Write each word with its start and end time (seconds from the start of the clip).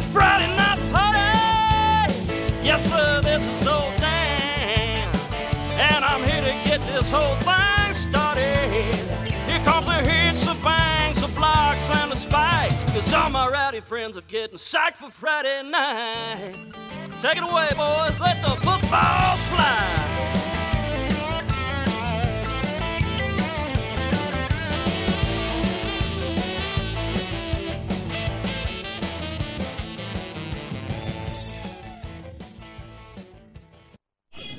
a 0.00 0.02
Friday 0.02 0.48
night 0.56 0.80
party. 0.92 1.30
Yes, 2.64 2.80
sir, 2.90 3.20
this 3.20 3.46
is 3.46 3.58
so 3.58 3.76
damn. 3.98 5.08
And 5.78 6.02
I'm 6.04 6.22
here 6.22 6.40
to 6.40 6.54
get 6.68 6.80
this 6.86 7.10
whole 7.10 7.36
thing 7.48 7.92
started. 7.92 8.94
Here 9.48 9.62
comes 9.64 9.86
the 9.86 10.00
hits, 10.10 10.46
the 10.46 10.56
bangs, 10.64 11.20
the 11.20 11.32
blocks, 11.38 11.86
and 12.00 12.10
the 12.10 12.16
spikes. 12.16 12.82
Cause 12.92 13.12
all 13.12 13.30
my 13.30 13.46
rowdy 13.48 13.80
friends 13.80 14.16
are 14.16 14.28
getting 14.28 14.56
psyched 14.56 14.96
for 14.96 15.10
Friday 15.10 15.62
night. 15.68 16.54
Take 17.20 17.36
it 17.36 17.42
away, 17.42 17.68
boys. 17.76 18.18
Let 18.20 18.40
the 18.42 18.54
football 18.64 19.36
fly. 19.50 20.49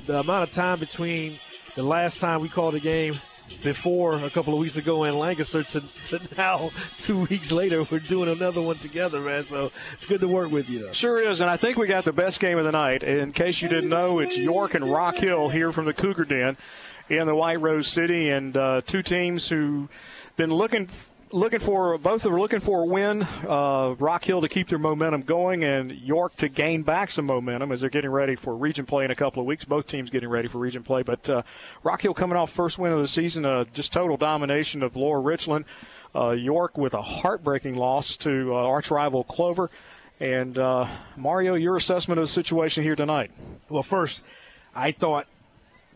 The 0.05 0.19
amount 0.19 0.43
of 0.43 0.51
time 0.51 0.79
between 0.79 1.39
the 1.75 1.83
last 1.83 2.19
time 2.19 2.41
we 2.41 2.49
called 2.49 2.75
a 2.75 2.79
game 2.79 3.19
before 3.63 4.15
a 4.15 4.29
couple 4.29 4.53
of 4.53 4.59
weeks 4.59 4.77
ago 4.77 5.03
in 5.03 5.17
Lancaster 5.17 5.63
to, 5.63 5.81
to 6.05 6.19
now, 6.37 6.71
two 6.97 7.25
weeks 7.25 7.51
later, 7.51 7.85
we're 7.91 7.99
doing 7.99 8.29
another 8.29 8.61
one 8.61 8.77
together, 8.77 9.19
man. 9.19 9.43
So 9.43 9.71
it's 9.93 10.05
good 10.05 10.21
to 10.21 10.27
work 10.27 10.51
with 10.51 10.69
you. 10.69 10.85
Though. 10.85 10.93
Sure 10.93 11.19
is, 11.19 11.41
and 11.41 11.49
I 11.49 11.57
think 11.57 11.77
we 11.77 11.87
got 11.87 12.05
the 12.05 12.13
best 12.13 12.39
game 12.39 12.57
of 12.57 12.65
the 12.65 12.71
night. 12.71 13.03
In 13.03 13.31
case 13.31 13.61
you 13.61 13.69
didn't 13.69 13.89
know, 13.89 14.19
it's 14.19 14.37
York 14.37 14.73
and 14.73 14.89
Rock 14.91 15.17
Hill 15.17 15.49
here 15.49 15.71
from 15.71 15.85
the 15.85 15.93
Cougar 15.93 16.25
Den 16.25 16.57
in 17.09 17.27
the 17.27 17.35
White 17.35 17.59
Rose 17.59 17.87
City, 17.87 18.29
and 18.29 18.55
uh, 18.55 18.81
two 18.85 19.01
teams 19.01 19.49
who 19.49 19.89
been 20.37 20.53
looking 20.53 20.89
looking 21.33 21.59
for 21.59 21.97
both 21.97 22.25
are 22.25 22.39
looking 22.39 22.59
for 22.59 22.81
a 22.81 22.85
win. 22.85 23.23
Uh, 23.23 23.95
Rock 23.99 24.23
Hill 24.23 24.41
to 24.41 24.47
keep 24.47 24.69
their 24.69 24.79
momentum 24.79 25.21
going, 25.21 25.63
and 25.63 25.91
York 25.91 26.35
to 26.37 26.49
gain 26.49 26.83
back 26.83 27.09
some 27.09 27.25
momentum 27.25 27.71
as 27.71 27.81
they're 27.81 27.89
getting 27.89 28.11
ready 28.11 28.35
for 28.35 28.55
region 28.55 28.85
play 28.85 29.05
in 29.05 29.11
a 29.11 29.15
couple 29.15 29.41
of 29.41 29.47
weeks. 29.47 29.65
Both 29.65 29.87
teams 29.87 30.09
getting 30.09 30.29
ready 30.29 30.47
for 30.47 30.57
region 30.57 30.83
play, 30.83 31.03
but 31.03 31.29
uh, 31.29 31.43
Rock 31.83 32.01
Hill 32.01 32.13
coming 32.13 32.37
off 32.37 32.51
first 32.51 32.77
win 32.77 32.91
of 32.91 32.99
the 32.99 33.07
season, 33.07 33.45
uh, 33.45 33.65
just 33.73 33.93
total 33.93 34.17
domination 34.17 34.83
of 34.83 34.95
Lower 34.95 35.21
Richland. 35.21 35.65
Uh, 36.13 36.31
York 36.31 36.77
with 36.77 36.93
a 36.93 37.01
heartbreaking 37.01 37.75
loss 37.75 38.17
to 38.17 38.53
uh, 38.53 38.57
arch 38.57 38.91
rival 38.91 39.23
Clover. 39.23 39.69
And 40.19 40.57
uh, 40.57 40.87
Mario, 41.15 41.55
your 41.55 41.77
assessment 41.77 42.19
of 42.19 42.23
the 42.23 42.31
situation 42.31 42.83
here 42.83 42.95
tonight? 42.95 43.31
Well, 43.69 43.81
first, 43.81 44.21
I 44.75 44.91
thought 44.91 45.25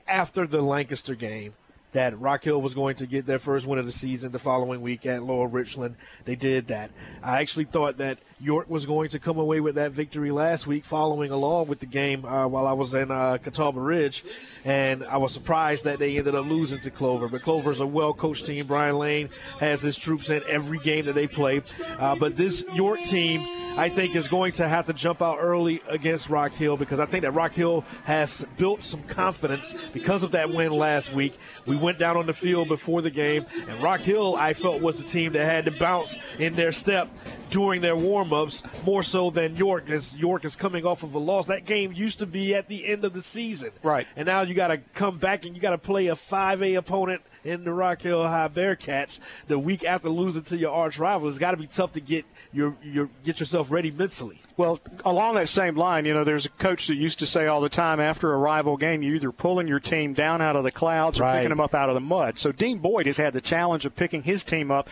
after 0.08 0.48
the 0.48 0.62
Lancaster 0.62 1.16
game 1.16 1.54
that 1.96 2.20
Rock 2.20 2.44
Hill 2.44 2.62
was 2.62 2.74
going 2.74 2.98
to 2.98 3.08
get 3.08 3.26
their 3.26 3.40
first 3.40 3.66
win 3.66 3.80
of 3.80 3.86
the 3.86 3.92
season 3.92 4.34
the 4.34 4.40
following 4.40 4.82
week 4.82 5.06
at 5.06 5.24
Lower 5.24 5.48
Richland. 5.48 5.96
They 6.26 6.36
did 6.36 6.68
that. 6.68 6.92
I 7.24 7.40
actually 7.40 7.64
thought 7.64 7.98
that 7.98 8.20
York 8.38 8.70
was 8.70 8.86
going 8.86 9.08
to 9.10 9.20
come 9.20 9.40
away 9.40 9.62
with 9.62 9.76
that 9.76 9.94
victory 9.94 10.30
last 10.30 10.68
week, 10.68 10.84
following 10.84 11.32
along 11.32 11.68
with 11.68 11.80
the 11.80 11.86
game 11.86 12.26
uh, 12.26 12.48
while 12.48 12.68
I 12.68 12.74
was 12.74 12.94
in 12.94 13.12
uh, 13.12 13.38
Catawba 13.38 13.80
Ridge, 13.80 14.26
and 14.66 15.06
I 15.06 15.16
was 15.18 15.34
surprised 15.34 15.86
that 15.86 16.00
they 16.00 16.18
ended 16.18 16.36
up 16.36 16.46
losing 16.46 16.82
to 16.82 16.92
Clover. 16.92 17.30
But 17.30 17.44
Clover's 17.44 17.80
a 17.80 17.88
well-coached 17.88 18.46
team. 18.46 18.68
Brian 18.68 18.98
Lane 18.98 19.30
has 19.59 19.82
his 19.82 19.96
troops 19.96 20.30
in 20.30 20.44
every 20.50 20.80
game 20.80 21.06
that 21.06 21.14
they 21.14 21.28
play. 21.28 21.62
Uh, 21.98 22.16
but 22.16 22.36
this 22.36 22.66
York 22.74 23.02
team. 23.04 23.48
I 23.78 23.90
think 23.90 24.16
is 24.16 24.30
going 24.30 24.54
to 24.54 24.70
have 24.70 24.86
to 24.86 24.94
jump 24.94 25.22
out 25.22 25.40
early 25.42 25.82
against 25.90 26.30
Rock 26.30 26.54
Hill 26.54 26.78
because 26.78 27.02
I 27.02 27.06
think 27.06 27.24
that 27.24 27.32
Rock 27.32 27.54
Hill 27.54 27.84
has 28.06 28.46
built 28.56 28.86
some 28.86 29.04
confidence 29.04 29.76
because 29.92 30.24
of 30.24 30.32
that 30.32 30.50
win 30.50 30.72
last 30.72 31.14
week. 31.14 31.38
We 31.66 31.76
went 31.86 32.00
down 32.00 32.17
on 32.17 32.25
the 32.25 32.33
field 32.33 32.67
before 32.67 33.02
the 33.02 33.11
game, 33.11 33.45
and 33.69 33.81
Rock 33.81 34.02
Hill, 34.02 34.36
I 34.36 34.53
felt, 34.53 34.81
was 34.81 34.97
the 34.97 35.08
team 35.08 35.33
that 35.33 35.45
had 35.45 35.66
to 35.66 35.72
bounce 35.72 36.17
in 36.39 36.55
their 36.55 36.72
step 36.72 37.08
during 37.52 37.80
their 37.80 37.95
warm-ups 37.95 38.64
more 38.83 39.03
so 39.03 39.30
than 39.30 39.55
York 39.55 39.89
as 39.89 40.16
York 40.16 40.44
is 40.45 40.56
coming 40.56 40.83
off 40.83 41.03
of 41.03 41.13
a 41.13 41.19
loss. 41.19 41.45
That 41.45 41.66
game 41.66 41.94
used 41.94 42.19
to 42.19 42.25
be 42.25 42.56
at 42.56 42.67
the 42.67 42.88
end 42.88 43.06
of 43.06 43.13
the 43.13 43.22
season. 43.22 43.69
Right. 43.84 44.07
And 44.16 44.25
now 44.25 44.41
you 44.41 44.56
got 44.56 44.68
to 44.68 44.78
come 44.78 45.19
back 45.19 45.45
and 45.45 45.56
you 45.56 45.62
got 45.62 45.72
to 45.72 45.78
play 45.78 46.07
a 46.07 46.16
5A 46.16 46.75
opponent 46.78 47.22
in 47.45 47.63
the 47.63 47.72
Rock 47.72 48.01
Hill 48.01 48.28
High 48.28 48.47
Bearcats 48.47 49.19
the 49.47 49.59
week 49.59 49.85
after 49.85 50.09
losing 50.09 50.44
to 50.44 50.57
your 50.57 50.72
arch 50.72 50.97
rival. 50.97 51.29
It's 51.29 51.38
got 51.38 51.51
to 51.51 51.57
be 51.57 51.67
tough 51.67 51.94
to 51.94 52.01
get 52.01 52.25
your 52.51 52.75
your 52.83 53.09
get 53.23 53.39
yourself 53.39 53.72
ready 53.72 53.91
mentally. 53.91 54.41
Well, 54.57 54.79
along 55.06 55.35
that 55.35 55.50
same 55.50 55.75
line, 55.75 56.06
you 56.06 56.13
know, 56.13 56.23
there's 56.23 56.45
a 56.45 56.50
coach 56.50 56.88
that 56.88 56.95
used 56.95 57.19
to 57.19 57.28
say 57.28 57.45
all 57.45 57.61
the 57.61 57.69
time 57.69 58.00
after 58.00 58.33
a 58.33 58.38
rival 58.38 58.78
game, 58.78 59.03
you're 59.03 59.16
either 59.16 59.31
pulling 59.31 59.67
your 59.67 59.79
team 59.79 60.13
down 60.13 60.41
out 60.41 60.56
of 60.56 60.63
the 60.63 60.72
clouds 60.72 61.19
or 61.19 61.31
picking 61.31 61.50
them 61.50 61.59
up 61.59 61.75
out 61.75 61.89
of 61.89 61.95
the 61.95 62.01
mud. 62.01 62.38
So 62.38 62.51
Dean 62.51 62.79
Boyd 62.79 63.06
has 63.06 63.17
had 63.17 63.33
the 63.33 63.41
challenge 63.41 63.85
of 63.85 63.95
picking 63.95 64.23
his 64.23 64.44
team 64.44 64.72
up 64.72 64.89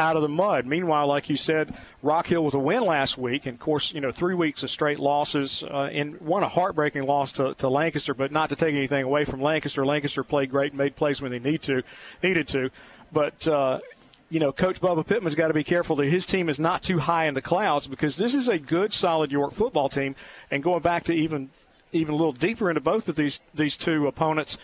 out 0.00 0.16
of 0.16 0.22
the 0.22 0.28
mud. 0.28 0.66
Meanwhile, 0.66 1.06
like 1.06 1.28
you 1.28 1.36
said, 1.36 1.76
Rock 2.02 2.26
Hill 2.26 2.42
with 2.42 2.54
a 2.54 2.58
win 2.58 2.82
last 2.82 3.18
week, 3.18 3.46
and 3.46 3.54
of 3.54 3.60
course, 3.60 3.92
you 3.92 4.00
know, 4.00 4.10
three 4.10 4.34
weeks 4.34 4.62
of 4.62 4.70
straight 4.70 4.98
losses, 4.98 5.62
uh, 5.62 5.90
and 5.92 6.18
one 6.20 6.42
a 6.42 6.48
heartbreaking 6.48 7.04
loss 7.04 7.32
to, 7.32 7.54
to 7.54 7.68
Lancaster, 7.68 8.14
but 8.14 8.32
not 8.32 8.48
to 8.48 8.56
take 8.56 8.74
anything 8.74 9.04
away 9.04 9.24
from 9.24 9.42
Lancaster. 9.42 9.84
Lancaster 9.84 10.24
played 10.24 10.50
great, 10.50 10.72
and 10.72 10.78
made 10.78 10.96
plays 10.96 11.20
when 11.20 11.30
they 11.30 11.38
need 11.38 11.62
to, 11.62 11.82
needed 12.22 12.48
to, 12.48 12.70
but. 13.12 13.46
Uh, 13.46 13.78
you 14.32 14.38
know, 14.38 14.52
Coach 14.52 14.80
Bubba 14.80 15.04
Pittman's 15.04 15.34
got 15.34 15.48
to 15.48 15.54
be 15.54 15.64
careful 15.64 15.96
that 15.96 16.06
his 16.06 16.24
team 16.24 16.48
is 16.48 16.60
not 16.60 16.84
too 16.84 17.00
high 17.00 17.26
in 17.26 17.34
the 17.34 17.42
clouds 17.42 17.88
because 17.88 18.16
this 18.16 18.32
is 18.32 18.46
a 18.46 18.60
good, 18.60 18.92
solid 18.92 19.32
York 19.32 19.52
football 19.52 19.88
team. 19.88 20.14
And 20.52 20.62
going 20.62 20.82
back 20.82 21.02
to 21.06 21.12
even 21.12 21.50
even 21.90 22.14
a 22.14 22.16
little 22.16 22.32
deeper 22.32 22.70
into 22.70 22.80
both 22.80 23.08
of 23.08 23.16
these 23.16 23.40
these 23.52 23.76
two 23.76 24.06
opponents, 24.06 24.56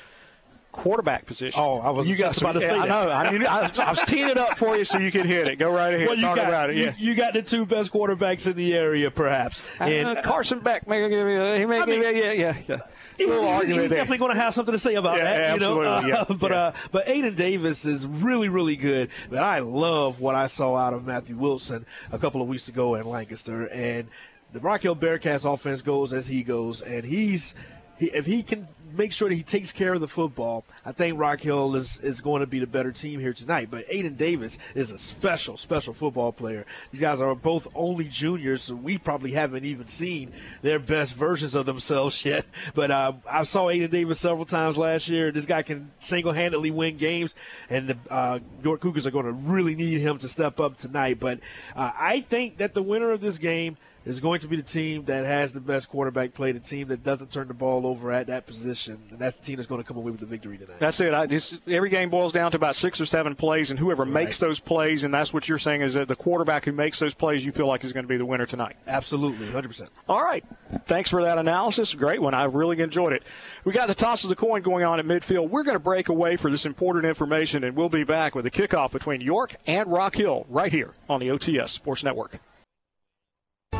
quarterback 0.76 1.26
position. 1.26 1.60
Oh, 1.60 1.78
I 1.78 1.90
was 1.90 2.08
you 2.08 2.16
got 2.16 2.28
just 2.28 2.40
about 2.42 2.52
to 2.52 2.60
yeah, 2.60 2.68
say 2.68 2.74
I 2.78 2.86
know. 2.86 3.10
I, 3.10 3.32
mean, 3.32 3.46
I, 3.46 3.62
was- 3.62 3.78
I 3.78 3.90
was 3.90 4.00
teeing 4.06 4.28
it 4.28 4.36
up 4.38 4.58
for 4.58 4.76
you 4.76 4.84
so 4.84 4.98
you 4.98 5.10
could 5.10 5.26
hit 5.26 5.48
it. 5.48 5.56
Go 5.56 5.70
right 5.70 5.92
ahead. 5.94 6.06
Well, 6.06 6.16
you 6.16 6.22
Talk 6.22 6.36
got 6.36 6.48
about 6.48 6.70
it. 6.70 6.76
Yeah. 6.76 6.94
you 6.98 7.14
got 7.14 7.32
the 7.32 7.42
two 7.42 7.66
best 7.66 7.92
quarterbacks 7.92 8.46
in 8.46 8.56
the 8.56 8.74
area, 8.74 9.10
perhaps. 9.10 9.62
Uh, 9.80 10.14
Carson 10.24 10.60
Beck, 10.60 10.86
may 10.86 11.00
give 11.08 11.12
you, 11.26 11.42
he 11.58 11.66
may 11.66 11.76
I 11.76 11.86
give 11.86 11.88
mean, 11.88 12.02
you, 12.02 12.08
yeah, 12.22 12.32
yeah, 12.32 12.56
yeah. 12.68 12.76
He's, 13.16 13.28
Little 13.28 13.60
he's- 13.60 13.68
he's 13.68 13.90
definitely 13.90 14.18
going 14.18 14.34
to 14.34 14.40
have 14.40 14.52
something 14.52 14.72
to 14.72 14.78
say 14.78 14.94
about 14.94 15.16
Yeah, 15.16 15.24
that, 15.24 15.54
you 15.54 15.60
know. 15.60 15.82
absolutely, 15.82 16.10
yeah, 16.10 16.20
Uh, 16.28 16.34
but 16.38 16.52
uh, 16.52 16.72
but 16.92 17.06
Aiden 17.06 17.34
Davis 17.34 17.86
is 17.86 18.06
really 18.06 18.48
really 18.50 18.76
good. 18.76 19.08
But 19.30 19.38
I 19.38 19.60
love 19.60 20.20
what 20.20 20.34
I 20.34 20.46
saw 20.46 20.76
out 20.76 20.92
of 20.92 21.06
Matthew 21.06 21.36
Wilson 21.36 21.86
a 22.12 22.18
couple 22.18 22.42
of 22.42 22.48
weeks 22.48 22.68
ago 22.68 22.94
in 22.94 23.06
Lancaster, 23.06 23.66
and 23.68 24.08
the 24.52 24.60
Rock 24.60 24.82
Hill 24.82 24.94
Bearcats 24.96 25.50
offense 25.50 25.80
goes 25.80 26.12
as 26.12 26.28
he 26.28 26.42
goes, 26.42 26.82
and 26.82 27.04
he's 27.06 27.54
he, 27.98 28.06
if 28.10 28.26
he 28.26 28.42
can 28.42 28.68
make 28.96 29.12
sure 29.12 29.28
that 29.28 29.34
he 29.34 29.42
takes 29.42 29.72
care 29.72 29.94
of 29.94 30.00
the 30.00 30.08
football, 30.08 30.64
I 30.84 30.92
think 30.92 31.18
Rock 31.18 31.40
Hill 31.40 31.74
is, 31.74 31.98
is 31.98 32.20
going 32.20 32.40
to 32.40 32.46
be 32.46 32.58
the 32.58 32.66
better 32.66 32.92
team 32.92 33.20
here 33.20 33.32
tonight. 33.32 33.68
But 33.70 33.88
Aiden 33.88 34.16
Davis 34.16 34.58
is 34.74 34.90
a 34.90 34.98
special, 34.98 35.56
special 35.56 35.92
football 35.92 36.32
player. 36.32 36.66
These 36.90 37.00
guys 37.00 37.20
are 37.20 37.34
both 37.34 37.68
only 37.74 38.04
juniors, 38.04 38.62
so 38.62 38.74
we 38.74 38.98
probably 38.98 39.32
haven't 39.32 39.64
even 39.64 39.86
seen 39.86 40.32
their 40.62 40.78
best 40.78 41.14
versions 41.14 41.54
of 41.54 41.66
themselves 41.66 42.24
yet. 42.24 42.46
But 42.74 42.90
uh, 42.90 43.12
I 43.30 43.42
saw 43.44 43.66
Aiden 43.66 43.90
Davis 43.90 44.20
several 44.20 44.46
times 44.46 44.78
last 44.78 45.08
year. 45.08 45.30
This 45.30 45.46
guy 45.46 45.62
can 45.62 45.90
single 45.98 46.32
handedly 46.32 46.70
win 46.70 46.96
games, 46.96 47.34
and 47.68 47.88
the 47.88 47.98
uh, 48.10 48.38
York 48.62 48.80
Cougars 48.80 49.06
are 49.06 49.10
going 49.10 49.26
to 49.26 49.32
really 49.32 49.74
need 49.74 50.00
him 50.00 50.18
to 50.18 50.28
step 50.28 50.60
up 50.60 50.76
tonight. 50.76 51.20
But 51.20 51.40
uh, 51.74 51.92
I 51.98 52.20
think 52.20 52.58
that 52.58 52.74
the 52.74 52.82
winner 52.82 53.10
of 53.10 53.20
this 53.20 53.38
game 53.38 53.76
is 54.06 54.20
going 54.20 54.40
to 54.40 54.46
be 54.46 54.56
the 54.56 54.62
team 54.62 55.04
that 55.06 55.24
has 55.24 55.52
the 55.52 55.60
best 55.60 55.88
quarterback 55.88 56.32
play, 56.32 56.52
the 56.52 56.60
team 56.60 56.88
that 56.88 57.02
doesn't 57.02 57.30
turn 57.32 57.48
the 57.48 57.54
ball 57.54 57.86
over 57.86 58.12
at 58.12 58.28
that 58.28 58.46
position, 58.46 59.02
and 59.10 59.18
that's 59.18 59.36
the 59.36 59.44
team 59.44 59.56
that's 59.56 59.68
going 59.68 59.82
to 59.82 59.86
come 59.86 59.96
away 59.96 60.12
with 60.12 60.20
the 60.20 60.26
victory 60.26 60.56
tonight. 60.56 60.78
That's 60.78 61.00
it. 61.00 61.12
I 61.12 61.26
every 61.70 61.90
game 61.90 62.08
boils 62.08 62.32
down 62.32 62.52
to 62.52 62.56
about 62.56 62.76
six 62.76 63.00
or 63.00 63.06
seven 63.06 63.34
plays, 63.34 63.70
and 63.70 63.78
whoever 63.78 64.04
makes 64.04 64.38
those 64.38 64.60
plays, 64.60 65.02
and 65.02 65.12
that's 65.12 65.32
what 65.32 65.48
you're 65.48 65.58
saying 65.58 65.82
is 65.82 65.94
that 65.94 66.06
the 66.06 66.14
quarterback 66.14 66.64
who 66.64 66.72
makes 66.72 67.00
those 67.00 67.14
plays, 67.14 67.44
you 67.44 67.50
feel 67.50 67.66
like 67.66 67.84
is 67.84 67.92
going 67.92 68.04
to 68.04 68.08
be 68.08 68.16
the 68.16 68.24
winner 68.24 68.46
tonight. 68.46 68.76
Absolutely, 68.86 69.48
100%. 69.48 69.88
All 70.08 70.22
right. 70.22 70.44
Thanks 70.86 71.10
for 71.10 71.24
that 71.24 71.38
analysis. 71.38 71.92
Great 71.94 72.22
one. 72.22 72.32
I 72.32 72.44
really 72.44 72.80
enjoyed 72.80 73.12
it. 73.12 73.24
We 73.64 73.72
got 73.72 73.88
the 73.88 73.94
toss 73.94 74.22
of 74.22 74.30
the 74.30 74.36
coin 74.36 74.62
going 74.62 74.84
on 74.84 75.00
at 75.00 75.06
midfield. 75.06 75.50
We're 75.50 75.64
going 75.64 75.74
to 75.74 75.80
break 75.80 76.08
away 76.08 76.36
for 76.36 76.48
this 76.48 76.64
important 76.64 77.06
information, 77.06 77.64
and 77.64 77.76
we'll 77.76 77.88
be 77.88 78.04
back 78.04 78.36
with 78.36 78.44
the 78.44 78.50
kickoff 78.52 78.92
between 78.92 79.20
York 79.20 79.56
and 79.66 79.90
Rock 79.90 80.14
Hill 80.14 80.46
right 80.48 80.70
here 80.70 80.94
on 81.08 81.18
the 81.18 81.28
OTS 81.28 81.70
Sports 81.70 82.04
Network. 82.04 82.38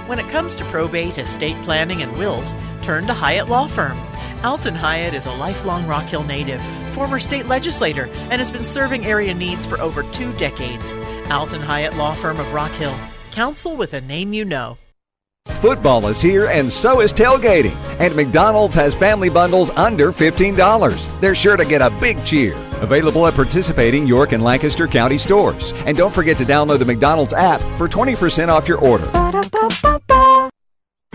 When 0.07 0.21
it 0.21 0.29
comes 0.29 0.55
to 0.55 0.65
probate, 0.67 1.19
estate 1.19 1.61
planning, 1.65 2.01
and 2.01 2.17
wills, 2.17 2.55
turn 2.83 3.09
to 3.09 3.13
Hyatt 3.13 3.49
Law 3.49 3.67
Firm. 3.67 3.99
Alton 4.45 4.77
Hyatt 4.77 5.15
is 5.15 5.27
a 5.27 5.33
lifelong 5.33 5.85
Rock 5.89 6.05
Hill 6.05 6.23
native, 6.23 6.61
former 6.95 7.19
state 7.19 7.47
legislator, 7.47 8.05
and 8.31 8.35
has 8.35 8.49
been 8.49 8.65
serving 8.65 9.05
area 9.05 9.35
needs 9.35 9.67
for 9.67 9.81
over 9.81 10.05
two 10.13 10.33
decades. 10.35 10.95
Alton 11.29 11.61
Hyatt 11.61 11.97
Law 11.97 12.15
Firm 12.15 12.39
of 12.39 12.53
Rock 12.53 12.71
Hill. 12.73 12.95
Counsel 13.33 13.75
with 13.75 13.95
a 13.95 14.01
name 14.01 14.33
you 14.33 14.45
know. 14.45 14.79
Football 15.47 16.07
is 16.07 16.23
here 16.23 16.49
and 16.49 16.71
so 16.71 17.01
is 17.01 17.13
tailgating. 17.13 17.75
And 17.99 18.15
McDonald's 18.15 18.75
has 18.75 18.95
family 18.95 19.31
bundles 19.31 19.71
under 19.71 20.13
$15. 20.13 21.21
They're 21.21 21.35
sure 21.35 21.57
to 21.57 21.65
get 21.65 21.83
a 21.83 21.91
big 21.99 22.23
cheer. 22.25 22.53
Available 22.83 23.27
at 23.27 23.35
participating 23.35 24.07
York 24.07 24.33
and 24.33 24.43
Lancaster 24.43 24.87
County 24.87 25.19
stores. 25.19 25.73
And 25.87 25.97
don't 25.97 26.15
forget 26.15 26.37
to 26.37 26.45
download 26.45 26.79
the 26.79 26.85
McDonald's 26.85 27.33
app 27.33 27.61
for 27.79 27.89
20% 27.89 28.49
off 28.49 28.69
your 28.69 28.79
order. 28.79 29.11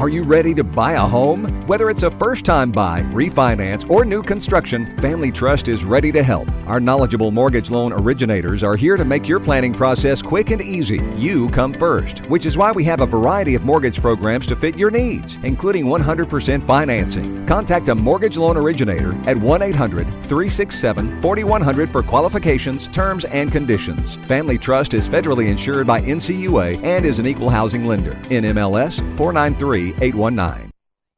Are 0.01 0.09
you 0.09 0.23
ready 0.23 0.55
to 0.55 0.63
buy 0.63 0.93
a 0.93 0.99
home? 0.99 1.43
Whether 1.67 1.91
it's 1.91 2.01
a 2.01 2.09
first 2.09 2.43
time 2.43 2.71
buy, 2.71 3.03
refinance, 3.13 3.87
or 3.87 4.03
new 4.03 4.23
construction, 4.23 4.97
Family 4.99 5.31
Trust 5.31 5.67
is 5.67 5.85
ready 5.85 6.11
to 6.11 6.23
help. 6.23 6.47
Our 6.71 6.79
knowledgeable 6.79 7.31
mortgage 7.31 7.69
loan 7.69 7.91
originators 7.91 8.63
are 8.63 8.77
here 8.77 8.95
to 8.95 9.03
make 9.03 9.27
your 9.27 9.41
planning 9.41 9.73
process 9.73 10.21
quick 10.21 10.51
and 10.51 10.61
easy. 10.61 11.01
You 11.17 11.49
come 11.49 11.73
first, 11.73 12.19
which 12.29 12.45
is 12.45 12.55
why 12.55 12.71
we 12.71 12.85
have 12.85 13.01
a 13.01 13.05
variety 13.05 13.55
of 13.55 13.65
mortgage 13.65 13.99
programs 13.99 14.47
to 14.47 14.55
fit 14.55 14.77
your 14.77 14.89
needs, 14.89 15.37
including 15.43 15.83
100% 15.83 16.65
financing. 16.65 17.45
Contact 17.45 17.89
a 17.89 17.93
mortgage 17.93 18.37
loan 18.37 18.55
originator 18.55 19.11
at 19.29 19.35
1 19.35 19.61
800 19.61 20.07
367 20.07 21.21
4100 21.21 21.89
for 21.89 22.01
qualifications, 22.01 22.87
terms, 22.87 23.25
and 23.25 23.51
conditions. 23.51 24.15
Family 24.25 24.57
Trust 24.57 24.93
is 24.93 25.09
federally 25.09 25.49
insured 25.49 25.85
by 25.85 25.99
NCUA 25.99 26.81
and 26.85 27.05
is 27.05 27.19
an 27.19 27.27
equal 27.27 27.49
housing 27.49 27.83
lender. 27.83 28.13
NMLS 28.29 28.99
493 29.17 29.95
819. 29.99 30.71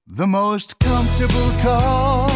The 0.08 0.26
most 0.26 0.80
comfortable 0.80 1.52
call. 1.62 2.32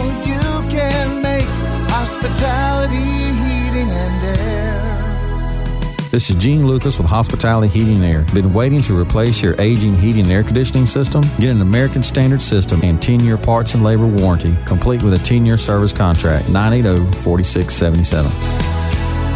Hospitality, 2.28 2.98
heating, 2.98 3.90
and 3.90 4.38
air. 4.38 6.10
This 6.12 6.30
is 6.30 6.36
Gene 6.36 6.68
Lucas 6.68 6.98
with 6.98 7.08
Hospitality 7.08 7.70
Heating 7.70 8.04
and 8.04 8.06
Air. 8.06 8.26
Been 8.34 8.54
waiting 8.54 8.82
to 8.82 9.00
replace 9.00 9.42
your 9.42 9.56
aging 9.62 9.96
heating 9.96 10.24
and 10.24 10.32
air 10.34 10.44
conditioning 10.44 10.88
system? 10.88 11.24
Get 11.40 11.52
an 11.52 11.62
American 11.62 12.04
Standard 12.04 12.42
system 12.42 12.82
and 12.84 13.02
10 13.02 13.22
year 13.22 13.38
parts 13.38 13.76
and 13.76 13.84
labor 13.84 14.08
warranty, 14.08 14.58
complete 14.66 15.02
with 15.04 15.14
a 15.14 15.20
10 15.20 15.46
year 15.46 15.56
service 15.56 15.94
contract. 15.94 16.50
980 16.50 17.16
4677. 17.22 18.30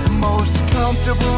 The 0.03 0.09
most 0.11 0.53
comfortable 0.73 1.30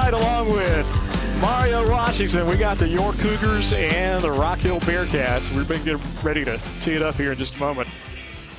Gene 0.00 0.12
Knight 0.12 0.14
along 0.14 0.50
with 0.52 1.40
Mario 1.40 1.90
Washington. 1.90 2.46
We 2.46 2.56
got 2.56 2.78
the 2.78 2.88
York 2.88 3.16
Cougars 3.18 3.72
and 3.72 4.22
the 4.22 4.30
Rock 4.30 4.58
Hill 4.58 4.80
Bearcats. 4.80 5.54
We're 5.54 5.64
going 5.64 5.80
to 5.80 5.96
get 5.96 6.24
ready 6.24 6.44
to 6.44 6.60
tee 6.80 6.92
it 6.92 7.02
up 7.02 7.16
here 7.16 7.32
in 7.32 7.38
just 7.38 7.56
a 7.56 7.58
moment. 7.58 7.88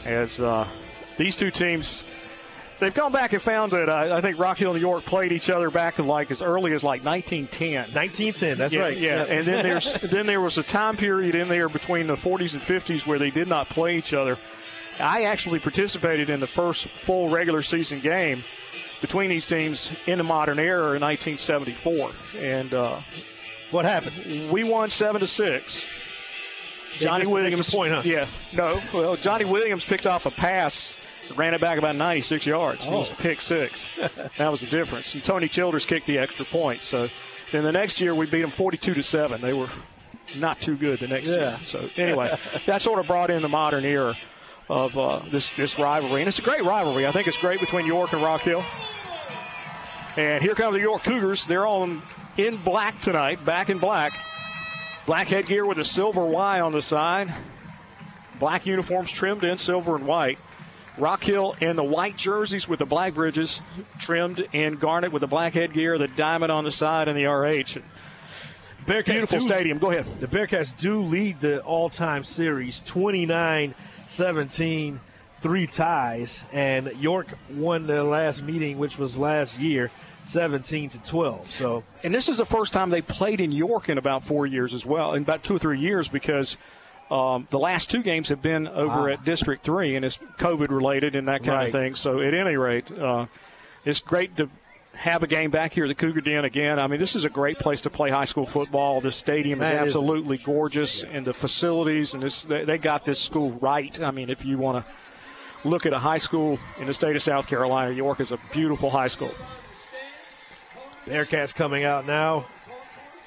As 0.06 0.40
uh, 0.40 0.68
these 1.18 1.36
two 1.36 1.52
teams, 1.52 2.04
they've 2.80 2.94
gone 2.94 3.12
back 3.12 3.34
and 3.34 3.42
found 3.42 3.72
that 3.72 3.90
uh, 3.90 4.16
I 4.16 4.22
think 4.22 4.40
Rock 4.40 4.58
Hill 4.58 4.72
and 4.72 4.82
York 4.82 5.06
played 5.06 5.32
each 5.32 5.50
other 5.50 5.70
back 5.70 6.00
in 6.00 6.08
like 6.08 6.32
as 6.32 6.42
early 6.42 6.74
as 6.74 6.84
like 6.84 7.04
1910. 7.04 7.94
1910, 7.94 8.58
that's 8.58 8.74
yeah, 8.74 8.82
right. 8.82 8.98
Yeah, 8.98 9.24
and 9.24 9.46
then 9.46 9.64
there's 9.64 9.94
then 9.94 10.26
there 10.26 10.42
was 10.42 10.58
a 10.58 10.64
time 10.64 10.98
period 10.98 11.36
in 11.36 11.48
there 11.48 11.70
between 11.70 12.08
the 12.08 12.16
40s 12.16 12.54
and 12.54 12.62
50s 12.62 13.06
where 13.06 13.20
they 13.20 13.32
did 13.32 13.48
not 13.48 13.70
play 13.70 13.98
each 13.98 14.14
other. 14.14 14.38
I 15.00 15.24
actually 15.24 15.60
participated 15.60 16.30
in 16.30 16.40
the 16.40 16.48
first 16.48 16.88
full 16.88 17.30
regular 17.30 17.62
season 17.62 18.00
game 18.00 18.44
between 19.02 19.30
these 19.30 19.46
teams 19.46 19.92
in 20.06 20.18
the 20.18 20.24
modern 20.24 20.60
era 20.60 20.96
in 20.96 21.02
1974, 21.02 22.12
and 22.38 22.74
uh, 22.74 23.00
what 23.72 23.86
happened? 23.86 24.52
We 24.52 24.64
won 24.64 24.90
seven 24.90 25.22
to 25.22 25.28
six. 25.28 25.86
Johnny 27.00 27.26
Williams. 27.26 27.74
point, 27.74 27.94
huh? 27.94 28.02
Yeah, 28.04 28.28
no. 28.54 28.80
Well, 28.94 29.16
Johnny 29.16 29.46
Williams 29.46 29.86
picked 29.86 30.06
off 30.06 30.26
a 30.26 30.32
pass, 30.32 30.96
ran 31.36 31.54
it 31.54 31.62
back 31.62 31.78
about 31.78 31.96
96 31.96 32.46
yards. 32.46 32.86
It 32.86 32.92
was 32.92 33.10
a 33.10 33.14
Oh. 33.14 33.16
pick 33.16 33.42
six. 33.42 33.86
that 34.38 34.52
was 34.52 34.62
the 34.62 34.68
difference. 34.68 35.14
And 35.14 35.24
Tony 35.24 35.48
Childers 35.48 35.86
kicked 35.86 36.06
the 36.06 36.18
extra 36.18 36.46
point. 36.46 36.84
So 36.84 37.08
then 37.54 37.64
the 37.64 37.72
next 37.72 38.02
year 38.02 38.14
we 38.14 38.26
beat 38.26 38.42
them 38.42 38.52
42 38.52 38.94
to 38.94 39.04
seven. 39.04 39.40
They 39.42 39.54
were 39.54 39.70
not 40.36 40.60
too 40.60 40.76
good 40.76 41.00
the 41.00 41.08
next 41.08 41.28
Yeah. 41.30 41.36
year. 41.36 41.60
So 41.64 41.90
anyway, 41.96 42.38
that 42.66 42.82
sort 42.82 43.00
of 43.00 43.08
brought 43.08 43.30
in 43.32 43.42
the 43.42 43.50
modern 43.50 43.86
era 43.86 44.16
of 44.72 44.98
uh, 44.98 45.20
this 45.30 45.52
this 45.52 45.78
rivalry, 45.78 46.22
and 46.22 46.30
it's 46.30 46.40
a 46.40 46.42
great 46.42 46.64
rivalry. 46.64 47.06
I 47.06 47.12
think 47.12 47.28
it's 47.28 47.38
great 47.38 47.60
between 47.60 47.86
York 47.86 48.14
and 48.14 48.24
Rock 48.24 48.42
Hill. 48.42 48.64
And 50.16 50.42
here 50.42 50.56
come 50.56 50.74
the 50.74 50.80
York 50.80 51.04
Cougars. 51.04 51.46
They're 51.46 51.68
on 51.68 52.02
in 52.38 52.56
black 52.58 53.00
tonight, 53.02 53.44
back 53.46 53.70
in 53.70 53.80
black. 53.80 54.14
Black 55.06 55.28
headgear 55.28 55.66
with 55.66 55.78
a 55.78 55.84
silver 55.84 56.26
Y 56.26 56.62
on 56.62 56.72
the 56.72 56.82
side. 56.82 57.34
Black 58.40 58.66
uniforms 58.66 59.12
trimmed 59.12 59.44
in 59.44 59.58
silver 59.58 59.96
and 59.96 60.08
white. 60.08 60.40
Rock 60.98 61.24
Hill 61.24 61.56
in 61.60 61.76
the 61.76 61.84
white 61.84 62.16
jerseys 62.16 62.68
with 62.68 62.80
the 62.80 62.86
black 62.86 63.14
bridges 63.14 63.60
trimmed 64.00 64.40
in 64.54 64.76
garnet 64.76 65.12
with 65.12 65.22
the 65.22 65.28
black 65.28 65.54
headgear, 65.54 65.98
the 65.98 66.08
diamond 66.08 66.52
on 66.52 66.64
the 66.64 66.72
side, 66.72 67.08
and 67.10 67.18
the 67.18 67.26
RH. 67.26 67.82
Bearcats 68.86 69.06
Beautiful 69.06 69.40
do- 69.40 69.46
stadium. 69.48 69.80
Go 69.80 69.92
ahead. 69.92 70.06
The 70.22 70.28
Bearcats 70.28 70.78
do 70.78 71.02
lead 71.02 71.42
the 71.42 71.62
all-time 71.62 72.24
series 72.24 72.82
29-17, 74.12 75.00
three 75.42 75.68
ties, 75.68 76.44
and 76.52 76.92
York 77.00 77.28
won 77.50 77.88
their 77.88 78.04
last 78.04 78.44
meeting, 78.44 78.78
which 78.78 78.98
was 78.98 79.18
last 79.18 79.58
year, 79.60 79.90
17 80.24 80.90
to 80.90 81.02
12. 81.02 81.50
So 81.50 81.84
And 82.04 82.14
this 82.14 82.28
is 82.30 82.38
the 82.38 82.46
first 82.46 82.74
time 82.74 82.90
they 82.90 83.02
played 83.02 83.40
in 83.40 83.52
York 83.52 83.90
in 83.90 83.98
about 83.98 84.24
four 84.24 84.46
years 84.46 84.74
as 84.74 84.86
well, 84.86 85.14
in 85.14 85.24
about 85.24 85.44
two 85.44 85.56
or 85.56 85.60
three 85.60 85.80
years, 85.80 86.08
because 86.10 86.58
um, 87.10 87.48
the 87.50 87.60
last 87.60 87.90
two 87.90 88.04
games 88.04 88.30
have 88.30 88.42
been 88.42 88.68
over 88.68 89.10
Ah. 89.10 89.14
at 89.14 89.26
District 89.26 89.64
3, 89.64 89.96
and 89.96 90.06
it's 90.06 90.18
COVID 90.40 90.70
related 90.70 91.16
and 91.16 91.28
that 91.28 91.40
kind 91.44 91.50
Right. 91.58 91.66
of 91.68 91.72
thing. 91.72 91.96
So, 91.96 92.22
at 92.22 92.34
any 92.34 92.56
rate, 92.56 92.90
uh, 92.92 93.26
it's 93.84 94.00
great 94.00 94.38
to 94.38 94.50
have 94.94 95.24
a 95.24 95.28
game 95.28 95.52
back 95.52 95.74
here 95.74 95.86
at 95.86 95.88
the 95.88 95.96
Cougar 95.96 96.22
Den 96.22 96.46
again. 96.46 96.80
I 96.80 96.88
mean, 96.88 97.00
this 97.00 97.16
is 97.16 97.24
a 97.24 97.30
great 97.30 97.58
place 97.58 97.82
to 97.82 97.90
play 97.90 98.10
high 98.10 98.26
school 98.26 98.46
football. 98.46 99.02
The 99.02 99.12
stadium 99.12 99.62
is 99.62 99.70
Man, 99.70 99.84
it 99.84 99.88
is. 99.88 99.96
absolutely 99.96 100.38
gorgeous, 100.38 101.04
and 101.04 101.26
the 101.26 101.34
facilities, 101.34 102.14
and 102.14 102.22
this, 102.22 102.44
they, 102.44 102.66
they 102.66 102.78
got 102.78 103.06
this 103.06 103.20
school 103.20 103.52
right. 103.54 104.00
I 104.02 104.12
mean, 104.12 104.30
if 104.30 104.44
you 104.46 104.58
want 104.58 104.86
to 104.86 105.70
look 105.70 105.86
at 105.86 105.94
a 105.94 106.00
high 106.00 106.18
school 106.18 106.60
in 106.80 106.88
the 106.88 106.94
state 106.94 107.16
of 107.16 107.22
South 107.22 107.48
Carolina, 107.48 107.94
York 107.94 108.20
is 108.20 108.32
a 108.32 108.40
beautiful 108.52 108.90
high 108.90 109.08
school. 109.08 109.34
Bearcats 111.06 111.54
coming 111.54 111.84
out 111.84 112.06
now. 112.06 112.46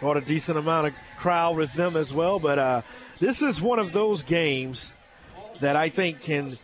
Brought 0.00 0.16
a 0.16 0.20
decent 0.20 0.58
amount 0.58 0.88
of 0.88 0.94
crowd 1.18 1.56
with 1.56 1.72
them 1.74 1.96
as 1.96 2.12
well. 2.12 2.38
But 2.38 2.58
uh, 2.58 2.82
this 3.20 3.42
is 3.42 3.60
one 3.60 3.78
of 3.78 3.92
those 3.92 4.22
games 4.22 4.92
that 5.60 5.76
I 5.76 5.88
think 5.88 6.20
can 6.20 6.58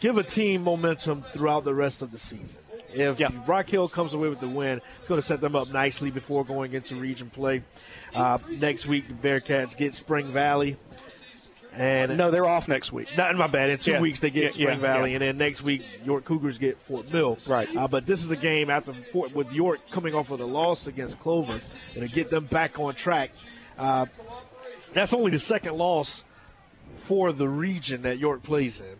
give 0.00 0.18
a 0.18 0.22
team 0.22 0.62
momentum 0.64 1.24
throughout 1.32 1.64
the 1.64 1.74
rest 1.74 2.02
of 2.02 2.10
the 2.10 2.18
season. 2.18 2.62
If 2.92 3.20
Rock 3.46 3.68
Hill 3.70 3.88
comes 3.88 4.14
away 4.14 4.28
with 4.28 4.40
the 4.40 4.48
win, 4.48 4.80
it's 4.98 5.06
going 5.06 5.20
to 5.20 5.26
set 5.26 5.40
them 5.40 5.54
up 5.54 5.68
nicely 5.70 6.10
before 6.10 6.44
going 6.44 6.72
into 6.72 6.96
region 6.96 7.30
play. 7.30 7.62
Uh, 8.12 8.38
next 8.48 8.86
week, 8.86 9.04
the 9.06 9.14
Bearcats 9.14 9.76
get 9.76 9.94
Spring 9.94 10.26
Valley. 10.26 10.76
And 11.72 12.16
No, 12.18 12.32
they're 12.32 12.46
off 12.48 12.66
next 12.66 12.92
week. 12.92 13.06
not 13.16 13.32
my 13.36 13.46
bad. 13.46 13.70
In 13.70 13.78
two 13.78 13.92
Yeah. 13.92 14.00
weeks 14.00 14.18
they 14.18 14.30
get 14.30 14.42
Yeah, 14.42 14.48
Spring 14.48 14.80
yeah, 14.80 14.94
Valley, 14.94 15.14
and 15.14 15.22
then 15.22 15.38
next 15.38 15.62
week 15.62 15.82
York 16.04 16.24
Cougars 16.24 16.58
get 16.58 16.80
Fort 16.80 17.12
Mill. 17.12 17.38
Right. 17.46 17.68
Uh, 17.76 17.86
but 17.86 18.06
this 18.06 18.24
is 18.24 18.32
a 18.32 18.36
game 18.36 18.70
after 18.70 18.92
Fort, 19.12 19.32
with 19.36 19.52
York 19.52 19.78
coming 19.92 20.12
off 20.12 20.32
of 20.32 20.40
the 20.40 20.48
loss 20.48 20.88
against 20.88 21.20
Clover, 21.20 21.60
and 21.94 22.02
to 22.02 22.08
get 22.08 22.28
them 22.28 22.46
back 22.46 22.80
on 22.80 22.94
track. 22.96 23.30
Uh, 23.78 24.06
that's 24.94 25.14
only 25.14 25.30
the 25.30 25.38
second 25.38 25.78
loss 25.78 26.24
for 26.96 27.32
the 27.32 27.48
region 27.48 28.02
that 28.02 28.18
York 28.18 28.42
plays 28.42 28.80
in. 28.80 28.96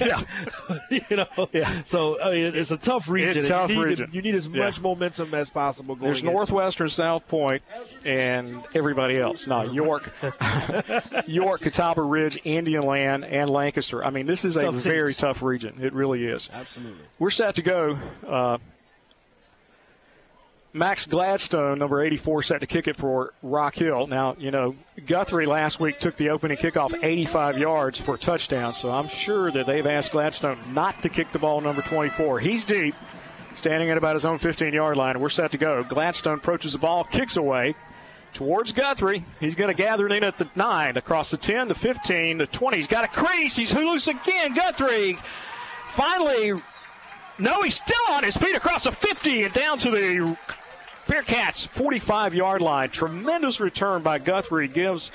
Yeah. 0.00 0.22
you 1.10 1.16
know, 1.16 1.48
Yeah. 1.52 1.82
So 1.84 2.20
I 2.20 2.30
mean, 2.30 2.54
it's 2.54 2.70
a 2.70 2.76
tough 2.76 3.08
region. 3.08 3.38
It's 3.38 3.48
tough 3.48 3.70
you 3.70 3.76
need, 3.76 3.84
region. 3.84 4.10
You 4.12 4.22
need 4.22 4.34
as 4.34 4.48
Yeah. 4.48 4.64
much 4.64 4.80
momentum 4.80 5.34
as 5.34 5.50
possible. 5.50 5.94
Going 5.94 6.12
There's. 6.12 6.22
Northwestern, 6.22 6.88
South 6.88 7.26
Point, 7.28 7.62
and 8.04 8.62
everybody 8.74 9.18
else. 9.18 9.46
Not 9.46 9.72
York, 9.74 10.12
York, 11.26 11.60
Catawba 11.60 12.02
Ridge, 12.02 12.38
Indian 12.44 12.84
Land, 12.84 13.24
and 13.24 13.50
Lancaster. 13.50 14.04
I 14.04 14.10
mean, 14.10 14.26
this 14.26 14.44
is 14.44 14.56
a 14.56 14.62
Tough 14.62 14.74
very 14.76 15.14
tough 15.14 15.42
region. 15.42 15.78
It 15.80 15.92
really 15.92 16.24
is. 16.24 16.48
Absolutely. 16.52 17.04
We're 17.18 17.30
set 17.30 17.56
to 17.56 17.62
go. 17.62 17.98
Uh, 18.26 18.58
Max 20.76 21.06
Gladstone, 21.06 21.78
number 21.78 22.02
84, 22.02 22.42
set 22.42 22.60
to 22.60 22.66
kick 22.66 22.88
it 22.88 22.96
for 22.96 23.32
Rock 23.44 23.76
Hill. 23.76 24.08
Now, 24.08 24.34
you 24.40 24.50
know, 24.50 24.74
Guthrie 25.06 25.46
last 25.46 25.78
week 25.78 26.00
took 26.00 26.16
the 26.16 26.30
opening 26.30 26.56
kickoff 26.56 26.92
85 27.00 27.58
yards 27.58 28.00
for 28.00 28.16
a 28.16 28.18
touchdown, 28.18 28.74
so 28.74 28.90
I'm 28.90 29.06
sure 29.06 29.52
that 29.52 29.66
they've 29.66 29.86
asked 29.86 30.10
Gladstone 30.10 30.58
not 30.72 31.00
to 31.02 31.08
kick 31.08 31.30
the 31.30 31.38
ball 31.38 31.60
number 31.60 31.80
24. 31.80 32.40
He's 32.40 32.64
deep, 32.64 32.96
standing 33.54 33.88
at 33.90 33.96
about 33.96 34.16
his 34.16 34.24
own 34.24 34.38
15 34.38 34.74
yard 34.74 34.96
line, 34.96 35.20
we're 35.20 35.28
set 35.28 35.52
to 35.52 35.58
go. 35.58 35.84
Gladstone 35.84 36.38
approaches 36.38 36.72
the 36.72 36.78
ball, 36.78 37.04
kicks 37.04 37.36
away 37.36 37.76
towards 38.32 38.72
Guthrie. 38.72 39.24
He's 39.38 39.54
going 39.54 39.70
to 39.70 39.80
gather 39.80 40.06
it 40.06 40.12
in 40.12 40.24
at 40.24 40.38
the 40.38 40.50
9, 40.56 40.96
across 40.96 41.30
the 41.30 41.36
10, 41.36 41.68
the 41.68 41.76
15, 41.76 42.38
the 42.38 42.48
20. 42.48 42.76
He's 42.76 42.88
got 42.88 43.04
a 43.04 43.08
crease. 43.08 43.54
He's 43.54 43.72
loose 43.72 44.08
again. 44.08 44.54
Guthrie 44.54 45.18
finally 45.92 46.60
no, 47.38 47.62
he's 47.62 47.76
still 47.76 47.96
on 48.12 48.22
his 48.22 48.36
feet 48.36 48.54
across 48.54 48.84
the 48.84 48.92
50 48.92 49.44
and 49.44 49.54
down 49.54 49.78
to 49.78 49.90
the 49.90 50.36
Bearcats 51.06 51.68
45 51.68 52.34
yard 52.34 52.62
line. 52.62 52.88
Tremendous 52.88 53.60
return 53.60 54.02
by 54.02 54.18
Guthrie 54.18 54.68
gives 54.68 55.10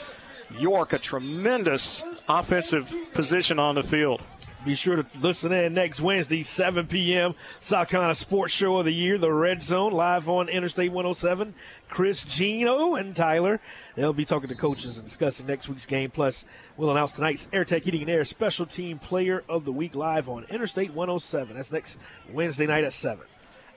York 0.58 0.94
a 0.94 1.00
tremendous 1.00 2.04
offensive 2.28 2.94
position 3.14 3.58
on 3.58 3.76
the 3.76 3.84
field. 3.84 4.22
Be 4.66 4.76
sure 4.76 4.98
to 4.98 5.06
listen 5.22 5.54
in 5.54 5.74
next 5.74 6.02
Wednesday, 6.02 6.44
7 6.44 6.86
p.m. 6.86 7.34
South 7.62 8.18
Sports 8.18 8.54
Show 8.54 8.78
of 8.78 8.86
the 8.86 8.92
Year, 8.92 9.18
the 9.18 9.32
Red 9.32 9.62
Zone, 9.62 9.94
live 9.94 10.28
on 10.28 10.50
Interstate 10.50 10.92
107. 10.92 11.56
Chris 11.88 12.24
Gino 12.24 12.96
and 12.96 13.16
Tyler. 13.16 13.62
They'll 13.96 14.12
be 14.12 14.26
talking 14.26 14.50
to 14.50 14.56
coaches 14.56 14.98
and 14.98 15.06
discussing 15.06 15.48
next 15.48 15.70
week's 15.70 15.86
game. 15.86 16.12
Plus, 16.12 16.44
we'll 16.76 16.92
announce 16.92 17.14
tonight's 17.14 17.48
AirTech 17.48 17.86
Heating 17.86 18.02
and 18.02 18.10
Air 18.10 18.26
Special 18.26 18.66
Team 18.66 19.00
Player 19.00 19.44
of 19.48 19.64
the 19.64 19.72
Week 19.72 19.96
live 19.96 20.28
on 20.28 20.44
Interstate 20.50 20.94
107. 20.94 21.56
That's 21.56 21.72
next 21.72 21.98
Wednesday 22.32 22.68
night 22.68 22.84
at 22.84 22.94
7. 22.94 23.26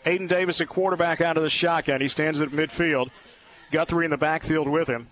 Aiden 0.05 0.29
Davis 0.29 0.61
at 0.61 0.69
quarterback 0.69 1.21
out 1.21 1.37
of 1.37 1.43
the 1.43 1.51
shotgun. 1.51 2.01
He 2.01 2.09
stands 2.09 2.41
at 2.41 2.51
midfield. 2.51 3.11
Guthrie 3.71 4.05
in 4.05 4.11
the 4.11 4.17
backfield 4.17 4.69
with 4.69 4.89
him. 4.89 5.09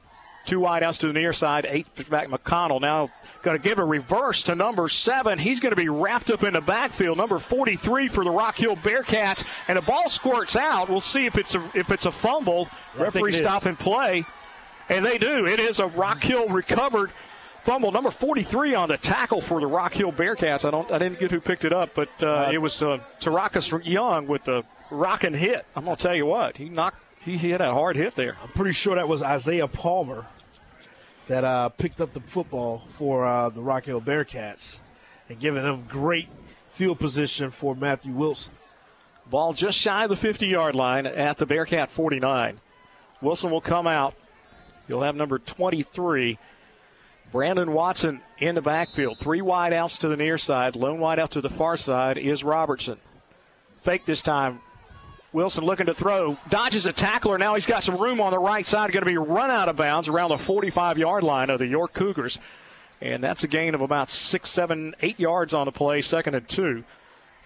Two 0.46 0.60
wide 0.60 0.82
wideouts 0.82 0.98
to 1.00 1.06
the 1.08 1.12
near 1.12 1.32
side. 1.32 1.66
H 1.68 1.86
back 2.08 2.28
McConnell 2.28 2.80
now 2.80 3.10
going 3.42 3.56
to 3.56 3.62
give 3.62 3.78
a 3.78 3.84
reverse 3.84 4.42
to 4.44 4.54
number 4.54 4.88
seven. 4.88 5.38
He's 5.38 5.60
going 5.60 5.70
to 5.70 5.76
be 5.76 5.88
wrapped 5.88 6.30
up 6.30 6.42
in 6.42 6.54
the 6.54 6.60
backfield. 6.60 7.18
Number 7.18 7.38
43 7.38 8.08
for 8.08 8.24
the 8.24 8.30
Rock 8.30 8.56
Hill 8.56 8.76
Bearcats, 8.76 9.44
and 9.68 9.76
the 9.76 9.82
ball 9.82 10.08
squirts 10.08 10.56
out. 10.56 10.88
We'll 10.88 11.00
see 11.00 11.26
if 11.26 11.36
it's 11.36 11.54
a 11.54 11.70
if 11.74 11.90
it's 11.90 12.06
a 12.06 12.12
fumble. 12.12 12.68
Referee 12.96 13.32
stop 13.32 13.66
and 13.66 13.78
play, 13.78 14.24
and 14.88 15.04
they 15.04 15.18
do. 15.18 15.46
It 15.46 15.60
is 15.60 15.78
a 15.78 15.86
Rock 15.86 16.22
Hill 16.22 16.48
recovered 16.48 17.10
fumble. 17.64 17.92
Number 17.92 18.10
43 18.10 18.74
on 18.74 18.88
the 18.88 18.96
tackle 18.96 19.40
for 19.40 19.60
the 19.60 19.66
Rock 19.66 19.92
Hill 19.92 20.12
Bearcats. 20.12 20.64
I 20.64 20.70
don't 20.70 20.90
I 20.90 20.98
didn't 20.98 21.18
get 21.20 21.30
who 21.30 21.40
picked 21.40 21.64
it 21.64 21.72
up, 21.72 21.90
but 21.94 22.10
uh, 22.22 22.26
uh, 22.26 22.50
it 22.52 22.58
was 22.58 22.82
uh, 22.82 22.98
Tarakas 23.20 23.84
Young 23.84 24.26
with 24.26 24.44
the 24.44 24.64
rocking 24.90 25.34
hit. 25.34 25.66
I'm 25.74 25.84
going 25.84 25.96
to 25.96 26.02
tell 26.02 26.14
you 26.14 26.26
what 26.26 26.56
he 26.56 26.68
knocked. 26.68 26.98
He 27.22 27.36
hit 27.36 27.60
a 27.60 27.72
hard 27.72 27.96
hit 27.96 28.14
there. 28.14 28.36
I'm 28.42 28.48
pretty 28.48 28.72
sure 28.72 28.94
that 28.94 29.08
was 29.08 29.22
Isaiah 29.22 29.68
Palmer 29.68 30.26
that 31.26 31.44
uh, 31.44 31.68
picked 31.68 32.00
up 32.00 32.12
the 32.12 32.20
football 32.20 32.82
for 32.88 33.26
uh, 33.26 33.50
the 33.50 33.60
Rock 33.60 33.84
Hill 33.84 34.00
Bearcats 34.00 34.78
and 35.28 35.38
giving 35.38 35.62
them 35.62 35.84
great 35.88 36.28
field 36.70 36.98
position 36.98 37.50
for 37.50 37.74
Matthew 37.74 38.12
Wilson. 38.12 38.54
Ball 39.28 39.52
just 39.52 39.78
shy 39.78 40.04
of 40.04 40.10
the 40.10 40.16
50 40.16 40.46
yard 40.46 40.74
line 40.74 41.06
at 41.06 41.38
the 41.38 41.46
Bearcat 41.46 41.90
49. 41.90 42.60
Wilson 43.20 43.50
will 43.50 43.60
come 43.60 43.86
out. 43.86 44.14
You'll 44.88 45.02
have 45.02 45.14
number 45.14 45.38
23, 45.38 46.38
Brandon 47.30 47.72
Watson, 47.72 48.22
in 48.38 48.56
the 48.56 48.62
backfield. 48.62 49.18
Three 49.20 49.40
wide 49.40 49.72
outs 49.72 49.98
to 49.98 50.08
the 50.08 50.16
near 50.16 50.36
side. 50.36 50.74
Lone 50.74 50.98
wide 50.98 51.20
out 51.20 51.30
to 51.32 51.40
the 51.40 51.50
far 51.50 51.76
side 51.76 52.18
is 52.18 52.42
Robertson. 52.42 52.98
Fake 53.84 54.04
this 54.04 54.20
time. 54.20 54.60
Wilson 55.32 55.64
looking 55.64 55.86
to 55.86 55.94
throw, 55.94 56.36
dodges 56.48 56.86
a 56.86 56.92
tackler. 56.92 57.38
Now 57.38 57.54
he's 57.54 57.66
got 57.66 57.84
some 57.84 57.96
room 57.96 58.20
on 58.20 58.32
the 58.32 58.38
right 58.38 58.66
side. 58.66 58.90
Going 58.92 59.04
to 59.04 59.10
be 59.10 59.16
run 59.16 59.50
out 59.50 59.68
of 59.68 59.76
bounds 59.76 60.08
around 60.08 60.30
the 60.30 60.38
45 60.38 60.98
yard 60.98 61.22
line 61.22 61.50
of 61.50 61.58
the 61.58 61.66
York 61.66 61.92
Cougars. 61.92 62.38
And 63.00 63.22
that's 63.22 63.44
a 63.44 63.48
gain 63.48 63.74
of 63.74 63.80
about 63.80 64.10
six, 64.10 64.50
seven, 64.50 64.94
eight 65.00 65.18
yards 65.18 65.54
on 65.54 65.66
the 65.66 65.72
play, 65.72 66.02
second 66.02 66.34
and 66.34 66.46
two 66.46 66.84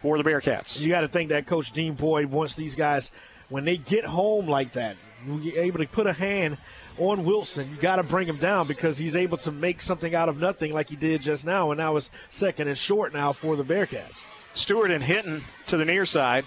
for 0.03 0.19
the 0.19 0.25
Bearcats. 0.25 0.81
You 0.81 0.89
got 0.89 1.03
to 1.03 1.09
think 1.09 1.29
that 1.29 1.47
Coach 1.47 1.73
Dean 1.73 1.95
Boyd 1.95 2.27
wants 2.27 2.55
these 2.55 2.75
guys, 2.75 3.13
when 3.49 3.65
they 3.65 3.77
get 3.77 4.05
home 4.05 4.49
like 4.49 4.73
that, 4.73 4.97
you're 5.27 5.63
able 5.63 5.79
to 5.79 5.87
put 5.87 6.07
a 6.07 6.13
hand 6.13 6.59
on 6.99 7.25
Wilson, 7.25 7.71
you 7.71 7.77
got 7.77 7.97
to 7.97 8.03
bring 8.03 8.29
him 8.29 8.37
down 8.37 8.67
because 8.67 8.99
he's 8.99 9.17
able 9.17 9.37
to 9.39 9.51
make 9.51 9.81
something 9.81 10.15
out 10.15 10.29
of 10.29 10.39
nothing 10.39 10.73
like 10.73 10.91
he 10.91 10.97
did 10.97 11.23
just 11.23 11.45
now. 11.45 11.71
And 11.71 11.79
now 11.79 11.97
it's 11.97 12.11
second 12.29 12.69
and 12.69 12.79
short 12.79 13.13
now 13.13 13.33
for 13.33 13.57
the 13.57 13.65
Bearcats. 13.65 14.23
Stewart 14.55 14.91
and 14.91 15.03
Hinton 15.03 15.45
to 15.67 15.77
the 15.77 15.85
near 15.85 16.07
side. 16.07 16.45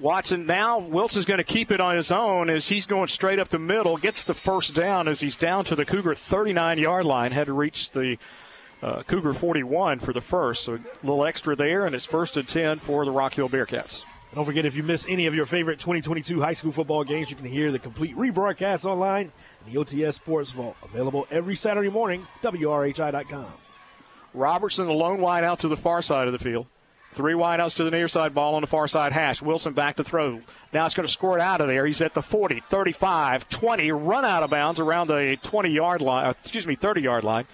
Watson 0.00 0.46
now, 0.46 0.78
Wilson's 0.78 1.26
going 1.26 1.38
to 1.38 1.44
keep 1.44 1.70
it 1.70 1.80
on 1.80 1.96
his 1.96 2.10
own 2.10 2.48
as 2.48 2.68
he's 2.68 2.86
going 2.86 3.08
straight 3.08 3.38
up 3.38 3.50
the 3.50 3.58
middle, 3.58 3.96
gets 3.96 4.24
the 4.24 4.34
first 4.34 4.74
down 4.74 5.06
as 5.06 5.20
he's 5.20 5.36
down 5.36 5.64
to 5.66 5.76
the 5.76 5.84
Cougar 5.84 6.14
39 6.14 6.78
yard 6.78 7.04
line, 7.04 7.32
had 7.32 7.46
to 7.46 7.52
reach 7.52 7.90
the 7.90 8.16
uh, 8.82 9.02
Cougar 9.02 9.34
41 9.34 10.00
for 10.00 10.12
the 10.12 10.20
first. 10.20 10.64
So 10.64 10.74
a 10.74 11.06
little 11.06 11.24
extra 11.24 11.54
there, 11.54 11.86
and 11.86 11.94
it's 11.94 12.06
first 12.06 12.36
and 12.36 12.48
10 12.48 12.80
for 12.80 13.04
the 13.04 13.10
Rock 13.10 13.34
Hill 13.34 13.48
Bearcats. 13.48 14.04
Don't 14.34 14.46
forget, 14.46 14.64
if 14.64 14.76
you 14.76 14.82
miss 14.82 15.04
any 15.10 15.26
of 15.26 15.34
your 15.34 15.44
favorite 15.44 15.78
2022 15.78 16.40
high 16.40 16.54
school 16.54 16.72
football 16.72 17.04
games, 17.04 17.28
you 17.28 17.36
can 17.36 17.44
hear 17.44 17.70
the 17.70 17.78
complete 17.78 18.16
rebroadcast 18.16 18.86
online 18.86 19.30
in 19.66 19.72
the 19.72 19.78
OTS 19.78 20.14
Sports 20.14 20.50
Vault. 20.52 20.74
Available 20.82 21.26
every 21.30 21.54
Saturday 21.54 21.90
morning, 21.90 22.26
WRHI.com. 22.42 23.52
Robertson, 24.32 24.86
the 24.86 24.92
lone 24.94 25.20
wide 25.20 25.44
out 25.44 25.58
to 25.58 25.68
the 25.68 25.76
far 25.76 26.00
side 26.00 26.26
of 26.28 26.32
the 26.32 26.38
field. 26.38 26.66
Three 27.12 27.34
wideouts 27.34 27.76
to 27.76 27.84
the 27.84 27.90
near 27.90 28.08
side, 28.08 28.32
ball 28.32 28.54
on 28.54 28.62
the 28.62 28.66
far 28.66 28.88
side 28.88 29.12
hash. 29.12 29.42
Wilson 29.42 29.74
back 29.74 29.96
to 29.96 30.04
throw. 30.04 30.40
Now 30.72 30.86
it's 30.86 30.94
going 30.94 31.06
to 31.06 31.12
score 31.12 31.36
it 31.36 31.42
out 31.42 31.60
of 31.60 31.66
there. 31.66 31.84
He's 31.84 32.00
at 32.00 32.14
the 32.14 32.22
40, 32.22 32.62
35, 32.70 33.50
20, 33.50 33.92
run 33.92 34.24
out 34.24 34.42
of 34.42 34.48
bounds 34.48 34.80
around 34.80 35.08
the 35.08 35.38
20 35.42 35.68
yard 35.68 36.00
line, 36.00 36.26
uh, 36.26 36.30
excuse 36.30 36.66
me, 36.66 36.74
30 36.74 37.02
yard 37.02 37.22
line. 37.22 37.44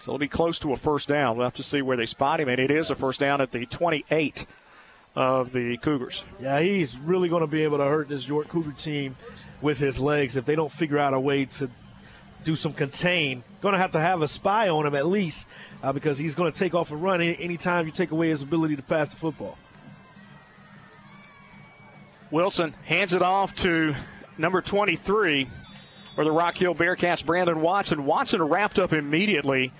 So 0.00 0.10
it'll 0.10 0.18
be 0.18 0.26
close 0.26 0.58
to 0.58 0.72
a 0.72 0.76
first 0.76 1.06
down. 1.06 1.36
We'll 1.36 1.46
have 1.46 1.54
to 1.54 1.62
see 1.62 1.80
where 1.80 1.96
they 1.96 2.06
spot 2.06 2.40
him, 2.40 2.48
and 2.48 2.58
it 2.58 2.72
is 2.72 2.90
a 2.90 2.96
first 2.96 3.20
down 3.20 3.40
at 3.40 3.52
the 3.52 3.66
28 3.66 4.46
of 5.14 5.52
the 5.52 5.76
Cougars. 5.76 6.24
Yeah, 6.40 6.58
he's 6.58 6.98
really 6.98 7.28
going 7.28 7.42
to 7.42 7.46
be 7.46 7.62
able 7.62 7.78
to 7.78 7.84
hurt 7.84 8.08
this 8.08 8.26
York 8.26 8.48
Cougar 8.48 8.72
team 8.72 9.14
with 9.60 9.78
his 9.78 10.00
legs 10.00 10.36
if 10.36 10.44
they 10.44 10.56
don't 10.56 10.72
figure 10.72 10.98
out 10.98 11.14
a 11.14 11.20
way 11.20 11.44
to 11.44 11.70
do 12.44 12.56
some 12.56 12.72
contain. 12.72 13.44
Going 13.60 13.72
to 13.72 13.78
have 13.78 13.92
to 13.92 14.00
have 14.00 14.22
a 14.22 14.28
spy 14.28 14.68
on 14.68 14.86
him 14.86 14.94
at 14.94 15.06
least 15.06 15.46
uh, 15.82 15.92
because 15.92 16.18
he's 16.18 16.34
going 16.34 16.52
to 16.52 16.58
take 16.58 16.74
off 16.74 16.90
and 16.90 17.02
run 17.02 17.20
any, 17.20 17.38
anytime 17.38 17.86
you 17.86 17.92
take 17.92 18.10
away 18.10 18.28
his 18.28 18.42
ability 18.42 18.76
to 18.76 18.82
pass 18.82 19.08
the 19.10 19.16
football. 19.16 19.56
Wilson 22.30 22.74
hands 22.84 23.12
it 23.12 23.22
off 23.22 23.54
to 23.56 23.94
number 24.38 24.60
23 24.62 25.48
for 26.14 26.24
the 26.24 26.32
Rock 26.32 26.56
Hill 26.56 26.74
Bearcats, 26.74 27.24
Brandon 27.24 27.60
Watson. 27.60 28.06
Watson 28.06 28.42
wrapped 28.42 28.78
up 28.78 28.92
immediately 28.92 29.72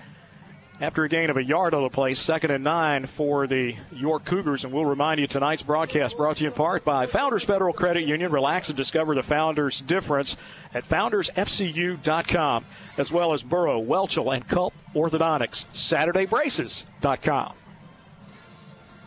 after 0.83 1.05
a 1.05 1.09
gain 1.09 1.29
of 1.29 1.37
a 1.37 1.43
yard 1.43 1.73
on 1.73 1.81
the 1.81 1.89
play. 1.89 2.13
Second 2.13 2.51
and 2.51 2.61
nine 2.61 3.07
for 3.07 3.47
the 3.47 3.73
York 3.93 4.25
Cougars. 4.25 4.65
And 4.65 4.73
we'll 4.73 4.83
remind 4.83 5.17
you 5.21 5.27
tonight's 5.27 5.63
broadcast 5.63 6.17
brought 6.17 6.37
to 6.37 6.43
you 6.43 6.49
in 6.49 6.55
part 6.55 6.83
by 6.83 7.07
Founders 7.07 7.45
Federal 7.45 7.71
Credit 7.71 8.03
Union. 8.03 8.33
Relax 8.33 8.67
and 8.67 8.75
discover 8.75 9.15
the 9.15 9.23
Founders 9.23 9.79
difference 9.79 10.35
at 10.73 10.87
foundersfcu.com, 10.89 12.65
as 12.97 13.13
well 13.13 13.31
as 13.31 13.43
Burrow, 13.43 13.81
Welchel, 13.81 14.35
and 14.35 14.45
Culp 14.45 14.73
Orthodontics. 14.93 15.63
SaturdayBraces.com. 15.73 17.53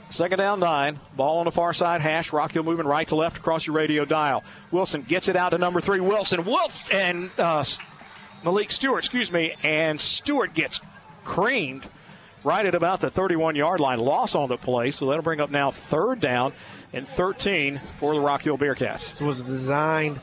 Second 0.09 0.39
down 0.39 0.61
nine. 0.61 0.99
Ball 1.15 1.41
on 1.41 1.45
the 1.45 1.53
far 1.53 1.75
side 1.75 2.01
hash. 2.01 2.33
Rock 2.33 2.53
Hill 2.53 2.63
moving 2.63 2.87
right 2.87 3.07
to 3.09 3.17
left 3.17 3.37
across 3.37 3.67
your 3.67 3.77
radio 3.77 4.07
dial. 4.07 4.45
Wilson 4.71 5.03
gets 5.03 5.29
it 5.29 5.37
out 5.37 5.51
to 5.51 5.59
number 5.59 5.83
three. 5.83 6.01
Wilson. 6.01 6.47
Wilson 6.47 6.97
and 6.97 7.31
uh, 7.39 7.63
Malik 8.45 8.71
Stewart, 8.71 9.01
excuse 9.01 9.31
me. 9.31 9.55
And 9.63 10.01
Stewart 10.01 10.55
gets 10.55 10.81
creamed 11.27 11.87
right 12.45 12.65
at 12.65 12.75
about 12.75 13.01
the 13.01 13.11
31 13.11 13.57
yard 13.57 13.81
line. 13.81 13.99
Loss 13.99 14.35
on 14.35 14.49
the 14.49 14.57
play, 14.57 14.91
so 14.91 15.07
that'll 15.07 15.23
bring 15.23 15.41
up 15.41 15.51
now 15.51 15.71
third 15.71 16.21
down 16.21 16.55
and 16.93 17.07
13 17.07 17.81
for 17.99 18.15
the 18.15 18.21
Rock 18.21 18.43
Hill 18.43 18.57
Bearcats. 18.57 19.21
It 19.21 19.25
was 19.25 19.43
a 19.43 19.45
designed 19.45 20.21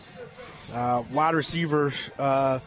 uh, 0.73 1.03
wide 1.11 1.35
receiver 1.35 1.93
uh, 2.17 2.59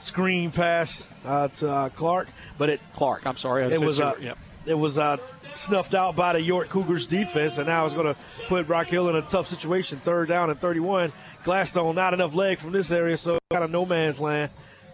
screen 0.00 0.50
pass 0.50 1.08
uh, 1.24 1.48
to 1.48 1.68
uh, 1.68 1.88
Clark, 1.88 2.28
but 2.58 2.68
it 2.68 2.80
Clark. 2.94 3.26
I'm 3.26 3.36
sorry, 3.36 3.64
it 3.72 3.80
was 3.80 4.00
uh, 4.00 4.14
yep. 4.20 4.38
it 4.66 4.74
was 4.74 4.98
uh, 4.98 5.16
snuffed 5.54 5.94
out 5.94 6.14
by 6.14 6.34
the 6.34 6.42
York 6.42 6.68
Cougars 6.68 7.06
defense, 7.06 7.58
and 7.58 7.66
now 7.66 7.84
it's 7.84 7.94
going 7.94 8.14
to 8.14 8.16
put 8.46 8.68
Rock 8.68 8.88
Hill 8.88 9.08
in 9.08 9.16
a 9.16 9.22
tough 9.22 9.48
situation. 9.48 10.00
Third 10.04 10.28
down 10.28 10.50
and 10.50 10.60
31. 10.60 11.12
Gladstone 11.44 11.94
not 11.94 12.14
enough 12.14 12.34
leg 12.34 12.58
from 12.58 12.72
this 12.72 12.92
area, 12.92 13.16
so 13.16 13.38
kind 13.50 13.64
of 13.64 13.70
no 13.70 13.86
man's 13.86 14.20
land. 14.20 14.50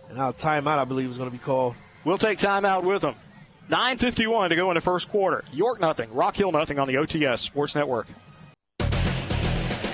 And 0.08 0.18
now 0.18 0.30
timeout, 0.32 0.78
I 0.78 0.84
believe, 0.84 1.10
is 1.10 1.16
going 1.16 1.30
to 1.30 1.36
be 1.36 1.42
called. 1.42 1.74
We'll 2.04 2.18
take 2.18 2.38
time 2.38 2.64
out 2.64 2.84
with 2.84 3.02
them. 3.02 3.14
9.51 3.70 4.50
to 4.50 4.56
go 4.56 4.70
in 4.70 4.74
the 4.74 4.80
first 4.80 5.08
quarter. 5.08 5.42
York 5.52 5.80
nothing, 5.80 6.12
Rock 6.14 6.36
Hill 6.36 6.52
nothing 6.52 6.78
on 6.78 6.86
the 6.86 6.94
OTS 6.94 7.38
Sports 7.38 7.74
Network. 7.74 8.06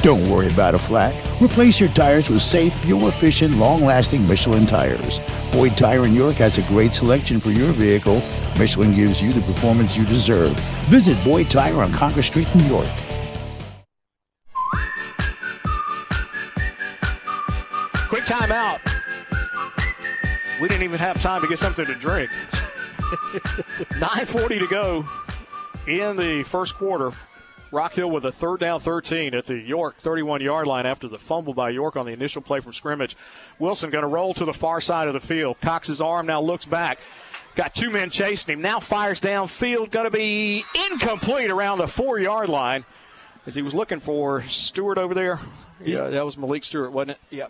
Don't 0.02 0.30
worry 0.30 0.48
about 0.48 0.74
a 0.74 0.78
flat. 0.78 1.14
Replace 1.42 1.78
your 1.78 1.90
tires 1.90 2.30
with 2.30 2.40
safe, 2.40 2.74
fuel 2.80 3.08
efficient, 3.08 3.56
long 3.58 3.84
lasting 3.84 4.26
Michelin 4.26 4.64
tires. 4.64 5.20
Boyd 5.52 5.76
Tire 5.76 6.06
in 6.06 6.14
York 6.14 6.36
has 6.36 6.56
a 6.56 6.62
great 6.62 6.94
selection 6.94 7.38
for 7.38 7.50
your 7.50 7.70
vehicle. 7.72 8.22
Michelin 8.58 8.94
gives 8.94 9.22
you 9.22 9.32
the 9.32 9.42
performance 9.42 9.96
you 9.98 10.06
deserve. 10.06 10.58
Visit 10.88 11.22
Boyd 11.22 11.50
Tire 11.50 11.82
on 11.82 11.92
Congress 11.92 12.26
Street, 12.28 12.48
New 12.54 12.64
York. 12.64 12.88
Quick 18.08 18.24
timeout. 18.24 18.89
We 20.60 20.68
didn't 20.68 20.84
even 20.84 20.98
have 20.98 21.20
time 21.20 21.40
to 21.40 21.48
get 21.48 21.58
something 21.58 21.86
to 21.86 21.94
drink. 21.94 22.30
9.40 23.00 24.60
to 24.60 24.66
go 24.66 25.04
in 25.86 26.16
the 26.16 26.42
first 26.44 26.74
quarter. 26.76 27.12
Rock 27.72 27.94
Hill 27.94 28.10
with 28.10 28.24
a 28.24 28.32
third 28.32 28.60
down 28.60 28.80
13 28.80 29.32
at 29.34 29.46
the 29.46 29.54
York 29.54 29.96
31 29.98 30.40
yard 30.40 30.66
line 30.66 30.86
after 30.86 31.06
the 31.08 31.18
fumble 31.18 31.54
by 31.54 31.70
York 31.70 31.96
on 31.96 32.04
the 32.04 32.12
initial 32.12 32.42
play 32.42 32.60
from 32.60 32.72
scrimmage. 32.72 33.16
Wilson 33.58 33.90
going 33.90 34.02
to 34.02 34.08
roll 34.08 34.34
to 34.34 34.44
the 34.44 34.52
far 34.52 34.80
side 34.80 35.08
of 35.08 35.14
the 35.14 35.20
field. 35.20 35.56
Cox's 35.60 36.00
arm 36.00 36.26
now 36.26 36.40
looks 36.40 36.64
back. 36.64 36.98
Got 37.54 37.74
two 37.74 37.90
men 37.90 38.10
chasing 38.10 38.54
him. 38.54 38.60
Now 38.60 38.80
fires 38.80 39.20
downfield. 39.20 39.90
Going 39.90 40.04
to 40.04 40.10
be 40.10 40.64
incomplete 40.90 41.50
around 41.50 41.78
the 41.78 41.88
four 41.88 42.18
yard 42.18 42.48
line 42.48 42.84
as 43.46 43.54
he 43.54 43.62
was 43.62 43.74
looking 43.74 44.00
for 44.00 44.42
Stewart 44.42 44.98
over 44.98 45.14
there. 45.14 45.40
Yeah, 45.82 46.08
that 46.08 46.24
was 46.24 46.36
Malik 46.36 46.64
Stewart, 46.64 46.92
wasn't 46.92 47.12
it? 47.12 47.18
Yeah. 47.30 47.46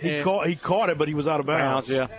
He 0.00 0.22
caught 0.22 0.48
he 0.48 0.56
caught 0.56 0.90
it, 0.90 0.98
but 0.98 1.06
he 1.06 1.14
was 1.14 1.28
out 1.28 1.38
of 1.38 1.46
bounds. 1.46 1.88
bounds 1.88 2.10
yeah. 2.10 2.16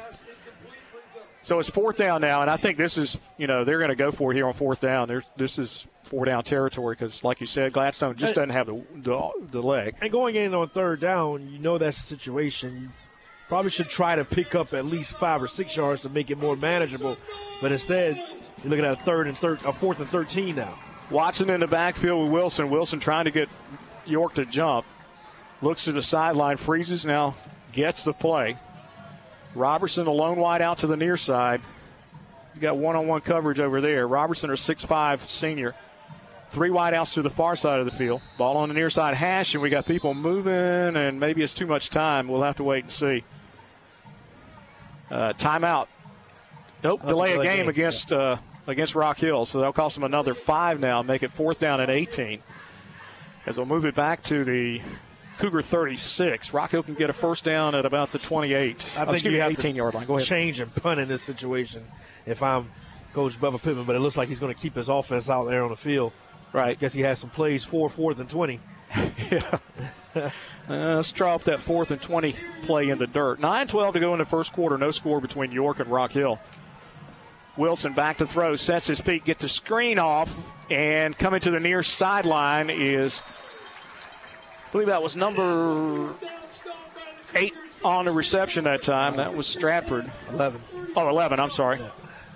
So 1.46 1.60
it's 1.60 1.70
fourth 1.70 1.98
down 1.98 2.22
now, 2.22 2.42
and 2.42 2.50
I 2.50 2.58
think 2.58 2.76
this 2.80 2.98
is, 2.98 3.20
you 3.38 3.46
know, 3.46 3.64
they're 3.64 3.78
going 3.78 3.92
to 3.92 3.96
go 3.96 4.12
for 4.12 4.32
it 4.32 4.36
here 4.36 4.48
on 4.48 4.54
fourth 4.54 4.80
down. 4.80 5.08
There's, 5.08 5.26
this 5.38 5.60
is 5.60 5.86
four 6.06 6.26
down 6.26 6.44
territory 6.44 6.96
because, 6.96 7.24
like 7.24 7.40
you 7.40 7.46
said, 7.46 7.72
Gladstone 7.72 8.16
just 8.16 8.32
uh, 8.32 8.42
doesn't 8.42 8.50
have 8.50 8.66
the, 8.66 8.82
the, 8.96 9.32
the 9.52 9.62
leg. 9.62 9.96
And 10.02 10.12
going 10.12 10.36
in 10.36 10.56
on 10.56 10.70
third 10.70 11.02
down, 11.02 11.48
you 11.52 11.60
know 11.60 11.78
that's 11.78 11.98
the 11.98 12.04
situation. 12.04 12.82
You 12.82 12.90
probably 13.48 13.70
should 13.70 13.90
try 13.90 14.16
to 14.16 14.26
pick 14.26 14.56
up 14.56 14.74
at 14.74 14.88
least 14.88 15.20
five 15.20 15.44
or 15.44 15.48
six 15.48 15.78
yards 15.78 16.02
to 16.02 16.10
make 16.10 16.32
it 16.32 16.40
more 16.40 16.56
manageable. 16.56 17.16
But 17.62 17.72
instead, 17.72 18.16
you're 18.16 18.72
looking 18.72 18.86
at 18.86 19.00
a 19.00 19.04
third 19.04 19.28
and 19.28 19.38
third, 19.38 19.60
a 19.66 19.72
fourth 19.72 20.00
and 20.00 20.10
thirteen 20.10 20.56
now. 20.56 20.80
Watson 21.12 21.52
in 21.52 21.60
the 21.60 21.68
backfield 21.68 22.24
with 22.24 22.32
Wilson. 22.32 22.72
Wilson 22.72 23.00
trying 23.00 23.26
to 23.26 23.32
get 23.32 23.50
York 24.08 24.34
to 24.34 24.48
jump. 24.48 24.88
Looks 25.62 25.84
to 25.84 25.92
the 25.92 26.02
sideline, 26.02 26.58
freezes 26.58 27.06
now, 27.06 27.36
gets 27.72 28.04
the 28.04 28.14
play. 28.14 28.58
Robertson, 29.56 30.08
a 30.08 30.12
lone 30.12 30.38
wide 30.38 30.62
out 30.62 30.80
to 30.80 30.88
the 30.88 30.98
near 30.98 31.18
side. 31.18 31.62
You 32.54 32.62
got 32.62 32.78
one 32.78 32.96
on 32.96 33.08
one 33.08 33.22
coverage 33.22 33.60
over 33.60 33.82
there. 33.82 34.08
Robertson, 34.08 34.52
a 34.52 34.58
six-five 34.58 35.30
senior. 35.30 35.76
Three 36.52 36.70
wide 36.70 36.94
outs 36.94 37.16
to 37.16 37.22
the 37.22 37.30
far 37.30 37.56
side 37.56 37.80
of 37.80 37.86
the 37.86 37.92
field. 37.92 38.22
Ball 38.38 38.58
on 38.58 38.70
the 38.70 38.76
near 38.76 38.90
side 38.90 39.16
hash, 39.16 39.56
and 39.56 39.62
we 39.62 39.70
got 39.70 39.86
people 39.86 40.14
moving, 40.14 40.96
and 40.96 41.20
maybe 41.20 41.42
it's 41.42 41.54
too 41.54 41.66
much 41.66 41.90
time. 41.90 42.28
We'll 42.28 42.44
have 42.44 42.58
to 42.58 42.64
wait 42.64 42.84
and 42.84 42.92
see. 42.92 43.24
Uh, 45.10 45.34
timeout. 45.34 45.88
Nope, 46.84 47.02
That's 47.02 47.10
delay 47.10 47.34
a 47.34 47.44
game, 47.44 47.58
game, 47.58 47.70
against 47.70 48.14
uh, 48.14 48.38
against 48.68 48.96
Rock 48.96 49.18
Hill, 49.18 49.46
so 49.46 49.60
that'll 49.60 49.74
cost 49.74 49.96
them 49.96 50.04
another 50.04 50.34
five 50.34 50.80
now, 50.80 51.02
make 51.02 51.24
it 51.24 51.32
fourth 51.32 51.60
down 51.60 51.82
at 51.82 51.90
18. 51.90 52.42
As 53.46 53.56
they'll 53.56 53.66
move 53.66 53.86
it 53.86 53.96
back 53.96 54.24
to 54.24 54.44
the 54.44 54.82
Cougar 55.38 55.62
36. 55.62 56.54
Rock 56.54 56.72
Hill 56.72 56.84
can 56.84 56.94
get 56.94 57.10
a 57.10 57.14
first 57.14 57.44
down 57.44 57.76
at 57.76 57.86
about 57.86 58.12
the 58.12 58.20
28. 58.20 58.86
I 58.98 59.02
Oh, 59.02 59.06
think 59.06 59.14
excuse 59.16 59.34
you 59.34 59.42
have 59.42 59.52
18 59.52 59.72
to 59.74 59.78
yard 59.78 59.94
line. 59.94 60.08
Go 60.08 60.16
ahead. 60.18 60.28
change 60.28 60.60
and 60.60 60.74
punt 60.74 61.00
in 61.00 61.08
this 61.08 61.22
situation. 61.24 61.86
If 62.26 62.42
I'm 62.42 62.72
Coach 63.14 63.40
Bubba 63.40 63.62
Pittman, 63.62 63.86
but 63.86 63.96
it 63.96 64.00
looks 64.00 64.18
like 64.18 64.30
he's 64.30 64.40
going 64.40 64.54
to 64.54 64.60
keep 64.60 64.76
his 64.76 64.90
offense 64.90 65.30
out 65.30 65.46
there 65.46 65.64
on 65.64 65.70
the 65.70 65.76
field. 65.76 66.14
Right. 66.54 66.80
Guess 66.80 66.94
he 66.94 67.02
has 67.02 67.20
some 67.20 67.30
plays 67.30 67.64
for 67.66 67.90
fourth 67.90 68.20
and 68.20 68.30
twenty. 68.30 68.60
Uh, 70.16 70.30
let's 70.96 71.12
draw 71.12 71.36
up 71.36 71.44
that 71.44 71.60
fourth 71.60 71.92
and 71.92 72.02
20 72.02 72.36
play 72.66 72.90
in 72.90 72.98
the 72.98 73.06
dirt. 73.06 73.40
9 73.40 73.68
12 73.68 73.94
to 73.96 74.00
go 74.00 74.14
in 74.14 74.20
the 74.20 74.26
first 74.26 74.54
quarter. 74.54 74.78
No 74.78 74.90
score 74.92 75.20
between 75.22 75.52
York 75.52 75.80
and 75.80 75.90
Rock 75.90 76.12
Hill. 76.12 76.40
Wilson 77.58 77.94
back 77.94 78.18
to 78.20 78.26
throw, 78.26 78.56
sets 78.56 78.88
his 78.88 79.00
feet, 79.00 79.26
gets 79.26 79.42
the 79.42 79.50
screen 79.50 80.00
off, 80.00 80.34
and 80.72 81.16
coming 81.18 81.40
to 81.42 81.52
the 81.52 81.60
near 81.60 81.84
sideline 81.84 82.70
is, 82.70 83.22
believe 84.76 84.88
that 84.90 85.02
was 85.02 85.16
number 85.16 86.14
eight 87.34 87.54
on 87.86 88.04
the 88.04 88.12
reception 88.12 88.66
that 88.66 88.82
time. 88.82 89.16
That 89.16 89.34
was 89.34 89.48
Stratford. 89.48 90.12
Eleven. 90.30 90.62
Oh, 90.98 91.08
11, 91.08 91.40
I'm 91.40 91.50
sorry. 91.50 91.80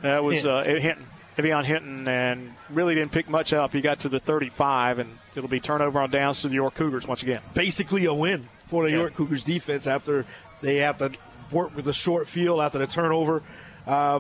That 0.04 0.24
was 0.24 0.38
Hinton. 0.38 0.52
uh, 0.52 0.64
Hinton. 0.64 1.06
Evion 1.38 1.66
Hinton, 1.66 2.08
and 2.08 2.54
really 2.70 2.96
didn't 2.96 3.12
pick 3.12 3.30
much 3.30 3.52
up. 3.52 3.74
He 3.74 3.82
got 3.82 4.00
to 4.00 4.10
the 4.10 4.20
35, 4.20 5.00
and 5.00 5.18
it'll 5.36 5.50
be 5.50 5.60
turnover 5.60 6.00
on 6.00 6.10
downs 6.12 6.42
to 6.42 6.48
the 6.50 6.56
York 6.56 6.76
Cougars 6.76 7.08
once 7.08 7.24
again. 7.24 7.42
Basically 7.54 8.06
a 8.06 8.14
win 8.14 8.48
for 8.68 8.84
the 8.84 8.92
Yeah. 8.92 8.98
York 9.00 9.16
Cougars 9.16 9.44
defense 9.44 9.86
after 9.88 10.26
they 10.62 10.78
have 10.78 10.98
to 11.00 11.12
work 11.52 11.76
with 11.76 11.88
a 11.90 11.94
short 11.94 12.26
field 12.28 12.62
after 12.62 12.80
the 12.80 12.88
turnover. 12.88 13.42
Uh, 13.86 14.20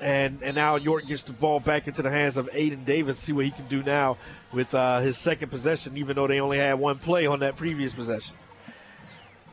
and 0.00 0.42
and 0.42 0.54
now 0.54 0.76
York 0.76 1.06
gets 1.06 1.22
the 1.22 1.32
ball 1.32 1.60
back 1.60 1.86
into 1.86 2.02
the 2.02 2.10
hands 2.10 2.36
of 2.36 2.48
Aiden 2.50 2.84
Davis. 2.84 3.18
See 3.18 3.32
what 3.32 3.44
he 3.44 3.50
can 3.50 3.66
do 3.66 3.82
now 3.82 4.16
with 4.52 4.74
uh, 4.74 5.00
his 5.00 5.16
second 5.16 5.50
possession, 5.50 5.96
even 5.96 6.16
though 6.16 6.26
they 6.26 6.40
only 6.40 6.58
had 6.58 6.78
one 6.78 6.98
play 6.98 7.26
on 7.26 7.40
that 7.40 7.56
previous 7.56 7.94
possession. 7.94 8.36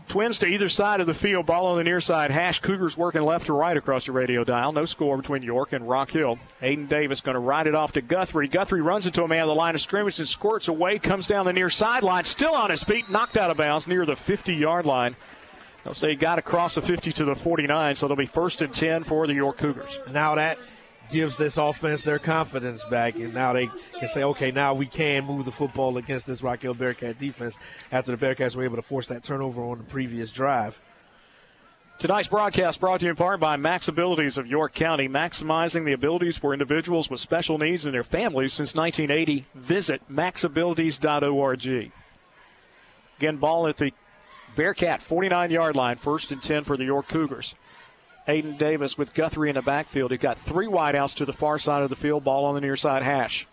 Twins 0.07 0.39
to 0.39 0.45
either 0.45 0.69
side 0.69 1.01
of 1.01 1.07
the 1.07 1.13
field, 1.13 1.45
ball 1.45 1.65
on 1.65 1.77
the 1.77 1.83
near 1.83 1.99
side. 1.99 2.31
Hash 2.31 2.61
Cougars 2.61 2.97
working 2.97 3.23
left 3.23 3.47
to 3.47 3.53
right 3.53 3.75
across 3.75 4.05
the 4.05 4.13
radio 4.13 4.45
dial. 4.45 4.71
No 4.71 4.85
score 4.85 5.17
between 5.17 5.43
York 5.43 5.73
and 5.73 5.87
Rock 5.87 6.11
Hill. 6.11 6.39
Aiden 6.61 6.87
Davis 6.87 7.19
going 7.19 7.33
to 7.33 7.41
ride 7.41 7.67
it 7.67 7.75
off 7.75 7.91
to 7.91 8.01
Guthrie. 8.01 8.47
Guthrie 8.47 8.81
runs 8.81 9.05
into 9.05 9.23
a 9.23 9.27
man 9.27 9.41
on 9.41 9.47
the 9.49 9.55
line 9.55 9.75
of 9.75 9.81
scrimmage 9.81 10.17
and 10.19 10.27
squirts 10.27 10.69
away, 10.69 10.97
comes 10.97 11.27
down 11.27 11.45
the 11.45 11.51
near 11.51 11.69
sideline, 11.69 12.23
still 12.23 12.53
on 12.53 12.69
his 12.69 12.83
feet, 12.83 13.09
knocked 13.09 13.35
out 13.35 13.51
of 13.51 13.57
bounds 13.57 13.85
near 13.85 14.05
the 14.05 14.15
50 14.15 14.55
yard 14.55 14.85
line. 14.85 15.17
They'll 15.87 15.93
say 15.93 16.09
he 16.09 16.15
got 16.15 16.37
across 16.37 16.75
the 16.75 16.81
50 16.81 17.13
to 17.13 17.23
the 17.23 17.33
49, 17.33 17.95
so 17.95 18.07
it'll 18.07 18.17
be 18.17 18.25
first 18.25 18.61
and 18.61 18.73
10 18.73 19.05
for 19.05 19.25
the 19.25 19.33
York 19.33 19.57
Cougars. 19.57 20.01
Now 20.11 20.35
that 20.35 20.57
gives 21.09 21.37
this 21.37 21.55
offense 21.55 22.03
their 22.03 22.19
confidence 22.19 22.83
back, 22.91 23.15
and 23.15 23.33
now 23.33 23.53
they 23.53 23.69
can 23.97 24.09
say, 24.09 24.21
okay, 24.21 24.51
now 24.51 24.73
we 24.73 24.85
can 24.85 25.23
move 25.23 25.45
the 25.45 25.51
football 25.53 25.95
against 25.95 26.27
this 26.27 26.43
Rock 26.43 26.63
Hill 26.63 26.73
Bearcat 26.73 27.17
defense 27.17 27.55
after 27.89 28.13
the 28.13 28.17
Bearcats 28.17 28.53
were 28.53 28.65
able 28.65 28.75
to 28.75 28.81
force 28.81 29.07
that 29.07 29.23
turnover 29.23 29.63
on 29.63 29.77
the 29.77 29.85
previous 29.85 30.33
drive. 30.33 30.81
Tonight's 31.99 32.27
broadcast 32.27 32.81
brought 32.81 32.99
to 32.99 33.05
you 33.05 33.11
in 33.11 33.15
part 33.15 33.39
by 33.39 33.55
Max 33.55 33.87
Abilities 33.87 34.37
of 34.37 34.45
York 34.45 34.73
County, 34.73 35.07
maximizing 35.07 35.85
the 35.85 35.93
abilities 35.93 36.35
for 36.35 36.51
individuals 36.51 37.09
with 37.09 37.21
special 37.21 37.57
needs 37.57 37.85
and 37.85 37.93
their 37.93 38.03
families 38.03 38.51
since 38.51 38.75
1980. 38.75 39.45
Visit 39.55 40.01
maxabilities.org. 40.11 41.91
Again, 43.19 43.37
ball 43.37 43.67
at 43.67 43.77
the 43.77 43.93
Bearcat 44.57 45.03
49 45.03 45.51
yard 45.51 45.75
line, 45.75 45.97
first 45.97 46.31
and 46.31 46.41
10 46.41 46.63
for 46.63 46.75
the 46.75 46.83
York 46.83 47.07
Cougars. 47.07 47.53
Aiden 48.27 48.57
Davis 48.57 48.97
with 48.97 49.13
Guthrie 49.13 49.49
in 49.49 49.55
the 49.55 49.61
backfield. 49.61 50.11
He 50.11 50.17
got 50.17 50.37
three 50.37 50.67
wideouts 50.67 51.15
to 51.17 51.25
the 51.25 51.31
far 51.31 51.59
side 51.59 51.83
of 51.83 51.89
the 51.89 51.95
field, 51.95 52.25
ball 52.25 52.43
on 52.45 52.55
the 52.55 52.61
near 52.61 52.75
side 52.75 53.03
hash. 53.03 53.47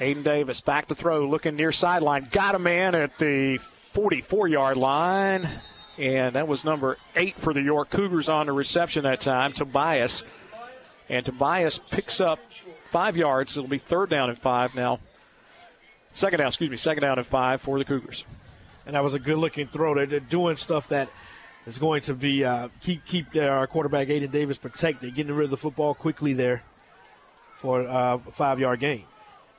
Aiden 0.00 0.24
Davis 0.24 0.60
back 0.60 0.88
to 0.88 0.94
throw, 0.94 1.26
looking 1.26 1.54
near 1.56 1.72
sideline. 1.72 2.28
Got 2.30 2.56
a 2.56 2.58
man 2.58 2.94
at 2.94 3.18
the 3.18 3.58
44 3.94 4.48
yard 4.48 4.76
line. 4.76 5.48
And 5.96 6.34
that 6.34 6.48
was 6.48 6.64
number 6.64 6.98
eight 7.14 7.36
for 7.36 7.54
the 7.54 7.62
York 7.62 7.90
Cougars 7.90 8.28
on 8.28 8.46
the 8.46 8.52
reception 8.52 9.04
that 9.04 9.20
time, 9.20 9.52
Tobias. 9.52 10.24
And 11.08 11.24
Tobias 11.24 11.78
picks 11.90 12.20
up 12.20 12.40
five 12.90 13.16
yards. 13.16 13.56
It'll 13.56 13.68
be 13.68 13.78
third 13.78 14.10
down 14.10 14.28
and 14.28 14.38
five 14.38 14.74
now. 14.74 14.98
Second 16.14 16.38
down, 16.38 16.48
excuse 16.48 16.70
me, 16.70 16.76
second 16.76 17.02
down 17.02 17.18
and 17.18 17.26
five 17.26 17.60
for 17.60 17.78
the 17.78 17.84
Cougars. 17.84 18.24
And 18.86 18.94
that 18.94 19.02
was 19.02 19.14
a 19.14 19.18
good 19.18 19.38
looking 19.38 19.68
throw. 19.68 19.94
They're, 19.94 20.20
doing 20.20 20.56
stuff 20.56 20.88
that 20.88 21.08
is 21.66 21.78
going 21.78 22.02
to 22.02 22.14
be 22.14 22.44
uh, 22.44 22.68
keep 22.80 23.04
keep 23.04 23.32
their 23.32 23.66
quarterback 23.66 24.08
Aiden 24.08 24.30
Davis 24.30 24.58
protected, 24.58 25.14
getting 25.14 25.34
rid 25.34 25.44
of 25.44 25.50
the 25.50 25.56
football 25.56 25.94
quickly 25.94 26.32
there 26.32 26.62
for 27.58 27.86
uh, 27.86 28.14
a 28.14 28.30
five 28.30 28.58
yard 28.58 28.80
gain. 28.80 29.04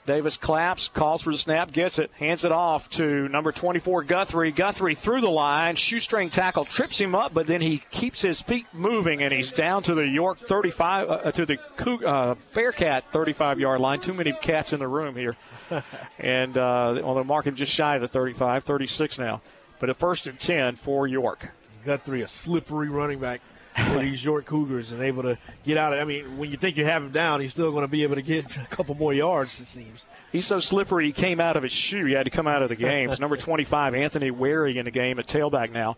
Davis 0.07 0.37
claps, 0.37 0.87
calls 0.87 1.21
for 1.21 1.31
the 1.31 1.37
snap, 1.37 1.71
gets 1.71 1.99
it, 1.99 2.09
hands 2.17 2.43
it 2.43 2.51
off 2.51 2.89
to 2.89 3.27
number 3.29 3.51
24, 3.51 4.03
Guthrie. 4.03 4.51
Guthrie 4.51 4.95
through 4.95 5.21
the 5.21 5.29
line, 5.29 5.75
shoestring 5.75 6.31
tackle, 6.31 6.65
trips 6.65 6.97
him 6.97 7.13
up, 7.13 7.33
but 7.33 7.45
then 7.45 7.61
he 7.61 7.77
keeps 7.91 8.21
his 8.21 8.41
feet 8.41 8.65
moving, 8.73 9.21
and 9.21 9.31
he's 9.31 9.51
down 9.51 9.83
to 9.83 9.93
the 9.93 10.07
York 10.07 10.39
35, 10.39 11.09
uh, 11.09 11.31
to 11.31 11.45
the 11.45 11.57
Coug- 11.77 12.03
uh, 12.03 12.35
Bearcat 12.53 13.11
35 13.11 13.59
yard 13.59 13.79
line. 13.79 14.01
Too 14.01 14.13
many 14.13 14.31
cats 14.31 14.73
in 14.73 14.79
the 14.79 14.87
room 14.87 15.15
here. 15.15 15.37
and 16.19 16.57
uh, 16.57 16.99
although 17.03 17.23
mark 17.23 17.45
him 17.45 17.55
just 17.55 17.71
shy 17.71 17.95
of 17.95 18.01
the 18.01 18.07
35, 18.07 18.63
36 18.63 19.19
now. 19.19 19.41
But 19.79 19.89
a 19.89 19.93
first 19.93 20.25
and 20.27 20.39
10 20.39 20.77
for 20.77 21.07
York. 21.07 21.51
Guthrie, 21.85 22.21
a 22.21 22.27
slippery 22.27 22.89
running 22.89 23.19
back 23.19 23.41
for 23.75 23.99
these 23.99 24.23
York 24.23 24.45
Cougars, 24.45 24.91
and 24.91 25.01
able 25.01 25.23
to 25.23 25.37
get 25.63 25.77
out. 25.77 25.93
Of, 25.93 25.99
I 25.99 26.03
mean, 26.03 26.37
when 26.37 26.51
you 26.51 26.57
think 26.57 26.77
you 26.77 26.85
have 26.85 27.03
him 27.03 27.11
down, 27.11 27.41
he's 27.41 27.51
still 27.51 27.71
going 27.71 27.83
to 27.83 27.87
be 27.87 28.03
able 28.03 28.15
to 28.15 28.21
get 28.21 28.57
a 28.57 28.65
couple 28.65 28.95
more 28.95 29.13
yards. 29.13 29.59
It 29.59 29.65
seems. 29.65 30.05
He's 30.31 30.45
so 30.45 30.59
slippery 30.59 31.07
he 31.07 31.11
came 31.13 31.39
out 31.39 31.57
of 31.57 31.63
his 31.63 31.71
shoe. 31.71 32.05
He 32.05 32.13
had 32.13 32.23
to 32.23 32.29
come 32.29 32.47
out 32.47 32.61
of 32.61 32.69
the 32.69 32.75
game. 32.75 33.09
It's 33.09 33.19
number 33.19 33.37
25, 33.37 33.95
Anthony 33.95 34.31
Wary 34.31 34.77
in 34.77 34.85
the 34.85 34.91
game 34.91 35.19
at 35.19 35.27
tailback 35.27 35.71
now. 35.71 35.97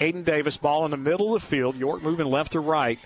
Aiden 0.00 0.24
Davis, 0.24 0.56
ball 0.56 0.84
in 0.84 0.90
the 0.90 0.96
middle 0.96 1.34
of 1.34 1.42
the 1.42 1.46
field. 1.46 1.76
York 1.76 2.02
moving 2.02 2.26
left 2.26 2.52
to 2.52 2.60
right. 2.60 2.98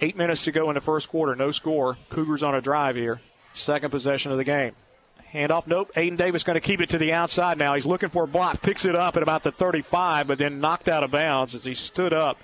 Eight 0.00 0.16
minutes 0.16 0.44
to 0.44 0.52
go 0.52 0.70
in 0.70 0.74
the 0.74 0.80
first 0.80 1.08
quarter. 1.08 1.34
No 1.34 1.50
score. 1.50 1.96
Cougars 2.10 2.42
on 2.42 2.54
a 2.54 2.60
drive 2.60 2.96
here. 2.96 3.20
Second 3.54 3.90
possession 3.90 4.30
of 4.30 4.38
the 4.38 4.44
game. 4.44 4.72
Handoff, 5.32 5.66
nope. 5.66 5.90
Aiden 5.94 6.16
Davis 6.16 6.44
going 6.44 6.54
to 6.54 6.60
keep 6.60 6.80
it 6.80 6.88
to 6.90 6.98
the 6.98 7.12
outside 7.12 7.58
now. 7.58 7.74
He's 7.74 7.84
looking 7.84 8.08
for 8.08 8.24
a 8.24 8.28
block. 8.28 8.62
Picks 8.62 8.84
it 8.84 8.94
up 8.94 9.16
at 9.16 9.22
about 9.22 9.42
the 9.42 9.50
35, 9.50 10.26
but 10.26 10.38
then 10.38 10.60
knocked 10.60 10.88
out 10.88 11.02
of 11.02 11.10
bounds 11.10 11.54
as 11.54 11.64
he 11.64 11.74
stood 11.74 12.12
up 12.12 12.38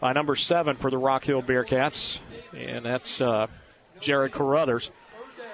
by 0.00 0.12
number 0.12 0.34
seven 0.34 0.76
for 0.76 0.90
the 0.90 0.98
Rock 0.98 1.24
Hill 1.24 1.42
Bearcats. 1.42 2.18
And 2.56 2.84
that's 2.84 3.20
uh, 3.20 3.46
Jared 4.00 4.32
Carruthers. 4.32 4.90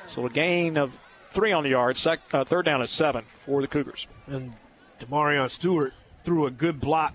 So 0.06 0.24
a 0.24 0.30
gain 0.30 0.76
of 0.78 0.92
three 1.30 1.52
on 1.52 1.64
the 1.64 1.70
yard. 1.70 1.96
Sec, 1.96 2.20
uh, 2.32 2.44
third 2.44 2.64
down 2.64 2.80
at 2.80 2.88
seven 2.88 3.24
for 3.44 3.60
the 3.60 3.68
Cougars. 3.68 4.06
And 4.26 4.54
Demarion 5.00 5.50
Stewart 5.50 5.92
threw 6.24 6.46
a 6.46 6.50
good 6.50 6.80
block 6.80 7.14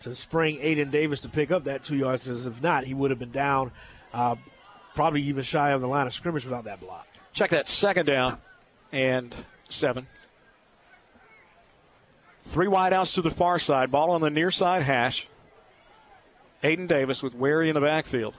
to 0.00 0.14
spring 0.14 0.58
Aiden 0.58 0.90
Davis 0.90 1.20
to 1.20 1.28
pick 1.28 1.50
up 1.50 1.64
that 1.64 1.82
two 1.82 1.96
yards. 1.96 2.28
As 2.28 2.46
if 2.46 2.62
not, 2.62 2.84
he 2.84 2.94
would 2.94 3.10
have 3.10 3.18
been 3.18 3.30
down, 3.30 3.72
uh, 4.12 4.36
probably 4.94 5.22
even 5.22 5.42
shy 5.42 5.70
of 5.70 5.80
the 5.80 5.88
line 5.88 6.06
of 6.06 6.14
scrimmage 6.14 6.44
without 6.44 6.64
that 6.64 6.80
block. 6.80 7.06
Check 7.32 7.50
that 7.50 7.68
second 7.68 8.06
down 8.06 8.38
and 8.92 9.34
seven. 9.68 10.06
Three 12.46 12.66
wideouts 12.66 13.14
to 13.14 13.22
the 13.22 13.30
far 13.30 13.58
side. 13.58 13.90
Ball 13.90 14.10
on 14.10 14.20
the 14.20 14.30
near 14.30 14.50
side 14.50 14.82
hash. 14.82 15.28
Aiden 16.62 16.88
Davis 16.88 17.22
with 17.22 17.34
Wary 17.34 17.68
in 17.68 17.74
the 17.74 17.80
backfield. 17.80 18.34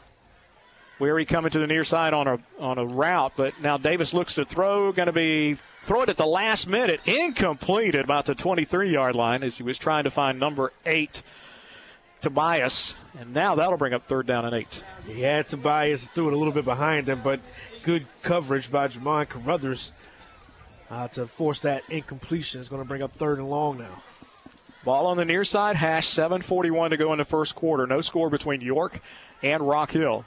Wary 1.00 1.26
coming 1.26 1.52
to 1.52 1.60
the 1.60 1.68
near 1.68 1.84
side 1.84 2.14
on 2.14 2.28
a 2.28 2.40
on 2.60 2.78
a 2.78 2.86
route, 2.86 3.34
but 3.36 3.60
now 3.60 3.78
Davis 3.78 4.14
looks 4.14 4.36
to 4.36 4.46
throw. 4.46 4.92
Going 4.92 5.08
to 5.08 5.12
be 5.12 5.58
throw 5.84 6.04
it 6.04 6.10
at 6.10 6.18
the 6.18 6.26
last 6.26 6.68
minute, 6.68 7.02
incomplete 7.06 7.96
at 7.96 8.06
about 8.06 8.26
the 8.26 8.36
23 8.36 8.92
yard 8.92 9.16
line 9.16 9.44
as 9.44 9.58
he 9.58 9.64
was 9.64 9.78
trying 9.78 10.06
to 10.06 10.12
find 10.12 10.40
number 10.40 10.72
eight, 10.86 11.24
Tobias, 12.22 12.96
and 13.20 13.34
now 13.34 13.56
that'll 13.56 13.78
bring 13.78 13.94
up 13.94 14.08
third 14.08 14.28
down 14.28 14.46
and 14.46 14.56
eight. 14.56 14.84
Had 15.12 15.48
Tobias 15.48 16.08
threw 16.10 16.28
it 16.28 16.34
a 16.34 16.38
little 16.38 16.54
bit 16.54 16.64
behind 16.64 17.10
him, 17.10 17.22
but 17.24 17.42
good 17.82 18.08
coverage 18.22 18.72
by 18.72 18.88
Jamon 18.88 19.28
Carruthers 19.28 19.92
uh, 20.90 21.08
to 21.10 21.28
force 21.28 21.60
that 21.60 21.84
incompletion. 21.90 22.62
is 22.62 22.70
going 22.70 22.82
to 22.82 22.88
bring 22.88 23.02
up 23.02 23.14
third 23.16 23.40
and 23.40 23.50
long 23.50 23.80
now. 23.80 24.04
Ball 24.84 25.08
on 25.08 25.18
the 25.18 25.26
near 25.26 25.44
side 25.44 25.76
hash, 25.78 26.08
7:41 26.10 26.90
to 26.90 26.98
go 26.98 27.14
in 27.14 27.20
the 27.20 27.26
first 27.26 27.56
quarter. 27.56 27.88
No 27.88 28.02
score 28.02 28.30
between 28.30 28.62
York 28.62 29.00
and 29.42 29.68
Rock 29.68 29.92
Hill. 29.92 30.26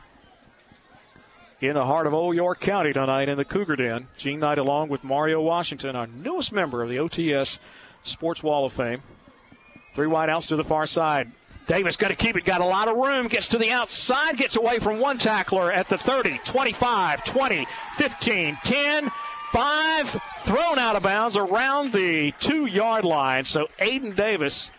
in 1.60 1.72
the 1.72 1.86
heart 1.86 2.06
of 2.06 2.12
Old 2.12 2.36
York 2.36 2.60
County 2.60 2.92
tonight 2.92 3.30
in 3.30 3.38
the 3.38 3.44
Cougar 3.44 3.76
Den. 3.76 4.08
Gene 4.18 4.38
Knight 4.38 4.58
along 4.58 4.88
with 4.90 5.02
Mario 5.02 5.40
Washington, 5.40 5.96
our 5.96 6.06
newest 6.06 6.52
member 6.52 6.82
of 6.82 6.90
the 6.90 6.98
OTS 6.98 7.58
Sports 8.02 8.42
Wall 8.42 8.66
of 8.66 8.74
Fame. 8.74 9.02
Three 9.94 10.06
wide 10.06 10.28
outs 10.28 10.48
to 10.48 10.56
the 10.56 10.64
far 10.64 10.84
side. 10.84 11.32
Davis 11.66 11.96
got 11.96 12.08
to 12.08 12.14
keep 12.14 12.36
it, 12.36 12.44
got 12.44 12.60
a 12.60 12.64
lot 12.64 12.88
of 12.88 12.96
room, 12.96 13.26
gets 13.26 13.48
to 13.48 13.58
the 13.58 13.70
outside, 13.72 14.36
gets 14.36 14.54
away 14.54 14.78
from 14.78 15.00
one 15.00 15.16
tackler 15.18 15.72
at 15.72 15.88
the 15.88 15.96
30, 15.98 16.38
25, 16.44 17.24
20, 17.24 17.66
15, 17.96 18.58
10, 18.62 19.10
5, 19.52 20.20
thrown 20.40 20.78
out 20.78 20.96
of 20.96 21.02
bounds 21.02 21.36
around 21.36 21.92
the 21.92 22.32
two 22.40 22.66
yard 22.66 23.04
line. 23.04 23.44
So 23.44 23.68
Aiden 23.80 24.16
Davis 24.16 24.70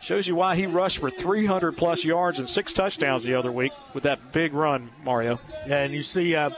shows 0.00 0.28
you 0.28 0.34
why 0.34 0.56
he 0.56 0.66
rushed 0.66 0.98
for 0.98 1.10
300 1.10 1.76
plus 1.76 2.04
yards 2.04 2.38
and 2.38 2.48
six 2.48 2.72
touchdowns 2.72 3.24
the 3.24 3.34
other 3.34 3.50
week 3.50 3.72
with 3.94 4.04
that 4.04 4.32
big 4.32 4.52
run, 4.52 4.90
Mario. 5.02 5.40
Yeah, 5.66 5.82
and 5.82 5.94
you 5.94 6.02
see, 6.02 6.34
uh, 6.34 6.50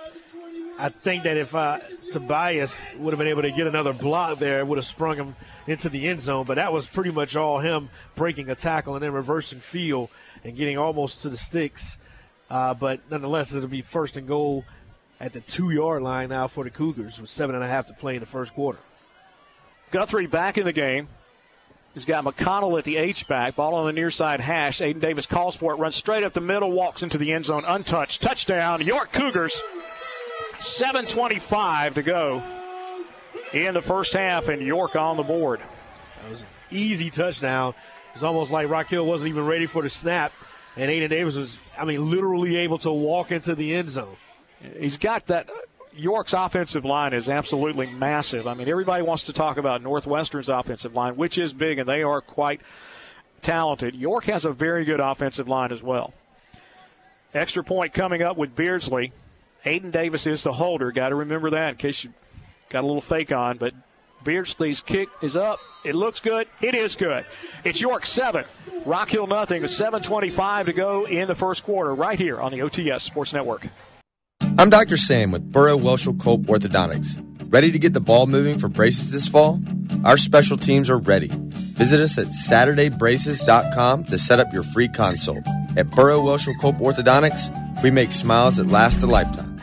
I 0.79 0.89
think 0.89 1.25
that 1.25 1.37
if 1.37 1.55
uh, 1.55 1.81
Tobias 2.11 2.87
would 2.99 3.13
have 3.13 3.19
been 3.19 3.29
able 3.29 3.43
to 3.43 3.53
get 3.53 3.67
another 3.67 3.93
block 3.93 4.39
there, 4.39 4.61
it 4.61 4.67
would 4.67 4.79
have 4.79 4.87
sprung 4.87 5.17
him 5.17 5.37
into 5.67 5.89
the 5.89 6.09
end 6.09 6.21
zone. 6.21 6.45
But 6.47 6.57
that 6.57 6.73
was 6.73 6.87
pretty 6.87 7.11
much 7.11 7.37
all 7.37 7.61
him 7.61 7.89
breaking 8.15 8.51
a 8.51 8.55
tackle 8.55 8.95
and 8.95 9.03
then 9.03 9.13
reversing 9.13 9.61
field 9.61 10.11
and 10.45 10.57
getting 10.57 10.77
almost 10.77 11.23
to 11.23 11.29
the 11.29 11.37
sticks. 11.37 11.99
Uh, 12.51 12.75
but 12.75 13.01
nonetheless, 13.11 13.55
it'll 13.55 13.69
be 13.69 13.83
first 13.83 14.17
and 14.17 14.29
goal 14.29 14.65
at 15.21 15.33
the 15.33 15.41
two 15.41 15.71
yard 15.71 16.03
line 16.03 16.29
now 16.29 16.47
for 16.47 16.65
the 16.65 16.71
Cougars 16.71 17.21
with 17.21 17.31
seven 17.31 17.55
and 17.55 17.65
a 17.65 17.69
half 17.69 17.87
to 17.89 17.95
play 17.95 18.15
in 18.15 18.21
the 18.21 18.27
first 18.27 18.55
quarter. 18.55 18.79
Guthrie 19.91 20.27
back 20.27 20.59
in 20.59 20.65
the 20.65 20.73
game. 20.73 21.09
He's 21.95 22.05
got 22.05 22.25
McConnell 22.25 22.79
at 22.79 22.85
the 22.85 22.99
H 22.99 23.27
back. 23.27 23.57
Ball 23.57 23.75
on 23.75 23.87
the 23.87 23.93
near 23.93 24.11
side 24.11 24.41
hash. 24.41 24.81
Aiden 24.81 25.01
Davis 25.01 25.25
calls 25.25 25.57
for 25.57 25.73
it, 25.73 25.77
runs 25.77 25.97
straight 25.97 26.25
up 26.25 26.35
the 26.35 26.43
middle, 26.43 26.71
walks 26.71 27.03
into 27.03 27.17
the 27.17 27.33
end 27.33 27.47
zone 27.47 27.65
untouched. 27.67 28.21
Touchdown, 28.21 28.83
York 28.83 29.13
Cougars. 29.13 29.63
7.25 30.59 31.95
to 31.95 32.03
go 32.03 32.43
in 33.53 33.75
the 33.75 33.83
first 33.83 34.13
half, 34.13 34.49
and 34.49 34.61
York 34.61 34.97
on 34.97 35.17
the 35.17 35.23
board. 35.23 35.61
That 36.23 36.31
was 36.31 36.43
an 36.43 36.49
easy 36.71 37.11
touchdown. 37.11 37.75
It's 38.13 38.23
almost 38.23 38.51
like 38.51 38.69
Rock 38.69 38.89
Hill 38.89 39.07
wasn't 39.07 39.31
even 39.31 39.47
ready 39.47 39.67
for 39.67 39.83
the 39.83 39.91
snap, 39.91 40.33
and 40.77 40.91
Aiden 40.91 41.09
Davis 41.09 41.37
was, 41.37 41.59
I 41.79 41.85
mean, 41.85 42.11
literally 42.11 42.57
able 42.57 42.79
to 42.79 42.91
walk 42.91 43.33
into 43.33 43.55
the 43.55 43.75
end 43.75 43.89
zone. 43.89 44.17
He's 44.79 44.97
got 44.97 45.27
that. 45.27 45.49
York's 45.95 46.35
offensive 46.35 46.85
line 46.85 47.15
is 47.15 47.31
absolutely 47.31 47.87
massive. 47.87 48.47
I 48.47 48.53
mean, 48.53 48.69
everybody 48.69 49.03
wants 49.03 49.25
to 49.25 49.33
talk 49.33 49.57
about 49.57 49.83
Northwestern's 49.83 50.51
offensive 50.51 50.95
line, 50.95 51.17
which 51.17 51.39
is 51.39 51.55
big, 51.55 51.79
and 51.79 51.89
they 51.89 52.03
are 52.03 52.21
quite 52.21 52.61
talented. 53.41 53.95
York 53.95 54.25
has 54.25 54.45
a 54.45 54.53
very 54.53 54.85
good 54.85 55.01
offensive 55.01 55.49
line 55.49 55.73
as 55.73 55.83
well. 55.83 56.13
Extra 57.33 57.65
point 57.65 57.95
coming 57.95 58.23
up 58.23 58.37
with 58.37 58.55
Beardsley. 58.55 59.13
Aiden 59.65 59.91
Davis 59.91 60.27
is 60.27 60.43
the 60.43 60.53
holder. 60.53 60.93
Got 60.93 61.11
to 61.11 61.15
remember 61.17 61.51
that 61.51 61.71
in 61.71 61.77
case 61.77 62.05
you 62.05 62.13
got 62.69 62.85
a 62.85 62.87
little 62.87 63.01
fake 63.01 63.33
on. 63.33 63.59
But 63.59 63.75
Beardsley's 64.25 64.81
kick 64.81 65.09
is 65.23 65.37
up. 65.37 65.61
It 65.85 65.95
looks 65.95 66.21
good. 66.21 66.49
It 66.61 66.75
is 66.75 66.97
good. 66.97 67.27
It's 67.65 67.81
York 67.81 68.07
7, 68.07 68.45
Rock 68.85 69.11
Hill 69.11 69.27
nothing. 69.27 69.63
With 69.63 69.71
7.25 69.71 70.67
to 70.67 70.73
go 70.73 71.07
in 71.07 71.29
the 71.29 71.35
first 71.35 71.65
quarter 71.65 71.95
right 71.95 72.19
here 72.19 72.41
on 72.41 72.53
the 72.53 72.59
OTS 72.59 73.03
Sports 73.03 73.33
Network. 73.33 73.67
I'm 74.41 74.71
Dr. 74.71 74.97
Sam 74.97 75.31
with 75.31 75.51
Burrow 75.51 75.77
Welchel 75.77 76.19
Cope 76.21 76.43
Orthodontics. 76.43 77.23
Ready 77.53 77.71
to 77.71 77.79
get 77.79 77.95
the 77.95 78.01
ball 78.01 78.27
moving 78.27 78.59
for 78.59 78.69
braces 78.69 79.13
this 79.13 79.29
fall? 79.29 79.61
Our 80.05 80.17
special 80.17 80.57
teams 80.57 80.91
are 80.91 80.99
ready. 80.99 81.31
Visit 81.77 82.01
us 82.01 82.19
at 82.19 82.27
SaturdayBraces.com 82.27 84.05
to 84.05 84.19
set 84.19 84.41
up 84.41 84.53
your 84.53 84.63
free 84.63 84.89
consult. 84.89 85.47
At 85.77 85.91
Burrow 85.91 86.21
Welchel 86.21 86.59
Cope 86.61 86.77
Orthodontics, 86.77 87.83
we 87.83 87.91
make 87.91 88.13
smiles 88.13 88.57
that 88.57 88.69
last 88.69 89.03
a 89.03 89.07
lifetime. 89.07 89.56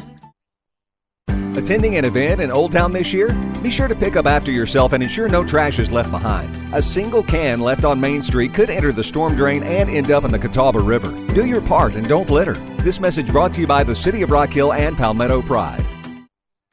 Attending 1.56 1.98
an 1.98 2.06
event 2.06 2.42
in 2.42 2.50
Old 2.50 2.72
Town 2.72 2.92
this 2.92 3.14
year? 3.14 3.32
Be 3.62 3.70
sure 3.70 3.88
to 3.88 3.96
pick 3.96 4.16
up 4.16 4.26
after 4.26 4.52
yourself 4.52 4.92
and 4.92 5.04
ensure 5.04 5.30
no 5.30 5.44
trash 5.44 5.78
is 5.78 5.92
left 5.92 6.10
behind. 6.10 6.52
A 6.74 6.82
single 6.82 7.22
can 7.22 7.60
left 7.60 7.86
on 7.86 8.02
Main 8.02 8.24
Street 8.24 8.56
could 8.56 8.72
enter 8.72 8.92
the 8.92 9.04
storm 9.04 9.36
drain 9.36 9.62
and 9.62 9.88
end 9.88 10.10
up 10.10 10.26
in 10.26 10.32
the 10.32 10.40
Catawba 10.40 10.80
River. 10.80 11.12
Do 11.34 11.46
your 11.46 11.62
part 11.62 11.96
and 11.96 12.08
don't 12.08 12.30
litter. 12.32 12.54
This 12.78 13.00
message 13.00 13.28
brought 13.28 13.54
to 13.54 13.62
you 13.62 13.68
by 13.68 13.84
the 13.84 13.94
City 13.94 14.24
of 14.24 14.32
Rock 14.32 14.52
Hill 14.52 14.74
and 14.74 14.98
Palmetto 14.98 15.44
Pride. 15.44 15.86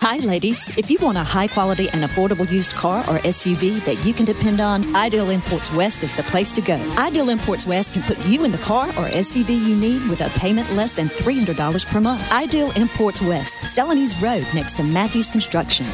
Hi, 0.02 0.16
ladies. 0.16 0.66
If 0.78 0.90
you 0.90 0.96
want 0.98 1.18
a 1.18 1.22
high 1.22 1.46
quality 1.46 1.90
and 1.90 2.02
affordable 2.02 2.50
used 2.50 2.74
car 2.74 3.00
or 3.00 3.18
SUV 3.18 3.84
that 3.84 4.02
you 4.02 4.14
can 4.14 4.24
depend 4.24 4.58
on, 4.58 4.96
Ideal 4.96 5.28
Imports 5.28 5.70
West 5.70 6.02
is 6.02 6.14
the 6.14 6.22
place 6.22 6.52
to 6.52 6.62
go. 6.62 6.76
Ideal 6.96 7.28
Imports 7.28 7.66
West 7.66 7.92
can 7.92 8.02
put 8.04 8.18
you 8.24 8.44
in 8.44 8.50
the 8.50 8.58
car 8.58 8.88
or 8.88 9.10
SUV 9.10 9.50
you 9.50 9.76
need 9.76 10.08
with 10.08 10.22
a 10.22 10.30
payment 10.38 10.72
less 10.72 10.94
than 10.94 11.08
$300 11.08 11.86
per 11.86 12.00
month. 12.00 12.32
Ideal 12.32 12.72
Imports 12.76 13.20
West, 13.20 13.58
Celanese 13.58 14.18
Road 14.22 14.46
next 14.54 14.78
to 14.78 14.82
Matthews 14.82 15.28
Construction. 15.28 15.86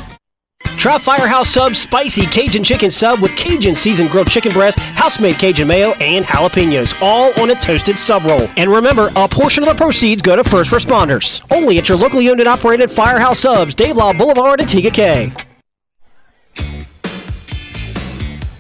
Try 0.87 0.99
Firehouse 0.99 1.51
Sub's 1.51 1.81
spicy 1.81 2.27
Cajun 2.27 2.63
chicken 2.63 2.93
sub 2.93 3.19
with 3.19 3.35
Cajun 3.35 3.75
seasoned 3.75 4.09
grilled 4.09 4.31
chicken 4.31 4.53
breast, 4.53 4.79
house 4.79 5.19
made 5.19 5.35
Cajun 5.35 5.67
mayo, 5.67 5.95
and 5.95 6.25
jalapenos, 6.25 6.95
all 7.03 7.33
on 7.41 7.51
a 7.51 7.57
toasted 7.57 7.99
sub 7.99 8.25
roll. 8.25 8.49
And 8.57 8.71
remember, 8.71 9.11
a 9.17 9.27
portion 9.27 9.65
of 9.65 9.69
the 9.69 9.75
proceeds 9.75 10.23
go 10.23 10.37
to 10.37 10.45
first 10.45 10.71
responders. 10.71 11.45
Only 11.53 11.79
at 11.79 11.89
your 11.89 11.99
locally 11.99 12.31
owned 12.31 12.39
and 12.39 12.49
operated 12.49 12.89
Firehouse 12.89 13.41
Subs, 13.41 13.75
Dave 13.75 13.97
Lyle 13.97 14.15
Boulevard, 14.15 14.61
Antigua 14.61 14.93
K. 14.93 15.33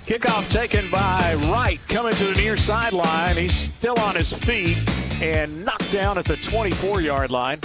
Kickoff 0.04 0.50
taken 0.50 0.90
by 0.90 1.36
Wright 1.44 1.78
coming 1.86 2.16
to 2.16 2.24
the 2.24 2.34
near 2.34 2.56
sideline. 2.56 3.36
He's 3.36 3.54
still 3.54 4.00
on 4.00 4.16
his 4.16 4.32
feet 4.32 4.78
and 5.22 5.64
knocked 5.64 5.92
down 5.92 6.18
at 6.18 6.24
the 6.24 6.36
24 6.38 7.02
yard 7.02 7.30
line. 7.30 7.60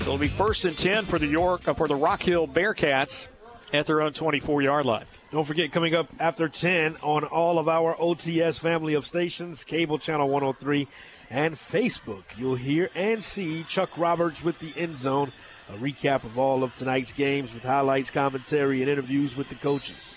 So 0.00 0.02
it'll 0.02 0.18
be 0.18 0.28
first 0.28 0.66
and 0.66 0.76
10 0.76 1.06
for 1.06 1.18
the 1.18 1.26
York 1.26 1.66
uh, 1.66 1.72
for 1.72 1.88
the 1.88 1.96
Rock 1.96 2.20
Hill 2.20 2.46
Bearcats 2.46 3.28
at 3.72 3.86
their 3.86 4.02
own 4.02 4.12
24 4.12 4.62
yard 4.62 4.86
line. 4.86 5.04
Don't 5.30 5.44
forget, 5.44 5.72
coming 5.72 5.94
up 5.94 6.08
after 6.18 6.48
10 6.48 6.96
on 7.02 7.24
all 7.24 7.58
of 7.58 7.68
our 7.68 7.94
OTS 7.96 8.58
family 8.58 8.94
of 8.94 9.06
stations, 9.06 9.64
cable 9.64 9.98
channel 9.98 10.28
103 10.28 10.88
and 11.30 11.54
Facebook, 11.54 12.24
you'll 12.36 12.56
hear 12.56 12.90
and 12.94 13.24
see 13.24 13.64
Chuck 13.64 13.96
Roberts 13.96 14.44
with 14.44 14.58
the 14.58 14.72
end 14.76 14.98
zone. 14.98 15.32
A 15.70 15.76
recap 15.76 16.24
of 16.24 16.36
all 16.36 16.62
of 16.62 16.74
tonight's 16.74 17.12
games 17.12 17.54
with 17.54 17.62
highlights, 17.62 18.10
commentary, 18.10 18.82
and 18.82 18.90
interviews 18.90 19.34
with 19.34 19.48
the 19.48 19.54
coaches. 19.54 20.12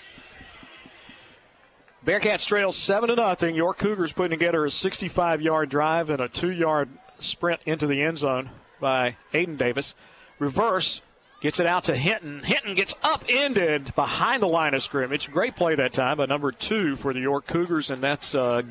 Bearcats 2.06 2.46
trail 2.46 2.72
7 2.72 3.10
to 3.10 3.16
nothing. 3.16 3.56
York 3.56 3.78
Cougars 3.78 4.12
putting 4.12 4.38
together 4.38 4.66
a 4.66 4.72
65 4.72 5.42
yard 5.42 5.70
drive 5.70 6.10
and 6.10 6.20
a 6.20 6.28
two 6.28 6.52
yard 6.52 6.90
sprint 7.20 7.62
into 7.66 7.88
the 7.88 8.02
end 8.02 8.18
zone 8.18 8.50
by 8.80 9.16
Aiden 9.34 9.58
Davis. 9.58 9.96
Reverse 10.38 11.02
Gets 11.42 11.60
it 11.60 11.68
out 11.68 11.84
to 11.86 11.96
Hinton. 11.96 12.42
Hinton 12.44 12.76
gets 12.76 12.96
upended 13.04 13.94
behind 13.96 14.42
the 14.42 14.48
line 14.48 14.74
of 14.74 14.82
scrimmage. 14.82 15.32
Great 15.32 15.56
play 15.56 15.76
that 15.76 15.94
time 15.94 16.18
by 16.18 16.26
number 16.26 16.52
two 16.52 16.96
for 16.96 17.14
the 17.14 17.20
York 17.20 17.46
Cougars, 17.46 17.92
and 17.92 18.02
that's 18.02 18.34
uh, 18.34 18.64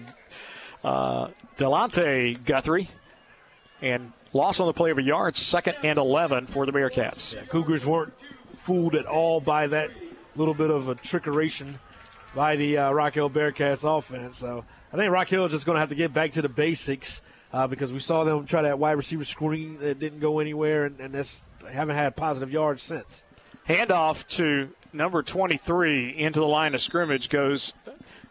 uh, 0.83 1.29
Delante 1.59 2.43
Guthrie. 2.45 2.91
And 3.83 4.13
loss 4.33 4.61
on 4.61 4.67
the 4.67 4.73
play 4.73 4.91
of 4.91 4.99
a 4.99 5.03
yard, 5.03 5.37
second 5.37 5.77
and 5.83 5.99
11 5.99 6.47
for 6.49 6.65
the 6.67 6.73
Bearcats. 6.73 7.35
Yeah, 7.35 7.45
Cougars 7.45 7.85
weren't 7.85 8.15
fooled 8.55 8.95
at 8.95 9.07
all 9.07 9.41
by 9.41 9.67
that 9.67 9.91
little 10.37 10.55
bit 10.55 10.71
of 10.71 10.89
a 10.89 10.95
trickeration 10.95 11.75
by 12.35 12.57
the 12.57 12.79
uh, 12.79 12.93
Rock 12.93 13.15
Hill 13.15 13.31
Bearcats 13.31 13.85
offense. 13.87 14.39
So 14.39 14.65
I 14.93 14.97
think 14.97 15.13
Rock 15.13 15.29
Hill 15.29 15.45
is 15.45 15.53
just 15.53 15.67
going 15.67 15.77
to 15.77 15.81
have 15.81 15.91
to 15.91 15.95
get 15.95 16.13
back 16.13 16.33
to 16.33 16.43
the 16.43 16.49
basics 16.49 17.21
uh, 17.53 17.69
because 17.69 17.93
we 17.93 18.01
saw 18.01 18.25
them 18.25 18.47
try 18.47 18.63
that 18.63 18.79
wide 18.79 18.93
receiver 18.93 19.25
screen 19.25 19.79
that 19.79 20.01
didn't 20.01 20.19
go 20.19 20.41
anywhere, 20.41 20.87
and, 20.87 20.99
and 20.99 21.15
that's 21.15 21.45
haven't 21.71 21.97
had 21.97 22.17
positive 22.17 22.51
yards 22.51 22.83
since. 22.83 23.25
Handoff 23.69 24.27
to 24.29 24.71
number 24.93 25.23
23 25.23 26.17
into 26.17 26.41
the 26.41 26.47
line 26.47 26.75
of 26.75 26.83
scrimmage 26.83 27.29
goes 27.29 27.73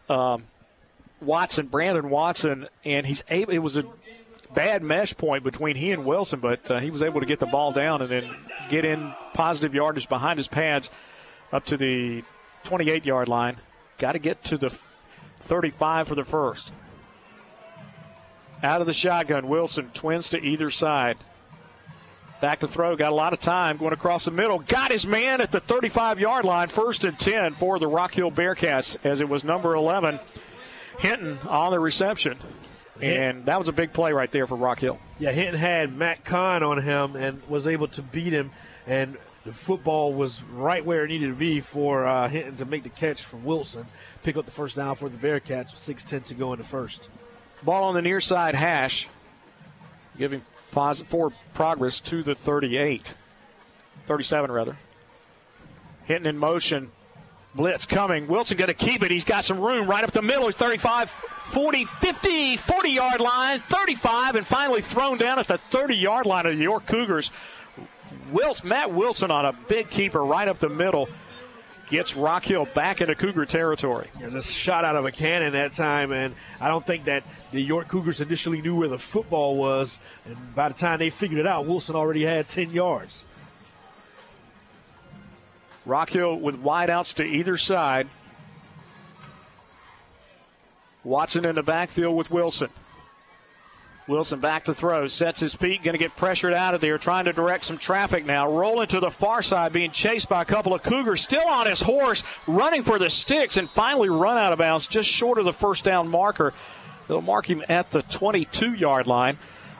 um, 0.08 0.44
Watson, 1.20 1.66
Brandon 1.66 2.10
Watson, 2.10 2.68
and 2.84 3.06
he's 3.06 3.24
able. 3.28 3.52
It 3.52 3.58
was 3.58 3.76
a 3.76 3.84
bad 4.54 4.82
mesh 4.82 5.16
point 5.16 5.42
between 5.44 5.76
he 5.76 5.92
and 5.92 6.04
Wilson, 6.04 6.40
but 6.40 6.70
uh, 6.70 6.78
he 6.78 6.90
was 6.90 7.02
able 7.02 7.20
to 7.20 7.26
get 7.26 7.40
the 7.40 7.46
ball 7.46 7.72
down 7.72 8.02
and 8.02 8.10
then 8.10 8.30
get 8.70 8.84
in 8.84 9.12
positive 9.32 9.74
yardage 9.74 10.08
behind 10.08 10.38
his 10.38 10.48
pads 10.48 10.90
up 11.52 11.64
to 11.66 11.76
the 11.76 12.22
28 12.64 13.04
yard 13.04 13.28
line. 13.28 13.56
Got 13.98 14.12
to 14.12 14.18
get 14.18 14.42
to 14.44 14.58
the 14.58 14.70
35 15.40 16.08
for 16.08 16.14
the 16.14 16.24
first. 16.24 16.72
Out 18.62 18.80
of 18.80 18.86
the 18.86 18.94
shotgun, 18.94 19.48
Wilson 19.48 19.90
twins 19.92 20.30
to 20.30 20.38
either 20.38 20.70
side. 20.70 21.18
Back 22.44 22.60
to 22.60 22.68
throw, 22.68 22.94
got 22.94 23.10
a 23.10 23.14
lot 23.14 23.32
of 23.32 23.40
time 23.40 23.78
going 23.78 23.94
across 23.94 24.26
the 24.26 24.30
middle. 24.30 24.58
Got 24.58 24.92
his 24.92 25.06
man 25.06 25.40
at 25.40 25.50
the 25.50 25.60
35 25.60 26.20
yard 26.20 26.44
line. 26.44 26.68
First 26.68 27.02
and 27.06 27.18
10 27.18 27.54
for 27.54 27.78
the 27.78 27.86
Rock 27.86 28.12
Hill 28.12 28.30
Bearcats 28.30 28.98
as 29.02 29.22
it 29.22 29.30
was 29.30 29.44
number 29.44 29.74
11, 29.74 30.20
Hinton 30.98 31.38
on 31.48 31.70
the 31.70 31.80
reception. 31.80 32.36
And 33.00 33.46
that 33.46 33.58
was 33.58 33.68
a 33.68 33.72
big 33.72 33.94
play 33.94 34.12
right 34.12 34.30
there 34.30 34.46
for 34.46 34.56
Rock 34.56 34.80
Hill. 34.80 34.98
Yeah, 35.18 35.32
Hinton 35.32 35.58
had 35.58 35.96
Matt 35.96 36.26
Kahn 36.26 36.62
on 36.62 36.82
him 36.82 37.16
and 37.16 37.40
was 37.48 37.66
able 37.66 37.88
to 37.88 38.02
beat 38.02 38.34
him. 38.34 38.50
And 38.86 39.16
the 39.46 39.54
football 39.54 40.12
was 40.12 40.42
right 40.42 40.84
where 40.84 41.02
it 41.02 41.08
needed 41.08 41.28
to 41.28 41.34
be 41.34 41.60
for 41.60 42.04
uh, 42.04 42.28
Hinton 42.28 42.56
to 42.56 42.66
make 42.66 42.82
the 42.82 42.90
catch 42.90 43.24
from 43.24 43.44
Wilson, 43.44 43.86
pick 44.22 44.36
up 44.36 44.44
the 44.44 44.52
first 44.52 44.76
down 44.76 44.96
for 44.96 45.08
the 45.08 45.16
Bearcats 45.16 45.70
with 45.70 45.80
6:10 45.80 46.26
to 46.26 46.34
go 46.34 46.52
in 46.52 46.58
the 46.58 46.64
first. 46.66 47.08
Ball 47.62 47.84
on 47.84 47.94
the 47.94 48.02
near 48.02 48.20
side 48.20 48.54
hash, 48.54 49.08
giving 50.18 50.42
forward 50.74 51.32
progress 51.54 52.00
to 52.00 52.22
the 52.22 52.34
38. 52.34 53.14
37, 54.06 54.50
rather. 54.50 54.76
Hinton 56.04 56.26
in 56.26 56.36
motion. 56.36 56.90
Blitz 57.54 57.86
coming. 57.86 58.26
Wilson 58.26 58.56
going 58.56 58.68
to 58.68 58.74
keep 58.74 59.02
it. 59.02 59.10
He's 59.10 59.24
got 59.24 59.44
some 59.44 59.60
room 59.60 59.88
right 59.88 60.02
up 60.02 60.12
the 60.12 60.22
middle. 60.22 60.46
He's 60.46 60.56
35, 60.56 61.08
40, 61.44 61.84
50, 61.84 62.56
40 62.56 62.90
yard 62.90 63.20
line, 63.20 63.62
35, 63.68 64.34
and 64.34 64.46
finally 64.46 64.82
thrown 64.82 65.18
down 65.18 65.38
at 65.38 65.46
the 65.46 65.58
30 65.58 65.94
yard 65.94 66.26
line 66.26 66.46
of 66.46 66.56
the 66.56 66.62
York 66.62 66.86
Cougars. 66.86 67.30
Wilson, 68.32 68.68
Matt 68.68 68.92
Wilson 68.92 69.30
on 69.30 69.44
a 69.44 69.52
big 69.52 69.88
keeper 69.88 70.24
right 70.24 70.48
up 70.48 70.58
the 70.58 70.68
middle 70.68 71.08
gets 71.88 72.16
Rock 72.16 72.44
Hill 72.44 72.66
back 72.74 73.00
into 73.00 73.14
Cougar 73.14 73.46
territory. 73.46 74.08
Yeah, 74.20 74.30
just 74.30 74.52
shot 74.52 74.84
out 74.84 74.96
of 74.96 75.04
a 75.04 75.12
cannon 75.12 75.52
that 75.52 75.72
time, 75.72 76.12
and 76.12 76.34
I 76.60 76.68
don't 76.68 76.86
think 76.86 77.04
that 77.04 77.24
the 77.52 77.60
York 77.60 77.88
Cougars 77.88 78.20
initially 78.20 78.60
knew 78.60 78.76
where 78.76 78.88
the 78.88 78.98
football 78.98 79.56
was, 79.56 79.98
and 80.26 80.54
by 80.54 80.68
the 80.68 80.74
time 80.74 80.98
they 80.98 81.10
figured 81.10 81.38
it 81.38 81.46
out, 81.46 81.66
Wilson 81.66 81.94
already 81.94 82.24
had 82.24 82.48
10 82.48 82.70
yards. 82.70 83.24
Rock 85.86 86.10
Hill 86.10 86.36
with 86.36 86.62
wideouts 86.62 87.14
to 87.14 87.24
either 87.24 87.56
side. 87.56 88.08
Watson 91.02 91.44
in 91.44 91.56
the 91.56 91.62
backfield 91.62 92.16
with 92.16 92.30
Wilson. 92.30 92.70
Wilson 94.06 94.38
back 94.38 94.64
to 94.64 94.74
throw, 94.74 95.08
sets 95.08 95.40
his 95.40 95.54
feet, 95.54 95.82
going 95.82 95.94
to 95.94 95.98
get 95.98 96.14
pressured 96.14 96.52
out 96.52 96.74
of 96.74 96.82
there, 96.82 96.98
trying 96.98 97.24
to 97.24 97.32
direct 97.32 97.64
some 97.64 97.78
traffic 97.78 98.26
now. 98.26 98.50
Rolling 98.50 98.86
to 98.88 99.00
the 99.00 99.10
far 99.10 99.40
side, 99.40 99.72
being 99.72 99.90
chased 99.90 100.28
by 100.28 100.42
a 100.42 100.44
couple 100.44 100.74
of 100.74 100.82
Cougars, 100.82 101.22
still 101.22 101.48
on 101.48 101.66
his 101.66 101.80
horse, 101.80 102.22
running 102.46 102.82
for 102.82 102.98
the 102.98 103.08
sticks, 103.08 103.56
and 103.56 103.70
finally 103.70 104.10
run 104.10 104.36
out 104.36 104.52
of 104.52 104.58
bounds 104.58 104.86
just 104.86 105.08
short 105.08 105.38
of 105.38 105.46
the 105.46 105.54
first 105.54 105.84
down 105.84 106.10
marker. 106.10 106.52
They'll 107.08 107.22
mark 107.22 107.48
him 107.48 107.62
at 107.68 107.90
the 107.90 108.02
22 108.02 108.74
yard 108.74 109.06
line 109.06 109.38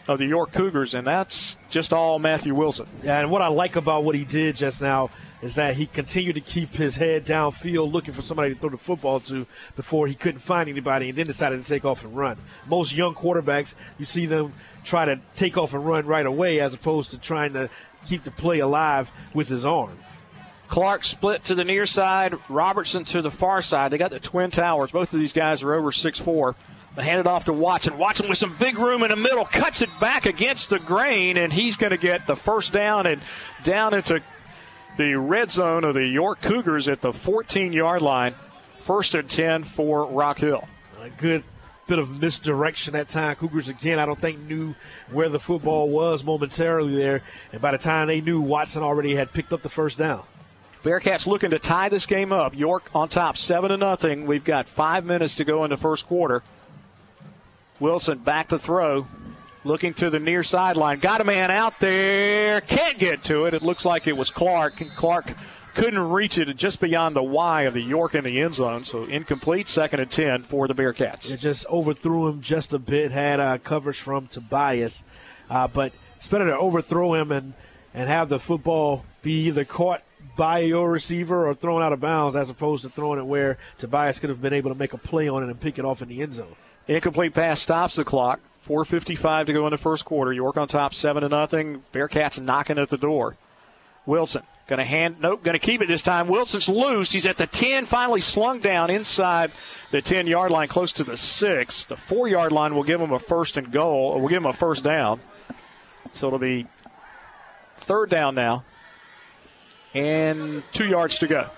of 0.09 0.19
the 0.19 0.27
York 0.27 0.53
Cougars, 0.53 0.95
and 0.95 1.07
that's 1.07 1.57
just 1.69 1.93
all 1.93 2.19
Matthew 2.19 2.55
Wilson. 2.55 2.87
Yeah, 3.03 3.21
and 3.21 3.31
what 3.31 3.43
I 3.43 3.49
like 3.49 3.77
about 3.77 4.05
what 4.05 4.15
he 4.15 4.25
did 4.25 4.57
just 4.57 4.81
now 4.81 5.11
is 5.45 5.57
that 5.57 5.77
he 5.77 5.85
continued 5.85 6.35
to 6.35 6.41
keep 6.41 6.75
his 6.75 6.97
head 6.97 7.27
downfield 7.27 7.93
looking 7.93 8.15
for 8.15 8.23
somebody 8.23 8.55
to 8.55 8.59
throw 8.59 8.71
the 8.71 8.79
football 8.79 9.21
to 9.21 9.47
before 9.77 10.07
he 10.07 10.15
couldn't 10.15 10.41
find 10.41 10.71
anybody 10.71 11.11
and 11.11 11.19
then 11.19 11.27
decided 11.27 11.63
to 11.63 11.69
take 11.69 11.85
off 11.85 12.03
and 12.03 12.17
run. 12.17 12.39
Most 12.67 12.95
young 12.95 13.15
quarterbacks, 13.15 13.75
you 13.99 14.07
see 14.07 14.25
them 14.25 14.55
try 14.85 15.05
to 15.05 15.21
take 15.37 15.59
off 15.59 15.75
and 15.75 15.85
run 15.85 16.07
right 16.07 16.25
away 16.25 16.61
as 16.61 16.73
opposed 16.73 17.11
to 17.11 17.19
trying 17.19 17.53
to 17.53 17.69
keep 18.07 18.25
the 18.25 18.31
play 18.31 18.59
alive 18.59 19.13
with 19.35 19.49
his 19.49 19.67
arm. 19.67 19.99
Clark 20.69 21.05
split 21.05 21.45
to 21.45 21.55
the 21.55 21.63
near 21.63 21.85
side, 21.85 22.35
Robertson 22.49 23.05
to 23.05 23.21
the 23.21 23.31
far 23.31 23.61
side. 23.61 23.91
They 23.91 23.99
got 23.99 24.13
the 24.13 24.21
Twin 24.21 24.51
Towers. 24.51 24.93
Both 24.93 25.13
of 25.13 25.21
these 25.21 25.35
guys 25.35 25.63
are 25.63 25.75
over 25.75 25.91
6'4. 25.91 26.55
They 26.97 27.05
hand 27.05 27.21
it 27.21 27.27
off 27.27 27.45
to 27.45 27.53
Watson. 27.53 27.99
Watson 27.99 28.29
with 28.29 28.39
some 28.39 28.57
big 28.57 28.79
room 28.79 29.03
in 29.03 29.11
the 29.11 29.17
middle, 29.17 29.45
cuts 29.45 29.83
it 29.83 29.91
back 30.01 30.25
against 30.25 30.71
the 30.71 30.79
grain, 30.79 31.37
and 31.37 31.53
he's 31.53 31.77
going 31.77 31.91
to 31.91 31.99
get 31.99 32.27
the 32.27 32.37
first 32.37 32.73
down 32.73 33.07
and 33.07 33.21
down 33.63 33.93
into 33.93 34.23
the 34.97 35.15
red 35.15 35.51
zone 35.51 35.85
of 35.85 35.95
the 35.95 36.07
York 36.07 36.41
Cougars 36.41 36.89
at 36.89 37.01
the 37.01 37.13
14 37.13 37.73
yard 37.73 38.03
line. 38.03 38.35
First 38.85 39.15
and 39.15 39.29
10 39.29 39.65
for 39.65 40.07
Rock 40.07 40.39
Hill. 40.39 40.69
A 41.01 41.09
good 41.09 41.43
bit 41.87 41.99
of 41.99 42.21
misdirection 42.21 42.93
that 42.93 43.09
time. 43.09 43.35
Cougars 43.37 43.69
again, 43.69 43.99
I 43.99 44.07
don't 44.07 44.21
think 44.21 44.41
knew 44.41 44.75
where 45.11 45.29
the 45.29 45.39
football 45.39 45.89
was 45.89 46.25
momentarily 46.25 46.95
there, 46.95 47.23
and 47.53 47.61
by 47.61 47.73
the 47.73 47.79
time 47.79 48.09
they 48.09 48.21
knew, 48.21 48.41
Watson 48.41 48.83
already 48.83 49.15
had 49.15 49.33
picked 49.33 49.53
up 49.53 49.63
the 49.63 49.69
first 49.69 49.99
down. 49.99 50.23
Bearcats 50.83 51.27
looking 51.27 51.51
to 51.51 51.59
tie 51.59 51.89
this 51.89 52.05
game 52.05 52.31
up. 52.31 52.55
York 52.55 52.91
on 52.95 53.09
top, 53.09 53.39
seven 53.39 53.71
to 53.71 53.77
nothing. 53.79 54.27
We've 54.27 54.45
got 54.45 54.69
five 54.69 55.05
minutes 55.05 55.35
to 55.37 55.45
go 55.45 55.65
in 55.65 55.71
the 55.71 55.79
first 55.79 56.07
quarter. 56.07 56.43
Wilson 57.81 58.19
back 58.19 58.49
to 58.49 58.59
throw, 58.59 59.07
looking 59.65 59.95
to 59.95 60.11
the 60.11 60.19
near 60.19 60.43
sideline. 60.43 61.01
Got 61.01 61.21
a 61.21 61.25
man 61.25 61.51
out 61.51 61.81
there, 61.81 62.61
can't 62.61 62.99
get 62.99 63.25
to 63.25 63.47
it. 63.47 63.55
It 63.55 63.63
looks 63.63 63.85
like 63.85 64.07
it 64.07 64.17
was 64.17 64.31
Clark, 64.31 64.81
and 64.81 64.95
Clark 64.95 65.33
couldn't 65.75 65.99
reach 65.99 66.39
it 66.39 66.55
just 66.57 66.81
beyond 66.81 67.17
the 67.17 67.23
Y 67.23 67.63
of 67.63 67.75
the 67.75 67.83
York 67.83 68.15
in 68.15 68.25
the 68.25 68.41
end 68.41 68.55
zone. 68.55 68.85
So 68.85 69.05
incomplete, 69.05 69.69
second 69.69 70.01
and 70.01 70.11
ten 70.11 70.43
for 70.45 70.69
the 70.69 70.75
Bearcats. 70.75 71.31
It 71.31 71.39
just 71.39 71.67
overthrew 71.67 72.29
him 72.29 72.41
just 72.41 72.73
a 72.73 72.79
bit. 72.79 73.11
Had 73.11 73.41
uh, 73.41 73.59
coverage 73.59 73.99
from 73.99 74.29
Tobias, 74.29 75.03
uh, 75.51 75.67
but 75.69 75.93
it's 76.17 76.29
better 76.29 76.47
to 76.47 76.57
overthrow 76.57 77.15
him 77.15 77.33
and 77.33 77.55
and 77.93 78.09
have 78.09 78.29
the 78.29 78.39
football 78.39 79.05
be 79.23 79.47
either 79.47 79.65
caught 79.65 80.03
by 80.37 80.59
your 80.59 80.91
receiver 80.91 81.47
or 81.47 81.55
thrown 81.55 81.83
out 81.83 81.93
of 81.93 82.01
bounds 82.01 82.35
as 82.35 82.51
opposed 82.51 82.83
to 82.83 82.91
throwing 82.91 83.19
it 83.21 83.27
where 83.27 83.57
Tobias 83.79 84.19
could 84.19 84.31
have 84.31 84.43
been 84.43 84.53
able 84.53 84.71
to 84.73 84.79
make 84.79 84.93
a 84.93 84.99
play 84.99 85.29
on 85.29 85.43
it 85.45 85.49
and 85.49 85.61
pick 85.61 85.79
it 85.79 85.85
off 85.85 86.03
in 86.03 86.09
the 86.09 86.23
end 86.23 86.33
zone. 86.33 86.57
Incomplete 86.89 87.35
pass 87.35 87.61
stops 87.61 87.95
the 87.95 88.05
clock. 88.05 88.41
4:55 88.67 89.47
to 89.47 89.53
go 89.53 89.67
in 89.67 89.71
the 89.71 89.79
first 89.79 90.05
quarter. 90.05 90.33
York 90.33 90.57
on 90.57 90.69
top, 90.69 90.95
seven 90.95 91.23
to 91.23 91.29
nothing. 91.29 91.83
Bearcats 91.93 92.41
knocking 92.41 92.79
at 92.79 92.89
the 92.89 92.97
door. 92.97 93.37
Wilson 94.07 94.43
going 94.67 94.79
to 94.79 94.85
hand, 94.85 95.17
nope, 95.21 95.43
going 95.43 95.55
to 95.55 95.59
keep 95.59 95.83
it 95.83 95.89
this 95.89 96.03
time. 96.03 96.27
Wilson's 96.27 96.69
loose. 96.69 97.13
He's 97.13 97.27
at 97.27 97.37
the 97.37 97.47
10, 97.47 97.87
finally 97.87 98.21
slung 98.21 98.61
down 98.61 98.91
inside 98.91 99.53
the 99.91 100.01
10 100.01 100.27
yard 100.27 100.51
line, 100.51 100.69
close 100.69 100.93
to 100.95 101.05
the 101.05 101.17
six. 101.17 101.85
The 101.85 101.97
four 101.97 102.29
yard 102.29 102.53
line 102.53 102.75
will 102.75 102.83
give 102.83 103.01
him 103.01 103.13
a 103.13 103.19
first 103.19 103.57
and 103.57 103.71
goal, 103.71 104.13
or 104.13 104.21
will 104.21 104.29
give 104.29 104.39
him 104.39 104.47
a 104.47 104.53
first 104.53 104.85
down. 104.85 105.21
So 106.13 106.29
it'll 106.29 106.39
be 106.39 106.67
third 107.81 108.09
down 108.09 108.35
now, 108.35 108.65
and 109.93 110.63
two 110.73 110.87
yards 110.87 111.19
to 111.19 111.27
go. 111.27 111.51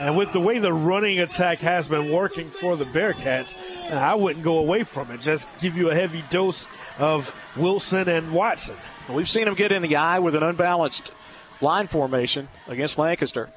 And 0.00 0.16
with 0.16 0.32
the 0.32 0.40
way 0.40 0.58
the 0.58 0.72
running 0.72 1.20
attack 1.20 1.60
has 1.60 1.88
been 1.88 2.12
working 2.12 2.50
for 2.50 2.76
the 2.76 2.84
Bearcats, 2.84 3.54
I 3.90 4.14
wouldn't 4.14 4.44
go 4.44 4.58
away 4.58 4.82
from 4.82 5.10
it. 5.10 5.20
Just 5.20 5.48
give 5.60 5.76
you 5.76 5.90
a 5.90 5.94
heavy 5.94 6.24
dose 6.30 6.66
of 6.98 7.34
Wilson 7.56 8.08
and 8.08 8.32
Watson. 8.32 8.76
We've 9.08 9.30
seen 9.30 9.46
him 9.46 9.54
get 9.54 9.70
in 9.70 9.82
the 9.82 9.96
eye 9.96 10.18
with 10.18 10.34
an 10.34 10.42
unbalanced 10.42 11.12
line 11.60 11.86
formation 11.86 12.48
against 12.66 12.98
Lancaster. 12.98 13.50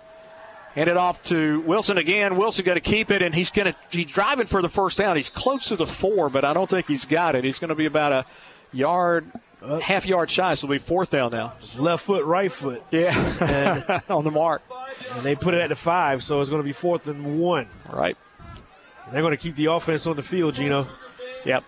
Hand 0.76 0.90
it 0.90 0.98
off 0.98 1.24
to 1.26 1.62
Wilson 1.62 1.98
again. 1.98 2.38
Wilson 2.38 2.64
going 2.64 2.76
to 2.76 2.82
keep 2.82 3.10
it, 3.10 3.24
and 3.24 3.34
he's 3.34 3.50
going 3.50 3.72
to 3.72 3.78
he's 3.90 4.06
driving 4.06 4.46
for 4.46 4.62
the 4.62 4.70
first 4.70 5.00
down. 5.00 5.16
He's 5.16 5.30
close 5.30 5.70
to 5.70 5.76
the 5.76 5.88
four, 5.88 6.30
but 6.30 6.46
I 6.46 6.54
don't 6.54 6.70
think 6.70 6.88
he's 6.88 7.06
got 7.06 7.36
it. 7.36 7.44
He's 7.44 7.58
going 7.58 7.70
to 7.70 7.76
be 7.76 7.88
about 7.88 8.12
a 8.12 8.26
yard, 8.72 9.26
uh, 9.62 9.80
half 9.80 10.06
yard 10.06 10.30
shy. 10.30 10.54
So 10.54 10.66
it'll 10.66 10.74
be 10.74 10.80
fourth 10.80 11.12
down 11.12 11.32
now. 11.32 11.54
Just 11.62 11.80
left 11.80 12.06
foot, 12.06 12.26
right 12.26 12.52
foot. 12.52 12.84
Yeah, 12.92 14.02
on 14.10 14.24
the 14.24 14.32
mark. 14.32 14.62
And 15.12 15.26
they 15.26 15.36
put 15.36 15.54
it 15.54 15.62
at 15.62 15.70
the 15.70 15.76
five, 15.76 16.24
so 16.24 16.40
it's 16.42 16.50
going 16.50 16.62
to 16.62 16.66
be 16.66 16.74
fourth 16.74 17.08
and 17.08 17.40
one. 17.40 17.68
Right. 17.92 18.18
And 19.06 19.14
they're 19.14 19.22
going 19.22 19.36
to 19.36 19.42
keep 19.42 19.56
the 19.56 19.66
offense 19.66 20.06
on 20.06 20.16
the 20.16 20.24
field, 20.24 20.56
Gino. 20.56 20.88
Yep. 21.46 21.64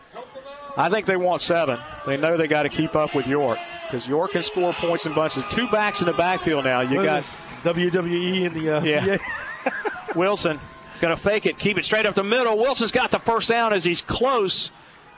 I 0.77 0.89
think 0.89 1.05
they 1.05 1.17
want 1.17 1.41
seven. 1.41 1.79
They 2.05 2.17
know 2.17 2.37
they 2.37 2.47
got 2.47 2.63
to 2.63 2.69
keep 2.69 2.95
up 2.95 3.15
with 3.15 3.27
York 3.27 3.59
because 3.85 4.07
York 4.07 4.31
can 4.31 4.43
score 4.43 4.73
points 4.73 5.05
in 5.05 5.13
bunches. 5.13 5.43
Two 5.49 5.67
backs 5.69 6.01
in 6.01 6.07
the 6.07 6.13
backfield 6.13 6.65
now. 6.65 6.81
You 6.81 7.03
got 7.03 7.23
WWE 7.63 8.45
in 8.45 8.53
the 8.53 8.77
uh, 8.77 8.83
yeah. 8.83 9.17
Wilson 10.15 10.59
going 10.99 11.15
to 11.15 11.21
fake 11.21 11.45
it, 11.45 11.57
keep 11.57 11.77
it 11.77 11.85
straight 11.85 12.05
up 12.05 12.15
the 12.15 12.23
middle. 12.23 12.57
Wilson's 12.57 12.91
got 12.91 13.11
the 13.11 13.19
first 13.19 13.49
down 13.49 13.73
as 13.73 13.83
he's 13.83 14.01
close 14.01 14.69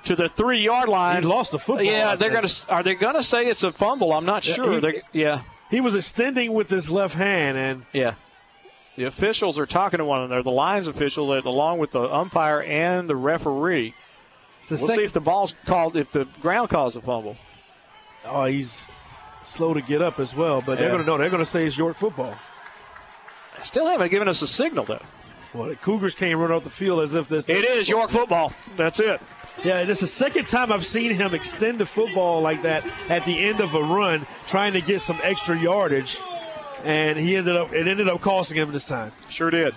to 0.06 0.16
the 0.16 0.30
three 0.30 0.60
yard 0.60 0.90
line. 0.90 1.22
He 1.22 1.28
lost 1.28 1.52
the 1.52 1.60
football. 1.60 1.86
Yeah, 1.86 2.16
they're 2.16 2.30
going 2.30 2.48
to. 2.48 2.70
Are 2.70 2.84
they 2.84 2.96
going 2.96 3.16
to 3.16 3.24
say 3.24 3.48
it's 3.48 3.64
a 3.64 3.72
fumble? 3.72 4.14
I'm 4.14 4.26
not 4.26 4.44
sure. 4.44 4.80
Yeah, 4.80 4.92
he, 5.12 5.20
yeah. 5.22 5.42
He 5.70 5.82
was 5.82 5.96
extending 5.96 6.54
with 6.54 6.70
his 6.70 6.92
left 6.92 7.16
hand, 7.16 7.58
and 7.58 7.86
yeah. 7.94 8.16
The 8.98 9.06
officials 9.06 9.58
are 9.58 9.66
talking 9.66 10.00
to 10.00 10.06
one 10.06 10.22
another. 10.24 10.44
The 10.44 10.52
Lions 10.52 10.88
official, 10.88 11.34
along 11.34 11.80
with 11.80 11.92
the 11.92 12.02
umpire 12.02 12.62
and 12.62 13.10
the 13.10 13.16
referee. 13.16 13.96
we'll 14.70 14.78
sec- 14.78 14.98
see 14.98 15.04
if 15.04 15.14
the 15.14 15.22
ball's 15.22 15.56
called, 15.66 15.96
if 15.96 16.12
the 16.12 16.26
ground 16.42 16.70
calls 16.70 16.98
a 16.98 17.02
fumble. 17.02 17.38
Oh, 18.26 18.46
he's 18.46 18.90
slow 19.44 19.74
to 19.74 19.82
get 19.82 20.02
up 20.02 20.20
as 20.20 20.36
well, 20.36 20.62
but 20.62 20.74
yeah. 20.74 20.82
they're 20.82 20.90
going 20.90 21.02
to 21.02 21.08
know. 21.08 21.18
They're 21.18 21.30
going 21.30 21.44
to 21.44 21.50
say 21.50 21.66
it's 21.66 21.78
York 21.78 21.98
football. 21.98 22.36
Still 23.64 23.88
haven't 23.88 24.10
given 24.10 24.28
us 24.28 24.42
a 24.42 24.48
signal, 24.48 24.86
though. 24.86 25.02
Well, 25.54 25.68
the 25.68 25.76
Cougars 25.76 26.16
can't 26.16 26.38
run 26.38 26.52
off 26.52 26.64
the 26.64 26.70
field 26.70 27.02
as 27.02 27.14
if 27.14 27.28
this. 27.28 27.50
It 27.50 27.66
is 27.66 27.90
York 27.90 28.10
football. 28.10 28.54
That's 28.78 29.00
it. 29.00 29.20
Yeah, 29.66 29.84
this 29.84 30.02
is 30.02 30.10
the 30.10 30.16
second 30.16 30.48
time 30.48 30.72
I've 30.72 30.86
seen 30.86 31.12
him 31.12 31.34
extend 31.34 31.80
the 31.80 31.86
football 31.86 32.42
like 32.42 32.62
that 32.62 32.86
at 33.10 33.26
the 33.26 33.38
end 33.38 33.60
of 33.60 33.76
a 33.76 33.82
run, 33.82 34.26
trying 34.48 34.74
to 34.74 34.82
get 34.82 35.02
some 35.02 35.20
extra 35.24 35.60
yardage, 35.60 36.20
and 36.86 37.20
he 37.20 37.36
ended 37.36 37.58
up. 37.58 37.74
It 37.74 37.86
ended 37.86 38.08
up 38.08 38.22
costing 38.22 38.58
him 38.58 38.72
this 38.72 38.88
time. 38.88 39.12
Sure 39.30 39.50
did. 39.50 39.76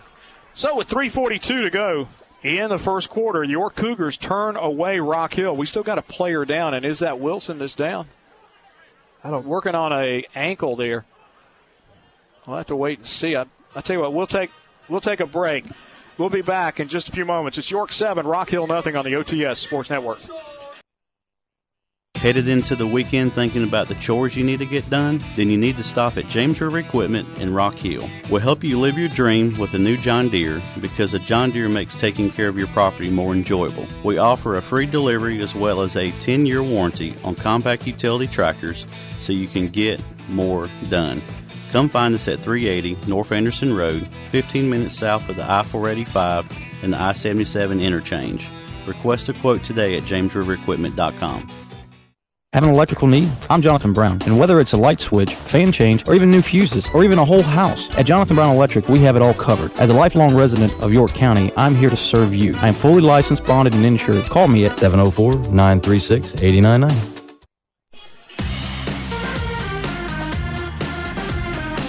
So 0.54 0.76
with 0.76 0.88
3:42 0.88 1.40
to 1.62 1.70
go 1.70 2.06
in 2.44 2.68
the 2.68 2.78
first 2.78 3.10
quarter, 3.10 3.42
your 3.42 3.68
Cougars 3.68 4.16
turn 4.16 4.56
away 4.56 5.00
Rock 5.00 5.34
Hill. 5.34 5.56
We 5.56 5.66
still 5.66 5.82
got 5.82 5.98
a 5.98 6.02
player 6.02 6.44
down, 6.44 6.74
and 6.74 6.84
is 6.84 7.00
that 7.00 7.18
Wilson 7.18 7.58
that's 7.58 7.74
down? 7.74 8.06
I 9.24 9.30
don't. 9.32 9.44
Working 9.44 9.74
on 9.74 9.92
a 9.92 10.24
ankle 10.36 10.76
there. 10.76 11.04
We'll 12.46 12.58
have 12.58 12.66
to 12.66 12.76
wait 12.76 12.98
and 12.98 13.08
see. 13.08 13.34
I, 13.34 13.46
I 13.74 13.80
tell 13.80 13.96
you 13.96 14.02
what, 14.02 14.12
we'll 14.12 14.28
take 14.28 14.50
we'll 14.88 15.00
take 15.00 15.20
a 15.20 15.26
break. 15.26 15.64
We'll 16.18 16.30
be 16.30 16.42
back 16.42 16.78
in 16.78 16.88
just 16.88 17.08
a 17.08 17.12
few 17.12 17.24
moments. 17.24 17.58
It's 17.58 17.70
York 17.70 17.92
7, 17.92 18.26
Rock 18.26 18.50
Hill 18.50 18.66
nothing 18.66 18.96
on 18.96 19.04
the 19.04 19.12
OTS 19.12 19.56
Sports 19.56 19.90
Network. 19.90 20.20
Headed 22.16 22.48
into 22.48 22.74
the 22.74 22.86
weekend 22.86 23.34
thinking 23.34 23.64
about 23.64 23.88
the 23.88 23.96
chores 23.96 24.34
you 24.34 24.44
need 24.44 24.60
to 24.60 24.64
get 24.64 24.88
done? 24.88 25.20
Then 25.36 25.50
you 25.50 25.58
need 25.58 25.76
to 25.76 25.82
stop 25.82 26.16
at 26.16 26.26
James 26.26 26.58
River 26.58 26.78
Equipment 26.78 27.28
in 27.38 27.52
Rock 27.52 27.74
Hill. 27.74 28.08
We'll 28.30 28.40
help 28.40 28.64
you 28.64 28.80
live 28.80 28.96
your 28.96 29.10
dream 29.10 29.52
with 29.58 29.74
a 29.74 29.78
new 29.78 29.98
John 29.98 30.30
Deere 30.30 30.62
because 30.80 31.12
a 31.12 31.18
John 31.18 31.50
Deere 31.50 31.68
makes 31.68 31.96
taking 31.96 32.30
care 32.30 32.48
of 32.48 32.56
your 32.56 32.68
property 32.68 33.10
more 33.10 33.34
enjoyable. 33.34 33.86
We 34.02 34.16
offer 34.16 34.56
a 34.56 34.62
free 34.62 34.86
delivery 34.86 35.42
as 35.42 35.54
well 35.54 35.82
as 35.82 35.96
a 35.96 36.12
10 36.12 36.46
year 36.46 36.62
warranty 36.62 37.14
on 37.24 37.34
compact 37.34 37.86
utility 37.86 38.26
tractors 38.26 38.86
so 39.20 39.34
you 39.34 39.46
can 39.46 39.68
get 39.68 40.02
more 40.30 40.70
done. 40.88 41.20
Come 41.74 41.88
find 41.88 42.14
us 42.14 42.28
at 42.28 42.40
380 42.40 43.10
North 43.10 43.32
Anderson 43.32 43.74
Road, 43.74 44.08
15 44.30 44.70
minutes 44.70 44.96
south 44.96 45.28
of 45.28 45.34
the 45.34 45.42
I 45.42 45.64
485 45.64 46.46
and 46.84 46.92
the 46.92 47.02
I 47.02 47.12
77 47.14 47.80
interchange. 47.80 48.48
Request 48.86 49.28
a 49.28 49.32
quote 49.32 49.64
today 49.64 49.96
at 49.96 50.04
jamesriverequipment.com. 50.04 51.50
Have 52.52 52.62
an 52.62 52.70
electrical 52.70 53.08
need? 53.08 53.28
I'm 53.50 53.60
Jonathan 53.60 53.92
Brown, 53.92 54.20
and 54.24 54.38
whether 54.38 54.60
it's 54.60 54.72
a 54.72 54.76
light 54.76 55.00
switch, 55.00 55.34
fan 55.34 55.72
change, 55.72 56.06
or 56.06 56.14
even 56.14 56.30
new 56.30 56.42
fuses, 56.42 56.88
or 56.94 57.02
even 57.02 57.18
a 57.18 57.24
whole 57.24 57.42
house, 57.42 57.92
at 57.98 58.06
Jonathan 58.06 58.36
Brown 58.36 58.54
Electric, 58.54 58.88
we 58.88 59.00
have 59.00 59.16
it 59.16 59.22
all 59.22 59.34
covered. 59.34 59.72
As 59.80 59.90
a 59.90 59.94
lifelong 59.94 60.36
resident 60.36 60.72
of 60.80 60.92
York 60.92 61.10
County, 61.10 61.50
I'm 61.56 61.74
here 61.74 61.90
to 61.90 61.96
serve 61.96 62.32
you. 62.32 62.54
I 62.58 62.68
am 62.68 62.74
fully 62.74 63.00
licensed, 63.00 63.44
bonded, 63.44 63.74
and 63.74 63.84
insured. 63.84 64.26
Call 64.26 64.46
me 64.46 64.64
at 64.64 64.78
704 64.78 65.52
936 65.52 66.34
8099. 66.40 67.13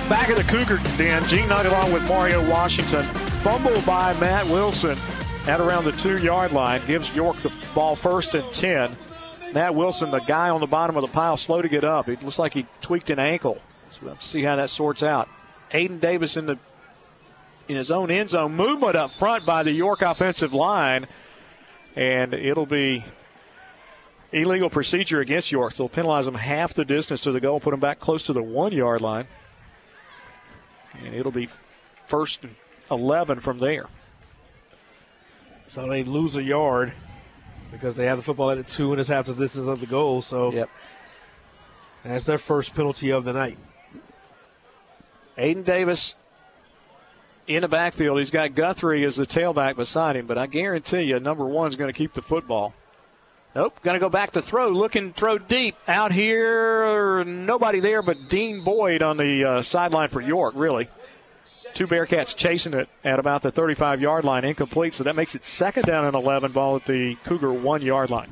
Back 0.09 0.29
at 0.29 0.37
the 0.37 0.43
Cougar 0.43 0.77
den, 0.97 1.25
Gene 1.27 1.49
Knight 1.49 1.65
along 1.65 1.91
with 1.91 2.07
Mario 2.07 2.47
Washington. 2.47 3.01
Fumble 3.41 3.81
by 3.87 4.13
Matt 4.19 4.45
Wilson 4.45 4.95
at 5.47 5.59
around 5.59 5.83
the 5.85 5.93
two 5.93 6.19
yard 6.19 6.51
line 6.51 6.81
gives 6.85 7.15
York 7.15 7.37
the 7.37 7.51
ball 7.73 7.95
first 7.95 8.35
and 8.35 8.53
10. 8.53 8.95
Matt 9.53 9.73
Wilson, 9.73 10.11
the 10.11 10.19
guy 10.19 10.49
on 10.49 10.59
the 10.59 10.67
bottom 10.67 10.95
of 10.95 11.01
the 11.01 11.07
pile, 11.07 11.37
slow 11.37 11.59
to 11.59 11.67
get 11.67 11.83
up. 11.83 12.07
It 12.07 12.21
looks 12.21 12.37
like 12.37 12.53
he 12.53 12.67
tweaked 12.81 13.09
an 13.09 13.17
ankle. 13.17 13.59
So 13.89 14.01
let's 14.03 14.27
see 14.27 14.43
how 14.43 14.57
that 14.57 14.69
sorts 14.69 15.01
out. 15.01 15.27
Aiden 15.73 15.99
Davis 15.99 16.37
in 16.37 16.45
the 16.45 16.59
in 17.67 17.75
his 17.75 17.89
own 17.89 18.11
end 18.11 18.29
zone. 18.29 18.55
Movement 18.55 18.95
up 18.95 19.11
front 19.11 19.43
by 19.43 19.63
the 19.63 19.71
York 19.71 20.03
offensive 20.03 20.53
line. 20.53 21.07
And 21.95 22.35
it'll 22.35 22.67
be 22.67 23.03
illegal 24.31 24.69
procedure 24.69 25.19
against 25.19 25.51
York. 25.51 25.73
So 25.73 25.83
they'll 25.83 25.89
penalize 25.89 26.25
them 26.25 26.35
half 26.35 26.75
the 26.75 26.85
distance 26.85 27.21
to 27.21 27.31
the 27.31 27.39
goal, 27.39 27.59
put 27.59 27.71
them 27.71 27.79
back 27.79 27.99
close 27.99 28.23
to 28.27 28.33
the 28.33 28.43
one 28.43 28.71
yard 28.71 29.01
line. 29.01 29.27
And 31.03 31.15
it'll 31.15 31.31
be 31.31 31.49
first 32.07 32.43
and 32.43 32.55
11 32.91 33.39
from 33.39 33.59
there. 33.59 33.87
So 35.67 35.87
they 35.87 36.03
lose 36.03 36.35
a 36.35 36.43
yard 36.43 36.93
because 37.71 37.95
they 37.95 38.05
have 38.05 38.17
the 38.17 38.23
football 38.23 38.51
at 38.51 38.57
the 38.57 38.63
two 38.63 38.91
and 38.91 38.99
it's 38.99 39.09
half 39.09 39.25
distance 39.25 39.57
of 39.57 39.79
the 39.79 39.85
goal. 39.85 40.21
So 40.21 40.51
yep. 40.51 40.69
that's 42.03 42.25
their 42.25 42.37
first 42.37 42.73
penalty 42.73 43.11
of 43.11 43.25
the 43.25 43.33
night. 43.33 43.57
Aiden 45.37 45.65
Davis 45.65 46.15
in 47.47 47.61
the 47.61 47.67
backfield. 47.67 48.17
He's 48.17 48.29
got 48.29 48.55
Guthrie 48.55 49.03
as 49.03 49.15
the 49.15 49.25
tailback 49.25 49.75
beside 49.75 50.15
him, 50.15 50.25
but 50.25 50.37
I 50.37 50.47
guarantee 50.47 51.01
you, 51.01 51.19
number 51.19 51.45
one's 51.45 51.75
going 51.75 51.91
to 51.91 51.97
keep 51.97 52.13
the 52.13 52.21
football. 52.21 52.73
Nope, 53.55 53.81
going 53.83 53.95
to 53.95 54.01
go 54.01 54.09
back 54.09 54.33
to 54.33 54.41
throw, 54.41 54.67
looking 54.67 55.13
throw 55.13 55.37
deep 55.37 55.77
out 55.87 56.11
here. 56.11 57.23
Nobody 57.23 57.79
there 57.79 58.01
but 58.01 58.27
Dean 58.27 58.65
Boyd 58.65 59.01
on 59.01 59.15
the 59.15 59.45
uh, 59.45 59.61
sideline 59.61 60.09
for 60.09 60.19
York. 60.19 60.55
Really, 60.57 60.89
two 61.73 61.87
Bearcats 61.87 62.35
chasing 62.35 62.73
it 62.73 62.89
at 63.05 63.17
about 63.17 63.43
the 63.43 63.51
35 63.51 64.01
yard 64.01 64.25
line, 64.25 64.43
incomplete. 64.43 64.93
So 64.93 65.05
that 65.05 65.15
makes 65.15 65.35
it 65.35 65.45
second 65.45 65.85
down 65.85 66.03
and 66.03 66.15
11 66.15 66.51
ball 66.51 66.75
at 66.75 66.85
the 66.85 67.15
Cougar 67.23 67.53
one 67.53 67.81
yard 67.81 68.09
line. 68.09 68.29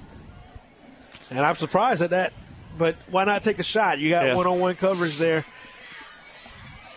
And 1.30 1.40
I'm 1.40 1.56
surprised 1.56 2.02
at 2.02 2.10
that, 2.10 2.34
but 2.78 2.98
why 3.10 3.24
not 3.24 3.44
take 3.44 3.60
a 3.60 3.64
shot? 3.64 4.00
You 4.00 4.10
got 4.10 4.36
one 4.36 4.46
on 4.46 4.60
one 4.60 4.76
coverage 4.76 5.18
there. 5.18 5.46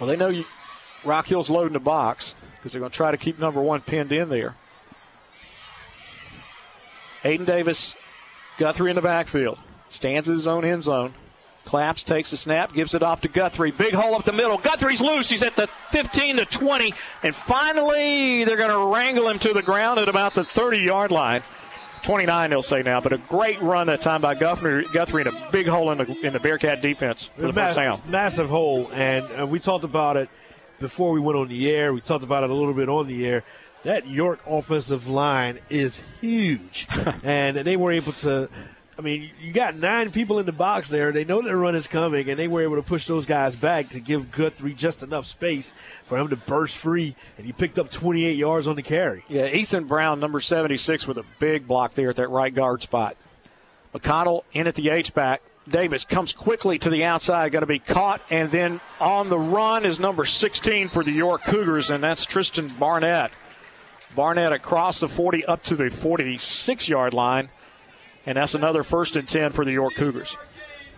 Well, 0.00 0.08
they 0.08 0.16
know 0.16 0.28
you, 0.28 0.44
Rock 1.04 1.28
Hill's 1.28 1.48
loading 1.48 1.74
the 1.74 1.78
box 1.78 2.34
because 2.56 2.72
they're 2.72 2.80
going 2.80 2.90
to 2.90 2.96
try 2.96 3.12
to 3.12 3.16
keep 3.16 3.38
number 3.38 3.62
one 3.62 3.82
pinned 3.82 4.10
in 4.10 4.30
there. 4.30 4.56
Aiden 7.22 7.46
Davis 7.46 7.94
Guthrie 8.58 8.90
in 8.90 8.96
the 8.96 9.02
backfield. 9.02 9.58
Stands 9.88 10.28
in 10.28 10.34
his 10.34 10.46
own 10.46 10.64
end 10.64 10.82
zone. 10.82 11.14
Claps, 11.64 12.04
takes 12.04 12.30
the 12.30 12.36
snap, 12.36 12.72
gives 12.72 12.94
it 12.94 13.02
off 13.02 13.22
to 13.22 13.28
Guthrie. 13.28 13.72
Big 13.72 13.92
hole 13.92 14.14
up 14.14 14.24
the 14.24 14.32
middle. 14.32 14.56
Guthrie's 14.56 15.00
loose. 15.00 15.28
He's 15.28 15.42
at 15.42 15.56
the 15.56 15.68
15 15.90 16.36
to 16.36 16.44
20. 16.44 16.94
And 17.24 17.34
finally, 17.34 18.44
they're 18.44 18.56
going 18.56 18.70
to 18.70 18.94
wrangle 18.94 19.28
him 19.28 19.40
to 19.40 19.52
the 19.52 19.62
ground 19.62 19.98
at 19.98 20.08
about 20.08 20.34
the 20.34 20.44
30 20.44 20.78
yard 20.78 21.10
line. 21.10 21.42
29, 22.02 22.50
they'll 22.50 22.62
say 22.62 22.82
now, 22.82 23.00
but 23.00 23.12
a 23.12 23.18
great 23.18 23.60
run 23.60 23.88
that 23.88 24.00
time 24.00 24.20
by 24.20 24.36
Guthrie, 24.36 24.86
Guthrie 24.92 25.22
in 25.22 25.26
a 25.26 25.50
big 25.50 25.66
hole 25.66 25.90
in 25.90 25.98
the 25.98 26.26
in 26.26 26.32
the 26.32 26.38
Bearcat 26.38 26.80
defense 26.80 27.30
for 27.34 27.42
the 27.42 27.52
Ma- 27.52 27.66
first 27.66 27.76
down. 27.76 28.00
Massive 28.06 28.48
hole, 28.48 28.88
and 28.92 29.26
uh, 29.40 29.44
we 29.44 29.58
talked 29.58 29.82
about 29.82 30.16
it 30.16 30.28
before 30.78 31.10
we 31.10 31.18
went 31.18 31.36
on 31.36 31.48
the 31.48 31.68
air. 31.68 31.92
We 31.92 32.00
talked 32.00 32.22
about 32.22 32.44
it 32.44 32.50
a 32.50 32.54
little 32.54 32.74
bit 32.74 32.88
on 32.88 33.08
the 33.08 33.26
air. 33.26 33.44
That 33.86 34.08
York 34.08 34.40
offensive 34.48 35.06
line 35.06 35.60
is 35.70 36.00
huge, 36.20 36.88
and 37.22 37.56
they 37.56 37.76
were 37.76 37.92
able 37.92 38.14
to. 38.14 38.48
I 38.98 39.02
mean, 39.02 39.30
you 39.40 39.52
got 39.52 39.76
nine 39.76 40.10
people 40.10 40.40
in 40.40 40.46
the 40.46 40.50
box 40.50 40.88
there. 40.88 41.12
They 41.12 41.24
know 41.24 41.40
their 41.40 41.56
run 41.56 41.76
is 41.76 41.86
coming, 41.86 42.28
and 42.28 42.36
they 42.36 42.48
were 42.48 42.62
able 42.62 42.74
to 42.74 42.82
push 42.82 43.06
those 43.06 43.26
guys 43.26 43.54
back 43.54 43.90
to 43.90 44.00
give 44.00 44.32
Guthrie 44.32 44.74
just 44.74 45.04
enough 45.04 45.24
space 45.24 45.72
for 46.02 46.18
him 46.18 46.26
to 46.30 46.36
burst 46.36 46.76
free. 46.76 47.14
And 47.36 47.46
he 47.46 47.52
picked 47.52 47.78
up 47.78 47.92
28 47.92 48.32
yards 48.32 48.66
on 48.66 48.74
the 48.74 48.82
carry. 48.82 49.22
Yeah, 49.28 49.46
Ethan 49.46 49.84
Brown, 49.84 50.18
number 50.18 50.40
76, 50.40 51.06
with 51.06 51.18
a 51.18 51.24
big 51.38 51.68
block 51.68 51.94
there 51.94 52.10
at 52.10 52.16
that 52.16 52.28
right 52.28 52.52
guard 52.52 52.82
spot. 52.82 53.16
McConnell 53.94 54.42
in 54.52 54.66
at 54.66 54.74
the 54.74 54.90
H 54.90 55.14
back. 55.14 55.42
Davis 55.68 56.04
comes 56.04 56.32
quickly 56.32 56.76
to 56.80 56.90
the 56.90 57.04
outside, 57.04 57.52
going 57.52 57.62
to 57.62 57.66
be 57.66 57.78
caught, 57.78 58.20
and 58.30 58.50
then 58.50 58.80
on 58.98 59.28
the 59.28 59.38
run 59.38 59.84
is 59.84 60.00
number 60.00 60.24
16 60.24 60.88
for 60.88 61.04
the 61.04 61.12
York 61.12 61.44
Cougars, 61.44 61.90
and 61.90 62.02
that's 62.02 62.24
Tristan 62.24 62.68
Barnett. 62.80 63.30
Barnett 64.14 64.52
across 64.52 65.00
the 65.00 65.08
40 65.08 65.44
up 65.44 65.62
to 65.64 65.76
the 65.76 65.90
46 65.90 66.88
yard 66.88 67.12
line, 67.12 67.50
and 68.24 68.38
that's 68.38 68.54
another 68.54 68.82
first 68.82 69.16
and 69.16 69.28
10 69.28 69.52
for 69.52 69.64
the 69.64 69.72
York 69.72 69.94
Cougars. 69.94 70.36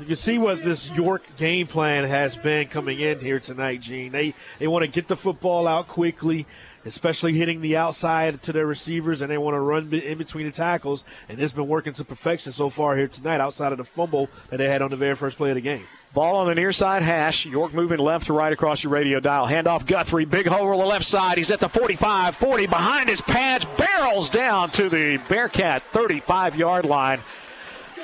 You 0.01 0.07
can 0.07 0.17
see 0.17 0.39
what 0.39 0.63
this 0.63 0.89
York 0.91 1.23
game 1.37 1.67
plan 1.67 2.05
has 2.05 2.37
been 2.37 2.69
coming 2.69 3.01
in 3.01 3.19
here 3.19 3.41
tonight, 3.41 3.81
Gene. 3.81 4.13
They 4.13 4.33
they 4.61 4.69
want 4.69 4.85
to 4.85 4.89
get 4.89 5.09
the 5.09 5.17
football 5.17 5.67
out 5.67 5.89
quickly, 5.89 6.47
especially 6.85 7.35
hitting 7.35 7.63
the 7.63 7.77
outside 7.77 8.41
to 8.43 8.53
their 8.53 8.65
receivers, 8.65 9.21
and 9.21 9.29
they 9.29 9.39
want 9.39 9.57
to 9.57 9.61
run 9.61 9.93
in 9.93 10.17
between 10.17 10.47
the 10.47 10.53
tackles. 10.53 11.03
And 11.29 11.41
it's 11.41 11.53
been 11.53 11.67
working 11.67 11.95
to 11.95 12.05
perfection 12.05 12.53
so 12.53 12.69
far 12.69 12.97
here 12.97 13.09
tonight, 13.09 13.41
outside 13.41 13.73
of 13.73 13.79
the 13.79 13.85
fumble 13.85 14.29
that 14.51 14.59
they 14.59 14.69
had 14.69 14.83
on 14.83 14.91
the 14.91 14.97
very 14.97 15.17
first 15.17 15.37
play 15.37 15.51
of 15.51 15.57
the 15.57 15.61
game. 15.61 15.85
Ball 16.15 16.37
on 16.37 16.47
the 16.47 16.55
near 16.55 16.71
side 16.71 17.03
hash. 17.03 17.45
York 17.45 17.75
moving 17.75 17.99
left 17.99 18.27
to 18.27 18.33
right 18.33 18.53
across 18.53 18.85
your 18.85 18.93
radio 18.93 19.19
dial. 19.19 19.49
Handoff 19.49 19.85
Guthrie. 19.85 20.25
Big 20.25 20.47
hole 20.47 20.69
on 20.69 20.79
the 20.79 20.87
left 20.87 21.07
side. 21.07 21.39
He's 21.39 21.51
at 21.51 21.59
the 21.59 21.69
45, 21.69 22.37
40 22.37 22.67
behind 22.69 23.09
his 23.09 23.21
pads. 23.21 23.67
Barrels 23.77 24.31
down 24.31 24.71
to 24.71 24.89
the 24.89 25.21
Bearcat 25.29 25.83
35 25.91 26.55
yard 26.55 26.85
line. 26.85 27.21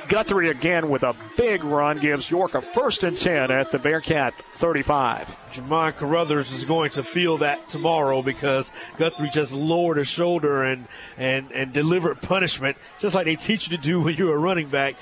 Guthrie 0.09 0.49
again 0.49 0.89
with 0.89 1.03
a 1.03 1.15
big 1.37 1.65
run 1.65 1.99
gives 1.99 2.31
York 2.31 2.55
a 2.55 2.63
first 2.63 3.05
and 3.05 3.17
10 3.17 3.51
at 3.51 3.71
the 3.71 3.79
Bearcat 3.79 4.35
35. 4.53 5.29
Jamon 5.53 5.95
Carruthers 5.95 6.53
is 6.53 6.65
going 6.65 6.91
to 6.91 7.03
feel 7.03 7.39
that 7.39 7.69
tomorrow 7.69 8.23
because 8.23 8.71
Guthrie 8.97 9.31
just 9.31 9.53
lowered 9.53 9.97
his 9.97 10.09
shoulder 10.09 10.63
and, 10.65 10.87
and, 11.17 11.51
and 11.53 11.73
delivered 11.73 12.21
punishment, 12.21 12.77
just 12.99 13.15
like 13.15 13.25
they 13.27 13.37
teach 13.37 13.69
you 13.71 13.77
to 13.77 13.83
do 13.83 14.01
when 14.01 14.17
you're 14.17 14.35
a 14.35 14.39
running 14.39 14.69
back. 14.69 14.97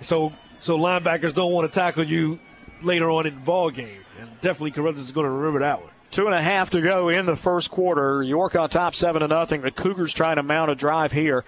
So 0.00 0.32
so 0.60 0.78
linebackers 0.78 1.34
don't 1.34 1.52
want 1.52 1.70
to 1.70 1.74
tackle 1.74 2.04
you 2.04 2.38
later 2.82 3.10
on 3.10 3.26
in 3.26 3.34
the 3.34 3.40
ball 3.40 3.70
game. 3.70 4.00
And 4.18 4.30
definitely 4.40 4.70
Carruthers 4.72 5.02
is 5.02 5.12
going 5.12 5.26
to 5.26 5.30
remember 5.30 5.60
that 5.60 5.80
one. 5.80 5.90
Two 6.10 6.26
and 6.26 6.34
a 6.34 6.42
half 6.42 6.70
to 6.70 6.80
go 6.80 7.08
in 7.08 7.26
the 7.26 7.36
first 7.36 7.70
quarter. 7.70 8.22
York 8.22 8.54
on 8.54 8.68
top, 8.68 8.94
seven 8.94 9.20
to 9.20 9.28
nothing. 9.28 9.60
The 9.60 9.70
Cougars 9.70 10.14
trying 10.14 10.36
to 10.36 10.42
mount 10.42 10.70
a 10.70 10.74
drive 10.74 11.12
here. 11.12 11.44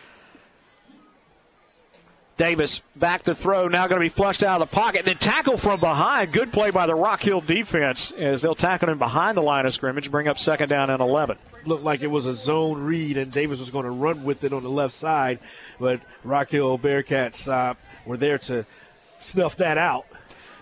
Davis 2.38 2.80
back 2.96 3.24
to 3.24 3.34
throw, 3.34 3.68
now 3.68 3.86
going 3.88 4.00
to 4.00 4.04
be 4.04 4.08
flushed 4.08 4.42
out 4.42 4.62
of 4.62 4.70
the 4.70 4.74
pocket. 4.74 5.00
And 5.00 5.08
then 5.08 5.18
tackle 5.18 5.58
from 5.58 5.80
behind. 5.80 6.32
Good 6.32 6.52
play 6.52 6.70
by 6.70 6.86
the 6.86 6.94
Rock 6.94 7.20
Hill 7.20 7.40
defense 7.40 8.12
as 8.12 8.40
they'll 8.40 8.54
tackle 8.54 8.88
him 8.88 8.98
behind 8.98 9.36
the 9.36 9.42
line 9.42 9.66
of 9.66 9.74
scrimmage, 9.74 10.10
bring 10.10 10.28
up 10.28 10.38
second 10.38 10.68
down 10.68 10.88
and 10.88 11.02
11. 11.02 11.36
Looked 11.66 11.84
like 11.84 12.00
it 12.00 12.06
was 12.06 12.26
a 12.26 12.32
zone 12.32 12.82
read, 12.82 13.18
and 13.18 13.30
Davis 13.30 13.58
was 13.58 13.70
going 13.70 13.84
to 13.84 13.90
run 13.90 14.24
with 14.24 14.44
it 14.44 14.52
on 14.52 14.62
the 14.62 14.70
left 14.70 14.94
side, 14.94 15.40
but 15.78 16.00
Rock 16.24 16.50
Hill 16.50 16.78
Bearcats 16.78 17.52
uh, 17.52 17.74
were 18.06 18.16
there 18.16 18.38
to 18.38 18.64
snuff 19.18 19.56
that 19.56 19.76
out. 19.76 20.06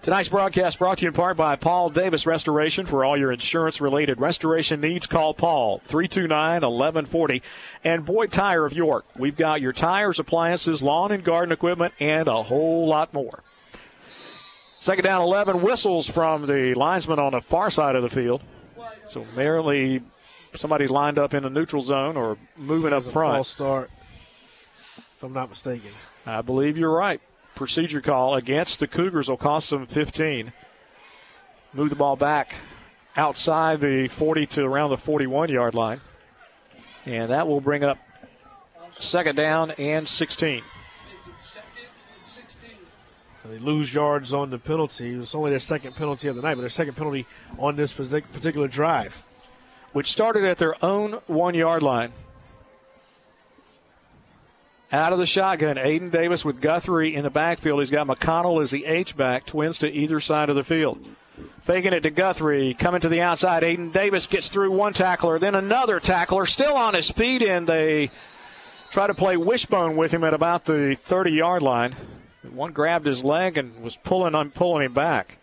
Tonight's 0.07 0.29
broadcast 0.29 0.79
brought 0.79 0.99
to 0.99 1.03
you 1.03 1.09
in 1.09 1.15
part 1.15 1.37
by 1.37 1.57
Paul 1.57 1.89
Davis 1.89 2.27
Restoration. 2.27 2.87
For 2.87 3.05
all 3.05 3.17
your 3.17 3.33
insurance 3.33 3.81
related 3.81 4.21
restoration 4.21 4.81
needs, 4.81 5.09
call 5.09 5.35
Paul 5.35 5.81
329 5.81 6.63
1140. 6.63 7.43
And 7.83 8.07
Boyd 8.07 8.31
Tire 8.31 8.65
of 8.65 8.73
York. 8.73 9.05
We've 9.19 9.35
got 9.35 9.61
your 9.61 9.73
tires, 9.73 10.21
appliances, 10.21 10.81
lawn 10.81 11.11
and 11.11 11.25
garden 11.25 11.51
equipment, 11.51 11.93
and 11.99 12.29
a 12.29 12.45
whole 12.45 12.87
lot 12.87 13.13
more. 13.13 13.43
Second 14.79 15.03
down 15.03 15.23
11 15.23 15.61
whistles 15.61 16.09
from 16.09 16.47
the 16.47 16.73
linesman 16.75 17.19
on 17.19 17.33
the 17.33 17.41
far 17.41 17.69
side 17.69 17.97
of 17.97 18.05
the 18.05 18.09
field. 18.09 18.43
So 19.09 19.27
merely 19.35 20.03
somebody's 20.55 20.91
lined 20.91 21.19
up 21.19 21.35
in 21.35 21.43
the 21.43 21.51
neutral 21.51 21.83
zone 21.83 22.17
or 22.17 22.39
moving 22.57 22.93
up 22.93 23.03
front. 23.03 23.35
false 23.35 23.49
start, 23.49 23.91
if 25.17 25.25
I'm 25.25 25.33
not 25.33 25.49
mistaken. 25.49 25.91
I 26.25 26.43
believe 26.43 26.79
you're 26.79 26.95
right. 26.95 27.21
Procedure 27.57 28.01
call 28.01 28.37
against 28.37 28.79
the 28.79 28.87
Cougars 28.87 29.29
will 29.29 29.37
cost 29.37 29.71
them 29.71 29.87
15. 29.87 30.53
Move 31.73 31.91
the 31.91 31.97
ball 31.97 32.15
back 32.15 32.55
outside 33.17 33.81
the 33.81 34.09
40 34.09 34.47
to 34.47 34.65
around 34.65 34.91
the 34.91 34.97
41 34.97 35.49
yard 35.49 35.75
line. 35.75 36.01
And 37.05 37.31
that 37.31 37.49
will 37.49 37.61
bring 37.61 37.83
up 37.83 37.99
second 38.99 39.37
down 39.37 39.73
and 39.73 40.09
16. 40.09 40.63
So 43.43 43.49
they 43.49 43.59
lose 43.59 43.95
yards 43.95 44.35
on 44.35 44.51
the 44.51 44.59
penalty. 44.59 45.15
It 45.15 45.19
was 45.19 45.35
only 45.35 45.51
their 45.51 45.59
second 45.59 45.95
penalty 45.95 46.29
of 46.29 46.37
the 46.37 46.43
night, 46.43 46.55
but 46.55 46.63
their 46.63 46.71
second 46.71 46.95
penalty 46.95 47.27
on 47.59 47.77
this 47.77 47.93
particular 47.93 48.69
drive. 48.69 49.25
Which 49.93 50.13
started 50.13 50.45
at 50.45 50.59
their 50.59 50.83
own 50.85 51.21
one 51.27 51.55
yard 51.55 51.83
line. 51.83 52.13
Out 54.93 55.13
of 55.13 55.19
the 55.19 55.27
shotgun, 55.27 55.77
Aiden 55.77 56.13
Davis 56.13 56.45
with 56.45 56.61
Guthrie 56.61 57.15
in 57.15 57.25
the 57.25 57.31
backfield. 57.31 57.81
He's 57.81 57.91
got 57.91 58.07
McConnell 58.07 58.63
as 58.63 58.71
the 58.71 58.85
H 58.85 59.17
back, 59.17 59.45
twins 59.45 59.79
to 59.81 59.91
either 59.91 60.21
side 60.21 60.49
of 60.49 60.55
the 60.55 60.63
field. 60.63 61.05
Faking 61.65 61.93
it 61.93 62.01
to 62.03 62.11
Guthrie, 62.11 62.73
coming 62.73 63.01
to 63.01 63.09
the 63.09 63.21
outside. 63.21 63.65
Aiden 63.65 63.93
Davis 63.93 64.29
gets 64.29 64.49
through 64.49 64.71
one 64.71 64.93
tackler, 64.93 65.41
then 65.41 65.57
another 65.57 65.99
tackler, 65.99 66.47
still 66.47 66.75
on 66.75 66.95
his 66.95 67.11
feet, 67.11 67.43
and 67.43 67.69
they 67.69 68.13
try 68.91 69.09
to 69.09 69.15
play 69.15 69.37
wishbone 69.37 69.97
with 69.97 70.15
him 70.15 70.23
at 70.23 70.33
about 70.35 70.65
the 70.67 70.95
30 70.95 71.33
yard 71.33 71.63
line. 71.63 71.97
One 72.49 72.73
grabbed 72.73 73.07
his 73.07 73.25
leg 73.25 73.59
and 73.59 73.83
was 73.83 73.97
pulling 73.97 74.37
on 74.37 74.53
pulling 74.53 74.87
him 74.87 74.95
back. 74.95 75.39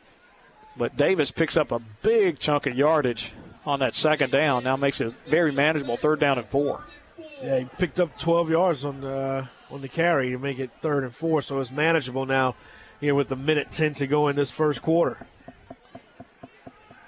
But 0.78 0.96
Davis 0.96 1.32
picks 1.32 1.58
up 1.58 1.74
a 1.74 1.82
big 2.02 2.40
chunk 2.40 2.66
of 2.66 2.78
yardage 2.78 3.34
on 3.66 3.80
that 3.80 3.94
second 3.94 4.32
down. 4.32 4.64
Now 4.64 4.78
makes 4.78 5.02
it 5.02 5.14
very 5.28 5.52
manageable 5.52 5.98
third 5.98 6.22
down 6.22 6.38
and 6.38 6.48
four. 6.48 6.86
Yeah, 7.44 7.60
he 7.60 7.66
picked 7.66 8.00
up 8.00 8.18
12 8.18 8.52
yards 8.52 8.86
on 8.86 9.02
the 9.02 9.50
on 9.70 9.82
the 9.82 9.90
carry 9.90 10.32
to 10.32 10.38
make 10.38 10.60
it 10.60 10.72
third 10.82 11.04
and 11.04 11.14
four, 11.14 11.42
so 11.42 11.60
it's 11.60 11.72
manageable 11.72 12.26
now. 12.26 12.56
Here 13.02 13.14
with 13.14 13.28
the 13.28 13.36
minute 13.36 13.70
10 13.70 13.96
to 13.96 14.08
go 14.08 14.30
in 14.30 14.38
this 14.38 14.50
first 14.50 14.82
quarter. 14.82 15.28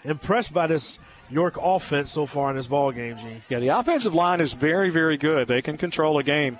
Impressed 0.03 0.53
by 0.53 0.67
this 0.67 0.99
York 1.29 1.57
offense 1.61 2.11
so 2.11 2.25
far 2.25 2.49
in 2.49 2.57
this 2.57 2.67
ball 2.67 2.91
game, 2.91 3.17
G. 3.17 3.43
Yeah, 3.47 3.59
the 3.59 3.69
offensive 3.69 4.13
line 4.13 4.41
is 4.41 4.51
very, 4.51 4.89
very 4.89 5.15
good. 5.15 5.47
They 5.47 5.61
can 5.61 5.77
control 5.77 6.19
a 6.19 6.23
game. 6.23 6.59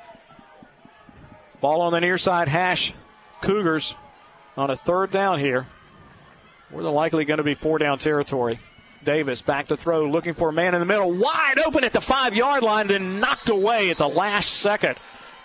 Ball 1.59 1.81
on 1.81 1.91
the 1.91 1.99
near 1.99 2.17
side 2.17 2.47
hash. 2.47 2.93
Cougars 3.41 3.93
on 4.55 4.69
a 4.69 4.75
third 4.77 5.11
down 5.11 5.39
here. 5.39 5.67
More 6.71 6.81
than 6.81 6.93
likely 6.93 7.25
going 7.25 7.39
to 7.39 7.43
be 7.43 7.55
four 7.55 7.77
down 7.77 7.99
territory. 7.99 8.57
Davis 9.05 9.41
back 9.41 9.67
to 9.67 9.77
throw, 9.77 10.09
looking 10.09 10.33
for 10.33 10.49
a 10.49 10.53
man 10.53 10.73
in 10.73 10.79
the 10.79 10.85
middle, 10.85 11.13
wide 11.13 11.59
open 11.65 11.83
at 11.83 11.93
the 11.93 12.01
five 12.01 12.35
yard 12.35 12.63
line, 12.63 12.87
then 12.87 13.19
knocked 13.19 13.49
away 13.49 13.89
at 13.89 13.97
the 13.97 14.09
last 14.09 14.49
second 14.55 14.97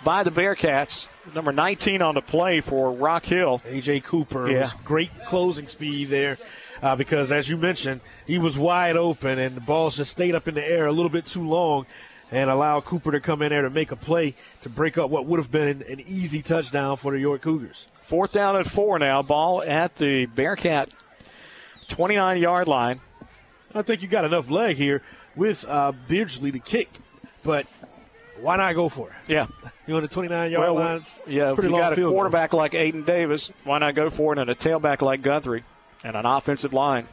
by 0.03 0.23
the 0.23 0.31
Bearcats. 0.31 1.07
Number 1.35 1.53
19 1.53 2.03
on 2.03 2.15
the 2.15 2.23
play 2.23 2.61
for 2.61 2.91
Rock 2.93 3.25
Hill. 3.25 3.63
AJ 3.67 4.05
Cooper. 4.05 4.51
Yeah. 4.51 4.61
Was 4.61 4.73
great 4.85 5.11
closing 5.27 5.67
speed 5.67 6.09
there. 6.09 6.39
Uh, 6.83 6.97
because 6.97 7.31
as 7.31 7.49
you 7.49 7.57
mentioned, 7.59 8.01
he 8.27 8.39
was 8.39 8.57
wide 8.57 8.97
open 8.97 9.39
and 9.39 9.55
the 9.55 9.61
balls 9.61 9.97
just 9.97 10.11
stayed 10.11 10.35
up 10.35 10.49
in 10.49 10.55
the 10.55 10.67
air 10.67 10.87
a 10.87 10.93
little 10.93 11.11
bit 11.11 11.27
too 11.27 11.47
long 11.47 11.85
and 12.31 12.49
allowed 12.49 12.85
Cooper 12.85 13.13
to 13.13 13.21
come 13.21 13.43
in 13.43 13.51
there 13.51 13.63
to 13.63 13.71
make 13.71 13.93
a 13.93 13.97
play 13.97 14.35
to 14.63 14.69
break 14.71 14.97
up 14.97 15.11
what 15.11 15.27
would 15.27 15.39
have 15.39 15.51
been 15.51 15.83
an 15.83 16.01
easy 16.01 16.41
touchdown 16.41 16.97
for 16.97 17.13
the 17.13 17.19
York 17.19 17.43
Cougars. 17.43 17.87
Fourth 18.03 18.33
down 18.33 18.57
at 18.57 18.67
four 18.67 18.99
now. 18.99 19.23
Ball 19.23 19.63
at 19.63 19.97
the 19.97 20.27
Bearcat 20.27 20.91
29 21.89 22.41
yard 22.41 22.69
line. 22.69 23.01
I 23.75 23.83
think 23.83 24.03
you 24.03 24.09
got 24.09 24.25
enough 24.25 24.51
leg 24.51 24.77
here 24.77 25.03
with 25.37 25.65
uh, 25.69 25.93
Beardsley 26.09 26.53
to 26.53 26.59
kick, 26.59 26.89
but 27.43 27.67
why 28.41 28.57
not 28.57 28.75
go 28.75 28.89
for 28.89 29.11
it? 29.11 29.15
Yeah. 29.29 29.47
You 29.87 29.95
know, 29.95 30.01
the 30.01 30.09
29 30.09 30.51
yard 30.51 30.65
well, 30.65 30.75
line. 30.75 31.03
Yeah, 31.27 31.51
if 31.51 31.57
pretty 31.57 31.69
you 31.69 31.73
long 31.73 31.81
got 31.81 31.93
a 31.93 31.97
field 31.97 32.11
goal. 32.11 32.15
quarterback 32.15 32.53
like 32.53 32.73
Aiden 32.73 33.07
Davis, 33.07 33.51
why 33.65 33.79
not 33.79 33.95
go 33.95 34.11
for 34.11 34.33
it? 34.33 34.39
And 34.39 34.51
a 34.51 34.55
tailback 34.55 35.03
like 35.03 35.23
Guthrie 35.23 35.65
and 36.03 36.17
an 36.17 36.27
offensive 36.27 36.73
line. 36.73 37.07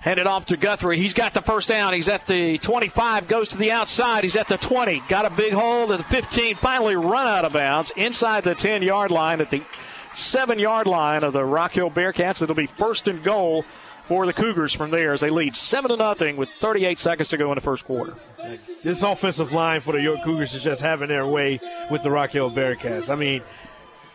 Handed 0.00 0.28
off 0.28 0.46
to 0.46 0.56
Guthrie. 0.56 0.96
He's 0.96 1.12
got 1.12 1.34
the 1.34 1.42
first 1.42 1.68
down. 1.68 1.92
He's 1.92 2.08
at 2.08 2.26
the 2.28 2.58
25, 2.58 3.26
goes 3.26 3.48
to 3.48 3.58
the 3.58 3.72
outside. 3.72 4.22
He's 4.22 4.36
at 4.36 4.46
the 4.46 4.56
20. 4.56 5.02
Got 5.08 5.26
a 5.26 5.30
big 5.30 5.52
hole 5.52 5.92
at 5.92 5.98
the 5.98 6.04
15. 6.04 6.54
Finally 6.56 6.94
run 6.94 7.26
out 7.26 7.44
of 7.44 7.52
bounds 7.52 7.92
inside 7.96 8.44
the 8.44 8.54
10 8.54 8.82
yard 8.82 9.10
line 9.10 9.40
at 9.40 9.50
the 9.50 9.62
seven 10.14 10.58
yard 10.58 10.86
line 10.86 11.24
of 11.24 11.32
the 11.32 11.44
Rock 11.44 11.72
Hill 11.72 11.90
Bearcats. 11.90 12.42
It'll 12.42 12.54
be 12.54 12.66
first 12.66 13.08
and 13.08 13.24
goal 13.24 13.64
for 14.08 14.24
the 14.24 14.32
Cougars 14.32 14.72
from 14.72 14.90
there 14.90 15.12
as 15.12 15.20
they 15.20 15.28
lead 15.28 15.54
7 15.54 15.90
to 15.90 15.96
nothing 15.96 16.36
with 16.36 16.48
38 16.60 16.98
seconds 16.98 17.28
to 17.28 17.36
go 17.36 17.52
in 17.52 17.56
the 17.56 17.60
first 17.60 17.84
quarter. 17.84 18.14
This 18.82 19.02
offensive 19.02 19.52
line 19.52 19.80
for 19.80 19.92
the 19.92 20.00
York 20.00 20.24
Cougars 20.24 20.54
is 20.54 20.64
just 20.64 20.80
having 20.80 21.08
their 21.08 21.26
way 21.26 21.60
with 21.90 22.02
the 22.02 22.10
Rock 22.10 22.30
Hill 22.30 22.50
Bearcats. 22.50 23.10
I 23.10 23.16
mean, 23.16 23.42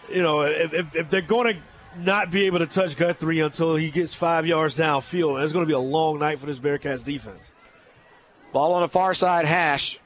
you 0.10 0.24
know, 0.24 0.41
if, 0.41 0.74
if, 0.74 0.96
if 0.96 1.10
they're 1.12 1.22
going 1.22 1.56
to 1.56 1.62
not 2.02 2.32
be 2.32 2.48
able 2.48 2.60
to 2.60 2.66
touch 2.66 2.98
Guthrie 2.98 3.39
until 3.39 3.76
he 3.76 3.91
gets 3.91 4.16
five 4.16 4.48
yards 4.48 4.76
downfield, 4.76 5.41
it's 5.44 5.54
going 5.54 5.64
to 5.64 5.68
be 5.68 5.74
a 5.74 5.80
long 5.80 6.18
night 6.18 6.39
for 6.39 6.48
this 6.48 6.60
Bearcats 6.60 7.06
defense. 7.06 7.52
Ball 8.52 8.74
on 8.74 8.82
the 8.82 8.88
far 8.88 9.14
side 9.14 9.46
hash. 9.46 10.00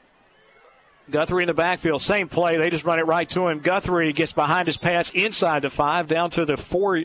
Guthrie 1.10 1.44
in 1.44 1.46
the 1.46 1.54
backfield, 1.54 2.02
same 2.02 2.28
play. 2.28 2.58
They 2.58 2.68
just 2.68 2.84
run 2.84 2.98
it 2.98 3.06
right 3.06 3.26
to 3.30 3.48
him. 3.48 3.60
Guthrie 3.60 4.12
gets 4.12 4.34
behind 4.34 4.68
his 4.68 4.76
pass 4.76 5.08
inside 5.10 5.62
the 5.62 5.70
five, 5.70 6.06
down 6.06 6.28
to 6.32 6.44
the 6.44 6.58
four, 6.58 7.02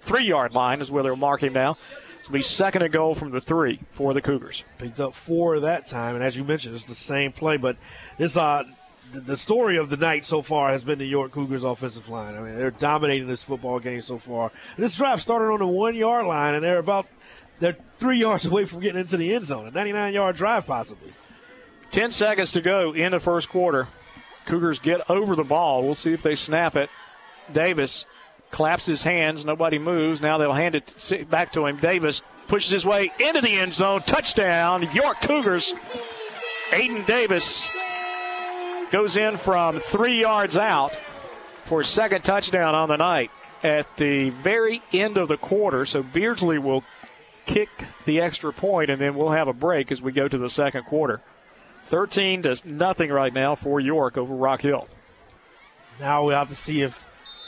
three 0.00 0.24
yard 0.24 0.54
line 0.54 0.80
is 0.80 0.92
where 0.92 1.02
they'll 1.02 1.16
mark 1.16 1.42
him 1.42 1.54
now. 1.54 1.76
It'll 2.20 2.32
be 2.32 2.42
second 2.42 2.82
and 2.82 2.92
goal 2.92 3.14
from 3.14 3.30
the 3.30 3.40
three 3.40 3.80
for 3.92 4.12
the 4.12 4.20
Cougars. 4.20 4.64
Picked 4.78 5.00
up 5.00 5.14
four 5.14 5.58
that 5.60 5.86
time, 5.86 6.14
and 6.14 6.22
as 6.22 6.36
you 6.36 6.44
mentioned, 6.44 6.74
it's 6.74 6.84
the 6.84 6.94
same 6.94 7.32
play. 7.32 7.56
But 7.56 7.76
this, 8.18 8.36
uh, 8.36 8.64
the, 9.10 9.20
the 9.20 9.36
story 9.36 9.78
of 9.78 9.88
the 9.88 9.96
night 9.96 10.24
so 10.24 10.42
far 10.42 10.70
has 10.70 10.84
been 10.84 10.98
the 10.98 11.06
York 11.06 11.32
Cougars 11.32 11.64
offensive 11.64 12.08
line. 12.08 12.34
I 12.34 12.40
mean, 12.40 12.56
they're 12.56 12.70
dominating 12.70 13.26
this 13.26 13.42
football 13.42 13.80
game 13.80 14.02
so 14.02 14.18
far. 14.18 14.52
This 14.76 14.96
drive 14.96 15.22
started 15.22 15.46
on 15.46 15.60
the 15.60 15.66
one 15.66 15.94
yard 15.94 16.26
line, 16.26 16.54
and 16.54 16.62
they're 16.62 16.78
about 16.78 17.06
they're 17.58 17.76
three 17.98 18.18
yards 18.20 18.46
away 18.46 18.64
from 18.64 18.80
getting 18.80 19.00
into 19.00 19.16
the 19.16 19.34
end 19.34 19.44
zone. 19.44 19.66
A 19.66 19.70
99 19.70 20.12
yard 20.12 20.36
drive, 20.36 20.66
possibly. 20.66 21.12
10 21.90 22.12
seconds 22.12 22.52
to 22.52 22.60
go 22.60 22.92
in 22.92 23.12
the 23.12 23.20
first 23.20 23.48
quarter. 23.48 23.88
Cougars 24.46 24.78
get 24.78 25.08
over 25.10 25.34
the 25.34 25.44
ball. 25.44 25.82
We'll 25.82 25.94
see 25.94 26.12
if 26.12 26.22
they 26.22 26.34
snap 26.34 26.76
it. 26.76 26.90
Davis 27.52 28.04
claps 28.50 28.86
his 28.86 29.02
hands. 29.02 29.44
Nobody 29.44 29.78
moves. 29.78 30.20
Now 30.20 30.38
they'll 30.38 30.52
hand 30.52 30.74
it 30.74 31.30
back 31.30 31.52
to 31.52 31.66
him. 31.66 31.78
Davis 31.78 32.22
pushes 32.48 32.70
his 32.70 32.86
way 32.86 33.12
into 33.18 33.40
the 33.40 33.58
end 33.58 33.74
zone. 33.74 34.02
Touchdown, 34.02 34.88
York 34.92 35.20
Cougars. 35.20 35.74
Aiden 36.70 37.06
Davis 37.06 37.66
goes 38.90 39.16
in 39.16 39.36
from 39.36 39.80
three 39.80 40.20
yards 40.20 40.56
out 40.56 40.96
for 41.64 41.80
his 41.80 41.88
second 41.88 42.22
touchdown 42.22 42.74
on 42.74 42.88
the 42.88 42.96
night 42.96 43.30
at 43.62 43.96
the 43.96 44.30
very 44.30 44.82
end 44.92 45.16
of 45.16 45.28
the 45.28 45.36
quarter. 45.36 45.84
So 45.84 46.02
Beardsley 46.02 46.58
will 46.58 46.84
kick 47.46 47.68
the 48.04 48.20
extra 48.20 48.52
point, 48.52 48.90
and 48.90 49.00
then 49.00 49.14
we'll 49.14 49.30
have 49.30 49.48
a 49.48 49.52
break 49.52 49.90
as 49.92 50.00
we 50.00 50.12
go 50.12 50.28
to 50.28 50.38
the 50.38 50.50
second 50.50 50.84
quarter. 50.84 51.20
13 51.86 52.42
to 52.42 52.56
nothing 52.64 53.10
right 53.10 53.32
now 53.32 53.54
for 53.54 53.80
York 53.80 54.16
over 54.16 54.34
Rock 54.34 54.62
Hill. 54.62 54.86
Now 55.98 56.24
we 56.24 56.34
have 56.34 56.48
to 56.48 56.54
see 56.54 56.82
if 56.82 57.04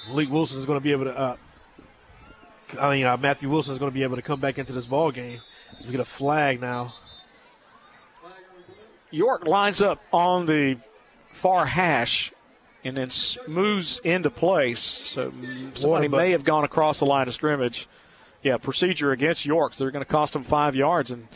Malik 0.09 0.31
Wilson 0.31 0.59
is 0.59 0.67
going 0.67 0.79
to 0.79 0.83
be 0.83 0.93
able 0.93 1.05
to. 1.05 1.19
Uh, 1.19 1.37
I 2.81 2.95
mean, 2.95 3.07
uh, 3.07 3.17
Matthew 3.17 3.51
Wilson 3.51 3.75
is 3.75 3.79
going 3.79 3.91
to 3.91 3.95
be 3.95 4.03
able 4.03 4.17
to 4.17 4.23
come 4.23 4.41
back 4.41 4.59
into 4.59 4.73
this 4.73 4.87
ball 4.87 5.11
game. 5.11 5.41
So 5.79 5.87
we 5.87 5.93
get 5.93 6.01
a 6.01 6.05
flag 6.05 6.61
now. 6.61 6.95
York 9.11 9.47
lines 9.47 9.83
up 9.83 10.01
on 10.13 10.47
the 10.47 10.79
far 11.35 11.67
hash 11.67 12.33
and 12.85 12.97
then 12.97 13.11
moves 13.47 14.01
into 14.03 14.31
place. 14.31 14.81
So 14.81 15.31
somebody 15.75 16.09
Boy, 16.09 16.17
may 16.17 16.31
have 16.33 16.45
gone 16.45 16.65
across 16.65 16.99
the 16.99 17.07
line 17.07 17.29
of 17.29 17.35
scrimmage. 17.35 17.89
Yeah, 18.43 18.57
procedure 18.57 19.13
against 19.13 19.45
York. 19.45 19.75
So 19.75 19.85
they're 19.85 19.93
going 19.93 20.05
to 20.05 20.11
cost 20.11 20.33
them 20.33 20.43
five 20.43 20.75
yards, 20.75 21.11
and 21.11 21.29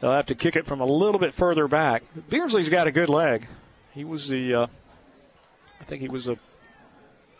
they'll 0.00 0.12
have 0.12 0.26
to 0.26 0.34
kick 0.34 0.56
it 0.56 0.66
from 0.66 0.80
a 0.80 0.86
little 0.86 1.20
bit 1.20 1.32
further 1.32 1.68
back. 1.68 2.02
Beardsley's 2.28 2.68
got 2.68 2.86
a 2.86 2.90
good 2.90 3.08
leg. 3.08 3.46
He 3.92 4.04
was 4.04 4.28
the, 4.28 4.54
uh, 4.54 4.66
I 5.80 5.84
think 5.84 6.02
he 6.02 6.08
was 6.08 6.26
a 6.26 6.38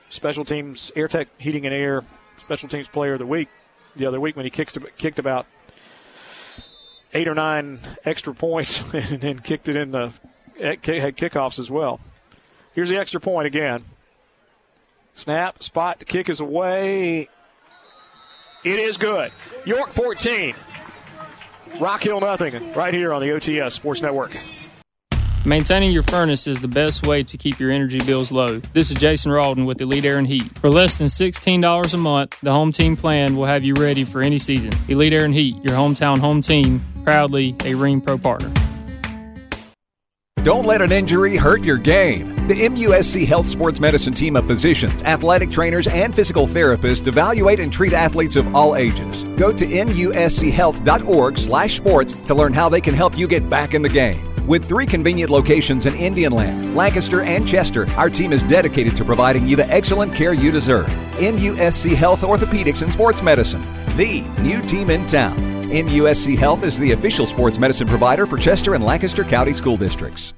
special 0.09 0.44
teams 0.44 0.92
air 0.96 1.09
tech 1.09 1.28
heating 1.38 1.66
and 1.66 1.74
air 1.74 2.02
special 2.40 2.68
teams 2.68 2.88
player 2.88 3.14
of 3.14 3.18
the 3.18 3.26
week 3.26 3.48
the 3.96 4.07
other 4.07 4.20
week 4.20 4.36
when 4.36 4.44
he 4.44 4.50
kicked 4.50 4.76
kicked 4.96 5.18
about 5.18 5.46
eight 7.14 7.28
or 7.28 7.34
nine 7.34 7.80
extra 8.05 8.34
points 8.34 8.82
and 8.92 9.20
then 9.20 9.38
kicked 9.38 9.68
it 9.68 9.76
in 9.76 9.90
the 9.90 10.12
had 10.59 10.82
kickoffs 10.82 11.59
as 11.59 11.70
well. 11.70 12.00
Here's 12.74 12.88
the 12.88 12.98
extra 12.98 13.20
point 13.20 13.46
again. 13.46 13.84
Snap, 15.14 15.62
spot, 15.62 16.00
the 16.00 16.05
kick 16.05 16.28
is 16.28 16.40
away. 16.40 17.28
It 18.64 18.78
is 18.78 18.96
good. 18.96 19.30
York 19.64 19.92
14. 19.92 20.55
Rock 21.80 22.02
Hill 22.02 22.20
nothing. 22.20 22.72
Right 22.72 22.94
here 22.94 23.12
on 23.12 23.20
the 23.20 23.28
OTS 23.28 23.72
Sports 23.72 24.00
Network. 24.00 24.36
Maintaining 25.47 25.92
your 25.92 26.05
furnace 26.05 26.47
is 26.47 26.62
the 26.62 26.68
best 26.68 27.07
way 27.07 27.22
to 27.22 27.36
keep 27.36 27.61
your 27.61 27.70
energy 27.70 28.01
bills 28.01 28.32
low. 28.32 28.61
This 28.72 28.90
is 28.90 28.97
Jason 28.97 29.30
Rawdon 29.30 29.66
with 29.66 29.78
Elite 29.78 30.07
Air 30.07 30.16
and 30.16 30.26
Heat. 30.26 30.59
For 30.59 30.70
less 30.70 30.97
than 30.97 31.07
$16 31.07 31.92
a 31.92 31.97
month, 31.99 32.34
the 32.42 32.51
home 32.51 32.72
team 32.72 32.97
plan 32.97 33.36
will 33.36 33.45
have 33.45 33.62
you 33.62 33.74
ready 33.74 34.05
for 34.05 34.22
any 34.22 34.38
season. 34.38 34.72
Elite 34.88 35.12
Air 35.12 35.26
and 35.26 35.34
Heat, 35.34 35.57
your 35.57 35.76
hometown 35.76 36.18
home 36.18 36.40
team, 36.40 36.82
proudly 37.05 37.51
a 37.61 37.74
Rheem 37.74 38.03
Pro 38.03 38.16
partner. 38.16 38.51
Don't 40.45 40.64
let 40.64 40.80
an 40.80 40.92
injury 40.92 41.36
hurt 41.36 41.62
your 41.62 41.76
game. 41.76 42.34
The 42.49 42.55
MUSC 42.55 43.26
Health 43.26 43.47
Sports 43.47 43.80
Medicine 43.80 44.14
team 44.14 44.36
of 44.36 44.47
physicians, 44.47 45.03
athletic 45.03 45.51
trainers, 45.51 45.86
and 45.88 46.14
physical 46.14 46.47
therapists 46.47 47.07
evaluate 47.07 47.61
and 47.61 47.70
treat 47.70 47.92
athletes 47.92 48.36
of 48.36 48.57
all 48.57 48.76
ages. 48.76 49.24
Go 49.36 49.53
to 49.53 49.66
muschealth.org/sports 49.66 52.12
to 52.14 52.34
learn 52.34 52.55
how 52.55 52.70
they 52.70 52.80
can 52.80 52.95
help 52.95 53.18
you 53.18 53.28
get 53.28 53.51
back 53.51 53.74
in 53.74 53.82
the 53.82 53.90
game. 53.90 54.34
With 54.47 54.68
three 54.68 54.84
convenient 54.84 55.30
locations 55.30 55.86
in 55.86 55.95
Indian 55.95 56.30
Land, 56.30 56.76
Lancaster, 56.76 57.22
and 57.22 57.49
Chester, 57.49 57.88
our 57.92 58.11
team 58.11 58.30
is 58.30 58.42
dedicated 58.42 58.95
to 58.97 59.05
providing 59.05 59.47
you 59.47 59.57
the 59.57 59.66
excellent 59.72 60.14
care 60.14 60.34
you 60.34 60.53
deserve. 60.53 60.86
MUSC 61.14 61.95
Health 61.95 62.20
Orthopedics 62.20 62.82
and 62.82 62.92
Sports 62.92 63.22
Medicine, 63.22 63.62
the 63.97 64.20
new 64.40 64.61
team 64.61 64.90
in 64.90 65.07
town. 65.07 65.34
MUSC 65.70 66.36
Health 66.36 66.62
is 66.62 66.78
the 66.78 66.92
official 66.92 67.24
sports 67.24 67.59
medicine 67.59 67.88
provider 67.88 68.26
for 68.26 68.36
Chester 68.36 68.74
and 68.74 68.84
Lancaster 68.84 69.24
County 69.24 69.55
School 69.55 69.78
Districts. 69.78 70.34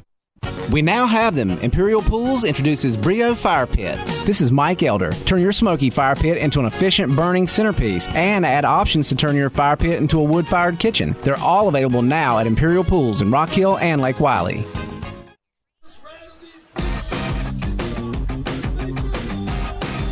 We 0.73 0.83
now 0.83 1.07
have 1.07 1.37
them. 1.37 1.51
Imperial 1.51 2.03
Pools 2.03 2.43
introduces 2.43 2.97
Breeo 2.97 3.37
Fire 3.37 3.67
Pits. 3.67 4.25
This 4.25 4.41
is 4.41 4.51
Mike 4.51 4.83
Elder. 4.83 5.13
Turn 5.25 5.41
your 5.41 5.53
smoky 5.53 5.91
fire 5.91 6.17
pit 6.17 6.39
into 6.39 6.59
an 6.59 6.67
efficient 6.67 7.15
burning 7.15 7.47
centerpiece 7.47 8.13
and 8.17 8.45
add 8.45 8.65
options 8.65 9.09
to 9.11 9.17
turn 9.17 9.37
your 9.37 9.49
fire 9.49 9.77
pit 9.77 9.99
into 9.99 10.19
a 10.19 10.25
wood 10.25 10.47
fired 10.47 10.81
kitchen. 10.81 11.15
They're 11.23 11.39
all 11.39 11.69
available 11.69 12.03
now 12.03 12.39
at 12.39 12.49
Imperial 12.49 12.83
Pools 12.83 13.21
in 13.21 13.31
Rock 13.31 13.51
Hill 13.51 13.79
and 13.79 14.01
Lake 14.01 14.19
Wylie. 14.19 14.65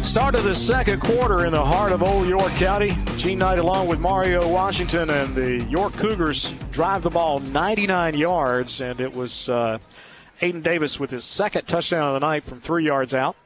Start 0.02 0.36
of 0.36 0.44
the 0.44 0.54
second 0.54 1.00
quarter 1.00 1.44
in 1.44 1.52
the 1.52 1.64
heart 1.64 1.90
of 1.90 2.00
Old 2.00 2.28
York 2.28 2.52
County. 2.52 2.96
Gene 3.16 3.38
Knight, 3.40 3.58
along 3.58 3.88
with 3.88 3.98
Mario 3.98 4.48
Washington 4.48 5.10
and 5.10 5.34
the 5.34 5.64
York 5.64 5.92
Cougars, 5.94 6.52
drive 6.70 7.02
the 7.02 7.10
ball 7.10 7.40
99 7.40 8.14
yards, 8.14 8.80
and 8.80 9.00
it 9.00 9.12
was 9.12 9.48
uh, 9.48 9.78
Aiden 10.40 10.62
Davis 10.62 10.98
with 10.98 11.10
his 11.10 11.24
second 11.24 11.66
touchdown 11.66 12.14
of 12.14 12.20
the 12.20 12.26
night 12.26 12.44
from 12.44 12.60
three 12.60 12.84
yards 12.84 13.14
out. 13.14 13.36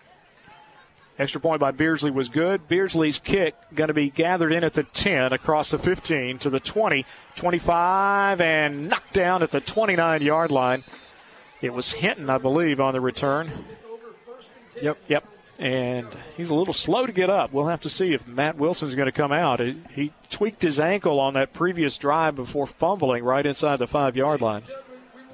Extra 1.18 1.40
point 1.40 1.60
by 1.60 1.72
Beardsley 1.72 2.12
was 2.12 2.28
good. 2.28 2.68
Beardsley's 2.68 3.18
kick 3.18 3.56
going 3.74 3.88
to 3.88 3.94
be 3.94 4.08
gathered 4.08 4.52
in 4.52 4.62
at 4.62 4.74
the 4.74 4.84
10, 4.84 5.32
across 5.32 5.70
the 5.70 5.78
15 5.78 6.38
to 6.38 6.50
the 6.50 6.60
20, 6.60 7.04
25, 7.34 8.40
and 8.40 8.88
knocked 8.88 9.14
down 9.14 9.42
at 9.42 9.50
the 9.50 9.60
29 9.60 10.22
yard 10.22 10.52
line. 10.52 10.84
It 11.60 11.74
was 11.74 11.90
Hinton, 11.90 12.30
I 12.30 12.38
believe, 12.38 12.78
on 12.78 12.92
the 12.92 13.00
return. 13.00 13.50
Yep. 14.80 14.98
Yep. 15.08 15.24
And 15.58 16.06
he's 16.36 16.50
a 16.50 16.54
little 16.54 16.72
slow 16.72 17.04
to 17.04 17.10
get 17.10 17.30
up. 17.30 17.52
We'll 17.52 17.66
have 17.66 17.80
to 17.80 17.90
see 17.90 18.12
if 18.14 18.28
Matt 18.28 18.56
Wilson's 18.56 18.94
going 18.94 19.06
to 19.06 19.12
come 19.12 19.32
out. 19.32 19.58
He, 19.58 19.76
he 19.92 20.12
tweaked 20.30 20.62
his 20.62 20.78
ankle 20.78 21.18
on 21.18 21.34
that 21.34 21.52
previous 21.52 21.96
drive 21.96 22.36
before 22.36 22.68
fumbling 22.68 23.24
right 23.24 23.44
inside 23.44 23.80
the 23.80 23.88
five 23.88 24.16
yard 24.16 24.40
line. 24.40 24.62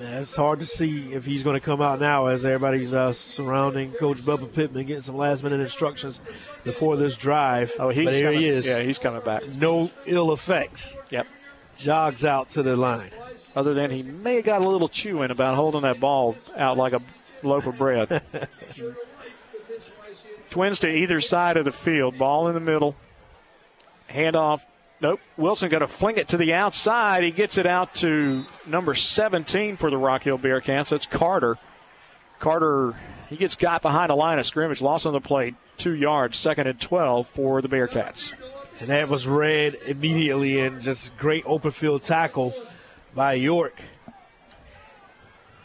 Yeah, 0.01 0.21
it's 0.21 0.35
hard 0.35 0.59
to 0.59 0.67
see 0.67 1.13
if 1.13 1.25
he's 1.25 1.45
going 1.45 1.55
to 1.55 1.61
come 1.61 1.81
out 1.81 2.01
now 2.01 2.27
as 2.27 2.45
everybody's 2.45 2.93
uh, 2.93 3.13
surrounding 3.13 3.93
Coach 3.93 4.19
Bubba 4.19 4.53
Pittman, 4.53 4.87
getting 4.87 5.01
some 5.01 5.17
last 5.17 5.45
minute 5.45 5.61
instructions 5.61 6.21
before 6.65 6.97
this 6.97 7.17
drive. 7.17 7.73
Oh, 7.79 7.91
he's 7.91 8.07
but 8.07 8.15
here 8.15 8.27
coming, 8.27 8.41
he 8.41 8.49
is. 8.49 8.67
Yeah, 8.67 8.83
he's 8.83 8.99
coming 8.99 9.23
back. 9.23 9.47
No 9.49 9.93
ill 10.07 10.33
effects. 10.33 10.97
Yep. 11.11 11.29
Jogs 11.77 12.25
out 12.25 12.51
to 12.51 12.63
the 12.63 12.77
line. 12.77 13.11
Other 13.55 13.73
than 13.73 13.93
he 13.93 14.03
may 14.03 14.37
have 14.37 14.45
got 14.45 14.63
a 14.63 14.69
little 14.69 14.89
chewing 14.89 15.31
about 15.31 15.55
holding 15.55 15.83
that 15.83 16.01
ball 16.01 16.37
out 16.57 16.77
like 16.77 16.93
a 16.93 17.01
loaf 17.45 17.67
of 17.67 17.79
bread. 17.79 18.23
Twins 20.51 20.81
to 20.81 20.89
either 20.89 21.21
side 21.21 21.57
of 21.57 21.65
the 21.65 21.73
field. 21.73 22.19
Ball 22.19 22.49
in 22.49 22.55
the 22.55 22.61
middle. 22.61 22.97
Handoff. 24.11 24.61
Nope. 25.05 25.21
Wilson 25.37 25.69
going 25.69 25.83
to 25.83 25.87
fling 25.87 26.17
it 26.17 26.29
to 26.29 26.39
the 26.39 26.55
outside. 26.55 27.25
He 27.25 27.31
gets 27.31 27.59
it 27.59 27.67
out 27.67 27.95
to 27.97 28.47
number 28.67 28.95
17 28.95 29.77
for 29.77 29.91
the 29.91 29.99
Rock 29.99 30.23
Hill 30.23 30.39
Bearcats. 30.39 30.89
That's 30.89 31.05
Carter. 31.05 31.59
Carter, 32.39 32.95
he 33.29 33.37
gets 33.37 33.55
got 33.55 33.83
behind 33.83 34.11
a 34.11 34.15
line 34.15 34.39
of 34.39 34.47
scrimmage. 34.47 34.81
Loss 34.81 35.05
on 35.05 35.13
the 35.13 35.21
plate. 35.21 35.57
Two 35.77 35.93
yards. 35.93 36.39
Second 36.39 36.69
and 36.69 36.81
12 36.81 37.29
for 37.29 37.61
the 37.61 37.69
Bearcats. 37.69 38.33
And 38.81 38.89
that 38.89 39.11
was 39.11 39.27
read 39.27 39.77
immediately 39.85 40.59
and 40.61 40.81
just 40.81 41.15
great 41.19 41.45
open 41.45 41.71
field 41.71 42.03
tackle 42.03 42.55
by 43.15 43.35
York. 43.35 43.79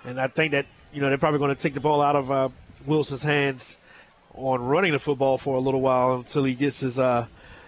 And 0.04 0.20
I 0.20 0.28
think 0.28 0.52
that, 0.52 0.66
you 0.92 1.00
know, 1.00 1.08
they're 1.08 1.18
probably 1.18 1.40
going 1.40 1.56
to 1.56 1.62
take 1.62 1.76
the 1.76 1.80
ball 1.80 2.02
out 2.02 2.18
of 2.18 2.30
uh, 2.30 2.50
Wilson's 2.86 3.24
hands 3.24 3.78
on 4.34 4.62
running 4.62 4.92
the 4.92 5.00
football 5.00 5.38
for 5.38 5.56
a 5.56 5.62
little 5.62 5.80
while 5.80 6.16
until 6.16 6.44
he 6.44 6.56
gets 6.56 6.82
his 6.82 7.00
uh, 7.00 7.28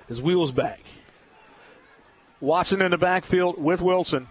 his 0.10 0.22
wheels 0.22 0.52
back. 0.52 0.82
Watson 2.42 2.82
in 2.82 2.92
the 2.92 2.98
backfield 2.98 3.62
with 3.62 3.82
Wilson. 3.82 4.28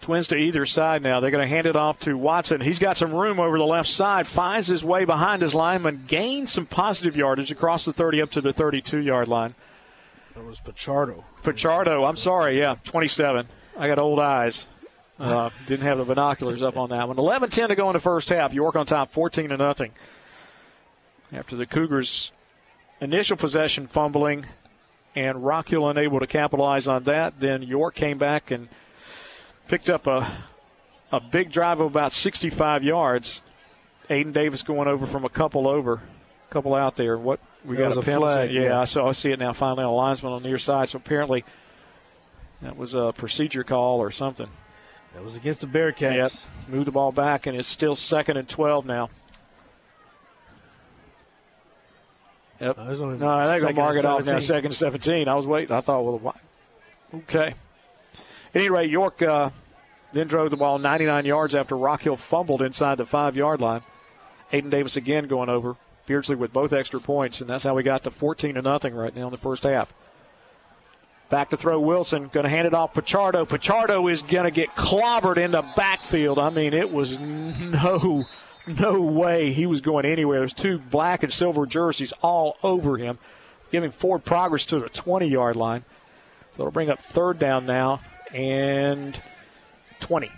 Twins 0.00 0.28
to 0.28 0.36
either 0.36 0.64
side 0.64 1.02
now. 1.02 1.20
They're 1.20 1.30
going 1.30 1.46
to 1.46 1.54
hand 1.54 1.66
it 1.66 1.76
off 1.76 1.98
to 2.00 2.16
Watson. 2.16 2.60
He's 2.60 2.78
got 2.78 2.96
some 2.96 3.12
room 3.12 3.38
over 3.38 3.58
the 3.58 3.64
left 3.64 3.88
side, 3.88 4.26
finds 4.26 4.68
his 4.68 4.82
way 4.82 5.04
behind 5.04 5.42
his 5.42 5.54
lineman, 5.54 6.04
gains 6.06 6.52
some 6.52 6.66
positive 6.66 7.16
yardage 7.16 7.50
across 7.50 7.84
the 7.84 7.92
30 7.92 8.22
up 8.22 8.30
to 8.30 8.40
the 8.40 8.52
32 8.52 8.98
yard 8.98 9.28
line. 9.28 9.54
That 10.34 10.44
was 10.44 10.60
Pichardo. 10.60 11.24
Pichardo, 11.42 12.08
I'm 12.08 12.16
sorry, 12.16 12.58
yeah, 12.58 12.76
27. 12.84 13.48
I 13.76 13.88
got 13.88 13.98
old 13.98 14.20
eyes. 14.20 14.66
Uh, 15.18 15.50
didn't 15.66 15.84
have 15.84 15.98
the 15.98 16.04
binoculars 16.04 16.62
up 16.62 16.76
on 16.76 16.90
that 16.90 17.08
one. 17.08 17.18
11 17.18 17.50
10 17.50 17.68
to 17.70 17.74
go 17.74 17.90
in 17.90 17.94
the 17.94 18.00
first 18.00 18.28
half. 18.28 18.54
York 18.54 18.76
on 18.76 18.86
top, 18.86 19.12
14 19.12 19.48
to 19.50 19.56
nothing. 19.56 19.92
After 21.32 21.56
the 21.56 21.66
Cougars' 21.66 22.30
initial 23.00 23.36
possession 23.36 23.88
fumbling 23.88 24.46
and 25.14 25.44
Rock 25.44 25.68
Hill 25.68 25.88
unable 25.88 26.20
to 26.20 26.26
capitalize 26.26 26.86
on 26.88 27.04
that, 27.04 27.40
then 27.40 27.62
York 27.62 27.94
came 27.94 28.18
back 28.18 28.50
and 28.50 28.68
picked 29.66 29.90
up 29.90 30.06
a, 30.06 30.30
a 31.12 31.20
big 31.20 31.50
drive 31.50 31.80
of 31.80 31.86
about 31.86 32.12
65 32.12 32.84
yards. 32.84 33.40
Aiden 34.08 34.32
Davis 34.32 34.62
going 34.62 34.88
over 34.88 35.06
from 35.06 35.24
a 35.24 35.28
couple 35.28 35.68
over, 35.68 35.94
a 36.50 36.52
couple 36.52 36.74
out 36.74 36.96
there. 36.96 37.18
What 37.18 37.40
we 37.64 37.76
That 37.76 37.88
got 37.88 37.96
a 37.96 38.00
a 38.00 38.02
penalty? 38.02 38.54
yeah, 38.54 38.62
yeah. 38.62 38.80
I 38.80 38.84
saw. 38.84 39.08
I 39.08 39.12
see 39.12 39.32
it 39.32 39.38
now. 39.38 39.52
Finally, 39.52 39.84
on 39.84 39.90
a 39.90 39.94
linesman 39.94 40.32
on 40.32 40.42
the 40.42 40.48
near 40.48 40.58
side. 40.58 40.88
So 40.88 40.96
apparently, 40.96 41.44
that 42.62 42.76
was 42.76 42.94
a 42.94 43.12
procedure 43.16 43.64
call 43.64 43.98
or 44.00 44.10
something. 44.10 44.48
That 45.14 45.24
was 45.24 45.36
against 45.36 45.60
the 45.62 45.66
Bearcats. 45.66 46.16
Yep. 46.16 46.68
Move 46.68 46.84
the 46.86 46.92
ball 46.92 47.12
back, 47.12 47.46
and 47.46 47.56
it's 47.56 47.68
still 47.68 47.96
second 47.96 48.36
and 48.36 48.48
12 48.48 48.86
now. 48.86 49.10
Yep. 52.60 52.76
No, 52.76 52.90
it's 52.90 53.00
only 53.00 53.18
No, 53.18 53.30
I 53.30 53.58
think 53.58 53.78
I'll 53.78 53.84
mark 53.84 53.96
it 53.96 54.04
off 54.04 54.24
now. 54.26 54.38
Second 54.40 54.66
and 54.66 54.76
17. 54.76 55.28
I 55.28 55.34
was 55.34 55.46
waiting. 55.46 55.74
I 55.74 55.80
thought, 55.80 56.04
well, 56.04 56.18
why? 56.18 56.34
Okay. 57.14 57.54
At 58.54 58.60
any 58.60 58.68
rate, 58.68 58.90
York 58.90 59.22
uh, 59.22 59.50
then 60.12 60.26
drove 60.26 60.50
the 60.50 60.56
ball 60.56 60.78
99 60.78 61.24
yards 61.24 61.54
after 61.54 61.76
Rock 61.76 62.02
Hill 62.02 62.16
fumbled 62.16 62.62
inside 62.62 62.96
the 62.98 63.06
five 63.06 63.36
yard 63.36 63.60
line. 63.60 63.82
Aiden 64.52 64.70
Davis 64.70 64.96
again 64.96 65.26
going 65.28 65.48
over. 65.48 65.76
Beardsley 66.06 66.36
with 66.36 66.54
both 66.54 66.72
extra 66.72 67.00
points, 67.00 67.42
and 67.42 67.50
that's 67.50 67.64
how 67.64 67.74
we 67.74 67.82
got 67.82 68.02
to 68.04 68.10
14 68.10 68.54
to 68.54 68.62
nothing 68.62 68.94
right 68.94 69.14
now 69.14 69.26
in 69.26 69.30
the 69.30 69.36
first 69.36 69.64
half. 69.64 69.92
Back 71.28 71.50
to 71.50 71.58
throw 71.58 71.78
Wilson. 71.78 72.28
Going 72.28 72.44
to 72.44 72.50
hand 72.50 72.66
it 72.66 72.72
off 72.72 72.94
Pichardo. 72.94 73.46
Pichardo 73.46 74.10
is 74.10 74.22
going 74.22 74.44
to 74.44 74.50
get 74.50 74.70
clobbered 74.70 75.36
in 75.36 75.50
the 75.50 75.60
backfield. 75.76 76.38
I 76.38 76.48
mean, 76.48 76.72
it 76.72 76.90
was 76.90 77.18
no, 77.18 78.24
no 78.68 79.00
way 79.00 79.52
he 79.52 79.66
was 79.66 79.80
going 79.80 80.04
anywhere. 80.04 80.40
There's 80.40 80.52
two 80.52 80.78
black 80.78 81.22
and 81.22 81.32
silver 81.32 81.66
jerseys 81.66 82.12
all 82.22 82.56
over 82.62 82.96
him, 82.96 83.18
giving 83.70 83.90
forward 83.90 84.24
progress 84.24 84.66
to 84.66 84.78
the 84.78 84.88
20 84.88 85.26
yard 85.26 85.56
line. 85.56 85.84
So 86.52 86.62
it'll 86.62 86.72
bring 86.72 86.90
up 86.90 87.02
third 87.02 87.38
down 87.38 87.66
now 87.66 88.00
and 88.32 89.20
20. 90.00 90.30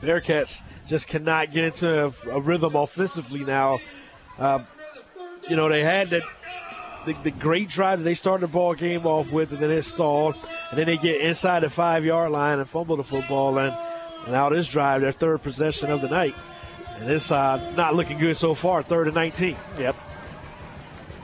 Bearcats 0.00 0.62
just 0.86 1.06
cannot 1.06 1.52
get 1.52 1.64
into 1.64 2.06
a, 2.06 2.12
a 2.30 2.40
rhythm 2.40 2.74
offensively 2.74 3.44
now. 3.44 3.78
Uh, 4.38 4.60
you 5.48 5.56
know, 5.56 5.68
they 5.68 5.82
had 5.84 6.10
that 6.10 6.22
the, 7.06 7.14
the 7.22 7.30
great 7.30 7.68
drive 7.68 7.98
that 7.98 8.04
they 8.04 8.14
started 8.14 8.48
the 8.48 8.52
ball 8.52 8.74
game 8.74 9.06
off 9.06 9.32
with, 9.32 9.52
and 9.52 9.60
then 9.60 9.70
it 9.70 9.82
stalled, 9.82 10.36
and 10.70 10.78
then 10.78 10.86
they 10.86 10.96
get 10.96 11.20
inside 11.20 11.60
the 11.60 11.70
five 11.70 12.04
yard 12.04 12.30
line 12.30 12.58
and 12.58 12.68
fumble 12.68 12.96
the 12.96 13.04
football, 13.04 13.58
and, 13.58 13.76
and 14.24 14.32
now 14.32 14.48
this 14.48 14.68
drive, 14.68 15.00
their 15.00 15.12
third 15.12 15.42
possession 15.42 15.90
of 15.90 16.00
the 16.00 16.08
night. 16.08 16.34
And 17.02 17.10
this 17.10 17.32
uh, 17.32 17.72
not 17.76 17.96
looking 17.96 18.16
good 18.16 18.36
so 18.36 18.54
far, 18.54 18.80
third 18.80 19.08
and 19.08 19.16
19. 19.16 19.56
Yep. 19.76 19.96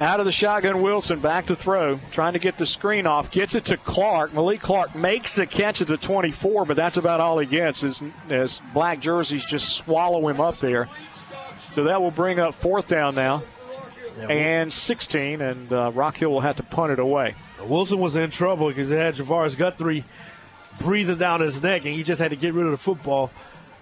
Out 0.00 0.18
of 0.18 0.26
the 0.26 0.32
shotgun, 0.32 0.82
Wilson 0.82 1.20
back 1.20 1.46
to 1.46 1.54
throw, 1.54 2.00
trying 2.10 2.32
to 2.32 2.40
get 2.40 2.56
the 2.56 2.66
screen 2.66 3.06
off. 3.06 3.30
Gets 3.30 3.54
it 3.54 3.66
to 3.66 3.76
Clark. 3.76 4.34
Malik 4.34 4.60
Clark 4.60 4.96
makes 4.96 5.36
the 5.36 5.46
catch 5.46 5.80
at 5.80 5.86
the 5.86 5.96
24, 5.96 6.64
but 6.64 6.76
that's 6.76 6.96
about 6.96 7.20
all 7.20 7.38
he 7.38 7.46
gets 7.46 7.84
as, 7.84 8.02
as 8.28 8.60
black 8.74 8.98
jerseys 8.98 9.44
just 9.44 9.76
swallow 9.76 10.26
him 10.26 10.40
up 10.40 10.58
there. 10.58 10.88
So 11.70 11.84
that 11.84 12.02
will 12.02 12.10
bring 12.10 12.40
up 12.40 12.56
fourth 12.56 12.88
down 12.88 13.14
now 13.14 13.44
and 14.28 14.72
16, 14.72 15.40
and 15.40 15.72
uh, 15.72 15.92
Rock 15.94 16.16
Hill 16.16 16.30
will 16.32 16.40
have 16.40 16.56
to 16.56 16.64
punt 16.64 16.90
it 16.90 16.98
away. 16.98 17.36
Wilson 17.64 18.00
was 18.00 18.16
in 18.16 18.30
trouble 18.30 18.66
because 18.66 18.90
he 18.90 18.96
had 18.96 19.14
Javaris 19.14 19.56
Guthrie 19.56 20.04
breathing 20.80 21.18
down 21.18 21.40
his 21.40 21.62
neck, 21.62 21.84
and 21.84 21.94
he 21.94 22.02
just 22.02 22.20
had 22.20 22.32
to 22.32 22.36
get 22.36 22.52
rid 22.52 22.64
of 22.64 22.72
the 22.72 22.78
football. 22.78 23.30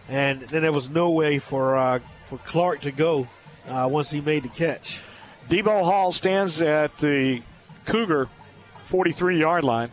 And 0.09 0.43
then 0.43 0.63
there 0.63 0.73
was 0.73 0.89
no 0.89 1.11
way 1.11 1.39
for 1.39 1.77
uh, 1.77 2.01
for 2.23 2.39
Clark 2.39 2.83
to 2.83 2.93
go 2.93 3.29
uh, 3.69 3.89
once 3.91 4.11
he 4.11 4.21
made 4.21 4.45
the 4.45 4.49
catch. 4.49 5.03
Debo 5.49 5.85
Hall 5.85 6.13
stands 6.13 6.61
at 6.61 6.97
the 6.99 7.43
Cougar 7.85 8.29
43 8.87 9.41
yard 9.41 9.65
line. 9.65 9.91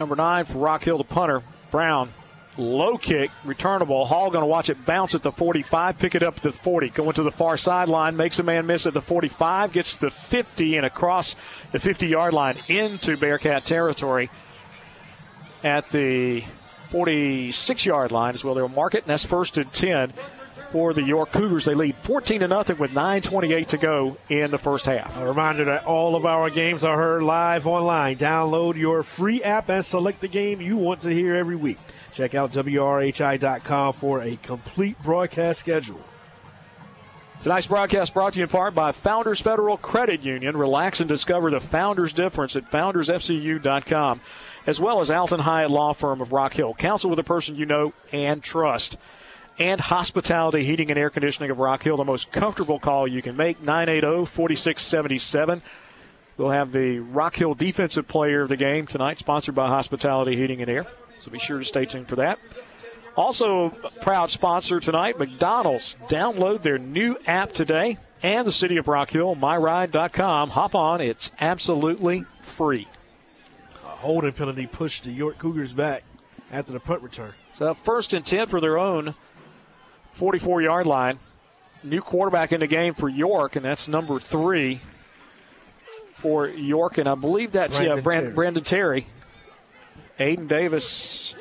Number 0.00 0.16
nine 0.16 0.44
for 0.44 0.58
Rock 0.58 0.84
Hill, 0.84 0.98
the 0.98 1.04
punter, 1.04 1.42
Brown. 1.70 2.12
low 2.56 2.98
kick, 2.98 3.30
returnable. 3.44 4.04
Hall 4.04 4.30
going 4.30 4.42
to 4.42 4.46
watch 4.46 4.68
it 4.68 4.84
bounce 4.84 5.14
at 5.14 5.22
the 5.22 5.32
45, 5.32 5.98
pick 5.98 6.14
it 6.14 6.22
up 6.22 6.36
at 6.38 6.42
the 6.42 6.52
40, 6.52 6.90
going 6.90 7.12
to 7.12 7.22
the 7.22 7.30
far 7.30 7.56
sideline, 7.56 8.16
makes 8.16 8.38
a 8.38 8.42
man 8.42 8.66
miss 8.66 8.86
at 8.86 8.94
the 8.94 9.00
45, 9.00 9.72
gets 9.72 9.98
the 9.98 10.10
50 10.10 10.76
and 10.76 10.84
across 10.84 11.34
the 11.70 11.78
50 11.78 12.06
yard 12.06 12.34
line 12.34 12.58
into 12.68 13.16
Bearcat 13.16 13.64
territory 13.64 14.28
at 15.62 15.88
the 15.90 16.44
46 16.92 17.86
yard 17.86 18.12
line 18.12 18.34
as 18.34 18.44
well. 18.44 18.54
They'll 18.54 18.68
mark 18.68 18.94
it, 18.94 19.04
and 19.04 19.10
that's 19.10 19.24
first 19.24 19.58
and 19.58 19.72
10 19.72 20.12
for 20.70 20.92
the 20.94 21.02
York 21.02 21.32
Cougars. 21.32 21.64
They 21.64 21.74
lead 21.74 21.96
14 21.96 22.40
to 22.40 22.48
nothing 22.48 22.78
with 22.78 22.92
9:28 22.92 23.68
to 23.68 23.78
go 23.78 24.16
in 24.28 24.50
the 24.50 24.58
first 24.58 24.86
half. 24.86 25.16
A 25.16 25.26
reminder 25.26 25.64
that 25.64 25.84
all 25.84 26.16
of 26.16 26.24
our 26.24 26.50
games 26.50 26.84
are 26.84 26.96
heard 26.96 27.22
live 27.22 27.66
online. 27.66 28.16
Download 28.16 28.76
your 28.76 29.02
free 29.02 29.42
app 29.42 29.68
and 29.68 29.84
select 29.84 30.20
the 30.20 30.28
game 30.28 30.60
you 30.60 30.76
want 30.76 31.00
to 31.00 31.10
hear 31.10 31.34
every 31.34 31.56
week. 31.56 31.78
Check 32.12 32.34
out 32.34 32.52
WRHI.com 32.52 33.92
for 33.92 34.22
a 34.22 34.36
complete 34.36 35.00
broadcast 35.02 35.60
schedule. 35.60 36.00
Tonight's 37.42 37.66
broadcast 37.66 38.14
brought 38.14 38.34
to 38.34 38.38
you 38.38 38.44
in 38.44 38.48
part 38.48 38.72
by 38.72 38.92
Founders 38.92 39.40
Federal 39.40 39.76
Credit 39.76 40.22
Union. 40.22 40.56
Relax 40.56 41.00
and 41.00 41.08
discover 41.08 41.50
the 41.50 41.58
Founders 41.58 42.12
difference 42.12 42.54
at 42.54 42.70
foundersfcu.com, 42.70 44.20
as 44.66 44.80
well 44.80 45.00
as 45.00 45.10
Alton 45.10 45.40
Hyatt 45.40 45.70
Law 45.70 45.92
Firm 45.92 46.20
of 46.20 46.32
Rock 46.32 46.54
Hill. 46.54 46.74
Counsel 46.74 47.10
with 47.10 47.18
a 47.18 47.24
person 47.24 47.56
you 47.56 47.66
know 47.66 47.92
and 48.12 48.42
trust. 48.42 48.96
And 49.58 49.80
Hospitality 49.80 50.64
Heating 50.64 50.90
and 50.90 50.98
Air 50.98 51.10
Conditioning 51.10 51.50
of 51.50 51.58
Rock 51.58 51.82
Hill, 51.82 51.96
the 51.96 52.04
most 52.04 52.32
comfortable 52.32 52.78
call 52.78 53.06
you 53.06 53.20
can 53.20 53.36
make, 53.36 53.60
980 53.60 54.24
4677. 54.26 55.62
We'll 56.36 56.50
have 56.50 56.72
the 56.72 57.00
Rock 57.00 57.36
Hill 57.36 57.54
Defensive 57.54 58.08
Player 58.08 58.42
of 58.42 58.48
the 58.48 58.56
Game 58.56 58.86
tonight, 58.86 59.18
sponsored 59.18 59.54
by 59.54 59.68
Hospitality 59.68 60.36
Heating 60.36 60.62
and 60.62 60.70
Air. 60.70 60.86
So 61.20 61.30
be 61.30 61.38
sure 61.38 61.58
to 61.58 61.64
stay 61.64 61.84
tuned 61.84 62.08
for 62.08 62.16
that. 62.16 62.38
Also, 63.14 63.66
a 63.84 63.90
proud 64.00 64.30
sponsor 64.30 64.80
tonight, 64.80 65.18
McDonald's. 65.18 65.96
Download 66.08 66.62
their 66.62 66.78
new 66.78 67.16
app 67.26 67.52
today 67.52 67.98
and 68.22 68.46
the 68.46 68.52
City 68.52 68.78
of 68.78 68.88
Rock 68.88 69.10
Hill, 69.10 69.36
myride.com. 69.36 70.50
Hop 70.50 70.74
on, 70.74 71.00
it's 71.00 71.30
absolutely 71.40 72.24
free. 72.42 72.88
Holding 74.02 74.32
penalty 74.32 74.66
pushed 74.66 75.04
the 75.04 75.12
York 75.12 75.38
Cougars 75.38 75.72
back 75.72 76.02
after 76.50 76.72
the 76.72 76.80
punt 76.80 77.02
return. 77.02 77.32
So, 77.54 77.74
first 77.74 78.12
and 78.12 78.26
10 78.26 78.48
for 78.48 78.60
their 78.60 78.76
own 78.76 79.14
44 80.14 80.62
yard 80.62 80.86
line. 80.86 81.20
New 81.84 82.00
quarterback 82.00 82.52
in 82.52 82.60
the 82.60 82.66
game 82.66 82.94
for 82.94 83.08
York, 83.08 83.54
and 83.56 83.64
that's 83.64 83.86
number 83.86 84.18
three 84.18 84.80
for 86.16 86.48
York. 86.48 86.98
And 86.98 87.08
I 87.08 87.14
believe 87.14 87.52
that's 87.52 87.76
Brandon 87.76 87.96
yeah, 87.96 88.02
Brand, 88.02 88.22
Terry. 88.22 88.34
Brandon 88.34 88.64
Terry. 88.64 89.06
Aiden 90.18 90.48
Davis 90.48 91.34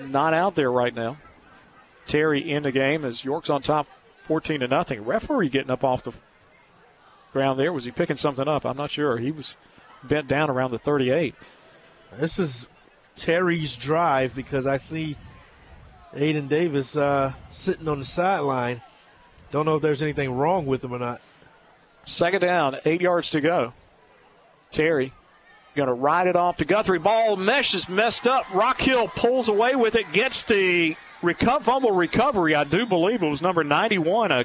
not 0.00 0.32
out 0.32 0.54
there 0.54 0.72
right 0.72 0.94
now. 0.94 1.18
Terry 2.06 2.50
in 2.50 2.62
the 2.62 2.72
game 2.72 3.04
as 3.04 3.24
York's 3.24 3.50
on 3.50 3.62
top 3.62 3.86
14 4.26 4.60
to 4.60 4.68
nothing. 4.68 5.04
Referee 5.04 5.48
getting 5.48 5.70
up 5.70 5.84
off 5.84 6.02
the 6.02 6.12
ground 7.32 7.58
there. 7.58 7.72
Was 7.72 7.84
he 7.84 7.90
picking 7.90 8.16
something 8.16 8.48
up? 8.48 8.64
I'm 8.64 8.76
not 8.76 8.90
sure. 8.90 9.18
He 9.18 9.30
was 9.30 9.54
bent 10.02 10.28
down 10.28 10.50
around 10.50 10.70
the 10.70 10.78
38. 10.78 11.34
This 12.12 12.38
is 12.38 12.66
Terry's 13.16 13.76
drive 13.76 14.34
because 14.34 14.66
I 14.66 14.76
see 14.76 15.16
Aiden 16.14 16.48
Davis 16.48 16.96
uh, 16.96 17.32
sitting 17.50 17.88
on 17.88 17.98
the 17.98 18.04
sideline. 18.04 18.82
Don't 19.50 19.66
know 19.66 19.76
if 19.76 19.82
there's 19.82 20.02
anything 20.02 20.32
wrong 20.32 20.66
with 20.66 20.82
him 20.84 20.92
or 20.92 20.98
not. 20.98 21.20
Second 22.04 22.40
down, 22.40 22.76
eight 22.84 23.00
yards 23.00 23.30
to 23.30 23.40
go. 23.40 23.72
Terry 24.70 25.12
going 25.76 25.88
to 25.88 25.94
ride 25.94 26.26
it 26.26 26.34
off 26.34 26.56
to 26.56 26.64
Guthrie. 26.64 26.98
Ball 26.98 27.36
mesh 27.36 27.74
is 27.74 27.88
messed 27.88 28.26
up. 28.26 28.52
Rock 28.52 28.80
Hill 28.80 29.08
pulls 29.08 29.48
away 29.48 29.76
with 29.76 29.94
it, 29.94 30.10
gets 30.10 30.42
the 30.42 30.96
reco- 31.22 31.62
fumble 31.62 31.92
recovery. 31.92 32.54
I 32.54 32.64
do 32.64 32.86
believe 32.86 33.22
it 33.22 33.28
was 33.28 33.42
number 33.42 33.62
91, 33.62 34.32
a 34.32 34.44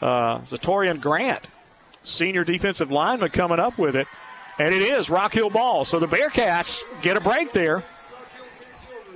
uh, 0.00 0.40
Zatorian 0.40 1.00
Grant, 1.00 1.46
senior 2.02 2.42
defensive 2.42 2.90
lineman, 2.90 3.28
coming 3.28 3.60
up 3.60 3.78
with 3.78 3.94
it. 3.94 4.08
And 4.58 4.74
it 4.74 4.82
is 4.82 5.10
Rock 5.10 5.34
Hill 5.34 5.50
ball. 5.50 5.84
So 5.84 5.98
the 5.98 6.06
Bearcats 6.06 6.82
get 7.02 7.16
a 7.16 7.20
break 7.20 7.52
there 7.52 7.84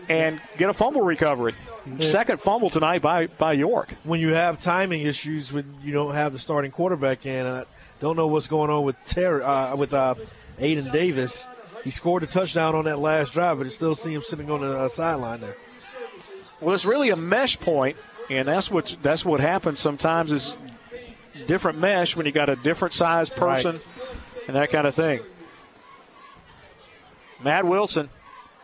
and 0.09 0.41
get 0.59 0.69
a 0.69 0.75
fumble 0.75 1.03
recovery. 1.03 1.55
Second 2.01 2.41
fumble 2.41 2.69
tonight 2.69 3.01
by, 3.01 3.27
by 3.27 3.55
York. 3.55 3.95
When 4.05 4.21
you 4.21 4.35
have 4.35 4.61
timing 4.61 5.03
issues 5.03 5.53
when 5.53 5.77
you 5.83 5.93
don't 5.93 6.15
have 6.15 6.33
the 6.33 6.39
starting 6.39 6.71
quarterback 6.71 7.25
in, 7.25 7.47
and 7.47 7.57
I 7.59 7.65
don't 8.01 8.17
know 8.17 8.27
what's 8.27 8.47
going 8.47 8.71
on 8.71 8.85
with 8.85 8.97
Terry, 9.05 9.43
uh, 9.43 9.75
with 9.77 9.95
uh, 9.95 10.15
Aiden 10.59 10.93
Davis. 10.93 11.47
He 11.85 11.91
scored 11.91 12.23
a 12.23 12.27
touchdown 12.27 12.75
on 12.75 12.85
that 12.85 12.99
last 12.99 13.33
drive, 13.33 13.57
but 13.57 13.65
you 13.65 13.71
still 13.71 13.95
see 13.95 14.13
him 14.13 14.21
sitting 14.21 14.51
on 14.51 14.61
the 14.61 14.79
uh, 14.79 14.89
sideline 14.89 15.41
there. 15.41 15.57
Well, 16.61 16.75
it's 16.75 16.85
really 16.85 17.09
a 17.09 17.17
mesh 17.17 17.59
point, 17.59 17.97
and 18.29 18.47
that's 18.47 18.71
what 18.71 18.95
that's 19.03 19.25
what 19.25 19.41
happens 19.41 19.81
sometimes 19.81 20.31
is 20.31 20.55
different 21.47 21.79
mesh 21.79 22.15
when 22.15 22.27
you 22.27 22.33
got 22.33 22.51
a 22.51 22.57
different 22.57 22.93
size 22.93 23.31
person 23.31 23.81
and 24.47 24.57
that 24.57 24.71
kind 24.71 24.87
of 24.87 24.95
thing. 24.95 25.21
Matt 27.43 27.67
Wilson 27.67 28.09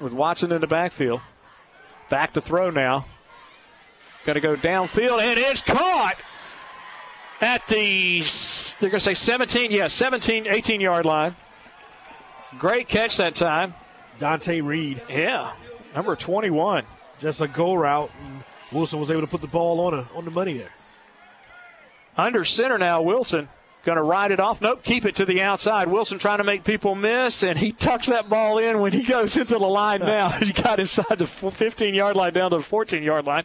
with 0.01 0.13
Watson 0.13 0.53
in 0.53 0.61
the 0.61 0.67
backfield. 0.67 1.21
Back 2.11 2.35
to 2.35 2.41
throw 2.41 2.71
now. 2.71 3.07
Got 4.25 4.35
to 4.35 4.41
go 4.41 4.57
downfield, 4.57 5.21
and 5.21 5.39
it's 5.39 5.63
caught 5.63 6.17
at 7.41 7.67
the, 7.69 8.21
they're 8.81 8.91
going 8.91 8.99
to 8.99 9.01
say 9.01 9.15
17, 9.15 9.71
yeah, 9.71 9.87
17, 9.87 10.47
18 10.49 10.81
yard 10.81 11.05
line. 11.05 11.37
Great 12.59 12.89
catch 12.89 13.17
that 13.19 13.35
time. 13.35 13.75
Dante 14.19 14.61
Reed. 14.61 15.03
Yeah, 15.09 15.53
number 15.95 16.17
21. 16.17 16.85
Just 17.21 17.41
a 17.41 17.49
go 17.49 17.75
route, 17.75 18.11
and 18.21 18.43
Wilson 18.73 18.99
was 18.99 19.11
able 19.11 19.23
to 19.23 19.27
put 19.27 19.41
the 19.41 19.47
ball 19.47 19.81
on 19.81 19.95
a, 19.95 20.09
on 20.15 20.25
the 20.25 20.31
money 20.31 20.57
there. 20.57 20.73
Under 22.17 22.45
center 22.45 22.79
now, 22.79 23.03
Wilson 23.03 23.49
going 23.87 23.97
to 23.97 24.03
ride 24.03 24.33
it 24.33 24.41
off. 24.41 24.61
Nope, 24.61 24.83
keep 24.83 25.07
it 25.07 25.17
to 25.17 25.25
the 25.25 25.41
outside. 25.41 25.89
Wilson 25.89 26.19
trying 26.19 26.39
to 26.39 26.45
make 26.45 26.65
people 26.65 26.95
miss, 26.95 27.43
and 27.43 27.57
he 27.59 27.73
tucks 27.73 28.09
that 28.09 28.29
ball 28.29 28.59
in 28.59 28.81
when 28.81 28.93
he 28.93 29.05
goes 29.05 29.37
into 29.37 29.57
the 29.57 29.67
line 29.67 30.01
now. 30.01 30.29
he 30.41 30.53
got 30.53 30.79
inside 30.81 31.19
the 31.19 31.27
15 31.27 31.95
yard 31.95 32.17
line 32.17 32.35
down 32.35 32.51
to 32.51 32.59
the 32.59 32.63
14 32.63 33.03
yard 33.03 33.25
line. 33.25 33.45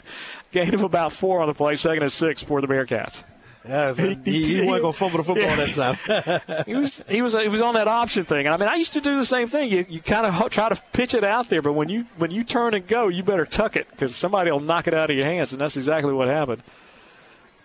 Gain 0.52 0.74
of 0.74 0.84
about 0.84 1.14
four 1.14 1.40
on 1.42 1.48
the 1.48 1.54
play, 1.54 1.76
second 1.76 2.04
and 2.04 2.12
six 2.12 2.44
for 2.44 2.60
the 2.60 2.68
Bearcats. 2.68 3.24
Yeah, 3.64 3.94
so 3.94 4.16
he, 4.26 4.44
he, 4.44 4.62
wasn't 4.62 4.82
going 4.82 4.94
to 4.94 4.94
fumble 4.94 5.18
the 5.20 5.24
football 5.24 5.46
Yeah. 5.46 5.94
that 5.94 6.46
time. 6.48 6.64
he 6.66 6.74
was 6.74 7.02
he 7.08 7.22
was 7.22 7.34
he 7.34 7.48
was 7.48 7.62
on 7.62 7.76
that 7.76 7.88
option 7.88 8.26
thing. 8.26 8.48
And 8.48 8.56
I 8.56 8.58
mean, 8.58 8.68
I 8.68 8.76
used 8.76 8.94
to 8.94 9.02
do 9.02 9.18
the 9.18 9.26
same 9.26 9.48
thing. 9.48 9.70
You 9.70 9.86
you 9.88 10.02
kind 10.02 10.26
of 10.26 10.50
try 10.50 10.70
to 10.70 10.82
pitch 10.94 11.14
it 11.14 11.24
out 11.24 11.50
there, 11.50 11.62
but 11.62 11.74
when 11.74 11.88
you 11.88 12.08
when 12.18 12.32
you 12.32 12.44
turn 12.44 12.74
and 12.74 12.88
go, 12.88 13.08
you 13.08 13.22
better 13.22 13.46
tuck 13.46 13.76
it 13.76 13.88
because 13.92 14.16
somebody 14.16 14.50
will 14.50 14.60
knock 14.60 14.88
it 14.88 14.96
out 14.96 15.12
of 15.12 15.16
your 15.16 15.28
hands, 15.28 15.52
and 15.54 15.62
that's 15.62 15.78
exactly 15.78 16.14
what 16.14 16.28
happened. 16.28 16.64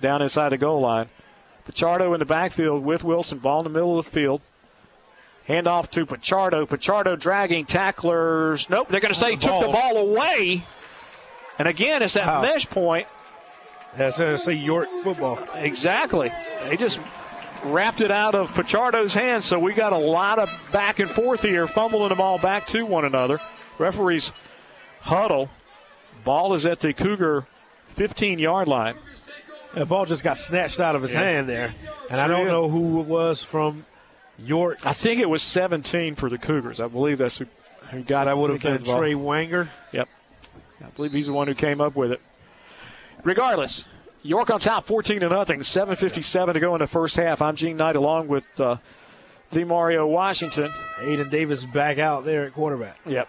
Down 0.03 0.21
inside 0.21 0.51
the 0.51 0.59
goal 0.59 0.83
line, 0.83 1.09
Pichardo 1.71 2.13
in 2.15 2.21
the 2.21 2.25
backfield 2.25 2.85
with 2.85 3.03
Wilson, 3.05 3.39
ball 3.39 3.61
in 3.61 3.65
the 3.65 3.71
middle 3.71 3.99
of 3.99 4.05
the 4.05 4.11
field. 4.11 4.41
Hand 5.45 5.67
off 5.67 5.91
to 5.91 6.05
Pichardo. 6.07 6.67
Pichardo 6.67 7.19
dragging 7.19 7.65
tacklers. 7.67 8.69
Nope, 8.69 8.89
they're 8.91 9.01
going 9.01 9.15
to 9.15 9.19
say 9.19 9.33
he 9.33 9.37
took 9.37 9.63
the 9.63 9.69
ball 9.69 9.97
away. 9.97 10.65
And 11.59 11.69
again, 11.69 12.03
it's 12.03 12.15
that 12.15 12.27
Wow. 12.27 12.43
mesh 12.43 12.69
point. 12.69 13.07
That's 13.97 14.19
going 14.19 14.33
to 14.37 14.39
say 14.39 14.53
York 14.55 14.89
football. 15.03 15.39
Exactly. 15.55 16.31
They 16.65 16.77
just 16.77 16.99
wrapped 17.65 18.01
it 18.01 18.11
out 18.11 18.35
of 18.35 18.51
Pichardo's 18.51 19.15
hands, 19.15 19.45
so 19.45 19.59
we 19.59 19.73
got 19.73 19.93
a 19.93 19.99
lot 19.99 20.39
of 20.39 20.51
back 20.73 20.99
and 20.99 21.11
forth 21.11 21.43
here, 21.43 21.67
fumbling 21.67 22.11
the 22.11 22.15
ball 22.15 22.39
back 22.39 22.67
to 22.69 22.85
one 22.85 23.05
another. 23.05 23.41
Referees 23.79 24.33
huddle. 25.01 25.49
Ball 26.25 26.55
is 26.55 26.67
at 26.67 26.81
the 26.81 26.93
Cougar 26.93 27.47
15 27.95 28.39
yard 28.39 28.69
line. 28.69 28.97
The 29.77 29.87
ball 29.87 30.07
just 30.07 30.25
got 30.25 30.37
snatched 30.39 30.81
out 30.81 30.97
of 30.97 31.03
his 31.03 31.13
Yeah. 31.13 31.21
hand 31.21 31.49
there. 31.49 31.75
And 32.11 32.21
I 32.21 32.27
don't 32.27 32.45
did. 32.45 32.51
know 32.51 32.69
who 32.69 33.01
it 33.01 33.07
was 33.07 33.43
from 33.43 33.85
York. 34.39 34.79
I 34.85 34.93
think 34.93 35.21
it 35.21 35.29
was 35.29 35.43
17 35.43 36.15
for 36.15 36.31
the 36.31 36.39
Cougars. 36.39 36.81
I 36.81 36.89
believe 36.89 37.19
that's 37.19 37.37
who, 37.39 37.47
who 37.91 38.03
got 38.03 38.25
That 38.25 38.39
would 38.39 38.51
have 38.51 38.61
got 38.61 38.79
been 38.79 38.85
the. 38.85 38.97
Trey 38.97 39.13
Wanger. 39.15 39.69
Yep. 39.93 40.09
I 40.83 40.89
believe 40.97 41.13
he's 41.13 41.27
the 41.27 41.33
one 41.33 41.47
who 41.47 41.55
came 41.55 41.81
up 41.81 41.95
with 41.95 42.11
it. 42.13 42.21
Regardless, 43.23 43.85
York 44.23 44.51
on 44.51 44.61
top 44.61 44.87
14 44.87 45.21
to 45.21 45.29
nothing. 45.29 45.61
7.57 45.61 46.53
to 46.55 46.61
go 46.61 46.75
in 46.75 46.81
the 46.81 46.87
first 46.87 47.17
half. 47.17 47.43
I'm 47.43 47.55
Gene 47.57 47.77
Knight 47.77 47.97
along 47.97 48.29
with 48.29 48.49
uh, 48.61 48.77
the 49.51 49.65
Mario 49.65 50.07
Washington. 50.07 50.73
Aiden 51.01 51.31
Davis 51.31 51.65
back 51.67 51.99
out 51.99 52.25
there 52.25 52.45
at 52.47 52.55
quarterback. 52.55 52.97
Yep. 53.07 53.29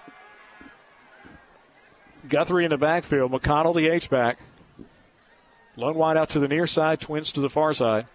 Guthrie 2.29 2.65
in 2.65 2.71
the 2.71 2.77
backfield. 2.77 3.31
McConnell 3.31 3.75
the 3.75 3.87
H 3.89 4.09
back. 4.09 4.39
Lone 5.77 5.95
wide 5.95 6.17
out 6.17 6.29
to 6.29 6.39
the 6.39 6.47
near 6.47 6.67
side. 6.67 6.99
Twins 6.99 7.31
to 7.31 7.39
the 7.39 7.49
far 7.49 7.73
side. 7.73 8.07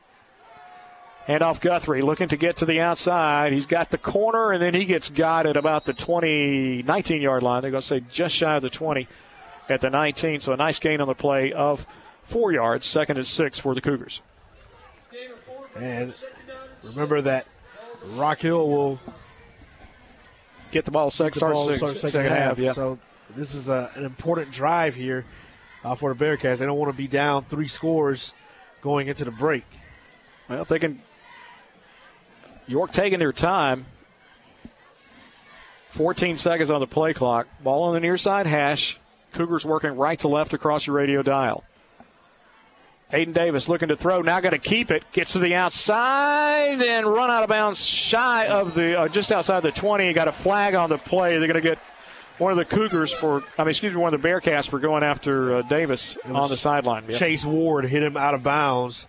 Hand 1.26 1.42
off 1.42 1.60
Guthrie, 1.60 2.02
looking 2.02 2.28
to 2.28 2.36
get 2.36 2.56
to 2.56 2.66
the 2.66 2.80
outside. 2.80 3.52
He's 3.52 3.64
got 3.64 3.90
the 3.90 3.98
corner, 3.98 4.50
and 4.50 4.60
then 4.60 4.74
he 4.74 4.84
gets 4.84 5.08
got 5.08 5.46
at 5.46 5.56
about 5.56 5.84
the 5.84 5.94
20, 5.94 6.82
19 6.82 7.22
yard 7.22 7.44
line. 7.44 7.62
They're 7.62 7.70
going 7.70 7.80
to 7.80 7.86
say 7.86 8.02
just 8.10 8.34
shy 8.34 8.56
of 8.56 8.62
the 8.62 8.70
20 8.70 9.06
at 9.68 9.80
the 9.80 9.88
19. 9.88 10.40
So 10.40 10.52
a 10.52 10.56
nice 10.56 10.80
gain 10.80 11.00
on 11.00 11.06
the 11.06 11.14
play 11.14 11.52
of 11.52 11.86
four 12.24 12.52
yards. 12.52 12.86
Second 12.86 13.18
and 13.18 13.26
six 13.26 13.58
for 13.58 13.74
the 13.74 13.80
Cougars. 13.80 14.20
And 15.76 16.12
remember 16.82 17.22
that 17.22 17.46
Rock 18.04 18.40
Hill 18.40 18.68
will 18.68 18.98
Get 20.72 20.86
the 20.86 20.90
ball 20.90 21.10
second, 21.10 21.34
the 21.34 21.38
start, 21.38 21.54
ball 21.54 21.66
six, 21.66 21.78
start 21.78 21.96
second, 21.98 22.32
half. 22.32 22.58
Yeah. 22.58 22.72
So 22.72 22.98
This 23.36 23.54
is 23.54 23.68
a, 23.68 23.90
an 23.94 24.04
important 24.04 24.50
drive 24.50 24.94
here 24.94 25.26
uh, 25.84 25.94
for 25.94 26.14
the 26.14 26.24
Bearcats. 26.24 26.58
They 26.58 26.66
don't 26.66 26.78
want 26.78 26.92
to 26.92 26.96
be 26.96 27.08
down 27.08 27.44
three 27.44 27.68
scores 27.68 28.34
going 28.80 29.08
into 29.08 29.24
the 29.24 29.30
break. 29.30 29.64
Well, 30.48 30.62
if 30.62 30.68
they 30.68 30.78
can. 30.78 31.02
York 32.66 32.92
taking 32.92 33.18
their 33.18 33.32
time. 33.32 33.86
14 35.90 36.36
seconds 36.36 36.70
on 36.70 36.80
the 36.80 36.86
play 36.86 37.12
clock. 37.12 37.46
Ball 37.62 37.84
on 37.84 37.94
the 37.94 38.00
near 38.00 38.16
side 38.16 38.46
hash. 38.46 38.98
Cougars 39.32 39.64
working 39.64 39.90
right 39.90 40.18
to 40.20 40.28
left 40.28 40.54
across 40.54 40.86
your 40.86 40.96
radio 40.96 41.22
dial. 41.22 41.64
Aiden 43.12 43.34
Davis 43.34 43.68
looking 43.68 43.88
to 43.88 43.96
throw. 43.96 44.22
Now 44.22 44.40
got 44.40 44.50
to 44.50 44.58
keep 44.58 44.90
it. 44.90 45.02
Gets 45.12 45.34
to 45.34 45.38
the 45.38 45.54
outside 45.54 46.80
and 46.80 47.06
run 47.06 47.30
out 47.30 47.42
of 47.42 47.50
bounds 47.50 47.84
shy 47.84 48.46
of 48.46 48.74
the, 48.74 48.98
uh, 48.98 49.08
just 49.08 49.30
outside 49.30 49.60
the 49.60 49.70
20. 49.70 50.10
Got 50.14 50.28
a 50.28 50.32
flag 50.32 50.74
on 50.74 50.88
the 50.88 50.96
play. 50.96 51.36
They're 51.36 51.46
going 51.46 51.54
to 51.54 51.60
get 51.60 51.78
one 52.38 52.52
of 52.52 52.58
the 52.58 52.64
Cougars 52.64 53.12
for, 53.12 53.42
I 53.58 53.62
mean, 53.62 53.70
excuse 53.70 53.92
me, 53.92 53.98
one 53.98 54.14
of 54.14 54.22
the 54.22 54.28
Bearcats 54.28 54.68
for 54.68 54.78
going 54.78 55.02
after 55.02 55.56
uh, 55.56 55.62
Davis 55.62 56.18
on 56.24 56.48
the 56.48 56.56
sideline. 56.56 57.04
Yep. 57.08 57.18
Chase 57.18 57.44
Ward 57.44 57.84
hit 57.86 58.02
him 58.02 58.16
out 58.16 58.34
of 58.34 58.42
bounds 58.42 59.06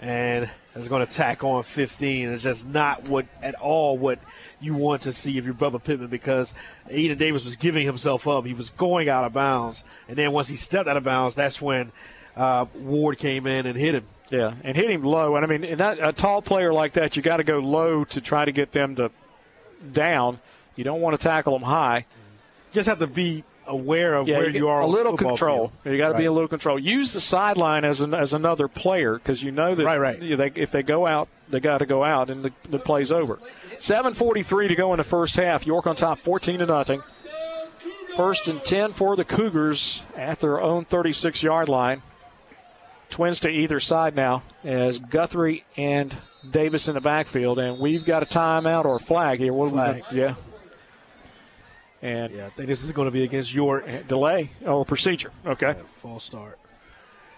and 0.00 0.50
is 0.74 0.88
going 0.88 1.06
to 1.06 1.12
tack 1.12 1.42
on 1.42 1.62
15. 1.62 2.28
It's 2.28 2.42
just 2.42 2.66
not 2.66 3.04
what 3.04 3.26
at 3.42 3.54
all 3.54 3.96
what 3.96 4.18
you 4.60 4.74
want 4.74 5.02
to 5.02 5.12
see 5.12 5.38
if 5.38 5.44
you're 5.44 5.54
Bubba 5.54 5.82
Pittman 5.82 6.08
because 6.08 6.54
Aiden 6.90 7.18
Davis 7.18 7.44
was 7.44 7.56
giving 7.56 7.86
himself 7.86 8.28
up. 8.28 8.44
He 8.44 8.54
was 8.54 8.70
going 8.70 9.08
out 9.08 9.24
of 9.24 9.32
bounds, 9.32 9.84
and 10.08 10.16
then 10.16 10.32
once 10.32 10.48
he 10.48 10.56
stepped 10.56 10.88
out 10.88 10.96
of 10.96 11.04
bounds, 11.04 11.34
that's 11.34 11.60
when 11.60 11.92
uh, 12.36 12.66
Ward 12.74 13.18
came 13.18 13.46
in 13.46 13.66
and 13.66 13.76
hit 13.76 13.94
him. 13.94 14.06
Yeah, 14.28 14.54
and 14.64 14.76
hit 14.76 14.90
him 14.90 15.04
low. 15.04 15.36
And 15.36 15.44
I 15.44 15.56
mean, 15.56 15.76
that, 15.78 15.98
a 16.00 16.12
tall 16.12 16.42
player 16.42 16.72
like 16.72 16.94
that, 16.94 17.16
you 17.16 17.22
got 17.22 17.36
to 17.36 17.44
go 17.44 17.58
low 17.58 18.04
to 18.04 18.20
try 18.20 18.44
to 18.44 18.52
get 18.52 18.72
them 18.72 18.96
to 18.96 19.10
down. 19.92 20.40
You 20.74 20.84
don't 20.84 21.00
want 21.00 21.18
to 21.18 21.22
tackle 21.22 21.52
them 21.52 21.62
high. 21.62 22.06
Just 22.76 22.90
have 22.90 22.98
to 22.98 23.06
be 23.06 23.42
aware 23.66 24.12
of 24.12 24.28
yeah, 24.28 24.36
where 24.36 24.50
you, 24.50 24.58
you 24.58 24.68
are. 24.68 24.82
A 24.82 24.86
little 24.86 25.16
control. 25.16 25.36
control. 25.36 25.72
Field. 25.82 25.94
You 25.94 25.98
got 25.98 26.08
to 26.08 26.12
right. 26.12 26.20
be 26.20 26.24
a 26.26 26.32
little 26.32 26.46
control. 26.46 26.78
Use 26.78 27.14
the 27.14 27.22
sideline 27.22 27.86
as 27.86 28.02
an, 28.02 28.12
as 28.12 28.34
another 28.34 28.68
player 28.68 29.14
because 29.14 29.42
you 29.42 29.50
know 29.50 29.74
that 29.74 29.82
right, 29.82 29.96
right. 29.96 30.20
They, 30.20 30.60
if 30.60 30.72
they 30.72 30.82
go 30.82 31.06
out, 31.06 31.30
they 31.48 31.58
got 31.58 31.78
to 31.78 31.86
go 31.86 32.04
out, 32.04 32.28
and 32.28 32.44
the, 32.44 32.52
the 32.68 32.78
play's 32.78 33.10
over. 33.10 33.38
7:43 33.78 34.68
to 34.68 34.74
go 34.74 34.92
in 34.92 34.98
the 34.98 35.04
first 35.04 35.36
half. 35.36 35.66
York 35.66 35.86
on 35.86 35.96
top, 35.96 36.18
14 36.18 36.58
to 36.58 36.66
nothing. 36.66 37.02
First 38.14 38.46
and 38.46 38.62
10 38.62 38.92
for 38.92 39.16
the 39.16 39.24
Cougars 39.24 40.02
at 40.14 40.40
their 40.40 40.60
own 40.60 40.84
36 40.84 41.42
yard 41.42 41.70
line. 41.70 42.02
Twins 43.08 43.40
to 43.40 43.48
either 43.48 43.80
side 43.80 44.14
now 44.14 44.42
as 44.64 44.98
Guthrie 44.98 45.64
and 45.78 46.14
Davis 46.50 46.88
in 46.88 46.94
the 46.94 47.00
backfield, 47.00 47.58
and 47.58 47.78
we've 47.78 48.04
got 48.04 48.22
a 48.22 48.26
timeout 48.26 48.84
or 48.84 48.96
a 48.96 49.00
flag 49.00 49.38
here. 49.38 49.54
What 49.54 49.70
flag. 49.70 50.02
We, 50.12 50.20
yeah. 50.20 50.34
And 52.02 52.32
yeah, 52.32 52.46
I 52.46 52.48
think 52.50 52.68
this 52.68 52.84
is 52.84 52.92
going 52.92 53.06
to 53.06 53.12
be 53.12 53.24
against 53.24 53.54
York. 53.54 54.06
Delay 54.06 54.50
or 54.64 54.84
procedure. 54.84 55.32
Okay. 55.46 55.74
Yeah, 55.76 55.82
false 56.00 56.24
start. 56.24 56.58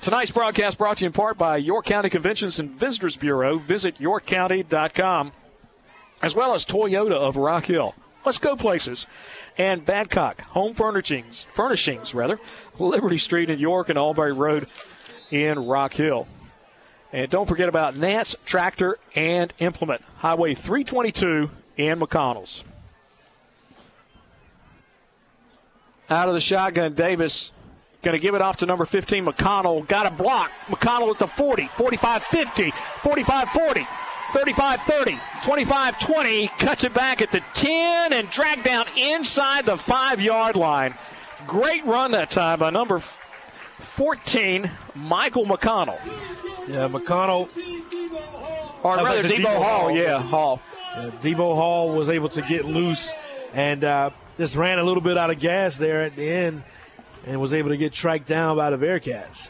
Tonight's 0.00 0.30
broadcast 0.30 0.78
brought 0.78 0.98
to 0.98 1.04
you 1.04 1.06
in 1.06 1.12
part 1.12 1.36
by 1.36 1.56
York 1.56 1.84
County 1.84 2.08
Conventions 2.08 2.58
and 2.60 2.70
Visitors 2.70 3.16
Bureau. 3.16 3.58
Visit 3.58 3.98
yorkcounty.com, 3.98 5.32
as 6.22 6.36
well 6.36 6.54
as 6.54 6.64
Toyota 6.64 7.12
of 7.12 7.36
Rock 7.36 7.66
Hill. 7.66 7.94
Let's 8.24 8.38
go 8.38 8.54
places. 8.56 9.06
And 9.56 9.84
Badcock 9.84 10.40
Home 10.40 10.74
Furnishings, 10.74 11.46
furnishings 11.52 12.14
rather, 12.14 12.38
Liberty 12.78 13.18
Street 13.18 13.50
in 13.50 13.58
York 13.58 13.88
and 13.88 13.98
Albury 13.98 14.32
Road 14.32 14.68
in 15.30 15.66
Rock 15.66 15.94
Hill. 15.94 16.28
And 17.12 17.30
don't 17.30 17.48
forget 17.48 17.68
about 17.68 17.96
Nance 17.96 18.36
Tractor 18.44 18.98
and 19.14 19.52
Implement, 19.58 20.02
Highway 20.18 20.54
322 20.54 21.50
in 21.76 21.98
McConnell's. 21.98 22.62
Out 26.10 26.28
of 26.28 26.34
the 26.34 26.40
shotgun, 26.40 26.94
Davis 26.94 27.52
going 28.02 28.16
to 28.16 28.22
give 28.22 28.34
it 28.34 28.40
off 28.40 28.58
to 28.58 28.66
number 28.66 28.84
15, 28.84 29.24
McConnell. 29.26 29.86
Got 29.86 30.06
a 30.06 30.10
block. 30.10 30.50
McConnell 30.68 31.10
at 31.10 31.18
the 31.18 31.26
40, 31.26 31.68
45 31.76 32.22
50, 32.24 32.72
45 33.02 33.48
40. 33.50 33.86
35 34.32 34.82
30, 34.82 35.18
25 35.42 36.00
20, 36.00 36.48
cuts 36.58 36.84
it 36.84 36.92
back 36.92 37.22
at 37.22 37.30
the 37.30 37.40
10 37.54 38.12
and 38.12 38.28
dragged 38.28 38.62
down 38.62 38.84
inside 38.94 39.64
the 39.64 39.76
five 39.76 40.20
yard 40.20 40.54
line. 40.54 40.94
Great 41.46 41.84
run 41.86 42.10
that 42.10 42.28
time 42.28 42.58
by 42.58 42.68
number 42.68 43.02
14, 43.78 44.70
Michael 44.94 45.46
McConnell. 45.46 45.98
Yeah, 46.68 46.88
McConnell. 46.88 47.48
Or 48.82 48.96
rather, 48.96 49.22
like 49.22 49.32
Debo, 49.32 49.46
Hall, 49.46 49.62
Hall. 49.62 49.90
yeah, 49.90 50.20
Hall. 50.20 50.60
Yeah, 50.94 51.10
Debo 51.22 51.54
Hall 51.54 51.96
was 51.96 52.10
able 52.10 52.28
to 52.28 52.42
get 52.42 52.66
loose 52.66 53.10
and 53.54 53.82
uh, 53.82 54.10
just 54.38 54.56
ran 54.56 54.78
a 54.78 54.84
little 54.84 55.02
bit 55.02 55.18
out 55.18 55.30
of 55.30 55.38
gas 55.38 55.76
there 55.76 56.02
at 56.02 56.16
the 56.16 56.28
end 56.28 56.62
and 57.26 57.40
was 57.40 57.52
able 57.52 57.70
to 57.70 57.76
get 57.76 57.92
tracked 57.92 58.26
down 58.26 58.56
by 58.56 58.70
the 58.70 58.78
Bearcats. 58.78 59.48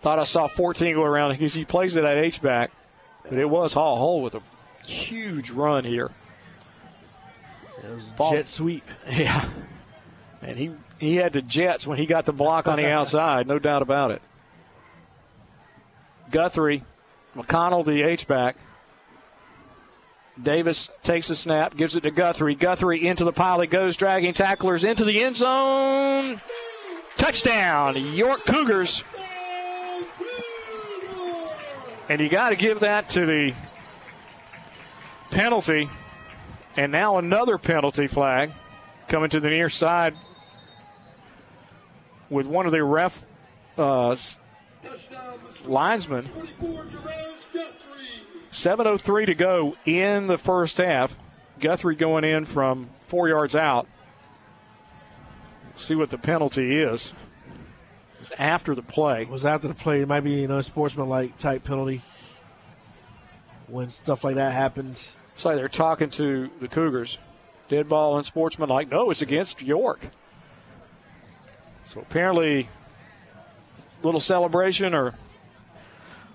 Thought 0.00 0.18
I 0.18 0.24
saw 0.24 0.48
14 0.48 0.94
go 0.96 1.02
around 1.02 1.30
because 1.32 1.54
he 1.54 1.64
plays 1.64 1.96
it 1.96 2.04
at 2.04 2.18
H 2.18 2.42
back, 2.42 2.72
but 3.22 3.38
it 3.38 3.48
was 3.48 3.72
Hall. 3.72 3.96
Hall 3.96 4.22
with 4.22 4.34
a 4.34 4.42
huge 4.84 5.50
run 5.50 5.84
here. 5.84 6.10
It 7.82 7.90
was 7.90 8.12
Ball. 8.12 8.32
jet 8.32 8.46
sweep. 8.46 8.84
Yeah. 9.08 9.48
And 10.42 10.58
he, 10.58 10.72
he 10.98 11.16
had 11.16 11.32
the 11.32 11.40
Jets 11.40 11.86
when 11.86 11.96
he 11.96 12.04
got 12.04 12.26
the 12.26 12.32
block 12.32 12.66
on 12.66 12.76
the 12.76 12.86
outside, 12.86 13.46
no 13.46 13.58
doubt 13.58 13.80
about 13.80 14.10
it. 14.10 14.20
Guthrie, 16.30 16.84
McConnell, 17.34 17.82
the 17.84 18.02
H 18.02 18.26
back. 18.26 18.56
Davis 20.42 20.90
takes 21.02 21.28
the 21.28 21.36
snap, 21.36 21.76
gives 21.76 21.96
it 21.96 22.02
to 22.02 22.10
Guthrie. 22.10 22.54
Guthrie 22.54 23.06
into 23.06 23.24
the 23.24 23.32
pile 23.32 23.60
He 23.60 23.66
goes, 23.66 23.96
dragging 23.96 24.32
tacklers 24.32 24.82
into 24.84 25.04
the 25.04 25.22
end 25.22 25.36
zone. 25.36 26.40
Touchdown, 27.16 27.96
York 27.96 28.44
Cougars. 28.44 29.04
And 32.08 32.20
you 32.20 32.28
got 32.28 32.50
to 32.50 32.56
give 32.56 32.80
that 32.80 33.08
to 33.10 33.24
the 33.24 33.54
penalty. 35.30 35.88
And 36.76 36.90
now 36.90 37.18
another 37.18 37.56
penalty 37.56 38.08
flag 38.08 38.52
coming 39.06 39.30
to 39.30 39.40
the 39.40 39.48
near 39.48 39.70
side 39.70 40.16
with 42.28 42.46
one 42.46 42.66
of 42.66 42.72
the 42.72 42.82
ref 42.82 43.22
uh, 43.78 44.16
linesmen. 45.64 46.28
7.03 48.54 49.26
to 49.26 49.34
go 49.34 49.76
in 49.84 50.28
the 50.28 50.38
first 50.38 50.78
half. 50.78 51.16
Guthrie 51.58 51.96
going 51.96 52.22
in 52.22 52.44
from 52.44 52.88
four 53.00 53.28
yards 53.28 53.56
out. 53.56 53.88
See 55.76 55.96
what 55.96 56.10
the 56.10 56.18
penalty 56.18 56.80
is. 56.80 57.12
It's 58.20 58.30
after 58.38 58.76
the 58.76 58.82
play. 58.82 59.24
Was 59.24 59.44
after 59.44 59.66
the 59.66 59.74
play. 59.74 60.02
It 60.02 60.08
might 60.08 60.20
be 60.20 60.42
you 60.42 60.48
know 60.48 60.60
sportsmanlike 60.60 61.36
type 61.36 61.64
penalty 61.64 62.00
when 63.66 63.90
stuff 63.90 64.22
like 64.22 64.36
that 64.36 64.52
happens. 64.52 65.16
It's 65.34 65.44
like 65.44 65.56
they're 65.56 65.68
talking 65.68 66.10
to 66.10 66.48
the 66.60 66.68
Cougars. 66.68 67.18
Dead 67.68 67.88
ball 67.88 68.16
and 68.16 68.24
sportsman 68.24 68.68
like, 68.68 68.88
no, 68.88 69.10
it's 69.10 69.20
against 69.20 69.62
York. 69.62 70.00
So 71.84 72.00
apparently, 72.00 72.68
little 74.04 74.20
celebration 74.20 74.94
or 74.94 75.14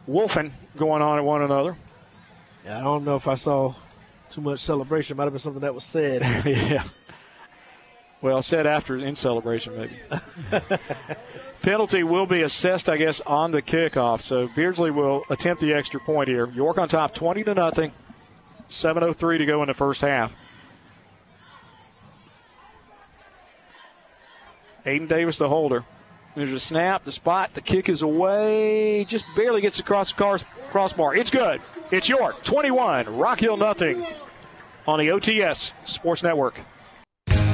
wolfing 0.05 0.51
going 0.75 1.01
on 1.01 1.17
at 1.17 1.23
one 1.23 1.41
another. 1.41 1.77
Yeah, 2.65 2.79
I 2.79 2.81
don't 2.81 3.05
know 3.05 3.15
if 3.15 3.27
I 3.27 3.35
saw 3.35 3.73
too 4.29 4.41
much 4.41 4.59
celebration. 4.59 5.17
Might 5.17 5.23
have 5.23 5.33
been 5.33 5.39
something 5.39 5.61
that 5.61 5.73
was 5.73 5.83
said. 5.83 6.21
yeah. 6.45 6.83
Well, 8.21 8.41
said 8.41 8.67
after 8.67 8.97
in 8.97 9.15
celebration, 9.15 9.77
maybe. 9.77 9.97
Penalty 11.61 12.03
will 12.03 12.25
be 12.25 12.41
assessed, 12.41 12.89
I 12.89 12.97
guess, 12.97 13.21
on 13.21 13.51
the 13.51 13.61
kickoff. 13.61 14.21
So 14.21 14.49
Beardsley 14.55 14.91
will 14.91 15.23
attempt 15.29 15.61
the 15.61 15.73
extra 15.73 15.99
point 15.99 16.27
here. 16.27 16.49
York 16.49 16.77
on 16.77 16.89
top, 16.89 17.13
20 17.13 17.43
to 17.45 17.53
nothing. 17.53 17.93
7.03 18.69 19.37
to 19.37 19.45
go 19.45 19.61
in 19.63 19.67
the 19.67 19.73
first 19.73 20.01
half. 20.01 20.31
Aiden 24.85 25.07
Davis, 25.07 25.37
the 25.37 25.49
holder. 25.49 25.83
There's 26.35 26.53
a 26.53 26.59
snap, 26.59 27.05
the 27.05 27.11
spot, 27.11 27.53
the 27.53 27.61
kick 27.61 27.89
is 27.89 28.01
away, 28.01 29.03
just 29.05 29.25
barely 29.35 29.61
gets 29.61 29.79
across 29.79 30.13
the 30.13 30.43
crossbar. 30.69 31.15
It's 31.15 31.31
good. 31.31 31.59
It's 31.91 32.07
York, 32.07 32.43
21, 32.43 33.17
Rock 33.17 33.39
Hill 33.39 33.57
nothing 33.57 34.05
on 34.87 34.99
the 34.99 35.07
OTS 35.07 35.73
Sports 35.85 36.21
Network. 36.21 36.59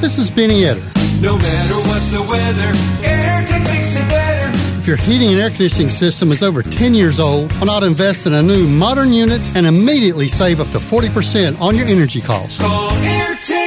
This 0.01 0.17
is 0.17 0.29
Benny 0.29 0.63
Etter. 0.63 1.21
No 1.21 1.37
matter 1.37 1.75
what 1.87 2.01
the 2.11 2.21
weather, 2.29 2.73
AirTech 3.01 3.63
makes 3.63 3.95
it 3.95 4.09
better. 4.09 4.51
If 4.77 4.85
your 4.85 4.97
heating 4.97 5.31
and 5.31 5.39
air 5.39 5.49
conditioning 5.49 5.89
system 5.89 6.31
is 6.31 6.43
over 6.43 6.61
10 6.61 6.93
years 6.93 7.19
old, 7.19 7.51
why 7.53 7.65
not 7.65 7.81
invest 7.81 8.27
in 8.27 8.33
a 8.33 8.43
new 8.43 8.67
modern 8.67 9.13
unit 9.13 9.41
and 9.55 9.65
immediately 9.65 10.27
save 10.27 10.59
up 10.59 10.67
to 10.71 10.77
40% 10.79 11.59
on 11.61 11.75
your 11.75 11.87
energy 11.87 12.19
costs? 12.21 12.59
Call 12.59 12.91
AirTech 12.91 13.05
Heating 13.05 13.45
and 13.45 13.55
Air. 13.55 13.64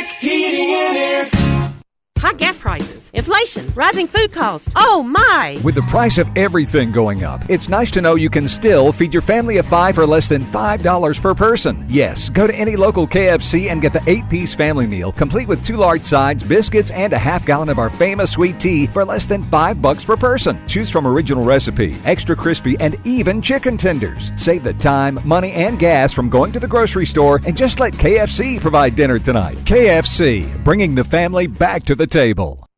High 2.18 2.32
gas 2.32 2.58
prices, 2.58 3.10
inflation, 3.14 3.72
rising 3.76 4.08
food 4.08 4.32
costs. 4.32 4.72
Oh 4.74 5.04
my! 5.04 5.60
With 5.62 5.76
the 5.76 5.82
price 5.82 6.18
of 6.18 6.28
everything 6.36 6.90
going 6.90 7.22
up, 7.22 7.48
it's 7.48 7.68
nice 7.68 7.92
to 7.92 8.00
know 8.00 8.16
you 8.16 8.28
can 8.28 8.48
still 8.48 8.90
feed 8.90 9.12
your 9.12 9.22
family 9.22 9.58
of 9.58 9.66
five 9.66 9.94
for 9.94 10.04
less 10.04 10.28
than 10.28 10.42
$5 10.42 11.20
per 11.20 11.32
person. 11.32 11.86
Yes, 11.88 12.28
go 12.28 12.48
to 12.48 12.54
any 12.56 12.74
local 12.74 13.06
KFC 13.06 13.70
and 13.70 13.80
get 13.80 13.92
the 13.92 14.02
eight 14.08 14.28
piece 14.28 14.52
family 14.52 14.84
meal, 14.88 15.12
complete 15.12 15.46
with 15.46 15.62
two 15.62 15.76
large 15.76 16.02
sides, 16.02 16.42
biscuits, 16.42 16.90
and 16.90 17.12
a 17.12 17.18
half 17.18 17.46
gallon 17.46 17.68
of 17.68 17.78
our 17.78 17.88
famous 17.88 18.32
sweet 18.32 18.58
tea 18.58 18.88
for 18.88 19.04
less 19.04 19.26
than 19.26 19.44
five 19.44 19.80
bucks 19.80 20.04
per 20.04 20.16
person. 20.16 20.58
Choose 20.66 20.90
from 20.90 21.06
original 21.06 21.44
recipe, 21.44 21.96
extra 22.04 22.34
crispy, 22.34 22.76
and 22.80 22.96
even 23.06 23.40
chicken 23.40 23.76
tenders. 23.76 24.32
Save 24.34 24.64
the 24.64 24.74
time, 24.74 25.20
money, 25.24 25.52
and 25.52 25.78
gas 25.78 26.12
from 26.12 26.28
going 26.28 26.50
to 26.50 26.58
the 26.58 26.66
grocery 26.66 27.06
store 27.06 27.40
and 27.46 27.56
just 27.56 27.78
let 27.78 27.92
KFC 27.92 28.60
provide 28.60 28.96
dinner 28.96 29.20
tonight. 29.20 29.58
KFC, 29.58 30.64
bringing 30.64 30.96
the 30.96 31.04
family 31.04 31.46
back 31.46 31.84
to 31.84 31.94
the 31.94 32.07
table. 32.08 32.68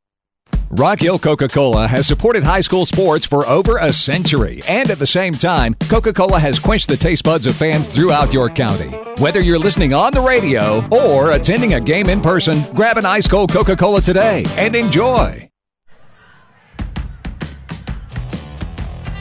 Rock 0.72 1.00
Hill 1.00 1.18
Coca 1.18 1.48
Cola 1.48 1.88
has 1.88 2.06
supported 2.06 2.44
high 2.44 2.60
school 2.60 2.86
sports 2.86 3.26
for 3.26 3.44
over 3.48 3.78
a 3.78 3.92
century. 3.92 4.62
And 4.68 4.88
at 4.88 5.00
the 5.00 5.06
same 5.06 5.34
time, 5.34 5.74
Coca 5.88 6.12
Cola 6.12 6.38
has 6.38 6.60
quenched 6.60 6.86
the 6.86 6.96
taste 6.96 7.24
buds 7.24 7.46
of 7.46 7.56
fans 7.56 7.88
throughout 7.88 8.32
York 8.32 8.54
County. 8.54 8.86
Whether 9.20 9.40
you're 9.40 9.58
listening 9.58 9.94
on 9.94 10.12
the 10.12 10.20
radio 10.20 10.86
or 10.92 11.32
attending 11.32 11.74
a 11.74 11.80
game 11.80 12.08
in 12.08 12.20
person, 12.20 12.62
grab 12.72 12.98
an 12.98 13.04
ice 13.04 13.26
cold 13.26 13.52
Coca 13.52 13.74
Cola 13.74 14.00
today 14.00 14.44
and 14.50 14.76
enjoy. 14.76 15.50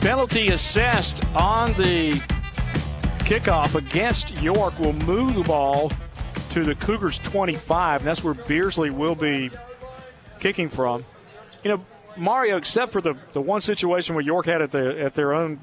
Penalty 0.02 0.50
assessed 0.50 1.26
on 1.36 1.74
the 1.74 2.12
kickoff 3.26 3.74
against 3.74 4.40
York 4.40 4.78
will 4.78 4.94
move 4.94 5.34
the 5.34 5.44
ball 5.44 5.92
to 6.52 6.64
the 6.64 6.76
Cougars 6.76 7.18
25, 7.18 8.02
and 8.02 8.08
that's 8.08 8.24
where 8.24 8.36
Beardsley 8.36 8.92
will 8.92 9.16
be 9.16 9.50
kicking 10.40 10.70
from. 10.70 11.06
You 11.64 11.72
know, 11.72 11.86
Mario, 12.18 12.58
except 12.58 12.92
for 12.92 13.02
the, 13.02 13.16
the 13.34 13.42
one 13.42 13.62
situation 13.62 14.16
where 14.16 14.24
York 14.24 14.46
had 14.46 14.62
at 14.62 14.72
the 14.72 15.00
at 15.02 15.14
their 15.16 15.34
own 15.34 15.60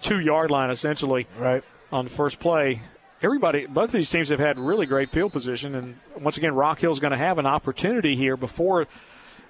two 0.00 0.20
yard 0.20 0.50
line 0.50 0.70
essentially 0.70 1.26
right 1.38 1.62
on 1.90 2.04
the 2.04 2.10
first 2.10 2.40
play. 2.40 2.82
Everybody, 3.20 3.66
both 3.66 3.86
of 3.86 3.92
these 3.92 4.10
teams 4.10 4.28
have 4.28 4.38
had 4.38 4.60
really 4.60 4.86
great 4.86 5.10
field 5.10 5.32
position, 5.32 5.74
and 5.74 5.96
once 6.20 6.36
again, 6.36 6.54
Rock 6.54 6.78
Hill's 6.78 7.00
going 7.00 7.10
to 7.10 7.16
have 7.16 7.38
an 7.38 7.46
opportunity 7.46 8.14
here 8.14 8.36
before 8.36 8.86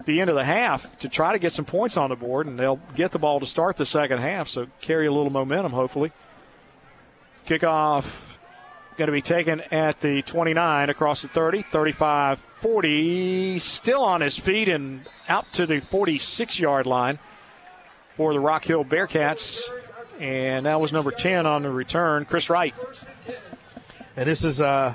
the 0.06 0.22
end 0.22 0.30
of 0.30 0.36
the 0.36 0.44
half 0.44 0.98
to 1.00 1.08
try 1.08 1.32
to 1.32 1.38
get 1.38 1.52
some 1.52 1.66
points 1.66 1.98
on 1.98 2.08
the 2.08 2.16
board, 2.16 2.46
and 2.46 2.58
they'll 2.58 2.80
get 2.94 3.10
the 3.10 3.18
ball 3.18 3.40
to 3.40 3.46
start 3.46 3.76
the 3.76 3.84
second 3.84 4.20
half, 4.20 4.48
so 4.48 4.68
carry 4.80 5.06
a 5.06 5.12
little 5.12 5.28
momentum, 5.28 5.72
hopefully. 5.72 6.12
Kickoff 7.46 8.06
going 8.96 9.08
to 9.08 9.12
be 9.12 9.22
taken 9.22 9.60
at 9.70 10.00
the 10.00 10.22
29 10.22 10.88
across 10.88 11.22
the 11.22 11.28
30, 11.28 11.62
35 11.70 12.40
40. 12.60 13.58
Still 13.58 14.02
on 14.02 14.20
his 14.20 14.36
feet 14.36 14.68
and 14.68 15.08
out 15.28 15.52
to 15.52 15.66
the 15.66 15.80
46 15.80 16.58
yard 16.58 16.86
line 16.86 17.18
for 18.16 18.32
the 18.32 18.40
Rock 18.40 18.64
Hill 18.64 18.84
Bearcats. 18.84 19.62
And 20.20 20.66
that 20.66 20.80
was 20.80 20.92
number 20.92 21.10
10 21.10 21.46
on 21.46 21.62
the 21.62 21.70
return, 21.70 22.24
Chris 22.24 22.50
Wright. 22.50 22.74
And 24.16 24.28
this 24.28 24.42
is 24.42 24.60
uh, 24.60 24.94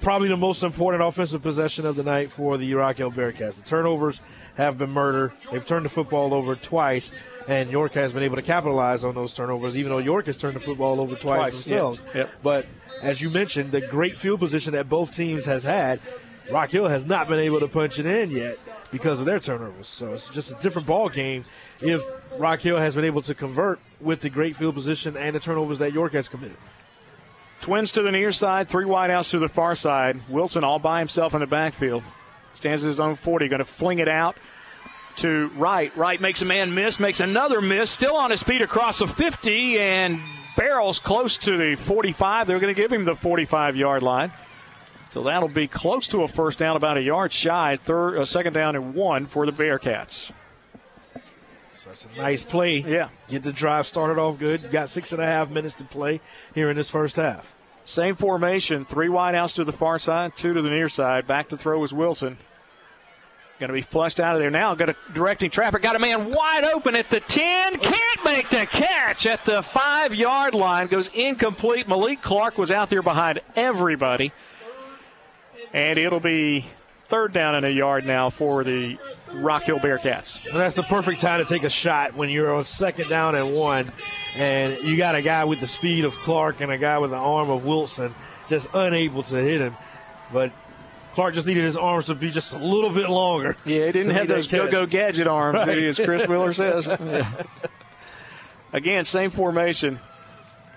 probably 0.00 0.28
the 0.28 0.36
most 0.36 0.62
important 0.62 1.02
offensive 1.02 1.42
possession 1.42 1.84
of 1.84 1.96
the 1.96 2.02
night 2.02 2.30
for 2.30 2.56
the 2.56 2.72
Rock 2.74 2.96
Hill 2.96 3.12
Bearcats. 3.12 3.56
The 3.56 3.62
turnovers 3.62 4.20
have 4.56 4.78
been 4.78 4.90
murder. 4.90 5.32
They've 5.50 5.64
turned 5.64 5.84
the 5.84 5.90
football 5.90 6.32
over 6.32 6.56
twice, 6.56 7.12
and 7.48 7.70
York 7.70 7.94
has 7.94 8.12
been 8.12 8.22
able 8.22 8.36
to 8.36 8.42
capitalize 8.42 9.04
on 9.04 9.14
those 9.14 9.32
turnovers, 9.32 9.76
even 9.76 9.90
though 9.92 9.98
York 9.98 10.26
has 10.26 10.36
turned 10.36 10.54
the 10.56 10.60
football 10.60 11.00
over 11.00 11.14
twice, 11.16 11.38
Twice, 11.38 11.52
themselves. 11.52 12.02
yeah. 12.08 12.16
Yep. 12.22 12.30
But 12.42 12.66
as 13.02 13.20
you 13.20 13.30
mentioned, 13.30 13.72
the 13.72 13.80
great 13.80 14.16
field 14.16 14.40
position 14.40 14.72
that 14.74 14.88
both 14.88 15.14
teams 15.14 15.44
has 15.46 15.64
had, 15.64 16.00
Rock 16.50 16.70
Hill 16.70 16.88
has 16.88 17.06
not 17.06 17.28
been 17.28 17.38
able 17.38 17.60
to 17.60 17.68
punch 17.68 17.98
it 17.98 18.06
in 18.06 18.30
yet 18.30 18.56
because 18.90 19.20
of 19.20 19.26
their 19.26 19.38
turnovers. 19.40 19.88
So 19.88 20.12
it's 20.12 20.28
just 20.28 20.50
a 20.50 20.54
different 20.60 20.86
ball 20.86 21.08
game 21.08 21.44
if 21.80 22.02
Rock 22.36 22.60
Hill 22.60 22.76
has 22.78 22.94
been 22.94 23.04
able 23.04 23.22
to 23.22 23.34
convert 23.34 23.80
with 24.00 24.20
the 24.20 24.30
great 24.30 24.56
field 24.56 24.74
position 24.74 25.16
and 25.16 25.34
the 25.34 25.40
turnovers 25.40 25.78
that 25.78 25.92
York 25.92 26.12
has 26.12 26.28
committed. 26.28 26.56
Twins 27.60 27.92
to 27.92 28.02
the 28.02 28.10
near 28.10 28.32
side, 28.32 28.68
three 28.68 28.84
wideouts 28.84 29.30
to 29.30 29.38
the 29.38 29.48
far 29.48 29.76
side. 29.76 30.20
Wilson 30.28 30.64
all 30.64 30.80
by 30.80 30.98
himself 30.98 31.32
in 31.32 31.40
the 31.40 31.46
backfield. 31.46 32.02
Stands 32.54 32.82
at 32.84 32.88
his 32.88 33.00
own 33.00 33.14
40, 33.14 33.48
going 33.48 33.60
to 33.60 33.64
fling 33.64 33.98
it 34.00 34.08
out 34.08 34.36
to 35.16 35.48
Wright. 35.56 35.94
Wright 35.96 36.20
makes 36.20 36.42
a 36.42 36.44
man 36.44 36.74
miss, 36.74 36.98
makes 37.00 37.20
another 37.20 37.60
miss, 37.60 37.90
still 37.90 38.16
on 38.16 38.30
his 38.30 38.42
feet 38.42 38.62
across 38.62 38.98
the 38.98 39.06
50, 39.06 39.78
and 39.78 40.20
barrels 40.56 40.98
close 40.98 41.38
to 41.38 41.56
the 41.56 41.76
45. 41.76 42.46
They're 42.46 42.60
going 42.60 42.74
to 42.74 42.80
give 42.80 42.92
him 42.92 43.04
the 43.04 43.14
45 43.14 43.76
yard 43.76 44.02
line. 44.02 44.32
So 45.10 45.22
that'll 45.24 45.48
be 45.48 45.68
close 45.68 46.08
to 46.08 46.22
a 46.22 46.28
first 46.28 46.58
down, 46.58 46.74
about 46.76 46.96
a 46.96 47.02
yard 47.02 47.32
shy. 47.32 47.78
Third, 47.84 48.16
a 48.16 48.24
second 48.24 48.54
down 48.54 48.76
and 48.76 48.94
one 48.94 49.26
for 49.26 49.44
the 49.44 49.52
Bearcats. 49.52 50.30
So 51.14 51.20
that's 51.86 52.06
a 52.06 52.18
nice 52.18 52.42
play. 52.42 52.78
Yeah. 52.78 53.10
Get 53.28 53.42
the 53.42 53.52
drive 53.52 53.86
started 53.86 54.18
off 54.18 54.38
good. 54.38 54.62
You 54.62 54.68
got 54.68 54.88
six 54.88 55.12
and 55.12 55.20
a 55.20 55.26
half 55.26 55.50
minutes 55.50 55.74
to 55.76 55.84
play 55.84 56.20
here 56.54 56.70
in 56.70 56.76
this 56.76 56.88
first 56.88 57.16
half. 57.16 57.54
Same 57.84 58.14
formation, 58.14 58.84
three 58.84 59.08
wideouts 59.08 59.56
to 59.56 59.64
the 59.64 59.72
far 59.72 59.98
side, 59.98 60.36
two 60.36 60.54
to 60.54 60.62
the 60.62 60.70
near 60.70 60.88
side. 60.88 61.26
Back 61.26 61.48
to 61.48 61.58
throw 61.58 61.82
is 61.82 61.92
Wilson. 61.92 62.38
Going 63.62 63.68
to 63.68 63.74
be 63.74 63.82
flushed 63.82 64.18
out 64.18 64.34
of 64.34 64.40
there 64.40 64.50
now. 64.50 64.74
Got 64.74 64.88
a 64.88 64.96
directing 65.14 65.48
traffic. 65.48 65.82
Got 65.82 65.94
a 65.94 66.00
man 66.00 66.32
wide 66.32 66.64
open 66.64 66.96
at 66.96 67.10
the 67.10 67.20
10. 67.20 67.78
Can't 67.78 68.24
make 68.24 68.48
the 68.48 68.66
catch 68.66 69.24
at 69.24 69.44
the 69.44 69.62
five 69.62 70.12
yard 70.16 70.52
line. 70.52 70.88
Goes 70.88 71.08
incomplete. 71.14 71.86
Malik 71.86 72.22
Clark 72.22 72.58
was 72.58 72.72
out 72.72 72.90
there 72.90 73.02
behind 73.02 73.40
everybody. 73.54 74.32
And 75.72 75.96
it'll 75.96 76.18
be 76.18 76.66
third 77.06 77.32
down 77.32 77.54
and 77.54 77.64
a 77.64 77.70
yard 77.70 78.04
now 78.04 78.30
for 78.30 78.64
the 78.64 78.98
Rock 79.32 79.62
Hill 79.62 79.78
Bearcats. 79.78 80.44
And 80.44 80.56
that's 80.56 80.74
the 80.74 80.82
perfect 80.82 81.20
time 81.20 81.38
to 81.38 81.46
take 81.48 81.62
a 81.62 81.70
shot 81.70 82.16
when 82.16 82.30
you're 82.30 82.52
on 82.52 82.64
second 82.64 83.08
down 83.08 83.36
and 83.36 83.54
one, 83.54 83.92
and 84.34 84.76
you 84.82 84.96
got 84.96 85.14
a 85.14 85.22
guy 85.22 85.44
with 85.44 85.60
the 85.60 85.68
speed 85.68 86.04
of 86.04 86.16
Clark 86.16 86.60
and 86.60 86.72
a 86.72 86.78
guy 86.78 86.98
with 86.98 87.12
the 87.12 87.16
arm 87.16 87.48
of 87.48 87.64
Wilson, 87.64 88.12
just 88.48 88.70
unable 88.74 89.22
to 89.22 89.36
hit 89.36 89.60
him. 89.60 89.76
But 90.32 90.50
Clark 91.14 91.34
just 91.34 91.46
needed 91.46 91.64
his 91.64 91.76
arms 91.76 92.06
to 92.06 92.14
be 92.14 92.30
just 92.30 92.54
a 92.54 92.58
little 92.58 92.90
bit 92.90 93.10
longer. 93.10 93.56
Yeah, 93.64 93.86
he 93.86 93.92
didn't 93.92 94.08
to 94.08 94.14
have 94.14 94.28
those 94.28 94.46
go 94.50 94.70
go 94.70 94.86
gadget 94.86 95.26
arms, 95.26 95.58
Wright. 95.58 95.78
as 95.84 95.98
Chris 95.98 96.26
Miller 96.28 96.52
says. 96.54 96.86
Yeah. 96.86 97.42
Again, 98.72 99.04
same 99.04 99.30
formation. 99.30 100.00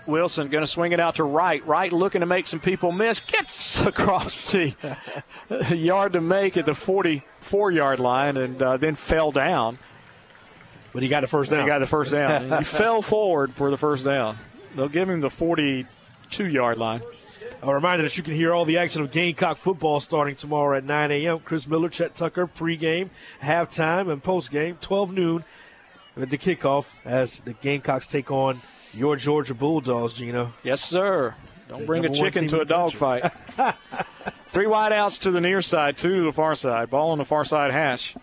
Wilson 0.07 0.49
going 0.49 0.63
to 0.63 0.67
swing 0.67 0.91
it 0.91 0.99
out 0.99 1.15
to 1.15 1.23
Wright. 1.23 1.65
Right 1.65 1.91
looking 1.91 2.19
to 2.21 2.27
make 2.27 2.47
some 2.47 2.59
people 2.59 2.91
miss. 2.91 3.21
Gets 3.21 3.81
across 3.81 4.51
the 4.51 4.75
yard 5.75 6.13
to 6.13 6.21
make 6.21 6.57
at 6.57 6.65
the 6.65 6.75
44 6.75 7.71
yard 7.71 7.99
line 7.99 8.37
and 8.37 8.61
uh, 8.61 8.77
then 8.77 8.95
fell 8.95 9.31
down. 9.31 9.79
But 10.93 11.03
he 11.03 11.09
got 11.09 11.21
the 11.21 11.27
first 11.27 11.51
down. 11.51 11.61
He 11.63 11.67
got 11.67 11.79
the 11.79 11.87
first 11.87 12.11
down. 12.11 12.51
he 12.59 12.63
fell 12.63 13.01
forward 13.01 13.53
for 13.53 13.71
the 13.71 13.77
first 13.77 14.05
down. 14.05 14.37
They'll 14.75 14.89
give 14.89 15.09
him 15.09 15.21
the 15.21 15.29
42 15.29 16.47
yard 16.47 16.77
line. 16.77 17.01
A 17.65 17.73
reminder 17.73 18.03
that 18.03 18.15
you 18.15 18.21
can 18.21 18.35
hear 18.35 18.53
all 18.53 18.63
the 18.63 18.77
action 18.77 19.01
of 19.01 19.09
Gamecock 19.09 19.57
football 19.57 19.99
starting 19.99 20.35
tomorrow 20.35 20.77
at 20.77 20.83
9 20.83 21.09
a.m. 21.09 21.39
Chris 21.39 21.65
Miller, 21.65 21.89
Chet 21.89 22.13
Tucker, 22.13 22.45
pregame, 22.45 23.09
halftime, 23.41 24.11
and 24.11 24.21
postgame, 24.21 24.79
12 24.81 25.11
noon 25.11 25.43
at 26.15 26.29
the 26.29 26.37
kickoff 26.37 26.91
as 27.03 27.39
the 27.39 27.53
Gamecocks 27.53 28.05
take 28.05 28.29
on 28.29 28.61
your 28.93 29.15
Georgia 29.15 29.55
Bulldogs, 29.55 30.13
Gino. 30.13 30.53
Yes, 30.61 30.79
sir. 30.79 31.33
Don't 31.67 31.79
The 31.79 31.85
bring 31.87 32.05
a 32.05 32.13
chicken 32.13 32.47
to 32.49 32.59
a 32.59 32.65
dog 32.65 32.93
fight. 32.93 33.23
Three 34.49 34.67
wideouts 34.67 35.21
to 35.21 35.31
the 35.31 35.41
near 35.41 35.63
side, 35.63 35.97
two 35.97 36.17
to 36.17 36.21
the 36.21 36.33
far 36.33 36.53
side. 36.53 36.91
Ball 36.91 37.09
on 37.09 37.17
the 37.17 37.25
far 37.25 37.45
side 37.45 37.71
hash. 37.71 38.15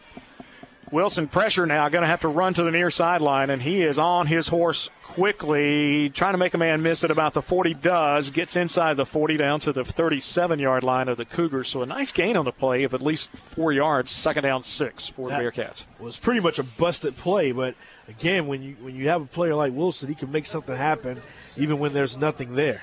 Wilson 0.92 1.26
pressure 1.26 1.66
now, 1.66 1.88
going 1.88 2.02
to 2.02 2.08
have 2.08 2.20
to 2.20 2.28
run 2.28 2.54
to 2.54 2.62
the 2.62 2.70
near 2.70 2.90
sideline, 2.90 3.50
and 3.50 3.60
he 3.60 3.82
is 3.82 3.98
on 3.98 4.28
his 4.28 4.46
horse 4.46 4.88
quickly, 5.14 6.08
trying 6.10 6.32
to 6.32 6.38
make 6.38 6.54
a 6.54 6.58
man 6.58 6.82
miss 6.82 7.04
at 7.04 7.10
about 7.10 7.34
the 7.34 7.42
40. 7.42 7.74
Does 7.74 8.30
gets 8.30 8.56
inside 8.56 8.96
the 8.96 9.04
40 9.06 9.36
down 9.36 9.60
to 9.60 9.72
the 9.72 9.84
37 9.84 10.58
yard 10.58 10.82
line 10.82 11.08
of 11.08 11.16
the 11.16 11.24
Cougars. 11.24 11.68
So 11.68 11.82
a 11.82 11.86
nice 11.86 12.12
gain 12.12 12.36
on 12.36 12.44
the 12.44 12.52
play 12.52 12.84
of 12.84 12.94
at 12.94 13.02
least 13.02 13.30
four 13.54 13.72
yards. 13.72 14.10
Second 14.10 14.44
down 14.44 14.62
six 14.62 15.06
for 15.08 15.28
the 15.28 15.36
That 15.36 15.42
Bearcats. 15.42 15.84
was 15.98 16.18
pretty 16.18 16.40
much 16.40 16.58
a 16.58 16.62
busted 16.62 17.16
play, 17.16 17.52
but 17.52 17.74
again, 18.08 18.46
when 18.46 18.62
you 18.62 18.76
when 18.80 18.94
you 18.94 19.08
have 19.08 19.22
a 19.22 19.26
player 19.26 19.54
like 19.54 19.72
Wilson, 19.72 20.08
he 20.08 20.14
can 20.14 20.32
make 20.32 20.46
something 20.46 20.76
happen 20.76 21.20
even 21.56 21.78
when 21.78 21.92
there's 21.92 22.16
nothing 22.16 22.54
there. 22.54 22.82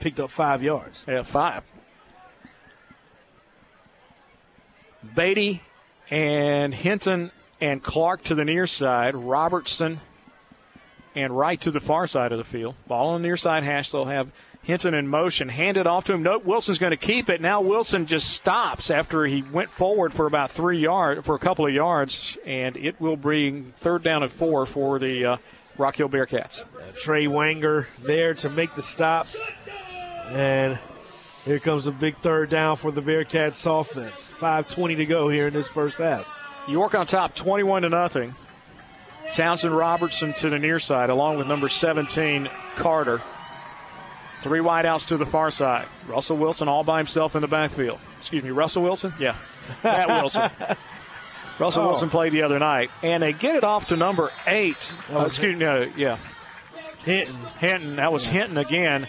Picked 0.00 0.18
up 0.20 0.30
five 0.30 0.62
yards. 0.62 1.04
Yeah, 1.06 1.22
five. 1.22 1.62
Beatty 5.14 5.62
and 6.10 6.72
Hinton 6.74 7.30
and 7.60 7.82
Clark 7.82 8.22
to 8.24 8.34
the 8.34 8.44
near 8.44 8.66
side. 8.66 9.14
Robertson 9.14 10.00
and 11.14 11.36
Wright 11.36 11.60
to 11.60 11.70
the 11.70 11.80
far 11.80 12.06
side 12.06 12.32
of 12.32 12.38
the 12.38 12.44
field. 12.44 12.74
Ball 12.86 13.08
on 13.08 13.22
the 13.22 13.28
near 13.28 13.36
side 13.36 13.62
hash. 13.62 13.90
They'll 13.90 14.06
have 14.06 14.30
Hinton 14.62 14.94
in 14.94 15.08
motion. 15.08 15.48
Hand 15.48 15.76
it 15.76 15.86
off 15.86 16.04
to 16.04 16.14
him. 16.14 16.22
Nope, 16.22 16.44
Wilson's 16.44 16.78
going 16.78 16.92
to 16.92 16.96
keep 16.96 17.28
it. 17.28 17.40
Now 17.40 17.60
Wilson 17.60 18.06
just 18.06 18.30
stops 18.30 18.90
after 18.90 19.24
he 19.26 19.42
went 19.42 19.70
forward 19.70 20.14
for 20.14 20.26
about 20.26 20.52
three 20.52 20.78
yards, 20.78 21.24
for 21.26 21.34
a 21.34 21.38
couple 21.38 21.66
of 21.66 21.72
yards, 21.72 22.38
and 22.46 22.76
it 22.76 23.00
will 23.00 23.16
bring 23.16 23.72
third 23.76 24.02
down 24.04 24.22
and 24.22 24.30
four 24.30 24.64
for 24.66 24.98
the 24.98 25.24
uh, 25.24 25.36
Rock 25.76 25.96
Hill 25.96 26.08
Bearcats. 26.08 26.64
Trey 26.96 27.26
Wanger 27.26 27.86
there 28.00 28.34
to 28.34 28.50
make 28.50 28.74
the 28.74 28.82
stop. 28.82 29.26
And 30.28 30.78
Here 31.44 31.58
comes 31.58 31.88
a 31.88 31.92
big 31.92 32.16
third 32.18 32.50
down 32.50 32.76
for 32.76 32.92
the 32.92 33.02
Bearcats 33.02 33.66
offense. 33.66 34.32
5.20 34.32 34.98
to 34.98 35.06
go 35.06 35.28
here 35.28 35.48
in 35.48 35.54
this 35.54 35.66
first 35.66 35.98
half. 35.98 36.28
York 36.68 36.94
on 36.94 37.06
top, 37.06 37.34
21 37.34 37.82
to 37.82 37.88
nothing. 37.88 38.36
Townsend 39.34 39.76
Robertson 39.76 40.32
to 40.34 40.50
the 40.50 40.58
near 40.58 40.78
side, 40.78 41.10
along 41.10 41.38
with 41.38 41.46
number 41.46 41.68
17, 41.68 42.48
Carter. 42.76 43.22
Three 44.42 44.60
wideouts 44.60 45.06
to 45.08 45.16
the 45.16 45.24
far 45.26 45.50
side. 45.50 45.86
Russell 46.08 46.36
Wilson 46.36 46.68
all 46.68 46.82
by 46.84 46.98
himself 46.98 47.34
in 47.36 47.42
the 47.42 47.46
backfield. 47.48 47.98
Excuse 48.18 48.42
me, 48.42 48.50
Russell 48.50 48.82
Wilson? 48.82 49.14
Yeah. 49.18 49.36
Matt 49.84 50.08
Wilson. 50.08 50.50
Russell 51.58 51.82
Oh. 51.84 51.88
Wilson 51.88 52.10
played 52.10 52.32
the 52.32 52.42
other 52.42 52.58
night. 52.58 52.90
And 53.02 53.22
they 53.22 53.32
get 53.32 53.54
it 53.54 53.62
off 53.64 53.86
to 53.88 53.96
number 53.96 54.30
eight. 54.46 54.90
Uh, 55.12 55.20
excuse 55.26 55.54
me, 55.54 55.60
no, 55.60 55.82
yeah. 55.96 56.18
Hinton. 57.04 57.36
Hinton. 57.58 57.96
That 57.96 58.12
was 58.12 58.24
Hinton 58.26 58.58
again. 58.58 59.06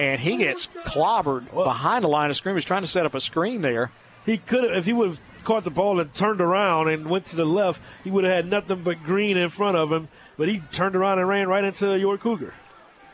And 0.00 0.20
he 0.20 0.36
gets 0.38 0.66
clobbered 0.84 1.52
behind 1.54 2.02
the 2.02 2.08
line 2.08 2.30
of 2.30 2.36
scrimmage, 2.36 2.66
trying 2.66 2.82
to 2.82 2.88
set 2.88 3.06
up 3.06 3.14
a 3.14 3.20
screen 3.20 3.62
there. 3.62 3.92
He 4.26 4.38
could 4.38 4.64
have, 4.64 4.72
if 4.76 4.86
he 4.86 4.92
would 4.92 5.10
have 5.10 5.20
caught 5.44 5.64
the 5.64 5.70
ball 5.70 6.00
and 6.00 6.12
turned 6.12 6.40
around 6.40 6.88
and 6.88 7.08
went 7.08 7.26
to 7.26 7.36
the 7.36 7.44
left, 7.44 7.80
he 8.02 8.10
would 8.10 8.24
have 8.24 8.32
had 8.32 8.46
nothing 8.46 8.82
but 8.82 9.02
green 9.04 9.36
in 9.36 9.48
front 9.48 9.76
of 9.76 9.92
him. 9.92 10.08
But 10.36 10.48
he 10.48 10.60
turned 10.72 10.96
around 10.96 11.18
and 11.18 11.28
ran 11.28 11.48
right 11.48 11.64
into 11.64 11.96
York 11.96 12.20
Cougar. 12.20 12.54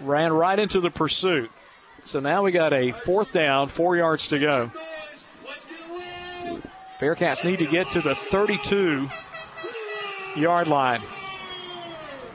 ran 0.00 0.32
right 0.32 0.58
into 0.58 0.80
the 0.80 0.90
pursuit. 0.90 1.50
So 2.04 2.20
now 2.20 2.42
we 2.42 2.52
got 2.52 2.72
a 2.72 2.92
fourth 2.92 3.32
down, 3.32 3.68
four 3.68 3.96
yards 3.96 4.28
to 4.28 4.38
go. 4.38 4.72
Bearcats 6.98 7.44
need 7.44 7.58
to 7.58 7.66
get 7.66 7.90
to 7.90 8.00
the 8.00 8.14
32 8.14 9.08
yard 10.36 10.68
line. 10.68 11.02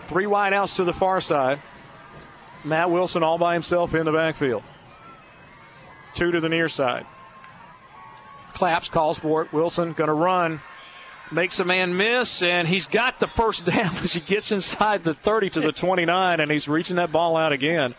Three 0.08 0.26
wideouts 0.26 0.76
to 0.76 0.84
the 0.84 0.94
far 0.94 1.22
side. 1.22 1.60
Matt 2.64 2.90
Wilson 2.90 3.24
all 3.24 3.38
by 3.38 3.54
himself 3.54 3.94
in 3.94 4.06
the 4.06 4.12
backfield. 4.12 4.64
Two 6.16 6.32
to 6.32 6.40
the 6.40 6.50
near 6.50 6.70
side. 6.70 7.06
Claps 8.56 8.90
calls 8.90 9.20
for 9.20 9.44
it. 9.44 9.54
Wilson 9.54 9.94
going 9.94 10.08
to 10.08 10.14
run. 10.14 10.62
Makes 11.32 11.60
a 11.60 11.66
man 11.66 11.98
miss, 11.98 12.42
and 12.42 12.68
he's 12.68 12.88
got 12.88 13.20
the 13.20 13.28
first 13.28 13.66
down 13.66 13.96
as 14.04 14.14
he 14.14 14.20
gets 14.20 14.52
inside 14.52 15.04
the 15.04 15.14
30 15.14 15.50
to 15.52 15.60
the 15.60 15.72
29, 15.74 16.40
and 16.40 16.52
he's 16.52 16.68
reaching 16.68 16.96
that 16.98 17.12
ball 17.12 17.36
out 17.38 17.52
again. 17.52 17.96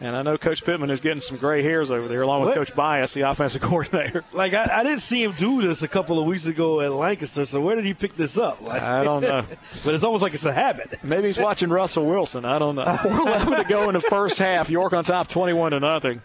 And 0.00 0.14
I 0.16 0.22
know 0.22 0.38
Coach 0.38 0.64
Pittman 0.64 0.90
is 0.90 1.00
getting 1.00 1.20
some 1.20 1.38
gray 1.38 1.62
hairs 1.62 1.90
over 1.90 2.06
there, 2.06 2.22
along 2.22 2.40
with 2.42 2.50
What? 2.50 2.56
Coach 2.56 2.74
Bias, 2.76 3.14
the 3.14 3.22
offensive 3.22 3.60
coordinator. 3.62 4.22
Like, 4.32 4.54
I, 4.54 4.68
I 4.72 4.82
didn't 4.84 5.00
see 5.00 5.22
him 5.22 5.32
do 5.32 5.60
this 5.66 5.82
a 5.82 5.88
couple 5.88 6.20
of 6.20 6.26
weeks 6.26 6.46
ago 6.46 6.80
at 6.80 6.92
Lancaster, 6.92 7.44
so 7.46 7.60
where 7.60 7.74
did 7.74 7.84
he 7.84 7.94
pick 7.94 8.16
this 8.16 8.38
up? 8.38 8.60
Like, 8.60 8.80
I 8.82 9.02
don't 9.02 9.22
know. 9.22 9.44
but 9.84 9.94
it's 9.94 10.04
almost 10.04 10.22
like 10.22 10.34
it's 10.34 10.44
a 10.44 10.52
habit. 10.52 11.02
Maybe 11.02 11.24
he's 11.24 11.38
watching 11.38 11.68
Russell 11.70 12.06
Wilson. 12.06 12.44
I 12.44 12.58
don't 12.60 12.76
know. 12.76 12.84
4:11 12.84 13.62
to 13.62 13.68
go 13.68 13.88
in 13.88 13.94
the 13.94 14.00
first 14.00 14.38
half. 14.38 14.68
York 14.70 14.92
on 14.92 15.02
top, 15.04 15.28
21 15.28 15.72
to 15.72 15.80
nothing. 15.80 16.22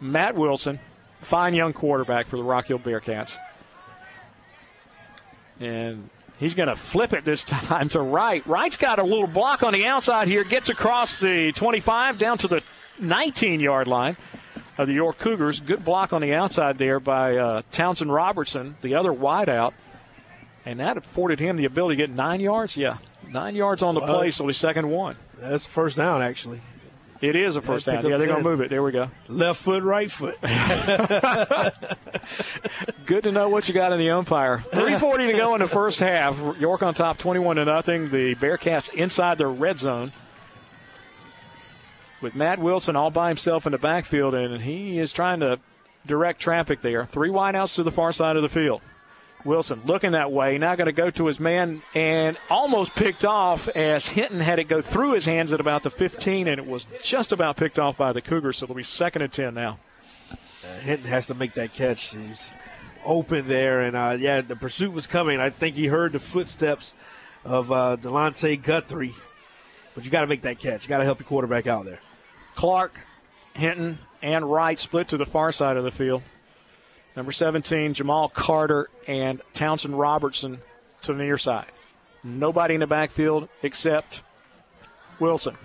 Matt 0.00 0.34
Wilson, 0.36 0.78
fine 1.22 1.54
young 1.54 1.72
quarterback 1.72 2.26
for 2.26 2.36
the 2.36 2.42
Rock 2.42 2.68
Hill 2.68 2.78
Bearcats, 2.78 3.36
and 5.60 6.08
he's 6.38 6.54
going 6.54 6.68
to 6.68 6.76
flip 6.76 7.12
it 7.12 7.24
this 7.24 7.44
time 7.44 7.88
to 7.90 8.00
right. 8.00 8.46
Right's 8.46 8.76
got 8.76 8.98
a 8.98 9.04
little 9.04 9.26
block 9.26 9.62
on 9.62 9.72
the 9.72 9.86
outside 9.86 10.28
here. 10.28 10.44
Gets 10.44 10.68
across 10.68 11.20
the 11.20 11.52
25 11.52 12.18
down 12.18 12.38
to 12.38 12.48
the 12.48 12.62
19-yard 13.00 13.86
line 13.88 14.16
of 14.76 14.86
the 14.86 14.94
York 14.94 15.18
Cougars. 15.18 15.60
Good 15.60 15.84
block 15.84 16.12
on 16.12 16.22
the 16.22 16.34
outside 16.34 16.78
there 16.78 17.00
by 17.00 17.36
uh, 17.36 17.62
Townsend 17.72 18.12
Robertson, 18.12 18.76
the 18.80 18.94
other 18.94 19.10
wideout. 19.10 19.72
And 20.64 20.80
that 20.80 20.96
afforded 20.96 21.40
him 21.40 21.56
the 21.56 21.64
ability 21.64 21.96
to 21.96 22.06
get 22.06 22.14
nine 22.14 22.40
yards. 22.40 22.76
Yeah, 22.76 22.98
nine 23.30 23.54
yards 23.54 23.82
on 23.82 23.94
the 23.94 24.00
Well, 24.00 24.18
play, 24.18 24.30
so 24.30 24.46
he's 24.46 24.58
second 24.58 24.90
one. 24.90 25.16
That's 25.38 25.64
first 25.66 25.96
down, 25.96 26.20
actually. 26.20 26.60
It 27.20 27.34
is 27.34 27.56
a 27.56 27.62
first 27.62 27.86
down. 27.86 27.96
Yeah, 27.96 28.16
they're 28.16 28.26
going 28.26 28.42
to 28.42 28.48
move 28.48 28.60
it. 28.60 28.70
There 28.70 28.82
we 28.82 28.92
go. 28.92 29.10
Left 29.28 29.60
foot, 29.60 29.82
right 29.82 30.10
foot. 30.10 30.38
Good 33.06 33.24
to 33.24 33.32
know 33.32 33.48
what 33.48 33.66
you 33.66 33.74
got 33.74 33.92
in 33.92 33.98
the 33.98 34.10
umpire. 34.10 34.64
340 34.72 35.32
to 35.32 35.32
go 35.32 35.54
in 35.54 35.60
the 35.60 35.66
first 35.66 35.98
half. 35.98 36.36
York 36.60 36.82
on 36.82 36.94
top, 36.94 37.18
21 37.18 37.56
to 37.56 37.64
nothing. 37.64 38.10
The 38.10 38.36
Bearcats 38.36 38.92
inside 38.92 39.38
their 39.38 39.50
red 39.50 39.78
zone. 39.78 40.12
With 42.20 42.34
Matt 42.34 42.58
Wilson 42.58 42.96
all 42.96 43.10
by 43.10 43.28
himself 43.28 43.66
in 43.66 43.72
the 43.72 43.78
backfield, 43.78 44.34
and 44.34 44.62
he 44.62 44.98
is 44.98 45.12
trying 45.12 45.40
to 45.40 45.58
direct 46.06 46.40
traffic 46.40 46.82
there. 46.82 47.06
Three 47.06 47.30
wideouts 47.30 47.74
to 47.76 47.82
the 47.82 47.92
far 47.92 48.12
side 48.12 48.36
of 48.36 48.42
the 48.42 48.48
field. 48.48 48.82
Wilson 49.44 49.82
looking 49.84 50.12
that 50.12 50.32
way, 50.32 50.58
now 50.58 50.74
going 50.74 50.86
to 50.86 50.92
go 50.92 51.10
to 51.10 51.26
his 51.26 51.38
man 51.38 51.82
and 51.94 52.36
almost 52.50 52.94
picked 52.94 53.24
off 53.24 53.68
as 53.68 54.06
Hinton 54.06 54.40
had 54.40 54.58
it 54.58 54.64
go 54.64 54.82
through 54.82 55.12
his 55.12 55.24
hands 55.24 55.52
at 55.52 55.60
about 55.60 55.82
the 55.82 55.90
15, 55.90 56.48
and 56.48 56.58
it 56.58 56.66
was 56.66 56.86
just 57.02 57.32
about 57.32 57.56
picked 57.56 57.78
off 57.78 57.96
by 57.96 58.12
the 58.12 58.20
Cougars, 58.20 58.58
so 58.58 58.64
it'll 58.64 58.76
be 58.76 58.82
second 58.82 59.22
and 59.22 59.32
10 59.32 59.54
now. 59.54 59.78
Uh, 60.30 60.78
Hinton 60.80 61.08
has 61.08 61.26
to 61.28 61.34
make 61.34 61.54
that 61.54 61.72
catch. 61.72 62.14
He's 62.14 62.54
open 63.04 63.46
there, 63.46 63.80
and 63.80 63.96
uh, 63.96 64.16
yeah, 64.18 64.40
the 64.40 64.56
pursuit 64.56 64.92
was 64.92 65.06
coming. 65.06 65.40
I 65.40 65.50
think 65.50 65.76
he 65.76 65.86
heard 65.86 66.12
the 66.12 66.18
footsteps 66.18 66.94
of 67.44 67.70
uh, 67.72 67.96
Delonte 68.00 68.60
Guthrie, 68.62 69.14
but 69.94 70.04
you 70.04 70.10
got 70.10 70.22
to 70.22 70.26
make 70.26 70.42
that 70.42 70.58
catch. 70.58 70.84
You 70.84 70.88
got 70.88 70.98
to 70.98 71.04
help 71.04 71.20
your 71.20 71.28
quarterback 71.28 71.66
out 71.66 71.84
there. 71.84 72.00
Clark, 72.54 72.98
Hinton, 73.54 73.98
and 74.20 74.50
Wright 74.50 74.78
split 74.78 75.08
to 75.08 75.16
the 75.16 75.26
far 75.26 75.52
side 75.52 75.76
of 75.76 75.84
the 75.84 75.90
field. 75.90 76.22
Number 77.18 77.32
17, 77.32 77.94
Jamal 77.94 78.28
Carter 78.28 78.88
and 79.08 79.42
Townsend 79.52 79.98
Robertson 79.98 80.60
to 81.02 81.12
the 81.12 81.18
near 81.18 81.36
side. 81.36 81.66
Nobody 82.22 82.74
in 82.74 82.80
the 82.80 82.86
backfield 82.86 83.48
except 83.60 84.22
Wilson. 85.18 85.56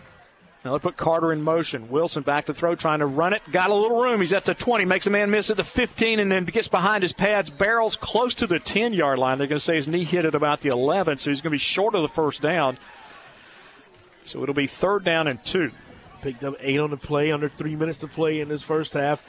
Now 0.66 0.74
they 0.74 0.80
put 0.80 0.98
Carter 0.98 1.32
in 1.32 1.44
motion. 1.44 1.90
Wilson 1.90 2.24
back 2.24 2.48
to 2.48 2.56
throw, 2.56 2.74
trying 2.74 3.02
to 3.02 3.06
run 3.06 3.34
it. 3.34 3.44
Got 3.52 3.70
a 3.70 3.76
little 3.76 4.02
room. 4.02 4.20
He's 4.20 4.34
at 4.34 4.46
the 4.46 4.56
20. 4.56 4.86
Makes 4.86 5.06
a 5.06 5.12
man 5.12 5.30
miss 5.30 5.52
at 5.52 5.58
the 5.58 5.64
15 5.64 6.20
and 6.20 6.32
then 6.32 6.44
gets 6.46 6.68
behind 6.68 7.04
his 7.04 7.14
pads. 7.14 7.52
Barrels 7.52 7.98
close 7.98 8.34
to 8.34 8.48
the 8.48 8.58
10 8.58 8.94
yard 8.94 9.20
line. 9.20 9.38
They're 9.38 9.46
going 9.46 9.60
to 9.60 9.64
say 9.64 9.76
his 9.76 9.88
knee 9.88 10.06
hit 10.06 10.26
at 10.26 10.34
about 10.34 10.62
the 10.62 10.70
11, 10.70 11.20
so 11.20 11.30
he's 11.30 11.42
going 11.42 11.52
to 11.52 11.54
be 11.54 11.60
short 11.60 11.94
of 11.94 12.02
the 12.02 12.08
first 12.08 12.42
down. 12.42 12.80
So 14.26 14.42
it'll 14.42 14.56
be 14.56 14.66
third 14.66 15.04
down 15.04 15.28
and 15.28 15.44
two. 15.46 15.70
Picked 16.24 16.44
up 16.46 16.56
eight 16.62 16.80
on 16.80 16.90
the 16.90 16.98
play, 16.98 17.32
under 17.32 17.48
three 17.48 17.76
minutes 17.76 18.00
to 18.00 18.08
play 18.08 18.40
in 18.40 18.50
this 18.50 18.64
first 18.64 18.94
half. 18.94 19.24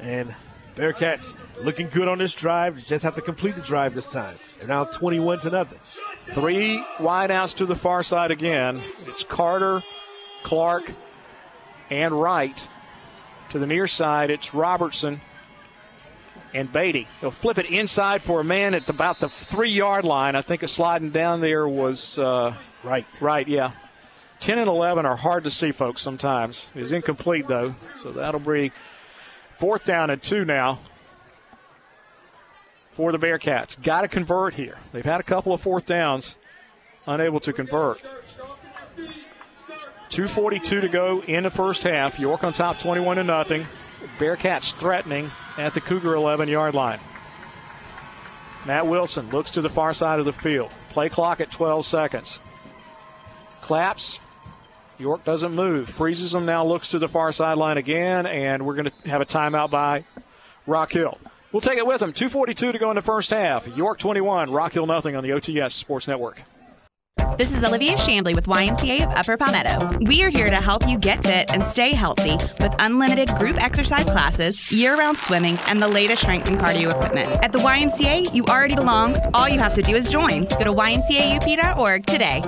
And 0.00 0.34
Bearcats 0.76 1.34
looking 1.60 1.88
good 1.88 2.08
on 2.08 2.18
this 2.18 2.34
drive. 2.34 2.84
Just 2.84 3.04
have 3.04 3.14
to 3.14 3.22
complete 3.22 3.54
the 3.54 3.62
drive 3.62 3.94
this 3.94 4.08
time. 4.08 4.36
They're 4.58 4.68
now 4.68 4.84
21 4.84 5.40
to 5.40 5.50
nothing. 5.50 5.78
Three 6.24 6.84
wideouts 6.98 7.54
to 7.56 7.66
the 7.66 7.76
far 7.76 8.02
side 8.02 8.30
again. 8.30 8.82
It's 9.06 9.24
Carter, 9.24 9.82
Clark, 10.42 10.90
and 11.90 12.20
Wright. 12.20 12.68
To 13.50 13.58
the 13.58 13.66
near 13.66 13.86
side, 13.86 14.30
it's 14.30 14.52
Robertson 14.52 15.20
and 16.52 16.72
Beatty. 16.72 17.06
He'll 17.20 17.30
flip 17.30 17.58
it 17.58 17.66
inside 17.66 18.22
for 18.22 18.40
a 18.40 18.44
man 18.44 18.74
at 18.74 18.88
about 18.88 19.20
the 19.20 19.28
three 19.28 19.70
yard 19.70 20.04
line. 20.04 20.34
I 20.34 20.42
think 20.42 20.62
a 20.62 20.68
sliding 20.68 21.10
down 21.10 21.40
there 21.40 21.68
was 21.68 22.18
uh, 22.18 22.56
right. 22.82 23.06
Right, 23.20 23.46
yeah. 23.46 23.72
10 24.40 24.58
and 24.58 24.68
11 24.68 25.06
are 25.06 25.16
hard 25.16 25.44
to 25.44 25.50
see, 25.50 25.72
folks, 25.72 26.02
sometimes. 26.02 26.66
It's 26.74 26.90
incomplete, 26.90 27.46
though. 27.46 27.74
So 28.02 28.12
that'll 28.12 28.40
be 28.40 28.72
fourth 29.58 29.84
down 29.84 30.10
and 30.10 30.22
two 30.22 30.44
now 30.44 30.80
for 32.92 33.12
the 33.12 33.18
Bearcats. 33.18 33.80
Got 33.82 34.02
to 34.02 34.08
convert 34.08 34.54
here. 34.54 34.78
They've 34.92 35.04
had 35.04 35.20
a 35.20 35.24
couple 35.24 35.52
of 35.52 35.60
fourth 35.60 35.86
downs, 35.86 36.36
unable 37.06 37.40
to 37.40 37.52
convert. 37.52 38.02
242 40.10 40.80
to 40.80 40.88
go 40.88 41.22
in 41.22 41.42
the 41.42 41.50
first 41.50 41.82
half. 41.82 42.18
York 42.20 42.44
on 42.44 42.52
top 42.52 42.78
21 42.78 43.16
to 43.16 43.24
nothing. 43.24 43.66
Bearcats 44.18 44.72
threatening 44.74 45.30
at 45.58 45.74
the 45.74 45.80
Cougar 45.80 46.14
11 46.14 46.48
yard 46.48 46.74
line. 46.74 47.00
Matt 48.64 48.86
Wilson 48.86 49.28
looks 49.30 49.50
to 49.52 49.60
the 49.60 49.68
far 49.68 49.92
side 49.92 50.20
of 50.20 50.24
the 50.24 50.32
field. 50.32 50.70
Play 50.90 51.08
clock 51.08 51.40
at 51.40 51.50
12 51.50 51.84
seconds. 51.84 52.38
Claps. 53.60 54.20
York 55.04 55.22
doesn't 55.22 55.52
move. 55.52 55.90
Freezes 55.90 56.32
them 56.32 56.46
now, 56.46 56.64
looks 56.64 56.88
to 56.88 56.98
the 56.98 57.08
far 57.08 57.30
sideline 57.30 57.76
again, 57.76 58.24
and 58.24 58.64
we're 58.64 58.74
going 58.74 58.86
to 58.86 59.08
have 59.10 59.20
a 59.20 59.26
timeout 59.26 59.70
by 59.70 60.02
Rock 60.66 60.92
Hill. 60.92 61.18
We'll 61.52 61.60
take 61.60 61.76
it 61.76 61.86
with 61.86 62.00
them. 62.00 62.14
2.42 62.14 62.72
to 62.72 62.78
go 62.78 62.88
in 62.88 62.96
the 62.96 63.02
first 63.02 63.28
half. 63.28 63.68
York 63.76 63.98
21, 63.98 64.50
Rock 64.50 64.72
Hill 64.72 64.86
nothing 64.86 65.14
on 65.14 65.22
the 65.22 65.28
OTS 65.28 65.72
Sports 65.72 66.08
Network. 66.08 66.40
This 67.36 67.54
is 67.54 67.62
Olivia 67.62 67.96
Shambly 67.96 68.34
with 68.34 68.46
YMCA 68.46 69.06
of 69.06 69.12
Upper 69.12 69.36
Palmetto. 69.36 69.98
We 70.06 70.22
are 70.22 70.30
here 70.30 70.48
to 70.48 70.56
help 70.56 70.88
you 70.88 70.98
get 70.98 71.22
fit 71.22 71.52
and 71.52 71.62
stay 71.62 71.92
healthy 71.92 72.38
with 72.60 72.74
unlimited 72.78 73.28
group 73.38 73.62
exercise 73.62 74.04
classes, 74.04 74.72
year 74.72 74.96
round 74.96 75.18
swimming, 75.18 75.58
and 75.66 75.82
the 75.82 75.88
latest 75.88 76.22
strength 76.22 76.48
and 76.48 76.58
cardio 76.58 76.90
equipment. 76.90 77.28
At 77.44 77.52
the 77.52 77.58
YMCA, 77.58 78.34
you 78.34 78.44
already 78.46 78.74
belong. 78.74 79.16
All 79.34 79.50
you 79.50 79.58
have 79.58 79.74
to 79.74 79.82
do 79.82 79.94
is 79.96 80.10
join. 80.10 80.44
Go 80.44 80.64
to 80.64 80.72
ymcaup.org 80.72 82.06
today. 82.06 82.42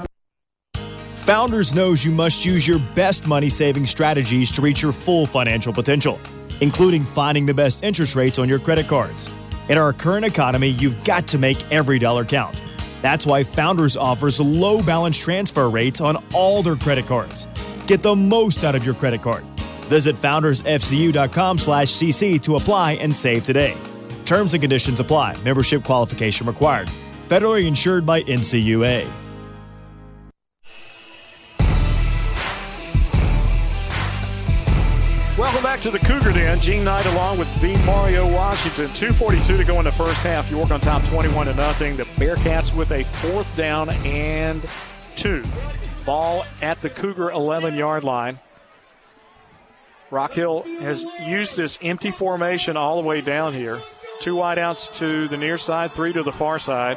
Founders 1.27 1.75
knows 1.75 2.03
you 2.05 2.13
must 2.13 2.45
use 2.45 2.69
your 2.69 2.79
best 2.95 3.27
money 3.27 3.49
saving 3.49 3.85
strategies 3.85 4.53
to 4.53 4.63
reach 4.63 4.81
your 4.81 4.93
full 4.93 5.27
financial 5.27 5.73
potential, 5.73 6.21
including 6.61 7.05
finding 7.05 7.45
the 7.45 7.53
best 7.53 7.83
interest 7.83 8.15
rates 8.15 8.39
on 8.39 8.49
your 8.49 8.61
credit 8.61 8.87
cards. 8.87 9.29
In 9.69 9.77
our 9.77 9.93
current 9.93 10.25
economy, 10.25 10.69
you've 10.69 11.03
got 11.03 11.27
to 11.27 11.37
make 11.37 11.59
every 11.73 11.99
dollar 11.99 12.25
count. 12.25 12.63
That's 13.03 13.27
why 13.27 13.43
Founders 13.43 13.97
offers 13.97 14.41
low 14.41 14.85
balance 14.85 15.19
transfer 15.19 15.69
rates 15.69 16.01
on 16.01 16.23
all 16.33 16.63
their 16.63 16.77
credit 16.77 17.07
cards. 17.07 17.49
Get 17.89 18.05
the 18.05 18.15
most 18.15 18.63
out 18.63 18.77
of 18.77 18.85
your 18.85 18.95
credit 18.95 19.21
card. 19.21 19.45
Visit 19.89 20.15
foundersfcu.com/cc 20.15 22.43
to 22.43 22.55
apply 22.55 22.93
and 22.93 23.13
save 23.13 23.45
today. 23.45 23.75
Terms 24.27 24.55
and 24.55 24.63
conditions 24.63 25.01
apply. 25.01 25.37
Membership 25.45 25.83
qualification 25.83 26.47
required. 26.47 26.89
Federally 27.29 27.67
insured 27.67 28.07
by 28.07 28.23
NCUA. 28.23 29.26
Welcome 35.39 35.63
back 35.63 35.81
to 35.81 35.91
the 35.91 35.99
Cougar 35.99 36.33
Den. 36.33 36.59
Gene 36.61 36.83
Knight 36.83 37.05
along 37.05 37.39
with 37.39 37.61
D. 37.61 37.77
Mario 37.85 38.27
Washington. 38.27 38.89
242 38.95 39.59
to 39.59 39.65
go 39.65 39.79
in 39.79 39.85
the 39.85 39.93
first 39.93 40.17
half. 40.21 40.51
York 40.51 40.71
on 40.71 40.81
top 40.81 41.05
21 41.05 41.49
to 41.49 41.55
nothing. 41.55 41.95
The 41.99 42.05
Bearcats 42.05 42.75
with 42.75 42.91
a 42.91 43.05
fourth 43.05 43.47
down 43.55 43.91
and 43.91 44.65
two. 45.15 45.45
Ball 46.07 46.47
at 46.63 46.81
the 46.81 46.89
Cougar 46.89 47.33
11 47.33 47.75
yard 47.75 48.03
line. 48.03 48.41
Rock 50.11 50.33
Hill 50.33 50.63
has 50.81 51.05
used 51.27 51.59
this 51.59 51.79
empty 51.83 52.13
formation 52.13 52.79
all 52.79 53.03
the 53.03 53.07
way 53.07 53.21
down 53.21 53.53
here. 53.53 53.83
Two 54.21 54.37
wideouts 54.37 54.91
to 54.95 55.29
the 55.29 55.37
near 55.37 55.59
side, 55.59 55.93
three 55.93 56.15
to 56.15 56.23
the 56.23 56.33
far 56.33 56.59
side. 56.59 56.97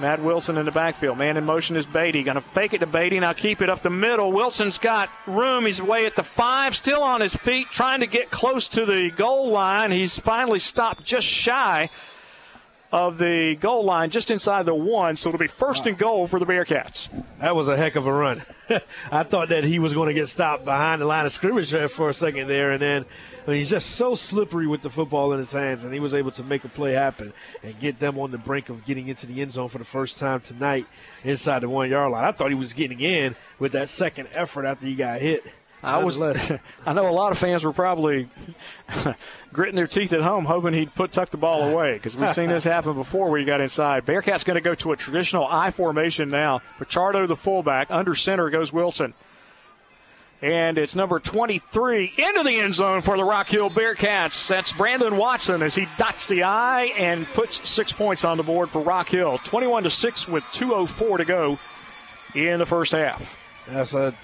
Matt 0.00 0.22
Wilson 0.22 0.58
in 0.58 0.66
the 0.66 0.70
backfield. 0.70 1.16
Man 1.16 1.36
in 1.36 1.44
motion 1.44 1.76
is 1.76 1.86
Beatty. 1.86 2.22
Going 2.22 2.36
to 2.36 2.40
fake 2.40 2.74
it 2.74 2.78
to 2.78 2.86
Beatty. 2.86 3.18
Now 3.18 3.32
keep 3.32 3.62
it 3.62 3.70
up 3.70 3.82
the 3.82 3.90
middle. 3.90 4.32
Wilson's 4.32 4.78
got 4.78 5.08
room. 5.26 5.66
He's 5.66 5.80
away 5.80 6.06
at 6.06 6.16
the 6.16 6.22
five, 6.22 6.76
still 6.76 7.02
on 7.02 7.20
his 7.20 7.34
feet, 7.34 7.68
trying 7.70 8.00
to 8.00 8.06
get 8.06 8.30
close 8.30 8.68
to 8.70 8.84
the 8.84 9.10
goal 9.10 9.50
line. 9.50 9.90
He's 9.90 10.18
finally 10.18 10.58
stopped 10.58 11.04
just 11.04 11.26
shy 11.26 11.90
of 12.92 13.18
the 13.18 13.56
goal 13.58 13.84
line, 13.84 14.10
just 14.10 14.30
inside 14.30 14.64
the 14.64 14.74
one. 14.74 15.16
So 15.16 15.28
it'll 15.28 15.38
be 15.38 15.46
first 15.48 15.86
and 15.86 15.98
goal 15.98 16.26
for 16.26 16.38
the 16.38 16.46
Bearcats. 16.46 17.08
That 17.40 17.56
was 17.56 17.68
a 17.68 17.76
heck 17.76 17.96
of 17.96 18.06
a 18.06 18.12
run. 18.12 18.42
I 19.10 19.22
thought 19.22 19.48
that 19.48 19.64
he 19.64 19.78
was 19.78 19.94
going 19.94 20.08
to 20.08 20.14
get 20.14 20.28
stopped 20.28 20.64
behind 20.64 21.00
the 21.00 21.06
line 21.06 21.26
of 21.26 21.32
scrimmage 21.32 21.70
there 21.70 21.88
for 21.88 22.08
a 22.08 22.14
second 22.14 22.48
there, 22.48 22.70
and 22.70 22.80
then 22.80 23.04
I 23.46 23.50
mean, 23.50 23.58
he's 23.58 23.70
just 23.70 23.92
so 23.92 24.16
slippery 24.16 24.66
with 24.66 24.82
the 24.82 24.90
football 24.90 25.32
in 25.32 25.38
his 25.38 25.52
hands, 25.52 25.84
and 25.84 25.94
he 25.94 26.00
was 26.00 26.14
able 26.14 26.32
to 26.32 26.42
make 26.42 26.64
a 26.64 26.68
play 26.68 26.92
happen 26.92 27.32
and 27.62 27.78
get 27.78 28.00
them 28.00 28.18
on 28.18 28.32
the 28.32 28.38
brink 28.38 28.68
of 28.68 28.84
getting 28.84 29.06
into 29.06 29.26
the 29.26 29.40
end 29.40 29.52
zone 29.52 29.68
for 29.68 29.78
the 29.78 29.84
first 29.84 30.18
time 30.18 30.40
tonight 30.40 30.86
inside 31.22 31.60
the 31.60 31.68
one 31.68 31.88
yard 31.88 32.10
line. 32.10 32.24
I 32.24 32.32
thought 32.32 32.48
he 32.48 32.56
was 32.56 32.72
getting 32.72 33.00
in 33.00 33.36
with 33.60 33.72
that 33.72 33.88
second 33.88 34.28
effort 34.32 34.66
after 34.66 34.86
he 34.86 34.96
got 34.96 35.20
hit. 35.20 35.44
I 35.82 36.02
was. 36.02 36.20
I 36.86 36.92
know 36.92 37.08
a 37.08 37.12
lot 37.12 37.30
of 37.30 37.38
fans 37.38 37.62
were 37.62 37.72
probably 37.72 38.28
gritting 39.52 39.76
their 39.76 39.86
teeth 39.86 40.12
at 40.12 40.22
home, 40.22 40.44
hoping 40.44 40.72
he'd 40.72 40.94
put 40.94 41.12
tuck 41.12 41.30
the 41.30 41.36
ball 41.36 41.62
away 41.62 41.94
because 41.94 42.16
we've 42.16 42.34
seen 42.34 42.48
this 42.48 42.64
happen 42.64 42.94
before 42.94 43.30
where 43.30 43.38
you 43.38 43.46
got 43.46 43.60
inside. 43.60 44.04
Bearcats 44.04 44.44
going 44.44 44.56
to 44.56 44.60
go 44.60 44.74
to 44.74 44.92
a 44.92 44.96
traditional 44.96 45.46
I 45.46 45.70
formation 45.70 46.28
now. 46.28 46.62
Pichardo, 46.80 47.28
the 47.28 47.36
fullback, 47.36 47.88
under 47.90 48.16
center 48.16 48.50
goes 48.50 48.72
Wilson. 48.72 49.14
And 50.42 50.76
it's 50.76 50.94
number 50.94 51.18
23 51.18 52.12
into 52.18 52.42
the 52.42 52.60
end 52.60 52.74
zone 52.74 53.00
for 53.00 53.16
the 53.16 53.24
Rock 53.24 53.48
Hill 53.48 53.70
Bearcats. 53.70 54.46
That's 54.48 54.72
Brandon 54.72 55.16
Watson 55.16 55.62
as 55.62 55.74
he 55.74 55.88
dots 55.96 56.28
the 56.28 56.42
I 56.42 56.92
and 56.96 57.26
puts 57.28 57.66
six 57.68 57.92
points 57.92 58.24
on 58.24 58.36
the 58.36 58.42
board 58.42 58.68
for 58.68 58.82
Rock 58.82 59.08
Hill. 59.08 59.38
21 59.38 59.84
to 59.84 59.90
6 59.90 60.28
with 60.28 60.44
2.04 60.44 61.18
to 61.18 61.24
go 61.24 61.58
in 62.34 62.58
the 62.58 62.66
first 62.66 62.92
half. 62.92 63.26
That's 63.66 63.94
a 63.94 64.14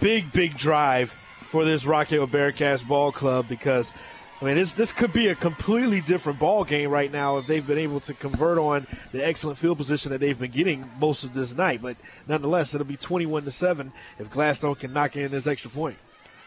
big, 0.00 0.30
big 0.32 0.56
drive 0.56 1.16
for 1.48 1.64
this 1.64 1.84
Rock 1.84 2.08
Hill 2.08 2.28
Bearcats 2.28 2.86
ball 2.86 3.10
club 3.10 3.48
because 3.48 3.92
I 4.40 4.44
mean, 4.44 4.56
this 4.56 4.74
this 4.74 4.92
could 4.92 5.14
be 5.14 5.28
a 5.28 5.34
completely 5.34 6.02
different 6.02 6.38
ball 6.38 6.64
game 6.64 6.90
right 6.90 7.10
now 7.10 7.38
if 7.38 7.46
they've 7.46 7.66
been 7.66 7.78
able 7.78 8.00
to 8.00 8.12
convert 8.12 8.58
on 8.58 8.86
the 9.12 9.26
excellent 9.26 9.56
field 9.56 9.78
position 9.78 10.12
that 10.12 10.18
they've 10.18 10.38
been 10.38 10.50
getting 10.50 10.90
most 11.00 11.24
of 11.24 11.32
this 11.32 11.56
night. 11.56 11.80
But 11.80 11.96
nonetheless, 12.28 12.74
it'll 12.74 12.86
be 12.86 12.98
21 12.98 13.44
to 13.44 13.50
seven 13.50 13.92
if 14.18 14.30
Gladstone 14.30 14.74
can 14.74 14.92
knock 14.92 15.16
in 15.16 15.30
this 15.30 15.46
extra 15.46 15.70
point. 15.70 15.96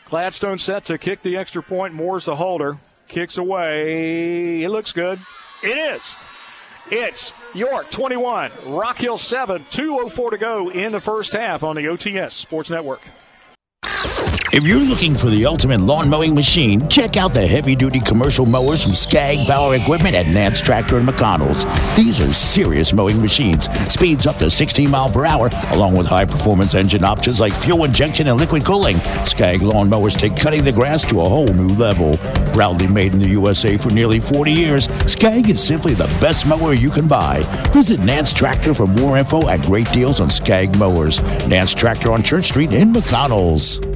Gladstone 0.05 0.59
set 0.59 0.85
to 0.85 0.97
kick 0.99 1.23
the 1.23 1.35
extra 1.37 1.63
point. 1.63 1.93
Moore's 1.95 2.25
the 2.25 2.35
holder. 2.35 2.77
Kicks 3.07 3.37
away. 3.37 4.61
It 4.63 4.69
looks 4.69 4.91
good. 4.91 5.19
It 5.63 5.95
is. 5.95 6.15
It's 6.91 7.33
York 7.53 7.91
21, 7.91 8.51
Rock 8.65 8.97
Hill 8.97 9.17
7, 9.17 9.65
2.04 9.65 10.31
to 10.31 10.37
go 10.39 10.69
in 10.71 10.91
the 10.91 10.99
first 10.99 11.33
half 11.33 11.61
on 11.61 11.75
the 11.75 11.83
OTS 11.83 12.31
Sports 12.31 12.71
Network. 12.71 13.01
If 14.51 14.65
you're 14.65 14.79
looking 14.79 15.13
for 15.13 15.29
the 15.29 15.45
ultimate 15.45 15.81
lawn 15.81 16.09
mowing 16.09 16.33
machine, 16.33 16.87
check 16.87 17.17
out 17.17 17.33
the 17.33 17.45
heavy 17.45 17.75
duty 17.75 17.99
commercial 17.99 18.45
mowers 18.45 18.81
from 18.83 18.95
Skag 18.95 19.45
Power 19.45 19.75
Equipment 19.75 20.15
at 20.15 20.27
Nance 20.27 20.59
Tractor 20.61 20.97
and 20.97 21.07
McConnell's. 21.07 21.65
These 21.95 22.19
are 22.21 22.33
serious 22.33 22.93
mowing 22.93 23.21
machines, 23.21 23.69
speeds 23.93 24.25
up 24.25 24.37
to 24.37 24.49
16 24.49 24.89
mile 24.89 25.09
per 25.09 25.25
hour, 25.25 25.49
along 25.69 25.95
with 25.95 26.07
high 26.07 26.25
performance 26.25 26.75
engine 26.75 27.03
options 27.03 27.39
like 27.39 27.53
fuel 27.53 27.83
injection 27.83 28.27
and 28.27 28.39
liquid 28.39 28.65
cooling. 28.65 28.97
Skag 29.25 29.61
lawn 29.61 29.89
mowers 29.89 30.15
take 30.15 30.35
cutting 30.35 30.63
the 30.63 30.71
grass 30.71 31.07
to 31.09 31.21
a 31.21 31.29
whole 31.29 31.47
new 31.47 31.75
level. 31.75 32.17
Proudly 32.53 32.87
made 32.87 33.13
in 33.13 33.19
the 33.19 33.29
USA 33.29 33.77
for 33.77 33.91
nearly 33.91 34.19
40 34.19 34.51
years, 34.51 34.85
Skag 35.11 35.49
is 35.49 35.61
simply 35.61 35.93
the 35.93 36.07
best 36.21 36.47
mower 36.47 36.73
you 36.73 36.89
can 36.89 37.07
buy. 37.07 37.43
Visit 37.71 37.99
Nance 37.99 38.33
Tractor 38.33 38.73
for 38.73 38.87
more 38.87 39.17
info 39.17 39.47
and 39.47 39.61
great 39.63 39.91
deals 39.91 40.21
on 40.21 40.29
Skag 40.29 40.77
mowers. 40.77 41.21
Nance 41.47 41.73
Tractor 41.73 42.11
on 42.13 42.23
Church 42.23 42.45
Street 42.45 42.73
in 42.73 42.93
McConnell's. 42.93 43.88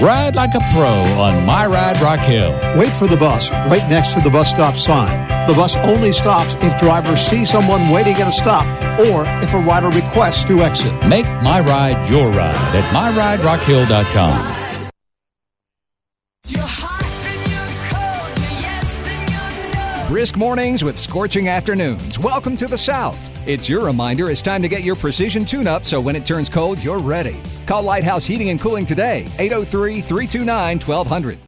Ride 0.00 0.34
like 0.34 0.54
a 0.54 0.60
pro 0.72 0.88
on 1.22 1.46
My 1.46 1.66
Ride 1.66 2.00
Rock 2.00 2.18
Hill. 2.18 2.50
Wait 2.76 2.92
for 2.96 3.06
the 3.06 3.16
bus 3.16 3.50
right 3.70 3.88
next 3.88 4.12
to 4.14 4.20
the 4.20 4.30
bus 4.30 4.50
stop 4.50 4.74
sign. 4.74 5.28
The 5.48 5.54
bus 5.54 5.76
only 5.76 6.10
stops 6.10 6.56
if 6.60 6.76
drivers 6.78 7.20
see 7.20 7.44
someone 7.44 7.90
waiting 7.90 8.14
at 8.14 8.26
a 8.26 8.32
stop 8.32 8.66
or 8.98 9.24
if 9.42 9.54
a 9.54 9.58
rider 9.58 9.90
requests 9.90 10.42
to 10.44 10.62
exit. 10.62 10.92
Make 11.06 11.26
My 11.42 11.60
Ride 11.60 12.10
your 12.10 12.28
ride 12.30 12.74
at 12.74 12.84
myriderockhill.com. 12.92 14.54
Brisk 20.08 20.36
mornings 20.36 20.84
with 20.84 20.98
scorching 20.98 21.48
afternoons. 21.48 22.18
Welcome 22.18 22.58
to 22.58 22.66
the 22.66 22.76
South. 22.76 23.18
It's 23.48 23.70
your 23.70 23.86
reminder 23.86 24.28
it's 24.28 24.42
time 24.42 24.60
to 24.60 24.68
get 24.68 24.82
your 24.82 24.96
precision 24.96 25.46
tune 25.46 25.66
up 25.66 25.86
so 25.86 25.98
when 25.98 26.14
it 26.14 26.26
turns 26.26 26.50
cold, 26.50 26.84
you're 26.84 26.98
ready. 26.98 27.40
Call 27.64 27.82
Lighthouse 27.82 28.26
Heating 28.26 28.50
and 28.50 28.60
Cooling 28.60 28.84
today, 28.84 29.20
803 29.38 30.02
329 30.02 30.80
1200. 30.80 31.38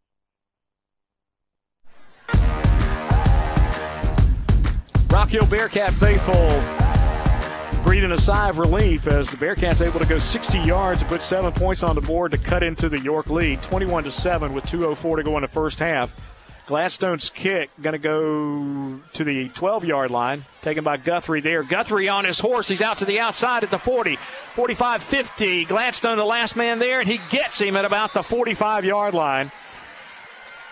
Rock 5.11 5.29
Hill 5.29 5.45
Bearcat 5.45 5.93
faithful 5.93 6.63
breathing 7.85 8.13
a 8.13 8.19
sigh 8.19 8.49
of 8.49 8.57
relief 8.57 9.07
as 9.07 9.29
the 9.29 9.37
Bearcats 9.37 9.87
able 9.87 10.01
to 10.01 10.07
go 10.07 10.17
60 10.17 10.59
yards 10.61 11.03
and 11.03 11.11
put 11.11 11.21
seven 11.21 11.53
points 11.53 11.83
on 11.83 11.95
the 11.95 12.01
board 12.01 12.33
to 12.33 12.39
cut 12.39 12.63
into 12.63 12.89
the 12.89 13.01
York 13.01 13.29
lead, 13.29 13.63
21 13.63 14.05
to 14.05 14.11
seven 14.11 14.55
with 14.55 14.65
2:04 14.65 15.17
to 15.17 15.23
go 15.23 15.37
in 15.37 15.43
the 15.43 15.49
first 15.49 15.79
half. 15.79 16.11
Gladstone's 16.67 17.31
kick 17.31 17.71
going 17.81 17.93
to 17.93 17.99
go 17.99 19.01
to 19.15 19.25
the 19.25 19.49
12 19.51 19.85
yard 19.85 20.11
line, 20.11 20.45
taken 20.63 20.83
by 20.83 20.97
Guthrie 20.97 21.41
there. 21.41 21.63
Guthrie 21.63 22.09
on 22.09 22.25
his 22.25 22.41
horse. 22.41 22.67
He's 22.67 22.83
out 22.83 22.99
to 22.99 23.05
the 23.05 23.21
outside 23.21 23.63
at 23.63 23.71
the 23.71 23.79
40, 23.79 24.19
45 24.57 25.03
50. 25.03 25.65
Gladstone, 25.67 26.19
the 26.19 26.25
last 26.25 26.57
man 26.57 26.81
there, 26.81 27.01
and 27.01 27.09
he 27.09 27.21
gets 27.31 27.61
him 27.61 27.77
at 27.77 27.85
about 27.85 28.15
the 28.15 28.23
45 28.23 28.85
yard 28.85 29.15
line. 29.15 29.53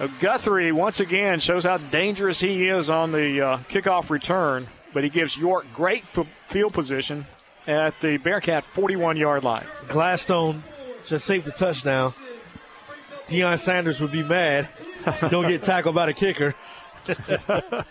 Uh, 0.01 0.09
Guthrie, 0.18 0.72
once 0.72 0.99
again, 0.99 1.38
shows 1.38 1.62
how 1.62 1.76
dangerous 1.76 2.40
he 2.40 2.66
is 2.66 2.90
on 2.90 3.12
the 3.12 3.40
uh, 3.40 3.59
kickoff 3.68 4.11
return, 4.11 4.66
but 4.92 5.05
he 5.05 5.11
gives 5.11 5.36
York 5.36 5.66
great 5.72 6.03
f- 6.16 6.26
field 6.49 6.74
position 6.74 7.24
at 7.68 7.99
the 8.01 8.16
Bearcat 8.16 8.64
41 8.64 9.16
yard 9.16 9.45
line. 9.45 9.64
Gladstone 9.86 10.64
just 11.07 11.24
saved 11.24 11.45
the 11.45 11.53
touchdown. 11.53 12.12
Deion 13.28 13.57
Sanders 13.61 14.01
would 14.01 14.11
be 14.11 14.24
mad. 14.24 14.68
Don't 15.30 15.48
get 15.48 15.62
tackled 15.62 15.94
by 15.94 16.07
the 16.07 16.12
kicker. 16.12 16.55
but 17.07 17.86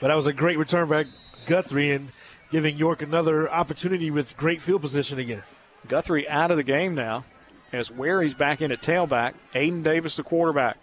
that 0.00 0.14
was 0.14 0.26
a 0.26 0.32
great 0.32 0.58
return 0.58 0.88
by 0.88 1.04
Guthrie 1.46 1.92
and 1.92 2.10
giving 2.50 2.76
York 2.76 3.02
another 3.02 3.50
opportunity 3.50 4.10
with 4.10 4.36
great 4.36 4.60
field 4.60 4.82
position 4.82 5.18
again. 5.18 5.44
Guthrie 5.88 6.28
out 6.28 6.50
of 6.50 6.56
the 6.56 6.62
game 6.62 6.94
now 6.94 7.24
as 7.72 7.90
Ware's 7.90 8.34
back 8.34 8.62
in 8.62 8.72
at 8.72 8.80
tailback. 8.80 9.34
Aiden 9.54 9.82
Davis, 9.82 10.16
the 10.16 10.22
quarterback. 10.22 10.78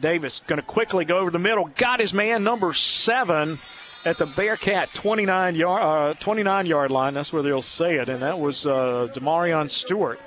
Davis 0.00 0.40
going 0.46 0.60
to 0.60 0.66
quickly 0.66 1.04
go 1.04 1.18
over 1.18 1.30
the 1.30 1.38
middle. 1.38 1.66
Got 1.76 2.00
his 2.00 2.14
man, 2.14 2.42
number 2.42 2.72
seven, 2.72 3.58
at 4.04 4.18
the 4.18 4.26
Bearcat 4.26 4.94
29 4.94 5.54
yard, 5.54 6.16
uh, 6.16 6.18
29 6.18 6.66
yard 6.66 6.90
line. 6.90 7.14
That's 7.14 7.32
where 7.32 7.42
they'll 7.42 7.62
say 7.62 7.96
it. 7.96 8.08
And 8.08 8.22
that 8.22 8.38
was 8.38 8.66
uh, 8.66 9.08
Demarion 9.12 9.70
Stewart. 9.70 10.20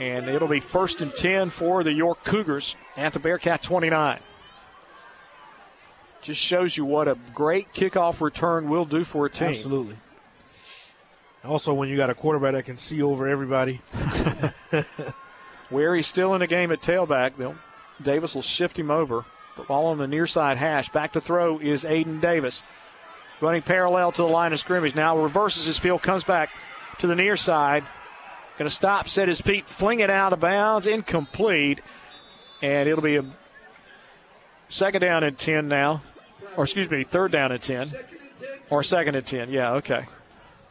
And 0.00 0.28
it'll 0.28 0.48
be 0.48 0.60
first 0.60 1.02
and 1.02 1.14
10 1.14 1.50
for 1.50 1.82
the 1.82 1.92
York 1.92 2.24
Cougars 2.24 2.76
at 2.96 3.12
the 3.12 3.18
Bearcat 3.18 3.62
29. 3.62 4.20
Just 6.22 6.40
shows 6.40 6.76
you 6.76 6.84
what 6.84 7.08
a 7.08 7.16
great 7.34 7.72
kickoff 7.72 8.20
return 8.20 8.68
will 8.68 8.84
do 8.84 9.04
for 9.04 9.26
a 9.26 9.30
team. 9.30 9.48
Absolutely. 9.48 9.96
Also, 11.44 11.72
when 11.72 11.88
you 11.88 11.96
got 11.96 12.10
a 12.10 12.14
quarterback 12.14 12.54
that 12.54 12.64
can 12.64 12.76
see 12.76 13.00
over 13.02 13.28
everybody. 13.28 13.80
Where 15.70 15.94
he's 15.94 16.06
still 16.06 16.34
in 16.34 16.40
the 16.40 16.46
game 16.46 16.72
at 16.72 16.80
tailback, 16.80 17.36
they'll, 17.36 17.54
Davis 18.02 18.34
will 18.34 18.42
shift 18.42 18.78
him 18.78 18.90
over. 18.90 19.24
The 19.56 19.62
ball 19.62 19.86
on 19.86 19.98
the 19.98 20.06
near 20.06 20.26
side 20.26 20.58
hash. 20.58 20.88
Back 20.90 21.12
to 21.12 21.20
throw 21.20 21.58
is 21.58 21.84
Aiden 21.84 22.20
Davis. 22.20 22.62
Running 23.40 23.62
parallel 23.62 24.12
to 24.12 24.22
the 24.22 24.28
line 24.28 24.52
of 24.52 24.60
scrimmage. 24.60 24.94
Now 24.94 25.18
reverses 25.18 25.66
his 25.66 25.78
field, 25.78 26.02
comes 26.02 26.24
back 26.24 26.50
to 26.98 27.06
the 27.06 27.14
near 27.14 27.36
side. 27.36 27.84
Going 28.58 28.68
to 28.68 28.74
stop, 28.74 29.08
set 29.08 29.28
his 29.28 29.40
feet, 29.40 29.68
fling 29.68 30.00
it 30.00 30.08
out 30.08 30.32
of 30.32 30.40
bounds, 30.40 30.86
incomplete, 30.86 31.80
and 32.62 32.88
it'll 32.88 33.02
be 33.02 33.16
a 33.16 33.24
second 34.68 35.02
down 35.02 35.24
and 35.24 35.36
10 35.36 35.68
now. 35.68 36.02
Or, 36.56 36.64
excuse 36.64 36.90
me, 36.90 37.04
third 37.04 37.32
down 37.32 37.52
and 37.52 37.62
10. 37.62 37.94
Or 38.70 38.82
second 38.82 39.14
and 39.14 39.26
10. 39.26 39.50
Yeah, 39.50 39.72
okay. 39.74 40.06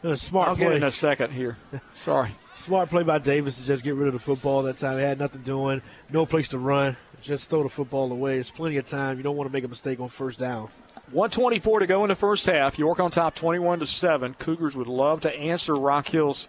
A 0.03 0.15
smart 0.15 0.49
I'll 0.49 0.55
play. 0.55 0.65
get 0.65 0.73
in 0.73 0.83
a 0.83 0.91
second 0.91 1.31
here. 1.31 1.57
Sorry. 1.93 2.35
Smart 2.55 2.89
play 2.89 3.03
by 3.03 3.19
Davis 3.19 3.57
to 3.57 3.65
just 3.65 3.83
get 3.83 3.95
rid 3.95 4.07
of 4.07 4.13
the 4.13 4.19
football 4.19 4.63
that 4.63 4.77
time. 4.77 4.97
He 4.97 5.03
had 5.03 5.19
nothing 5.19 5.41
doing, 5.41 5.81
no 6.09 6.25
place 6.25 6.49
to 6.49 6.59
run. 6.59 6.97
Just 7.21 7.49
throw 7.49 7.63
the 7.63 7.69
football 7.69 8.11
away. 8.11 8.35
There's 8.35 8.51
plenty 8.51 8.77
of 8.77 8.85
time. 8.85 9.17
You 9.17 9.23
don't 9.23 9.35
want 9.35 9.49
to 9.49 9.53
make 9.53 9.63
a 9.63 9.67
mistake 9.67 9.99
on 9.99 10.09
first 10.09 10.39
down. 10.39 10.69
124 11.11 11.79
to 11.79 11.87
go 11.87 12.03
in 12.03 12.09
the 12.09 12.15
first 12.15 12.45
half. 12.45 12.79
York 12.79 12.99
on 12.99 13.11
top 13.11 13.35
21 13.35 13.79
to 13.79 13.87
7. 13.87 14.33
Cougars 14.35 14.75
would 14.75 14.87
love 14.87 15.21
to 15.21 15.35
answer 15.35 15.75
Rock 15.75 16.07
Hill's 16.07 16.47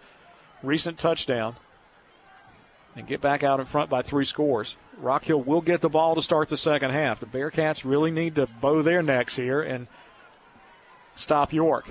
recent 0.63 0.97
touchdown 0.97 1.55
and 2.95 3.07
get 3.07 3.21
back 3.21 3.43
out 3.43 3.59
in 3.59 3.65
front 3.65 3.89
by 3.89 4.01
three 4.01 4.25
scores. 4.25 4.75
Rock 4.99 5.25
Hill 5.25 5.41
will 5.41 5.61
get 5.61 5.81
the 5.81 5.89
ball 5.89 6.15
to 6.15 6.21
start 6.21 6.49
the 6.49 6.57
second 6.57 6.91
half. 6.91 7.19
The 7.19 7.27
Bearcats 7.27 7.85
really 7.85 8.11
need 8.11 8.35
to 8.35 8.47
bow 8.59 8.81
their 8.81 9.03
necks 9.03 9.35
here 9.35 9.61
and 9.61 9.87
stop 11.15 11.53
York. 11.53 11.89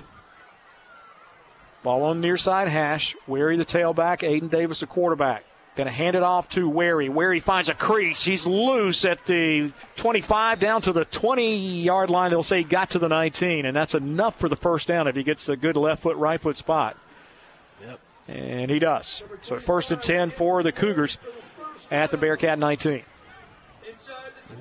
Ball 1.85 2.03
on 2.03 2.21
near 2.21 2.37
side 2.37 2.67
hash. 2.67 3.15
Wary 3.29 3.57
the 3.57 3.65
tailback. 3.65 4.19
Aiden 4.29 4.51
Davis 4.51 4.81
the 4.81 4.87
quarterback. 4.87 5.45
Going 5.77 5.87
to 5.87 5.93
hand 5.93 6.17
it 6.17 6.23
off 6.23 6.49
to 6.51 6.69
Wary. 6.69 7.09
Wary 7.09 7.39
finds 7.39 7.69
a 7.69 7.75
crease. 7.75 8.25
He's 8.25 8.47
loose 8.47 9.05
at 9.05 9.25
the 9.27 9.73
25 9.95 10.59
down 10.59 10.81
to 10.81 10.93
the 10.93 11.05
20 11.05 11.83
yard 11.83 12.11
line. 12.11 12.31
They'll 12.31 12.43
say 12.43 12.59
he 12.59 12.65
got 12.65 12.91
to 12.91 12.99
the 12.99 13.09
19, 13.09 13.67
and 13.67 13.77
that's 13.77 13.95
enough 13.95 14.41
for 14.41 14.49
the 14.49 14.57
first 14.57 14.89
down 14.89 15.07
if 15.07 15.15
he 15.15 15.23
gets 15.23 15.49
a 15.49 15.57
good 15.57 15.77
left 15.77 16.03
foot, 16.03 16.17
right 16.17 16.41
foot 16.41 16.57
spot. 16.57 16.97
And 18.29 18.71
he 18.71 18.79
does. 18.79 19.23
So 19.43 19.59
first 19.59 19.93
and 19.93 20.03
10 20.03 20.31
for 20.31 20.63
the 20.63 20.73
Cougars 20.73 21.19
at 21.91 22.11
the 22.11 22.17
Bearcat 22.17 22.59
19. 22.59 23.03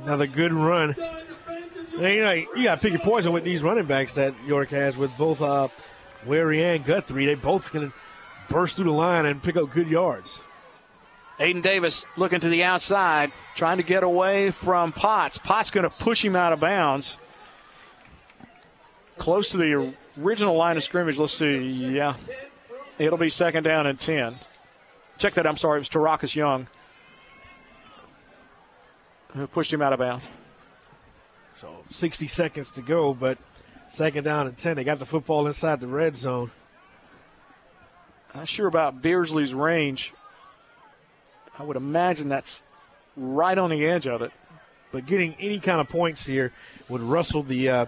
Another 0.03 0.27
good 0.27 0.53
run. 0.53 0.95
And, 1.97 2.13
you 2.13 2.23
know, 2.23 2.31
you 2.31 2.63
got 2.63 2.75
to 2.75 2.81
pick 2.81 2.91
your 2.91 3.01
poison 3.01 3.31
with 3.31 3.43
these 3.43 3.63
running 3.63 3.85
backs 3.85 4.13
that 4.13 4.33
York 4.45 4.69
has 4.69 4.97
with 4.97 5.15
both 5.17 5.41
uh, 5.41 5.69
Wary 6.25 6.63
and 6.63 6.83
Guthrie. 6.83 7.25
They 7.25 7.35
both 7.35 7.71
can 7.71 7.93
burst 8.49 8.75
through 8.75 8.85
the 8.85 8.91
line 8.91 9.25
and 9.25 9.41
pick 9.41 9.55
up 9.55 9.71
good 9.71 9.87
yards. 9.87 10.39
Aiden 11.39 11.61
Davis 11.61 12.05
looking 12.15 12.39
to 12.39 12.49
the 12.49 12.63
outside, 12.63 13.31
trying 13.55 13.77
to 13.77 13.83
get 13.83 14.03
away 14.03 14.51
from 14.51 14.93
Potts. 14.93 15.37
Potts 15.37 15.69
going 15.69 15.83
to 15.83 15.89
push 15.89 16.23
him 16.23 16.35
out 16.35 16.53
of 16.53 16.59
bounds. 16.59 17.17
Close 19.17 19.49
to 19.49 19.57
the 19.57 19.93
original 20.21 20.55
line 20.55 20.77
of 20.77 20.83
scrimmage. 20.83 21.17
Let's 21.17 21.33
see. 21.33 21.57
Yeah. 21.57 22.15
It'll 22.97 23.17
be 23.17 23.29
second 23.29 23.63
down 23.63 23.87
and 23.87 23.99
10. 23.99 24.35
Check 25.17 25.33
that. 25.33 25.45
I'm 25.45 25.57
sorry. 25.57 25.77
It 25.77 25.79
was 25.79 25.89
Tarakas 25.89 26.35
Young 26.35 26.67
who 29.35 29.47
pushed 29.47 29.71
him 29.71 29.81
out 29.81 29.93
of 29.93 29.99
bounds. 29.99 30.25
So 31.57 31.83
60 31.89 32.27
seconds 32.27 32.71
to 32.71 32.81
go, 32.81 33.13
but 33.13 33.37
second 33.89 34.23
down 34.23 34.47
and 34.47 34.57
10. 34.57 34.75
They 34.75 34.83
got 34.83 34.99
the 34.99 35.05
football 35.05 35.45
inside 35.47 35.81
the 35.81 35.87
red 35.87 36.15
zone. 36.15 36.51
Not 38.33 38.47
sure 38.47 38.67
about 38.67 39.01
Beardsley's 39.01 39.53
range. 39.53 40.13
I 41.57 41.63
would 41.63 41.77
imagine 41.77 42.27
that's 42.27 42.63
right 43.15 43.57
on 43.57 43.69
the 43.69 43.85
edge 43.85 44.07
of 44.07 44.21
it. 44.21 44.31
But 44.91 45.05
getting 45.05 45.35
any 45.39 45.59
kind 45.59 45.79
of 45.79 45.89
points 45.89 46.25
here 46.25 46.51
would 46.89 47.01
rustle 47.01 47.43
the 47.43 47.69
uh, 47.69 47.85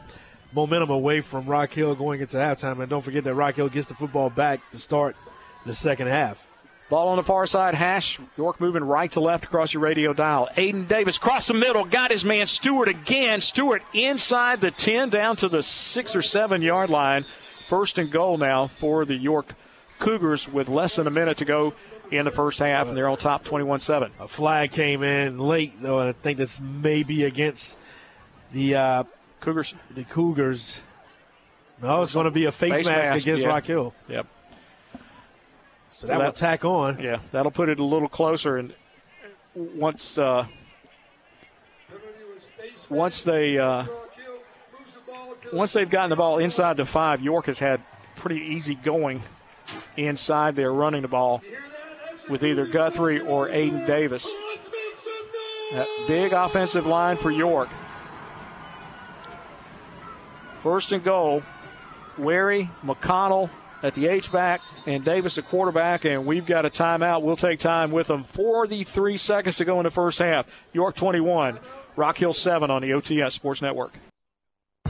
momentum 0.53 0.89
away 0.89 1.21
from 1.21 1.45
Rock 1.45 1.73
Hill 1.73 1.95
going 1.95 2.21
into 2.21 2.37
halftime. 2.37 2.79
And 2.79 2.89
don't 2.89 3.01
forget 3.01 3.23
that 3.23 3.35
Rock 3.35 3.55
Hill 3.55 3.69
gets 3.69 3.87
the 3.87 3.93
football 3.93 4.29
back 4.29 4.69
to 4.71 4.79
start 4.79 5.15
the 5.65 5.75
second 5.75 6.07
half. 6.07 6.47
Ball 6.89 7.09
on 7.09 7.17
the 7.17 7.23
far 7.23 7.45
side, 7.45 7.73
hash. 7.73 8.17
York 8.37 8.61
moving 8.61 8.83
right 8.83 9.11
to 9.11 9.19
left 9.19 9.43
across 9.43 9.73
your 9.73 9.83
radio 9.83 10.13
dial. 10.13 10.47
Aiden 10.55 10.87
Davis 10.87 11.17
cross 11.17 11.47
the 11.47 11.53
middle, 11.53 11.83
got 11.83 12.11
his 12.11 12.23
man 12.23 12.47
Stewart 12.47 12.87
again. 12.87 13.41
Stewart 13.41 13.83
inside 13.93 14.61
the 14.61 14.71
10 14.71 15.09
down 15.09 15.35
to 15.37 15.49
the 15.49 15.61
six 15.61 16.15
or 16.15 16.21
seven 16.21 16.61
yard 16.61 16.89
line. 16.89 17.25
First 17.67 17.97
and 17.99 18.09
goal 18.09 18.37
now 18.37 18.67
for 18.67 19.03
the 19.03 19.15
York 19.15 19.53
Cougars 19.99 20.47
with 20.47 20.69
less 20.69 20.95
than 20.95 21.07
a 21.07 21.11
minute 21.11 21.39
to 21.39 21.45
go 21.45 21.73
in 22.09 22.23
the 22.23 22.31
first 22.31 22.59
half, 22.59 22.87
and 22.87 22.95
they're 22.95 23.09
on 23.09 23.17
top 23.17 23.43
21 23.43 23.81
7. 23.81 24.11
A 24.21 24.27
flag 24.29 24.71
came 24.71 25.03
in 25.03 25.39
late, 25.39 25.73
though, 25.81 25.99
and 25.99 26.07
I 26.07 26.13
think 26.13 26.37
this 26.37 26.61
may 26.61 27.03
be 27.03 27.25
against 27.25 27.75
the 28.53 28.75
uh, 28.75 29.03
Cougars. 29.39 29.73
The 29.93 30.03
Cougars. 30.03 30.81
No, 31.81 32.01
it's 32.01 32.13
going 32.13 32.25
to 32.25 32.31
be 32.31 32.45
a 32.45 32.51
face, 32.51 32.73
Face 32.73 32.85
mask, 32.85 33.11
mask, 33.11 33.23
against 33.23 33.43
yeah. 33.43 33.49
Rock 33.49 33.65
Hill. 33.65 33.93
Yep. 34.07 34.27
So 35.91 36.07
that 36.07 36.19
will 36.19 36.31
tack 36.31 36.65
on. 36.65 36.99
Yeah, 36.99 37.19
that'll 37.31 37.51
put 37.51 37.69
it 37.69 37.79
a 37.79 37.83
little 37.83 38.09
closer. 38.09 38.57
And 38.57 38.73
once 39.55 40.17
uh, 40.17 40.45
once 42.89 43.23
they 43.23 43.57
uh, 43.57 43.85
once 45.51 45.73
they've 45.73 45.89
gotten 45.89 46.09
the 46.09 46.15
ball 46.15 46.39
inside 46.39 46.77
the 46.77 46.85
five, 46.85 47.21
York 47.21 47.45
has 47.47 47.59
had 47.59 47.81
pretty 48.15 48.41
easy 48.41 48.75
going 48.75 49.23
inside 49.95 50.55
there, 50.55 50.71
running 50.71 51.01
the 51.01 51.07
ball 51.07 51.41
with 52.29 52.43
either 52.43 52.65
Guthrie 52.65 53.19
or 53.19 53.47
Aiden 53.47 53.87
Davis. 53.87 54.31
That 55.71 55.87
big 56.07 56.31
offensive 56.31 56.85
line 56.85 57.17
for 57.17 57.31
York. 57.31 57.69
First 60.63 60.91
and 60.91 61.03
goal. 61.03 61.43
Wary, 62.17 62.69
McConnell 62.83 63.49
at 63.83 63.93
the 63.93 64.07
H 64.07 64.31
back, 64.31 64.61
and 64.85 65.03
Davis 65.05 65.35
the 65.35 65.41
quarterback, 65.41 66.05
and 66.05 66.25
we've 66.25 66.45
got 66.45 66.65
a 66.65 66.69
timeout. 66.69 67.21
We'll 67.21 67.35
take 67.35 67.59
time 67.59 67.91
with 67.91 68.07
them. 68.07 68.23
43 68.23 69.17
seconds 69.17 69.57
to 69.57 69.65
go 69.65 69.79
in 69.79 69.83
the 69.83 69.91
first 69.91 70.19
half. 70.19 70.47
York 70.73 70.95
21, 70.95 71.59
Rock 71.95 72.17
Hill 72.17 72.33
7 72.33 72.71
on 72.71 72.81
the 72.81 72.89
OTS 72.89 73.33
Sports 73.33 73.61
Network. 73.61 73.93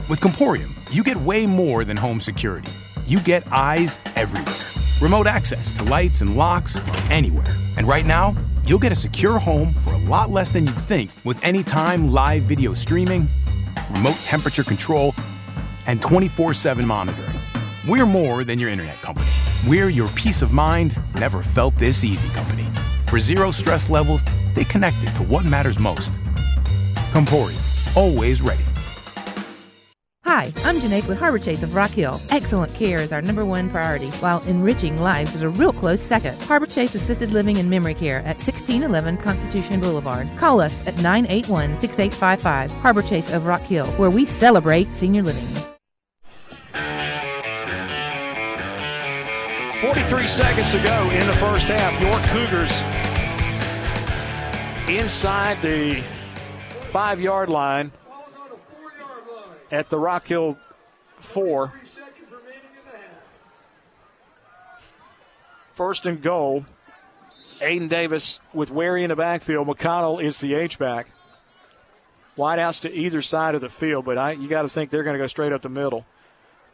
With 0.08 0.20
Comporium, 0.20 0.70
you 0.90 1.04
get 1.04 1.18
way 1.18 1.46
more 1.46 1.84
than 1.84 1.96
home 1.96 2.20
security. 2.20 2.72
You 3.06 3.20
get 3.20 3.46
eyes 3.52 3.98
everywhere. 4.16 4.54
Remote 5.02 5.26
access 5.26 5.76
to 5.76 5.84
lights 5.84 6.22
and 6.22 6.36
locks 6.36 6.78
from 6.78 7.12
anywhere. 7.12 7.44
And 7.76 7.86
right 7.86 8.06
now, 8.06 8.34
you'll 8.64 8.78
get 8.78 8.90
a 8.90 8.96
secure 8.96 9.38
home 9.38 9.72
for 9.84 9.92
a 9.92 9.98
lot 9.98 10.30
less 10.30 10.50
than 10.50 10.66
you 10.66 10.72
think 10.72 11.10
with 11.24 11.42
anytime 11.44 12.10
live 12.10 12.42
video 12.44 12.72
streaming, 12.72 13.28
remote 13.92 14.16
temperature 14.24 14.64
control, 14.64 15.14
and 15.88 16.00
24 16.00 16.54
7 16.54 16.86
monitoring. 16.86 17.36
We're 17.88 18.06
more 18.06 18.44
than 18.44 18.60
your 18.60 18.68
internet 18.68 19.00
company. 19.02 19.26
We're 19.66 19.88
your 19.88 20.08
peace 20.10 20.42
of 20.42 20.52
mind, 20.52 20.96
never 21.16 21.42
felt 21.42 21.74
this 21.74 22.04
easy 22.04 22.28
company. 22.28 22.64
For 23.08 23.18
zero 23.18 23.50
stress 23.50 23.90
levels, 23.90 24.22
they 24.54 24.64
connected 24.64 25.08
to 25.16 25.22
what 25.24 25.44
matters 25.44 25.78
most. 25.78 26.12
Comporium, 27.12 27.60
always 27.96 28.42
ready. 28.42 28.62
Hi, 30.24 30.52
I'm 30.64 30.76
Janae 30.76 31.08
with 31.08 31.18
Harbor 31.18 31.38
Chase 31.38 31.62
of 31.62 31.74
Rock 31.74 31.90
Hill. 31.90 32.20
Excellent 32.30 32.72
care 32.74 33.00
is 33.00 33.14
our 33.14 33.22
number 33.22 33.46
one 33.46 33.70
priority, 33.70 34.10
while 34.20 34.42
enriching 34.42 35.00
lives 35.00 35.34
is 35.34 35.40
a 35.40 35.48
real 35.48 35.72
close 35.72 36.02
second. 36.02 36.38
Harbor 36.42 36.66
Chase 36.66 36.94
Assisted 36.94 37.32
Living 37.32 37.56
and 37.56 37.68
Memory 37.68 37.94
Care 37.94 38.18
at 38.18 38.36
1611 38.36 39.16
Constitution 39.16 39.80
Boulevard. 39.80 40.30
Call 40.36 40.60
us 40.60 40.86
at 40.86 40.96
981 40.98 41.80
6855. 41.80 42.72
Harbor 42.74 43.02
Chase 43.02 43.32
of 43.32 43.46
Rock 43.46 43.62
Hill, 43.62 43.86
where 43.92 44.10
we 44.10 44.26
celebrate 44.26 44.92
senior 44.92 45.22
living. 45.22 45.68
43 49.88 50.26
seconds 50.26 50.70
to 50.70 50.82
go 50.82 51.10
in 51.12 51.26
the 51.26 51.32
first 51.36 51.66
half. 51.66 51.98
York 52.02 52.22
Cougars 52.24 52.70
inside 54.86 55.56
the 55.62 56.02
five 56.92 57.18
yard 57.18 57.48
line 57.48 57.90
at 59.70 59.88
the 59.88 59.98
Rock 59.98 60.26
Hill 60.26 60.58
four. 61.20 61.72
First 65.72 66.04
and 66.04 66.20
goal. 66.20 66.66
Aiden 67.60 67.88
Davis 67.88 68.40
with 68.52 68.70
Wary 68.70 69.04
in 69.04 69.08
the 69.08 69.16
backfield. 69.16 69.66
McConnell 69.66 70.22
is 70.22 70.38
the 70.38 70.52
H 70.52 70.78
back. 70.78 71.06
Wideouts 72.36 72.82
to 72.82 72.92
either 72.92 73.22
side 73.22 73.54
of 73.54 73.62
the 73.62 73.70
field, 73.70 74.04
but 74.04 74.18
I, 74.18 74.32
you 74.32 74.48
got 74.48 74.62
to 74.62 74.68
think 74.68 74.90
they're 74.90 75.02
going 75.02 75.16
to 75.16 75.18
go 75.18 75.28
straight 75.28 75.52
up 75.52 75.62
the 75.62 75.70
middle. 75.70 76.04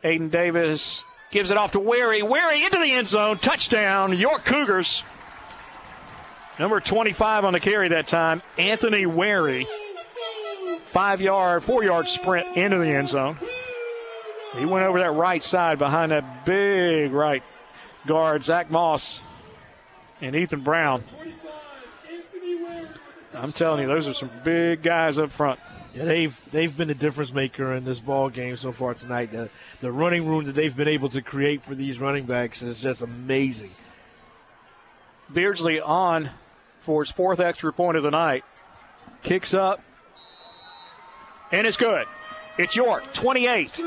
Aiden 0.03 0.33
Davis 0.33 1.07
gives 1.35 1.51
it 1.51 1.57
off 1.57 1.73
to 1.73 1.81
Wary. 1.81 2.23
Wary 2.23 2.65
into 2.65 2.79
the 2.79 2.93
end 2.93 3.09
zone. 3.09 3.39
Touchdown, 3.39 4.17
York 4.17 4.45
Cougars. 4.45 5.03
Number 6.61 6.79
25 6.79 7.45
on 7.45 7.53
the 7.55 7.61
carry 7.61 7.89
that 7.89 8.07
time, 8.07 8.41
Anthony 8.57 9.05
Wary. 9.05 9.67
Five 10.87 11.21
yard, 11.21 11.65
four 11.65 11.83
yard 11.83 12.09
sprint 12.09 12.57
into 12.57 12.79
the 12.79 12.87
end 12.87 13.09
zone. 13.09 13.37
He 14.57 14.65
went 14.65 14.87
over 14.87 15.01
that 15.01 15.11
right 15.11 15.43
side 15.43 15.81
behind 15.81 16.13
that 16.13 16.47
big 16.47 17.11
right 17.11 17.43
guard, 18.07 18.45
Zach 18.45 18.71
Moss 18.71 19.21
and 20.21 20.37
Ethan 20.37 20.61
Brown. 20.61 21.03
I'm 23.35 23.51
telling 23.51 23.81
you, 23.83 23.89
those 23.89 24.07
are 24.07 24.15
some 24.15 24.31
big 24.45 24.83
guys 24.83 25.19
up 25.19 25.33
front. 25.33 25.59
Yeah, 25.95 26.05
they've 26.05 26.51
they've 26.51 26.77
been 26.77 26.89
the 26.89 26.95
difference 26.95 27.33
maker 27.33 27.73
in 27.73 27.85
this 27.85 28.01
ball 28.01 28.29
game 28.29 28.57
so 28.57 28.73
far 28.73 28.95
tonight. 28.95 29.31
The 29.31 29.49
the 29.81 29.93
running 29.93 30.27
room 30.27 30.45
that 30.45 30.55
they've 30.55 30.77
been 30.77 30.89
able 30.89 31.09
to 31.11 31.23
create 31.23 31.63
for 31.63 31.75
these 31.75 32.01
running 32.01 32.25
backs 32.25 32.63
is 32.63 32.83
just 32.83 33.03
amazing. 33.03 33.71
Beardsley 35.33 35.81
on 35.81 36.31
for 36.81 37.03
his 37.03 37.11
fourth 37.11 37.39
extra 37.39 37.73
point 37.73 37.97
of 37.97 38.03
the 38.03 38.11
night. 38.11 38.45
Kicks 39.23 39.55
up, 39.55 39.81
and 41.53 41.67
it's 41.67 41.77
good. 41.77 42.07
It's 42.59 42.77
York, 42.77 43.13
28. 43.13 43.81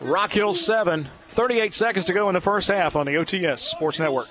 Rock 0.00 0.30
Hill 0.30 0.54
7. 0.54 1.08
38 1.28 1.72
seconds 1.72 2.04
to 2.06 2.12
go 2.12 2.28
in 2.28 2.34
the 2.34 2.40
first 2.40 2.68
half 2.68 2.94
on 2.94 3.06
the 3.06 3.12
OTS 3.12 3.58
Sports 3.60 3.98
Network. 3.98 4.28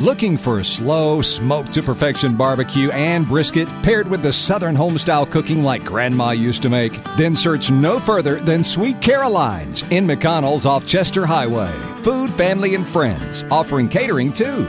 Looking 0.00 0.38
for 0.38 0.60
a 0.60 0.64
slow, 0.64 1.20
smoke 1.20 1.68
to 1.72 1.82
perfection 1.82 2.34
barbecue 2.34 2.90
and 2.90 3.28
brisket 3.28 3.68
paired 3.82 4.08
with 4.08 4.22
the 4.22 4.32
Southern 4.32 4.74
homestyle 4.74 5.30
cooking 5.30 5.62
like 5.62 5.84
Grandma 5.84 6.30
used 6.30 6.62
to 6.62 6.70
make? 6.70 6.92
Then 7.18 7.34
search 7.34 7.70
no 7.70 7.98
further 7.98 8.36
than 8.36 8.64
Sweet 8.64 9.02
Caroline's 9.02 9.82
in 9.90 10.06
McConnell's 10.06 10.64
off 10.64 10.86
Chester 10.86 11.26
Highway. 11.26 11.70
Food, 12.02 12.32
family, 12.32 12.74
and 12.74 12.88
friends, 12.88 13.44
offering 13.50 13.90
catering 13.90 14.32
too. 14.32 14.66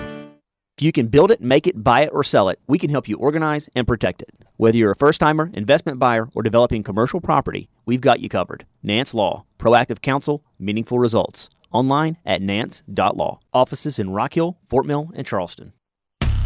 If 0.78 0.84
you 0.84 0.92
can 0.92 1.08
build 1.08 1.32
it, 1.32 1.40
make 1.40 1.66
it, 1.66 1.82
buy 1.82 2.02
it, 2.02 2.10
or 2.12 2.26
sell 2.26 2.50
it, 2.50 2.60
we 2.68 2.78
can 2.78 2.90
help 2.90 3.08
you 3.08 3.16
organize 3.18 3.70
and 3.74 3.88
protect 3.88 4.22
it. 4.22 4.32
Whether 4.58 4.80
you're 4.80 4.92
a 4.92 4.98
first 4.98 5.22
timer, 5.22 5.50
investment 5.54 5.98
buyer, 5.98 6.28
or 6.36 6.44
developing 6.44 6.84
commercial 6.84 7.22
property, 7.22 7.70
we've 7.86 8.02
got 8.02 8.20
you 8.20 8.28
covered. 8.28 8.66
Nance 8.84 9.14
Law, 9.14 9.46
proactive 9.58 10.02
counsel, 10.02 10.44
meaningful 10.60 11.00
results. 11.00 11.50
Online 11.72 12.18
at 12.26 12.42
nance.law. 12.42 13.40
Offices 13.54 14.00
in 14.00 14.12
Rock 14.12 14.34
Hill, 14.34 14.58
Fort 14.66 14.86
Mill, 14.86 15.12
and 15.16 15.26
Charleston. 15.26 15.74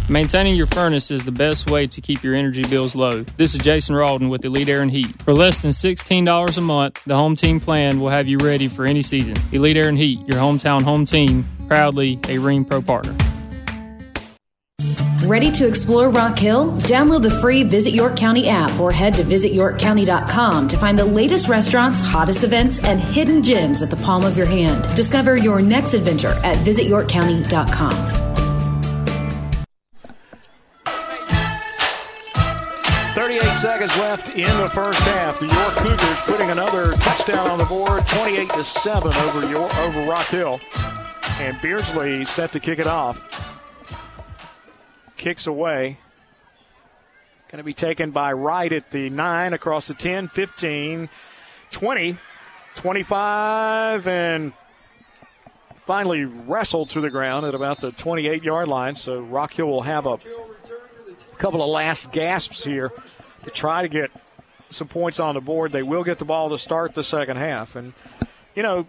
Maintaining 0.07 0.55
your 0.55 0.67
furnace 0.67 1.09
is 1.09 1.25
the 1.25 1.31
best 1.31 1.67
way 1.67 1.87
to 1.87 1.99
keep 1.99 2.23
your 2.23 2.35
energy 2.35 2.61
bills 2.61 2.95
low. 2.95 3.23
This 3.37 3.55
is 3.55 3.61
Jason 3.61 3.95
Rawdon 3.95 4.29
with 4.29 4.45
Elite 4.45 4.69
Air 4.69 4.83
and 4.83 4.91
Heat. 4.91 5.19
For 5.23 5.33
less 5.33 5.63
than 5.63 5.71
$16 5.71 6.57
a 6.57 6.61
month, 6.61 7.01
the 7.07 7.15
home 7.15 7.35
team 7.35 7.59
plan 7.59 7.99
will 7.99 8.09
have 8.09 8.27
you 8.27 8.37
ready 8.37 8.67
for 8.67 8.85
any 8.85 9.01
season. 9.01 9.35
Elite 9.51 9.77
Air 9.77 9.89
and 9.89 9.97
Heat, 9.97 10.19
your 10.19 10.39
hometown 10.39 10.83
home 10.83 11.05
team, 11.05 11.47
proudly 11.67 12.13
a 12.25 12.37
Rheem 12.37 12.67
Pro 12.67 12.83
partner. 12.83 13.17
Ready 15.25 15.51
to 15.53 15.67
explore 15.67 16.11
Rock 16.11 16.37
Hill? 16.37 16.73
Download 16.81 17.23
the 17.23 17.31
free 17.31 17.63
Visit 17.63 17.95
York 17.95 18.15
County 18.15 18.47
app 18.47 18.79
or 18.79 18.91
head 18.91 19.15
to 19.15 19.23
visityorkcounty.com 19.23 20.67
to 20.67 20.77
find 20.77 20.99
the 20.99 21.05
latest 21.05 21.47
restaurants, 21.47 21.99
hottest 21.99 22.43
events, 22.43 22.77
and 22.83 22.99
hidden 22.99 23.41
gems 23.41 23.81
at 23.81 23.89
the 23.89 23.95
palm 23.95 24.23
of 24.23 24.37
your 24.37 24.45
hand. 24.45 24.83
Discover 24.95 25.37
your 25.37 25.61
next 25.61 25.95
adventure 25.95 26.33
at 26.43 26.57
visityorkcounty.com. 26.57 28.25
38 33.15 33.41
seconds 33.57 33.97
left 33.97 34.29
in 34.29 34.43
the 34.61 34.69
first 34.75 34.99
half. 34.99 35.39
The 35.39 35.47
York 35.47 35.73
Cougars 35.73 36.21
putting 36.25 36.51
another 36.51 36.93
touchdown 36.97 37.49
on 37.49 37.57
the 37.57 37.65
board, 37.65 38.05
28 38.07 38.49
to 38.49 38.63
7 38.63 39.11
over 39.11 39.49
York, 39.49 39.75
over 39.79 40.01
Rock 40.03 40.27
Hill. 40.27 40.59
And 41.39 41.59
Beardsley 41.61 42.25
set 42.25 42.51
to 42.51 42.59
kick 42.59 42.77
it 42.77 42.85
off. 42.85 43.54
Kicks 45.17 45.47
away. 45.47 45.97
Going 47.49 47.59
to 47.59 47.63
be 47.63 47.73
taken 47.73 48.11
by 48.11 48.33
Wright 48.33 48.71
at 48.71 48.91
the 48.91 49.09
9 49.09 49.53
across 49.53 49.87
the 49.87 49.93
10, 49.93 50.29
15, 50.29 51.09
20, 51.71 52.17
25, 52.75 54.07
and 54.07 54.53
finally 55.85 56.25
wrestled 56.25 56.89
to 56.89 57.01
the 57.01 57.09
ground 57.09 57.45
at 57.45 57.53
about 57.53 57.79
the 57.79 57.91
28 57.91 58.43
yard 58.43 58.67
line. 58.67 58.95
So 58.95 59.19
Rock 59.19 59.53
Hill 59.53 59.67
will 59.67 59.83
have 59.83 60.05
a 60.05 60.17
couple 61.37 61.61
of 61.61 61.69
last 61.69 62.11
gasps 62.11 62.63
here 62.63 62.91
to 63.43 63.51
try 63.51 63.83
to 63.83 63.87
get 63.87 64.11
some 64.69 64.87
points 64.87 65.19
on 65.19 65.35
the 65.35 65.41
board. 65.41 65.71
They 65.71 65.83
will 65.83 66.03
get 66.03 66.17
the 66.17 66.25
ball 66.25 66.49
to 66.49 66.57
start 66.57 66.95
the 66.95 67.03
second 67.03 67.37
half. 67.37 67.75
And, 67.75 67.93
you 68.55 68.63
know, 68.63 68.85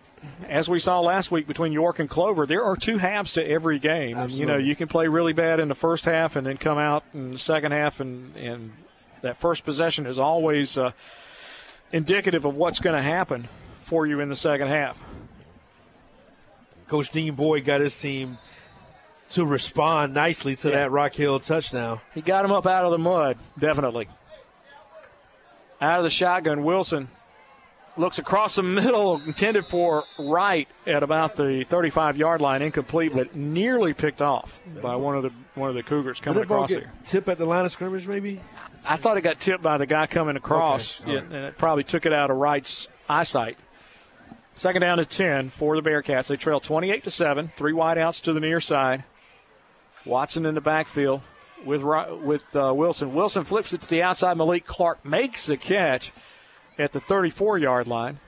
as 0.48 0.68
we 0.68 0.78
saw 0.78 1.00
last 1.00 1.30
week 1.30 1.46
between 1.46 1.72
York 1.72 1.98
and 1.98 2.08
Clover, 2.08 2.46
there 2.46 2.64
are 2.64 2.76
two 2.76 2.98
halves 2.98 3.32
to 3.34 3.44
every 3.46 3.78
game. 3.78 4.16
And, 4.16 4.30
you 4.32 4.46
know, 4.46 4.56
you 4.56 4.76
can 4.76 4.88
play 4.88 5.08
really 5.08 5.32
bad 5.32 5.60
in 5.60 5.68
the 5.68 5.74
first 5.74 6.04
half 6.04 6.36
and 6.36 6.46
then 6.46 6.56
come 6.56 6.78
out 6.78 7.04
in 7.12 7.32
the 7.32 7.38
second 7.38 7.72
half, 7.72 8.00
and, 8.00 8.34
and 8.36 8.72
that 9.22 9.38
first 9.38 9.64
possession 9.64 10.06
is 10.06 10.18
always 10.18 10.78
uh, 10.78 10.92
indicative 11.92 12.44
of 12.44 12.54
what's 12.54 12.78
going 12.80 12.96
to 12.96 13.02
happen 13.02 13.48
for 13.84 14.06
you 14.06 14.20
in 14.20 14.28
the 14.28 14.36
second 14.36 14.68
half. 14.68 14.96
Coach 16.88 17.10
Dean 17.10 17.34
Boyd 17.34 17.64
got 17.64 17.80
his 17.80 17.98
team 18.00 18.38
to 19.30 19.44
respond 19.44 20.14
nicely 20.14 20.54
to 20.56 20.68
Yeah. 20.68 20.74
that 20.76 20.90
Rock 20.92 21.14
Hill 21.14 21.40
touchdown. 21.40 22.00
He 22.14 22.20
got 22.20 22.44
him 22.44 22.52
up 22.52 22.66
out 22.66 22.84
of 22.84 22.92
the 22.92 22.98
mud, 22.98 23.36
definitely. 23.58 24.08
Out 25.80 25.98
of 25.98 26.04
the 26.04 26.10
shotgun, 26.10 26.62
Wilson 26.64 27.08
looks 27.96 28.18
across 28.18 28.56
the 28.56 28.62
middle, 28.62 29.20
intended 29.22 29.66
for 29.66 30.04
right 30.18 30.68
at 30.86 31.02
about 31.02 31.36
the 31.36 31.64
35 31.68 32.16
yard 32.16 32.40
line, 32.40 32.62
incomplete, 32.62 33.12
but 33.14 33.34
nearly 33.34 33.94
picked 33.94 34.22
off 34.22 34.58
by 34.82 34.96
one 34.96 35.16
of 35.16 35.22
the 35.22 35.32
one 35.54 35.68
of 35.70 35.74
the 35.74 35.82
Cougars 35.82 36.20
coming 36.20 36.42
across 36.42 36.68
get 36.70 36.80
there. 36.80 36.92
tip 37.04 37.28
at 37.28 37.38
the 37.38 37.46
line 37.46 37.64
of 37.64 37.72
scrimmage, 37.72 38.06
maybe? 38.06 38.40
I 38.84 38.96
thought 38.96 39.16
it 39.16 39.22
got 39.22 39.40
tipped 39.40 39.62
by 39.62 39.78
the 39.78 39.86
guy 39.86 40.06
coming 40.06 40.36
across, 40.36 41.00
Okay, 41.00 41.12
yeah, 41.12 41.18
and 41.18 41.34
it 41.34 41.58
probably 41.58 41.84
took 41.84 42.06
it 42.06 42.12
out 42.12 42.30
of 42.30 42.36
Wright's 42.36 42.88
eyesight. 43.08 43.58
Second 44.54 44.80
down 44.80 44.98
to 44.98 45.04
10 45.04 45.50
for 45.50 45.76
the 45.80 45.88
Bearcats. 45.88 46.28
They 46.28 46.36
trail 46.36 46.60
28 46.60 47.04
to 47.04 47.10
7. 47.10 47.52
Three 47.58 47.74
wideouts 47.74 48.22
to 48.22 48.32
the 48.32 48.40
near 48.40 48.60
side. 48.60 49.04
Watson 50.06 50.46
in 50.46 50.54
the 50.54 50.60
backfield 50.62 51.20
with 51.64 51.82
with 51.82 52.54
uh, 52.54 52.72
Wilson. 52.74 53.12
Wilson 53.14 53.44
flips 53.44 53.72
it 53.72 53.80
to 53.82 53.88
the 53.88 54.02
outside. 54.02 54.36
Malik 54.36 54.66
Clark 54.66 55.04
makes 55.04 55.46
the 55.46 55.56
catch 55.56 56.12
at 56.78 56.92
the 56.92 57.00
34 57.00 57.58
yard 57.58 57.86
line. 57.86 58.20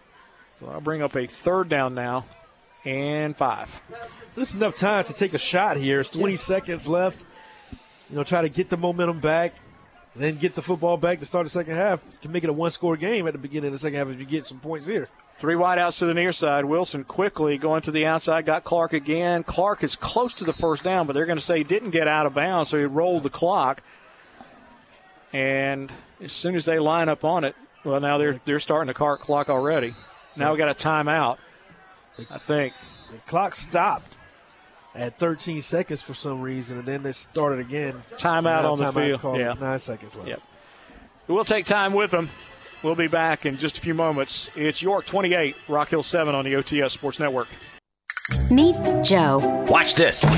So 0.60 0.68
I'll 0.68 0.80
bring 0.80 1.02
up 1.02 1.16
a 1.16 1.26
third 1.26 1.68
down 1.68 1.94
now 1.94 2.24
and 2.84 3.36
five. 3.36 3.70
This 4.34 4.50
is 4.50 4.56
enough 4.56 4.74
time 4.74 5.04
to 5.04 5.12
take 5.12 5.34
a 5.34 5.38
shot 5.38 5.76
here. 5.76 6.00
It's 6.00 6.10
20 6.10 6.36
seconds 6.36 6.88
left. 6.88 7.24
You 8.10 8.16
know, 8.16 8.24
try 8.24 8.42
to 8.42 8.48
get 8.48 8.70
the 8.70 8.76
momentum 8.76 9.20
back, 9.20 9.54
then 10.16 10.36
get 10.36 10.54
the 10.54 10.62
football 10.62 10.96
back 10.96 11.20
to 11.20 11.26
start 11.26 11.44
the 11.44 11.50
second 11.50 11.74
half. 11.74 12.02
You 12.04 12.18
can 12.22 12.32
make 12.32 12.44
it 12.44 12.50
a 12.50 12.52
one 12.52 12.70
score 12.70 12.96
game 12.96 13.26
at 13.26 13.32
the 13.32 13.38
beginning 13.38 13.68
of 13.68 13.72
the 13.74 13.78
second 13.78 13.98
half 13.98 14.08
if 14.08 14.18
you 14.18 14.24
get 14.24 14.46
some 14.46 14.60
points 14.60 14.86
here. 14.86 15.06
Three 15.38 15.54
wideouts 15.54 15.98
to 15.98 16.06
the 16.06 16.14
near 16.14 16.32
side. 16.32 16.64
Wilson 16.64 17.04
quickly 17.04 17.58
going 17.58 17.82
to 17.82 17.92
the 17.92 18.06
outside, 18.06 18.46
got 18.46 18.64
Clark 18.64 18.92
again. 18.92 19.44
Clark 19.44 19.84
is 19.84 19.94
close 19.94 20.34
to 20.34 20.44
the 20.44 20.52
first 20.52 20.82
down, 20.82 21.06
but 21.06 21.12
they're 21.12 21.26
going 21.26 21.38
to 21.38 21.44
say 21.44 21.58
he 21.58 21.64
didn't 21.64 21.90
get 21.90 22.08
out 22.08 22.26
of 22.26 22.34
bounds, 22.34 22.70
so 22.70 22.78
he 22.78 22.84
rolled 22.84 23.22
the 23.22 23.30
clock. 23.30 23.82
And 25.32 25.92
as 26.20 26.32
soon 26.32 26.56
as 26.56 26.64
they 26.64 26.78
line 26.78 27.08
up 27.08 27.24
on 27.24 27.44
it, 27.44 27.54
well, 27.84 28.00
now 28.00 28.18
they're 28.18 28.40
they're 28.44 28.60
starting 28.60 28.88
to 28.88 28.94
cart 28.94 29.20
clock 29.20 29.48
already. 29.48 29.94
Now 30.36 30.52
we 30.52 30.59
got 30.59 30.68
a 30.68 30.74
timeout. 30.74 31.38
I 32.30 32.38
think 32.38 32.74
The 33.12 33.18
clock 33.18 33.55
stopped 33.55 34.16
at 34.94 35.18
13 35.18 35.62
seconds 35.62 36.02
for 36.02 36.14
some 36.14 36.40
reason, 36.42 36.78
and 36.78 36.86
then 36.86 37.02
they 37.02 37.12
started 37.12 37.60
again. 37.60 38.02
Timeout 38.16 38.64
on 38.64 38.78
the 38.78 38.92
field. 38.92 39.20
called. 39.20 39.38
Yeah. 39.38 39.55
Nine 39.55 39.78
seconds 39.78 40.16
left. 40.16 40.28
Yep. 40.28 40.42
We'll 41.28 41.44
take 41.44 41.66
time 41.66 41.92
with 41.92 42.10
them. 42.10 42.30
We'll 42.82 42.94
be 42.94 43.09
back 43.09 43.44
in 43.44 43.56
just 43.59 43.78
a 43.78 43.80
few 43.80 43.94
moments. 43.94 44.50
It's 44.55 44.80
York 44.80 45.05
28, 45.05 45.56
Rock 45.68 45.88
Hill 45.90 46.02
7 46.02 46.34
on 46.34 46.44
the 46.44 46.52
OTS 46.55 46.90
Sports 46.92 47.18
Network. 47.18 47.48
Meet 48.50 48.76
Joe. 49.05 49.38
Watch 49.68 49.94
this. 49.94 50.24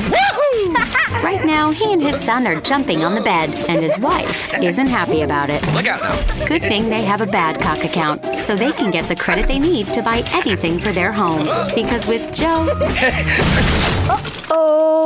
Right 1.22 1.44
now, 1.44 1.70
he 1.70 1.92
and 1.92 2.00
his 2.00 2.18
son 2.18 2.46
are 2.46 2.60
jumping 2.60 3.04
on 3.04 3.14
the 3.14 3.20
bed, 3.20 3.50
and 3.68 3.80
his 3.80 3.98
wife 3.98 4.54
isn't 4.54 4.86
happy 4.86 5.22
about 5.22 5.50
it. 5.50 5.60
Look 5.74 5.86
out 5.86 6.00
now. 6.02 6.46
Good 6.46 6.62
thing 6.62 6.88
they 6.88 7.02
have 7.02 7.20
a 7.20 7.26
Badcock 7.26 7.84
account, 7.84 8.24
so 8.42 8.56
they 8.56 8.72
can 8.72 8.90
get 8.90 9.08
the 9.08 9.16
credit 9.16 9.46
they 9.46 9.58
need 9.58 9.88
to 9.88 10.02
buy 10.02 10.22
anything 10.32 10.78
for 10.78 10.92
their 10.92 11.12
home. 11.12 11.44
Because 11.74 12.06
with 12.06 12.32
Joe, 12.34 12.64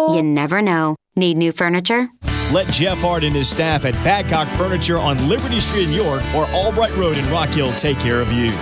you 0.15 0.23
never 0.23 0.63
know. 0.63 0.95
Need 1.17 1.37
new 1.37 1.53
furniture? 1.53 2.09
Let 2.53 2.67
Jeff 2.69 3.01
Hart 3.01 3.25
and 3.25 3.35
his 3.35 3.49
staff 3.49 3.85
at 3.85 3.95
Badcock 3.97 4.47
Furniture 4.57 4.99
on 4.99 5.17
Liberty 5.29 5.61
Street 5.61 5.89
in 5.89 5.93
York 5.93 6.23
or 6.35 6.47
Albright 6.51 6.95
Road 6.97 7.17
in 7.17 7.29
Rock 7.31 7.49
Hill 7.49 7.73
take 7.73 7.99
care 7.99 8.21
of 8.21 8.33
you. 8.33 8.53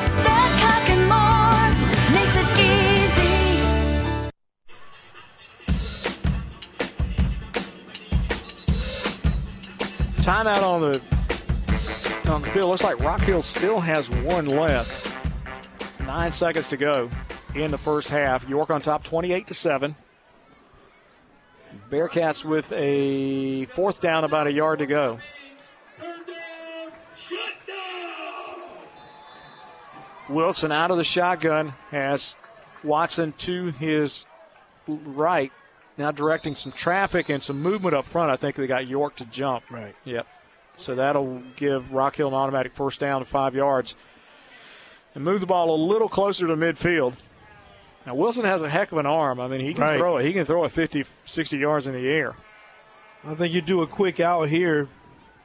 Timeout 10.22 10.62
on 10.62 10.80
the 10.80 11.00
on 12.30 12.42
the 12.42 12.48
field. 12.50 12.66
Looks 12.66 12.84
like 12.84 13.00
Rock 13.00 13.20
Hill 13.22 13.42
still 13.42 13.80
has 13.80 14.08
one 14.08 14.46
left. 14.46 15.18
Nine 16.02 16.30
seconds 16.30 16.68
to 16.68 16.76
go 16.76 17.10
in 17.56 17.72
the 17.72 17.78
first 17.78 18.08
half. 18.08 18.48
York 18.48 18.70
on 18.70 18.80
top, 18.80 19.02
twenty-eight 19.02 19.48
to 19.48 19.54
seven. 19.54 19.96
Bearcats 21.90 22.44
with 22.44 22.72
a 22.72 23.64
fourth 23.66 24.00
down, 24.00 24.22
about 24.22 24.46
a 24.46 24.52
yard 24.52 24.78
to 24.78 24.86
go. 24.86 25.18
Wilson 30.28 30.70
out 30.70 30.92
of 30.92 30.98
the 30.98 31.04
shotgun 31.04 31.74
has 31.90 32.36
Watson 32.84 33.32
to 33.38 33.72
his 33.72 34.24
right, 34.86 35.50
now 35.98 36.10
directing 36.10 36.54
some 36.54 36.72
traffic 36.72 37.28
and 37.28 37.42
some 37.42 37.60
movement 37.60 37.94
up 37.94 38.04
front. 38.06 38.30
I 38.30 38.36
think 38.36 38.56
they 38.56 38.66
got 38.66 38.86
York 38.86 39.16
to 39.16 39.24
jump. 39.26 39.64
Right. 39.70 39.94
Yep. 40.04 40.26
So 40.76 40.94
that'll 40.94 41.42
give 41.56 41.92
Rock 41.92 42.16
Hill 42.16 42.28
an 42.28 42.34
automatic 42.34 42.74
first 42.74 43.00
down 43.00 43.20
to 43.20 43.26
five 43.26 43.54
yards. 43.54 43.94
And 45.14 45.22
move 45.24 45.40
the 45.40 45.46
ball 45.46 45.74
a 45.74 45.76
little 45.76 46.08
closer 46.08 46.46
to 46.46 46.56
midfield. 46.56 47.14
Now, 48.06 48.14
Wilson 48.14 48.44
has 48.44 48.62
a 48.62 48.68
heck 48.70 48.90
of 48.90 48.98
an 48.98 49.06
arm. 49.06 49.38
I 49.38 49.46
mean, 49.46 49.60
he 49.60 49.74
can 49.74 49.82
Right. 49.82 49.98
throw 49.98 50.16
it. 50.16 50.24
He 50.24 50.32
can 50.32 50.44
throw 50.44 50.64
it 50.64 50.72
50, 50.72 51.04
60 51.26 51.58
yards 51.58 51.86
in 51.86 51.92
the 51.92 52.08
air. 52.08 52.34
I 53.24 53.34
think 53.34 53.54
you 53.54 53.60
do 53.60 53.82
a 53.82 53.86
quick 53.86 54.18
out 54.18 54.48
here, 54.48 54.88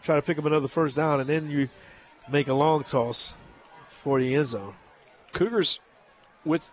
try 0.02 0.15
to 0.15 0.22
pick 0.22 0.40
up 0.40 0.45
another 0.45 0.68
first 0.68 0.95
down, 0.95 1.19
and 1.19 1.30
then 1.30 1.52
you 1.52 1.69
make 2.30 2.48
a 2.48 2.53
long 2.53 2.84
toss 2.84 3.36
for 3.88 4.19
the 4.19 4.34
end 4.34 4.48
zone. 4.48 4.74
Cougars 5.34 5.80
with 6.45 6.72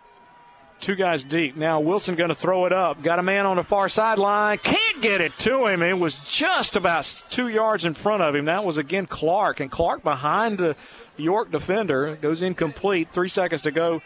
two 0.79 0.95
guys 0.95 1.23
deep. 1.23 1.55
Now 1.55 1.79
Wilson 1.79 2.15
going 2.15 2.29
to 2.29 2.35
throw 2.35 2.65
it 2.65 2.73
up. 2.73 3.01
Got 3.03 3.19
a 3.19 3.23
man 3.23 3.45
on 3.45 3.55
the 3.57 3.63
far 3.63 3.89
sideline. 3.89 4.57
Can't 4.59 5.01
get 5.01 5.21
it 5.21 5.37
to 5.39 5.65
him. 5.67 5.81
It 5.81 5.97
was 5.97 6.15
just 6.15 6.75
about 6.75 7.23
two 7.29 7.47
yards 7.47 7.85
in 7.85 7.93
front 7.93 8.21
of 8.21 8.35
him. 8.35 8.45
That 8.45 8.63
was 8.65 8.77
again 8.77 9.05
Clark. 9.07 9.59
And 9.59 9.71
Clark 9.71 10.03
behind 10.03 10.57
the 10.57 10.75
York 11.17 11.51
defender 11.51 12.15
goes 12.17 12.41
incomplete. 12.41 13.09
Three 13.13 13.29
seconds 13.29 13.61
to 13.63 13.71
go 13.71 14.01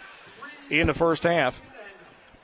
in 0.70 0.88
the 0.88 0.94
first 0.94 1.24
half. 1.24 1.60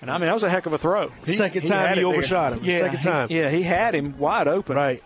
And 0.01 0.11
I 0.11 0.17
mean, 0.17 0.27
that 0.27 0.33
was 0.33 0.43
a 0.43 0.49
heck 0.49 0.65
of 0.65 0.73
a 0.73 0.77
throw. 0.77 1.11
Second 1.23 1.67
time 1.67 1.87
had 1.87 1.97
he 1.97 2.01
it 2.01 2.03
there. 2.03 2.13
overshot 2.13 2.53
him. 2.53 2.59
Yeah, 2.63 2.79
Second 2.79 2.97
he- 2.99 3.03
time. 3.03 3.27
yeah, 3.31 3.49
he 3.49 3.63
had 3.63 3.95
him 3.95 4.17
wide 4.17 4.47
open. 4.47 4.75
Right. 4.75 5.01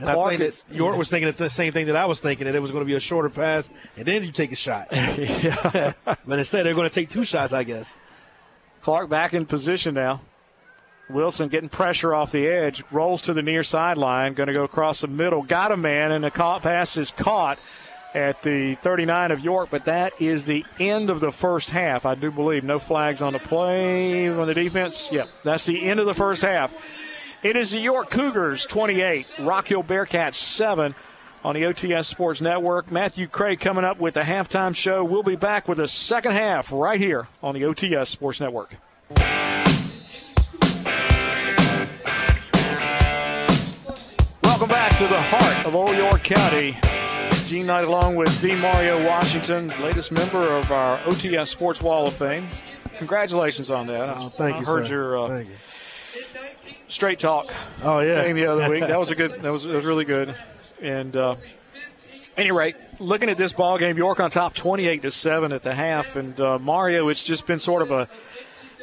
And 0.00 0.12
Clark 0.14 0.26
I 0.26 0.36
think 0.36 0.40
is- 0.42 0.62
that 0.68 0.74
York 0.74 0.96
was 0.96 1.08
thinking 1.08 1.32
the 1.32 1.50
same 1.50 1.72
thing 1.72 1.86
that 1.86 1.96
I 1.96 2.06
was 2.06 2.20
thinking, 2.20 2.46
that 2.46 2.54
it 2.54 2.60
was 2.60 2.70
going 2.70 2.82
to 2.82 2.86
be 2.86 2.94
a 2.94 3.00
shorter 3.00 3.28
pass, 3.28 3.68
and 3.96 4.06
then 4.06 4.24
you 4.24 4.32
take 4.32 4.52
a 4.52 4.56
shot. 4.56 4.88
but 4.90 6.38
instead, 6.38 6.64
they're 6.64 6.74
going 6.74 6.88
to 6.88 6.94
take 6.94 7.10
two 7.10 7.24
shots, 7.24 7.52
I 7.52 7.64
guess. 7.64 7.96
Clark 8.82 9.08
back 9.08 9.34
in 9.34 9.44
position 9.46 9.94
now. 9.94 10.20
Wilson 11.10 11.48
getting 11.48 11.68
pressure 11.70 12.14
off 12.14 12.32
the 12.32 12.46
edge, 12.46 12.84
rolls 12.90 13.22
to 13.22 13.32
the 13.32 13.42
near 13.42 13.62
sideline, 13.62 14.34
going 14.34 14.48
to 14.48 14.52
go 14.52 14.64
across 14.64 15.00
the 15.00 15.08
middle. 15.08 15.42
Got 15.42 15.72
a 15.72 15.76
man, 15.76 16.12
and 16.12 16.22
the 16.22 16.30
caught 16.30 16.62
pass 16.62 16.96
is 16.96 17.10
caught 17.10 17.58
at 18.14 18.42
the 18.42 18.74
39 18.76 19.30
of 19.30 19.40
York, 19.40 19.68
but 19.70 19.86
that 19.86 20.20
is 20.20 20.44
the 20.44 20.64
end 20.78 21.10
of 21.10 21.20
the 21.20 21.30
first 21.32 21.70
half, 21.70 22.06
I 22.06 22.14
do 22.14 22.30
believe. 22.30 22.62
No 22.64 22.78
flags 22.78 23.22
on 23.22 23.32
the 23.32 23.38
play 23.38 24.28
on 24.28 24.46
the 24.46 24.54
defense. 24.54 25.08
Yep, 25.10 25.28
that's 25.44 25.66
the 25.66 25.82
end 25.82 25.98
of 26.00 26.06
the 26.06 26.14
first 26.14 26.42
half. 26.42 26.72
It 27.42 27.54
is 27.56 27.70
the 27.70 27.78
York 27.78 28.10
Cougars 28.10 28.66
28, 28.66 29.26
Rock 29.40 29.68
Hill 29.68 29.84
Bearcats 29.84 30.34
7 30.34 30.94
on 31.44 31.54
the 31.54 31.62
OTS 31.62 32.06
Sports 32.06 32.40
Network. 32.40 32.90
Matthew 32.90 33.28
Craig 33.28 33.60
coming 33.60 33.84
up 33.84 34.00
with 34.00 34.14
the 34.14 34.22
halftime 34.22 34.74
show. 34.74 35.04
We'll 35.04 35.22
be 35.22 35.36
back 35.36 35.68
with 35.68 35.78
the 35.78 35.86
second 35.86 36.32
half 36.32 36.72
right 36.72 36.98
here 36.98 37.28
on 37.42 37.54
the 37.54 37.60
OTS 37.62 38.08
Sports 38.08 38.40
Network. 38.40 38.74
Welcome 44.42 44.68
back 44.68 44.96
to 44.96 45.06
the 45.06 45.20
heart 45.20 45.66
of 45.66 45.76
Old 45.76 45.94
York 45.96 46.24
County. 46.24 46.76
Gene 47.46 47.66
Knight 47.66 47.82
along 47.84 48.16
with 48.16 48.42
D. 48.42 48.56
Mario 48.56 49.06
Washington, 49.06 49.68
latest 49.80 50.10
member 50.10 50.56
of 50.56 50.70
our 50.72 50.98
OTS 51.02 51.46
Sports 51.48 51.80
Wall 51.80 52.08
of 52.08 52.14
Fame. 52.14 52.48
Congratulations 52.98 53.70
on 53.70 53.86
that. 53.86 54.16
Oh, 54.18 54.28
thank 54.30 54.56
I 54.56 54.60
you, 54.60 54.66
heard 54.66 54.86
sir. 54.88 54.94
your 54.94 55.18
uh, 55.18 55.36
Thank 55.36 55.48
you. 55.50 55.54
Straight 56.88 57.20
talk. 57.20 57.54
Oh, 57.82 58.00
yeah. 58.00 58.32
the 58.32 58.46
other 58.46 58.68
week. 58.68 58.80
That 58.80 58.98
was 58.98 59.10
a 59.10 59.14
good. 59.14 59.40
That 59.42 59.52
was 59.52 59.62
that 59.62 59.74
was 59.74 59.84
really 59.84 60.04
good. 60.04 60.34
And 60.82 61.16
uh, 61.16 61.36
any 62.36 62.50
rate, 62.50 62.76
looking 62.98 63.28
at 63.28 63.36
this 63.36 63.52
ball 63.52 63.78
game, 63.78 63.96
York 63.96 64.18
on 64.20 64.30
top, 64.30 64.54
twenty-eight 64.54 65.02
to 65.02 65.10
seven 65.10 65.52
at 65.52 65.62
the 65.62 65.74
half, 65.74 66.16
and 66.16 66.40
uh, 66.40 66.58
Mario. 66.58 67.08
It's 67.08 67.22
just 67.22 67.46
been 67.46 67.58
sort 67.60 67.82
of 67.82 67.90
a 67.90 68.08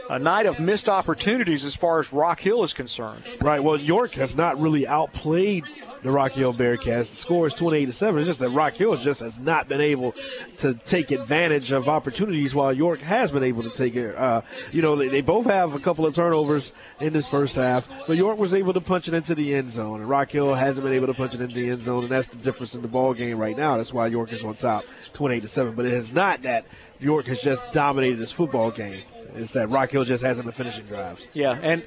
a 0.09 0.19
night 0.19 0.45
of 0.45 0.59
missed 0.59 0.89
opportunities 0.89 1.65
as 1.65 1.75
far 1.75 1.99
as 1.99 2.13
Rock 2.13 2.39
Hill 2.39 2.63
is 2.63 2.73
concerned. 2.73 3.23
Right. 3.41 3.63
Well, 3.63 3.77
York 3.77 4.13
has 4.13 4.35
not 4.35 4.59
really 4.59 4.87
outplayed 4.87 5.65
the 6.05 6.11
Rock 6.11 6.33
Hill 6.33 6.53
Bearcats. 6.53 7.09
The 7.09 7.17
score 7.17 7.47
is 7.47 7.55
28 7.55 7.87
to 7.87 7.93
7. 7.93 8.19
It's 8.19 8.27
just 8.27 8.39
that 8.39 8.51
Rock 8.51 8.73
Hill 8.73 8.95
just 8.95 9.21
has 9.21 9.39
not 9.39 9.67
been 9.67 9.81
able 9.81 10.13
to 10.57 10.75
take 10.75 11.09
advantage 11.09 11.71
of 11.71 11.89
opportunities 11.89 12.53
while 12.53 12.71
York 12.71 12.99
has 12.99 13.31
been 13.31 13.41
able 13.41 13.63
to 13.63 13.71
take 13.71 13.95
it. 13.95 14.15
Uh, 14.15 14.41
you 14.71 14.83
know, 14.83 14.95
they, 14.95 15.07
they 15.07 15.21
both 15.21 15.47
have 15.47 15.73
a 15.73 15.79
couple 15.79 16.05
of 16.05 16.13
turnovers 16.13 16.73
in 16.99 17.11
this 17.11 17.27
first 17.27 17.55
half, 17.55 17.87
but 18.05 18.17
York 18.17 18.37
was 18.37 18.53
able 18.53 18.73
to 18.73 18.81
punch 18.81 19.07
it 19.07 19.15
into 19.15 19.33
the 19.33 19.55
end 19.55 19.71
zone, 19.71 19.99
and 19.99 20.07
Rock 20.07 20.29
Hill 20.29 20.53
hasn't 20.53 20.85
been 20.85 20.93
able 20.93 21.07
to 21.07 21.15
punch 21.15 21.33
it 21.33 21.41
into 21.41 21.55
the 21.55 21.71
end 21.71 21.83
zone, 21.83 22.03
and 22.03 22.11
that's 22.11 22.27
the 22.27 22.37
difference 22.37 22.75
in 22.75 22.83
the 22.83 22.87
ball 22.87 23.15
game 23.15 23.39
right 23.39 23.57
now. 23.57 23.77
That's 23.77 23.93
why 23.93 24.05
York 24.05 24.31
is 24.31 24.43
on 24.43 24.55
top 24.55 24.85
28 25.13 25.39
to 25.39 25.47
7. 25.47 25.73
But 25.73 25.87
it 25.87 25.93
is 25.93 26.13
not 26.13 26.43
that 26.43 26.65
York 26.99 27.25
has 27.25 27.41
just 27.41 27.71
dominated 27.71 28.19
this 28.19 28.31
football 28.31 28.69
game. 28.69 29.01
It's 29.35 29.51
that 29.51 29.69
Rock 29.69 29.91
Hill 29.91 30.03
just 30.03 30.23
hasn't 30.23 30.45
been 30.45 30.53
finishing 30.53 30.85
drives. 30.85 31.25
Yeah, 31.33 31.59
and 31.61 31.85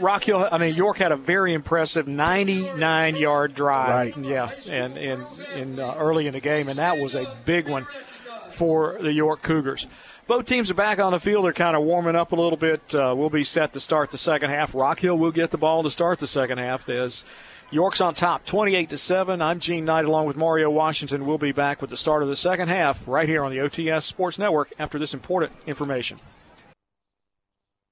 Rock 0.00 0.24
Hill. 0.24 0.48
I 0.50 0.58
mean, 0.58 0.74
York 0.74 0.98
had 0.98 1.12
a 1.12 1.16
very 1.16 1.52
impressive 1.52 2.06
99-yard 2.06 3.54
drive. 3.54 4.16
Right. 4.16 4.24
Yeah, 4.24 4.50
and 4.68 4.98
in 4.98 5.24
in 5.54 5.80
uh, 5.80 5.94
early 5.98 6.26
in 6.26 6.32
the 6.32 6.40
game, 6.40 6.68
and 6.68 6.78
that 6.78 6.98
was 6.98 7.14
a 7.14 7.36
big 7.44 7.68
one 7.68 7.86
for 8.50 8.98
the 9.00 9.12
York 9.12 9.42
Cougars. 9.42 9.86
Both 10.26 10.44
teams 10.44 10.70
are 10.70 10.74
back 10.74 10.98
on 10.98 11.12
the 11.12 11.20
field. 11.20 11.46
They're 11.46 11.54
kind 11.54 11.74
of 11.74 11.82
warming 11.84 12.14
up 12.14 12.32
a 12.32 12.36
little 12.36 12.58
bit. 12.58 12.94
Uh, 12.94 13.14
we'll 13.16 13.30
be 13.30 13.44
set 13.44 13.72
to 13.72 13.80
start 13.80 14.10
the 14.10 14.18
second 14.18 14.50
half. 14.50 14.74
Rock 14.74 15.00
Hill 15.00 15.16
will 15.16 15.30
get 15.32 15.50
the 15.50 15.56
ball 15.56 15.82
to 15.82 15.90
start 15.90 16.18
the 16.18 16.26
second 16.26 16.58
half. 16.58 16.86
As 16.90 17.24
York's 17.70 18.02
on 18.02 18.12
top, 18.12 18.44
28 18.44 18.90
to 18.90 18.98
seven. 18.98 19.40
I'm 19.40 19.58
Gene 19.58 19.86
Knight 19.86 20.04
along 20.04 20.26
with 20.26 20.36
Mario 20.36 20.68
Washington. 20.68 21.26
We'll 21.26 21.38
be 21.38 21.52
back 21.52 21.80
with 21.80 21.88
the 21.88 21.96
start 21.96 22.22
of 22.22 22.28
the 22.28 22.36
second 22.36 22.68
half 22.68 23.00
right 23.06 23.26
here 23.28 23.42
on 23.42 23.50
the 23.50 23.58
OTS 23.58 24.02
Sports 24.02 24.38
Network 24.38 24.70
after 24.78 24.98
this 24.98 25.14
important 25.14 25.52
information. 25.66 26.18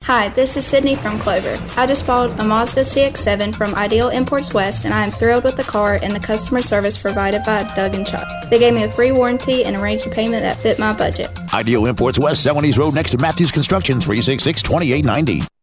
Hi, 0.07 0.29
this 0.29 0.57
is 0.57 0.65
Sydney 0.65 0.95
from 0.95 1.19
Clover. 1.19 1.59
I 1.77 1.85
just 1.85 2.07
bought 2.07 2.39
a 2.39 2.45
Mazda 2.45 2.83
CX-7 2.83 3.53
from 3.57 3.75
Ideal 3.75 4.11
Imports 4.11 4.55
West, 4.55 4.85
and 4.85 4.95
I 4.95 5.05
am 5.05 5.11
thrilled 5.11 5.43
with 5.43 5.57
the 5.57 5.65
car 5.65 5.99
and 6.01 6.15
the 6.15 6.21
customer 6.21 6.63
service 6.63 7.03
provided 7.03 7.43
by 7.43 7.65
Doug 7.75 7.93
and 7.93 8.07
Chuck. 8.07 8.25
They 8.49 8.61
gave 8.61 8.73
me 8.73 8.85
a 8.85 8.89
free 8.89 9.11
warranty 9.11 9.65
and 9.65 9.75
arranged 9.75 10.07
a 10.07 10.11
payment 10.11 10.43
that 10.43 10.59
fit 10.59 10.79
my 10.79 10.97
budget. 10.97 11.29
Ideal 11.53 11.87
Imports 11.87 12.21
West, 12.21 12.47
Celanese 12.47 12.79
Road 12.79 12.95
next 12.95 13.11
to 13.11 13.19
Matthews 13.19 13.51
Construction, 13.51 13.99
366 13.99 14.63
2890. 14.63 15.56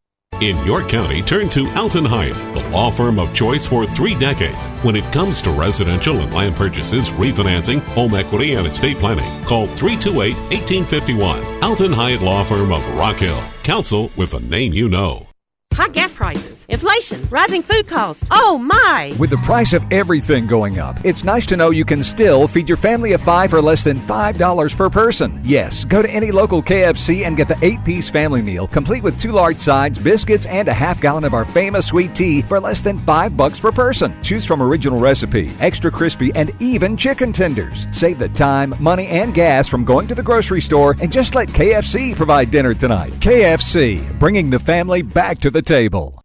In 0.43 0.57
York 0.65 0.89
County, 0.89 1.21
turn 1.21 1.47
to 1.51 1.69
Alton 1.77 2.03
Hyatt, 2.03 2.35
the 2.53 2.67
law 2.69 2.91
firm 2.91 3.17
of 3.17 3.33
choice 3.33 3.65
for 3.65 3.85
three 3.85 4.13
decades. 4.13 4.67
When 4.83 4.97
it 4.97 5.09
comes 5.13 5.41
to 5.41 5.51
residential 5.51 6.19
and 6.19 6.33
land 6.33 6.55
purchases, 6.55 7.11
refinancing, 7.11 7.79
home 7.95 8.13
equity, 8.13 8.55
and 8.55 8.67
estate 8.67 8.97
planning, 8.97 9.41
call 9.45 9.67
328 9.67 10.35
1851. 10.51 11.63
Alton 11.63 11.93
Hyatt 11.93 12.21
Law 12.21 12.43
Firm 12.43 12.73
of 12.73 12.85
Rock 12.95 13.19
Hill. 13.19 13.41
Counsel 13.63 14.11
with 14.17 14.33
a 14.33 14.41
name 14.41 14.73
you 14.73 14.89
know. 14.89 15.32
High 15.73 15.89
gas 15.89 16.13
prices, 16.13 16.67
inflation, 16.69 17.27
rising 17.31 17.63
food 17.63 17.87
costs. 17.87 18.27
Oh 18.29 18.59
my! 18.59 19.15
With 19.17 19.31
the 19.31 19.37
price 19.37 19.73
of 19.73 19.83
everything 19.91 20.45
going 20.45 20.77
up, 20.77 21.03
it's 21.03 21.23
nice 21.23 21.47
to 21.47 21.57
know 21.57 21.71
you 21.71 21.83
can 21.83 22.03
still 22.03 22.47
feed 22.47 22.69
your 22.69 22.77
family 22.77 23.13
of 23.13 23.21
five 23.21 23.49
for 23.49 23.59
less 23.59 23.83
than 23.83 23.97
$5 23.97 24.77
per 24.77 24.89
person. 24.91 25.41
Yes, 25.43 25.83
go 25.83 26.03
to 26.03 26.09
any 26.11 26.29
local 26.29 26.61
KFC 26.61 27.25
and 27.25 27.35
get 27.35 27.47
the 27.47 27.57
eight 27.63 27.83
piece 27.83 28.07
family 28.07 28.43
meal, 28.43 28.67
complete 28.67 29.01
with 29.01 29.17
two 29.17 29.31
large 29.31 29.57
sides, 29.57 29.97
biscuits, 29.97 30.45
and 30.45 30.67
a 30.67 30.73
half 30.73 31.01
gallon 31.01 31.23
of 31.23 31.33
our 31.33 31.43
famous 31.43 31.87
sweet 31.87 32.13
tea 32.13 32.43
for 32.43 32.59
less 32.59 32.81
than 32.83 32.99
five 32.99 33.35
bucks 33.35 33.59
per 33.59 33.71
person. 33.71 34.13
Choose 34.21 34.45
from 34.45 34.61
original 34.61 34.99
recipe, 34.99 35.51
extra 35.59 35.89
crispy, 35.89 36.31
and 36.35 36.51
even 36.59 36.95
chicken 36.95 37.33
tenders. 37.33 37.87
Save 37.89 38.19
the 38.19 38.29
time, 38.29 38.75
money, 38.79 39.07
and 39.07 39.33
gas 39.33 39.67
from 39.67 39.85
going 39.85 40.07
to 40.07 40.13
the 40.13 40.21
grocery 40.21 40.61
store 40.61 40.95
and 41.01 41.11
just 41.11 41.33
let 41.33 41.49
KFC 41.49 42.15
provide 42.15 42.51
dinner 42.51 42.75
tonight. 42.75 43.13
KFC, 43.13 44.19
bringing 44.19 44.51
the 44.51 44.59
family 44.59 45.01
back 45.01 45.39
to 45.39 45.49
the 45.49 45.62
table. 45.63 46.23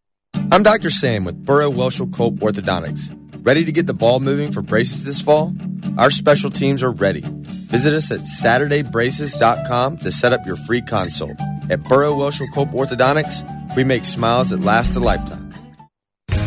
I'm 0.52 0.62
Dr. 0.62 0.90
Sam 0.90 1.24
with 1.24 1.44
Burrow 1.44 1.70
Welchel 1.70 2.12
Cope 2.12 2.36
Orthodontics. 2.36 3.14
Ready 3.44 3.64
to 3.64 3.72
get 3.72 3.86
the 3.86 3.94
ball 3.94 4.20
moving 4.20 4.52
for 4.52 4.62
braces 4.62 5.04
this 5.04 5.20
fall? 5.20 5.54
Our 5.96 6.10
special 6.10 6.50
teams 6.50 6.82
are 6.82 6.92
ready. 6.92 7.24
Visit 7.70 7.94
us 7.94 8.10
at 8.10 8.20
SaturdayBraces.com 8.20 9.98
to 9.98 10.12
set 10.12 10.32
up 10.32 10.46
your 10.46 10.56
free 10.56 10.82
consult. 10.82 11.36
At 11.70 11.84
Burrow 11.84 12.14
Welchel 12.14 12.52
Cope 12.52 12.70
Orthodontics, 12.70 13.76
we 13.76 13.84
make 13.84 14.04
smiles 14.04 14.50
that 14.50 14.60
last 14.60 14.96
a 14.96 15.00
lifetime. 15.00 15.52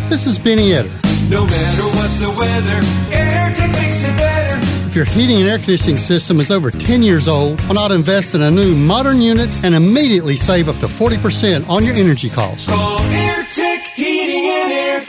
This 0.10 0.28
is 0.28 0.38
Benny 0.38 0.72
Etter. 0.72 1.30
No 1.30 1.46
matter 1.46 1.84
what 1.84 2.20
the 2.20 2.30
weather, 2.38 2.82
AirTech 3.12 3.72
makes 3.72 3.72
it 3.72 3.74
better. 3.74 3.91
If 4.92 4.98
your 4.98 5.06
heating 5.06 5.40
and 5.40 5.48
air 5.48 5.58
conditioning 5.58 5.98
system 5.98 6.42
is 6.42 6.52
over 6.52 6.70
10 6.70 7.02
years 7.02 7.30
old, 7.30 7.62
why 7.62 7.76
not 7.76 7.94
invest 7.94 8.36
in 8.36 8.42
a 8.42 8.52
new 8.52 8.76
modern 8.76 9.22
unit 9.22 9.50
and 9.64 9.74
immediately 9.74 10.36
save 10.36 10.68
up 10.68 10.76
to 10.80 10.86
40% 10.86 11.70
on 11.70 11.86
your 11.86 11.96
energy 11.96 12.30
costs? 12.30 12.68
Call 12.68 13.00
AirTech 13.00 13.84
Heating 13.94 14.50
and 14.50 14.74
Air. 14.74 15.06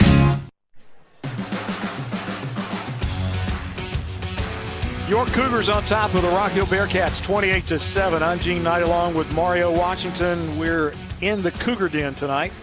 York 5.09 5.27
Cougars 5.33 5.67
on 5.67 5.83
top 5.83 6.13
of 6.13 6.21
the 6.21 6.29
Rock 6.29 6.53
Hill 6.53 6.65
Bearcats, 6.67 7.21
28 7.21 7.65
to 7.65 7.77
seven. 7.77 8.23
I'm 8.23 8.39
Gene 8.39 8.63
Knight 8.63 8.83
along 8.83 9.15
with 9.15 9.29
Mario 9.33 9.69
Washington. 9.69 10.57
We're 10.57 10.93
in 11.19 11.41
the 11.41 11.51
Cougar 11.51 11.89
Den 11.89 12.15
tonight, 12.15 12.53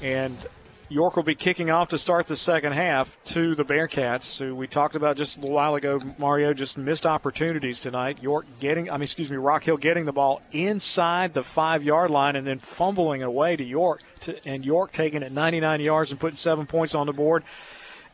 and 0.00 0.46
York 0.90 1.16
will 1.16 1.22
be 1.22 1.34
kicking 1.34 1.70
off 1.70 1.88
to 1.88 1.98
start 1.98 2.26
the 2.28 2.36
second 2.36 2.72
half 2.72 3.18
to 3.22 3.54
the 3.54 3.64
Bearcats, 3.64 4.38
who 4.38 4.54
we 4.54 4.66
talked 4.66 4.96
about 4.96 5.18
just 5.18 5.36
a 5.36 5.40
little 5.40 5.54
while 5.54 5.74
ago. 5.74 6.00
Mario 6.16 6.54
just 6.54 6.78
missed 6.78 7.04
opportunities 7.04 7.80
tonight. 7.80 8.22
York 8.22 8.46
getting, 8.58 8.88
I 8.88 8.94
mean, 8.94 9.02
excuse 9.02 9.30
me, 9.30 9.36
Rock 9.36 9.64
Hill 9.64 9.76
getting 9.76 10.06
the 10.06 10.12
ball 10.12 10.40
inside 10.50 11.34
the 11.34 11.42
five 11.42 11.84
yard 11.84 12.10
line 12.10 12.36
and 12.36 12.46
then 12.46 12.58
fumbling 12.58 13.20
it 13.20 13.26
away 13.26 13.54
to 13.56 13.64
York, 13.64 14.02
to, 14.20 14.48
and 14.48 14.64
York 14.64 14.92
taking 14.92 15.22
it 15.22 15.30
99 15.30 15.80
yards 15.80 16.10
and 16.10 16.18
putting 16.18 16.38
seven 16.38 16.64
points 16.64 16.94
on 16.94 17.06
the 17.06 17.12
board. 17.12 17.44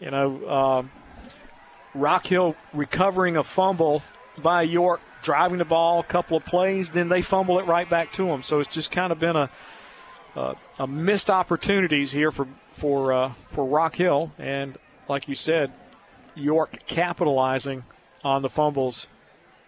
You 0.01 0.11
know, 0.11 0.51
um, 0.51 0.91
Rock 1.95 2.27
Hill 2.27 2.57
recovering 2.73 3.37
a 3.37 3.45
fumble 3.45 4.03
by 4.43 4.63
York, 4.63 5.01
driving 5.23 5.59
the 5.59 5.65
ball 5.65 6.01
a 6.01 6.05
couple 6.05 6.37
of 6.37 6.45
plays, 6.45 6.91
then 6.91 7.09
they 7.09 7.23
fumble 7.23 7.61
it 7.61 7.67
right 7.67 7.89
back 7.89 8.11
to 8.15 8.27
them. 8.27 8.43
So 8.43 8.59
it's 8.59 8.75
just 8.75 8.91
kind 8.91 9.13
of 9.13 9.21
been 9.21 9.37
a 9.37 9.49
uh, 10.37 10.55
a 10.79 10.87
missed 10.87 11.31
opportunities 11.31 12.11
here 12.11 12.33
for 12.33 12.49
for 12.75 13.13
uh, 13.13 13.33
for 13.53 13.65
Rock 13.65 13.97
Hill, 13.97 14.33
and 14.39 14.77
like 15.09 15.29
you 15.29 15.35
said, 15.35 15.73
York 16.35 16.87
capitalizing 16.87 17.85
on 18.23 18.43
the 18.43 18.51
fumbles 18.51 19.07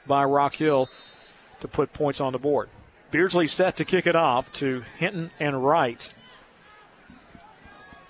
by 0.06 0.24
Rock 0.24 0.54
Hill 0.56 0.88
to 1.60 1.68
put 1.68 1.92
points 1.92 2.20
on 2.20 2.32
the 2.32 2.38
board. 2.38 2.68
Beardsley 3.10 3.46
set 3.46 3.76
to 3.76 3.84
kick 3.84 4.06
it 4.06 4.16
off 4.16 4.52
to 4.54 4.84
Hinton 4.96 5.30
and 5.38 5.64
Wright 5.64 6.12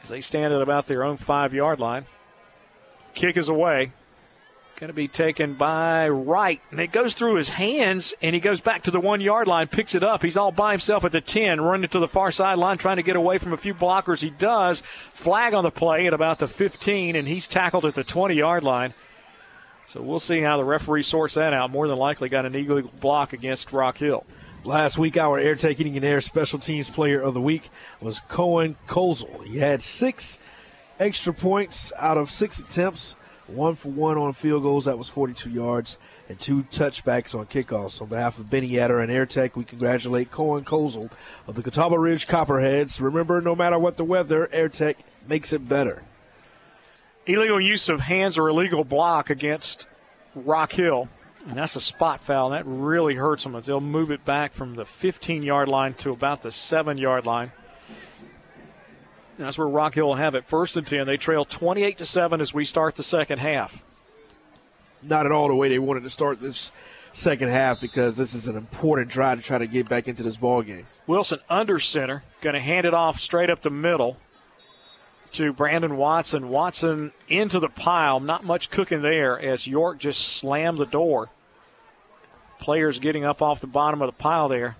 as 0.03 0.09
they 0.09 0.21
stand 0.21 0.53
at 0.53 0.63
about 0.63 0.87
their 0.87 1.05
own 1.05 1.17
five 1.17 1.53
yard 1.53 1.81
line. 1.81 2.07
Kick 3.15 3.37
is 3.37 3.49
away. 3.49 3.93
Going 4.79 4.89
to 4.89 4.95
be 4.95 5.09
taken 5.09 5.55
by 5.55 6.07
Wright. 6.07 6.61
And 6.71 6.79
it 6.81 6.93
goes 6.93 7.15
through 7.15 7.37
his 7.37 7.49
hands, 7.49 8.13
and 8.21 8.35
he 8.35 8.41
goes 8.41 8.61
back 8.61 8.83
to 8.83 8.91
the 8.91 9.01
one 9.01 9.23
yard 9.23 9.49
line, 9.49 9.69
picks 9.69 9.95
it 9.95 10.05
up. 10.05 10.23
He's 10.23 10.37
all 10.37 10.53
by 10.53 10.73
himself 10.73 11.03
at 11.07 11.13
the 11.13 11.23
10, 11.23 11.63
running 11.63 11.89
to 11.89 11.99
the 11.99 12.07
far 12.07 12.31
sideline, 12.31 12.77
trying 12.77 12.99
to 12.99 13.03
get 13.03 13.17
away 13.17 13.39
from 13.39 13.55
a 13.55 13.57
few 13.57 13.73
blockers. 13.73 14.21
He 14.21 14.29
does. 14.29 14.83
Flag 15.09 15.55
on 15.55 15.65
the 15.65 15.71
play 15.71 16.07
at 16.07 16.13
about 16.13 16.41
the 16.41 16.47
15, 16.47 17.17
and 17.17 17.27
he's 17.27 17.49
tackled 17.49 17.87
at 17.87 17.95
the 17.95 18.05
20 18.05 18.35
yard 18.35 18.65
line. 18.65 18.93
So 19.87 20.03
we'll 20.03 20.21
see 20.21 20.41
how 20.41 20.59
the 20.59 20.65
referee 20.65 21.05
sorts 21.05 21.37
that 21.37 21.55
out. 21.55 21.71
More 21.71 21.89
than 21.89 21.97
likely, 21.97 22.29
got 22.29 22.45
an 22.45 22.55
illegal 22.55 22.91
block 23.01 23.33
against 23.33 23.73
Rock 23.73 23.97
Hill. 23.97 24.27
Last 24.63 24.99
week, 24.99 25.17
our 25.17 25.39
air 25.39 25.55
taking 25.55 25.97
and 25.97 26.05
air 26.05 26.21
special 26.21 26.59
teams 26.59 26.91
player 26.91 27.23
of 27.23 27.33
the 27.33 27.41
week 27.41 27.71
was 28.03 28.21
Cohen 28.29 28.77
Kozel. 28.87 29.43
He 29.47 29.57
had 29.57 29.81
six 29.81 30.39
extra 31.01 31.33
points 31.33 31.95
out 31.97 32.19
of 32.19 32.31
six 32.31 32.61
attempts 32.61 33.17
one 33.49 33.75
for 33.75 33.89
one 33.89 34.19
on 34.19 34.33
field 34.33 34.63
goals. 34.63 34.87
That 34.87 34.99
was 34.99 35.09
42 35.09 35.51
yards 35.51 35.99
and 36.29 36.39
two 36.39 36.65
touchbacks 36.65 37.39
on 37.39 37.47
kickoffs. 37.47 38.01
On 38.03 38.09
behalf 38.09 38.39
of 38.39 38.51
Benny 38.51 38.71
Etter 38.71 39.03
and 39.03 39.11
AirTech, 39.11 39.55
we 39.55 39.65
congratulate 39.65 40.31
Cohen 40.31 40.65
Kozel 40.65 41.11
of 41.47 41.55
the 41.55 41.63
Catawba 41.63 41.99
Ridge 41.99 42.27
Copperheads. 42.27 43.01
Remember, 43.01 43.41
no 43.41 43.55
matter 43.55 43.79
what 43.79 43.97
the 43.97 44.05
weather, 44.05 44.49
AirTech 44.53 44.97
makes 45.29 45.53
it 45.53 45.69
better. 45.69 46.03
Illegal 47.27 47.61
use 47.61 47.89
of 47.89 48.01
hands 48.01 48.39
or 48.39 48.49
illegal 48.49 48.85
block 48.85 49.31
against 49.31 49.87
Rock 50.35 50.73
Hill. 50.73 51.09
And 51.49 51.57
that's 51.57 51.77
a 51.77 51.81
spot 51.81 52.23
foul. 52.23 52.51
That 52.51 52.65
really 52.67 53.15
hurts 53.15 53.45
them 53.45 53.55
as 53.55 53.67
they'll 53.67 53.81
move 53.81 54.11
it 54.11 54.25
back 54.25 54.53
from 54.53 54.75
the 54.75 54.85
15 54.85 55.43
yard 55.43 55.69
line 55.69 55.95
to 55.95 56.11
about 56.11 56.43
the 56.43 56.51
7 56.51 56.99
yard 56.99 57.25
line. 57.25 57.53
That's 59.39 59.59
where 59.59 59.69
Rock 59.69 59.95
Hill 59.95 60.09
will 60.09 60.15
have 60.15 60.35
it. 60.35 60.47
First 60.47 60.77
and 60.77 60.87
10. 60.87 61.07
They 61.07 61.17
trail 61.17 61.45
28 61.45 61.99
to 61.99 62.05
7 62.05 62.41
as 62.41 62.55
we 62.55 62.65
start 62.65 62.97
the 62.97 63.03
second 63.03 63.39
half. 63.39 63.83
Not 65.03 65.27
at 65.27 65.33
all 65.33 65.49
the 65.49 65.55
way 65.55 65.69
they 65.69 65.79
wanted 65.79 66.05
to 66.05 66.11
start 66.11 66.41
this 66.41 66.73
second 67.13 67.49
half 67.49 67.81
because 67.81 68.17
this 68.17 68.35
is 68.35 68.49
an 68.49 68.57
important 68.57 69.09
drive 69.09 69.39
to 69.39 69.45
try 69.45 69.59
to 69.59 69.67
get 69.67 69.89
back 69.89 70.09
into 70.09 70.23
this 70.23 70.37
ball 70.37 70.63
game. 70.63 70.87
Wilson 71.07 71.41
under 71.49 71.79
center, 71.79 72.23
going 72.41 72.55
to 72.55 72.61
hand 72.61 72.87
it 72.87 72.95
off 72.95 73.21
straight 73.21 73.51
up 73.51 73.63
the 73.63 73.71
middle 73.71 74.17
to 75.33 75.53
Brandon 75.53 75.97
Watson. 75.97 76.49
Watson 76.49 77.13
into 77.29 77.61
the 77.61 77.69
pile, 77.69 78.21
not 78.21 78.45
much 78.45 78.71
cooking 78.71 79.03
there 79.03 79.39
as 79.39 79.67
York 79.67 79.99
just 79.99 80.21
slammed 80.21 80.79
the 80.79 80.87
door. 80.87 81.29
Players 82.59 82.99
getting 82.99 83.25
up 83.25 83.43
off 83.43 83.61
the 83.61 83.67
bottom 83.67 84.01
of 84.01 84.09
the 84.09 84.23
pile 84.23 84.49
there 84.49 84.77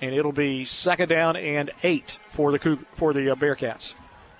and 0.00 0.14
it'll 0.14 0.32
be 0.32 0.64
second 0.64 1.08
down 1.08 1.36
and 1.36 1.70
eight 1.82 2.18
for 2.28 2.52
the 2.52 2.78
for 2.94 3.12
the 3.12 3.30
uh, 3.30 3.34
Bearcats. 3.34 3.94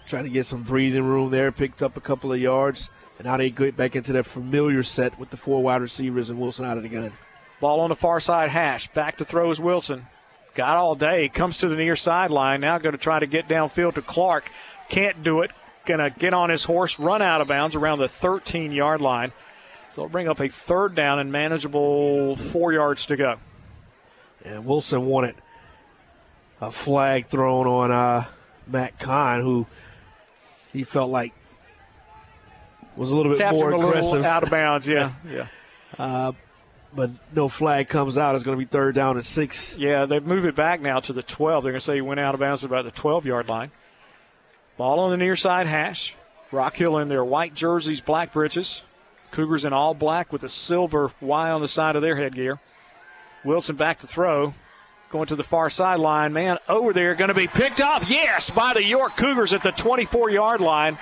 Trying 0.06 0.24
to 0.24 0.30
get 0.30 0.46
some 0.46 0.62
breathing 0.62 1.04
room 1.04 1.30
there, 1.30 1.50
picked 1.50 1.82
up 1.82 1.96
a 1.96 2.00
couple 2.00 2.32
of 2.32 2.40
yards, 2.40 2.90
and 3.18 3.26
now 3.26 3.36
they 3.36 3.50
get 3.50 3.76
back 3.76 3.96
into 3.96 4.12
that 4.12 4.24
familiar 4.24 4.82
set 4.82 5.18
with 5.18 5.30
the 5.30 5.36
four 5.36 5.62
wide 5.62 5.82
receivers 5.82 6.30
and 6.30 6.38
Wilson 6.38 6.64
out 6.64 6.76
of 6.76 6.82
the 6.82 6.88
gun. 6.88 7.12
Ball 7.60 7.80
on 7.80 7.88
the 7.88 7.96
far 7.96 8.20
side 8.20 8.50
hash. 8.50 8.88
Back 8.88 9.18
to 9.18 9.24
throws 9.24 9.60
Wilson. 9.60 10.06
Got 10.54 10.76
all 10.76 10.94
day. 10.94 11.28
Comes 11.28 11.58
to 11.58 11.68
the 11.68 11.76
near 11.76 11.96
sideline. 11.96 12.60
Now 12.60 12.78
going 12.78 12.92
to 12.92 12.98
try 12.98 13.18
to 13.18 13.26
get 13.26 13.48
downfield 13.48 13.94
to 13.94 14.02
Clark. 14.02 14.50
Can't 14.88 15.22
do 15.22 15.40
it. 15.40 15.50
Going 15.86 16.00
to 16.00 16.10
get 16.10 16.34
on 16.34 16.50
his 16.50 16.64
horse, 16.64 16.98
run 16.98 17.22
out 17.22 17.40
of 17.40 17.48
bounds 17.48 17.74
around 17.76 17.98
the 17.98 18.08
13 18.08 18.72
yard 18.72 19.00
line. 19.00 19.32
So 19.90 20.02
it'll 20.02 20.10
bring 20.10 20.28
up 20.28 20.40
a 20.40 20.48
third 20.48 20.94
down 20.94 21.18
and 21.18 21.30
manageable 21.32 22.36
four 22.36 22.72
yards 22.72 23.06
to 23.06 23.16
go. 23.16 23.36
And 24.44 24.66
Wilson 24.66 25.06
wanted 25.06 25.36
a 26.60 26.70
flag 26.70 27.26
thrown 27.26 27.66
on 27.66 27.90
uh, 27.90 28.24
Matt 28.66 28.98
Kahn, 28.98 29.40
who 29.40 29.66
he 30.72 30.84
felt 30.84 31.10
like 31.10 31.32
was 32.96 33.10
a 33.10 33.16
little 33.16 33.32
bit 33.32 33.38
Tapped 33.38 33.54
more 33.54 33.72
aggressive, 33.72 34.24
out 34.24 34.42
of 34.42 34.50
bounds. 34.50 34.86
Yeah, 34.86 35.12
yeah. 35.30 35.46
Uh, 35.98 36.32
but 36.94 37.10
no 37.34 37.48
flag 37.48 37.88
comes 37.88 38.16
out. 38.16 38.34
It's 38.34 38.44
going 38.44 38.58
to 38.58 38.64
be 38.64 38.68
third 38.68 38.94
down 38.94 39.16
and 39.16 39.24
six. 39.24 39.76
Yeah, 39.76 40.06
they 40.06 40.18
move 40.18 40.46
it 40.46 40.56
back 40.56 40.80
now 40.80 41.00
to 41.00 41.12
the 41.12 41.22
12. 41.22 41.62
They're 41.62 41.72
going 41.72 41.80
to 41.80 41.84
say 41.84 41.96
he 41.96 42.00
went 42.00 42.20
out 42.20 42.34
of 42.34 42.40
bounds 42.40 42.64
at 42.64 42.70
about 42.70 42.84
the 42.84 42.90
12 42.90 43.26
yard 43.26 43.48
line. 43.48 43.70
Ball 44.78 45.00
on 45.00 45.10
the 45.10 45.16
near 45.16 45.36
side 45.36 45.66
hash. 45.66 46.14
Rock 46.52 46.76
Hill 46.76 46.98
in 46.98 47.08
their 47.08 47.24
white 47.24 47.54
jerseys, 47.54 48.00
black 48.00 48.32
breeches. 48.32 48.82
Cougars 49.30 49.64
in 49.64 49.72
all 49.72 49.94
black 49.94 50.32
with 50.32 50.44
a 50.44 50.48
silver 50.48 51.10
Y 51.20 51.50
on 51.50 51.60
the 51.60 51.68
side 51.68 51.96
of 51.96 52.02
their 52.02 52.16
headgear. 52.16 52.60
Wilson 53.44 53.76
back 53.76 53.98
to 53.98 54.06
throw 54.06 54.54
going 55.10 55.26
to 55.28 55.36
the 55.36 55.44
far 55.44 55.70
sideline. 55.70 56.32
Man, 56.32 56.58
over 56.68 56.92
there, 56.92 57.14
going 57.14 57.28
to 57.28 57.34
be 57.34 57.46
picked 57.46 57.80
up. 57.80 58.08
Yes, 58.08 58.50
by 58.50 58.74
the 58.74 58.84
York 58.84 59.16
Cougars 59.16 59.52
at 59.52 59.62
the 59.62 59.72
24 59.72 60.30
yard 60.30 60.60
line. 60.60 60.98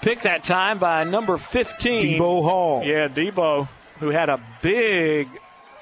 Picked 0.00 0.22
that 0.22 0.44
time 0.44 0.78
by 0.78 1.04
number 1.04 1.36
15. 1.36 2.18
Debo 2.18 2.42
Hall. 2.42 2.84
Yeah, 2.84 3.08
Debo, 3.08 3.68
who 3.98 4.10
had 4.10 4.28
a 4.28 4.40
big 4.62 5.28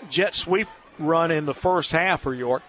jet 0.08 0.34
sweep 0.34 0.68
run 0.98 1.30
in 1.30 1.46
the 1.46 1.54
first 1.54 1.92
half 1.92 2.22
for 2.22 2.32
York. 2.32 2.62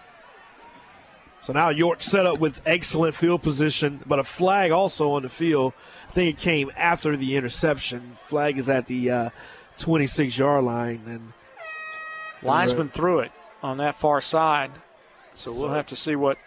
So 1.42 1.52
now 1.52 1.68
York 1.68 2.02
set 2.02 2.26
up 2.26 2.40
with 2.40 2.60
excellent 2.66 3.14
field 3.14 3.42
position, 3.42 4.02
but 4.04 4.18
a 4.18 4.24
flag 4.24 4.72
also 4.72 5.12
on 5.12 5.22
the 5.22 5.28
field. 5.28 5.74
I 6.08 6.12
think 6.12 6.36
it 6.36 6.42
came 6.42 6.72
after 6.76 7.16
the 7.16 7.36
interception. 7.36 8.18
Flag 8.24 8.58
is 8.58 8.68
at 8.68 8.86
the 8.86 9.10
uh, 9.10 9.30
26 9.78 10.36
yard 10.36 10.64
line, 10.64 11.02
and 11.06 11.32
linesman 12.42 12.88
threw 12.88 13.20
it 13.20 13.30
on 13.66 13.78
that 13.78 13.98
far 13.98 14.20
side. 14.20 14.70
So 15.34 15.52
we'll 15.52 15.74
have 15.74 15.88
to 15.88 15.96
see 15.96 16.16
what 16.16 16.38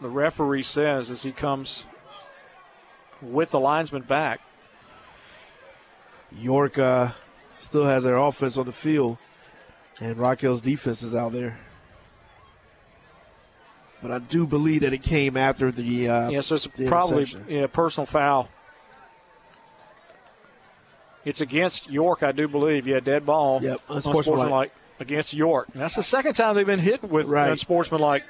the 0.00 0.08
referee 0.08 0.62
says 0.62 1.10
as 1.10 1.22
he 1.22 1.30
comes 1.30 1.84
with 3.20 3.50
the 3.50 3.60
linesman 3.60 4.02
back. 4.02 4.40
York 6.36 6.78
uh, 6.78 7.10
still 7.58 7.84
has 7.84 8.04
their 8.04 8.16
offense 8.16 8.56
on 8.56 8.66
the 8.66 8.72
field, 8.72 9.18
and 10.00 10.16
Rock 10.16 10.40
Hill's 10.40 10.62
defense 10.62 11.02
is 11.02 11.14
out 11.14 11.32
there. 11.32 11.58
But 14.00 14.10
I 14.10 14.18
do 14.18 14.46
believe 14.46 14.80
that 14.80 14.94
it 14.94 15.02
came 15.02 15.36
after 15.36 15.70
the. 15.70 16.08
Uh, 16.08 16.30
yeah, 16.30 16.40
so 16.40 16.54
it's 16.54 16.66
probably 16.86 17.26
yeah 17.46 17.66
personal 17.66 18.06
foul. 18.06 18.48
It's 21.24 21.42
against 21.42 21.90
York, 21.90 22.22
I 22.22 22.32
do 22.32 22.48
believe. 22.48 22.86
Yeah, 22.86 23.00
dead 23.00 23.26
ball. 23.26 23.62
Yep, 23.62 23.80
unsportsmanlike 23.90 24.72
against 25.00 25.34
York. 25.34 25.68
And 25.72 25.82
that's 25.82 25.96
the 25.96 26.02
second 26.02 26.34
time 26.34 26.54
they've 26.54 26.66
been 26.66 26.78
hit 26.78 27.02
with 27.02 27.26
right. 27.26 27.50
unsportsmanlike. 27.50 28.24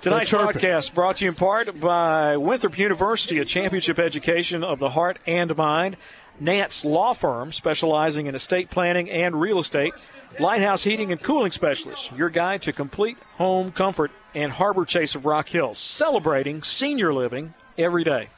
Tonight's 0.00 0.30
broadcast 0.30 0.94
brought 0.94 1.16
to 1.18 1.24
you 1.24 1.30
in 1.30 1.34
part 1.34 1.80
by 1.80 2.36
Winthrop 2.36 2.78
University, 2.78 3.38
a 3.38 3.44
championship 3.44 3.98
education 3.98 4.62
of 4.62 4.78
the 4.78 4.90
heart 4.90 5.18
and 5.26 5.56
mind. 5.56 5.96
Nance 6.40 6.84
Law 6.84 7.14
Firm, 7.14 7.52
specializing 7.52 8.26
in 8.26 8.34
estate 8.34 8.68
planning 8.68 9.08
and 9.08 9.40
real 9.40 9.58
estate. 9.58 9.94
Lighthouse 10.40 10.82
Heating 10.82 11.12
and 11.12 11.22
Cooling 11.22 11.52
Specialist, 11.52 12.12
your 12.12 12.28
guide 12.28 12.60
to 12.62 12.72
complete 12.72 13.16
home 13.36 13.70
comfort. 13.70 14.10
And 14.34 14.50
Harbor 14.50 14.84
Chase 14.84 15.14
of 15.14 15.24
Rock 15.24 15.48
Hill, 15.48 15.74
celebrating 15.74 16.62
senior 16.64 17.14
living 17.14 17.54
every 17.78 18.02
day. 18.02 18.28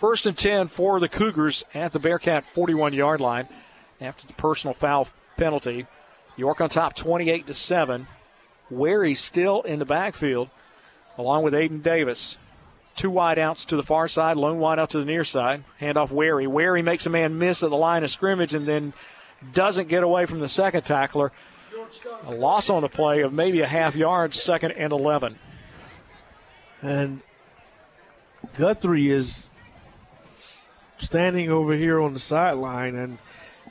First 0.00 0.26
and 0.26 0.36
10 0.36 0.68
for 0.68 0.98
the 0.98 1.08
Cougars 1.08 1.64
at 1.72 1.92
the 1.92 2.00
Bearcat 2.00 2.44
41 2.54 2.92
yard 2.92 3.20
line 3.20 3.48
after 4.00 4.26
the 4.26 4.32
personal 4.32 4.74
foul 4.74 5.08
penalty. 5.36 5.86
York 6.36 6.60
on 6.60 6.68
top 6.68 6.94
28 6.94 7.46
to 7.46 7.54
7. 7.54 8.06
Wary 8.70 9.14
still 9.14 9.62
in 9.62 9.78
the 9.78 9.84
backfield, 9.84 10.48
along 11.16 11.44
with 11.44 11.54
Aiden 11.54 11.82
Davis. 11.82 12.38
Two 12.96 13.10
wide 13.10 13.38
outs 13.38 13.64
to 13.66 13.76
the 13.76 13.82
far 13.82 14.08
side, 14.08 14.36
lone 14.36 14.58
wide 14.58 14.78
out 14.78 14.90
to 14.90 14.98
the 14.98 15.04
near 15.04 15.24
side. 15.24 15.64
Handoff 15.80 16.10
Wary. 16.10 16.46
Wary 16.46 16.82
makes 16.82 17.06
a 17.06 17.10
man 17.10 17.38
miss 17.38 17.62
at 17.62 17.70
the 17.70 17.76
line 17.76 18.04
of 18.04 18.10
scrimmage 18.10 18.54
and 18.54 18.66
then 18.66 18.92
doesn't 19.52 19.88
get 19.88 20.02
away 20.02 20.26
from 20.26 20.40
the 20.40 20.48
second 20.48 20.82
tackler. 20.82 21.32
A 22.24 22.32
loss 22.32 22.70
on 22.70 22.82
the 22.82 22.88
play 22.88 23.20
of 23.20 23.32
maybe 23.32 23.60
a 23.60 23.66
half 23.66 23.96
yard, 23.96 24.34
second 24.34 24.72
and 24.72 24.92
11. 24.92 25.38
And 26.82 27.20
Guthrie 28.56 29.10
is 29.10 29.50
standing 30.98 31.50
over 31.50 31.74
here 31.74 32.00
on 32.00 32.14
the 32.14 32.20
sideline 32.20 32.94
and 32.94 33.18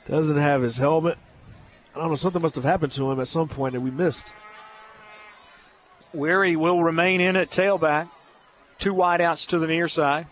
doesn't 0.06 0.36
have 0.36 0.62
his 0.62 0.76
helmet 0.76 1.18
I 1.94 2.00
don't 2.00 2.08
know, 2.08 2.14
something 2.16 2.42
must 2.42 2.56
have 2.56 2.64
happened 2.64 2.92
to 2.92 3.10
him 3.10 3.20
at 3.20 3.28
some 3.28 3.48
point 3.48 3.74
that 3.74 3.80
we 3.80 3.90
missed. 3.90 4.34
Wary 6.12 6.56
will 6.56 6.82
remain 6.82 7.20
in 7.20 7.36
at 7.36 7.50
tailback. 7.50 8.08
Two 8.78 8.94
wideouts 8.94 9.46
to 9.48 9.58
the 9.58 9.68
near 9.68 9.86
side, 9.86 10.26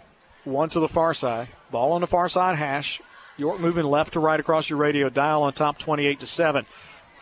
one 0.44 0.68
to 0.70 0.80
the 0.80 0.88
far 0.88 1.14
side. 1.14 1.48
Ball 1.70 1.92
on 1.92 2.00
the 2.00 2.06
far 2.08 2.28
side 2.28 2.56
hash. 2.56 3.00
York 3.36 3.60
moving 3.60 3.84
left 3.84 4.14
to 4.14 4.20
right 4.20 4.38
across 4.38 4.68
your 4.68 4.78
radio 4.78 5.08
dial 5.08 5.44
on 5.44 5.52
top 5.52 5.78
28 5.78 6.20
to 6.20 6.26
7. 6.26 6.66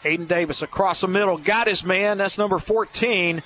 Aiden 0.04 0.26
Davis 0.26 0.62
across 0.62 1.02
the 1.02 1.08
middle, 1.08 1.36
got 1.36 1.66
his 1.66 1.84
man. 1.84 2.18
That's 2.18 2.38
number 2.38 2.58
14. 2.58 3.42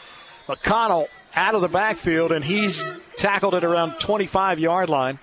McConnell 0.47 1.09
out 1.35 1.55
of 1.55 1.61
the 1.61 1.69
backfield, 1.69 2.31
and 2.31 2.45
he's 2.45 2.85
tackled 3.17 3.55
at 3.55 3.65
around 3.65 3.99
25 3.99 4.61
yard 4.61 4.89
line. 4.89 5.19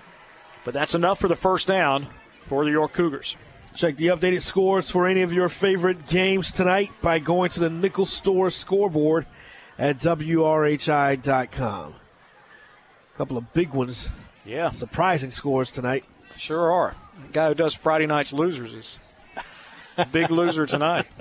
But 0.64 0.74
that's 0.74 0.94
enough 0.94 1.18
for 1.18 1.28
the 1.28 1.36
first 1.36 1.66
down 1.66 2.06
for 2.46 2.64
the 2.64 2.70
York 2.70 2.92
Cougars. 2.92 3.36
Check 3.74 3.96
the 3.96 4.08
updated 4.08 4.42
scores 4.42 4.90
for 4.90 5.06
any 5.06 5.22
of 5.22 5.32
your 5.32 5.48
favorite 5.48 6.06
games 6.06 6.52
tonight 6.52 6.90
by 7.00 7.18
going 7.18 7.48
to 7.50 7.60
the 7.60 7.70
Nickel 7.70 8.04
Store 8.04 8.50
scoreboard 8.50 9.26
at 9.78 9.98
WRHI.com. 9.98 11.94
A 13.14 13.16
couple 13.16 13.38
of 13.38 13.52
big 13.54 13.70
ones. 13.70 14.10
Yeah. 14.44 14.70
Surprising 14.70 15.30
scores 15.30 15.70
tonight. 15.70 16.04
Sure 16.36 16.70
are. 16.70 16.94
The 17.26 17.32
guy 17.32 17.48
who 17.48 17.54
does 17.54 17.72
Friday 17.74 18.06
night's 18.06 18.32
losers 18.32 18.74
is 18.74 18.98
a 19.96 20.04
big 20.04 20.30
loser 20.30 20.66
tonight. 20.66 21.06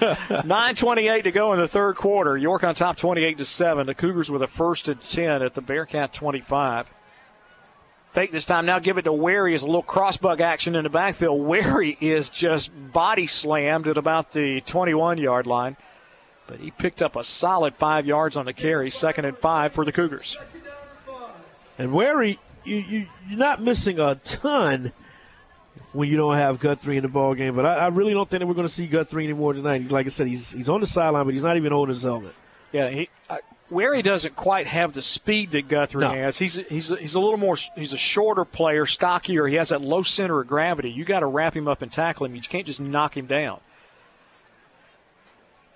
9.28 0.00 1.24
to 1.24 1.32
go 1.32 1.52
in 1.52 1.58
the 1.58 1.68
third 1.68 1.96
quarter. 1.96 2.36
York 2.36 2.64
on 2.64 2.74
top 2.74 2.96
28 2.96 3.38
to 3.38 3.44
7. 3.44 3.86
The 3.86 3.94
Cougars 3.94 4.30
with 4.30 4.42
a 4.42 4.46
first 4.46 4.88
and 4.88 5.02
10 5.02 5.42
at 5.42 5.54
the 5.54 5.60
Bearcat 5.60 6.12
25. 6.12 6.90
Fake 8.14 8.30
this 8.30 8.44
time. 8.44 8.64
Now 8.64 8.78
give 8.78 8.96
it 8.96 9.02
to 9.02 9.12
Wary 9.12 9.54
as 9.54 9.64
a 9.64 9.66
little 9.66 9.82
crossbuck 9.82 10.40
action 10.40 10.76
in 10.76 10.84
the 10.84 10.88
backfield. 10.88 11.44
Wary 11.44 11.98
is 12.00 12.28
just 12.28 12.70
body 12.92 13.26
slammed 13.26 13.88
at 13.88 13.98
about 13.98 14.30
the 14.30 14.60
21 14.60 15.18
yard 15.18 15.48
line. 15.48 15.76
But 16.46 16.60
he 16.60 16.70
picked 16.70 17.02
up 17.02 17.16
a 17.16 17.24
solid 17.24 17.74
five 17.74 18.06
yards 18.06 18.36
on 18.36 18.46
the 18.46 18.52
carry, 18.52 18.88
second 18.88 19.24
and 19.24 19.36
five 19.36 19.72
for 19.72 19.84
the 19.84 19.90
Cougars. 19.90 20.38
And 21.76 21.92
Wary, 21.92 22.38
you, 22.62 22.76
you, 22.76 23.06
you're 23.28 23.38
not 23.38 23.60
missing 23.60 23.98
a 23.98 24.14
ton 24.14 24.92
when 25.92 26.08
you 26.08 26.16
don't 26.16 26.36
have 26.36 26.60
Guthrie 26.60 26.96
in 26.96 27.02
the 27.02 27.08
ball 27.08 27.34
game. 27.34 27.56
But 27.56 27.66
I, 27.66 27.74
I 27.74 27.86
really 27.88 28.12
don't 28.12 28.30
think 28.30 28.40
that 28.40 28.46
we're 28.46 28.54
going 28.54 28.68
to 28.68 28.72
see 28.72 28.86
Guthrie 28.86 29.24
anymore 29.24 29.54
tonight. 29.54 29.90
Like 29.90 30.06
I 30.06 30.10
said, 30.10 30.28
he's 30.28 30.52
he's 30.52 30.68
on 30.68 30.80
the 30.80 30.86
sideline, 30.86 31.24
but 31.24 31.34
he's 31.34 31.42
not 31.42 31.56
even 31.56 31.72
holding 31.72 31.94
his 31.94 32.04
helmet. 32.04 32.34
Yeah, 32.72 32.90
he, 32.90 33.08
uh, 33.28 33.38
where 33.74 33.94
he 33.94 34.00
doesn't 34.00 34.36
quite 34.36 34.66
have 34.66 34.94
the 34.94 35.02
speed 35.02 35.50
that 35.50 35.68
Guthrie 35.68 36.00
No. 36.00 36.10
has. 36.10 36.38
He's 36.38 36.54
he's 36.68 36.88
he's 36.88 37.14
a 37.14 37.20
little 37.20 37.36
more. 37.36 37.56
He's 37.74 37.92
a 37.92 37.98
shorter 37.98 38.44
player, 38.44 38.86
stockier. 38.86 39.46
He 39.46 39.56
has 39.56 39.68
that 39.68 39.82
low 39.82 40.02
center 40.02 40.40
of 40.40 40.46
gravity. 40.46 40.90
You 40.90 41.04
got 41.04 41.20
to 41.20 41.26
wrap 41.26 41.54
him 41.54 41.68
up 41.68 41.82
and 41.82 41.92
tackle 41.92 42.24
him. 42.24 42.34
You 42.34 42.40
can't 42.40 42.66
just 42.66 42.80
knock 42.80 43.16
him 43.16 43.26
down. 43.26 43.60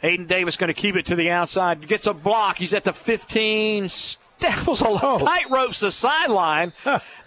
Aiden 0.02 0.28
Davis 0.28 0.56
going 0.56 0.68
to 0.68 0.80
keep 0.80 0.96
it 0.96 1.06
to 1.06 1.16
the 1.16 1.30
outside. 1.30 1.86
Gets 1.86 2.06
a 2.06 2.14
block. 2.14 2.58
He's 2.58 2.72
at 2.72 2.84
the 2.84 2.92
15. 2.92 3.88
Steps 3.88 4.80
along 4.80 5.00
oh. 5.02 5.18
tight 5.18 5.50
ropes 5.50 5.80
the 5.80 5.90
sideline. 5.90 6.72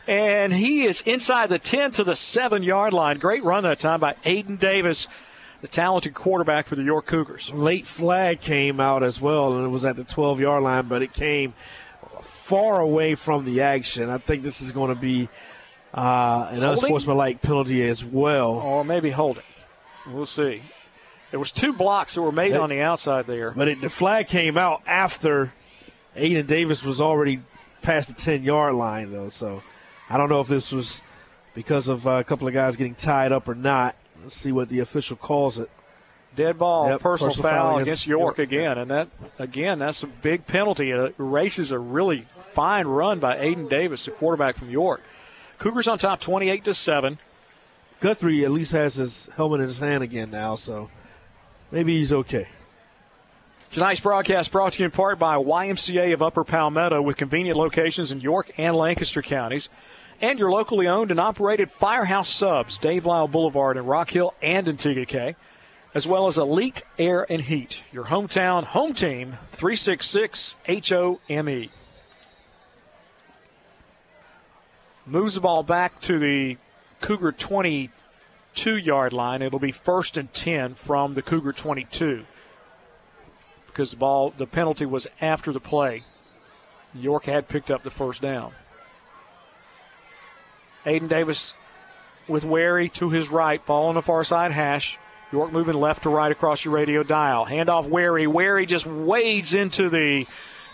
And 0.08 0.54
he 0.54 0.86
is 0.86 1.02
inside 1.02 1.50
the 1.50 1.60
10 1.60 1.92
to 1.92 2.04
the 2.04 2.16
7 2.16 2.64
yard 2.64 2.94
line. 2.94 3.20
Great 3.20 3.44
run 3.44 3.64
that 3.64 3.80
time 3.80 4.00
by 4.00 4.16
Aiden 4.26 4.58
Davis, 4.58 5.08
the 5.62 5.68
talented 5.68 6.14
quarterback 6.14 6.68
for 6.68 6.76
the 6.76 6.84
York 6.84 7.06
Cougars. 7.06 7.52
Late 7.54 7.86
flag 7.86 8.42
came 8.42 8.80
out 8.80 9.04
as 9.04 9.22
well, 9.22 9.56
and 9.56 9.66
it 9.66 9.70
was 9.70 9.86
at 9.86 9.96
the 9.96 10.04
12 10.04 10.40
yard 10.40 10.64
line, 10.64 10.88
but 10.88 11.02
it 11.02 11.14
came 11.14 11.54
far 12.22 12.80
away 12.80 13.16
from 13.16 13.46
the 13.46 13.62
action. 13.62 14.10
I 14.10 14.18
think 14.18 14.44
this 14.44 14.62
is 14.62 14.72
going 14.72 14.94
to 14.94 15.00
be 15.00 15.30
uh, 15.94 16.48
an 16.50 16.62
Holding? 16.62 16.70
unsportsmanlike 16.72 17.42
penalty 17.42 17.82
as 17.88 18.04
well. 18.04 18.52
Or 18.52 18.84
maybe 18.84 19.12
hold 19.12 19.38
it. 19.38 19.46
We'll 20.08 20.26
see. 20.26 20.64
There 21.30 21.40
was 21.40 21.52
two 21.52 21.72
blocks 21.72 22.16
that 22.16 22.22
were 22.22 22.32
made 22.32 22.54
on 22.54 22.70
the 22.70 22.82
outside 22.82 23.26
there. 23.26 23.52
But 23.52 23.68
it, 23.70 23.82
the 23.82 23.90
flag 23.90 24.28
came 24.28 24.58
out 24.58 24.82
after 24.86 25.54
Aiden 26.18 26.46
Davis 26.46 26.84
was 26.84 27.00
already 27.00 27.40
past 27.82 28.10
the 28.10 28.16
10 28.16 28.44
yard 28.44 28.74
line, 28.74 29.12
though. 29.12 29.30
So 29.30 29.64
I 30.10 30.18
don't 30.18 30.28
know 30.28 30.42
if 30.42 30.48
this 30.48 30.72
was 30.72 31.02
because 31.54 31.88
of 31.88 32.06
uh, 32.06 32.12
a 32.12 32.24
couple 32.24 32.48
of 32.48 32.54
guys 32.54 32.76
getting 32.76 32.96
tied 32.96 33.32
up 33.32 33.48
or 33.48 33.56
not. 33.56 33.96
Let's 34.22 34.34
see 34.36 34.52
what 34.52 34.70
the 34.70 34.80
official 34.80 35.18
calls 35.18 35.60
it. 35.60 35.70
Dead 36.36 36.58
ball, 36.58 36.88
Yep, 36.90 37.02
personal, 37.02 37.30
personal 37.32 37.50
foul, 37.52 37.60
foul 37.62 37.76
against 37.76 37.88
against 37.90 38.08
York 38.08 38.38
York. 38.38 38.40
again, 38.40 38.78
and 38.78 38.90
that 38.90 39.10
again, 39.38 39.80
that's 39.80 40.02
a 40.02 40.08
big 40.08 40.48
penalty. 40.48 40.94
Uh, 40.94 41.06
it 41.06 41.16
erases 41.20 41.72
a 41.74 41.80
really 41.80 42.26
fine 42.54 42.88
run 42.88 43.20
by 43.20 43.36
Aiden 43.36 43.70
Davis, 43.70 44.06
the 44.06 44.12
quarterback 44.12 44.56
from 44.58 44.70
York. 44.70 45.02
Cougars 45.60 45.90
on 45.90 45.98
top, 45.98 46.22
twenty-eight 46.22 46.64
to 46.64 46.74
seven. 46.74 47.20
Guthrie 48.00 48.46
at 48.46 48.52
least 48.52 48.72
has 48.72 48.96
his 48.96 49.30
helmet 49.36 49.60
in 49.60 49.68
his 49.68 49.80
hand 49.80 50.04
again 50.04 50.32
now, 50.32 50.56
so 50.56 50.90
maybe 51.70 51.98
he's 51.98 52.14
okay. 52.14 52.48
Tonight's 53.70 54.00
broadcast 54.00 54.52
brought 54.52 54.74
to 54.74 54.80
you 54.80 54.86
in 54.86 54.92
part 54.92 55.20
by 55.20 55.36
YMCA 55.36 56.14
of 56.14 56.22
Upper 56.22 56.44
Palmetto 56.44 57.02
with 57.02 57.16
convenient 57.16 57.58
locations 57.58 58.12
in 58.12 58.20
York 58.20 58.52
and 58.58 58.76
Lancaster 58.76 59.22
counties. 59.22 59.70
And 60.22 60.38
your 60.38 60.52
locally 60.52 60.88
owned 60.88 61.10
and 61.10 61.20
operated 61.20 61.72
Firehouse 61.72 62.30
Subs, 62.30 62.78
Dave 62.78 63.08
Lyle 63.08 63.28
Boulevard 63.28 63.76
in 63.76 63.88
Rock 63.88 64.12
Hill 64.12 64.36
and 64.40 64.68
Antigua 64.68 65.08
K, 65.08 65.36
as 65.96 66.06
well 66.06 66.28
as 66.28 66.38
Elite 66.38 66.84
Air 67.00 67.26
and 67.28 67.42
Heat, 67.42 67.84
your 67.92 68.06
hometown 68.06 68.64
home 68.64 68.94
team, 68.94 69.40
366 69.52 70.58
HOME. 70.68 71.70
Moves 75.08 75.34
the 75.34 75.42
ball 75.42 75.64
back 75.64 76.00
to 76.02 76.20
the 76.20 76.58
Cougar 77.02 77.32
22 77.32 78.78
yard 78.78 79.14
line. 79.14 79.42
It'll 79.42 79.58
be 79.58 79.72
first 79.72 80.18
and 80.20 80.32
10 80.32 80.76
from 80.76 81.16
the 81.16 81.24
Cougar 81.24 81.54
22 81.54 82.26
because 83.66 83.92
the 83.92 83.98
ball, 83.98 84.34
the 84.38 84.46
penalty 84.46 84.86
was 84.86 85.08
after 85.20 85.52
the 85.52 85.60
play. 85.60 86.04
York 86.94 87.26
had 87.26 87.48
picked 87.48 87.72
up 87.72 87.84
the 87.84 87.90
first 87.90 88.22
down. 88.22 88.54
Aiden 90.86 91.10
Davis 91.10 91.54
with 92.28 92.44
Wary 92.44 92.90
to 92.90 93.10
his 93.10 93.30
right, 93.30 93.64
ball 93.66 93.90
on 93.90 93.96
the 93.96 94.02
far 94.02 94.24
side 94.24 94.52
hash. 94.52 94.98
York 95.32 95.52
moving 95.52 95.76
left 95.76 96.04
to 96.04 96.10
right 96.10 96.32
across 96.32 96.66
your 96.66 96.74
radio 96.74 97.04
dial. 97.04 97.46
Handoff 97.46 97.88
Wary. 97.88 98.28
Wary 98.28 98.66
just 98.66 98.86
wades 98.86 99.54
into 99.54 99.90
the 99.90 100.28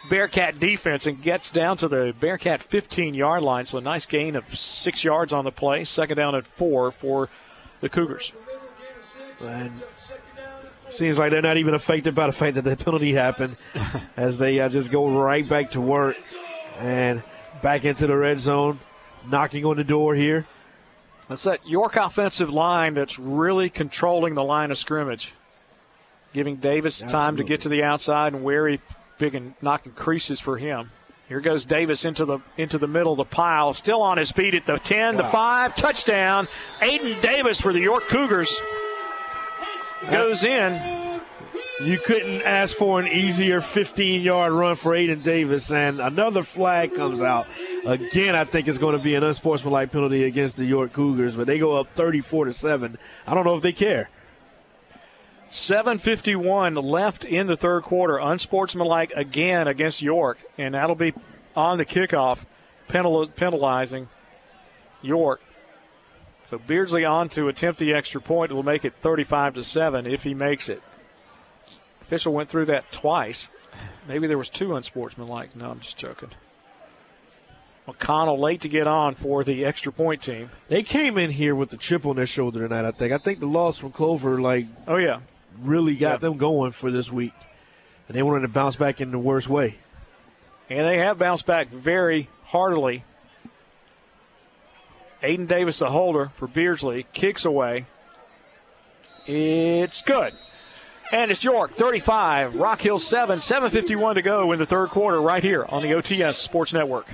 Bearcat 0.09 0.59
defense 0.59 1.05
and 1.05 1.21
gets 1.21 1.51
down 1.51 1.77
to 1.77 1.87
the 1.87 2.13
Bearcat 2.19 2.63
15 2.63 3.13
yard 3.13 3.43
line. 3.43 3.65
So 3.65 3.77
a 3.77 3.81
nice 3.81 4.05
gain 4.05 4.35
of 4.35 4.57
six 4.57 5.03
yards 5.03 5.31
on 5.31 5.43
the 5.43 5.51
play. 5.51 5.83
Second 5.83 6.17
down 6.17 6.33
at 6.33 6.47
four 6.47 6.91
for 6.91 7.29
the 7.81 7.89
Cougars. 7.89 8.33
And 9.41 9.81
seems 10.89 11.17
like 11.17 11.31
they're 11.31 11.41
not 11.41 11.57
even 11.57 11.73
affected 11.73 12.15
by 12.15 12.25
the 12.25 12.31
fact 12.31 12.55
that 12.55 12.63
the 12.63 12.77
penalty 12.77 13.13
happened 13.13 13.57
as 14.17 14.37
they 14.37 14.59
uh, 14.59 14.69
just 14.69 14.91
go 14.91 15.21
right 15.21 15.47
back 15.47 15.71
to 15.71 15.81
work 15.81 16.17
and 16.79 17.21
back 17.61 17.85
into 17.85 18.07
the 18.07 18.15
red 18.15 18.39
zone, 18.39 18.79
knocking 19.29 19.65
on 19.65 19.77
the 19.77 19.83
door 19.83 20.15
here. 20.15 20.47
That's 21.27 21.43
that 21.43 21.67
York 21.67 21.95
offensive 21.95 22.49
line 22.49 22.93
that's 22.93 23.19
really 23.19 23.69
controlling 23.69 24.35
the 24.35 24.43
line 24.43 24.71
of 24.71 24.77
scrimmage, 24.77 25.33
giving 26.33 26.57
Davis 26.57 26.99
time 26.99 27.37
to 27.37 27.43
get 27.43 27.61
to 27.61 27.69
the 27.69 27.83
outside 27.83 28.33
and 28.33 28.43
Wary 28.43 28.79
big 29.17 29.35
and 29.35 29.53
knocking 29.61 29.91
creases 29.91 30.39
for 30.39 30.57
him. 30.57 30.91
Here 31.27 31.41
goes 31.41 31.65
Davis 31.65 32.05
into 32.05 32.23
the 32.23 32.39
into 32.55 32.77
the 32.77 32.87
middle 32.87 33.11
of 33.11 33.17
the 33.17 33.25
pile, 33.25 33.73
still 33.73 34.01
on 34.01 34.17
his 34.17 34.31
feet 34.31 34.53
at 34.53 34.65
the 34.65 34.77
10, 34.77 35.17
the 35.17 35.25
5, 35.25 35.75
touchdown. 35.75 36.47
Aiden 36.79 37.21
Davis 37.21 37.59
for 37.59 37.73
the 37.73 37.81
York 37.81 38.03
Cougars 38.07 38.49
goes 40.09 40.45
in. 40.45 41.21
You 41.81 41.99
couldn't 41.99 42.41
ask 42.41 42.75
for 42.75 42.99
an 42.99 43.07
easier 43.07 43.59
15 43.59 44.21
yard 44.21 44.53
run 44.53 44.75
for 44.77 44.93
Aiden 44.93 45.21
Davis, 45.21 45.69
and 45.71 45.99
another 45.99 46.43
flag 46.43 46.95
comes 46.95 47.21
out. 47.21 47.45
Again, 47.87 48.35
I 48.35 48.43
think 48.43 48.67
it's 48.67 48.77
going 48.77 48.97
to 48.97 49.01
be 49.01 49.15
an 49.15 49.23
unsportsmanlike 49.23 49.93
penalty 49.93 50.25
against 50.25 50.57
the 50.57 50.65
York 50.65 50.91
Cougars, 50.91 51.37
but 51.37 51.47
they 51.47 51.57
go 51.57 51.73
up 51.73 51.87
34 51.95 52.45
to 52.45 52.53
7. 52.53 52.97
I 53.25 53.33
don't 53.33 53.45
know 53.45 53.55
if 53.55 53.61
they 53.61 53.71
care. 53.71 54.09
7.51 55.49 56.83
left 56.83 57.23
in 57.23 57.47
the 57.47 57.55
third 57.55 57.83
quarter. 57.83 58.17
Unsportsmanlike 58.17 59.13
again 59.15 59.69
against 59.69 60.01
York, 60.01 60.37
and 60.57 60.73
that'll 60.73 60.97
be 60.97 61.13
on 61.55 61.77
the 61.77 61.85
kickoff, 61.85 62.39
penal- 62.89 63.27
penalizing 63.27 64.09
York. 65.01 65.41
So 66.49 66.57
Beardsley 66.57 67.05
on 67.05 67.29
to 67.29 67.47
attempt 67.47 67.79
the 67.79 67.93
extra 67.93 68.19
point. 68.19 68.51
Will 68.51 68.63
make 68.63 68.83
it 68.83 68.95
35 68.95 69.53
to 69.53 69.63
7 69.63 70.05
if 70.05 70.23
he 70.23 70.33
makes 70.33 70.67
it. 70.67 70.81
Official 72.01 72.33
went 72.33 72.49
through 72.49 72.65
that 72.65 72.91
twice. 72.91 73.47
Maybe 74.09 74.27
there 74.27 74.37
was 74.37 74.49
two 74.49 74.75
unsportsmanlike. 74.75 75.55
No, 75.55 75.71
I'm 75.71 75.79
just 75.79 75.97
joking. 75.97 76.31
McConnell 77.87 78.37
late 78.37 78.61
to 78.61 78.69
get 78.69 78.85
on 78.85 79.15
for 79.15 79.43
the 79.43 79.63
extra 79.63 79.91
point 79.91 80.21
team. 80.21 80.49
They 80.67 80.83
came 80.83 81.17
in 81.17 81.31
here 81.31 81.55
with 81.55 81.69
the 81.69 81.77
chip 81.77 82.05
on 82.05 82.17
their 82.17 82.25
shoulder 82.25 82.67
tonight, 82.67 82.85
I 82.85 82.91
think. 82.91 83.13
I 83.13 83.17
think 83.17 83.39
the 83.39 83.47
loss 83.47 83.77
from 83.77 83.91
Clover, 83.91 84.41
like, 84.41 84.65
oh, 84.87 84.97
yeah, 84.97 85.21
really 85.61 85.95
got 85.95 86.19
them 86.19 86.37
going 86.37 86.73
for 86.73 86.91
this 86.91 87.11
week. 87.11 87.33
And 88.07 88.17
they 88.17 88.23
wanted 88.23 88.41
to 88.41 88.49
bounce 88.49 88.75
back 88.75 88.99
in 88.99 89.11
the 89.11 89.19
worst 89.19 89.47
way. 89.47 89.77
And 90.69 90.85
they 90.85 90.97
have 90.97 91.17
bounced 91.17 91.45
back 91.45 91.69
very 91.69 92.29
heartily. 92.43 93.05
Aiden 95.23 95.47
Davis, 95.47 95.79
the 95.79 95.89
holder 95.89 96.31
for 96.35 96.47
Beardsley, 96.47 97.05
kicks 97.13 97.45
away. 97.45 97.85
It's 99.25 100.01
good. 100.01 100.33
And 101.11 101.31
it's 101.31 101.43
York 101.43 101.73
35, 101.73 102.55
Rock 102.55 102.81
Hill 102.81 102.99
7, 102.99 103.39
7.51 103.39 104.15
to 104.15 104.21
go 104.21 104.51
in 104.51 104.59
the 104.59 104.65
third 104.65 104.89
quarter 104.89 105.21
right 105.21 105.41
here 105.41 105.65
on 105.65 105.81
the 105.81 105.89
OTS 105.89 106.35
Sports 106.35 106.73
Network. 106.73 107.07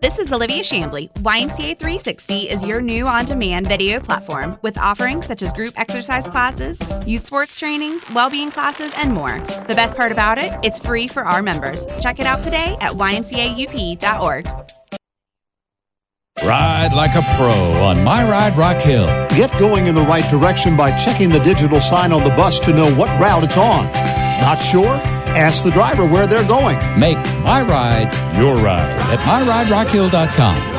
This 0.00 0.18
is 0.18 0.32
Olivia 0.32 0.62
Shambly. 0.62 1.12
YMCA 1.14 1.78
360 1.78 2.50
is 2.50 2.64
your 2.64 2.80
new 2.80 3.06
on 3.06 3.24
demand 3.24 3.68
video 3.68 4.00
platform 4.00 4.58
with 4.60 4.76
offerings 4.76 5.24
such 5.24 5.40
as 5.40 5.52
group 5.52 5.72
exercise 5.78 6.28
classes, 6.28 6.80
youth 7.06 7.24
sports 7.24 7.54
trainings, 7.54 8.04
well 8.12 8.28
being 8.28 8.50
classes, 8.50 8.92
and 8.98 9.12
more. 9.12 9.38
The 9.68 9.74
best 9.74 9.96
part 9.96 10.10
about 10.10 10.36
it, 10.36 10.52
it's 10.64 10.80
free 10.80 11.06
for 11.06 11.24
our 11.24 11.42
members. 11.42 11.86
Check 12.00 12.18
it 12.18 12.26
out 12.26 12.42
today 12.42 12.76
at 12.80 12.92
ymcaup.org. 12.94 14.48
Ride 16.44 16.92
like 16.92 17.14
a 17.14 17.22
pro 17.36 17.54
on 17.84 18.02
My 18.02 18.28
Ride 18.28 18.58
Rock 18.58 18.78
Hill. 18.78 19.06
Get 19.28 19.56
going 19.60 19.86
in 19.86 19.94
the 19.94 20.02
right 20.02 20.28
direction 20.28 20.76
by 20.76 20.94
checking 20.98 21.30
the 21.30 21.38
digital 21.38 21.80
sign 21.80 22.12
on 22.12 22.24
the 22.24 22.30
bus 22.30 22.58
to 22.60 22.72
know 22.74 22.92
what 22.96 23.08
route 23.20 23.44
it's 23.44 23.56
on. 23.56 23.84
Not 24.42 24.56
sure? 24.56 25.13
Ask 25.36 25.64
the 25.64 25.70
driver 25.70 26.06
where 26.06 26.26
they're 26.26 26.46
going. 26.46 26.76
Make 26.98 27.18
My 27.42 27.62
Ride 27.62 28.38
your 28.38 28.56
ride 28.56 28.90
at 29.10 29.18
MyRideRockHill.com. 29.20 30.74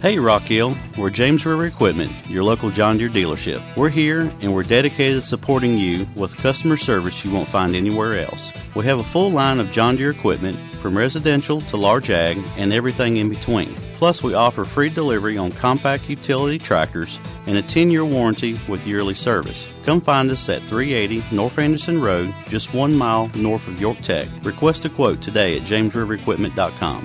Hey 0.00 0.18
Rock 0.18 0.42
Hill, 0.42 0.74
we're 0.98 1.08
James 1.08 1.46
River 1.46 1.64
Equipment, 1.64 2.12
your 2.28 2.44
local 2.44 2.70
John 2.70 2.98
Deere 2.98 3.08
dealership. 3.08 3.62
We're 3.74 3.88
here 3.88 4.30
and 4.42 4.52
we're 4.52 4.62
dedicated 4.62 5.22
to 5.22 5.26
supporting 5.26 5.78
you 5.78 6.06
with 6.14 6.36
customer 6.36 6.76
service 6.76 7.24
you 7.24 7.30
won't 7.32 7.48
find 7.48 7.74
anywhere 7.74 8.18
else. 8.18 8.52
We 8.74 8.84
have 8.84 9.00
a 9.00 9.02
full 9.04 9.30
line 9.30 9.60
of 9.60 9.72
John 9.72 9.96
Deere 9.96 10.10
equipment 10.10 10.58
from 10.76 10.98
residential 10.98 11.60
to 11.62 11.78
large 11.78 12.10
ag 12.10 12.38
and 12.58 12.70
everything 12.70 13.16
in 13.16 13.30
between. 13.30 13.74
Plus, 14.04 14.22
we 14.22 14.34
offer 14.34 14.64
free 14.64 14.90
delivery 14.90 15.38
on 15.38 15.50
compact 15.50 16.10
utility 16.10 16.58
tractors 16.58 17.18
and 17.46 17.56
a 17.56 17.62
10 17.62 17.90
year 17.90 18.04
warranty 18.04 18.60
with 18.68 18.86
yearly 18.86 19.14
service. 19.14 19.66
Come 19.86 19.98
find 19.98 20.30
us 20.30 20.46
at 20.50 20.60
380 20.64 21.34
North 21.34 21.58
Anderson 21.58 22.02
Road, 22.02 22.34
just 22.46 22.74
one 22.74 22.94
mile 22.94 23.28
north 23.28 23.66
of 23.66 23.80
York 23.80 23.96
Tech. 24.02 24.28
Request 24.42 24.84
a 24.84 24.90
quote 24.90 25.22
today 25.22 25.56
at 25.56 25.62
jamesriverequipment.com. 25.62 27.02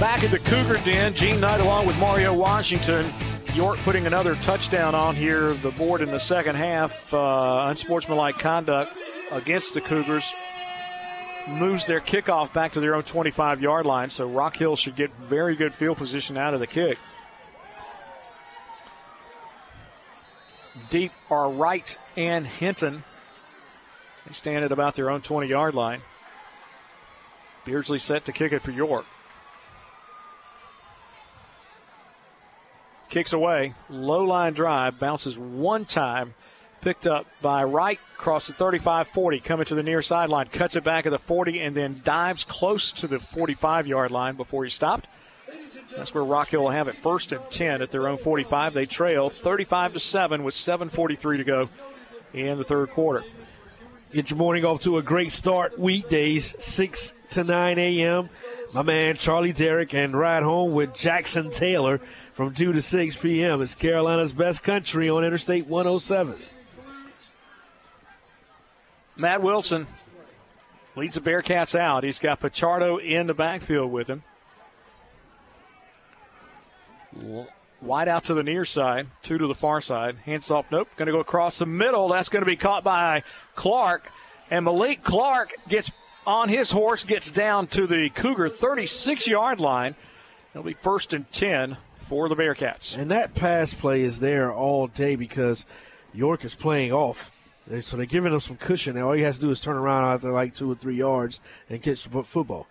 Back 0.00 0.24
at 0.24 0.32
the 0.32 0.40
Cougar 0.40 0.78
Den, 0.84 1.14
Gene 1.14 1.40
Knight 1.40 1.60
along 1.60 1.86
with 1.86 1.96
Mario 2.00 2.34
Washington. 2.34 3.06
York 3.54 3.78
putting 3.84 4.08
another 4.08 4.34
touchdown 4.42 4.96
on 4.96 5.14
here, 5.14 5.54
the 5.54 5.70
board 5.70 6.00
in 6.00 6.10
the 6.10 6.18
second 6.18 6.56
half. 6.56 7.14
Uh, 7.14 7.66
unsportsmanlike 7.68 8.36
conduct 8.40 8.92
against 9.30 9.74
the 9.74 9.80
Cougars 9.80 10.34
moves 11.46 11.86
their 11.86 12.00
kickoff 12.00 12.52
back 12.52 12.72
to 12.72 12.80
their 12.80 12.94
own 12.94 13.02
25 13.02 13.60
yard 13.60 13.86
line, 13.86 14.10
so 14.10 14.26
Rock 14.26 14.56
Hill 14.56 14.76
should 14.76 14.96
get 14.96 15.12
very 15.14 15.56
good 15.56 15.74
field 15.74 15.98
position 15.98 16.36
out 16.36 16.54
of 16.54 16.60
the 16.60 16.66
kick. 16.66 16.98
Deep 20.90 21.12
are 21.30 21.50
Wright 21.50 21.98
and 22.16 22.46
Hinton. 22.46 23.04
They 24.26 24.32
stand 24.32 24.64
at 24.64 24.72
about 24.72 24.94
their 24.94 25.10
own 25.10 25.20
20 25.20 25.48
yard 25.48 25.74
line. 25.74 26.00
Beardsley 27.64 27.98
set 27.98 28.24
to 28.26 28.32
kick 28.32 28.52
it 28.52 28.62
for 28.62 28.70
York. 28.70 29.06
Kicks 33.08 33.32
away. 33.32 33.74
Low 33.88 34.24
line 34.24 34.54
drive. 34.54 34.98
Bounces 34.98 35.38
one 35.38 35.84
time. 35.84 36.34
Picked 36.84 37.06
up 37.06 37.26
by 37.40 37.64
Wright. 37.64 37.98
Across 38.18 38.48
the 38.48 38.52
35 38.52 39.08
40. 39.08 39.40
Coming 39.40 39.64
to 39.64 39.74
the 39.74 39.82
near 39.82 40.02
sideline. 40.02 40.48
Cuts 40.48 40.76
it 40.76 40.84
back 40.84 41.06
at 41.06 41.12
the 41.12 41.18
40 41.18 41.58
and 41.60 41.74
then 41.74 42.02
dives 42.04 42.44
close 42.44 42.92
to 42.92 43.06
the 43.06 43.18
45 43.18 43.86
yard 43.86 44.10
line 44.10 44.36
before 44.36 44.64
he 44.64 44.70
stopped. 44.70 45.06
That's 45.96 46.12
where 46.12 46.22
Rock 46.22 46.48
Hill 46.50 46.64
will 46.64 46.70
have 46.70 46.88
it 46.88 46.96
first 47.02 47.32
and 47.32 47.40
10 47.48 47.80
at 47.80 47.90
their 47.90 48.06
own 48.06 48.18
45. 48.18 48.74
They 48.74 48.84
trail 48.84 49.30
35 49.30 49.94
to 49.94 50.00
7 50.00 50.44
with 50.44 50.52
7.43 50.52 51.38
to 51.38 51.44
go 51.44 51.68
in 52.34 52.58
the 52.58 52.64
third 52.64 52.90
quarter. 52.90 53.24
Get 54.12 54.28
your 54.28 54.36
morning 54.36 54.66
off 54.66 54.82
to 54.82 54.98
a 54.98 55.02
great 55.02 55.32
start 55.32 55.78
weekdays, 55.78 56.54
6 56.62 57.14
to 57.30 57.44
9 57.44 57.78
a.m. 57.78 58.28
My 58.74 58.82
man 58.82 59.16
Charlie 59.16 59.54
Derrick 59.54 59.94
and 59.94 60.18
ride 60.18 60.42
home 60.42 60.72
with 60.74 60.92
Jackson 60.92 61.50
Taylor 61.50 61.98
from 62.34 62.52
2 62.52 62.74
to 62.74 62.82
6 62.82 63.16
p.m. 63.16 63.62
It's 63.62 63.74
Carolina's 63.74 64.34
best 64.34 64.62
country 64.62 65.08
on 65.08 65.24
Interstate 65.24 65.66
107. 65.66 66.36
Matt 69.16 69.42
Wilson 69.42 69.86
leads 70.96 71.14
the 71.14 71.20
Bearcats 71.20 71.78
out. 71.78 72.04
He's 72.04 72.18
got 72.18 72.40
Pichardo 72.40 73.02
in 73.02 73.26
the 73.26 73.34
backfield 73.34 73.90
with 73.92 74.08
him. 74.08 74.22
Wide 77.80 78.08
out 78.08 78.24
to 78.24 78.34
the 78.34 78.42
near 78.42 78.64
side, 78.64 79.06
two 79.22 79.38
to 79.38 79.46
the 79.46 79.54
far 79.54 79.80
side. 79.80 80.16
Hands 80.24 80.50
off, 80.50 80.66
nope. 80.70 80.88
Going 80.96 81.06
to 81.06 81.12
go 81.12 81.20
across 81.20 81.58
the 81.58 81.66
middle. 81.66 82.08
That's 82.08 82.28
going 82.28 82.42
to 82.42 82.50
be 82.50 82.56
caught 82.56 82.82
by 82.82 83.22
Clark. 83.54 84.10
And 84.50 84.64
Malik 84.64 85.02
Clark 85.02 85.52
gets 85.68 85.92
on 86.26 86.48
his 86.48 86.70
horse, 86.70 87.04
gets 87.04 87.30
down 87.30 87.66
to 87.68 87.86
the 87.86 88.10
Cougar 88.14 88.48
36 88.48 89.26
yard 89.26 89.60
line. 89.60 89.94
It'll 90.52 90.64
be 90.64 90.74
first 90.74 91.12
and 91.12 91.30
10 91.32 91.76
for 92.08 92.28
the 92.28 92.36
Bearcats. 92.36 92.96
And 92.96 93.10
that 93.10 93.34
pass 93.34 93.74
play 93.74 94.02
is 94.02 94.20
there 94.20 94.52
all 94.52 94.86
day 94.86 95.16
because 95.16 95.66
York 96.12 96.44
is 96.44 96.54
playing 96.54 96.92
off. 96.92 97.30
So 97.80 97.96
they're 97.96 98.06
giving 98.06 98.32
him 98.32 98.40
some 98.40 98.56
cushion. 98.56 98.96
Now 98.96 99.08
all 99.08 99.12
he 99.12 99.22
has 99.22 99.36
to 99.36 99.46
do 99.46 99.50
is 99.50 99.60
turn 99.60 99.76
around 99.76 100.12
after 100.12 100.30
like 100.30 100.54
two 100.54 100.70
or 100.70 100.74
three 100.74 100.96
yards 100.96 101.40
and 101.70 101.82
catch 101.82 102.04
the 102.04 102.22
football. 102.22 102.66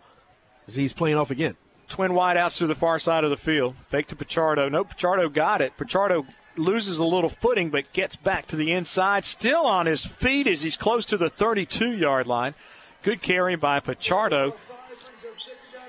He's 0.68 0.94
playing 0.94 1.18
off 1.18 1.32
again. 1.32 1.56
Twin 1.88 2.11
wideouts 2.11 2.57
to 2.60 2.68
the 2.68 2.76
far 2.76 2.99
side 2.99 3.24
of 3.24 3.30
the 3.30 3.38
field. 3.38 3.76
Fake 3.90 4.07
to 4.07 4.15
Pichardo. 4.15 4.72
No, 4.72 4.84
Pichardo 4.84 5.32
got 5.34 5.61
it. 5.61 5.74
Pichardo 5.78 6.26
loses 6.56 6.99
a 6.99 7.06
little 7.06 7.30
footing 7.30 7.70
but 7.70 7.91
gets 7.94 8.15
back 8.15 8.45
to 8.48 8.56
the 8.56 8.72
inside. 8.72 9.26
Still 9.26 9.65
on 9.65 9.88
his 9.88 10.06
feet 10.06 10.48
as 10.48 10.61
he's 10.61 10.78
close 10.78 11.06
to 11.07 11.18
the 11.18 11.30
32 11.30 11.91
yard 11.91 12.28
line. 12.28 12.53
Good 13.02 13.22
carry 13.22 13.56
by 13.56 13.80
Pichardo. 13.80 14.56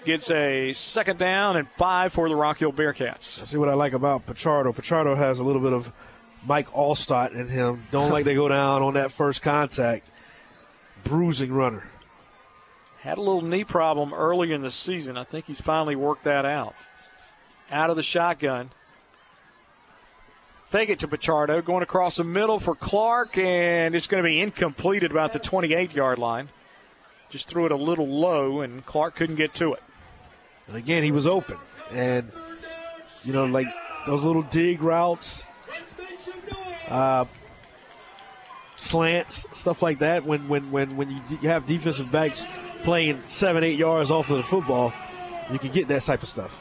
Gets 0.05 0.31
a 0.31 0.73
second 0.73 1.19
down 1.19 1.57
and 1.57 1.69
five 1.79 2.13
for 2.13 2.29
the 2.29 2.37
Rock 2.37 2.59
Hill 2.59 2.73
Bearcats. 2.73 3.47
See 3.47 3.57
what 3.57 3.69
I 3.69 3.75
like 3.75 3.93
about 3.93 4.27
Pichardo. 4.27 4.75
Pichardo 4.75 5.17
has 5.17 5.39
a 5.39 5.45
little 5.45 5.63
bit 5.63 5.73
of 5.73 5.93
Mike 6.47 6.69
Alstott 6.71 7.35
and 7.35 7.51
him. 7.51 7.87
Don't 7.91 8.11
like 8.11 8.25
they 8.25 8.35
go 8.35 8.49
down 8.49 8.83
on 8.83 8.95
that 8.95 9.11
first 9.11 9.43
contact. 9.43 10.09
Bruising 11.05 11.53
runner. 11.53 11.89
Had 13.01 13.19
a 13.19 13.21
little 13.21 13.43
knee 13.43 13.65
problem 13.65 14.15
early 14.15 14.53
in 14.53 14.63
the 14.63 14.71
season. 14.71 15.19
I 15.19 15.25
think 15.25 15.47
he's 15.47 15.61
finally 15.61 15.97
worked 15.97 16.25
that 16.25 16.45
out. 16.45 16.75
Out 17.71 17.91
of 17.91 17.97
the 17.97 18.03
shotgun. 18.03 18.71
Fake 20.71 20.89
it 20.89 20.99
to 21.01 21.09
Pichardo. 21.09 21.65
Going 21.65 21.83
across 21.83 22.17
the 22.17 22.25
middle 22.25 22.59
for 22.59 22.75
Clark, 22.75 23.37
and 23.39 23.95
it's 23.95 24.07
going 24.07 24.23
to 24.23 24.27
be 24.27 24.41
incomplete 24.41 25.03
at 25.03 25.11
about 25.11 25.33
the 25.33 25.39
28 25.39 25.95
yard 25.95 26.19
line. 26.19 26.49
Just 27.31 27.49
threw 27.49 27.67
it 27.67 27.73
a 27.73 27.77
little 27.77 28.09
low, 28.09 28.61
and 28.61 28.85
Clark 28.87 29.17
couldn't 29.17 29.37
get 29.37 29.55
to 29.55 29.75
it. 29.75 29.83
And 30.67 30.77
again, 30.77 31.03
he 31.03 31.13
was 31.13 31.27
open. 31.27 31.59
And, 31.91 32.31
you 33.23 33.33
know, 33.33 33.45
like 33.45 33.67
those 34.07 34.23
little 34.23 34.43
dig 34.43 34.83
routes, 34.83 35.47
uh, 36.95 37.25
slants, 38.77 39.47
stuff 39.53 39.83
like 39.83 39.99
that. 39.99 40.25
When 40.25 40.49
when 40.49 40.71
when 40.71 40.97
when 40.97 41.11
you 41.11 41.49
have 41.49 41.67
defensive 41.67 42.13
backs 42.13 42.47
playing 42.83 43.23
seven, 43.27 43.65
eight 43.65 43.79
yards 43.79 44.11
off 44.11 44.31
of 44.31 44.37
the 44.37 44.43
football, 44.43 44.93
you 45.51 45.59
can 45.59 45.73
get 45.73 45.89
that 45.89 46.03
type 46.03 46.23
of 46.23 46.29
stuff. 46.29 46.61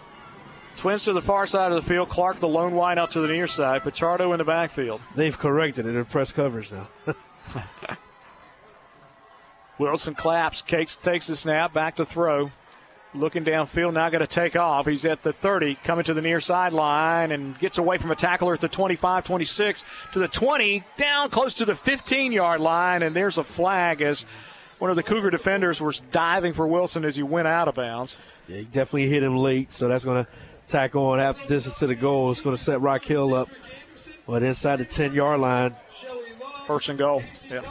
Twins 0.76 1.04
to 1.04 1.14
the 1.14 1.22
far 1.22 1.46
side 1.46 1.72
of 1.72 1.84
the 1.84 1.88
field. 1.88 2.10
Clark 2.10 2.38
the 2.38 2.48
lone 2.48 2.74
wide 2.74 2.98
out 2.98 3.12
to 3.12 3.22
the 3.22 3.28
near 3.28 3.46
side. 3.46 3.84
Pichardo 3.84 4.32
in 4.32 4.40
the 4.40 4.44
backfield. 4.44 5.02
They've 5.16 5.38
corrected 5.38 5.86
it 5.86 5.96
in 5.96 6.06
press 6.06 6.32
coverage 6.32 6.72
now. 6.72 6.88
Wilson 9.78 10.16
claps, 10.16 10.64
Cakes 10.64 10.96
takes 10.96 11.28
the 11.28 11.36
snap, 11.36 11.74
back 11.74 11.98
to 11.98 12.06
throw. 12.06 12.52
Looking 13.16 13.46
downfield, 13.46 13.94
now 13.94 14.10
going 14.10 14.22
to 14.22 14.28
take 14.28 14.56
off. 14.56 14.88
He's 14.88 15.06
at 15.06 15.22
the 15.22 15.32
30, 15.32 15.76
coming 15.84 16.04
to 16.06 16.16
the 16.16 16.22
near 16.22 16.40
sideline, 16.40 17.32
and 17.32 17.58
gets 17.60 17.78
away 17.78 18.00
from 18.00 18.10
a 18.10 18.16
tackler 18.16 18.56
at 18.56 18.62
the 18.62 18.68
25, 18.68 19.24
26 19.26 19.84
to 20.14 20.20
the 20.20 20.28
20, 20.28 20.84
down 20.98 21.30
close 21.30 21.54
to 21.56 21.66
the 21.66 21.76
15 21.76 22.32
yard 22.32 22.60
line, 22.60 23.04
and 23.04 23.16
there's 23.16 23.38
a 23.38 23.44
flag 23.44 24.02
as 24.02 24.26
one 24.80 24.90
of 24.90 24.96
the 24.96 25.04
Cougar 25.04 25.30
defenders 25.30 25.80
was 25.80 26.00
diving 26.00 26.54
for 26.54 26.68
Wilson 26.68 27.06
as 27.06 27.16
he 27.16 27.22
went 27.24 27.48
out 27.48 27.68
of 27.68 27.76
bounds. 27.76 28.18
Yeah, 28.48 28.58
he 28.58 28.64
definitely 28.66 29.08
hit 29.08 29.22
him 29.22 29.38
late, 29.38 29.72
so 29.72 29.88
that's 29.88 30.04
going 30.04 30.26
to 30.26 30.32
tack 30.68 30.96
on 30.96 31.20
half 31.20 31.46
distance 31.48 31.78
to 31.80 31.88
the 31.88 31.96
goal. 31.96 32.32
It's 32.32 32.42
going 32.42 32.56
to 32.56 32.62
set 32.62 32.82
Rock 32.82 33.06
Hill 33.06 33.36
up, 33.36 33.50
but 34.26 34.42
inside 34.42 34.78
the 34.78 34.86
10 34.86 35.14
yard 35.14 35.40
line. 35.40 35.76
First 36.66 36.90
and 36.90 36.98
goal. 36.98 37.22
Yeah. 37.50 37.62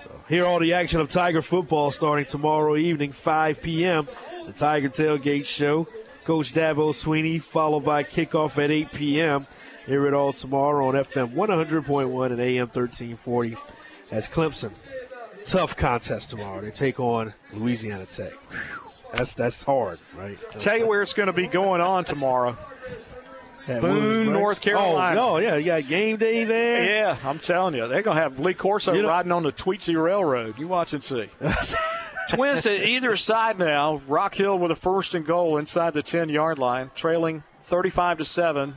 So 0.00 0.10
here 0.28 0.44
all 0.44 0.58
the 0.58 0.72
action 0.72 1.00
of 1.00 1.10
Tiger 1.10 1.42
football 1.42 1.90
starting 1.90 2.26
tomorrow 2.26 2.76
evening, 2.76 3.12
5 3.12 3.62
p.m. 3.62 4.08
The 4.48 4.54
Tiger 4.54 4.88
Tailgate 4.88 5.44
Show. 5.44 5.86
Coach 6.24 6.54
Dabo 6.54 6.92
Swinney, 6.94 7.40
followed 7.40 7.84
by 7.84 8.02
kickoff 8.02 8.62
at 8.62 8.70
8 8.70 8.92
p.m. 8.92 9.46
Hear 9.84 10.06
it 10.06 10.14
all 10.14 10.32
tomorrow 10.32 10.88
on 10.88 10.94
FM 10.94 11.34
100.1 11.34 12.32
and 12.32 12.40
AM 12.40 12.66
1340 12.68 13.56
as 14.10 14.26
Clemson. 14.30 14.72
Tough 15.44 15.76
contest 15.76 16.30
tomorrow. 16.30 16.62
They 16.62 16.70
take 16.70 16.98
on 16.98 17.34
Louisiana 17.52 18.06
Tech. 18.06 18.32
That's 19.12 19.34
that's 19.34 19.62
hard, 19.62 19.98
right? 20.16 20.38
Tell 20.58 20.78
you 20.78 20.88
where 20.88 21.02
it's 21.02 21.12
going 21.12 21.26
to 21.26 21.32
be 21.34 21.46
going 21.46 21.82
on 21.82 22.04
tomorrow. 22.04 22.56
At 23.66 23.82
Boone, 23.82 24.32
North 24.32 24.62
Carolina. 24.62 25.20
Oh, 25.20 25.36
no, 25.36 25.38
yeah, 25.38 25.56
you 25.56 25.66
got 25.66 25.86
game 25.88 26.16
day 26.16 26.44
there. 26.44 26.84
Yeah, 26.84 27.16
I'm 27.22 27.38
telling 27.38 27.74
you, 27.74 27.86
they're 27.86 28.00
gonna 28.00 28.18
have 28.18 28.38
Lee 28.38 28.54
Corso 28.54 28.94
You 28.94 29.02
know- 29.02 29.08
riding 29.08 29.30
on 29.30 29.42
the 29.42 29.52
Tweetsie 29.52 30.02
Railroad. 30.02 30.58
You 30.58 30.68
watch 30.68 30.94
and 30.94 31.04
see. 31.04 31.28
Twins 32.28 32.66
at 32.66 32.82
either 32.86 33.16
side 33.16 33.58
now. 33.58 34.00
Rock 34.06 34.34
Hill 34.34 34.58
with 34.58 34.70
a 34.70 34.76
first 34.76 35.14
and 35.14 35.26
goal 35.26 35.56
inside 35.58 35.94
the 35.94 36.02
10 36.02 36.28
yard 36.28 36.58
line, 36.58 36.90
trailing 36.94 37.42
35 37.62 38.18
to 38.18 38.24
7. 38.24 38.76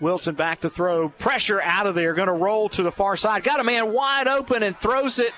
Wilson 0.00 0.34
back 0.34 0.60
to 0.60 0.70
throw. 0.70 1.08
Pressure 1.08 1.60
out 1.60 1.86
of 1.86 1.94
there. 1.94 2.14
Going 2.14 2.28
to 2.28 2.32
roll 2.32 2.68
to 2.70 2.82
the 2.82 2.92
far 2.92 3.16
side. 3.16 3.42
Got 3.42 3.58
a 3.60 3.64
man 3.64 3.92
wide 3.92 4.28
open 4.28 4.62
and 4.62 4.78
throws 4.78 5.18
it 5.18 5.32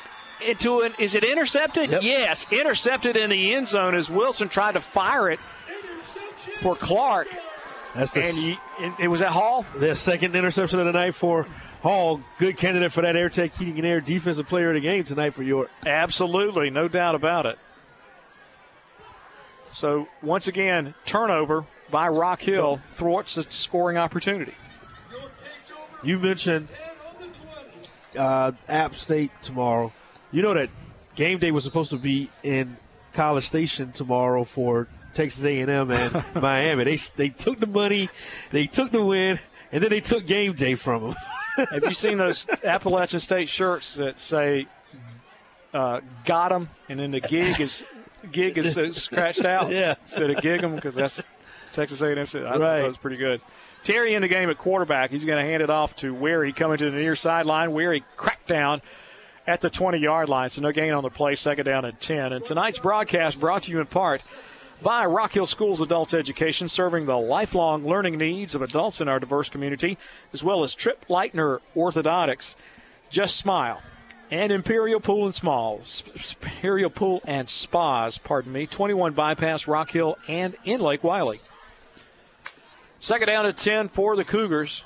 into 0.45 0.81
an. 0.81 0.93
Is 0.99 1.15
it 1.15 1.25
intercepted? 1.25 1.91
Yes, 2.03 2.47
intercepted 2.51 3.17
in 3.17 3.31
the 3.31 3.55
end 3.55 3.69
zone 3.69 3.95
as 3.95 4.11
Wilson 4.11 4.49
tried 4.49 4.73
to 4.73 4.81
fire 4.81 5.31
it 5.31 5.41
for 6.61 6.77
Clark. 6.77 7.29
That's 7.95 8.11
the 8.11 8.21
and 8.21 8.29
s- 8.29 8.37
he, 8.39 8.51
it, 8.81 8.93
it 9.01 9.09
was 9.09 9.23
at 9.23 9.31
Hall. 9.31 9.65
The 9.75 9.95
second 9.95 10.37
interception 10.37 10.79
of 10.79 10.87
the 10.87 10.93
night 10.93 11.15
for 11.15 11.47
Hall. 11.81 12.21
Good 12.39 12.57
candidate 12.57 12.93
for 12.93 13.03
that 13.03 13.15
AirTech 13.15 13.57
Heating 13.57 13.79
and 13.79 13.87
Air 13.87 14.01
Defensive 14.01 14.47
Player 14.47 14.69
of 14.71 14.75
the 14.75 14.81
Game 14.81 15.05
tonight 15.05 15.31
for 15.31 15.43
York. 15.43 15.71
Absolutely, 15.87 16.71
no 16.71 16.89
doubt 16.89 17.15
about 17.15 17.47
it. 17.47 17.59
So 19.71 20.09
once 20.23 20.47
again, 20.49 20.95
turnover 21.07 21.65
by 21.91 22.09
Rock 22.09 22.43
Hill 22.43 22.81
thwarts 22.93 23.37
the 23.37 23.45
scoring 23.49 23.97
opportunity. 23.97 24.55
You 26.03 26.19
mentioned 26.19 26.69
uh, 28.19 28.53
App 28.69 28.95
State 28.95 29.31
tomorrow. 29.43 29.93
You 30.33 30.43
know 30.43 30.55
that 30.55 30.71
game 31.15 31.39
day 31.39 31.51
was 31.51 31.65
supposed 31.65 31.91
to 31.91 31.99
be 31.99 32.31
in 32.43 32.77
College 33.13 33.47
Station 33.47 33.93
tomorrow 33.93 34.45
for 34.45 34.89
Texas 35.15 35.45
A&M 35.45 35.91
and 35.91 36.25
Miami. 36.35 36.85
They 36.85 36.97
they 37.17 37.29
took 37.29 37.61
the 37.61 37.67
money, 37.67 38.09
they 38.51 38.67
took 38.67 38.91
the 38.93 39.05
win, 39.05 39.39
and 39.73 39.83
then 39.83 39.91
they 39.91 40.01
took 40.01 40.27
game 40.27 40.55
day 40.55 40.75
from 40.75 41.03
them. 41.03 41.15
Have 41.57 41.85
you 41.85 41.95
seen 41.95 42.19
those 42.19 42.47
Appalachian 42.65 43.21
State 43.21 43.49
shirts 43.49 43.95
that 43.95 44.19
say 44.19 44.67
uh, 45.75 46.01
"Got 46.25 46.53
'em" 46.53 46.69
and 46.89 46.99
then 47.01 47.11
the 47.11 47.21
gig 47.21 47.61
is 47.61 47.85
gig 48.33 48.59
is 48.59 48.77
uh, 48.77 48.93
scratched 48.93 49.45
out 49.45 49.71
Yeah. 49.71 49.95
instead 50.09 50.31
of 50.31 50.41
gig 50.43 50.63
'em 50.63 50.75
because 50.75 50.95
that's 50.95 51.23
Texas 51.73 52.01
A&M. 52.03 52.27
said- 52.27 52.45
I 52.45 52.53
thought 52.53 52.61
Right. 52.61 52.81
that 52.81 52.89
was 52.89 52.97
pretty 52.97 53.17
good. 53.17 53.41
Terry 53.83 54.15
in 54.15 54.23
the 54.23 54.29
game 54.29 54.51
at 54.51 54.59
quarterback. 54.59 55.11
He's 55.11 55.25
going 55.25 55.43
to 55.43 55.49
hand 55.49 55.63
it 55.63 55.71
off 55.71 55.95
to 55.97 56.13
Wary 56.13 56.53
coming 56.53 56.77
to 56.79 56.91
the 56.91 56.97
near 56.99 57.17
sideline. 57.17 57.73
Wary 57.73 58.05
cracked 58.17 58.47
down 58.49 58.83
at 59.47 59.63
the 59.63 59.71
20 59.71 59.97
yard 59.99 60.29
line, 60.29 60.51
so 60.51 60.61
no 60.61 60.71
gain 60.71 60.93
on 60.93 61.03
the 61.03 61.09
play. 61.11 61.35
Second 61.35 61.65
down 61.65 61.85
and 61.87 61.99
10. 61.99 62.33
And 62.35 62.45
tonight's 62.45 62.79
broadcast 62.79 63.41
brought 63.41 63.63
to 63.65 63.71
you 63.73 63.81
in 63.81 63.87
part 63.87 64.23
by 64.83 65.05
Rock 65.05 65.33
Hill 65.33 65.47
Schools 65.47 65.81
Adult 65.81 66.15
Education, 66.15 66.69
serving 66.69 67.07
the 67.07 67.19
lifelong 67.19 67.85
learning 67.85 68.19
needs 68.19 68.55
of 68.55 68.63
adults 68.63 69.01
in 69.01 69.09
our 69.09 69.21
diverse 69.21 69.49
community, 69.49 69.99
as 70.33 70.43
well 70.43 70.63
as 70.63 70.75
Trip 70.75 71.05
Leitner 71.09 71.61
Orthodontics. 71.77 72.55
Just 73.11 73.37
Smile. 73.37 73.83
And 74.31 74.53
Imperial 74.53 75.01
Pool 75.01 75.25
and 75.27 75.35
Smalls, 75.35 76.05
Imperial 76.41 76.89
Pool 76.91 77.21
and 77.25 77.51
Spas, 77.51 78.19
pardon 78.19 78.53
me, 78.53 78.67
21 78.67 79.13
Bypass, 79.13 79.67
Rock 79.67 79.91
Hill, 79.91 80.17
and 80.29 80.57
in 80.65 80.81
Lake 80.81 81.03
Wylie. 81.03 81.41
Second 83.01 83.27
down 83.27 83.47
at 83.47 83.57
10 83.57 83.89
for 83.89 84.15
the 84.15 84.25
Cougars. 84.25 84.85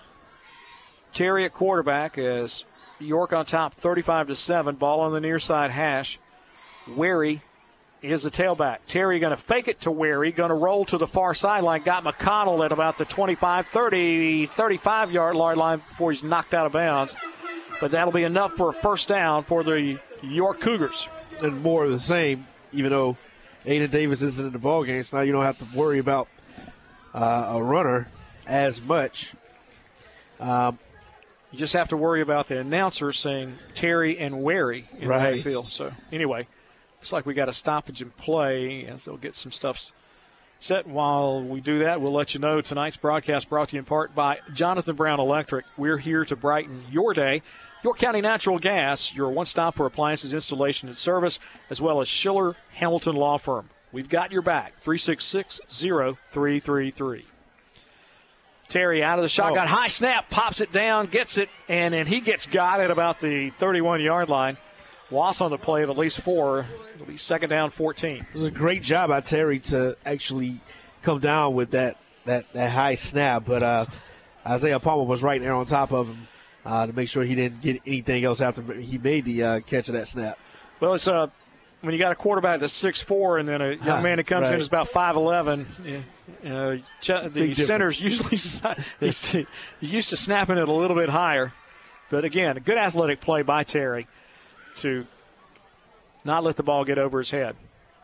Terry 1.12 1.44
at 1.44 1.52
quarterback 1.52 2.16
as 2.16 2.64
York 2.98 3.32
on 3.32 3.44
top 3.44 3.74
35 3.74 4.28
to 4.28 4.34
7. 4.34 4.76
Ball 4.76 5.00
on 5.00 5.12
the 5.12 5.20
near 5.20 5.38
side 5.38 5.70
hash. 5.70 6.18
Wary 6.88 7.42
is 8.04 8.22
the 8.22 8.30
tailback. 8.30 8.78
Terry 8.86 9.18
going 9.18 9.30
to 9.34 9.42
fake 9.42 9.68
it 9.68 9.80
to 9.80 9.90
Wary, 9.90 10.30
going 10.32 10.50
to 10.50 10.54
roll 10.54 10.84
to 10.86 10.98
the 10.98 11.06
far 11.06 11.34
sideline. 11.34 11.82
Got 11.82 12.04
McConnell 12.04 12.64
at 12.64 12.72
about 12.72 12.98
the 12.98 13.04
25, 13.04 13.66
30, 13.68 14.46
35 14.46 15.10
yard 15.12 15.36
line 15.36 15.78
before 15.78 16.10
he's 16.12 16.22
knocked 16.22 16.54
out 16.54 16.66
of 16.66 16.72
bounds. 16.72 17.16
But 17.80 17.90
that'll 17.90 18.12
be 18.12 18.22
enough 18.22 18.52
for 18.52 18.70
a 18.70 18.72
first 18.72 19.08
down 19.08 19.44
for 19.44 19.62
the 19.64 19.98
York 20.22 20.60
Cougars. 20.60 21.08
and 21.42 21.62
more 21.62 21.84
of 21.84 21.90
the 21.90 21.98
same. 21.98 22.46
Even 22.72 22.90
though 22.90 23.16
Aiden 23.66 23.90
Davis 23.90 24.22
isn't 24.22 24.46
in 24.46 24.52
the 24.52 24.58
ball 24.58 24.84
game, 24.84 25.02
so 25.02 25.16
now 25.18 25.22
you 25.22 25.32
don't 25.32 25.44
have 25.44 25.58
to 25.58 25.66
worry 25.76 25.98
about 25.98 26.28
uh, 27.14 27.52
a 27.56 27.62
runner 27.62 28.08
as 28.46 28.82
much. 28.82 29.32
Um, 30.40 30.78
You 31.52 31.58
just 31.58 31.72
have 31.74 31.88
to 31.90 31.96
worry 31.96 32.20
about 32.20 32.48
the 32.48 32.58
announcer 32.58 33.12
saying 33.12 33.58
Terry 33.74 34.18
and 34.18 34.42
Wary 34.42 34.88
in 34.98 35.08
Right. 35.08 35.34
right 35.34 35.42
field. 35.44 35.70
So 35.70 35.92
anyway, 36.12 36.48
looks 37.04 37.12
like 37.12 37.26
we 37.26 37.34
got 37.34 37.50
a 37.50 37.52
stoppage 37.52 38.00
in 38.00 38.08
play, 38.08 38.86
as 38.86 39.04
they'll 39.04 39.18
get 39.18 39.36
some 39.36 39.52
stuff 39.52 39.92
set. 40.58 40.86
While 40.86 41.42
we 41.42 41.60
do 41.60 41.80
that, 41.80 42.00
we'll 42.00 42.14
let 42.14 42.32
you 42.32 42.40
know 42.40 42.62
tonight's 42.62 42.96
broadcast 42.96 43.50
brought 43.50 43.68
to 43.68 43.76
you 43.76 43.80
in 43.80 43.84
part 43.84 44.14
by 44.14 44.38
Jonathan 44.54 44.96
Brown 44.96 45.20
Electric. 45.20 45.66
We're 45.76 45.98
here 45.98 46.24
to 46.24 46.34
brighten 46.34 46.82
your 46.90 47.12
day. 47.12 47.42
York 47.82 47.98
County 47.98 48.22
Natural 48.22 48.58
Gas, 48.58 49.14
your 49.14 49.28
one 49.28 49.44
stop 49.44 49.74
for 49.74 49.84
appliances 49.84 50.32
installation 50.32 50.88
and 50.88 50.96
service, 50.96 51.38
as 51.68 51.78
well 51.78 52.00
as 52.00 52.08
Schiller 52.08 52.56
Hamilton 52.72 53.16
Law 53.16 53.36
Firm. 53.36 53.68
We've 53.92 54.08
got 54.08 54.32
your 54.32 54.40
back. 54.40 54.80
366 54.80 55.60
0333. 55.68 57.26
Terry 58.68 59.02
out 59.02 59.18
of 59.18 59.24
the 59.24 59.28
shotgun, 59.28 59.66
oh. 59.66 59.70
high 59.70 59.88
snap, 59.88 60.30
pops 60.30 60.62
it 60.62 60.72
down, 60.72 61.08
gets 61.08 61.36
it, 61.36 61.50
and 61.68 61.92
then 61.92 62.06
he 62.06 62.22
gets 62.22 62.46
got 62.46 62.80
at 62.80 62.90
about 62.90 63.20
the 63.20 63.50
31 63.58 64.00
yard 64.00 64.30
line. 64.30 64.56
Loss 65.10 65.40
on 65.40 65.50
the 65.50 65.58
play 65.58 65.82
of 65.82 65.90
at 65.90 65.98
least 65.98 66.20
four. 66.20 66.66
It'll 66.94 67.06
be 67.06 67.16
second 67.16 67.50
down, 67.50 67.70
14. 67.70 68.26
It 68.28 68.34
was 68.34 68.44
a 68.44 68.50
great 68.50 68.82
job 68.82 69.10
by 69.10 69.20
Terry 69.20 69.58
to 69.60 69.96
actually 70.04 70.60
come 71.02 71.20
down 71.20 71.54
with 71.54 71.72
that 71.72 71.98
that, 72.24 72.50
that 72.54 72.70
high 72.70 72.94
snap, 72.94 73.44
but 73.46 73.62
uh, 73.62 73.86
Isaiah 74.46 74.80
Palmer 74.80 75.04
was 75.04 75.22
right 75.22 75.40
there 75.40 75.52
on 75.52 75.66
top 75.66 75.92
of 75.92 76.08
him 76.08 76.26
uh, 76.64 76.86
to 76.86 76.92
make 76.94 77.08
sure 77.08 77.22
he 77.22 77.34
didn't 77.34 77.60
get 77.60 77.82
anything 77.86 78.24
else 78.24 78.40
after 78.40 78.62
he 78.74 78.96
made 78.96 79.26
the 79.26 79.42
uh, 79.42 79.60
catch 79.60 79.88
of 79.88 79.94
that 79.94 80.08
snap. 80.08 80.38
Well, 80.80 80.94
it's 80.94 81.06
uh, 81.06 81.26
when 81.82 81.92
you 81.92 81.98
got 81.98 82.12
a 82.12 82.14
quarterback 82.14 82.60
that's 82.60 82.72
six 82.72 83.02
four, 83.02 83.36
and 83.36 83.46
then 83.46 83.60
a 83.60 83.68
young 83.72 83.78
Huh, 83.80 84.00
man 84.00 84.16
that 84.16 84.26
comes 84.26 84.50
in 84.50 84.58
is 84.58 84.66
about 84.66 84.88
five 84.88 85.16
eleven. 85.16 85.66
Uh, 86.42 86.76
the 87.02 87.30
difference. 87.30 87.66
center's 87.66 88.00
usually 88.00 88.38
he's 89.00 89.34
used 89.80 90.08
to 90.08 90.16
snapping 90.16 90.56
it 90.56 90.66
a 90.66 90.72
little 90.72 90.96
bit 90.96 91.10
higher, 91.10 91.52
but 92.08 92.24
again, 92.24 92.56
a 92.56 92.60
good 92.60 92.78
athletic 92.78 93.20
play 93.20 93.42
by 93.42 93.64
Terry 93.64 94.06
to 94.76 95.06
not 96.24 96.44
let 96.44 96.56
the 96.56 96.62
ball 96.62 96.84
get 96.84 96.98
over 96.98 97.18
his 97.18 97.30
head. 97.30 97.56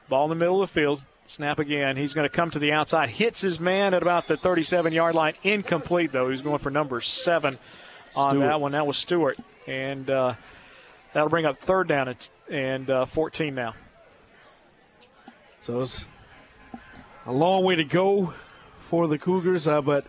Ball 0.08 0.24
in 0.24 0.30
the 0.30 0.36
middle 0.36 0.62
of 0.62 0.68
the 0.68 0.80
field. 0.80 1.04
Snap 1.26 1.58
again. 1.58 1.96
He's 1.96 2.12
going 2.12 2.28
to 2.28 2.34
come 2.34 2.50
to 2.50 2.58
the 2.58 2.72
outside. 2.72 3.08
Hits 3.08 3.40
his 3.40 3.60
man 3.60 3.94
at 3.94 4.02
about 4.02 4.26
the 4.26 4.36
37 4.36 4.92
yard 4.92 5.14
line. 5.14 5.34
Incomplete, 5.42 6.12
though. 6.12 6.28
He's 6.28 6.42
going 6.42 6.58
for 6.58 6.70
number 6.70 7.00
seven 7.00 7.58
on 8.16 8.30
Stewart. 8.30 8.46
that 8.46 8.60
one. 8.60 8.72
That 8.72 8.86
was 8.86 8.96
Stewart. 8.96 9.38
And 9.66 10.10
uh, 10.10 10.34
that'll 11.12 11.28
bring 11.28 11.46
up 11.46 11.58
third 11.58 11.86
down 11.86 12.08
and, 12.08 12.28
and 12.50 12.90
uh, 12.90 13.06
14 13.06 13.54
now. 13.54 13.74
So 15.62 15.82
it's 15.82 16.08
a 17.26 17.32
long 17.32 17.64
way 17.64 17.76
to 17.76 17.84
go 17.84 18.32
for 18.80 19.06
the 19.06 19.18
Cougars, 19.18 19.68
uh, 19.68 19.82
but 19.82 20.04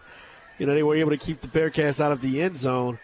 you 0.58 0.66
know 0.66 0.74
they 0.74 0.82
were 0.82 0.96
able 0.96 1.12
to 1.12 1.18
keep 1.18 1.42
the 1.42 1.48
Bearcats 1.48 2.02
out 2.02 2.12
of 2.12 2.22
the 2.22 2.42
end 2.42 2.58
zone. 2.58 3.00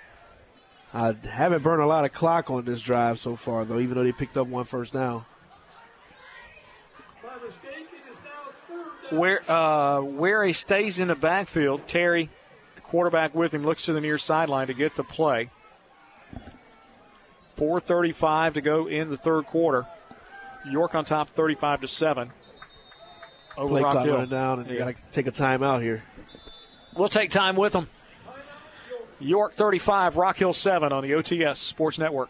I 0.97 1.13
haven't 1.29 1.61
burned 1.61 1.79
a 1.83 1.85
lot 1.85 2.05
of 2.05 2.11
clock 2.11 2.49
on 2.49 2.65
this 2.65 2.81
drive 2.81 3.19
so 3.19 3.35
far, 3.35 3.65
though, 3.65 3.77
even 3.77 3.95
though 3.95 4.03
they 4.03 4.11
picked 4.11 4.35
up 4.35 4.47
one 4.47 4.63
first 4.63 4.93
down. 4.93 5.25
Where 9.11 9.39
uh, 9.49 10.01
where 10.01 10.43
he 10.43 10.53
stays 10.53 10.99
in 10.99 11.09
the 11.09 11.15
backfield, 11.15 11.85
Terry, 11.87 12.29
the 12.75 12.81
quarterback 12.81 13.35
with 13.35 13.53
him, 13.53 13.63
looks 13.63 13.85
to 13.85 13.93
the 13.93 14.01
near 14.01 14.17
sideline 14.17 14.67
to 14.67 14.73
get 14.73 14.95
the 14.95 15.03
play. 15.03 15.51
4:35 17.57 18.55
to 18.55 18.61
go 18.61 18.87
in 18.87 19.09
the 19.11 19.17
third 19.17 19.45
quarter. 19.45 19.85
York 20.69 20.95
on 20.95 21.05
top, 21.05 21.29
35 21.29 21.81
to 21.81 21.87
seven. 21.87 22.31
Over 23.55 23.69
Play 23.69 23.83
Rock 23.83 23.91
clock 23.93 24.05
Hill. 24.05 24.25
down, 24.25 24.59
and 24.61 24.69
they 24.69 24.73
Yeah. 24.73 24.85
got 24.91 24.97
to 24.97 25.03
take 25.11 25.27
a 25.27 25.31
timeout 25.31 25.81
here. 25.83 26.03
We'll 26.95 27.07
take 27.07 27.29
time 27.29 27.55
with 27.55 27.73
them. 27.73 27.87
York 29.19 29.53
35, 29.53 30.17
Rock 30.17 30.37
Hill 30.37 30.53
7 30.53 30.91
on 30.91 31.03
the 31.03 31.11
OTS 31.11 31.57
Sports 31.57 31.97
Network. 31.97 32.29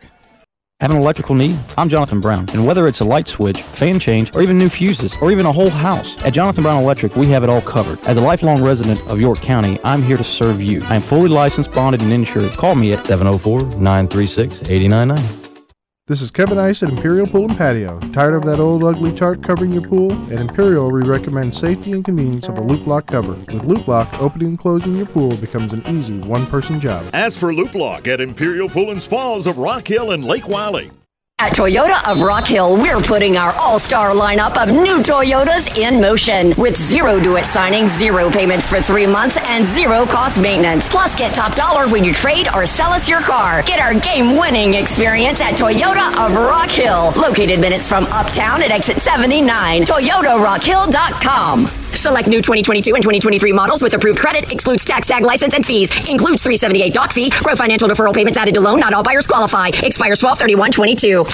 Have 0.80 0.92
an 0.92 0.98
electrical 0.98 1.34
need? 1.34 1.58
I'm 1.76 1.90
Jonathan 1.90 2.22
Brown, 2.22 2.46
and 2.54 2.68
whether 2.68 2.88
it's 2.88 3.00
a 3.00 3.06
light 3.06 3.28
switch, 3.28 3.64
fan 3.64 4.00
change, 4.00 4.36
or 4.36 4.44
even 4.44 4.60
new 4.60 4.70
fuses, 4.70 5.16
or 5.24 5.32
even 5.32 5.48
a 5.48 5.52
whole 5.52 5.72
house, 5.72 6.24
at 6.24 6.34
Jonathan 6.34 6.62
Brown 6.62 6.84
Electric, 6.84 7.16
we 7.16 7.26
have 7.30 7.44
it 7.44 7.50
all 7.50 7.62
covered. 7.62 8.00
As 8.06 8.18
a 8.18 8.22
lifelong 8.22 8.64
resident 8.64 9.02
of 9.10 9.20
York 9.20 9.40
County, 9.40 9.80
I'm 9.84 10.04
here 10.04 10.18
to 10.18 10.24
serve 10.24 10.62
you. 10.62 10.84
I 10.84 10.98
am 10.98 11.02
fully 11.02 11.30
licensed, 11.30 11.74
bonded, 11.74 12.04
and 12.04 12.14
insured. 12.14 12.52
Call 12.52 12.76
me 12.76 12.94
at 12.94 13.00
704-936-8099. 13.00 15.47
This 16.08 16.22
is 16.22 16.32
Kevin 16.32 16.58
Ice 16.58 16.84
at 16.84 16.90
Imperial 16.90 17.28
Pool 17.28 17.50
and 17.50 17.58
Patio. 17.58 18.00
Tired 18.14 18.34
of 18.34 18.46
that 18.46 18.62
old 18.62 18.86
ugly 18.86 19.14
tarp 19.14 19.44
covering 19.44 19.74
your 19.74 19.82
pool? 19.82 20.10
At 20.32 20.40
Imperial, 20.40 20.90
we 20.90 21.02
recommend 21.02 21.54
safety 21.54 21.92
and 21.92 22.06
convenience 22.06 22.48
of 22.48 22.58
a 22.58 22.62
loop 22.62 22.88
lock 22.88 23.08
cover. 23.08 23.34
With 23.34 23.66
loop 23.66 23.90
lock, 23.90 24.08
opening 24.22 24.48
and 24.48 24.58
closing 24.58 24.96
your 24.96 25.08
pool 25.08 25.36
becomes 25.36 25.74
an 25.74 25.84
easy 25.86 26.18
one 26.20 26.46
person 26.46 26.80
job. 26.80 27.06
As 27.12 27.38
for 27.38 27.54
Loop 27.54 27.76
Lock 27.76 28.08
at 28.08 28.22
Imperial 28.22 28.70
Pool 28.70 28.92
and 28.92 29.04
Spas 29.04 29.48
of 29.48 29.58
Rock 29.58 29.86
Hill 29.86 30.12
and 30.12 30.24
Lake 30.24 30.48
Wylie. 30.48 30.92
At 31.40 31.54
Toyota 31.54 32.04
of 32.12 32.24
Rock 32.24 32.48
Hill, 32.48 32.78
we're 32.78 33.00
putting 33.00 33.38
our 33.38 33.54
all-star 33.54 34.10
lineup 34.10 34.60
of 34.60 34.74
new 34.74 35.04
Toyotas 35.04 35.78
in 35.78 36.02
motion 36.02 36.56
with 36.58 36.76
zero 36.76 37.20
do-it 37.20 37.46
signing, 37.46 37.90
zero 37.90 38.32
payments 38.32 38.68
for 38.68 38.82
three 38.82 39.06
months, 39.06 39.38
and 39.44 39.64
zero 39.68 40.08
cost 40.08 40.42
maintenance. 40.42 40.90
Plus, 40.90 41.14
get 41.14 41.36
top 41.36 41.54
dollar 41.54 41.88
when 41.88 42.04
you 42.04 42.12
trade 42.12 42.48
or 42.56 42.66
sell 42.66 42.90
us 42.90 43.08
your 43.08 43.22
car. 43.22 43.62
Get 43.62 43.80
our 43.80 43.94
game-winning 43.94 44.74
experience 44.74 45.40
at 45.40 45.54
Toyota 45.54 46.26
of 46.26 46.34
Rock 46.34 46.72
Hill, 46.72 47.14
located 47.16 47.60
minutes 47.60 47.88
from 47.88 48.06
Uptown 48.06 48.64
at 48.64 48.72
exit 48.72 48.98
79. 48.98 49.84
ToyotaRockhill.com. 49.84 51.87
Select 51.98 52.28
new 52.28 52.38
2022 52.38 52.94
and 52.95 53.02
2023 53.02 53.52
models 53.53 53.82
with 53.82 53.94
approved 53.94 54.19
credit. 54.19 54.52
Excludes 54.52 54.86
tax, 54.86 55.07
tag, 55.07 55.24
license, 55.24 55.53
and 55.53 55.65
fees. 55.65 55.90
Includes 56.07 56.44
378 56.44 56.94
doc 56.94 57.11
fee. 57.11 57.30
Grow 57.30 57.56
financial 57.56 57.88
deferral 57.88 58.14
payments 58.14 58.38
added 58.38 58.53
to 58.53 58.61
loan. 58.61 58.80
Not 58.80 58.94
all 58.94 59.03
buyers 59.03 59.26
qualify. 59.26 59.69
Expires 59.84 60.19
12 60.19 60.40
31 60.40 60.72
22. 60.72 61.26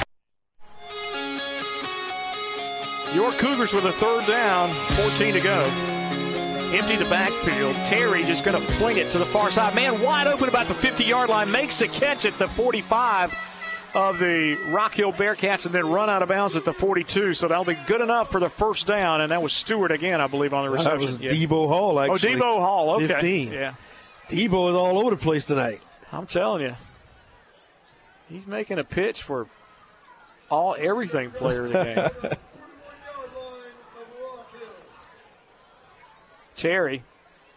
Your 3.14 3.31
Cougars 3.34 3.73
with 3.73 3.85
a 3.85 3.91
third 3.94 4.26
down, 4.26 4.73
14 4.95 5.34
to 5.34 5.41
go. 5.41 5.69
Empty 6.73 6.95
the 6.95 7.06
backfield. 7.06 7.76
Terry 7.85 8.23
just 8.23 8.44
going 8.44 8.60
to 8.60 8.73
fling 8.73 8.98
it 8.98 9.11
to 9.11 9.19
the 9.19 9.26
far 9.26 9.52
side. 9.52 9.76
Man, 9.76 10.02
wide 10.02 10.26
open 10.26 10.49
about 10.49 10.68
the 10.68 10.73
50 10.73 11.03
yard 11.03 11.30
line. 11.30 11.52
Makes 11.52 11.77
the 11.77 11.88
catch 11.88 12.26
at 12.26 12.38
the 12.40 12.48
45 12.48 13.31
of 13.94 14.18
the 14.18 14.56
Rock 14.70 14.95
Hill 14.95 15.14
Bearcats 15.14 15.65
and 15.65 15.74
then 15.74 15.88
run 15.88 16.10
out 16.10 16.24
of 16.24 16.30
bounds 16.30 16.56
at 16.56 16.65
the 16.65 16.74
42. 16.74 17.34
So 17.34 17.48
that'll 17.48 17.64
be 17.64 17.78
good 17.88 18.02
enough 18.02 18.32
for 18.32 18.40
the 18.40 18.49
first 18.49 18.88
down. 18.88 19.22
And 19.22 19.32
that 19.32 19.41
was 19.41 19.53
Stewart 19.53 19.91
again, 19.91 20.20
I 20.20 20.28
believe, 20.28 20.53
on 20.53 20.64
the 20.64 20.70
reception. 20.70 20.99
That 20.99 21.06
was 21.06 21.20
Yeah. 21.20 21.30
Debo 21.32 21.68
Hall, 21.68 21.98
oh, 21.98 22.14
actually. 22.14 22.36
Oh, 22.36 22.38
Debo 22.38 22.60
Hall. 22.60 22.90
Okay. 22.95 23.07
15. 23.07 23.53
Yeah. 23.53 23.74
Debo 24.30 24.70
is 24.70 24.76
all 24.76 24.98
over 24.99 25.11
the 25.11 25.22
place 25.22 25.45
tonight. 25.45 25.82
I'm 26.11 26.26
telling 26.26 26.61
you, 26.61 26.76
he's 28.30 28.48
making 28.48 28.80
a 28.80 28.84
pitch 28.84 29.22
for 29.22 29.48
all 30.49 30.76
everything 30.78 31.32
player 31.32 31.65
of 31.65 31.72
the 31.74 31.84
game. 32.22 32.32
Terry 36.56 37.03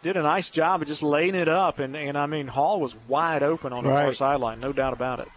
did 0.02 0.16
a 0.16 0.22
nice 0.22 0.50
job 0.50 0.82
of 0.82 0.88
just 0.88 1.02
laying 1.02 1.34
it 1.34 1.48
up, 1.48 1.78
and, 1.78 1.96
and 1.96 2.16
I 2.16 2.26
mean 2.26 2.46
Hall 2.46 2.80
was 2.80 2.96
wide 3.08 3.42
open 3.42 3.72
on 3.72 3.84
the 3.84 3.90
far 3.90 4.12
sideline, 4.14 4.60
no 4.60 4.72
doubt 4.72 4.92
about 4.92 5.20
it. 5.20 5.28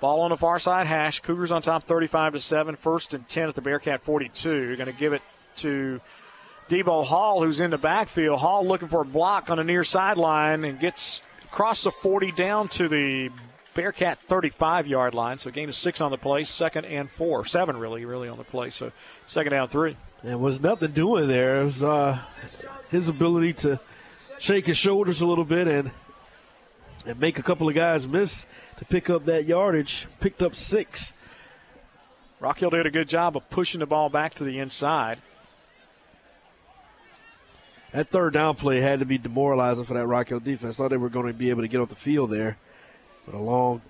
Ball 0.00 0.22
on 0.22 0.30
the 0.30 0.36
far 0.36 0.58
side 0.58 0.86
hash. 0.86 1.20
Cougars 1.20 1.52
on 1.52 1.60
top, 1.62 1.84
35 1.84 2.32
to 2.32 2.40
seven. 2.40 2.76
First 2.76 3.12
and 3.12 3.28
10 3.28 3.50
at 3.50 3.54
the 3.54 3.60
Bearcat 3.60 4.02
42. 4.02 4.76
Going 4.76 4.86
to 4.86 4.92
give 4.92 5.12
it 5.12 5.22
to 5.56 6.00
Debo 6.70 7.04
Hall, 7.04 7.42
who's 7.42 7.60
in 7.60 7.70
the 7.70 7.78
backfield. 7.78 8.38
Hall 8.38 8.66
looking 8.66 8.88
for 8.88 9.02
a 9.02 9.04
block 9.04 9.50
on 9.50 9.58
the 9.58 9.64
near 9.64 9.84
sideline 9.84 10.64
and 10.64 10.80
gets 10.80 11.22
across 11.44 11.84
the 11.84 11.90
40 11.90 12.32
down 12.32 12.68
to 12.68 12.88
the 12.88 13.30
Bearcat 13.74 14.18
35 14.20 14.86
yard 14.86 15.14
line. 15.14 15.38
So 15.38 15.50
gain 15.50 15.68
of 15.68 15.74
six 15.74 16.00
on 16.00 16.10
the 16.10 16.18
play, 16.18 16.44
second 16.44 16.86
and 16.86 17.10
four, 17.10 17.44
seven 17.44 17.76
really, 17.76 18.04
really 18.04 18.28
on 18.28 18.38
the 18.38 18.44
play. 18.44 18.70
So 18.70 18.92
second 19.26 19.52
down 19.52 19.68
three. 19.68 19.96
And 20.22 20.40
was 20.40 20.60
nothing 20.60 20.92
doing 20.92 21.28
there. 21.28 21.60
It 21.60 21.64
was 21.64 21.82
uh, 21.82 22.20
his 22.90 23.08
ability 23.08 23.54
to 23.54 23.80
shake 24.38 24.66
his 24.66 24.76
shoulders 24.76 25.20
a 25.20 25.26
little 25.26 25.44
bit 25.44 25.68
and 25.68 25.90
and 27.06 27.18
make 27.18 27.38
a 27.38 27.42
couple 27.42 27.68
of 27.68 27.74
guys 27.74 28.06
miss 28.06 28.46
to 28.80 28.86
pick 28.86 29.10
up 29.10 29.26
that 29.26 29.44
yardage. 29.44 30.08
Picked 30.20 30.42
up 30.42 30.54
six. 30.54 31.12
Rock 32.40 32.60
Hill 32.60 32.70
did 32.70 32.86
a 32.86 32.90
good 32.90 33.08
job 33.08 33.36
of 33.36 33.48
pushing 33.50 33.80
the 33.80 33.86
ball 33.86 34.08
back 34.08 34.32
to 34.34 34.44
the 34.44 34.58
inside. 34.58 35.18
That 37.92 38.08
third 38.08 38.32
down 38.32 38.54
play 38.54 38.80
had 38.80 39.00
to 39.00 39.04
be 39.04 39.18
demoralizing 39.18 39.84
for 39.84 39.92
that 39.94 40.06
Rock 40.06 40.30
Hill 40.30 40.40
defense. 40.40 40.78
Thought 40.78 40.88
they 40.88 40.96
were 40.96 41.10
going 41.10 41.26
to 41.26 41.34
be 41.34 41.50
able 41.50 41.60
to 41.60 41.68
get 41.68 41.80
off 41.80 41.90
the 41.90 41.94
field 41.94 42.30
there. 42.30 42.56
But 43.26 43.34
a 43.34 43.38
long 43.38 43.82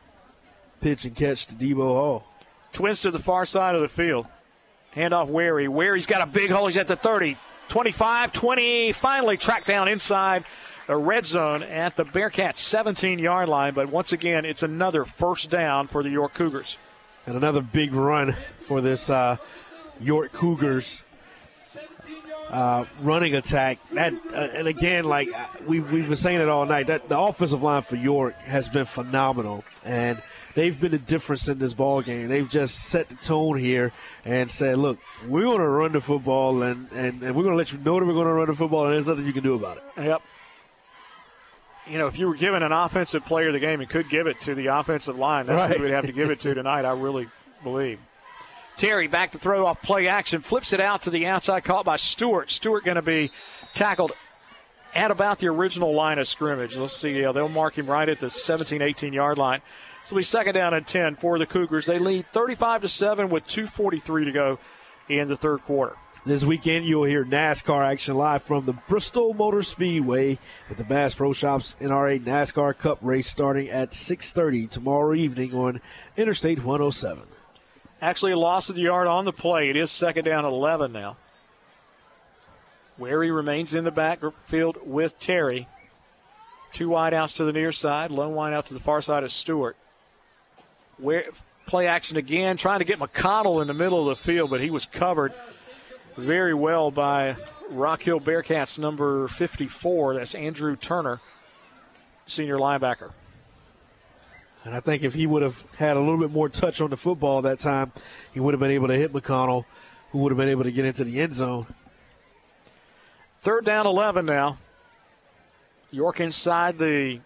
pitch 0.81 1.05
and 1.05 1.15
catch 1.15 1.47
to 1.47 1.55
Debo 1.55 1.77
Hall. 1.77 2.25
Twins 2.73 3.01
to 3.03 3.13
the 3.13 3.21
far 3.21 3.47
side 3.47 3.77
of 3.77 3.83
the 3.83 3.89
field. 3.89 4.27
Handoff 4.97 5.29
Wary. 5.29 5.69
Wary's 5.69 6.07
got 6.07 6.21
a 6.21 6.27
big 6.27 6.51
hole. 6.51 6.67
He's 6.67 6.77
at 6.77 6.89
the 6.89 6.97
30, 6.97 7.37
25, 7.69 8.33
20. 8.33 8.91
Finally 8.91 9.37
tracked 9.37 9.69
down 9.69 9.87
inside 9.87 10.45
the 10.91 10.97
red 10.97 11.25
zone 11.25 11.63
at 11.63 11.95
the 11.95 12.05
Bearcats 12.05 12.57
17 12.57 13.21
yard 13.21 13.49
line. 13.49 13.75
But 13.75 13.91
once 13.91 14.13
again, 14.13 14.45
it's 14.45 14.65
another 14.65 15.05
first 15.05 15.49
down 15.49 15.87
for 15.87 16.03
the 16.03 16.11
York 16.11 16.35
Cougars. 16.35 16.79
And 17.27 17.37
another 17.37 17.61
big 17.61 17.95
run 17.95 18.35
for 18.59 18.81
this 18.81 19.09
uh, 19.09 19.37
York 20.01 20.33
Cougars 20.33 21.05
uh, 22.49 22.87
running 23.03 23.37
attack. 23.37 23.79
That 23.93 24.15
uh, 24.35 24.49
and 24.53 24.67
again, 24.67 25.05
like 25.05 25.33
uh, 25.33 25.47
we've 25.65 25.93
we've 25.93 26.09
been 26.09 26.17
saying 26.17 26.41
it 26.41 26.49
all 26.49 26.67
night. 26.67 26.89
That 26.89 27.09
the 27.09 27.21
offensive 27.21 27.63
line 27.63 27.83
for 27.83 27.95
York 27.95 28.35
has 28.41 28.69
been 28.69 28.85
phenomenal, 28.85 29.63
and 29.85 30.21
they've 30.57 30.81
been 30.81 30.91
the 30.91 30.99
difference 30.99 31.49
in 31.49 31.61
this 31.61 31.73
ball 31.73 32.03
game. 32.03 32.27
They've 32.27 32.51
just 32.51 32.87
set 32.87 33.11
the 33.11 33.15
tone 33.15 33.59
here 33.59 33.93
and 34.25 34.51
said, 34.51 34.79
"Look, 34.79 34.99
we're 35.29 35.45
going 35.45 35.59
to 35.59 35.69
run 35.69 35.93
the 35.93 36.01
football, 36.01 36.65
and, 36.65 36.91
and, 36.91 37.23
and 37.23 37.37
we're 37.37 37.45
going 37.45 37.55
to 37.55 37.59
let 37.59 37.71
you 37.71 37.79
know 37.79 38.01
that 38.01 38.07
we're 38.07 38.13
going 38.13 38.27
to 38.27 38.33
run 38.33 38.49
the 38.49 38.57
football, 38.57 38.87
and 38.87 38.95
there's 38.95 39.07
nothing 39.07 39.25
you 39.25 39.33
can 39.33 39.45
do 39.45 39.55
about 39.55 39.77
it." 39.77 39.85
Yep. 39.97 40.23
You 41.87 41.99
know, 41.99 42.07
if 42.07 42.19
you 42.19 42.29
were 42.29 42.35
given 42.35 42.63
an 42.63 42.73
offensive 42.73 43.25
player 43.25 43.49
of 43.49 43.53
the 43.55 43.59
game, 43.61 43.81
you 43.81 43.87
could 43.87 44.09
give 44.09 44.27
it 44.27 44.41
to 44.43 44.55
the 44.55 44.67
offensive 44.67 45.19
line. 45.19 45.47
That's 45.47 45.71
Right. 45.71 45.77
who 45.77 45.85
we'd 45.85 45.93
have 45.93 46.07
to 46.07 46.13
give 46.13 46.31
it 46.31 46.41
to 46.41 46.55
tonight, 46.55 46.85
I 46.85 46.93
really 46.93 47.29
believe. 47.63 47.99
Terry 48.77 49.09
back 49.09 49.33
to 49.33 49.39
throw 49.39 49.67
off 49.67 49.83
play 49.83 50.09
action, 50.09 50.41
flips 50.41 50.73
it 50.73 50.81
out 50.81 51.03
to 51.03 51.11
the 51.11 51.27
outside, 51.27 51.65
caught 51.65 51.85
by 51.85 51.97
Stewart. 51.97 52.51
Stewart 52.51 52.85
going 52.85 52.95
to 52.95 53.03
be 53.03 53.31
tackled 53.75 54.13
at 54.95 55.11
about 55.11 55.39
the 55.39 55.49
original 55.49 55.95
line 55.95 56.19
of 56.19 56.27
scrimmage. 56.27 56.77
Let's 56.77 56.97
see, 56.97 57.21
yeah, 57.21 57.33
they'll 57.33 57.49
mark 57.49 57.77
him 57.77 57.87
right 57.87 58.09
at 58.09 58.21
the 58.21 58.31
17, 58.31 58.81
18 58.81 59.13
yard 59.13 59.37
line. 59.39 59.61
So 60.07 60.17
we 60.17 60.23
second 60.23 60.55
down 60.55 60.73
and 60.75 60.87
10 60.87 61.17
for 61.17 61.39
the 61.39 61.47
Cougars. 61.47 61.87
They 61.87 61.99
lead 61.99 62.27
35 62.33 62.83
to 62.83 62.89
7 62.89 63.29
with 63.29 63.45
2.43 63.47 64.25
to 64.25 64.33
go 64.33 64.59
in 65.09 65.29
the 65.29 65.37
third 65.37 65.63
quarter. 65.63 65.97
This 66.27 66.45
weekend, 66.45 66.85
you'll 66.85 67.05
hear 67.05 67.25
NASCAR 67.25 67.83
action 67.83 68.15
live 68.15 68.43
from 68.43 68.67
the 68.67 68.75
Bristol 68.75 69.33
Motor 69.33 69.63
Speedway 69.63 70.39
with 70.69 70.77
the 70.77 70.85
Bass 70.85 71.15
Pro 71.15 71.33
Shops 71.33 71.77
NRA 71.81 72.21
NASCAR 72.21 72.77
Cup 72.77 72.99
race 73.01 73.27
starting 73.27 73.71
at 73.71 73.95
6:30 73.95 74.67
tomorrow 74.67 75.15
evening 75.15 75.55
on 75.55 75.81
Interstate 76.19 76.59
107. 76.59 77.23
Actually, 78.03 78.33
a 78.33 78.39
loss 78.39 78.69
of 78.69 78.75
the 78.75 78.83
yard 78.83 79.07
on 79.07 79.25
the 79.25 79.33
play. 79.33 79.71
It 79.71 79.77
is 79.77 79.91
second 79.91 80.27
down 80.27 80.45
at 80.45 80.53
11 80.53 80.93
now. 80.93 81.17
Wary 82.99 83.31
remains 83.31 83.73
in 83.73 83.85
the 83.85 83.91
backfield 83.91 84.77
with 84.85 85.19
Terry. 85.19 85.69
Two 86.75 86.91
wideouts 86.91 87.35
to 87.37 87.45
the 87.45 87.53
near 87.53 87.73
side, 87.73 88.11
lone 88.11 88.35
wideout 88.35 88.67
to 88.67 88.75
the 88.75 88.81
far 88.81 89.01
side 89.01 89.25
of 89.25 89.33
Stewart. 89.33 89.75
Where 90.99 91.25
play 91.65 91.87
action 91.87 92.19
again, 92.19 92.59
trying 92.59 92.81
to 92.81 92.85
get 92.85 92.99
McConnell 92.99 93.63
in 93.63 93.69
the 93.69 93.75
middle 93.75 94.01
of 94.01 94.19
the 94.19 94.23
field, 94.23 94.51
but 94.51 94.61
he 94.61 94.69
was 94.69 94.85
covered 94.85 95.33
very 96.21 96.55
well 96.55 96.91
by 96.91 97.37
Rock 97.71 98.03
Hill 98.03 98.21
Bearcats 98.21 98.79
number 98.79 99.29
54. 99.29 100.15
That's 100.15 100.35
Andrew 100.35 100.77
Turner, 100.77 101.21
senior 102.27 102.57
linebacker. 102.57 103.13
And 104.65 104.75
I 104.75 104.81
think 104.81 105.03
if 105.03 105.15
he 105.15 105.27
would 105.27 105.43
have 105.43 105.65
had 105.77 105.97
a 105.97 106.01
little 106.01 106.19
bit 106.19 106.31
more 106.31 106.49
touch 106.49 106.81
on 106.81 106.91
the 106.91 106.97
football 106.97 107.43
that 107.43 107.59
time, 107.59 107.93
he 108.33 108.41
would 108.41 108.53
have 108.53 108.61
been 108.61 108.71
able 108.71 108.89
to 108.89 108.95
hit 108.95 109.13
McConnell, 109.13 109.65
who 110.11 110.19
would 110.19 110.33
have 110.33 110.37
been 110.37 110.49
able 110.49 110.65
to 110.65 110.73
get 110.73 110.85
into 110.85 111.05
the 111.05 111.21
end 111.21 111.35
zone. 111.35 111.67
Third 113.41 113.65
down, 113.65 113.87
11 113.87 114.27
now. 114.27 114.59
York 115.91 116.21
inside 116.21 116.79
the 116.79 117.21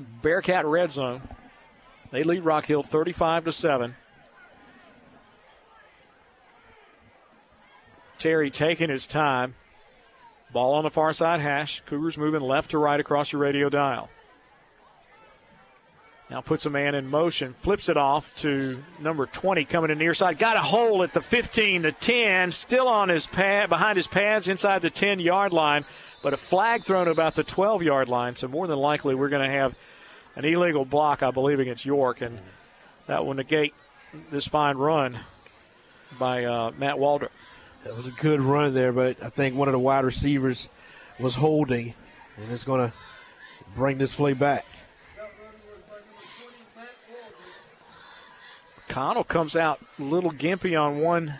Bearcat 0.00 0.64
red 0.64 0.90
zone. 0.90 1.20
They 2.10 2.22
lead 2.22 2.44
Rock 2.44 2.64
Hill 2.64 2.82
35 2.82 3.44
to 3.44 3.52
7. 3.52 3.94
Terry 8.18 8.50
taking 8.50 8.90
his 8.90 9.06
time. 9.06 9.54
Ball 10.52 10.74
on 10.74 10.84
the 10.84 10.90
far 10.90 11.12
side 11.12 11.40
hash. 11.40 11.82
Cougars 11.86 12.18
moving 12.18 12.40
left 12.40 12.70
to 12.70 12.78
right 12.78 12.98
across 12.98 13.32
your 13.32 13.42
radio 13.42 13.68
dial. 13.68 14.08
Now 16.30 16.42
puts 16.42 16.66
a 16.66 16.70
man 16.70 16.94
in 16.94 17.08
motion, 17.08 17.54
flips 17.54 17.88
it 17.88 17.96
off 17.96 18.34
to 18.36 18.82
number 19.00 19.24
20 19.24 19.64
coming 19.64 19.90
in 19.90 19.96
near 19.96 20.12
side. 20.12 20.38
Got 20.38 20.58
a 20.58 20.60
hole 20.60 21.02
at 21.02 21.14
the 21.14 21.22
15 21.22 21.84
to 21.84 21.92
10, 21.92 22.52
still 22.52 22.86
on 22.86 23.08
his 23.08 23.26
pad, 23.26 23.70
behind 23.70 23.96
his 23.96 24.06
pads 24.06 24.46
inside 24.46 24.82
the 24.82 24.90
10 24.90 25.20
yard 25.20 25.54
line, 25.54 25.86
but 26.22 26.34
a 26.34 26.36
flag 26.36 26.84
thrown 26.84 27.08
about 27.08 27.34
the 27.34 27.44
12 27.44 27.82
yard 27.82 28.10
line. 28.10 28.36
So 28.36 28.46
more 28.46 28.66
than 28.66 28.78
likely 28.78 29.14
we're 29.14 29.30
going 29.30 29.48
to 29.48 29.56
have 29.56 29.74
an 30.36 30.44
illegal 30.44 30.84
block, 30.84 31.22
I 31.22 31.30
believe, 31.30 31.60
against 31.60 31.86
York, 31.86 32.20
and 32.20 32.38
that 33.06 33.24
will 33.24 33.34
negate 33.34 33.72
this 34.30 34.46
fine 34.46 34.76
run 34.76 35.18
by 36.18 36.44
uh, 36.44 36.72
Matt 36.76 36.96
Waldrop. 36.96 37.30
It 37.84 37.94
was 37.94 38.06
a 38.06 38.12
good 38.12 38.40
run 38.40 38.74
there, 38.74 38.92
but 38.92 39.22
I 39.22 39.28
think 39.28 39.54
one 39.54 39.68
of 39.68 39.72
the 39.72 39.78
wide 39.78 40.04
receivers 40.04 40.68
was 41.18 41.36
holding, 41.36 41.94
and 42.36 42.50
it's 42.50 42.64
going 42.64 42.88
to 42.88 42.92
bring 43.74 43.98
this 43.98 44.14
play 44.14 44.32
back. 44.32 44.64
Connell 48.88 49.24
comes 49.24 49.54
out 49.54 49.80
a 49.98 50.02
little 50.02 50.32
gimpy 50.32 50.80
on 50.80 51.00
one 51.00 51.34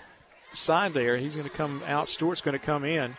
side 0.52 0.94
there. 0.94 1.16
He's 1.16 1.34
going 1.34 1.48
to 1.48 1.54
come 1.54 1.82
out. 1.86 2.08
Stewart's 2.08 2.40
going 2.40 2.58
to 2.58 2.64
come 2.64 2.84
in. 2.84 3.16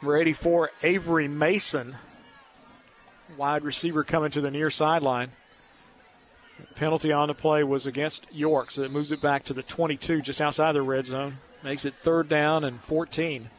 Number 0.00 0.16
84, 0.16 0.70
Avery 0.82 1.28
Mason, 1.28 1.96
wide 3.36 3.62
receiver 3.62 4.04
coming 4.04 4.30
to 4.30 4.40
the 4.40 4.50
near 4.50 4.70
sideline. 4.70 5.32
Penalty 6.74 7.12
on 7.12 7.28
the 7.28 7.34
play 7.34 7.62
was 7.62 7.86
against 7.86 8.26
York, 8.32 8.70
so 8.70 8.82
it 8.82 8.90
moves 8.90 9.12
it 9.12 9.20
back 9.20 9.44
to 9.44 9.54
the 9.54 9.62
22, 9.62 10.22
just 10.22 10.40
outside 10.40 10.72
the 10.72 10.82
red 10.82 11.06
zone. 11.06 11.38
Makes 11.62 11.84
it 11.84 11.94
third 12.02 12.28
down 12.28 12.64
and 12.64 12.80
14. 12.82 13.50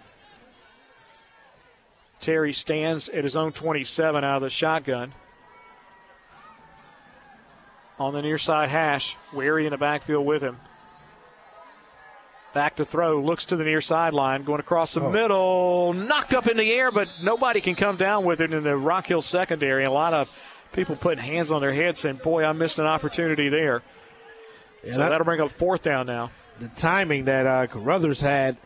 Terry 2.19 2.53
stands 2.53 3.09
at 3.09 3.23
his 3.23 3.35
own 3.35 3.51
27 3.51 4.23
out 4.23 4.37
of 4.37 4.41
the 4.43 4.49
shotgun. 4.49 5.13
On 7.99 8.13
the 8.13 8.21
near 8.21 8.37
side 8.37 8.69
hash, 8.69 9.15
Wary 9.33 9.65
in 9.65 9.71
the 9.71 9.77
backfield 9.77 10.25
with 10.25 10.41
him. 10.41 10.57
Back 12.53 12.75
to 12.77 12.85
throw, 12.85 13.21
looks 13.21 13.45
to 13.45 13.55
the 13.55 13.63
near 13.63 13.79
sideline, 13.79 14.43
going 14.43 14.59
across 14.59 14.93
the 14.93 15.01
Oh. 15.01 15.09
middle, 15.11 15.93
knocked 15.93 16.33
up 16.33 16.47
in 16.47 16.57
the 16.57 16.71
air, 16.73 16.91
but 16.91 17.07
nobody 17.21 17.61
can 17.61 17.75
come 17.75 17.95
down 17.97 18.25
with 18.25 18.41
it 18.41 18.51
in 18.53 18.63
the 18.63 18.75
Rock 18.75 19.05
Hill 19.05 19.21
secondary. 19.21 19.85
A 19.85 19.91
lot 19.91 20.13
of 20.13 20.29
people 20.73 20.95
putting 20.95 21.23
hands 21.23 21.51
on 21.51 21.61
their 21.61 21.73
heads 21.73 21.99
saying, 21.99 22.21
Boy, 22.23 22.43
I 22.45 22.51
missed 22.53 22.79
an 22.79 22.85
opportunity 22.85 23.49
there. 23.49 23.81
Yeah, 24.83 24.91
so 24.93 24.97
that- 24.99 25.09
that'll 25.09 25.25
bring 25.25 25.41
up 25.41 25.51
fourth 25.51 25.83
down 25.83 26.05
now. 26.07 26.31
the 26.59 26.67
timing 26.69 27.25
that 27.25 27.45
uh, 27.47 27.67
Carruthers 27.67 28.21
had, 28.21 28.57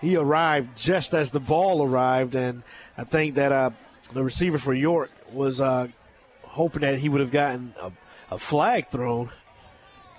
he 0.00 0.16
arrived 0.16 0.76
just 0.76 1.14
as 1.14 1.30
the 1.30 1.40
ball 1.40 1.82
arrived, 1.84 2.34
and 2.34 2.62
I 2.98 3.04
think 3.04 3.36
that 3.36 3.52
uh, 3.52 3.70
the 4.12 4.22
receiver 4.24 4.58
for 4.58 4.74
York 4.74 5.10
was 5.32 5.60
uh, 5.60 5.88
hoping 6.42 6.80
that 6.82 6.98
he 6.98 7.08
would 7.08 7.20
have 7.20 7.30
gotten 7.30 7.74
a, 7.80 7.92
a 8.32 8.38
flag 8.38 8.88
thrown. 8.88 9.30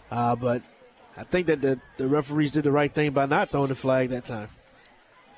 Uh, 0.09 0.35
but 0.35 0.61
I 1.17 1.23
think 1.23 1.47
that 1.47 1.61
the, 1.61 1.79
the 1.97 2.07
referees 2.07 2.51
did 2.53 2.63
the 2.63 2.71
right 2.71 2.91
thing 2.93 3.11
by 3.11 3.25
not 3.25 3.51
throwing 3.51 3.69
the 3.69 3.75
flag 3.75 4.09
that 4.09 4.25
time. 4.25 4.49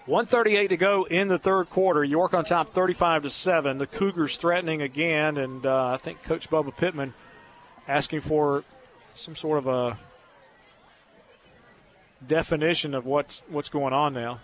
138 0.06 0.68
to 0.68 0.78
go 0.78 1.04
in 1.06 1.28
the 1.28 1.38
third 1.38 1.70
quarter. 1.70 2.04
York 2.04 2.34
on 2.34 2.46
top 2.46 2.74
35 2.74 3.24
to 3.24 3.30
7. 3.30 3.78
The 3.80 3.88
Cougars 3.88 4.38
threatening 4.38 4.82
again, 4.82 5.38
and 5.38 5.66
uh, 5.66 5.88
I 5.94 5.98
think 5.98 6.24
Coach 6.24 6.50
Bubba 6.50 6.76
Pittman 6.76 7.14
asking 7.88 8.22
for 8.22 8.64
some 9.16 9.36
sort 9.36 9.58
of 9.60 9.68
a 9.68 9.98
definition 12.26 12.94
of 12.94 13.06
what's 13.06 13.42
what's 13.50 13.70
going 13.70 13.94
on 13.94 14.14
now. 14.14 14.40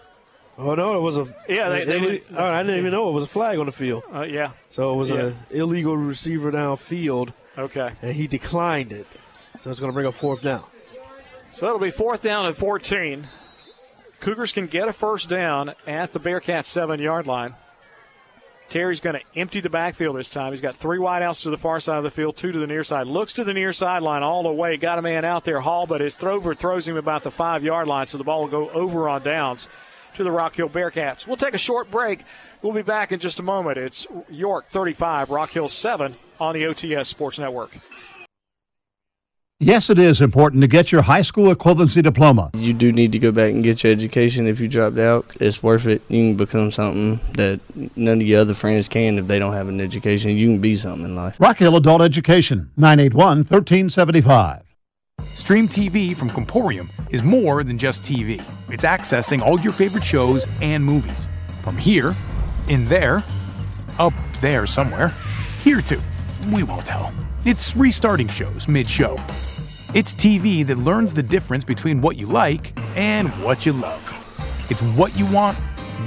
Oh 0.57 0.75
no, 0.75 0.97
it 0.97 1.01
was 1.01 1.17
a 1.17 1.33
Yeah, 1.47 1.69
they- 1.69 1.85
they 1.85 2.21
oh, 2.35 2.43
I 2.43 2.61
didn't 2.63 2.77
even 2.79 2.91
know 2.91 3.09
it 3.09 3.13
was 3.13 3.23
a 3.23 3.27
flag 3.27 3.57
on 3.59 3.65
the 3.65 3.71
field. 3.71 4.03
Uh, 4.13 4.21
yeah. 4.23 4.51
So 4.69 4.93
it 4.93 4.97
was 4.97 5.09
Yeah. 5.09 5.15
an 5.27 5.37
illegal 5.49 5.95
receiver 5.97 6.51
downfield. 6.51 7.33
Okay. 7.57 7.91
And 8.01 8.13
he 8.13 8.27
declined 8.27 8.91
it, 8.91 9.07
so 9.57 9.69
it's 9.69 9.79
going 9.79 9.91
to 9.91 9.93
bring 9.93 10.05
up 10.07 10.13
fourth 10.13 10.41
down. 10.41 10.63
So 11.53 11.67
it'll 11.67 11.79
be 11.79 11.91
fourth 11.91 12.21
down 12.21 12.45
at 12.45 12.55
14. 12.55 13.27
Cougars 14.21 14.53
can 14.53 14.67
get 14.67 14.87
a 14.87 14.93
first 14.93 15.29
down 15.29 15.73
at 15.87 16.13
the 16.13 16.19
Bearcats 16.19 16.67
seven 16.67 16.99
yard 16.99 17.25
line. 17.25 17.55
Terry's 18.69 19.01
going 19.01 19.19
to 19.19 19.39
empty 19.39 19.59
the 19.59 19.69
backfield 19.69 20.15
this 20.15 20.29
time. 20.29 20.53
He's 20.53 20.61
got 20.61 20.77
three 20.77 20.99
wideouts 20.99 21.41
to 21.41 21.49
the 21.49 21.57
far 21.57 21.81
side 21.81 21.97
of 21.97 22.03
the 22.03 22.11
field, 22.11 22.37
two 22.37 22.53
to 22.53 22.59
the 22.59 22.67
near 22.67 22.85
side. 22.85 23.05
Looks 23.07 23.33
to 23.33 23.43
the 23.43 23.53
near 23.53 23.73
sideline 23.73 24.23
all 24.23 24.43
the 24.43 24.51
way. 24.51 24.77
Got 24.77 24.99
a 24.99 25.01
man 25.01 25.25
out 25.25 25.43
there, 25.43 25.59
Hall, 25.59 25.85
but 25.87 25.99
his 25.99 26.15
thrower 26.15 26.53
throws 26.55 26.87
him 26.87 26.95
about 26.95 27.23
the 27.23 27.31
five 27.31 27.63
yard 27.63 27.87
line, 27.87 28.05
so 28.05 28.17
the 28.17 28.23
ball 28.23 28.43
will 28.43 28.47
go 28.47 28.69
over 28.69 29.09
on 29.09 29.23
downs 29.23 29.67
to 30.15 30.23
the 30.23 30.31
Rock 30.31 30.55
Hill 30.55 30.69
Bearcats. 30.69 31.27
We'll 31.27 31.35
take 31.35 31.53
a 31.53 31.57
short 31.57 31.89
break. 31.91 32.23
We'll 32.61 32.73
be 32.73 32.81
back 32.81 33.11
in 33.11 33.19
just 33.19 33.39
a 33.39 33.43
moment. 33.43 33.77
It's 33.77 34.05
York 34.29 34.69
35, 34.69 35.31
Rock 35.31 35.49
Hill 35.49 35.67
7 35.67 36.15
on 36.39 36.53
the 36.53 36.63
OTS 36.63 37.07
Sports 37.07 37.39
Network. 37.39 37.71
Yes, 39.63 39.91
it 39.91 39.99
is 39.99 40.21
important 40.21 40.63
to 40.63 40.67
get 40.67 40.91
your 40.91 41.03
high 41.03 41.21
school 41.21 41.53
equivalency 41.53 42.01
diploma. 42.01 42.49
You 42.55 42.73
do 42.73 42.91
need 42.91 43.11
to 43.11 43.19
go 43.19 43.31
back 43.31 43.51
and 43.51 43.63
get 43.63 43.83
your 43.83 43.93
education 43.93 44.47
if 44.47 44.59
you 44.59 44.67
dropped 44.67 44.97
out. 44.97 45.27
It's 45.39 45.61
worth 45.61 45.85
it. 45.85 46.01
You 46.07 46.29
can 46.29 46.35
become 46.35 46.71
something 46.71 47.19
that 47.33 47.59
none 47.95 48.21
of 48.21 48.25
your 48.25 48.41
other 48.41 48.55
friends 48.55 48.89
can 48.89 49.19
if 49.19 49.27
they 49.27 49.37
don't 49.37 49.53
have 49.53 49.67
an 49.67 49.79
education. 49.79 50.31
You 50.31 50.47
can 50.47 50.61
be 50.61 50.77
something 50.77 51.05
in 51.05 51.15
life. 51.15 51.39
Rock 51.39 51.59
Hill 51.59 51.75
Adult 51.75 52.01
Education, 52.01 52.71
981 52.75 53.37
1375. 53.37 54.63
Stream 55.19 55.65
TV 55.65 56.17
from 56.17 56.31
Comporium 56.31 56.87
is 57.11 57.21
more 57.21 57.63
than 57.63 57.77
just 57.77 58.01
TV. 58.01 58.39
It's 58.73 58.83
accessing 58.83 59.41
all 59.41 59.59
your 59.59 59.73
favorite 59.73 60.03
shows 60.03 60.59
and 60.63 60.83
movies. 60.83 61.27
From 61.63 61.77
here, 61.77 62.15
in 62.67 62.85
there, 62.85 63.23
up 63.99 64.13
there 64.39 64.65
somewhere, 64.65 65.11
here 65.63 65.81
too. 65.81 66.01
We 66.51 66.63
won't 66.63 66.87
tell. 66.87 67.13
It's 67.43 67.75
restarting 67.75 68.27
shows 68.27 68.67
mid 68.67 68.87
show. 68.87 69.13
It's 69.93 70.13
TV 70.13 70.63
that 70.67 70.77
learns 70.77 71.11
the 71.11 71.23
difference 71.23 71.63
between 71.63 71.99
what 71.99 72.15
you 72.15 72.27
like 72.27 72.77
and 72.95 73.29
what 73.43 73.65
you 73.65 73.73
love. 73.73 74.67
It's 74.69 74.81
what 74.95 75.17
you 75.17 75.25
want, 75.33 75.57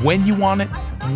when 0.03 0.25
you 0.25 0.37
want 0.37 0.61
it, 0.61 0.69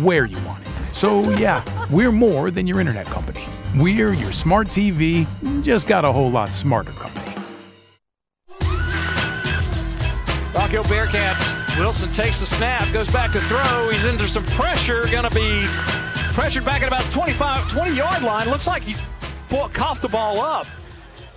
where 0.03 0.25
you 0.25 0.35
want 0.45 0.61
it. 0.61 0.67
So, 0.91 1.21
yeah, 1.37 1.63
we're 1.89 2.11
more 2.11 2.51
than 2.51 2.67
your 2.67 2.81
internet 2.81 3.05
company. 3.05 3.45
We're 3.77 4.11
your 4.11 4.33
smart 4.33 4.67
TV, 4.67 5.25
just 5.63 5.87
got 5.87 6.03
a 6.03 6.11
whole 6.11 6.29
lot 6.29 6.49
smarter 6.49 6.91
company. 6.91 7.19
Hill 10.69 10.83
Bearcats. 10.83 11.79
Wilson 11.79 12.11
takes 12.11 12.41
the 12.41 12.45
snap, 12.45 12.91
goes 12.93 13.09
back 13.09 13.31
to 13.31 13.39
throw. 13.41 13.89
He's 13.89 14.03
into 14.03 14.27
some 14.27 14.45
pressure. 14.45 15.07
Going 15.07 15.23
to 15.23 15.33
be 15.33 15.65
pressured 16.33 16.63
back 16.63 16.83
at 16.83 16.89
about 16.89 17.09
25, 17.11 17.71
20 17.71 17.95
yard 17.95 18.21
line. 18.21 18.49
Looks 18.49 18.67
like 18.67 18.83
he's 18.83 19.01
coughed 19.49 20.01
the 20.01 20.07
ball 20.07 20.39
up. 20.41 20.67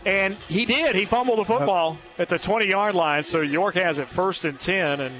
And 0.04 0.36
he 0.48 0.64
did. 0.66 0.96
He 0.96 1.04
fumbled 1.04 1.38
the 1.38 1.44
football 1.44 1.96
at 2.18 2.28
the 2.28 2.38
20 2.38 2.66
yard 2.66 2.94
line. 2.94 3.24
So 3.24 3.40
York 3.40 3.74
has 3.76 3.98
it 3.98 4.08
first 4.08 4.44
and 4.44 4.58
10. 4.58 5.00
And 5.00 5.14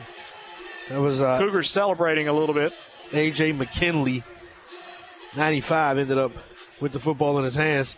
It 0.91 0.99
was 0.99 1.23
uh, 1.23 1.39
Cougars 1.39 1.71
celebrating 1.71 2.29
a 2.29 2.33
little 2.33 2.55
bit. 2.55 2.73
AJ 3.13 3.57
McKinley, 3.57 4.25
95, 5.37 5.99
ended 5.99 6.19
up 6.19 6.33
with 6.81 6.93
the 6.93 6.99
football 6.99 7.39
in 7.39 7.45
his 7.45 7.55
hands. 7.55 7.97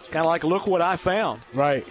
It's 0.00 0.08
kind 0.08 0.24
of 0.24 0.26
like, 0.26 0.44
look 0.44 0.66
what 0.66 0.82
I 0.82 0.96
found. 0.96 1.40
Right. 1.54 1.86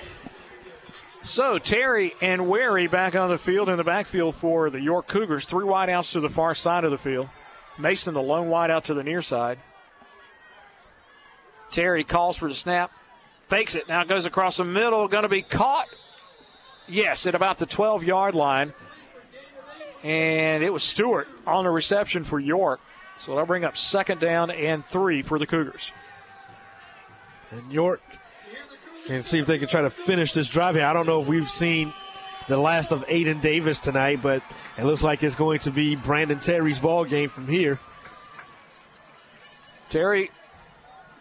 So 1.24 1.58
Terry 1.58 2.14
and 2.22 2.50
Wary 2.50 2.88
back 2.88 3.16
on 3.16 3.30
the 3.30 3.38
field 3.38 3.70
in 3.70 3.78
the 3.78 3.84
backfield 3.84 4.36
for 4.36 4.70
the 4.70 4.82
York 4.82 5.08
Cougars. 5.08 5.46
Three 5.46 5.66
wideouts 5.66 6.12
to 6.12 6.20
the 6.20 6.30
far 6.30 6.54
side 6.54 6.84
of 6.84 6.92
the 6.92 6.98
field. 6.98 7.30
Mason, 7.80 8.14
the 8.14 8.22
lone 8.22 8.50
wideout 8.50 8.84
to 8.84 8.94
the 8.94 9.04
near 9.04 9.22
side. 9.22 9.58
Terry 11.74 12.04
calls 12.04 12.38
for 12.38 12.48
the 12.48 12.54
snap, 12.54 12.92
fakes 13.50 13.74
it. 13.74 13.90
Now 13.90 14.04
goes 14.04 14.26
across 14.26 14.58
the 14.58 14.64
middle. 14.64 15.08
Going 15.08 15.24
to 15.24 15.30
be 15.30 15.42
caught. 15.42 15.88
Yes, 16.88 17.26
at 17.26 17.34
about 17.34 17.58
the 17.58 17.66
12 17.66 18.04
yard 18.04 18.36
line. 18.36 18.74
And 20.04 20.64
it 20.64 20.72
was 20.72 20.84
Stewart 20.84 21.28
on 21.48 21.64
the 21.64 21.72
reception 21.72 22.26
for 22.26 22.40
York. 22.40 22.80
So 23.18 23.32
that'll 23.32 23.48
bring 23.48 23.64
up 23.64 23.76
second 23.76 24.20
down 24.22 24.52
and 24.52 24.86
three 24.86 25.24
for 25.24 25.40
the 25.40 25.48
Cougars. 25.48 25.92
And 27.52 27.72
York 27.72 28.02
can 29.08 29.24
see 29.24 29.40
if 29.40 29.48
they 29.48 29.58
can 29.58 29.68
try 29.68 29.82
to 29.82 29.90
finish 29.90 30.32
this 30.34 30.50
drive 30.50 30.76
here. 30.76 30.86
I 30.86 30.94
don't 30.94 31.08
know 31.08 31.22
if 31.22 31.28
we've 31.28 31.50
seen 31.50 31.92
the 32.48 32.58
last 32.58 32.92
of 32.92 33.06
Aiden 33.08 33.42
Davis 33.42 33.80
tonight, 33.80 34.22
but 34.22 34.44
it 34.78 34.84
looks 34.84 35.04
like 35.04 35.24
it's 35.24 35.36
going 35.36 35.60
to 35.60 35.72
be 35.72 35.96
Brandon 35.96 36.40
Terry's 36.40 36.80
ball 36.80 37.06
game 37.06 37.30
from 37.30 37.48
here. 37.48 37.80
Terry 39.90 40.30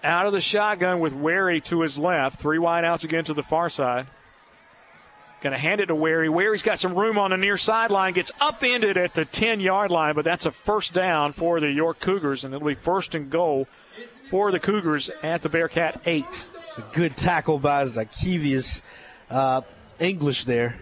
out 0.03 0.27
of 0.27 0.33
the 0.33 0.41
shotgun 0.41 1.01
with 1.01 1.12
Wary 1.12 1.61
to 1.62 1.81
his 1.83 1.99
left. 1.99 2.39
Three 2.39 2.59
wide 2.59 2.85
outs 2.85 3.05
again 3.05 3.24
to 3.24 3.35
the 3.35 3.43
far 3.43 3.69
side. 3.69 4.07
Going 5.41 5.55
to 5.55 5.59
hand 5.59 5.81
it 5.81 5.87
to 5.87 5.95
Wary. 5.95 6.29
Wary's 6.29 6.62
got 6.62 6.79
some 6.79 6.95
room 6.95 7.19
on 7.19 7.31
the 7.31 7.37
near 7.37 7.57
sideline. 7.57 8.12
Gets 8.12 8.31
upended 8.41 8.97
at 8.97 9.15
the 9.15 9.24
10 9.24 9.59
yard 9.59 9.91
line, 9.91 10.15
but 10.15 10.24
that's 10.24 10.47
a 10.47 10.53
first 10.53 10.93
down 10.93 11.33
for 11.33 11.59
the 11.59 11.70
York 11.70 11.99
Cougars, 11.99 12.45
and 12.45 12.55
it'll 12.55 12.69
be 12.69 12.74
first 12.74 13.15
and 13.16 13.29
goal 13.29 13.66
for 14.31 14.53
the 14.53 14.61
Cougars 14.61 15.11
at 15.23 15.43
the 15.43 15.49
Bearcat 15.49 16.01
8. 16.07 16.45
It's 16.62 16.79
a 16.79 16.85
good 16.93 17.16
tackle 17.16 17.59
by 17.59 17.83
Zakevius 17.85 18.83
uh, 19.31 19.62
English 19.99 20.45
there 20.45 20.77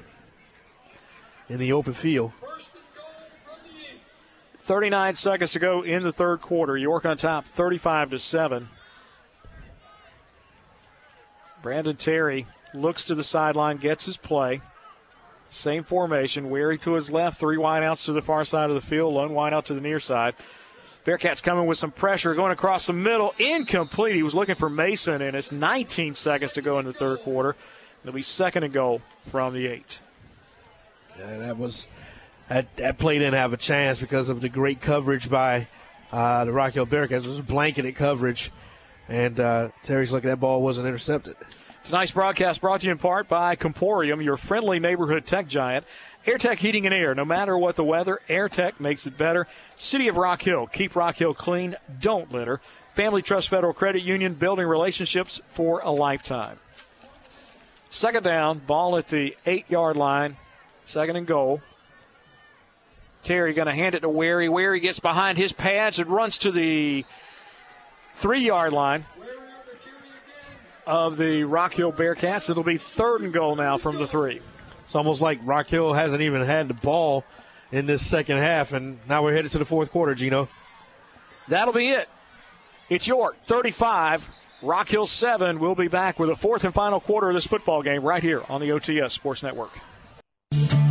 in 1.48 1.58
the 1.58 1.72
open 1.72 1.94
field. 1.94 2.32
39 4.60 5.16
seconds 5.16 5.52
to 5.52 5.58
go 5.58 5.82
in 5.82 6.02
the 6.02 6.12
third 6.12 6.42
quarter. 6.42 6.76
York 6.76 7.06
on 7.06 7.16
top 7.16 7.46
35 7.46 8.10
to 8.10 8.18
7. 8.18 8.68
Brandon 11.62 11.96
Terry 11.96 12.46
looks 12.74 13.04
to 13.04 13.14
the 13.14 13.24
sideline, 13.24 13.76
gets 13.76 14.04
his 14.04 14.16
play. 14.16 14.60
Same 15.48 15.82
formation. 15.82 16.48
Wary 16.48 16.78
to 16.78 16.92
his 16.92 17.10
left, 17.10 17.40
three 17.40 17.56
wideouts 17.56 18.04
to 18.04 18.12
the 18.12 18.22
far 18.22 18.44
side 18.44 18.70
of 18.70 18.74
the 18.74 18.80
field, 18.80 19.14
lone 19.14 19.30
wideout 19.30 19.64
to 19.64 19.74
the 19.74 19.80
near 19.80 20.00
side. 20.00 20.34
Bearcats 21.04 21.42
coming 21.42 21.66
with 21.66 21.78
some 21.78 21.90
pressure, 21.90 22.34
going 22.34 22.52
across 22.52 22.86
the 22.86 22.92
middle, 22.92 23.34
incomplete. 23.38 24.14
He 24.14 24.22
was 24.22 24.34
looking 24.34 24.54
for 24.54 24.68
Mason, 24.68 25.22
and 25.22 25.34
it's 25.34 25.50
19 25.50 26.14
seconds 26.14 26.52
to 26.52 26.62
go 26.62 26.78
in 26.78 26.84
the 26.84 26.92
third 26.92 27.20
quarter. 27.20 27.56
It'll 28.02 28.14
be 28.14 28.22
second 28.22 28.64
and 28.64 28.72
goal 28.72 29.02
from 29.30 29.54
the 29.54 29.66
eight. 29.66 30.00
Yeah, 31.18 31.38
that 31.38 31.58
was 31.58 31.88
that, 32.48 32.76
that 32.76 32.98
play 32.98 33.18
didn't 33.18 33.34
have 33.34 33.52
a 33.52 33.56
chance 33.56 33.98
because 33.98 34.28
of 34.28 34.40
the 34.40 34.48
great 34.48 34.80
coverage 34.80 35.30
by 35.30 35.68
uh, 36.12 36.44
the 36.44 36.52
Rock 36.52 36.74
Hill 36.74 36.86
Bearcats. 36.86 37.24
It 37.24 37.28
was 37.28 37.40
blanketed 37.40 37.94
coverage, 37.94 38.50
and 39.10 39.38
uh, 39.40 39.68
Terry's 39.82 40.12
lucky 40.12 40.28
that 40.28 40.40
ball 40.40 40.62
wasn't 40.62 40.86
intercepted. 40.86 41.36
Tonight's 41.84 42.12
broadcast 42.12 42.60
brought 42.60 42.82
to 42.82 42.86
you 42.86 42.92
in 42.92 42.98
part 42.98 43.28
by 43.28 43.56
Comporium, 43.56 44.22
your 44.22 44.36
friendly 44.36 44.78
neighborhood 44.78 45.26
tech 45.26 45.48
giant. 45.48 45.84
AirTech 46.26 46.58
Heating 46.58 46.86
and 46.86 46.94
Air. 46.94 47.14
No 47.14 47.24
matter 47.24 47.56
what 47.58 47.76
the 47.76 47.84
weather, 47.84 48.20
AirTech 48.28 48.78
makes 48.78 49.06
it 49.06 49.16
better. 49.18 49.46
City 49.76 50.06
of 50.08 50.16
Rock 50.16 50.42
Hill. 50.42 50.66
Keep 50.66 50.94
Rock 50.94 51.16
Hill 51.16 51.34
clean. 51.34 51.76
Don't 52.00 52.30
litter. 52.30 52.60
Family 52.94 53.22
Trust 53.22 53.48
Federal 53.48 53.72
Credit 53.72 54.02
Union. 54.02 54.34
Building 54.34 54.66
relationships 54.66 55.40
for 55.48 55.80
a 55.80 55.90
lifetime. 55.90 56.58
Second 57.88 58.22
down, 58.22 58.58
ball 58.58 58.96
at 58.98 59.08
the 59.08 59.34
eight 59.46 59.68
yard 59.68 59.96
line, 59.96 60.36
second 60.84 61.16
and 61.16 61.26
goal. 61.26 61.60
Terry 63.24 63.52
going 63.52 63.66
to 63.66 63.74
hand 63.74 63.94
it 63.94 64.00
to 64.00 64.08
Wary. 64.08 64.48
Wary 64.48 64.78
gets 64.78 65.00
behind 65.00 65.38
his 65.38 65.52
pads 65.52 65.98
and 65.98 66.08
runs 66.08 66.38
to 66.38 66.52
the 66.52 67.04
three 68.20 68.40
yard 68.40 68.72
line 68.72 69.06
of 70.86 71.16
the 71.16 71.44
Rock 71.44 71.72
Hill 71.72 71.92
Bearcats. 71.92 72.50
It'll 72.50 72.62
be 72.62 72.76
third 72.76 73.22
and 73.22 73.32
goal 73.32 73.56
now 73.56 73.78
from 73.78 73.96
the 73.96 74.06
three. 74.06 74.40
It's 74.84 74.94
almost 74.94 75.20
like 75.20 75.40
Rock 75.42 75.68
Hill 75.68 75.94
hasn't 75.94 76.20
even 76.20 76.42
had 76.42 76.68
the 76.68 76.74
ball 76.74 77.24
in 77.72 77.86
this 77.86 78.06
second 78.06 78.38
half, 78.38 78.72
and 78.72 78.98
now 79.08 79.22
we're 79.22 79.32
headed 79.32 79.52
to 79.52 79.58
the 79.58 79.64
fourth 79.64 79.90
quarter, 79.90 80.14
Gino. 80.14 80.48
That'll 81.48 81.72
be 81.72 81.88
it. 81.88 82.08
It's 82.88 83.06
York 83.06 83.36
35, 83.44 84.28
Rock 84.62 84.88
Hill 84.88 85.06
7. 85.06 85.58
We'll 85.58 85.74
be 85.74 85.88
back 85.88 86.18
with 86.18 86.28
the 86.28 86.36
fourth 86.36 86.64
and 86.64 86.74
final 86.74 87.00
quarter 87.00 87.28
of 87.28 87.34
this 87.34 87.46
football 87.46 87.82
game 87.82 88.02
right 88.02 88.22
here 88.22 88.42
on 88.48 88.60
the 88.60 88.72
OTS 88.72 89.12
Sports 89.12 89.42
Network. 89.42 89.70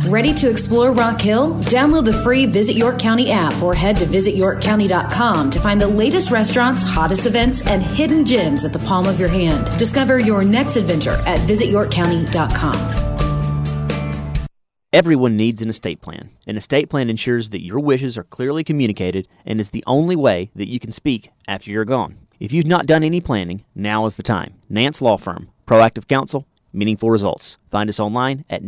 Ready 0.06 0.32
to 0.34 0.48
explore 0.48 0.92
Rock 0.92 1.20
Hill? 1.20 1.54
Download 1.64 2.04
the 2.04 2.14
free 2.24 2.46
Visit 2.46 2.74
York 2.74 2.98
County 2.98 3.30
app 3.30 3.62
or 3.62 3.74
head 3.74 3.98
to 3.98 4.06
visityorkcounty.com 4.06 5.50
to 5.50 5.60
find 5.60 5.80
the 5.80 5.86
latest 5.86 6.30
restaurants, 6.30 6.82
hottest 6.82 7.26
events, 7.26 7.60
and 7.66 7.82
hidden 7.82 8.24
gems 8.24 8.64
at 8.64 8.72
the 8.72 8.78
palm 8.78 9.06
of 9.06 9.20
your 9.20 9.28
hand. 9.28 9.66
Discover 9.78 10.20
your 10.20 10.42
next 10.42 10.76
adventure 10.76 11.16
at 11.26 11.38
visityorkcounty.com. 11.40 13.28
Everyone 14.92 15.36
needs 15.36 15.60
an 15.60 15.68
estate 15.68 16.00
plan. 16.00 16.30
An 16.46 16.56
estate 16.56 16.88
plan 16.88 17.10
ensures 17.10 17.50
that 17.50 17.62
your 17.62 17.78
wishes 17.78 18.16
are 18.16 18.24
clearly 18.24 18.64
communicated 18.64 19.28
and 19.44 19.60
is 19.60 19.68
the 19.68 19.84
only 19.86 20.16
way 20.16 20.50
that 20.56 20.68
you 20.68 20.80
can 20.80 20.92
speak 20.92 21.30
after 21.46 21.70
you're 21.70 21.84
gone. 21.84 22.16
If 22.40 22.52
you've 22.52 22.66
not 22.66 22.86
done 22.86 23.04
any 23.04 23.20
planning, 23.20 23.64
now 23.74 24.06
is 24.06 24.16
the 24.16 24.22
time. 24.22 24.54
Nance 24.68 25.02
Law 25.02 25.18
Firm, 25.18 25.50
proactive 25.66 26.08
counsel, 26.08 26.46
meaningful 26.72 27.10
results. 27.10 27.58
Find 27.70 27.90
us 27.90 28.00
online 28.00 28.46
at 28.48 28.62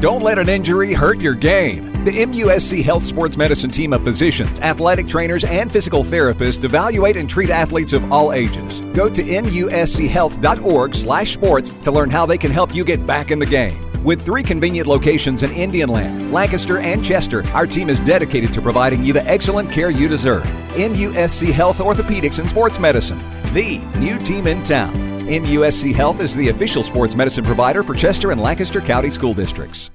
Don't 0.00 0.22
let 0.22 0.38
an 0.38 0.48
injury 0.48 0.94
hurt 0.94 1.20
your 1.20 1.34
game. 1.34 1.92
The 2.04 2.10
MUSC 2.10 2.82
Health 2.82 3.04
Sports 3.04 3.36
Medicine 3.36 3.70
team 3.70 3.92
of 3.92 4.02
physicians, 4.02 4.58
athletic 4.60 5.06
trainers, 5.06 5.44
and 5.44 5.70
physical 5.70 6.02
therapists 6.02 6.64
evaluate 6.64 7.16
and 7.16 7.30
treat 7.30 7.50
athletes 7.50 7.92
of 7.92 8.10
all 8.10 8.32
ages. 8.32 8.80
Go 8.94 9.08
to 9.08 9.22
muschealth.org/sports 9.22 11.70
to 11.70 11.92
learn 11.92 12.10
how 12.10 12.26
they 12.26 12.38
can 12.38 12.50
help 12.50 12.74
you 12.74 12.84
get 12.84 13.06
back 13.06 13.30
in 13.30 13.38
the 13.38 13.46
game. 13.46 13.91
With 14.04 14.20
three 14.22 14.42
convenient 14.42 14.88
locations 14.88 15.44
in 15.44 15.52
Indian 15.52 15.88
Land, 15.88 16.32
Lancaster, 16.32 16.78
and 16.78 17.04
Chester, 17.04 17.46
our 17.52 17.68
team 17.68 17.88
is 17.88 18.00
dedicated 18.00 18.52
to 18.52 18.60
providing 18.60 19.04
you 19.04 19.12
the 19.12 19.24
excellent 19.28 19.70
care 19.70 19.90
you 19.90 20.08
deserve. 20.08 20.42
MUSC 20.70 21.52
Health 21.52 21.78
Orthopedics 21.78 22.40
and 22.40 22.48
Sports 22.50 22.80
Medicine, 22.80 23.18
the 23.52 23.78
new 23.98 24.18
team 24.18 24.48
in 24.48 24.64
town. 24.64 24.92
MUSC 25.28 25.94
Health 25.94 26.20
is 26.20 26.34
the 26.34 26.48
official 26.48 26.82
sports 26.82 27.14
medicine 27.14 27.44
provider 27.44 27.84
for 27.84 27.94
Chester 27.94 28.32
and 28.32 28.40
Lancaster 28.40 28.80
County 28.80 29.08
School 29.08 29.34
Districts. 29.34 29.92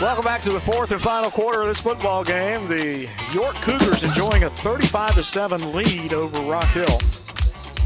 Welcome 0.00 0.24
back 0.24 0.40
to 0.42 0.50
the 0.50 0.60
fourth 0.60 0.90
and 0.90 1.02
final 1.02 1.30
quarter 1.30 1.60
of 1.60 1.68
this 1.68 1.78
football 1.78 2.24
game. 2.24 2.66
The 2.66 3.10
York 3.30 3.56
Cougars 3.56 4.02
enjoying 4.02 4.44
a 4.44 4.50
35 4.50 5.16
to 5.16 5.22
7 5.22 5.72
lead 5.72 6.14
over 6.14 6.42
Rock 6.50 6.64
Hill. 6.68 6.98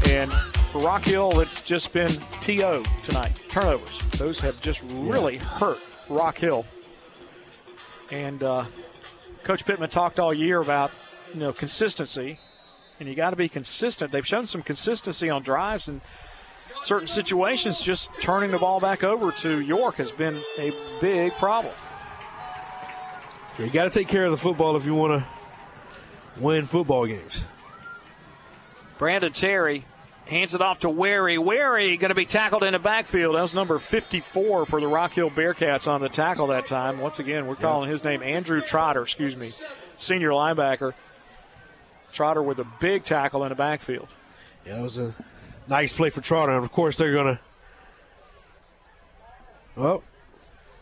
And 0.07 0.31
for 0.77 0.85
Rock 0.85 1.05
Hill, 1.05 1.39
it's 1.39 1.61
just 1.61 1.93
been 1.93 2.11
TO 2.41 2.83
tonight. 3.03 3.43
Turnovers. 3.49 4.01
Those 4.17 4.39
have 4.39 4.59
just 4.61 4.83
really 4.91 5.37
hurt 5.37 5.79
Rock 6.09 6.37
Hill. 6.37 6.65
And 8.11 8.43
uh, 8.43 8.65
Coach 9.43 9.65
Pittman 9.65 9.89
talked 9.89 10.19
all 10.19 10.33
year 10.33 10.61
about 10.61 10.91
you 11.33 11.39
know 11.39 11.53
consistency, 11.53 12.39
and 12.99 13.09
you 13.09 13.15
got 13.15 13.31
to 13.31 13.35
be 13.35 13.49
consistent. 13.49 14.11
They've 14.11 14.27
shown 14.27 14.45
some 14.45 14.61
consistency 14.61 15.29
on 15.29 15.41
drives 15.41 15.87
and 15.87 16.01
certain 16.83 17.07
situations. 17.07 17.81
Just 17.81 18.09
turning 18.19 18.51
the 18.51 18.59
ball 18.59 18.79
back 18.79 19.03
over 19.03 19.31
to 19.31 19.61
York 19.61 19.95
has 19.95 20.11
been 20.11 20.41
a 20.57 20.73
big 21.01 21.33
problem. 21.33 21.73
You 23.57 23.69
got 23.69 23.85
to 23.85 23.89
take 23.89 24.07
care 24.07 24.25
of 24.25 24.31
the 24.31 24.37
football 24.37 24.75
if 24.75 24.85
you 24.85 24.93
want 24.93 25.23
to 25.23 26.41
win 26.41 26.65
football 26.65 27.07
games. 27.07 27.43
Brandon 28.97 29.31
Terry 29.31 29.85
hands 30.27 30.53
it 30.53 30.61
off 30.61 30.79
to 30.79 30.89
Wary. 30.89 31.37
Wary 31.37 31.97
going 31.97 32.09
to 32.09 32.15
be 32.15 32.25
tackled 32.25 32.63
in 32.63 32.73
the 32.73 32.79
backfield. 32.79 33.35
That 33.35 33.41
was 33.41 33.53
number 33.53 33.79
54 33.79 34.65
for 34.65 34.81
the 34.81 34.87
Rock 34.87 35.13
Hill 35.13 35.29
Bearcats 35.29 35.87
on 35.87 36.01
the 36.01 36.09
tackle 36.09 36.47
that 36.47 36.65
time. 36.65 36.99
Once 36.99 37.19
again, 37.19 37.47
we're 37.47 37.55
calling 37.55 37.89
his 37.89 38.03
name 38.03 38.21
Andrew 38.21 38.61
Trotter, 38.61 39.01
excuse 39.01 39.35
me, 39.35 39.51
senior 39.97 40.29
linebacker. 40.29 40.93
Trotter 42.11 42.41
with 42.41 42.59
a 42.59 42.67
big 42.79 43.03
tackle 43.03 43.43
in 43.43 43.49
the 43.49 43.55
backfield. 43.55 44.07
Yeah, 44.65 44.79
it 44.79 44.81
was 44.81 44.99
a 44.99 45.13
nice 45.67 45.93
play 45.93 46.09
for 46.09 46.21
Trotter. 46.21 46.53
And 46.53 46.63
of 46.63 46.71
course, 46.71 46.95
they're 46.97 47.13
going 47.13 47.35
to. 47.35 47.39
Well, 49.75 50.03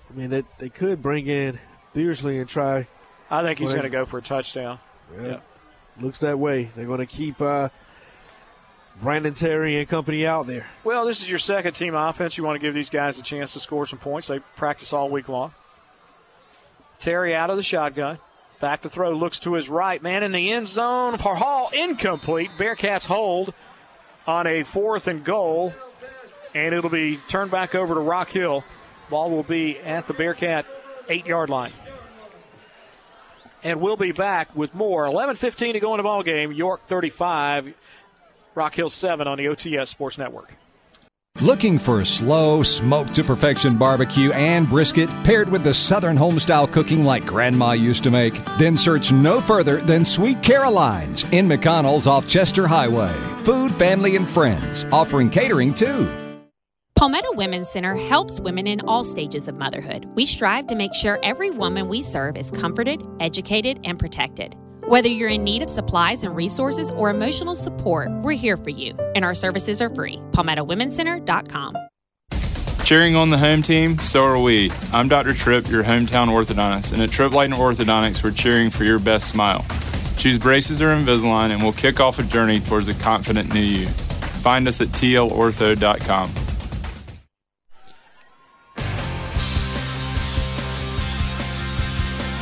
I 0.10 0.14
mean, 0.18 0.30
they, 0.30 0.44
they 0.58 0.70
could 0.70 1.02
bring 1.02 1.28
in 1.28 1.60
Beardsley 1.94 2.40
and 2.40 2.48
try. 2.48 2.88
I 3.30 3.44
think 3.44 3.60
he's 3.60 3.72
going 3.72 3.84
to 3.84 3.90
go 3.90 4.06
for 4.06 4.20
a 4.20 4.22
touchdown. 4.22 4.80
Yeah, 5.16 5.28
yep. 5.28 5.44
Looks 6.00 6.20
that 6.20 6.40
way. 6.40 6.70
They're 6.76 6.86
going 6.86 7.00
to 7.00 7.06
keep 7.06 7.42
uh, 7.42 7.70
Brandon 9.02 9.34
Terry 9.34 9.78
and 9.78 9.88
company 9.88 10.26
out 10.26 10.48
there. 10.48 10.68
Well, 10.84 11.06
this 11.06 11.22
is 11.22 11.30
your 11.30 11.40
second 11.40 11.74
team 11.74 11.96
offense. 11.96 12.38
You 12.38 12.44
want 12.44 12.56
to 12.56 12.66
give 12.66 12.74
these 12.74 12.90
guys 12.90 13.20
a 13.20 13.22
chance 13.22 13.54
to 13.54 13.60
score 13.60 13.86
some 13.86 14.00
points. 14.00 14.28
They 14.28 14.40
practice 14.56 14.94
all 14.94 15.10
week 15.10 15.28
long. 15.28 15.54
Terry 17.00 17.36
out 17.36 17.50
of 17.50 17.58
the 17.58 17.64
shotgun. 17.64 18.20
Back 18.62 18.84
to 18.84 18.90
throw, 18.90 19.12
looks 19.12 19.40
to 19.40 19.54
his 19.54 19.70
right. 19.70 20.02
Man 20.02 20.24
in 20.24 20.32
the 20.32 20.52
end 20.52 20.70
zone 20.70 21.18
for 21.18 21.36
Hall, 21.36 21.70
incomplete. 21.74 22.52
Bearcats 22.58 23.06
hold 23.06 23.54
on 24.26 24.48
a 24.48 24.64
fourth 24.64 25.08
and 25.08 25.24
goal, 25.24 25.74
and 26.54 26.74
it'll 26.74 26.90
be 26.90 27.18
turned 27.28 27.52
back 27.52 27.76
over 27.76 27.94
to 27.94 28.00
Rock 28.00 28.30
Hill. 28.30 28.64
Ball 29.10 29.30
will 29.30 29.44
be 29.44 29.78
at 29.80 30.08
the 30.08 30.14
Bearcat 30.14 30.66
eight 31.10 31.26
yard 31.26 31.50
line. 31.50 31.74
And 33.62 33.82
we'll 33.82 33.98
be 33.98 34.12
back 34.12 34.56
with 34.56 34.74
more. 34.74 35.06
11:15 35.06 35.74
to 35.74 35.80
go 35.80 35.94
in 35.94 35.98
the 35.98 36.04
ball 36.04 36.24
game. 36.24 36.52
York 36.52 36.88
35, 36.88 37.74
Rock 38.56 38.76
Hill 38.76 38.90
7 38.90 39.28
on 39.28 39.38
the 39.38 39.46
OTS 39.46 39.88
Sports 39.88 40.18
Network. 40.18 40.56
Looking 41.42 41.78
for 41.78 42.00
a 42.00 42.06
slow, 42.06 42.64
smoke 42.64 43.12
to 43.12 43.22
perfection 43.22 43.78
barbecue 43.78 44.32
and 44.32 44.70
brisket 44.70 45.10
paired 45.26 45.50
with 45.50 45.66
the 45.66 45.74
Southern 45.74 46.18
homestyle 46.18 46.72
cooking 46.72 47.04
like 47.04 47.26
Grandma 47.26 47.74
used 47.74 48.04
to 48.06 48.12
make? 48.12 48.34
Then 48.58 48.78
search 48.78 49.12
no 49.12 49.42
further 49.42 49.78
than 49.78 50.06
Sweet 50.06 50.42
Caroline's 50.42 51.26
in 51.34 51.46
McConnell's 51.46 52.08
off 52.08 52.26
Chester 52.30 52.68
Highway. 52.68 53.14
Food, 53.44 53.76
family, 53.76 54.16
and 54.16 54.28
friends, 54.28 54.86
offering 54.94 55.30
catering 55.30 55.74
too. 55.74 56.10
Palmetto 56.96 57.34
Women's 57.34 57.70
Center 57.70 57.96
helps 57.96 58.40
women 58.40 58.68
in 58.68 58.80
all 58.88 59.04
stages 59.04 59.50
of 59.50 59.58
motherhood. 59.58 60.06
We 60.16 60.26
strive 60.26 60.68
to 60.68 60.76
make 60.76 60.94
sure 60.94 61.20
every 61.22 61.52
woman 61.52 61.90
we 61.90 62.02
serve 62.02 62.38
is 62.38 62.50
comforted, 62.50 63.06
educated, 63.20 63.82
and 63.84 64.00
protected. 64.00 64.56
Whether 64.88 65.10
you're 65.10 65.32
in 65.32 65.44
need 65.44 65.64
of 65.64 65.70
supplies 65.72 66.24
and 66.24 66.36
resources 66.36 66.92
or 66.92 67.10
emotional 67.10 67.56
support, 67.56 68.08
we're 68.22 68.34
here 68.34 68.56
for 68.56 68.70
you, 68.70 68.96
and 69.16 69.26
our 69.26 69.34
services 69.34 69.82
are 69.82 69.90
free. 69.90 70.18
PalmettoWomenCenter.com. 70.30 71.76
Cheering 72.84 73.16
on 73.16 73.32
the 73.32 73.38
home 73.40 73.64
team, 73.64 73.98
so 73.98 74.24
are 74.24 74.40
we. 74.40 74.72
I'm 74.94 75.08
Dr. 75.08 75.34
Tripp, 75.34 75.68
your 75.70 75.84
hometown 75.84 76.28
orthodontist, 76.28 76.94
and 76.94 77.02
at 77.02 77.10
Tripp 77.10 77.32
Light 77.32 77.50
Orthodontics, 77.50 78.24
we're 78.24 78.30
cheering 78.30 78.70
for 78.70 78.84
your 78.84 79.00
best 79.00 79.28
smile. 79.28 79.66
Choose 80.18 80.38
braces 80.38 80.84
or 80.84 80.90
Invisalign, 80.90 81.50
and 81.50 81.64
we'll 81.64 81.74
kick 81.74 82.00
off 82.00 82.20
a 82.20 82.24
journey 82.24 82.60
towards 82.60 82.88
a 82.88 82.94
confident 82.94 83.52
new 83.56 83.62
you. 83.62 83.88
Find 83.88 84.68
us 84.68 84.82
at 84.82 84.90
tlortho.com. 84.90 86.30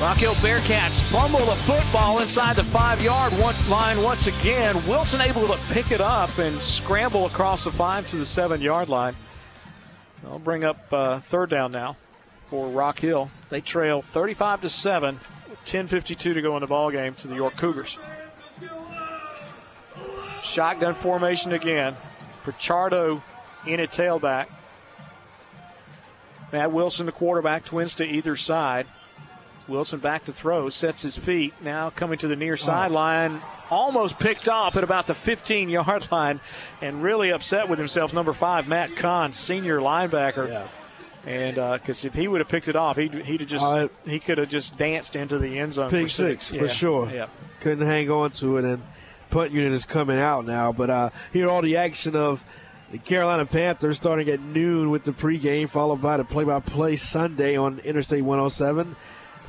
Rock 0.03 0.17
Hill 0.17 0.33
Bearcats 0.33 0.99
fumble 0.99 1.39
the 1.39 1.55
football 1.61 2.19
inside 2.19 2.57
the 2.57 2.63
five 2.65 3.01
yard 3.01 3.31
line 3.69 4.03
once 4.03 4.27
again. 4.27 4.75
Wilson 4.85 5.21
able 5.21 5.47
to 5.47 5.57
pick 5.71 5.91
it 5.91 6.01
up 6.01 6.37
and 6.39 6.57
scramble 6.57 7.25
across 7.25 7.63
the 7.63 7.71
five 7.71 8.05
to 8.09 8.17
the 8.17 8.25
seven 8.25 8.59
yard 8.59 8.89
line. 8.89 9.15
I'll 10.27 10.39
bring 10.39 10.65
up 10.65 10.91
uh, 10.91 11.19
third 11.19 11.49
down 11.51 11.71
now 11.71 11.95
for 12.49 12.67
Rock 12.67 12.99
Hill. 12.99 13.31
They 13.49 13.61
trail 13.61 14.01
35 14.01 14.63
to 14.63 14.69
7, 14.69 15.21
10.52 15.63 16.17
to 16.17 16.41
go 16.41 16.57
in 16.57 16.61
the 16.61 16.67
ball 16.67 16.91
game 16.91 17.15
to 17.15 17.29
the 17.29 17.35
York 17.35 17.55
Cougars. 17.55 17.97
Shotgun 20.41 20.95
formation 20.95 21.53
again. 21.53 21.95
Pichardo 22.43 23.21
in 23.65 23.79
at 23.79 23.91
tailback. 23.91 24.47
Matt 26.51 26.73
Wilson, 26.73 27.05
the 27.05 27.13
quarterback, 27.13 27.63
twins 27.63 27.95
to 27.95 28.05
either 28.05 28.35
side. 28.35 28.85
Wilson 29.67 29.99
back 29.99 30.25
to 30.25 30.33
throw, 30.33 30.69
sets 30.69 31.01
his 31.01 31.15
feet, 31.17 31.53
now 31.61 31.89
coming 31.89 32.17
to 32.19 32.27
the 32.27 32.35
near 32.35 32.57
sideline, 32.57 33.41
almost 33.69 34.19
picked 34.19 34.49
off 34.49 34.75
at 34.75 34.83
about 34.83 35.07
the 35.07 35.13
15 35.15 35.69
yard 35.69 36.07
line, 36.11 36.39
and 36.81 37.01
really 37.03 37.31
upset 37.31 37.69
with 37.69 37.79
himself. 37.79 38.13
Number 38.13 38.33
five, 38.33 38.67
Matt 38.67 38.95
Kahn, 38.95 39.33
senior 39.33 39.79
linebacker. 39.79 40.49
Yeah. 40.49 40.67
And 41.25 41.55
because 41.55 42.03
uh, 42.03 42.07
if 42.09 42.13
he 42.15 42.27
would 42.27 42.41
have 42.41 42.49
picked 42.49 42.67
it 42.67 42.75
off, 42.75 42.97
he'd, 42.97 43.13
he'd 43.13 43.39
have 43.39 43.49
just 43.49 43.63
Uh, 43.63 43.87
he 44.05 44.19
could 44.19 44.37
have 44.37 44.49
just 44.49 44.77
danced 44.77 45.15
into 45.15 45.39
the 45.39 45.57
end 45.57 45.73
zone. 45.73 45.89
Pick 45.89 46.07
for 46.07 46.09
six, 46.09 46.49
for 46.49 46.65
Yeah. 46.65 46.67
sure. 46.67 47.09
Yeah. 47.09 47.27
Couldn't 47.61 47.87
hang 47.87 48.09
on 48.11 48.31
to 48.31 48.57
it. 48.57 48.65
And 48.65 48.83
punt 49.29 49.51
unit 49.51 49.71
is 49.71 49.85
coming 49.85 50.19
out 50.19 50.45
now. 50.45 50.73
But 50.73 50.89
uh, 50.89 51.09
here, 51.31 51.47
all 51.49 51.61
the 51.61 51.77
action 51.77 52.15
of 52.17 52.43
the 52.91 52.97
Carolina 52.97 53.45
Panthers 53.45 53.95
starting 53.95 54.27
at 54.29 54.41
noon 54.41 54.91
with 54.91 55.05
the 55.05 55.13
pregame, 55.13 55.69
followed 55.69 56.01
by 56.01 56.17
the 56.17 56.25
play-by-play 56.25 56.97
Sunday 56.97 57.55
on 57.55 57.79
Interstate 57.79 58.21
107. 58.23 58.95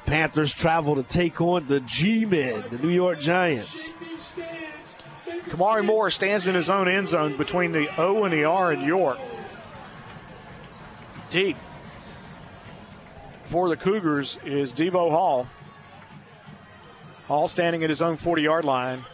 Panthers 0.06 0.52
travel 0.52 0.96
to 0.96 1.02
take 1.02 1.40
on 1.40 1.66
the 1.66 1.80
G-Men, 1.80 2.64
the 2.70 2.78
New 2.78 2.90
York 2.90 3.20
Giants. 3.20 3.90
Kamari 5.48 5.84
Moore 5.84 6.10
stands 6.10 6.46
in 6.46 6.54
his 6.54 6.68
own 6.68 6.88
end 6.88 7.08
zone 7.08 7.36
between 7.36 7.72
the 7.72 7.88
O 8.00 8.24
and 8.24 8.32
the 8.32 8.44
R 8.44 8.72
in 8.72 8.82
York. 8.82 9.18
Deep 11.30 11.56
for 13.46 13.68
the 13.68 13.76
Cougars 13.76 14.38
is 14.44 14.72
Debo 14.72 15.10
Hall. 15.10 15.46
Hall 17.26 17.48
standing 17.48 17.82
at 17.82 17.88
his 17.90 18.02
own 18.02 18.16
40 18.16 18.42
yard 18.42 18.64
line. 18.64 19.04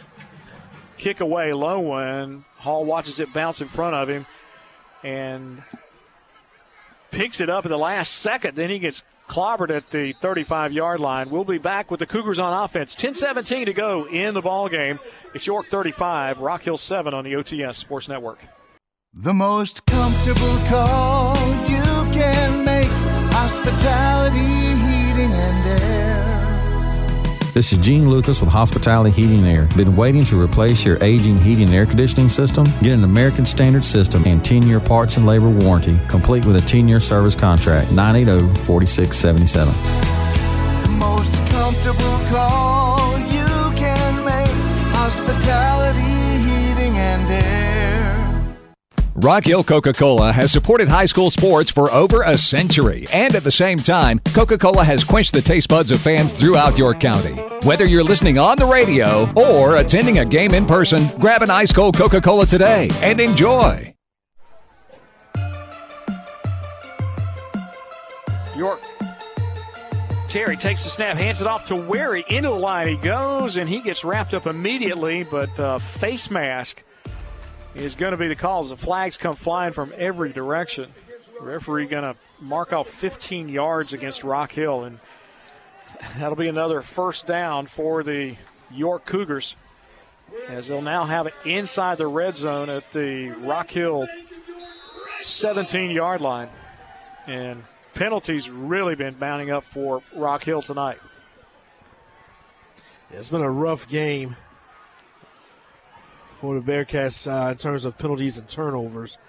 Kick 0.97 1.19
away, 1.21 1.53
low 1.53 1.79
one. 1.79 2.45
Hall 2.57 2.85
watches 2.85 3.19
it 3.19 3.33
bounce 3.33 3.61
in 3.61 3.67
front 3.69 3.95
of 3.95 4.09
him 4.09 4.25
and 5.03 5.63
picks 7.11 7.39
it 7.39 7.49
up 7.49 7.65
at 7.65 7.69
the 7.69 7.77
last 7.77 8.13
second. 8.13 8.55
Then 8.55 8.69
he 8.69 8.79
gets 8.79 9.03
clobbered 9.31 9.69
at 9.75 9.89
the 9.91 10.11
35 10.11 10.73
yard 10.73 10.99
line. 10.99 11.29
We'll 11.29 11.45
be 11.45 11.57
back 11.57 11.89
with 11.89 12.01
the 12.01 12.05
Cougars 12.05 12.37
on 12.37 12.63
offense. 12.63 12.93
10 12.95 13.13
17 13.13 13.67
to 13.67 13.73
go 13.73 14.05
in 14.05 14.33
the 14.33 14.41
ball 14.41 14.67
game. 14.67 14.99
It's 15.33 15.47
York 15.47 15.67
35, 15.67 16.39
Rock 16.39 16.63
Hill 16.63 16.77
7 16.77 17.13
on 17.13 17.23
the 17.23 17.33
OTS 17.33 17.75
Sports 17.75 18.09
Network. 18.09 18.39
The 19.13 19.33
most 19.33 19.85
comfortable 19.85 20.57
call 20.67 21.35
you 21.67 21.81
can 22.13 22.65
make. 22.65 22.89
Hospitality, 23.33 24.39
heating, 24.39 25.31
and 25.31 25.81
air. 25.81 26.10
This 27.53 27.73
is 27.73 27.79
Gene 27.79 28.09
Lucas 28.09 28.39
with 28.39 28.49
Hospitality 28.49 29.11
Heating 29.11 29.39
and 29.39 29.47
Air. 29.47 29.67
Been 29.75 29.97
waiting 29.97 30.23
to 30.23 30.41
replace 30.41 30.85
your 30.85 30.97
aging 31.03 31.37
heating 31.37 31.65
and 31.65 31.75
air 31.75 31.85
conditioning 31.85 32.29
system? 32.29 32.65
Get 32.81 32.93
an 32.93 33.03
American 33.03 33.45
Standard 33.45 33.83
system 33.83 34.23
and 34.25 34.43
10 34.43 34.63
year 34.63 34.79
parts 34.79 35.17
and 35.17 35.25
labor 35.25 35.49
warranty, 35.49 35.99
complete 36.07 36.45
with 36.45 36.55
a 36.55 36.61
10 36.61 36.87
year 36.87 37.01
service 37.01 37.35
contract. 37.35 37.91
980 37.91 38.55
4677. 38.63 40.97
Most 40.97 41.33
comfortable 41.49 42.19
call 42.29 42.80
Rock 49.21 49.45
Hill 49.45 49.63
Coca 49.63 49.93
Cola 49.93 50.31
has 50.31 50.51
supported 50.51 50.89
high 50.89 51.05
school 51.05 51.29
sports 51.29 51.69
for 51.69 51.91
over 51.91 52.23
a 52.23 52.35
century. 52.35 53.05
And 53.13 53.35
at 53.35 53.43
the 53.43 53.51
same 53.51 53.77
time, 53.77 54.17
Coca 54.33 54.57
Cola 54.57 54.83
has 54.83 55.03
quenched 55.03 55.33
the 55.33 55.43
taste 55.43 55.69
buds 55.69 55.91
of 55.91 56.01
fans 56.01 56.33
throughout 56.33 56.75
York 56.75 56.99
County. 56.99 57.33
Whether 57.63 57.85
you're 57.85 58.03
listening 58.03 58.39
on 58.39 58.57
the 58.57 58.65
radio 58.65 59.31
or 59.33 59.75
attending 59.75 60.17
a 60.17 60.25
game 60.25 60.55
in 60.55 60.65
person, 60.65 61.05
grab 61.19 61.43
an 61.43 61.51
ice 61.51 61.71
cold 61.71 61.95
Coca 61.95 62.19
Cola 62.19 62.47
today 62.47 62.89
and 63.03 63.21
enjoy. 63.21 63.93
York. 68.57 68.81
Terry 70.29 70.57
takes 70.57 70.83
the 70.83 70.89
snap, 70.89 71.15
hands 71.15 71.41
it 71.41 71.47
off 71.47 71.65
to 71.65 71.75
Wary. 71.75 72.23
Into 72.27 72.49
the 72.49 72.55
line 72.55 72.87
he 72.87 72.95
goes, 72.95 73.57
and 73.57 73.69
he 73.69 73.81
gets 73.81 74.03
wrapped 74.03 74.33
up 74.33 74.47
immediately, 74.47 75.23
but 75.25 75.59
uh, 75.59 75.77
face 75.77 76.31
mask 76.31 76.81
is 77.75 77.95
going 77.95 78.11
to 78.11 78.17
be 78.17 78.27
the 78.27 78.35
call 78.35 78.63
as 78.63 78.69
the 78.69 78.77
flags 78.77 79.17
come 79.17 79.35
flying 79.35 79.73
from 79.73 79.93
every 79.97 80.31
direction. 80.31 80.91
Referee 81.39 81.87
going 81.87 82.03
to 82.03 82.15
mark 82.39 82.73
off 82.73 82.89
15 82.89 83.49
yards 83.49 83.93
against 83.93 84.23
Rock 84.23 84.51
Hill, 84.51 84.83
and 84.83 84.99
that'll 86.17 86.35
be 86.35 86.47
another 86.47 86.81
first 86.81 87.25
down 87.25 87.67
for 87.67 88.03
the 88.03 88.35
York 88.71 89.05
Cougars 89.05 89.55
as 90.47 90.67
they'll 90.67 90.81
now 90.81 91.05
have 91.05 91.27
it 91.27 91.33
inside 91.45 91.97
the 91.97 92.07
red 92.07 92.37
zone 92.37 92.69
at 92.69 92.91
the 92.91 93.29
Rock 93.39 93.69
Hill 93.69 94.07
17 95.21 95.91
yard 95.91 96.21
line. 96.21 96.49
And 97.27 97.63
penalties 97.93 98.49
really 98.49 98.95
been 98.95 99.17
mounting 99.19 99.51
up 99.51 99.63
for 99.63 100.01
Rock 100.15 100.43
Hill 100.43 100.61
tonight. 100.61 100.99
It's 103.11 103.29
been 103.29 103.41
a 103.41 103.51
rough 103.51 103.87
game 103.87 104.37
for 106.41 106.59
the 106.59 106.71
Bearcats 106.71 107.31
uh, 107.31 107.51
in 107.51 107.57
terms 107.57 107.85
of 107.85 107.99
penalties 107.99 108.39
and 108.39 108.49
turnovers. 108.49 109.19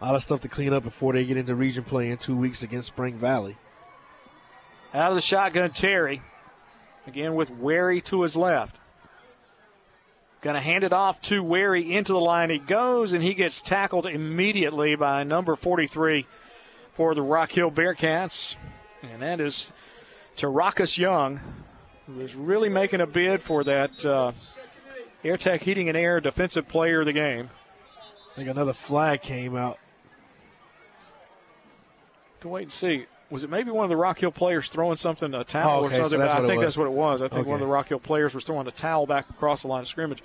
A 0.00 0.06
lot 0.06 0.14
of 0.14 0.22
stuff 0.22 0.40
to 0.40 0.48
clean 0.48 0.72
up 0.72 0.82
before 0.82 1.12
they 1.12 1.24
get 1.24 1.36
into 1.36 1.54
region 1.54 1.84
play 1.84 2.10
in 2.10 2.16
two 2.16 2.34
weeks 2.34 2.62
against 2.62 2.88
Spring 2.88 3.14
Valley. 3.14 3.58
Out 4.94 5.10
of 5.10 5.14
the 5.14 5.20
shotgun, 5.20 5.70
Terry. 5.70 6.22
Again 7.06 7.34
with 7.34 7.50
Wary 7.50 8.00
to 8.02 8.22
his 8.22 8.36
left. 8.36 8.80
Going 10.40 10.54
to 10.54 10.60
hand 10.60 10.82
it 10.82 10.94
off 10.94 11.20
to 11.22 11.42
Wary 11.42 11.92
into 11.92 12.14
the 12.14 12.20
line. 12.20 12.48
He 12.48 12.58
goes 12.58 13.12
and 13.12 13.22
he 13.22 13.34
gets 13.34 13.60
tackled 13.60 14.06
immediately 14.06 14.96
by 14.96 15.24
number 15.24 15.54
43 15.54 16.26
for 16.94 17.14
the 17.14 17.22
Rock 17.22 17.52
Hill 17.52 17.70
Bearcats. 17.70 18.56
And 19.02 19.20
that 19.20 19.40
is 19.40 19.72
Tarakas 20.36 20.96
Young, 20.96 21.38
who 22.06 22.20
is 22.20 22.34
really 22.34 22.70
making 22.70 23.02
a 23.02 23.06
bid 23.06 23.42
for 23.42 23.62
that 23.62 24.04
uh, 24.04 24.32
AirTech 25.24 25.60
Heating 25.62 25.88
and 25.88 25.96
Air 25.96 26.20
Defensive 26.20 26.68
Player 26.68 27.00
of 27.00 27.06
the 27.06 27.12
Game. 27.12 27.50
I 28.32 28.34
think 28.36 28.48
another 28.48 28.72
flag 28.72 29.22
came 29.22 29.56
out. 29.56 29.78
To 32.40 32.48
wait 32.48 32.62
and 32.64 32.72
see. 32.72 33.06
Was 33.30 33.44
it 33.44 33.50
maybe 33.50 33.70
one 33.70 33.84
of 33.84 33.88
the 33.88 33.96
Rock 33.96 34.18
Hill 34.18 34.32
players 34.32 34.68
throwing 34.68 34.96
something, 34.96 35.32
a 35.32 35.44
towel 35.44 35.82
Oh, 35.82 35.86
okay, 35.86 35.94
or 36.00 36.08
something? 36.08 36.20
so 36.20 36.26
I 36.34 36.40
think 36.40 36.54
was. 36.54 36.60
that's 36.62 36.76
what 36.76 36.86
it 36.86 36.92
was. 36.92 37.22
I 37.22 37.28
think 37.28 37.46
one 37.46 37.54
of 37.54 37.60
the 37.60 37.66
Rock 37.72 37.88
Hill 37.88 37.98
players 38.00 38.34
was 38.34 38.44
throwing 38.44 38.66
a 38.66 38.70
towel 38.72 39.06
back 39.06 39.30
across 39.30 39.62
the 39.62 39.68
line 39.68 39.80
of 39.82 39.88
scrimmage. 39.88 40.22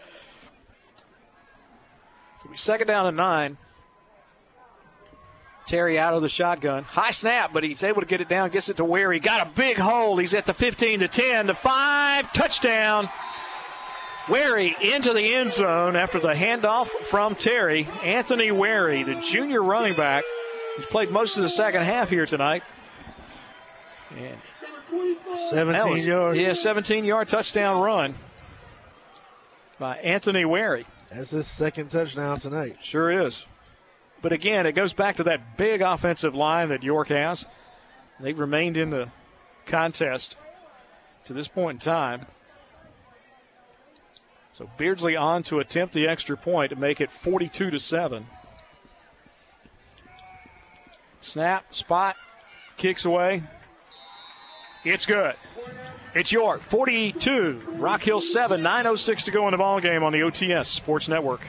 So 2.39 2.45
it'll 2.45 2.57
second 2.57 2.87
down 2.87 3.05
and 3.07 3.15
nine. 3.15 3.57
Terry 5.67 5.99
out 5.99 6.13
of 6.13 6.21
the 6.21 6.29
shotgun. 6.29 6.83
High 6.83 7.11
snap, 7.11 7.51
but 7.53 7.63
he's 7.63 7.83
able 7.83 8.01
to 8.01 8.07
get 8.07 8.19
it 8.21 8.29
down, 8.29 8.49
gets 8.49 8.69
it 8.69 8.77
to 8.77 8.85
where 8.85 9.11
he 9.11 9.19
got 9.19 9.45
a 9.45 9.49
big 9.51 9.77
hole. 9.77 10.17
He's 10.17 10.33
at 10.33 10.45
the 10.45 10.53
15 10.53 11.01
to 11.01 11.07
10 11.07 11.47
to 11.47 11.53
5. 11.53 12.31
Touchdown. 12.33 13.09
Wary 14.29 14.75
into 14.81 15.13
the 15.13 15.35
end 15.35 15.53
zone 15.53 15.95
after 15.95 16.19
the 16.19 16.33
handoff 16.33 16.87
from 16.87 17.35
Terry. 17.35 17.87
Anthony 18.03 18.51
Wary, 18.51 19.03
the 19.03 19.15
junior 19.15 19.63
running 19.63 19.95
back, 19.95 20.23
who's 20.75 20.85
played 20.85 21.11
most 21.11 21.37
of 21.37 21.43
the 21.43 21.49
second 21.49 21.83
half 21.83 22.09
here 22.09 22.25
tonight. 22.25 22.63
And 24.11 24.37
17 25.49 25.91
was- 25.91 26.05
yards. 26.05 26.39
Yeah, 26.39 26.53
17 26.53 27.05
yard 27.05 27.29
touchdown 27.29 27.81
run 27.81 28.15
by 29.79 29.97
Anthony 29.97 30.45
Wary. 30.45 30.85
That's 31.13 31.31
his 31.31 31.47
second 31.47 31.89
touchdown 31.89 32.39
tonight. 32.39 32.77
Sure 32.81 33.09
is. 33.09 33.45
But 34.21 34.31
again, 34.31 34.65
it 34.65 34.73
goes 34.73 34.93
back 34.93 35.17
to 35.17 35.23
that 35.23 35.57
big 35.57 35.81
offensive 35.81 36.33
line 36.35 36.69
that 36.69 36.83
York 36.83 37.09
has. 37.09 37.45
They've 38.19 38.37
remained 38.37 38.75
in 38.75 38.89
the 38.89 39.09
contest 39.65 40.35
to 41.25 41.33
this 41.33 41.47
point 41.47 41.75
in 41.75 41.79
time. 41.79 42.25
So 44.57 44.67
Beardsley 44.75 45.15
on 45.15 45.43
to 45.43 45.59
attempt 45.59 45.93
the 45.93 46.07
extra 46.07 46.35
point 46.35 46.71
to 46.71 46.75
make 46.75 46.99
it 46.99 47.11
42 47.11 47.69
to 47.69 47.77
7. 47.77 48.25
Snap, 51.21 51.75
spot, 51.75 52.15
kicks 52.75 53.05
away. 53.05 53.43
It's 54.83 55.05
good. 55.05 55.35
It's 56.15 56.31
York 56.31 56.63
42, 56.63 57.61
Rock 57.73 58.01
Hill 58.01 58.19
7, 58.19 58.63
906 58.63 59.25
to 59.25 59.31
go 59.31 59.47
in 59.47 59.51
the 59.51 59.57
ball 59.57 59.79
game 59.79 60.01
on 60.01 60.11
the 60.11 60.21
OTS 60.21 60.65
Sports 60.65 61.07
Network. 61.07 61.41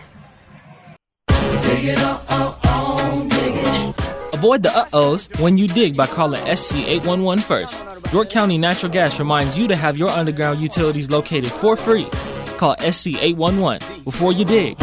Avoid 4.34 4.62
the 4.62 4.70
uh-ohs 4.74 5.30
when 5.40 5.56
you 5.56 5.66
dig 5.66 5.96
by 5.96 6.06
calling 6.06 6.42
SC811 6.42 7.40
first. 7.40 7.86
York 8.12 8.28
County 8.28 8.58
Natural 8.58 8.92
Gas 8.92 9.18
reminds 9.18 9.58
you 9.58 9.66
to 9.66 9.74
have 9.74 9.96
your 9.96 10.10
underground 10.10 10.60
utilities 10.60 11.10
located 11.10 11.50
for 11.50 11.74
free. 11.74 12.06
Call 12.58 12.74
SC811 12.76 14.04
before 14.04 14.32
you 14.32 14.44
dig. 14.44 14.76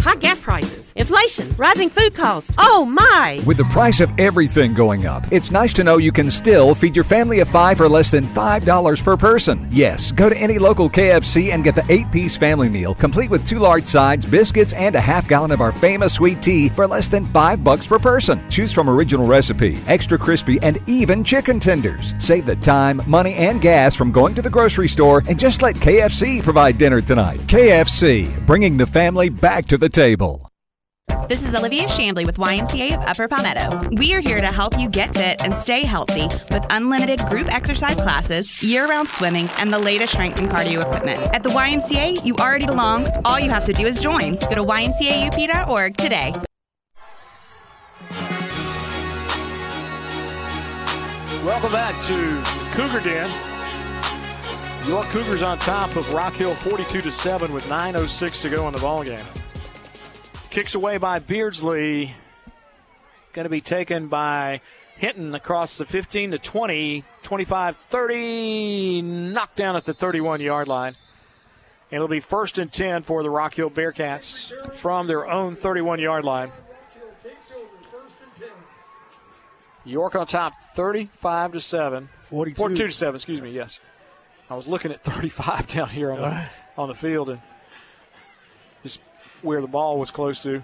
High 0.00 0.14
gas 0.14 0.40
prices, 0.40 0.92
inflation, 0.96 1.54
rising 1.58 1.90
food 1.90 2.14
costs. 2.14 2.54
Oh 2.56 2.84
my! 2.84 3.42
With 3.44 3.56
the 3.56 3.64
price 3.64 4.00
of 4.00 4.10
everything 4.18 4.72
going 4.72 5.06
up, 5.06 5.24
it's 5.32 5.50
nice 5.50 5.72
to 5.74 5.84
know 5.84 5.98
you 5.98 6.12
can 6.12 6.30
still 6.30 6.74
feed 6.74 6.94
your 6.94 7.04
family 7.04 7.40
of 7.40 7.48
five 7.48 7.76
for 7.76 7.88
less 7.88 8.10
than 8.10 8.24
$5 8.28 9.02
per 9.04 9.16
person. 9.16 9.68
Yes, 9.70 10.12
go 10.12 10.28
to 10.28 10.36
any 10.38 10.58
local 10.58 10.88
KFC 10.88 11.52
and 11.52 11.64
get 11.64 11.74
the 11.74 11.84
eight 11.92 12.10
piece 12.12 12.36
family 12.36 12.68
meal, 12.68 12.94
complete 12.94 13.28
with 13.28 13.44
two 13.46 13.58
large 13.58 13.86
sides, 13.86 14.24
biscuits, 14.24 14.72
and 14.72 14.94
a 14.94 15.00
half 15.00 15.28
gallon 15.28 15.50
of 15.50 15.60
our 15.60 15.72
famous 15.72 16.14
sweet 16.14 16.40
tea 16.42 16.68
for 16.68 16.86
less 16.86 17.08
than 17.08 17.26
five 17.26 17.62
bucks 17.62 17.86
per 17.86 17.98
person. 17.98 18.40
Choose 18.48 18.72
from 18.72 18.88
original 18.88 19.26
recipe, 19.26 19.78
extra 19.88 20.16
crispy, 20.16 20.58
and 20.62 20.78
even 20.86 21.22
chicken 21.24 21.60
tenders. 21.60 22.14
Save 22.18 22.46
the 22.46 22.56
time, 22.56 23.02
money, 23.06 23.34
and 23.34 23.60
gas 23.60 23.94
from 23.94 24.12
going 24.12 24.34
to 24.36 24.42
the 24.42 24.50
grocery 24.50 24.88
store 24.88 25.22
and 25.28 25.38
just 25.38 25.60
let 25.60 25.74
KFC 25.76 26.42
provide 26.42 26.78
dinner 26.78 27.00
tonight. 27.00 27.40
KFC, 27.40 28.46
bringing 28.46 28.76
the 28.76 28.86
family 28.86 29.28
back 29.28 29.66
to 29.66 29.76
the 29.76 29.87
table. 29.88 30.50
This 31.28 31.46
is 31.46 31.54
Olivia 31.54 31.84
Shambly 31.86 32.24
with 32.24 32.36
YMCA 32.36 32.96
of 32.96 33.02
Upper 33.04 33.28
Palmetto. 33.28 33.88
We 33.96 34.14
are 34.14 34.20
here 34.20 34.40
to 34.40 34.46
help 34.46 34.78
you 34.78 34.88
get 34.88 35.14
fit 35.14 35.44
and 35.44 35.52
stay 35.54 35.84
healthy 35.84 36.26
with 36.50 36.64
unlimited 36.70 37.20
group 37.26 37.52
exercise 37.52 37.96
classes, 37.96 38.62
year 38.62 38.86
round 38.86 39.08
swimming, 39.08 39.48
and 39.58 39.70
the 39.70 39.78
latest 39.78 40.14
strength 40.14 40.40
and 40.40 40.50
cardio 40.50 40.80
equipment. 40.80 41.20
At 41.34 41.42
the 41.42 41.50
YMCA, 41.50 42.24
you 42.24 42.34
already 42.36 42.64
belong. 42.64 43.06
All 43.26 43.38
you 43.38 43.50
have 43.50 43.64
to 43.66 43.74
do 43.74 43.86
is 43.86 44.00
join. 44.00 44.36
Go 44.36 44.54
to 44.54 44.64
ymcaup.org 44.64 45.96
today. 45.98 46.32
Welcome 51.44 51.72
back 51.72 51.94
to 52.06 52.42
Cougar 52.74 53.00
Den. 53.00 53.28
York 54.88 55.06
Cougars 55.08 55.42
on 55.42 55.58
top 55.58 55.94
of 55.96 56.10
Rock 56.14 56.32
Hill 56.32 56.54
42 56.54 57.02
to 57.02 57.12
7 57.12 57.52
with 57.52 57.64
9.06 57.64 58.40
to 58.40 58.48
go 58.48 58.66
in 58.68 58.74
the 58.74 58.80
ball 58.80 59.04
game. 59.04 59.24
Kicks 60.58 60.74
away 60.74 60.98
by 60.98 61.20
Beardsley. 61.20 62.12
Going 63.32 63.44
to 63.44 63.48
be 63.48 63.60
taken 63.60 64.08
by 64.08 64.60
Hinton 64.96 65.32
across 65.36 65.78
the 65.78 65.84
15 65.84 66.32
to 66.32 66.38
20, 66.40 67.04
25 67.22 67.76
30, 67.88 69.02
knocked 69.02 69.54
down 69.54 69.76
at 69.76 69.84
the 69.84 69.94
31 69.94 70.40
yard 70.40 70.66
line. 70.66 70.94
And 71.92 71.98
it'll 71.98 72.08
be 72.08 72.18
first 72.18 72.58
and 72.58 72.72
10 72.72 73.04
for 73.04 73.22
the 73.22 73.30
Rock 73.30 73.54
Hill 73.54 73.70
Bearcats 73.70 74.52
from 74.74 75.06
their 75.06 75.30
own 75.30 75.54
31 75.54 76.00
yard 76.00 76.24
line. 76.24 76.50
York 79.84 80.16
on 80.16 80.26
top 80.26 80.54
35 80.74 81.52
to 81.52 81.60
7. 81.60 82.08
42. 82.24 82.56
42 82.56 82.86
to 82.88 82.92
7, 82.92 83.14
excuse 83.14 83.40
me, 83.40 83.52
yes. 83.52 83.78
I 84.50 84.56
was 84.56 84.66
looking 84.66 84.90
at 84.90 85.04
35 85.04 85.66
down 85.72 85.88
here 85.88 86.10
on 86.10 86.20
the, 86.20 86.50
on 86.76 86.88
the 86.88 86.96
field 86.96 87.30
and 87.30 87.40
where 89.42 89.60
the 89.60 89.66
ball 89.68 89.98
was 89.98 90.10
close 90.10 90.40
to. 90.40 90.62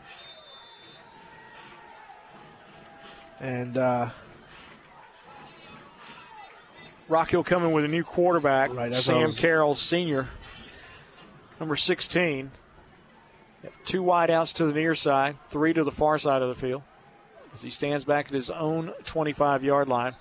And 3.40 3.76
uh, 3.76 4.10
Rock 7.09 7.30
Hill 7.30 7.44
coming 7.44 7.72
with 7.72 7.84
a 7.84 7.88
new 7.88 8.05
quarterback, 8.05 8.72
Right, 8.72 8.94
Sam 8.94 9.22
was- 9.22 9.38
Carroll, 9.38 9.74
senior, 9.74 10.28
number 11.60 11.76
16. 11.76 12.51
Two 13.84 14.02
wideouts 14.02 14.55
to 14.56 14.66
the 14.66 14.72
near 14.72 14.94
side, 14.94 15.36
three 15.48 15.72
to 15.72 15.84
the 15.84 15.90
far 15.90 16.18
side 16.18 16.42
of 16.42 16.48
the 16.48 16.55
field 16.55 16.82
as 17.55 17.62
he 17.62 17.70
stands 17.70 18.05
back 18.05 18.26
at 18.26 18.32
his 18.34 18.51
own 18.51 18.92
25 19.05 19.64
yard 19.64 19.88
line. 19.88 20.14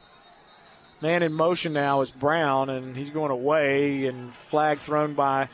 Man 1.01 1.21
in 1.23 1.34
motion 1.34 1.73
now 1.73 1.99
is 1.99 2.09
Brown, 2.11 2.69
and 2.69 2.95
he's 2.95 3.09
going 3.09 3.31
away, 3.31 4.05
and 4.05 4.34
flag 4.34 4.80
thrown 4.80 5.13
by 5.13 5.49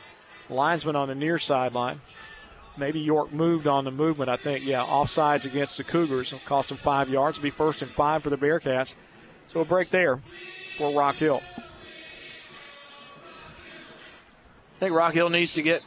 linesman 0.48 0.94
on 0.94 1.08
the 1.08 1.14
near 1.16 1.38
sideline. 1.38 2.00
Maybe 2.76 3.00
York 3.00 3.32
moved 3.32 3.66
on 3.66 3.84
the 3.84 3.90
movement, 3.90 4.30
I 4.30 4.36
think. 4.36 4.64
Yeah, 4.64 4.80
offsides 4.80 5.44
against 5.44 5.76
the 5.76 5.84
Cougars. 5.84 6.34
Cost 6.46 6.68
them 6.70 6.78
five 6.78 7.08
yards. 7.08 7.38
It'll 7.38 7.44
be 7.44 7.50
first 7.50 7.82
and 7.82 7.90
five 7.90 8.22
for 8.22 8.30
the 8.30 8.38
Bearcats. 8.38 8.94
So 9.48 9.60
a 9.60 9.64
break 9.64 9.90
there 9.90 10.20
for 10.78 10.96
Rock 10.96 11.16
Hill. 11.16 11.42
I 14.76 14.80
think 14.80 14.94
Rock 14.94 15.12
Hill 15.12 15.28
needs 15.28 15.54
to 15.54 15.62
get 15.62 15.82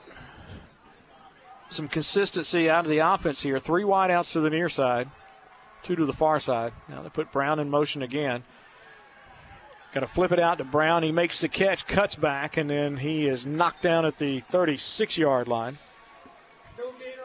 some 1.70 1.88
consistency 1.88 2.70
out 2.70 2.86
of 2.86 2.92
the 2.92 3.00
offense 3.00 3.42
here. 3.42 3.60
Three 3.60 3.84
wideouts 3.84 4.34
to 4.34 4.40
the 4.40 4.50
near 4.50 4.70
side, 4.70 5.10
two 5.82 5.96
to 5.96 6.06
the 6.06 6.14
far 6.14 6.40
side. 6.40 6.74
Now 6.88 7.02
they 7.02 7.10
put 7.10 7.32
Brown 7.32 7.60
in 7.60 7.70
motion 7.70 8.04
again. 8.04 8.44
Got 9.94 10.02
to 10.02 10.08
flip 10.08 10.32
it 10.32 10.40
out 10.40 10.58
to 10.58 10.64
Brown. 10.64 11.04
He 11.04 11.12
makes 11.12 11.40
the 11.40 11.48
catch, 11.48 11.86
cuts 11.86 12.16
back, 12.16 12.58
and 12.58 12.70
then 12.70 12.98
he 12.98 13.28
is 13.28 13.46
knocked 13.46 13.84
down 13.84 14.06
at 14.06 14.18
the 14.18 14.42
36 14.42 15.18
yard 15.18 15.48
line. 15.48 15.78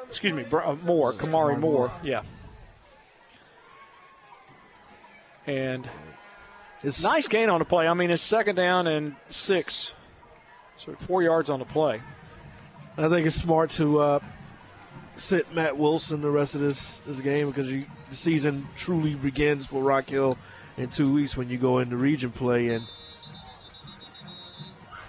Excuse 0.09 0.32
me, 0.32 0.43
Br- 0.43 0.60
uh, 0.60 0.76
Moore, 0.76 1.12
Kamari 1.12 1.59
Moore. 1.59 1.93
Yeah. 2.02 2.22
And 5.47 5.89
it's 6.82 7.02
nice 7.02 7.26
gain 7.28 7.48
on 7.48 7.59
the 7.59 7.64
play. 7.64 7.89
I 7.89 7.94
mean, 7.94 8.10
it's 8.10 8.22
second 8.22 8.56
down 8.56 8.86
and 8.86 9.16
six. 9.28 9.93
So 10.76 10.94
four 11.06 11.22
yards 11.22 11.51
on 11.51 11.59
the 11.59 11.64
play. 11.64 12.01
I 12.97 13.09
think 13.09 13.26
it's 13.26 13.36
smart 13.36 13.70
to 13.72 13.98
uh, 14.01 14.20
sit 15.16 15.52
Matt 15.55 15.76
Wilson 15.76 16.20
the 16.20 16.30
rest 16.30 16.55
of 16.55 16.60
this, 16.60 17.01
this 17.01 17.20
game 17.20 17.48
because 17.48 17.70
you, 17.70 17.86
the 18.10 18.16
season 18.16 18.68
truly 18.76 19.14
begins 19.14 19.66
for 19.66 19.82
Rock 19.82 20.09
Hill 20.09 20.36
in 20.76 20.89
two 20.89 21.12
weeks 21.12 21.36
when 21.36 21.48
you 21.48 21.59
go 21.59 21.78
into 21.78 21.97
region 21.97 22.30
play. 22.30 22.68
And 22.68 22.85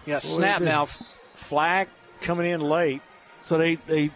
Yeah, 0.05 0.19
snap 0.19 0.61
now. 0.61 0.87
Flag 1.35 1.87
coming 2.21 2.49
in 2.49 2.61
late. 2.61 3.01
so 3.41 3.57
they 3.57 3.75
they 3.75 4.11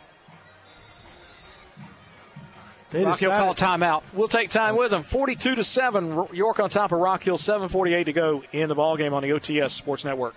they 2.94 3.04
Rock 3.04 3.20
Hill 3.20 3.32
call 3.32 3.56
timeout. 3.56 4.04
We'll 4.14 4.28
take 4.28 4.50
time 4.50 4.78
with 4.78 4.92
them. 4.92 5.04
42 5.04 5.56
to 5.56 5.64
7. 5.64 6.28
York 6.32 6.60
on 6.60 6.70
top 6.70 6.92
of 6.92 7.00
Rock 7.00 7.24
Hill. 7.24 7.38
7:48 7.38 8.06
to 8.06 8.14
go 8.14 8.44
in 8.54 8.70
the 8.70 8.76
ball 8.76 8.96
game 8.96 9.14
on 9.14 9.24
the 9.24 9.34
OTS 9.34 9.74
Sports 9.74 10.06
Network. 10.06 10.36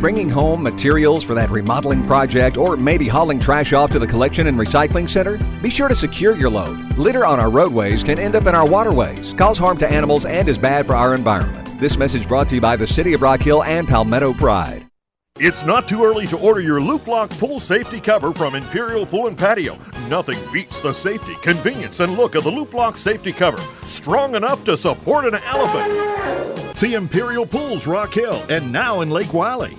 Bringing 0.00 0.28
home 0.28 0.60
materials 0.60 1.22
for 1.22 1.34
that 1.34 1.48
remodeling 1.50 2.04
project 2.08 2.56
or 2.56 2.76
maybe 2.76 3.06
hauling 3.06 3.38
trash 3.38 3.72
off 3.72 3.92
to 3.92 4.00
the 4.00 4.06
collection 4.06 4.48
and 4.48 4.58
recycling 4.58 5.08
center? 5.08 5.38
Be 5.62 5.70
sure 5.70 5.86
to 5.86 5.94
secure 5.94 6.34
your 6.34 6.50
load. 6.50 6.76
Litter 6.98 7.24
on 7.24 7.38
our 7.38 7.50
roadways 7.50 8.02
can 8.02 8.18
end 8.18 8.34
up 8.34 8.48
in 8.48 8.54
our 8.56 8.68
waterways, 8.68 9.32
cause 9.34 9.58
harm 9.58 9.78
to 9.78 9.88
animals, 9.88 10.24
and 10.24 10.48
is 10.48 10.58
bad 10.58 10.88
for 10.88 10.96
our 10.96 11.14
environment. 11.14 11.80
This 11.80 11.96
message 11.96 12.26
brought 12.26 12.48
to 12.48 12.56
you 12.56 12.60
by 12.60 12.74
the 12.74 12.86
City 12.86 13.12
of 13.12 13.22
Rock 13.22 13.42
Hill 13.42 13.62
and 13.62 13.86
Palmetto 13.86 14.32
Pride. 14.32 14.88
It's 15.36 15.64
not 15.64 15.88
too 15.88 16.04
early 16.04 16.26
to 16.26 16.38
order 16.38 16.60
your 16.60 16.80
Loop 16.80 17.08
Lock 17.08 17.30
pool 17.30 17.58
safety 17.58 18.00
cover 18.00 18.32
from 18.32 18.54
Imperial 18.54 19.06
Pool 19.06 19.28
and 19.28 19.36
Patio. 19.36 19.78
Nothing 20.08 20.38
beats 20.52 20.80
the 20.82 20.92
safety, 20.92 21.34
convenience, 21.42 22.00
and 22.00 22.16
look 22.18 22.34
of 22.34 22.44
the 22.44 22.50
Loop 22.50 22.74
Lock 22.74 22.98
safety 22.98 23.32
cover. 23.32 23.58
Strong 23.84 24.34
enough 24.34 24.62
to 24.64 24.76
support 24.76 25.24
an 25.24 25.34
elephant. 25.46 26.76
See 26.76 26.94
Imperial 26.94 27.46
Pools 27.46 27.86
Rock 27.86 28.12
Hill 28.12 28.44
and 28.50 28.70
now 28.70 29.00
in 29.00 29.08
Lake 29.08 29.32
Wylie. 29.32 29.76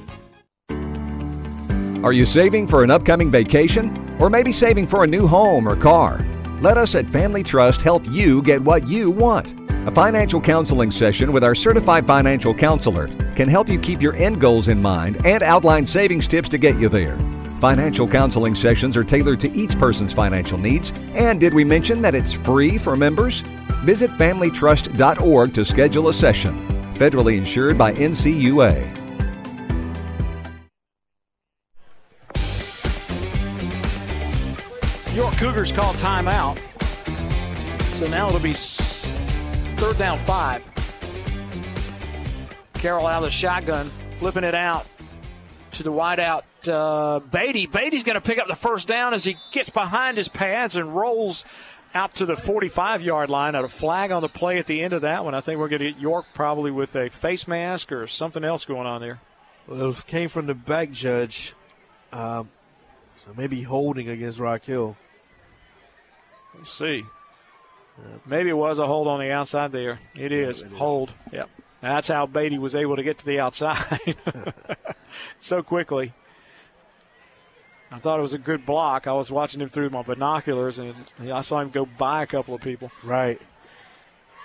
Are 2.04 2.14
you 2.14 2.26
saving 2.26 2.68
for 2.68 2.84
an 2.84 2.90
upcoming 2.90 3.30
vacation? 3.30 4.18
Or 4.20 4.30
maybe 4.30 4.52
saving 4.52 4.88
for 4.88 5.04
a 5.04 5.08
new 5.08 5.28
home 5.28 5.70
or 5.70 5.76
car? 5.76 6.26
Let 6.62 6.78
us 6.78 6.96
at 6.96 7.10
Family 7.12 7.44
Trust 7.44 7.82
help 7.82 8.04
you 8.10 8.42
get 8.42 8.62
what 8.62 8.88
you 8.88 9.12
want. 9.12 9.63
A 9.86 9.92
financial 9.92 10.40
counseling 10.40 10.92
session 10.92 11.34
with 11.34 11.44
our 11.44 11.54
certified 11.54 12.08
financial 12.08 12.54
counselor 12.54 13.08
can 13.36 13.50
help 13.50 13.68
you 13.68 13.78
keep 13.78 14.02
your 14.02 14.16
end 14.16 14.40
goals 14.40 14.70
in 14.70 14.82
mind 14.82 15.26
and 15.26 15.44
outline 15.44 15.86
savings 15.86 16.26
tips 16.26 16.48
to 16.50 16.58
get 16.58 16.80
you 16.80 16.88
there. 16.88 17.18
Financial 17.60 18.08
counseling 18.08 18.56
sessions 18.56 18.96
are 18.96 19.04
tailored 19.04 19.42
to 19.42 19.52
each 19.52 19.78
person's 19.78 20.14
financial 20.14 20.58
needs. 20.58 20.94
And 21.16 21.38
did 21.38 21.54
we 21.54 21.66
mention 21.66 22.02
that 22.02 22.16
it's 22.16 22.32
free 22.32 22.78
for 22.78 22.96
members? 22.96 23.42
Visit 23.84 24.10
familytrust.org 24.12 25.54
to 25.54 25.66
schedule 25.66 26.08
a 26.08 26.14
session. 26.14 26.66
Federally 26.94 27.36
insured 27.36 27.78
by 27.78 27.92
NCUA. 27.92 29.00
York 35.14 35.36
Cougars 35.36 35.74
call 35.74 35.94
timeout. 35.96 36.58
So 37.96 38.08
now 38.08 38.28
it'll 38.28 38.40
be 38.40 38.54
third 39.84 39.98
down 39.98 40.18
five. 40.20 40.64
Carroll 42.76 43.06
out 43.06 43.22
of 43.22 43.26
the 43.26 43.32
shotgun, 43.32 43.92
flipping 44.18 44.46
it 44.46 44.56
out 44.56 44.88
to 45.72 45.84
the 45.84 45.92
wideout 45.92 46.44
uh, 46.70 47.20
Beatty. 47.20 47.66
Beatty's 47.66 48.06
going 48.06 48.16
to 48.16 48.22
pick 48.22 48.40
up 48.40 48.48
the 48.48 48.56
first 48.56 48.88
down 48.88 49.14
as 49.14 49.26
he 49.26 49.36
gets 49.52 49.70
behind 49.70 50.16
his 50.16 50.30
pads 50.30 50.78
and 50.78 50.96
rolls 50.96 51.44
out 51.94 52.14
to 52.16 52.26
the 52.26 52.38
45 52.38 53.02
yard 53.02 53.30
line. 53.30 53.56
At 53.56 53.66
a 53.66 53.68
flag 53.68 54.12
on 54.12 54.22
the 54.22 54.30
play 54.30 54.58
at 54.58 54.68
the 54.68 54.82
end 54.82 54.94
of 54.94 55.02
that 55.02 55.26
one. 55.26 55.36
I 55.36 55.42
think 55.42 55.60
we're 55.60 55.68
going 55.68 55.82
to 55.82 55.92
get 55.92 56.00
York 56.00 56.28
probably 56.34 56.72
with 56.72 56.96
a 56.96 57.10
face 57.10 57.46
mask 57.46 57.92
or 57.92 58.08
something 58.08 58.46
else 58.46 58.64
going 58.64 58.88
on 58.88 59.02
there. 59.02 59.20
Well, 59.68 59.90
it 59.90 60.08
came 60.08 60.30
from 60.30 60.46
the 60.46 60.56
back 60.56 60.92
judge. 60.92 61.56
Um, 62.14 62.50
so 63.26 63.34
maybe 63.36 63.64
holding 63.64 64.08
against 64.08 64.40
Rock 64.40 64.64
Hill. 64.64 64.96
We'll 66.56 66.64
see. 66.64 67.04
Maybe 68.26 68.50
it 68.50 68.58
was 68.58 68.80
a 68.80 68.88
hold 68.88 69.08
on 69.08 69.20
the 69.20 69.32
outside 69.32 69.72
there. 69.72 70.00
It 70.16 70.32
is. 70.32 70.64
Hold. 70.76 71.12
Yep. 71.32 71.50
That's 71.82 72.08
how 72.08 72.26
Beatty 72.26 72.58
was 72.58 72.76
able 72.76 72.96
to 72.96 73.04
get 73.04 73.18
to 73.20 73.26
the 73.26 73.40
outside 73.40 74.16
so 75.40 75.62
quickly. 75.62 76.14
I 77.92 78.00
thought 78.00 78.18
it 78.18 78.24
was 78.24 78.34
a 78.34 78.40
good 78.40 78.66
block. 78.66 79.06
I 79.06 79.12
was 79.12 79.30
watching 79.30 79.62
him 79.62 79.70
through 79.70 79.92
my 79.92 80.02
binoculars, 80.02 80.80
and 80.80 80.96
I 81.32 81.42
saw 81.42 81.60
him 81.60 81.70
go 81.70 81.86
by 81.86 82.24
a 82.24 82.26
couple 82.26 82.56
of 82.56 82.62
people. 82.62 82.90
Right. 83.04 83.40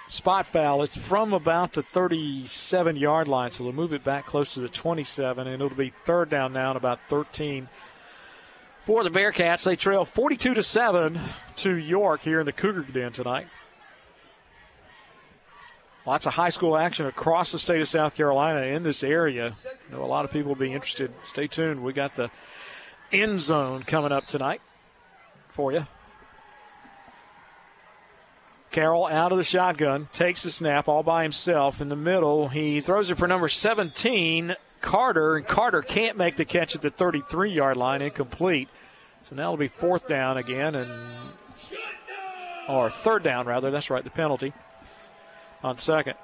Spot 0.08 0.46
foul. 0.46 0.82
It's 0.82 0.96
from 0.96 1.32
about 1.32 1.72
the 1.72 1.82
37 1.82 2.96
yard 2.96 3.28
line, 3.28 3.50
so 3.50 3.64
they'll 3.64 3.72
move 3.72 3.92
it 3.92 4.04
back 4.04 4.26
close 4.26 4.52
to 4.54 4.60
the 4.60 4.68
27, 4.68 5.46
and 5.46 5.62
it'll 5.62 5.76
be 5.76 5.92
third 6.04 6.28
down 6.28 6.52
now 6.52 6.70
and 6.70 6.76
about 6.76 6.98
13 7.08 7.68
for 8.88 9.04
the 9.04 9.10
Bearcats. 9.10 9.64
They 9.64 9.76
trail 9.76 10.06
42 10.06 10.54
to 10.54 10.62
7 10.62 11.20
to 11.56 11.76
York 11.76 12.22
here 12.22 12.40
in 12.40 12.46
the 12.46 12.54
Cougar 12.54 12.90
Den 12.90 13.12
tonight. 13.12 13.46
Lots 16.06 16.24
of 16.24 16.32
high 16.32 16.48
school 16.48 16.74
action 16.74 17.04
across 17.04 17.52
the 17.52 17.58
state 17.58 17.82
of 17.82 17.88
South 17.90 18.14
Carolina 18.16 18.62
in 18.62 18.84
this 18.84 19.04
area. 19.04 19.54
I 19.66 19.92
know 19.92 20.02
a 20.02 20.06
lot 20.06 20.24
of 20.24 20.30
people 20.30 20.48
will 20.48 20.58
be 20.58 20.72
interested. 20.72 21.12
Stay 21.22 21.46
tuned. 21.48 21.82
We 21.82 21.92
got 21.92 22.14
the 22.14 22.30
end 23.12 23.42
zone 23.42 23.82
coming 23.82 24.10
up 24.10 24.26
tonight 24.26 24.62
for 25.50 25.70
you. 25.70 25.86
Carroll 28.70 29.06
out 29.06 29.32
of 29.32 29.38
the 29.38 29.44
shotgun, 29.44 30.08
takes 30.14 30.44
the 30.44 30.50
snap 30.50 30.88
all 30.88 31.02
by 31.02 31.24
himself 31.24 31.82
in 31.82 31.90
the 31.90 31.96
middle. 31.96 32.48
He 32.48 32.80
throws 32.80 33.10
it 33.10 33.18
for 33.18 33.28
number 33.28 33.48
17, 33.48 34.56
Carter, 34.80 35.36
and 35.36 35.46
Carter 35.46 35.82
can't 35.82 36.16
make 36.16 36.36
the 36.36 36.46
catch 36.46 36.74
at 36.74 36.80
the 36.80 36.88
33 36.88 37.50
yard 37.50 37.76
line, 37.76 38.00
incomplete. 38.00 38.70
So 39.28 39.36
now 39.36 39.44
it'll 39.44 39.56
be 39.58 39.68
fourth 39.68 40.08
down 40.08 40.38
again, 40.38 40.74
and 40.74 40.90
or 42.66 42.88
third 42.88 43.22
down 43.22 43.46
rather. 43.46 43.70
That's 43.70 43.90
right, 43.90 44.02
the 44.02 44.08
penalty 44.08 44.54
on 45.62 45.76
second. 45.76 46.14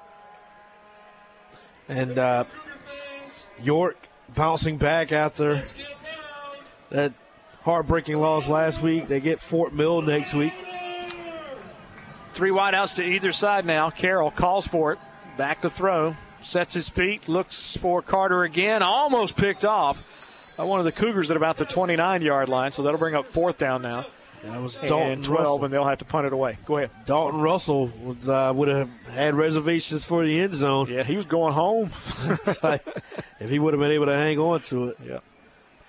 And 1.87 2.17
uh, 2.17 2.45
York 3.61 4.07
bouncing 4.33 4.77
back 4.77 5.11
after 5.11 5.63
that 6.89 7.13
heartbreaking 7.61 8.17
loss 8.17 8.47
last 8.49 8.81
week. 8.81 9.07
They 9.07 9.19
get 9.19 9.39
Fort 9.39 9.71
Mill 9.71 10.01
next 10.01 10.33
week. 10.33 10.53
Three 12.33 12.49
wideouts 12.49 12.95
to 12.95 13.03
either 13.03 13.31
side 13.31 13.67
now. 13.67 13.91
Carroll 13.91 14.31
calls 14.31 14.65
for 14.65 14.93
it. 14.93 14.99
Back 15.37 15.61
to 15.61 15.69
throw. 15.69 16.15
Sets 16.41 16.73
his 16.73 16.89
feet. 16.89 17.29
Looks 17.29 17.77
for 17.77 18.01
Carter 18.01 18.43
again. 18.43 18.81
Almost 18.81 19.35
picked 19.35 19.63
off 19.63 20.03
one 20.57 20.79
of 20.79 20.85
the 20.85 20.91
Cougars 20.91 21.31
at 21.31 21.37
about 21.37 21.57
the 21.57 21.65
29 21.65 22.21
yard 22.21 22.49
line. 22.49 22.71
So 22.71 22.83
that'll 22.83 22.99
bring 22.99 23.15
up 23.15 23.25
fourth 23.27 23.57
down 23.57 23.81
now. 23.81 24.05
And 24.43 24.53
that 24.53 24.61
was 24.61 24.77
Dalton 24.77 25.11
and 25.11 25.23
12, 25.23 25.39
Russell. 25.39 25.65
and 25.65 25.73
they'll 25.73 25.85
have 25.85 25.97
to 25.99 26.05
punt 26.05 26.27
it 26.27 26.33
away. 26.33 26.57
Go 26.65 26.77
ahead. 26.77 26.91
Dalton 27.05 27.41
Russell 27.41 27.87
was, 27.87 28.29
uh, 28.29 28.53
would 28.55 28.67
have 28.67 28.89
had 29.09 29.33
reservations 29.33 30.03
for 30.03 30.23
the 30.23 30.39
end 30.39 30.53
zone. 30.53 30.87
Yeah, 30.87 31.03
he 31.03 31.15
was 31.15 31.25
going 31.25 31.53
home. 31.53 31.89
like, 32.63 32.85
if 33.39 33.49
he 33.49 33.57
would 33.57 33.73
have 33.73 33.79
been 33.79 33.91
able 33.91 34.05
to 34.05 34.15
hang 34.15 34.37
on 34.37 34.61
to 34.61 34.89
it. 34.89 34.97
Yeah. 35.03 35.19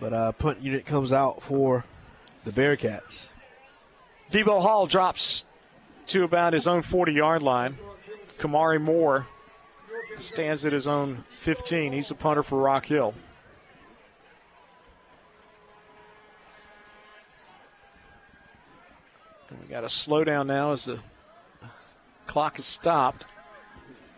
But 0.00 0.12
uh, 0.14 0.32
punt 0.32 0.62
unit 0.62 0.86
comes 0.86 1.12
out 1.12 1.42
for 1.42 1.84
the 2.44 2.50
Bearcats. 2.50 3.26
Debo 4.32 4.62
Hall 4.62 4.86
drops 4.86 5.44
to 6.08 6.24
about 6.24 6.54
his 6.54 6.66
own 6.66 6.80
40 6.82 7.12
yard 7.12 7.42
line. 7.42 7.76
Kamari 8.38 8.80
Moore 8.80 9.26
stands 10.18 10.64
at 10.64 10.72
his 10.72 10.86
own 10.86 11.24
15. 11.40 11.92
He's 11.92 12.08
the 12.08 12.14
punter 12.14 12.42
for 12.42 12.58
Rock 12.58 12.86
Hill. 12.86 13.14
We 19.60 19.68
got 19.68 19.84
a 19.84 19.88
slowdown 19.88 20.46
now 20.46 20.72
as 20.72 20.86
the 20.86 21.00
clock 22.26 22.58
is 22.58 22.64
stopped. 22.64 23.24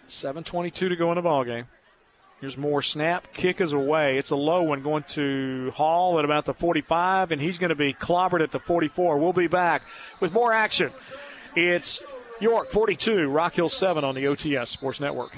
7:22 0.08 0.88
to 0.88 0.96
go 0.96 1.10
in 1.10 1.16
the 1.16 1.22
ball 1.22 1.44
game. 1.44 1.66
Here's 2.40 2.56
more 2.56 2.82
snap. 2.82 3.32
Kick 3.32 3.60
is 3.60 3.72
away. 3.72 4.16
It's 4.16 4.30
a 4.30 4.36
low 4.36 4.62
one 4.62 4.82
going 4.82 5.02
to 5.10 5.72
Hall 5.72 6.18
at 6.20 6.24
about 6.24 6.44
the 6.44 6.54
45, 6.54 7.32
and 7.32 7.40
he's 7.40 7.58
going 7.58 7.70
to 7.70 7.74
be 7.74 7.92
clobbered 7.92 8.42
at 8.42 8.52
the 8.52 8.60
44. 8.60 9.18
We'll 9.18 9.32
be 9.32 9.48
back 9.48 9.82
with 10.20 10.32
more 10.32 10.52
action. 10.52 10.92
It's 11.56 12.00
York 12.40 12.70
42, 12.70 13.28
Rock 13.28 13.54
Hill 13.54 13.68
7 13.68 14.04
on 14.04 14.14
the 14.14 14.26
OTS 14.26 14.68
Sports 14.68 15.00
Network. 15.00 15.32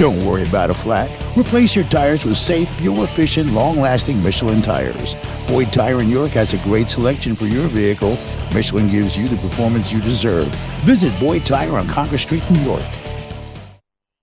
Don't 0.00 0.24
worry 0.24 0.44
about 0.44 0.70
a 0.70 0.74
flat. 0.74 1.10
Replace 1.36 1.76
your 1.76 1.84
tires 1.84 2.24
with 2.24 2.38
safe, 2.38 2.70
fuel 2.76 3.04
efficient, 3.04 3.52
long 3.52 3.78
lasting 3.78 4.22
Michelin 4.22 4.62
tires. 4.62 5.14
Boyd 5.46 5.74
Tire 5.74 6.00
in 6.00 6.08
York 6.08 6.30
has 6.30 6.54
a 6.54 6.58
great 6.64 6.88
selection 6.88 7.36
for 7.36 7.44
your 7.44 7.68
vehicle. 7.68 8.16
Michelin 8.54 8.90
gives 8.90 9.14
you 9.18 9.28
the 9.28 9.36
performance 9.36 9.92
you 9.92 10.00
deserve. 10.00 10.46
Visit 10.86 11.12
Boyd 11.20 11.44
Tire 11.44 11.76
on 11.76 11.86
Congress 11.86 12.22
Street, 12.22 12.42
New 12.50 12.60
York. 12.60 12.82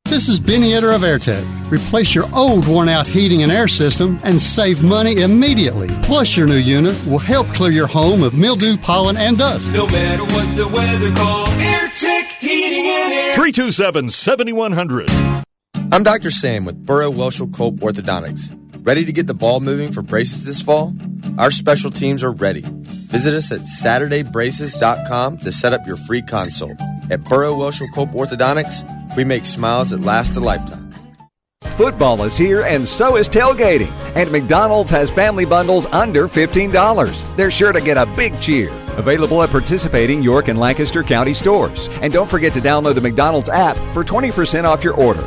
This 0.06 0.28
is 0.28 0.40
Benny 0.40 0.72
Etter 0.72 0.96
of 0.96 1.02
AirTech. 1.02 1.46
Replace 1.72 2.16
your 2.16 2.26
old 2.34 2.68
worn 2.68 2.90
out 2.90 3.06
heating 3.06 3.44
and 3.44 3.52
air 3.52 3.68
system 3.68 4.18
and 4.24 4.42
save 4.42 4.84
money 4.84 5.22
immediately. 5.22 5.90
Plus, 6.02 6.36
your 6.36 6.48
new 6.48 6.56
unit 6.56 7.00
will 7.06 7.20
help 7.20 7.46
clear 7.50 7.72
your 7.72 7.86
home 7.86 8.24
of 8.24 8.34
mildew, 8.34 8.78
pollen, 8.78 9.16
and 9.16 9.38
dust. 9.38 9.72
No 9.74 9.86
matter 9.86 10.24
what 10.24 10.58
the 10.58 10.68
weather 10.70 11.14
calls, 11.16 11.50
AirTech 11.50 12.24
Heating 12.40 12.88
and 12.88 13.14
Air. 13.14 13.36
327 13.36 14.10
7100. 14.10 15.27
I'm 15.90 16.04
Dr. 16.04 16.32
Sam 16.32 16.66
with 16.66 16.86
Burrow 16.86 17.10
Welchel 17.10 17.54
Cope 17.54 17.76
Orthodontics. 17.76 18.54
Ready 18.86 19.06
to 19.06 19.14
get 19.14 19.26
the 19.26 19.34
ball 19.34 19.62
moving 19.62 19.94
for 19.94 20.02
braces 20.02 20.46
this 20.46 20.62
fall? 20.62 20.94
Our 21.38 21.50
special 21.50 21.92
teams 21.92 22.26
are 22.26 22.34
ready. 22.34 22.66
Visit 22.66 23.34
us 23.34 23.54
at 23.54 23.62
SaturdayBraces.com 23.62 25.38
to 25.38 25.52
set 25.52 25.72
up 25.72 25.88
your 25.88 25.96
free 25.96 26.22
consult. 26.22 26.78
At 27.10 27.24
Burrow 27.24 27.56
Welchel 27.56 27.88
Cope 27.94 28.12
Orthodontics, 28.12 29.16
we 29.16 29.24
make 29.24 29.46
smiles 29.46 29.92
that 29.92 30.02
last 30.02 30.36
a 30.36 30.42
lifetime. 30.42 30.94
Football 31.64 32.24
is 32.24 32.38
here, 32.38 32.64
and 32.64 32.86
so 32.86 33.16
is 33.16 33.30
tailgating. 33.30 33.92
And 34.16 34.30
McDonald's 34.30 34.92
has 34.92 35.10
family 35.10 35.46
bundles 35.46 35.86
under 35.88 36.28
$15. 36.28 37.38
They're 37.38 37.50
sure 37.50 37.72
to 37.72 37.80
get 37.80 37.98
a 37.98 38.06
big 38.08 38.38
cheer. 38.42 38.70
Available 38.98 39.44
at 39.44 39.50
participating 39.50 40.24
York 40.24 40.48
and 40.48 40.60
Lancaster 40.60 41.04
County 41.04 41.34
stores. 41.34 41.90
And 42.02 42.12
don't 42.12 42.30
forget 42.30 42.54
to 42.54 42.60
download 42.60 42.96
the 42.96 43.02
McDonald's 43.02 43.50
app 43.50 43.78
for 43.94 44.04
20% 44.04 44.64
off 44.64 44.84
your 44.84 44.96
order. 44.96 45.22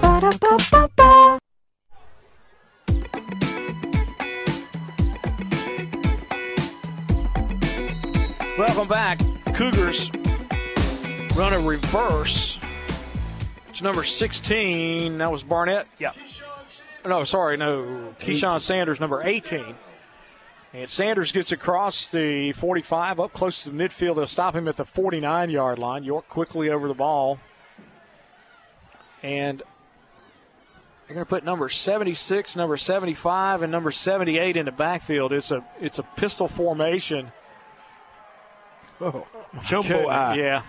Welcome 8.58 8.88
back. 8.88 9.20
Cougars 9.54 10.10
run 11.34 11.54
a 11.54 11.60
reverse. 11.60 12.58
It's 13.68 13.80
number 13.80 14.04
16. 14.04 15.16
That 15.16 15.30
was 15.30 15.42
Barnett. 15.42 15.86
Yeah. 15.98 16.12
No, 17.06 17.24
sorry, 17.24 17.56
no. 17.56 18.14
Keyshawn 18.20 18.60
Sanders, 18.60 19.00
number 19.00 19.22
18. 19.22 19.74
And 20.72 20.88
Sanders 20.88 21.32
gets 21.32 21.50
across 21.50 22.06
the 22.06 22.52
45 22.52 23.18
up 23.18 23.32
close 23.32 23.62
to 23.62 23.70
the 23.70 23.76
midfield. 23.76 24.16
They'll 24.16 24.26
stop 24.26 24.54
him 24.54 24.68
at 24.68 24.76
the 24.76 24.84
49 24.84 25.50
yard 25.50 25.78
line. 25.78 26.04
York 26.04 26.28
quickly 26.28 26.70
over 26.70 26.86
the 26.86 26.94
ball. 26.94 27.40
And 29.22 29.62
they're 31.06 31.14
going 31.14 31.26
to 31.26 31.28
put 31.28 31.44
number 31.44 31.68
76, 31.68 32.54
number 32.54 32.76
75, 32.76 33.62
and 33.62 33.72
number 33.72 33.90
78 33.90 34.56
in 34.56 34.66
the 34.66 34.72
backfield. 34.72 35.32
It's 35.32 35.50
a 35.50 35.64
it's 35.80 35.98
a 35.98 36.04
pistol 36.04 36.46
formation. 36.46 37.32
Oh, 39.00 39.26
jumbo 39.64 40.06
eye. 40.06 40.36
Yeah. 40.36 40.62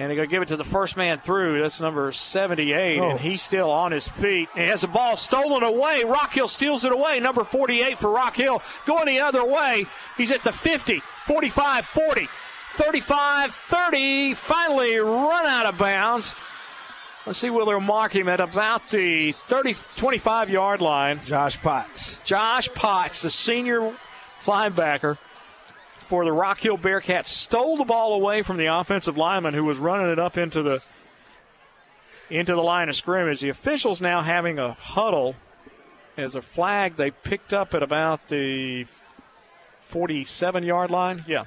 And 0.00 0.08
they're 0.08 0.16
going 0.16 0.28
to 0.28 0.32
give 0.32 0.42
it 0.42 0.48
to 0.48 0.56
the 0.56 0.64
first 0.64 0.96
man 0.96 1.18
through. 1.18 1.60
That's 1.60 1.80
number 1.80 2.12
78, 2.12 3.00
Oh. 3.00 3.10
and 3.10 3.20
he's 3.20 3.42
still 3.42 3.68
on 3.70 3.90
his 3.90 4.06
feet. 4.06 4.48
He 4.54 4.60
has 4.60 4.82
the 4.82 4.86
ball 4.86 5.16
stolen 5.16 5.64
away. 5.64 6.04
Rock 6.04 6.32
Hill 6.32 6.46
steals 6.46 6.84
it 6.84 6.92
away. 6.92 7.18
Number 7.18 7.42
48 7.42 7.98
for 7.98 8.08
Rock 8.10 8.36
Hill 8.36 8.62
going 8.86 9.06
the 9.06 9.20
other 9.20 9.44
way. 9.44 9.86
He's 10.16 10.30
at 10.30 10.44
the 10.44 10.52
50, 10.52 11.02
45, 11.26 11.84
40, 11.86 12.28
35, 12.74 13.52
30. 13.52 14.34
Finally 14.34 14.96
run 14.98 15.46
out 15.46 15.66
of 15.66 15.76
bounds. 15.78 16.32
Let's 17.26 17.40
see 17.40 17.50
where 17.50 17.66
they'll 17.66 17.80
mark 17.80 18.14
him 18.14 18.28
at 18.28 18.40
about 18.40 18.88
the 18.90 19.32
30, 19.32 19.76
25 19.96 20.48
yard 20.48 20.80
line. 20.80 21.20
Josh 21.24 21.60
Potts. 21.60 22.20
Josh 22.24 22.72
Potts, 22.72 23.22
the 23.22 23.30
senior 23.30 23.94
linebacker 24.44 25.18
for 26.08 26.24
the 26.24 26.32
Rock 26.32 26.58
Hill 26.58 26.78
Bearcats, 26.78 27.26
stole 27.26 27.76
the 27.76 27.84
ball 27.84 28.14
away 28.14 28.42
from 28.42 28.56
the 28.56 28.66
offensive 28.66 29.16
lineman 29.16 29.52
who 29.52 29.64
was 29.64 29.78
running 29.78 30.10
it 30.10 30.18
up 30.18 30.38
into 30.38 30.62
the 30.62 30.82
into 32.30 32.54
the 32.54 32.62
line 32.62 32.88
of 32.88 32.96
scrimmage. 32.96 33.40
The 33.40 33.50
officials 33.50 34.00
now 34.00 34.22
having 34.22 34.58
a 34.58 34.72
huddle 34.72 35.34
as 36.16 36.34
a 36.34 36.42
flag 36.42 36.96
they 36.96 37.10
picked 37.10 37.52
up 37.52 37.74
at 37.74 37.82
about 37.82 38.28
the 38.28 38.86
47 39.86 40.64
yard 40.64 40.90
line. 40.90 41.24
Yeah. 41.28 41.44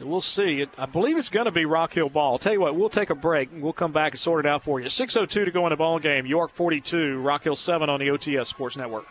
We'll 0.00 0.20
see. 0.20 0.66
I 0.76 0.86
believe 0.86 1.16
it's 1.16 1.28
going 1.28 1.44
to 1.44 1.52
be 1.52 1.64
Rock 1.64 1.94
Hill 1.94 2.08
ball. 2.08 2.32
I'll 2.32 2.38
tell 2.38 2.52
you 2.52 2.60
what, 2.60 2.74
we'll 2.74 2.88
take 2.88 3.10
a 3.10 3.14
break 3.14 3.52
and 3.52 3.62
we'll 3.62 3.72
come 3.72 3.92
back 3.92 4.12
and 4.12 4.20
sort 4.20 4.44
it 4.44 4.48
out 4.48 4.64
for 4.64 4.80
you. 4.80 4.86
6.02 4.86 5.28
to 5.28 5.50
go 5.52 5.64
in 5.66 5.70
the 5.70 5.76
ball 5.76 6.00
game. 6.00 6.26
York 6.26 6.50
42, 6.50 7.20
Rock 7.20 7.44
Hill 7.44 7.54
7 7.54 7.88
on 7.88 8.00
the 8.00 8.06
OTS 8.08 8.46
Sports 8.46 8.76
Network. 8.76 9.06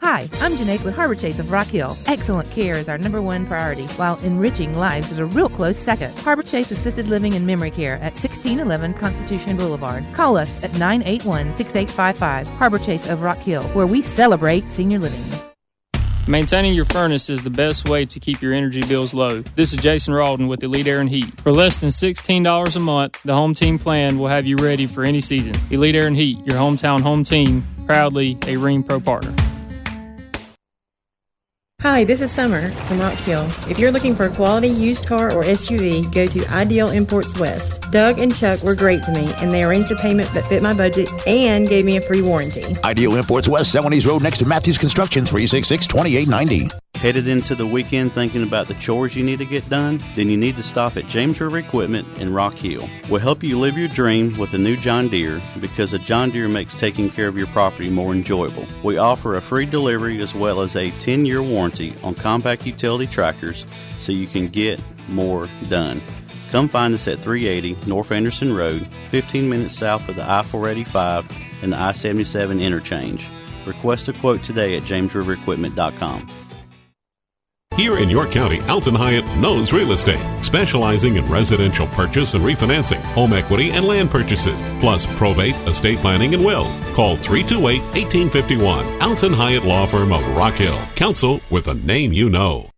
Hi, 0.00 0.28
I'm 0.40 0.52
Janae 0.52 0.82
with 0.84 0.94
Harbor 0.94 1.16
Chase 1.16 1.40
of 1.40 1.50
Rock 1.50 1.66
Hill. 1.66 1.96
Excellent 2.06 2.48
care 2.52 2.78
is 2.78 2.88
our 2.88 2.98
number 2.98 3.20
one 3.20 3.44
priority, 3.44 3.84
while 3.96 4.16
enriching 4.20 4.78
lives 4.78 5.10
is 5.10 5.18
a 5.18 5.26
real 5.26 5.48
close 5.48 5.76
second. 5.76 6.16
Harbor 6.20 6.44
Chase 6.44 6.70
Assisted 6.70 7.08
Living 7.08 7.34
and 7.34 7.44
Memory 7.44 7.72
Care 7.72 7.94
at 7.94 8.14
1611 8.14 8.94
Constitution 8.94 9.56
Boulevard. 9.56 10.06
Call 10.14 10.36
us 10.36 10.62
at 10.62 10.72
981 10.78 11.56
6855. 11.56 12.48
Harbor 12.48 12.78
Chase 12.78 13.08
of 13.08 13.22
Rock 13.22 13.38
Hill, 13.38 13.64
where 13.74 13.86
we 13.88 14.00
celebrate 14.00 14.68
senior 14.68 15.00
living. 15.00 15.20
Maintaining 16.28 16.74
your 16.74 16.84
furnace 16.84 17.28
is 17.28 17.42
the 17.42 17.50
best 17.50 17.88
way 17.88 18.06
to 18.06 18.20
keep 18.20 18.40
your 18.40 18.52
energy 18.52 18.82
bills 18.82 19.14
low. 19.14 19.42
This 19.56 19.72
is 19.72 19.80
Jason 19.80 20.14
Rawdon 20.14 20.46
with 20.46 20.62
Elite 20.62 20.86
Air 20.86 21.00
and 21.00 21.08
Heat. 21.08 21.40
For 21.40 21.52
less 21.52 21.80
than 21.80 21.88
$16 21.88 22.76
a 22.76 22.78
month, 22.78 23.18
the 23.24 23.34
home 23.34 23.52
team 23.52 23.78
plan 23.78 24.18
will 24.18 24.28
have 24.28 24.46
you 24.46 24.56
ready 24.56 24.86
for 24.86 25.04
any 25.04 25.20
season. 25.20 25.54
Elite 25.70 25.96
Air 25.96 26.06
and 26.06 26.16
Heat, 26.16 26.38
your 26.46 26.56
hometown 26.56 27.00
home 27.00 27.24
team, 27.24 27.66
proudly 27.86 28.32
a 28.42 28.56
Rheem 28.56 28.86
Pro 28.86 29.00
partner. 29.00 29.34
Hi, 31.82 32.02
this 32.02 32.20
is 32.20 32.32
Summer 32.32 32.72
from 32.72 32.98
Rock 32.98 33.14
Hill. 33.18 33.46
If 33.70 33.78
you're 33.78 33.92
looking 33.92 34.16
for 34.16 34.24
a 34.24 34.34
quality 34.34 34.66
used 34.66 35.06
car 35.06 35.30
or 35.30 35.44
SUV, 35.44 36.12
go 36.12 36.26
to 36.26 36.52
Ideal 36.52 36.90
Imports 36.90 37.38
West. 37.38 37.80
Doug 37.92 38.18
and 38.18 38.34
Chuck 38.34 38.64
were 38.64 38.74
great 38.74 39.04
to 39.04 39.12
me, 39.12 39.32
and 39.36 39.52
they 39.52 39.62
arranged 39.62 39.92
a 39.92 39.96
payment 39.96 40.28
that 40.34 40.44
fit 40.46 40.60
my 40.60 40.74
budget 40.74 41.08
and 41.24 41.68
gave 41.68 41.84
me 41.84 41.96
a 41.96 42.00
free 42.00 42.20
warranty. 42.20 42.76
Ideal 42.82 43.14
Imports 43.14 43.48
West, 43.48 43.72
Celanese 43.72 44.06
Road 44.08 44.24
next 44.24 44.38
to 44.38 44.44
Matthews 44.44 44.76
Construction, 44.76 45.24
366 45.24 45.86
2890. 45.86 46.68
Headed 46.94 47.28
into 47.28 47.54
the 47.54 47.64
weekend 47.64 48.12
thinking 48.12 48.42
about 48.42 48.66
the 48.66 48.74
chores 48.74 49.14
you 49.14 49.22
need 49.22 49.38
to 49.38 49.44
get 49.44 49.68
done? 49.68 50.00
Then 50.16 50.28
you 50.28 50.36
need 50.36 50.56
to 50.56 50.64
stop 50.64 50.96
at 50.96 51.06
James 51.06 51.40
River 51.40 51.58
Equipment 51.58 52.18
in 52.18 52.32
Rock 52.32 52.54
Hill. 52.54 52.88
We'll 53.08 53.20
help 53.20 53.44
you 53.44 53.56
live 53.56 53.78
your 53.78 53.86
dream 53.86 54.36
with 54.36 54.52
a 54.54 54.58
new 54.58 54.74
John 54.76 55.08
Deere 55.08 55.40
because 55.60 55.92
a 55.92 56.00
John 56.00 56.30
Deere 56.30 56.48
makes 56.48 56.74
taking 56.74 57.08
care 57.08 57.28
of 57.28 57.38
your 57.38 57.46
property 57.48 57.88
more 57.88 58.12
enjoyable. 58.12 58.66
We 58.82 58.98
offer 58.98 59.36
a 59.36 59.40
free 59.40 59.64
delivery 59.64 60.20
as 60.20 60.34
well 60.34 60.60
as 60.60 60.74
a 60.74 60.90
10 60.98 61.24
year 61.24 61.40
warranty 61.40 61.94
on 62.02 62.16
compact 62.16 62.66
utility 62.66 63.06
tractors 63.06 63.64
so 64.00 64.10
you 64.10 64.26
can 64.26 64.48
get 64.48 64.82
more 65.08 65.48
done. 65.68 66.02
Come 66.50 66.66
find 66.66 66.94
us 66.94 67.06
at 67.06 67.22
380 67.22 67.88
North 67.88 68.10
Anderson 68.10 68.52
Road, 68.56 68.88
15 69.10 69.48
minutes 69.48 69.78
south 69.78 70.08
of 70.08 70.16
the 70.16 70.28
I 70.28 70.42
485 70.42 71.30
and 71.62 71.72
the 71.72 71.78
I 71.78 71.92
77 71.92 72.60
interchange. 72.60 73.28
Request 73.66 74.08
a 74.08 74.14
quote 74.14 74.42
today 74.42 74.76
at 74.76 74.82
jamesriverequipment.com. 74.82 76.28
Here 77.78 77.98
in 77.98 78.10
York 78.10 78.32
County, 78.32 78.60
Alton 78.62 78.96
Hyatt 78.96 79.24
knows 79.36 79.72
real 79.72 79.92
estate, 79.92 80.18
specializing 80.42 81.14
in 81.14 81.24
residential 81.26 81.86
purchase 81.86 82.34
and 82.34 82.42
refinancing, 82.42 83.00
home 83.14 83.32
equity 83.32 83.70
and 83.70 83.84
land 83.84 84.10
purchases, 84.10 84.60
plus 84.80 85.06
probate, 85.16 85.54
estate 85.68 85.98
planning, 85.98 86.34
and 86.34 86.44
wills. 86.44 86.80
Call 86.96 87.16
328 87.18 87.80
1851. 87.80 89.00
Alton 89.00 89.32
Hyatt 89.32 89.62
Law 89.62 89.86
Firm 89.86 90.12
of 90.12 90.26
Rock 90.36 90.54
Hill. 90.54 90.76
Counsel 90.96 91.40
with 91.50 91.68
a 91.68 91.74
name 91.74 92.12
you 92.12 92.28
know. 92.28 92.68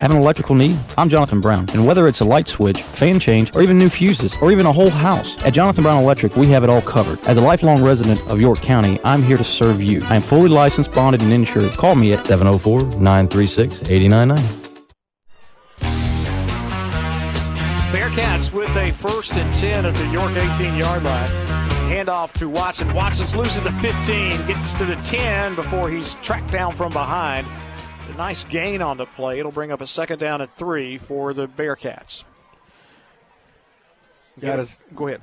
Have 0.00 0.10
an 0.10 0.16
electrical 0.16 0.56
need? 0.56 0.76
I'm 0.98 1.08
Jonathan 1.08 1.40
Brown, 1.40 1.66
and 1.72 1.86
whether 1.86 2.08
it's 2.08 2.20
a 2.20 2.24
light 2.24 2.48
switch, 2.48 2.82
fan 2.82 3.20
change, 3.20 3.54
or 3.54 3.62
even 3.62 3.78
new 3.78 3.88
fuses, 3.88 4.34
or 4.42 4.50
even 4.50 4.66
a 4.66 4.72
whole 4.72 4.90
house, 4.90 5.40
at 5.44 5.54
Jonathan 5.54 5.84
Brown 5.84 6.02
Electric, 6.02 6.36
we 6.36 6.48
have 6.48 6.64
it 6.64 6.68
all 6.68 6.82
covered. 6.82 7.24
As 7.28 7.36
a 7.36 7.40
lifelong 7.40 7.80
resident 7.80 8.20
of 8.28 8.40
York 8.40 8.60
County, 8.60 8.98
I'm 9.04 9.22
here 9.22 9.36
to 9.36 9.44
serve 9.44 9.80
you. 9.80 10.02
I 10.06 10.16
am 10.16 10.22
fully 10.22 10.48
licensed, 10.48 10.92
bonded, 10.92 11.22
and 11.22 11.32
insured. 11.32 11.70
Call 11.74 11.94
me 11.94 12.12
at 12.12 12.24
704-936-8099. 12.24 14.36
Bearcats 17.92 18.52
with 18.52 18.76
a 18.76 18.90
first 18.94 19.34
and 19.34 19.54
10 19.54 19.86
at 19.86 19.94
the 19.94 20.08
York 20.08 20.32
18-yard 20.32 21.04
line. 21.04 21.28
Handoff 21.88 22.32
to 22.32 22.48
Watson. 22.48 22.92
Watson's 22.94 23.36
losing 23.36 23.62
to 23.62 23.70
15, 23.74 24.44
gets 24.48 24.74
to 24.74 24.84
the 24.84 24.96
10 24.96 25.54
before 25.54 25.88
he's 25.88 26.14
tracked 26.14 26.50
down 26.50 26.74
from 26.74 26.90
behind. 26.90 27.46
A 28.12 28.16
nice 28.16 28.44
gain 28.44 28.82
on 28.82 28.96
the 28.96 29.06
play. 29.06 29.38
It'll 29.38 29.50
bring 29.50 29.72
up 29.72 29.80
a 29.80 29.86
second 29.86 30.18
down 30.18 30.40
at 30.40 30.56
three 30.56 30.98
for 30.98 31.32
the 31.32 31.48
Bearcats. 31.48 32.24
Got 34.38 34.60
us. 34.60 34.78
Go 34.94 35.08
ahead. 35.08 35.22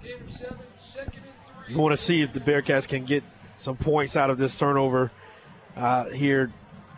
You 1.68 1.78
want 1.78 1.94
to 1.94 1.98
see 1.98 2.22
if 2.22 2.34
the 2.34 2.40
Bearcats 2.40 2.88
can 2.88 3.06
get 3.06 3.24
some 3.58 3.78
points 3.78 4.18
out 4.18 4.30
of 4.30 4.38
this 4.38 4.58
turnover 4.58 5.12
uh, 5.76 6.10
here, 6.10 6.52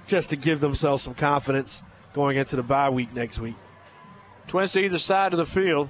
just 0.07 0.29
to 0.29 0.35
give 0.35 0.61
themselves 0.61 1.03
some 1.03 1.13
confidence 1.13 1.83
going 2.13 2.37
into 2.37 2.55
the 2.55 2.63
bye 2.63 2.89
week 2.89 3.13
next 3.13 3.39
week. 3.39 3.55
Twins 4.47 4.71
to 4.73 4.81
either 4.81 4.99
side 4.99 5.33
of 5.33 5.37
the 5.37 5.45
field. 5.45 5.89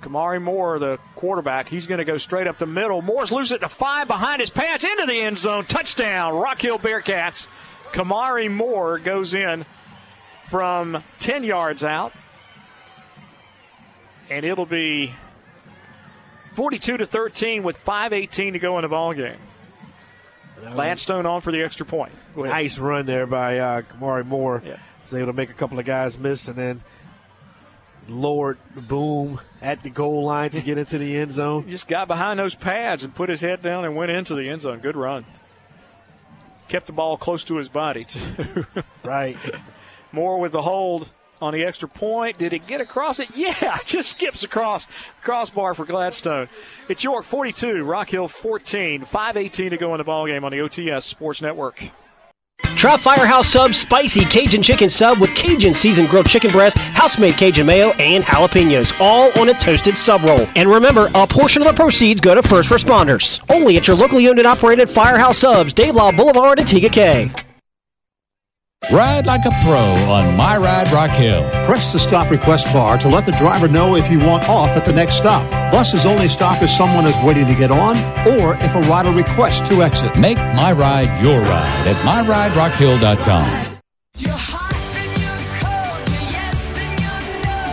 Kamari 0.00 0.40
Moore, 0.40 0.78
the 0.78 0.98
quarterback, 1.14 1.68
he's 1.68 1.86
going 1.86 1.98
to 1.98 2.04
go 2.04 2.16
straight 2.16 2.46
up 2.46 2.58
the 2.58 2.66
middle. 2.66 3.02
Moore's 3.02 3.30
losing 3.30 3.56
it 3.56 3.60
to 3.60 3.68
five 3.68 4.08
behind 4.08 4.40
his 4.40 4.48
pants 4.48 4.82
into 4.82 5.04
the 5.04 5.20
end 5.20 5.38
zone. 5.38 5.66
Touchdown, 5.66 6.34
Rock 6.34 6.60
Hill 6.60 6.78
Bearcats. 6.78 7.48
Kamari 7.92 8.50
Moore 8.50 8.98
goes 8.98 9.34
in 9.34 9.64
from 10.48 11.02
10 11.20 11.44
yards 11.44 11.84
out. 11.84 12.12
And 14.28 14.44
it'll 14.44 14.66
be 14.66 15.12
42 16.54 16.98
to 16.98 17.06
13 17.06 17.62
with 17.62 17.82
5.18 17.84 18.52
to 18.52 18.58
go 18.58 18.78
in 18.78 18.82
the 18.82 18.88
ball 18.88 19.12
game. 19.12 19.38
Gladstone 20.72 21.26
on 21.26 21.40
for 21.40 21.52
the 21.52 21.62
extra 21.62 21.86
point. 21.86 22.12
Nice 22.36 22.78
run 22.78 23.06
there 23.06 23.26
by 23.26 23.58
uh, 23.58 23.82
Kamari 23.82 24.26
Moore. 24.26 24.62
Yeah. 24.64 24.76
Was 25.04 25.14
able 25.14 25.26
to 25.28 25.32
make 25.32 25.50
a 25.50 25.54
couple 25.54 25.78
of 25.78 25.86
guys 25.86 26.18
miss 26.18 26.46
and 26.48 26.56
then 26.56 26.82
lowered 28.08 28.58
the 28.74 28.82
boom 28.82 29.40
at 29.62 29.82
the 29.82 29.90
goal 29.90 30.24
line 30.24 30.50
to 30.50 30.60
get 30.60 30.76
into 30.78 30.98
the 30.98 31.16
end 31.16 31.32
zone. 31.32 31.64
He 31.64 31.70
just 31.70 31.88
got 31.88 32.08
behind 32.08 32.38
those 32.38 32.54
pads 32.54 33.04
and 33.04 33.14
put 33.14 33.28
his 33.28 33.40
head 33.40 33.62
down 33.62 33.84
and 33.84 33.96
went 33.96 34.10
into 34.10 34.34
the 34.34 34.48
end 34.48 34.60
zone. 34.60 34.80
Good 34.80 34.96
run. 34.96 35.24
Kept 36.70 36.86
the 36.86 36.92
ball 36.92 37.16
close 37.16 37.42
to 37.44 37.56
his 37.56 37.68
body, 37.68 38.04
too. 38.04 38.64
right. 39.02 39.36
Moore 40.12 40.38
with 40.38 40.52
the 40.52 40.62
hold 40.62 41.10
on 41.42 41.52
the 41.52 41.64
extra 41.64 41.88
point. 41.88 42.38
Did 42.38 42.52
it 42.52 42.64
get 42.68 42.80
across 42.80 43.18
it? 43.18 43.28
Yeah, 43.34 43.76
just 43.84 44.12
skips 44.12 44.44
across 44.44 44.86
crossbar 45.20 45.74
for 45.74 45.84
Gladstone. 45.84 46.48
It's 46.88 47.02
York 47.02 47.24
42, 47.24 47.82
Rock 47.82 48.10
Hill 48.10 48.28
14, 48.28 49.04
5:18 49.04 49.70
to 49.70 49.76
go 49.78 49.92
in 49.94 49.98
the 49.98 50.04
ball 50.04 50.28
game 50.28 50.44
on 50.44 50.52
the 50.52 50.58
OTS 50.58 51.02
Sports 51.02 51.42
Network. 51.42 51.82
Try 52.80 52.96
Firehouse 52.96 53.50
Sub's 53.50 53.78
spicy 53.78 54.24
Cajun 54.24 54.62
chicken 54.62 54.88
sub 54.88 55.18
with 55.18 55.34
Cajun 55.34 55.74
seasoned 55.74 56.08
grilled 56.08 56.26
chicken 56.26 56.50
breast, 56.50 56.78
house-made 56.78 57.34
Cajun 57.34 57.66
mayo, 57.66 57.90
and 57.98 58.24
jalapenos, 58.24 58.98
all 58.98 59.30
on 59.38 59.50
a 59.50 59.60
toasted 59.60 59.98
sub 59.98 60.22
roll. 60.22 60.46
And 60.56 60.66
remember, 60.66 61.10
a 61.14 61.26
portion 61.26 61.60
of 61.60 61.68
the 61.68 61.74
proceeds 61.74 62.22
go 62.22 62.34
to 62.34 62.42
first 62.42 62.70
responders. 62.70 63.44
Only 63.54 63.76
at 63.76 63.86
your 63.86 63.98
locally 63.98 64.30
owned 64.30 64.38
and 64.38 64.48
operated 64.48 64.88
Firehouse 64.88 65.40
Subs, 65.40 65.74
Dave 65.74 65.94
Lyle 65.94 66.10
Boulevard 66.10 66.58
in 66.58 66.64
Tega 66.64 66.88
Cay. 66.88 67.49
Ride 68.88 69.26
like 69.26 69.44
a 69.44 69.50
pro 69.62 69.78
on 70.10 70.34
My 70.36 70.56
Ride 70.56 70.90
Rock 70.90 71.10
Hill. 71.10 71.48
Press 71.64 71.92
the 71.92 72.00
stop 72.00 72.28
request 72.30 72.66
bar 72.72 72.98
to 72.98 73.08
let 73.08 73.24
the 73.24 73.30
driver 73.32 73.68
know 73.68 73.94
if 73.94 74.10
you 74.10 74.18
want 74.18 74.48
off 74.48 74.70
at 74.70 74.84
the 74.84 74.92
next 74.92 75.14
stop. 75.16 75.48
Buses 75.70 76.04
only 76.06 76.26
stop 76.26 76.60
if 76.60 76.70
someone 76.70 77.06
is 77.06 77.16
waiting 77.22 77.46
to 77.46 77.54
get 77.54 77.70
on 77.70 77.96
or 78.26 78.54
if 78.54 78.74
a 78.74 78.80
rider 78.88 79.12
requests 79.12 79.60
to 79.68 79.82
exit. 79.82 80.18
Make 80.18 80.38
My 80.38 80.72
Ride 80.72 81.22
your 81.22 81.40
ride 81.40 81.86
at 81.86 81.94
MyRideRockHill.com. 82.04 84.59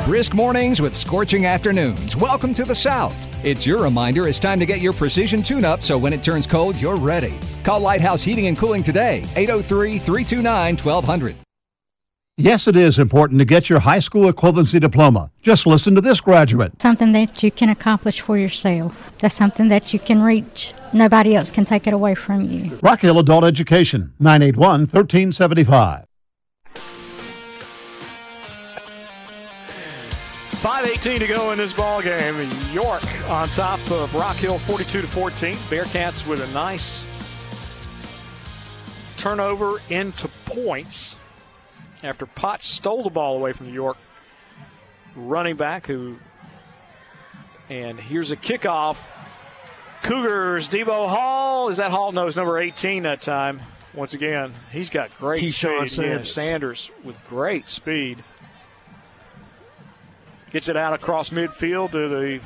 Brisk 0.08 0.34
mornings 0.34 0.82
with 0.82 0.96
scorching 0.96 1.46
afternoons. 1.46 2.16
Welcome 2.16 2.54
to 2.54 2.64
the 2.64 2.74
South. 2.74 3.14
It's 3.44 3.68
your 3.68 3.84
reminder 3.84 4.26
it's 4.26 4.40
time 4.40 4.58
to 4.58 4.66
get 4.66 4.80
your 4.80 4.94
precision 4.94 5.44
tune 5.44 5.66
up 5.66 5.84
so 5.84 5.98
when 5.98 6.14
it 6.14 6.24
turns 6.24 6.48
cold, 6.48 6.80
you're 6.80 6.96
ready. 6.96 7.38
Call 7.66 7.82
Lighthouse 7.82 8.24
Heating 8.24 8.48
and 8.48 8.58
Cooling 8.58 8.84
today, 8.84 9.18
803 9.36 10.00
329 10.00 10.78
1200. 10.78 11.36
Yes, 12.38 12.70
it 12.70 12.78
is 12.78 13.00
important 13.00 13.40
to 13.40 13.46
get 13.46 13.70
your 13.70 13.82
high 13.82 14.00
school 14.00 14.32
equivalency 14.32 14.80
diploma. 14.80 15.30
Just 15.42 15.68
listen 15.68 15.94
to 15.96 16.00
this 16.00 16.22
graduate. 16.22 16.82
Something 16.82 17.12
that 17.12 17.44
you 17.44 17.52
can 17.52 17.68
accomplish 17.68 18.22
for 18.22 18.38
yourself. 18.38 19.12
That's 19.20 19.36
something 19.36 19.68
that 19.68 19.92
you 19.92 20.00
can 20.00 20.22
reach. 20.22 20.74
Nobody 20.94 21.36
else 21.36 21.52
can 21.52 21.66
take 21.66 21.86
it 21.86 21.94
away 21.94 22.16
from 22.16 22.44
you. 22.44 22.80
Rock 22.82 23.02
Hill 23.02 23.20
Adult 23.20 23.44
Education, 23.44 24.14
981 24.20 24.80
1375. 24.84 26.08
5:18 30.62 31.20
to 31.20 31.28
go 31.28 31.52
in 31.52 31.60
this 31.60 31.72
ball 31.72 32.02
game. 32.02 32.50
York 32.72 33.04
on 33.30 33.48
top 33.50 33.80
of 33.92 34.14
Rock 34.16 34.38
Hill, 34.38 34.58
42 34.60 35.02
to 35.02 35.08
14. 35.08 35.56
Bearcats 35.70 36.26
with 36.26 36.42
a 36.42 36.52
nice 36.54 37.06
turnover 39.18 39.80
into 39.90 40.28
points 40.46 41.16
after 42.04 42.26
Potts 42.26 42.66
stole 42.66 43.04
the 43.04 43.10
ball 43.10 43.36
away 43.38 43.54
from 43.54 43.68
the 43.68 43.72
York 43.72 43.98
running 45.16 45.58
back. 45.58 45.86
Who 45.86 46.18
and 47.70 48.00
here's 48.00 48.32
a 48.32 48.38
kickoff. 48.38 48.98
Cougars. 50.02 50.70
Debo 50.70 51.08
Hall 51.08 51.70
is 51.70 51.78
that 51.78 51.92
Hall? 51.92 52.12
No, 52.12 52.28
it's 52.28 52.36
number 52.36 52.58
18 52.58 53.04
that 53.04 53.22
time. 53.22 53.62
Once 53.94 54.14
again, 54.14 54.54
he's 54.72 54.90
got 54.90 55.16
great 55.18 55.44
Keyshawn 55.44 55.88
speed. 55.88 55.90
Sanders. 55.90 56.34
Sanders 56.34 56.92
with 57.04 57.16
great 57.28 57.70
speed. 57.70 58.24
Gets 60.52 60.70
it 60.70 60.78
out 60.78 60.94
across 60.94 61.30
midfield 61.30 61.92
to 61.92 62.08
the 62.08 62.42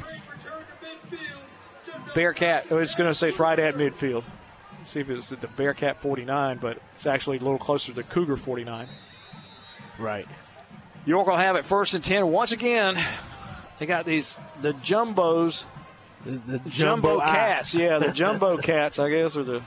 Bearcat. 2.16 2.68
Oh, 2.72 2.78
it's 2.78 2.96
going 2.96 3.10
to 3.10 3.16
say 3.16 3.30
it's 3.30 3.40
right 3.40 3.58
at 3.58 3.76
midfield. 3.76 4.24
Let's 4.80 4.92
see 4.92 5.02
if 5.02 5.10
it's 5.10 5.32
at 5.32 5.42
the 5.42 5.48
Bearcat 5.48 6.02
49, 6.02 6.58
but 6.58 6.82
it's 6.96 7.06
actually 7.06 7.38
a 7.38 7.42
little 7.42 7.60
closer 7.60 7.92
to 7.92 7.94
the 7.94 8.04
Cougar 8.04 8.38
49. 8.38 8.88
Right. 10.00 10.28
York 11.06 11.28
will 11.28 11.38
have 11.38 11.56
it 11.56 11.66
first 11.66 11.94
and 11.94 12.04
10. 12.04 12.28
Once 12.28 12.52
again, 12.52 13.00
they 13.80 13.86
got 13.86 14.06
these, 14.06 14.40
the 14.62 14.74
jumbos, 14.74 15.66
the, 16.26 16.32
the 16.32 16.60
jumbo, 16.70 16.70
jumbo 16.70 17.20
cats. 17.20 17.76
Ah. 17.76 17.80
Yeah, 17.80 18.00
the 18.00 18.12
jumbo 18.14 18.58
cats, 18.58 19.00
I 19.00 19.10
guess, 19.10 19.36
or 19.36 19.44
the 19.44 19.62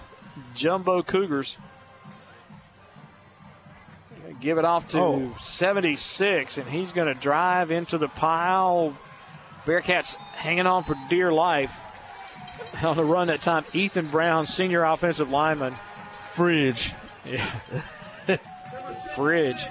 jumbo 0.54 1.02
Cougars. 1.02 1.56
Give 4.40 4.58
it 4.58 4.64
off 4.64 4.88
to 4.90 4.98
Oh. 4.98 5.34
76, 5.40 6.58
and 6.58 6.68
he's 6.68 6.92
going 6.92 7.06
to 7.08 7.14
drive 7.14 7.70
into 7.70 7.98
the 7.98 8.08
pile. 8.08 8.94
Bearcats 9.64 10.16
hanging 10.16 10.66
on 10.66 10.84
for 10.84 10.94
dear 11.08 11.32
life 11.32 11.72
on 12.82 12.96
the 12.96 13.04
run 13.04 13.28
that 13.28 13.40
time. 13.42 13.64
Ethan 13.72 14.08
Brown, 14.08 14.46
senior 14.46 14.84
offensive 14.84 15.30
lineman. 15.30 15.74
Fridge. 16.20 16.92
Yeah. 17.24 17.46
Fridge. 19.14 19.64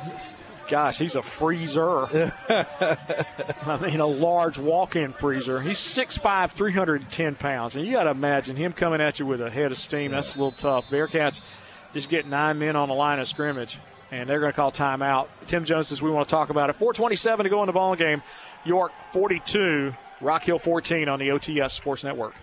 Gosh, 0.69 0.97
he's 0.97 1.15
a 1.15 1.21
freezer. 1.21 2.05
I 2.49 3.77
mean, 3.81 3.99
a 3.99 4.07
large 4.07 4.57
walk 4.57 4.95
in 4.95 5.13
freezer. 5.13 5.59
He's 5.61 5.77
6'5, 5.77 6.51
310 6.51 7.35
pounds. 7.35 7.75
And 7.75 7.85
you 7.85 7.91
got 7.91 8.03
to 8.03 8.11
imagine 8.11 8.55
him 8.55 8.71
coming 8.73 9.01
at 9.01 9.19
you 9.19 9.25
with 9.25 9.41
a 9.41 9.49
head 9.51 9.71
of 9.71 9.77
steam. 9.77 10.11
That's 10.11 10.33
a 10.33 10.37
little 10.37 10.51
tough. 10.53 10.85
Bearcats 10.89 11.41
just 11.93 12.09
get 12.09 12.25
nine 12.25 12.57
men 12.59 12.75
on 12.75 12.87
the 12.87 12.95
line 12.95 13.19
of 13.19 13.27
scrimmage. 13.27 13.77
And 14.13 14.29
they're 14.29 14.39
going 14.39 14.51
to 14.51 14.55
call 14.55 14.71
timeout. 14.71 15.27
Tim 15.47 15.65
Jones 15.65 15.87
says 15.87 16.01
we 16.01 16.11
want 16.11 16.27
to 16.27 16.31
talk 16.31 16.49
about 16.49 16.69
it. 16.69 16.79
4:27 16.79 17.43
to 17.43 17.49
go 17.49 17.61
in 17.63 17.67
the 17.67 17.73
ball 17.73 17.95
game. 17.95 18.21
York 18.63 18.91
42, 19.11 19.91
Rock 20.21 20.43
Hill 20.43 20.59
14 20.59 21.09
on 21.09 21.19
the 21.19 21.29
OTS 21.31 21.71
Sports 21.71 22.03
Network. 22.03 22.33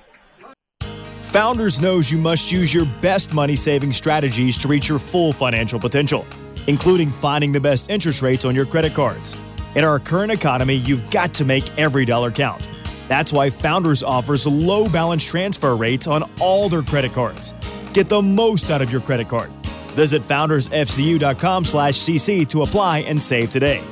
Founders 1.31 1.81
knows 1.81 2.11
you 2.11 2.19
must 2.19 2.51
use 2.51 2.75
your 2.75 2.87
best 3.01 3.33
money 3.33 3.55
saving 3.55 3.93
strategies 3.93 4.59
to 4.59 4.67
reach 4.67 4.89
your 4.89 4.99
full 4.99 5.33
financial 5.33 5.79
potential, 5.79 6.27
including 6.67 7.11
finding 7.11 7.53
the 7.53 7.61
best 7.61 7.89
interest 7.89 8.21
rates 8.21 8.45
on 8.45 8.55
your 8.55 8.67
credit 8.67 8.93
cards. 8.95 9.37
In 9.77 9.85
our 9.85 10.01
current 10.01 10.33
economy, 10.33 10.75
you've 10.75 11.09
got 11.11 11.33
to 11.35 11.45
make 11.45 11.79
every 11.79 12.05
dollar 12.05 12.33
count. 12.33 12.69
That's 13.07 13.33
why 13.33 13.49
Founders 13.51 14.03
offers 14.03 14.45
low 14.47 14.89
balance 14.89 15.25
transfer 15.25 15.77
rates 15.77 16.09
on 16.09 16.29
all 16.41 16.69
their 16.69 16.83
credit 16.83 17.13
cards. 17.13 17.55
Get 17.93 18.09
the 18.09 18.21
most 18.21 18.73
out 18.73 18.83
of 18.83 18.91
your 18.91 19.01
credit 19.01 19.29
card. 19.29 19.53
Visit 19.91 20.23
foundersfcu.com 20.23 21.65
slash 21.65 21.95
cc 21.95 22.49
to 22.49 22.63
apply 22.63 22.99
and 22.99 23.21
save 23.21 23.51
today. 23.51 23.83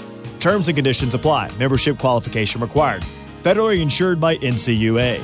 Terms 0.40 0.68
and 0.68 0.76
conditions 0.76 1.14
apply. 1.14 1.50
Membership 1.58 1.98
qualification 1.98 2.60
required. 2.60 3.02
Federally 3.42 3.80
insured 3.80 4.20
by 4.20 4.36
NCUA. 4.36 5.22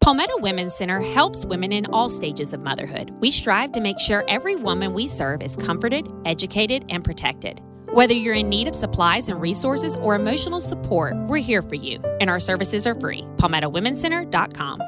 Palmetto 0.00 0.38
Women's 0.38 0.74
Center 0.74 1.00
helps 1.00 1.44
women 1.44 1.72
in 1.72 1.84
all 1.92 2.08
stages 2.08 2.54
of 2.54 2.60
motherhood. 2.60 3.10
We 3.20 3.30
strive 3.30 3.72
to 3.72 3.80
make 3.80 3.98
sure 3.98 4.24
every 4.28 4.56
woman 4.56 4.94
we 4.94 5.06
serve 5.06 5.42
is 5.42 5.56
comforted, 5.56 6.08
educated, 6.24 6.86
and 6.88 7.04
protected. 7.04 7.60
Whether 7.92 8.14
you're 8.14 8.34
in 8.34 8.48
need 8.48 8.66
of 8.66 8.74
supplies 8.74 9.28
and 9.28 9.40
resources 9.40 9.96
or 9.96 10.14
emotional 10.14 10.60
support, 10.60 11.14
we're 11.28 11.38
here 11.38 11.60
for 11.60 11.74
you, 11.74 12.00
and 12.20 12.30
our 12.30 12.40
services 12.40 12.86
are 12.86 12.94
free. 12.94 13.22
PalmettoWomenCenter.com. 13.36 14.80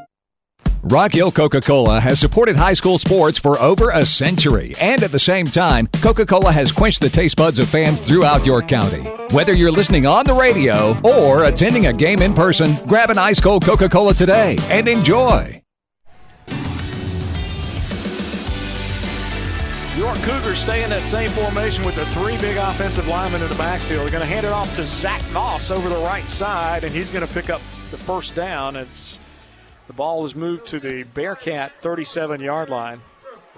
Rock 0.85 1.13
Hill 1.13 1.31
Coca 1.31 1.61
Cola 1.61 2.01
has 2.01 2.19
supported 2.19 2.57
high 2.57 2.73
school 2.73 2.99
sports 2.99 3.39
for 3.39 3.57
over 3.61 3.91
a 3.91 4.05
century. 4.05 4.75
And 4.81 5.05
at 5.05 5.13
the 5.13 5.19
same 5.19 5.47
time, 5.47 5.87
Coca 6.03 6.27
Cola 6.27 6.51
has 6.51 6.73
quenched 6.73 6.99
the 6.99 7.09
taste 7.09 7.37
buds 7.37 7.61
of 7.61 7.69
fans 7.69 8.01
throughout 8.01 8.45
York 8.45 8.67
County. 8.67 9.03
Whether 9.33 9.55
you're 9.55 9.71
listening 9.71 10.07
on 10.07 10.25
the 10.25 10.35
radio 10.35 10.99
or 11.05 11.45
attending 11.45 11.87
a 11.87 11.93
game 11.93 12.21
in 12.21 12.35
person, 12.35 12.75
grab 12.89 13.11
an 13.11 13.19
ice 13.19 13.39
cold 13.39 13.65
Coca 13.65 13.89
Cola 13.89 14.13
today 14.13 14.59
and 14.63 14.89
enjoy. 14.89 15.63
York 19.97 20.19
Cougars 20.23 20.59
stay 20.59 20.83
in 20.83 20.91
that 20.91 21.03
same 21.03 21.31
formation 21.31 21.85
with 21.85 21.95
the 21.95 22.07
three 22.07 22.37
big 22.39 22.57
offensive 22.57 23.07
linemen 23.07 23.41
in 23.41 23.49
the 23.49 23.55
backfield. 23.55 24.01
They're 24.01 24.11
going 24.11 24.29
to 24.29 24.35
hand 24.35 24.47
it 24.47 24.53
off 24.53 24.75
to 24.75 24.85
Zach 24.85 25.23
Moss 25.31 25.71
over 25.71 25.89
the 25.89 25.99
right 25.99 26.29
side, 26.29 26.83
and 26.83 26.93
he's 26.93 27.11
going 27.11 27.25
to 27.25 27.33
pick 27.33 27.51
up 27.51 27.61
the 27.93 27.99
first 27.99 28.35
down. 28.35 28.75
It's 28.75 29.21
the 29.93 29.97
ball 29.97 30.25
is 30.25 30.35
moved 30.35 30.69
to 30.69 30.81
the 30.81 31.03
Bearcat 31.03 31.73
37 31.83 32.41
yard 32.41 32.71
line. 32.71 33.03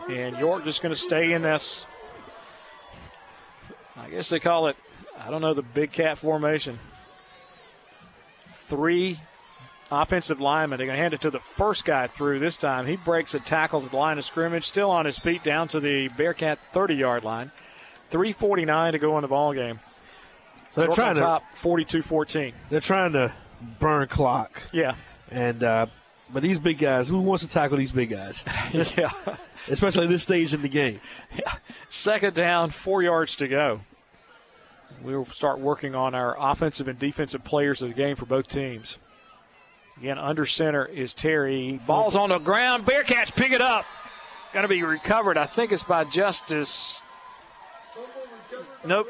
And 0.09 0.37
York 0.37 0.65
just 0.65 0.83
going 0.83 0.93
to 0.93 1.01
stay 1.01 1.33
in 1.33 1.43
this. 1.43 1.87
I 3.97 4.11
guess 4.11 4.29
they 4.29 4.41
call 4.41 4.67
it, 4.67 4.77
I 5.19 5.31
don't 5.31 5.41
know, 5.41 5.55
the 5.55 5.63
big 5.63 5.93
cat 5.93 6.19
formation. 6.19 6.81
Three 8.53 9.21
offensive 9.93 10.41
linemen. 10.41 10.79
They're 10.79 10.89
going 10.89 10.97
to 10.97 11.03
hand 11.03 11.15
it 11.15 11.21
to 11.21 11.31
the 11.31 11.39
first 11.39 11.85
guy 11.85 12.09
through 12.09 12.41
this 12.41 12.57
time. 12.57 12.87
He 12.87 12.97
breaks 12.97 13.35
a 13.35 13.41
tackle 13.41 13.81
to 13.81 13.89
the 13.89 13.97
line 13.97 14.19
of 14.19 14.25
scrimmage, 14.25 14.65
still 14.65 14.91
on 14.91 15.07
his 15.07 15.19
feet 15.19 15.45
down 15.45 15.69
to 15.69 15.79
the 15.79 16.09
Bearcat 16.09 16.59
30 16.73 16.95
yard 16.95 17.25
line. 17.25 17.53
3.49 18.11 18.93
to 18.93 18.99
go 18.99 19.17
in 19.19 19.23
the 19.23 19.29
ball 19.29 19.55
game. 19.55 19.79
So 20.71 20.81
they're 20.81 20.89
York 20.89 20.97
trying 20.97 21.15
to 21.15 21.21
top 21.21 21.45
42 21.55 22.03
14. 22.03 22.53
They're 22.71 22.81
trying 22.81 23.13
to 23.13 23.33
burn 23.79 24.09
clock. 24.09 24.63
Yeah. 24.73 24.97
And 25.31 25.63
uh, 25.63 25.87
but 26.35 26.43
these 26.43 26.59
big 26.59 26.79
guys, 26.79 27.09
who 27.09 27.21
wants 27.21 27.45
to 27.45 27.49
tackle 27.49 27.79
these 27.79 27.93
big 27.93 28.11
guys? 28.11 28.45
yeah. 28.73 29.11
Especially 29.69 30.09
this 30.09 30.25
stage 30.25 30.53
in 30.53 30.63
the 30.63 30.69
game. 30.69 31.01
Yeah. 31.35 31.53
Second 31.89 32.35
down, 32.35 32.71
four 32.71 33.03
yards 33.03 33.37
to 33.37 33.49
go. 33.49 33.81
We'll 35.01 35.27
start 35.27 35.61
working 35.61 35.95
on 35.95 36.15
our 36.15 36.37
offensive 36.39 36.89
and 36.89 36.99
defensive 36.99 37.45
players 37.45 37.83
of 37.83 37.89
the 37.89 37.95
game 37.95 38.17
for 38.17 38.27
both 38.27 38.49
teams. 38.49 38.99
Again, 39.97 40.19
under 40.19 40.45
center 40.45 40.85
is 40.85 41.15
Terry. 41.15 41.81
Ball's 41.87 42.17
on 42.17 42.31
the 42.31 42.39
ground. 42.39 42.85
Bearcats 42.85 43.33
pick 43.35 43.53
it 43.53 43.61
up. 43.61 43.87
Going 44.53 44.65
to 44.65 44.69
be 44.69 44.83
recovered. 44.83 45.39
I 45.39 45.45
think 45.45 45.71
it's 45.71 45.85
by 45.85 46.05
Justice. 46.05 47.01
Nope. 48.85 49.09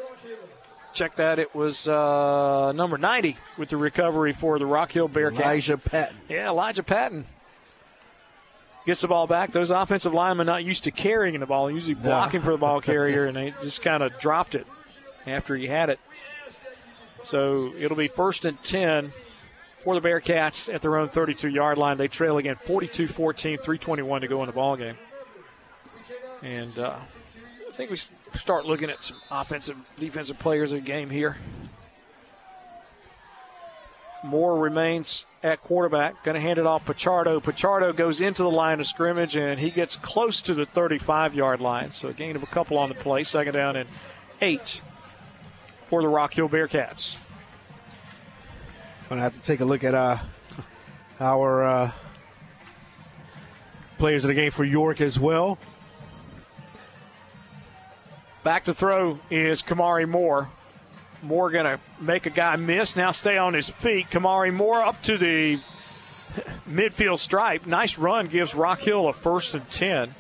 Check 0.95 1.17
that. 1.17 1.41
It 1.41 1.55
was 1.55 1.89
uh, 1.89 2.73
number 2.73 2.97
90 2.97 3.37
with 3.59 3.69
the 3.69 3.77
recovery 3.77 4.33
for 4.33 4.59
the 4.61 4.67
Rock 4.67 4.93
Hill 4.93 5.09
Bearcats. 5.09 5.41
Elijah 5.41 5.77
Patton. 5.77 6.17
Yeah, 6.29 6.49
Elijah 6.49 6.85
Patton 6.85 7.27
gets 8.87 9.01
the 9.01 9.09
ball 9.09 9.27
back. 9.27 9.51
Those 9.51 9.71
offensive 9.71 10.15
linemen 10.15 10.47
not 10.47 10.65
used 10.65 10.85
to 10.85 10.93
carrying 10.93 11.39
the 11.41 11.47
ball, 11.47 11.69
usually 11.69 11.95
blocking 11.95 12.43
for 12.43 12.53
the 12.53 12.59
ball 12.59 12.81
carrier, 12.83 13.25
and 13.25 13.37
they 13.37 13.53
just 13.63 13.83
kind 13.83 14.05
of 14.05 14.19
dropped 14.19 14.55
it 14.55 14.67
after 15.27 15.57
he 15.57 15.67
had 15.67 15.91
it. 15.91 15.99
So 17.25 17.73
it'll 17.77 17.97
be 17.97 18.09
first 18.09 18.45
and 18.45 18.63
10 18.63 19.13
for 19.83 19.99
the 19.99 20.07
Bearcats 20.07 20.73
at 20.73 20.83
their 20.83 20.97
own 20.97 21.09
32 21.09 21.49
yard 21.49 21.79
line. 21.79 21.97
They 21.97 22.09
trail 22.09 22.39
again 22.39 22.57
42 22.57 23.09
14, 23.09 23.57
321 23.59 24.21
to 24.21 24.29
go 24.29 24.43
in 24.43 24.47
the 24.47 24.53
ball 24.53 24.77
game. 24.77 24.97
And 26.43 26.79
uh, 26.79 26.97
I 27.69 27.73
think 27.73 27.91
we 27.91 27.97
start 28.35 28.67
looking 28.67 28.91
at 28.91 29.03
some 29.03 29.21
offensive, 29.31 29.77
defensive 29.99 30.39
players 30.39 30.73
of 30.73 30.81
the 30.81 30.87
game 30.87 31.11
here. 31.11 31.37
Moore 34.25 34.59
remains 34.59 35.27
at 35.43 35.63
quarterback. 35.63 36.25
Going 36.25 36.35
to 36.35 36.41
hand 36.41 36.59
it 36.59 36.67
off 36.67 36.87
Pichardo. 36.87 37.43
Pichardo 37.43 37.95
goes 37.95 38.21
into 38.23 38.43
the 38.43 38.51
line 38.51 38.81
of 38.81 38.87
scrimmage 38.87 39.37
and 39.37 39.61
he 39.61 39.71
gets 39.71 39.97
close 39.97 40.41
to 40.43 40.55
the 40.55 40.65
35 40.65 41.35
yard 41.35 41.61
line. 41.61 41.91
So 41.91 42.09
a 42.09 42.13
gain 42.13 42.35
of 42.35 42.43
a 42.43 42.47
couple 42.47 42.79
on 42.79 42.89
the 42.89 42.95
play. 42.95 43.23
Second 43.23 43.53
down 43.53 43.77
and 43.77 43.89
eight 44.41 44.81
for 45.89 46.01
the 46.03 46.09
Rock 46.09 46.33
Hill 46.33 46.49
Bearcats. 46.49 47.17
Gonna 49.11 49.21
have 49.21 49.35
to 49.35 49.41
take 49.41 49.61
a 49.61 49.67
look 49.67 49.85
at 49.85 49.95
uh, 49.95 50.19
our 51.21 51.63
uh, 51.63 51.93
players 53.99 54.25
of 54.25 54.29
the 54.29 54.35
game 54.35 54.51
for 54.51 54.65
York 54.65 55.03
as 55.03 55.21
well. 55.21 55.59
Back 58.45 58.65
to 58.65 58.75
throw 58.75 59.19
is 59.31 59.63
Kamari 59.63 60.07
Moore. 60.07 60.51
Moore 61.23 61.51
going 61.51 61.65
to 61.65 61.81
make 61.99 62.27
a 62.27 62.31
guy 62.31 62.57
miss. 62.57 62.95
Now 62.95 63.11
stay 63.11 63.39
on 63.39 63.55
his 63.55 63.71
feet. 63.71 64.11
Kamari 64.11 64.53
Moore 64.53 64.83
up 64.83 65.01
to 65.03 65.17
the 65.17 65.59
midfield 66.69 67.19
stripe. 67.19 67.65
Nice 67.65 67.97
run 67.97 68.27
gives 68.29 68.55
Rock 68.55 68.83
Hill 68.83 69.09
a 69.09 69.15
first 69.15 69.55
and 69.55 69.69
10. 69.71 70.15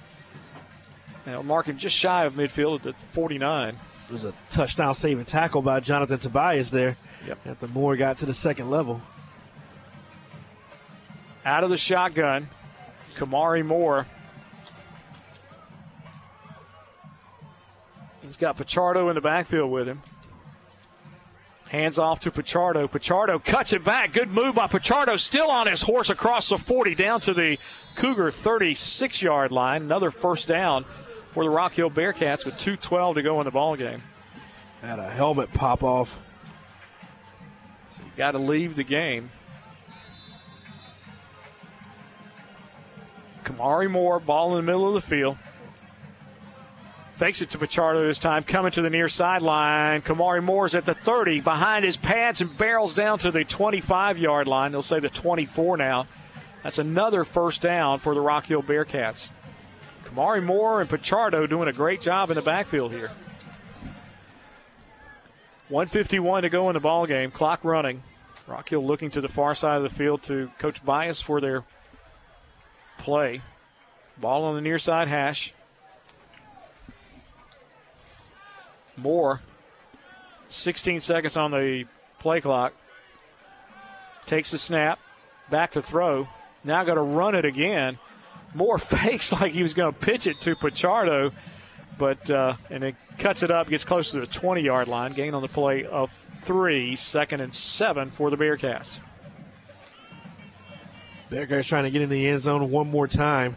Now 1.27 1.43
mark 1.43 1.67
him 1.67 1.77
just 1.77 1.97
shy 1.97 2.25
of 2.25 2.33
midfield 2.33 2.86
at 2.86 2.99
the 2.99 3.07
49. 3.12 3.77
There's 4.09 4.25
a 4.25 4.33
touchdown 4.51 4.94
saving 4.94 5.27
tackle 5.27 5.61
by 5.61 5.81
Jonathan 5.81 6.19
Tobias 6.19 6.70
there. 6.70 6.97
Yep. 7.27 7.39
After 7.47 7.69
Moore 7.69 7.97
got 7.97 8.17
to 8.19 8.27
the 8.27 8.35
second 8.35 8.70
level. 8.70 9.03
Out 11.44 11.62
of 11.62 11.69
the 11.69 11.77
shotgun, 11.77 12.49
Kamari 13.17 13.65
Moore. 13.65 14.07
He's 18.35 18.41
got 18.41 18.57
Pichardo 18.57 19.11
in 19.11 19.15
the 19.15 19.21
backfield 19.21 19.71
with 19.71 19.87
him. 19.87 20.03
Hands 21.69 21.97
off 22.01 22.19
to 22.21 22.33
Pichardo. 22.33 22.91
Pichardo 22.91 23.43
cuts 23.43 23.73
it 23.73 23.85
back. 23.85 24.13
Good 24.13 24.33
move 24.33 24.57
by 24.57 24.67
Pichardo. 24.67 25.17
Still 25.21 25.53
on 25.53 25.69
his 25.69 25.83
horse 25.83 26.11
across 26.11 26.49
the 26.49 26.59
40 26.59 26.97
down 26.97 27.21
to 27.21 27.33
the 27.33 27.59
Cougar 27.95 28.33
36 28.33 29.23
yard 29.23 29.53
line. 29.53 29.83
Another 29.83 30.11
first 30.11 30.49
down 30.49 30.85
for 31.31 31.45
the 31.45 31.51
Rock 31.51 31.75
Hill 31.75 31.93
Bearcats 31.93 32.45
with 32.45 32.57
2.12 32.57 33.15
to 33.15 33.23
go 33.23 33.39
in 33.41 33.45
the 33.45 33.53
ball 33.53 33.77
game. 33.77 34.03
Had 34.83 34.99
a 34.99 35.09
helmet 35.09 35.53
pop 35.53 35.85
off. 35.85 36.19
So 37.97 38.03
you 38.03 38.11
got 38.17 38.33
to 38.33 38.39
leave 38.39 38.75
the 38.75 38.83
game. 38.83 39.31
Kamari 43.45 43.89
Moore, 43.89 44.19
ball 44.19 44.57
in 44.59 44.67
the 44.67 44.73
middle 44.73 44.89
of 44.89 44.95
the 44.95 45.09
field. 45.09 45.39
Fakes 47.17 47.43
it 47.43 47.51
to 47.51 47.59
Pichardo 47.59 48.07
this 48.07 48.18
time, 48.18 48.43
coming 48.43 48.73
to 48.73 48.83
the 48.83 48.91
near 48.91 49.09
sideline. 49.09 50.02
Kamari 50.02 50.43
Moore's 50.43 50.75
at 50.75 50.84
the 50.84 50.94
30, 50.94 51.41
behind 51.41 51.84
his 51.84 51.97
pads 51.97 52.41
and 52.41 52.57
barrels 52.59 52.93
down 52.93 53.18
to 53.20 53.31
the 53.31 53.44
25 53.44 54.18
yard 54.18 54.49
line. 54.49 54.73
They'll 54.73 54.83
say 54.83 54.99
the 54.99 55.09
24 55.09 55.76
now. 55.76 56.09
That's 56.65 56.78
another 56.78 57.23
first 57.23 57.62
down 57.62 58.01
for 58.01 58.15
the 58.15 58.20
Rock 58.20 58.47
Hill 58.47 58.62
Bearcats. 58.62 59.31
Kamari 60.05 60.43
Moore 60.43 60.81
and 60.81 60.91
Pichardo 60.91 61.49
doing 61.49 61.68
a 61.68 61.73
great 61.73 62.01
job 62.01 62.31
in 62.31 62.34
the 62.34 62.43
backfield 62.43 62.91
here. 62.91 63.12
151 65.68 66.43
to 66.43 66.49
go 66.49 66.68
in 66.68 66.75
the 66.75 66.81
ball 66.81 67.07
game. 67.07 67.31
Clock 67.31 67.60
running. 67.62 68.02
Rock 68.49 68.68
Hill 68.68 68.84
looking 68.84 69.10
to 69.12 69.20
the 69.20 69.28
far 69.28 69.55
side 69.55 69.76
of 69.76 69.83
the 69.84 69.89
field 69.89 70.23
to 70.25 70.51
Coach 70.59 70.84
Bias 70.84 71.20
for 71.20 71.41
their 71.41 71.65
play. 72.99 73.41
Ball 74.18 74.44
on 74.44 74.57
the 74.57 74.60
near 74.60 74.78
side 74.78 75.09
hash. 75.09 75.55
Moore, 78.97 79.41
16 80.49 81.01
seconds 81.01 81.37
on 81.37 81.51
the 81.51 81.85
play 82.19 82.41
clock. 82.41 82.73
Takes 84.27 84.51
the 84.51 84.59
snap, 84.59 84.99
back 85.51 85.73
to 85.73 85.83
throw. 85.83 86.29
Now 86.63 86.85
got 86.85 86.95
to 86.95 87.03
run 87.03 87.35
it 87.35 87.45
again. 87.45 87.99
Moore 88.55 88.79
fakes 88.79 89.33
like 89.33 89.53
he 89.53 89.63
was 89.63 89.75
going 89.75 89.93
to 89.93 89.99
pitch 89.99 90.27
it 90.27 90.41
to 90.41 90.55
Pichardo. 90.55 91.33
but 91.99 92.31
uh, 92.31 92.55
and 92.71 92.85
it 92.85 92.97
cuts 93.19 93.43
it 93.43 93.51
up, 93.51 93.69
gets 93.69 93.85
close 93.85 94.11
to 94.13 94.21
the 94.21 94.27
20 94.27 94.63
yard 94.63 94.89
line. 94.89 95.13
Gain 95.13 95.35
on 95.35 95.43
the 95.43 95.49
play 95.49 95.85
of 95.85 96.11
three, 96.41 96.97
second 96.97 97.41
and 97.41 97.55
seven 97.55 98.11
for 98.11 98.31
the 98.31 98.37
Bearcats. 98.37 99.01
Bearcats 101.31 101.67
trying 101.67 101.85
to 101.85 101.91
get 101.91 102.03
in 102.03 102.09
the 102.09 102.29
end 102.29 102.41
zone 102.41 102.71
one 102.71 102.91
more 102.91 103.09
time. 103.09 103.57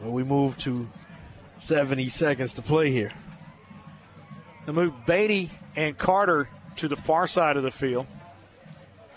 But 0.00 0.10
we 0.10 0.24
move 0.24 0.56
to 0.58 0.88
70 1.62 2.08
seconds 2.08 2.54
to 2.54 2.62
play 2.62 2.90
here. 2.90 3.12
They 4.66 4.72
move 4.72 4.94
Beatty 5.06 5.52
and 5.76 5.96
Carter 5.96 6.48
to 6.76 6.88
the 6.88 6.96
far 6.96 7.28
side 7.28 7.56
of 7.56 7.62
the 7.62 7.70
field. 7.70 8.06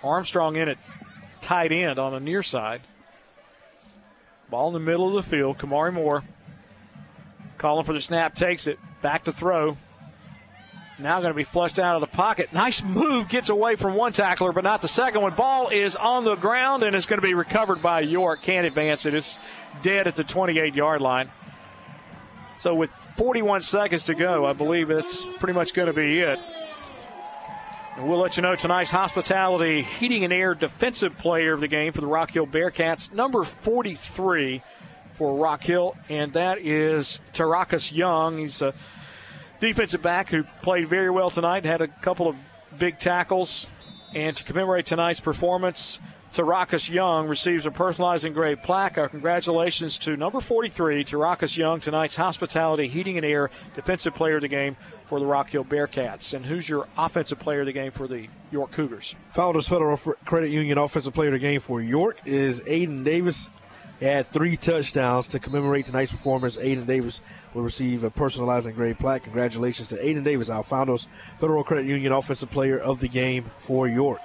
Armstrong 0.04 0.56
in 0.56 0.70
at 0.70 0.78
tight 1.42 1.72
end 1.72 1.98
on 1.98 2.14
the 2.14 2.20
near 2.20 2.44
side. 2.44 2.82
Ball 4.52 4.68
in 4.68 4.74
the 4.74 4.80
middle 4.80 5.08
of 5.08 5.26
the 5.26 5.28
field. 5.28 5.58
Kamari 5.58 5.92
Moore 5.92 6.24
calling 7.58 7.84
for 7.84 7.94
the 7.94 8.02
snap, 8.02 8.36
takes 8.36 8.68
it. 8.68 8.78
Back 9.02 9.24
to 9.26 9.32
throw. 9.32 9.78
Now 11.00 11.20
going 11.20 11.34
to 11.34 11.36
be 11.36 11.44
flushed 11.44 11.80
out 11.80 11.96
of 11.96 12.02
the 12.02 12.16
pocket. 12.16 12.54
Nice 12.54 12.84
move, 12.84 13.28
gets 13.28 13.50
away 13.50 13.76
from 13.76 13.96
one 13.96 14.14
tackler, 14.14 14.54
but 14.54 14.64
not 14.64 14.82
the 14.82 14.88
second 14.88 15.22
one. 15.22 15.34
Ball 15.34 15.70
is 15.70 15.96
on 15.96 16.24
the 16.24 16.36
ground 16.36 16.84
and 16.84 16.96
it's 16.96 17.08
going 17.08 17.20
to 17.20 17.28
be 17.28 17.34
recovered 17.34 17.82
by 17.82 18.02
York. 18.02 18.44
Can't 18.44 18.68
advance 18.68 19.08
it. 19.08 19.16
It's 19.16 19.40
dead 19.82 20.08
at 20.08 20.16
the 20.16 20.24
28 20.24 20.76
yard 20.76 21.02
line. 21.02 21.32
So 22.58 22.74
with 22.74 22.92
41 23.18 23.62
seconds 23.62 24.04
to 24.06 24.16
go, 24.16 24.46
I 24.46 24.54
believe 24.54 24.88
that's 24.88 25.26
pretty 25.38 25.54
much 25.54 25.74
going 25.74 25.88
to 25.88 25.94
be 25.94 26.20
it. 26.20 26.40
And 27.96 28.10
we'll 28.10 28.20
let 28.20 28.36
you 28.36 28.44
know 28.44 28.56
tonight's 28.56 28.92
hospitality 28.92 29.82
heating 29.82 30.24
and 30.24 30.34
air 30.34 30.54
defensive 30.54 31.18
player 31.18 31.54
of 31.54 31.62
the 31.62 31.68
game 31.68 31.94
for 31.94 32.02
the 32.02 32.08
Rock 32.08 32.32
Hill 32.32 32.46
Bearcats, 32.46 33.14
number 33.14 33.44
43 33.44 34.62
for 35.18 35.36
Rock 35.36 35.64
Hill, 35.64 35.96
and 36.10 36.34
that 36.34 36.60
is 36.60 37.22
Tarakas 37.34 37.96
Young. 37.96 38.38
He's 38.38 38.62
a 38.62 38.74
defensive 39.62 40.02
back 40.02 40.30
who 40.30 40.44
played 40.62 40.90
very 40.90 41.10
well 41.10 41.30
tonight, 41.30 41.64
had 41.64 41.82
a 41.82 41.88
couple 41.88 42.28
of 42.28 42.36
big 42.78 43.00
tackles. 43.00 43.68
And 44.14 44.36
to 44.38 44.44
commemorate 44.44 44.86
tonight's 44.86 45.20
performance, 45.20 46.00
Tarakas 46.36 46.90
Young 46.90 47.30
receives 47.30 47.66
a 47.66 47.72
personalized 47.72 48.26
engraved 48.26 48.62
plaque. 48.62 48.98
Our 48.98 49.08
congratulations 49.08 49.98
to 50.00 50.18
number 50.18 50.42
43, 50.42 51.06
Tarakas 51.06 51.56
Young, 51.56 51.80
tonight's 51.80 52.18
hospitality, 52.18 52.90
heating 52.90 53.16
and 53.16 53.26
air 53.26 53.50
defensive 53.74 54.16
player 54.16 54.36
of 54.36 54.42
the 54.42 54.50
game 54.50 54.76
for 55.08 55.22
the 55.22 55.26
Rock 55.26 55.52
Hill 55.52 55.64
Bearcats. 55.64 56.34
And 56.34 56.46
who's 56.46 56.68
your 56.68 56.90
offensive 56.98 57.40
player 57.40 57.62
of 57.62 57.68
the 57.68 57.72
game 57.72 57.94
for 57.94 58.06
the 58.06 58.28
York 58.52 58.74
Cougars? 58.74 59.16
Founders 59.28 59.70
Federal 59.70 59.96
Credit 59.96 60.50
Union 60.50 60.78
offensive 60.78 61.14
player 61.14 61.30
of 61.30 61.34
the 61.36 61.40
game 61.40 61.62
for 61.62 61.82
York 61.82 62.18
is 62.26 62.60
Aiden 62.62 63.06
Davis. 63.06 63.48
He 64.02 64.06
had 64.06 64.30
three 64.30 64.58
touchdowns 64.58 65.30
to 65.30 65.40
commemorate 65.40 65.86
tonight's 65.86 66.12
performance. 66.12 66.58
Aiden 66.58 66.86
Davis 66.86 67.22
will 67.54 67.62
receive 67.62 68.04
a 68.04 68.10
personalized 68.10 68.68
engraved 68.68 69.00
plaque. 69.00 69.24
Congratulations 69.24 69.88
to 69.88 69.96
Aiden 69.96 70.26
Davis, 70.26 70.50
our 70.50 70.64
Founders 70.64 71.08
Federal 71.40 71.64
Credit 71.64 71.86
Union 71.86 72.12
offensive 72.12 72.52
player 72.52 72.78
of 72.78 73.00
the 73.00 73.08
game 73.08 73.50
for 73.58 73.88
York. 73.88 74.20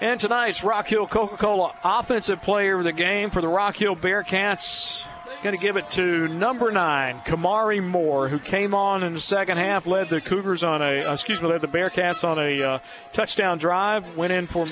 And 0.00 0.18
tonight's 0.18 0.64
Rock 0.64 0.88
Hill 0.88 1.06
Coca 1.06 1.36
Cola 1.36 1.72
Offensive 1.84 2.42
Player 2.42 2.78
of 2.78 2.84
the 2.84 2.92
Game 2.92 3.30
for 3.30 3.40
the 3.40 3.48
Rock 3.48 3.76
Hill 3.76 3.94
Bearcats. 3.94 5.04
Going 5.44 5.54
to 5.54 5.60
give 5.60 5.76
it 5.76 5.88
to 5.90 6.26
number 6.26 6.72
nine, 6.72 7.20
Kamari 7.20 7.82
Moore, 7.82 8.28
who 8.28 8.38
came 8.38 8.74
on 8.74 9.02
in 9.02 9.14
the 9.14 9.20
second 9.20 9.58
half, 9.58 9.86
led 9.86 10.08
the 10.08 10.20
Cougars 10.20 10.64
on 10.64 10.82
a, 10.82 11.04
uh, 11.04 11.12
excuse 11.12 11.40
me, 11.40 11.48
led 11.48 11.60
the 11.60 11.68
Bearcats 11.68 12.26
on 12.26 12.38
a 12.38 12.62
uh, 12.62 12.78
touchdown 13.12 13.58
drive, 13.58 14.16
went 14.16 14.32
in 14.32 14.46
for 14.46 14.64
a 14.64 14.68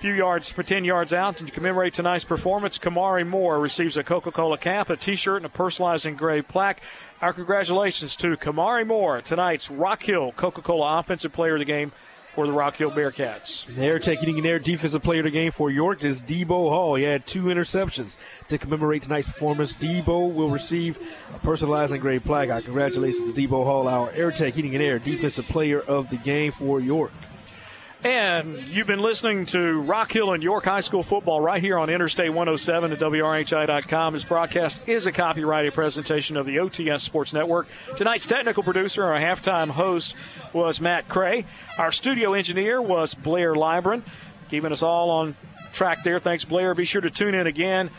few 0.00 0.12
yards 0.12 0.50
for 0.50 0.62
10 0.62 0.84
yards 0.84 1.14
out. 1.14 1.38
And 1.38 1.48
to 1.48 1.54
commemorate 1.54 1.94
tonight's 1.94 2.24
performance, 2.24 2.78
Kamari 2.78 3.26
Moore 3.26 3.58
receives 3.58 3.96
a 3.96 4.04
Coca 4.04 4.30
Cola 4.30 4.58
cap, 4.58 4.90
a 4.90 4.96
t 4.96 5.14
shirt, 5.14 5.38
and 5.38 5.46
a 5.46 5.48
personalized 5.48 6.04
engraved 6.06 6.48
plaque. 6.48 6.82
Our 7.22 7.32
congratulations 7.32 8.14
to 8.16 8.36
Kamari 8.36 8.86
Moore, 8.86 9.22
tonight's 9.22 9.70
Rock 9.70 10.02
Hill 10.02 10.32
Coca 10.32 10.60
Cola 10.60 10.98
Offensive 10.98 11.32
Player 11.32 11.54
of 11.54 11.60
the 11.60 11.64
Game 11.64 11.92
for 12.36 12.46
the 12.46 12.52
Rock 12.52 12.76
Hill 12.76 12.90
Bearcats. 12.90 13.64
The 13.64 13.82
air 13.82 13.98
taking 13.98 14.42
their 14.42 14.58
defensive 14.58 15.02
player 15.02 15.20
of 15.20 15.24
the 15.24 15.30
game 15.30 15.50
for 15.50 15.70
York 15.70 16.04
is 16.04 16.20
Debo 16.20 16.68
Hall. 16.68 16.94
He 16.94 17.02
had 17.02 17.26
two 17.26 17.44
interceptions 17.44 18.18
to 18.48 18.58
commemorate 18.58 19.02
tonight's 19.02 19.26
performance. 19.26 19.74
Debo 19.74 20.32
will 20.34 20.50
receive 20.50 21.00
a 21.34 21.38
personalized 21.38 21.94
engraved 21.94 22.26
plaque. 22.26 22.50
Our 22.50 22.60
congratulations 22.60 23.32
to 23.32 23.48
Debo 23.48 23.64
Hall, 23.64 23.88
our 23.88 24.10
air 24.10 24.30
tech 24.30 24.52
heating 24.52 24.74
and 24.74 24.84
air 24.84 24.98
defensive 24.98 25.46
player 25.48 25.80
of 25.80 26.10
the 26.10 26.18
game 26.18 26.52
for 26.52 26.78
York. 26.78 27.12
And 28.06 28.68
you've 28.68 28.86
been 28.86 29.00
listening 29.00 29.46
to 29.46 29.80
Rock 29.80 30.12
Hill 30.12 30.32
and 30.32 30.40
York 30.40 30.64
High 30.64 30.78
School 30.78 31.02
football 31.02 31.40
right 31.40 31.60
here 31.60 31.76
on 31.76 31.90
Interstate 31.90 32.28
107 32.28 32.92
at 32.92 33.00
WRHI.com. 33.00 34.12
This 34.12 34.22
broadcast 34.22 34.80
is 34.86 35.06
a 35.06 35.12
copyrighted 35.12 35.74
presentation 35.74 36.36
of 36.36 36.46
the 36.46 36.58
OTS 36.58 37.00
Sports 37.00 37.32
Network. 37.32 37.66
Tonight's 37.96 38.24
technical 38.28 38.62
producer, 38.62 39.04
our 39.04 39.18
halftime 39.18 39.70
host, 39.70 40.14
was 40.52 40.80
Matt 40.80 41.08
Cray. 41.08 41.46
Our 41.78 41.90
studio 41.90 42.34
engineer 42.34 42.80
was 42.80 43.12
Blair 43.12 43.54
Libran, 43.54 44.04
keeping 44.50 44.70
us 44.70 44.84
all 44.84 45.10
on 45.10 45.34
track 45.72 46.04
there. 46.04 46.20
Thanks, 46.20 46.44
Blair. 46.44 46.76
Be 46.76 46.84
sure 46.84 47.00
to 47.00 47.10
tune 47.10 47.34
in 47.34 47.48
again. 47.48 47.90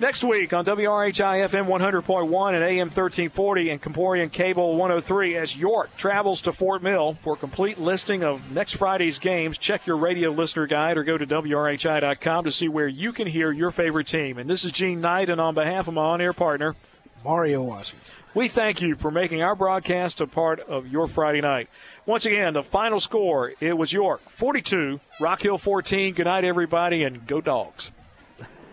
Next 0.00 0.22
week 0.22 0.52
on 0.52 0.64
WRHI 0.64 1.48
FM 1.48 1.66
100.1 1.66 2.54
and 2.54 2.62
AM 2.62 2.86
1340 2.86 3.70
and 3.70 3.82
Comporium 3.82 4.30
Cable 4.30 4.76
103 4.76 5.36
as 5.36 5.56
York 5.56 5.90
travels 5.96 6.40
to 6.42 6.52
Fort 6.52 6.84
Mill. 6.84 7.18
For 7.20 7.32
a 7.34 7.36
complete 7.36 7.80
listing 7.80 8.22
of 8.22 8.52
next 8.52 8.74
Friday's 8.74 9.18
games, 9.18 9.58
check 9.58 9.86
your 9.86 9.96
radio 9.96 10.30
listener 10.30 10.68
guide 10.68 10.98
or 10.98 11.02
go 11.02 11.18
to 11.18 11.26
WRHI.com 11.26 12.44
to 12.44 12.52
see 12.52 12.68
where 12.68 12.86
you 12.86 13.12
can 13.12 13.26
hear 13.26 13.50
your 13.50 13.72
favorite 13.72 14.06
team. 14.06 14.38
And 14.38 14.48
this 14.48 14.64
is 14.64 14.70
Gene 14.70 15.00
Knight, 15.00 15.30
and 15.30 15.40
on 15.40 15.54
behalf 15.54 15.88
of 15.88 15.94
my 15.94 16.02
on 16.02 16.20
air 16.20 16.32
partner, 16.32 16.76
Mario 17.24 17.64
Washington. 17.64 18.14
We 18.34 18.46
thank 18.46 18.80
you 18.80 18.94
for 18.94 19.10
making 19.10 19.42
our 19.42 19.56
broadcast 19.56 20.20
a 20.20 20.28
part 20.28 20.60
of 20.60 20.86
your 20.86 21.08
Friday 21.08 21.40
night. 21.40 21.68
Once 22.06 22.24
again, 22.24 22.54
the 22.54 22.62
final 22.62 23.00
score 23.00 23.52
it 23.58 23.76
was 23.76 23.92
York 23.92 24.20
42, 24.30 25.00
Rock 25.18 25.42
Hill 25.42 25.58
14. 25.58 26.14
Good 26.14 26.26
night, 26.26 26.44
everybody, 26.44 27.02
and 27.02 27.26
go 27.26 27.40
dogs. 27.40 27.90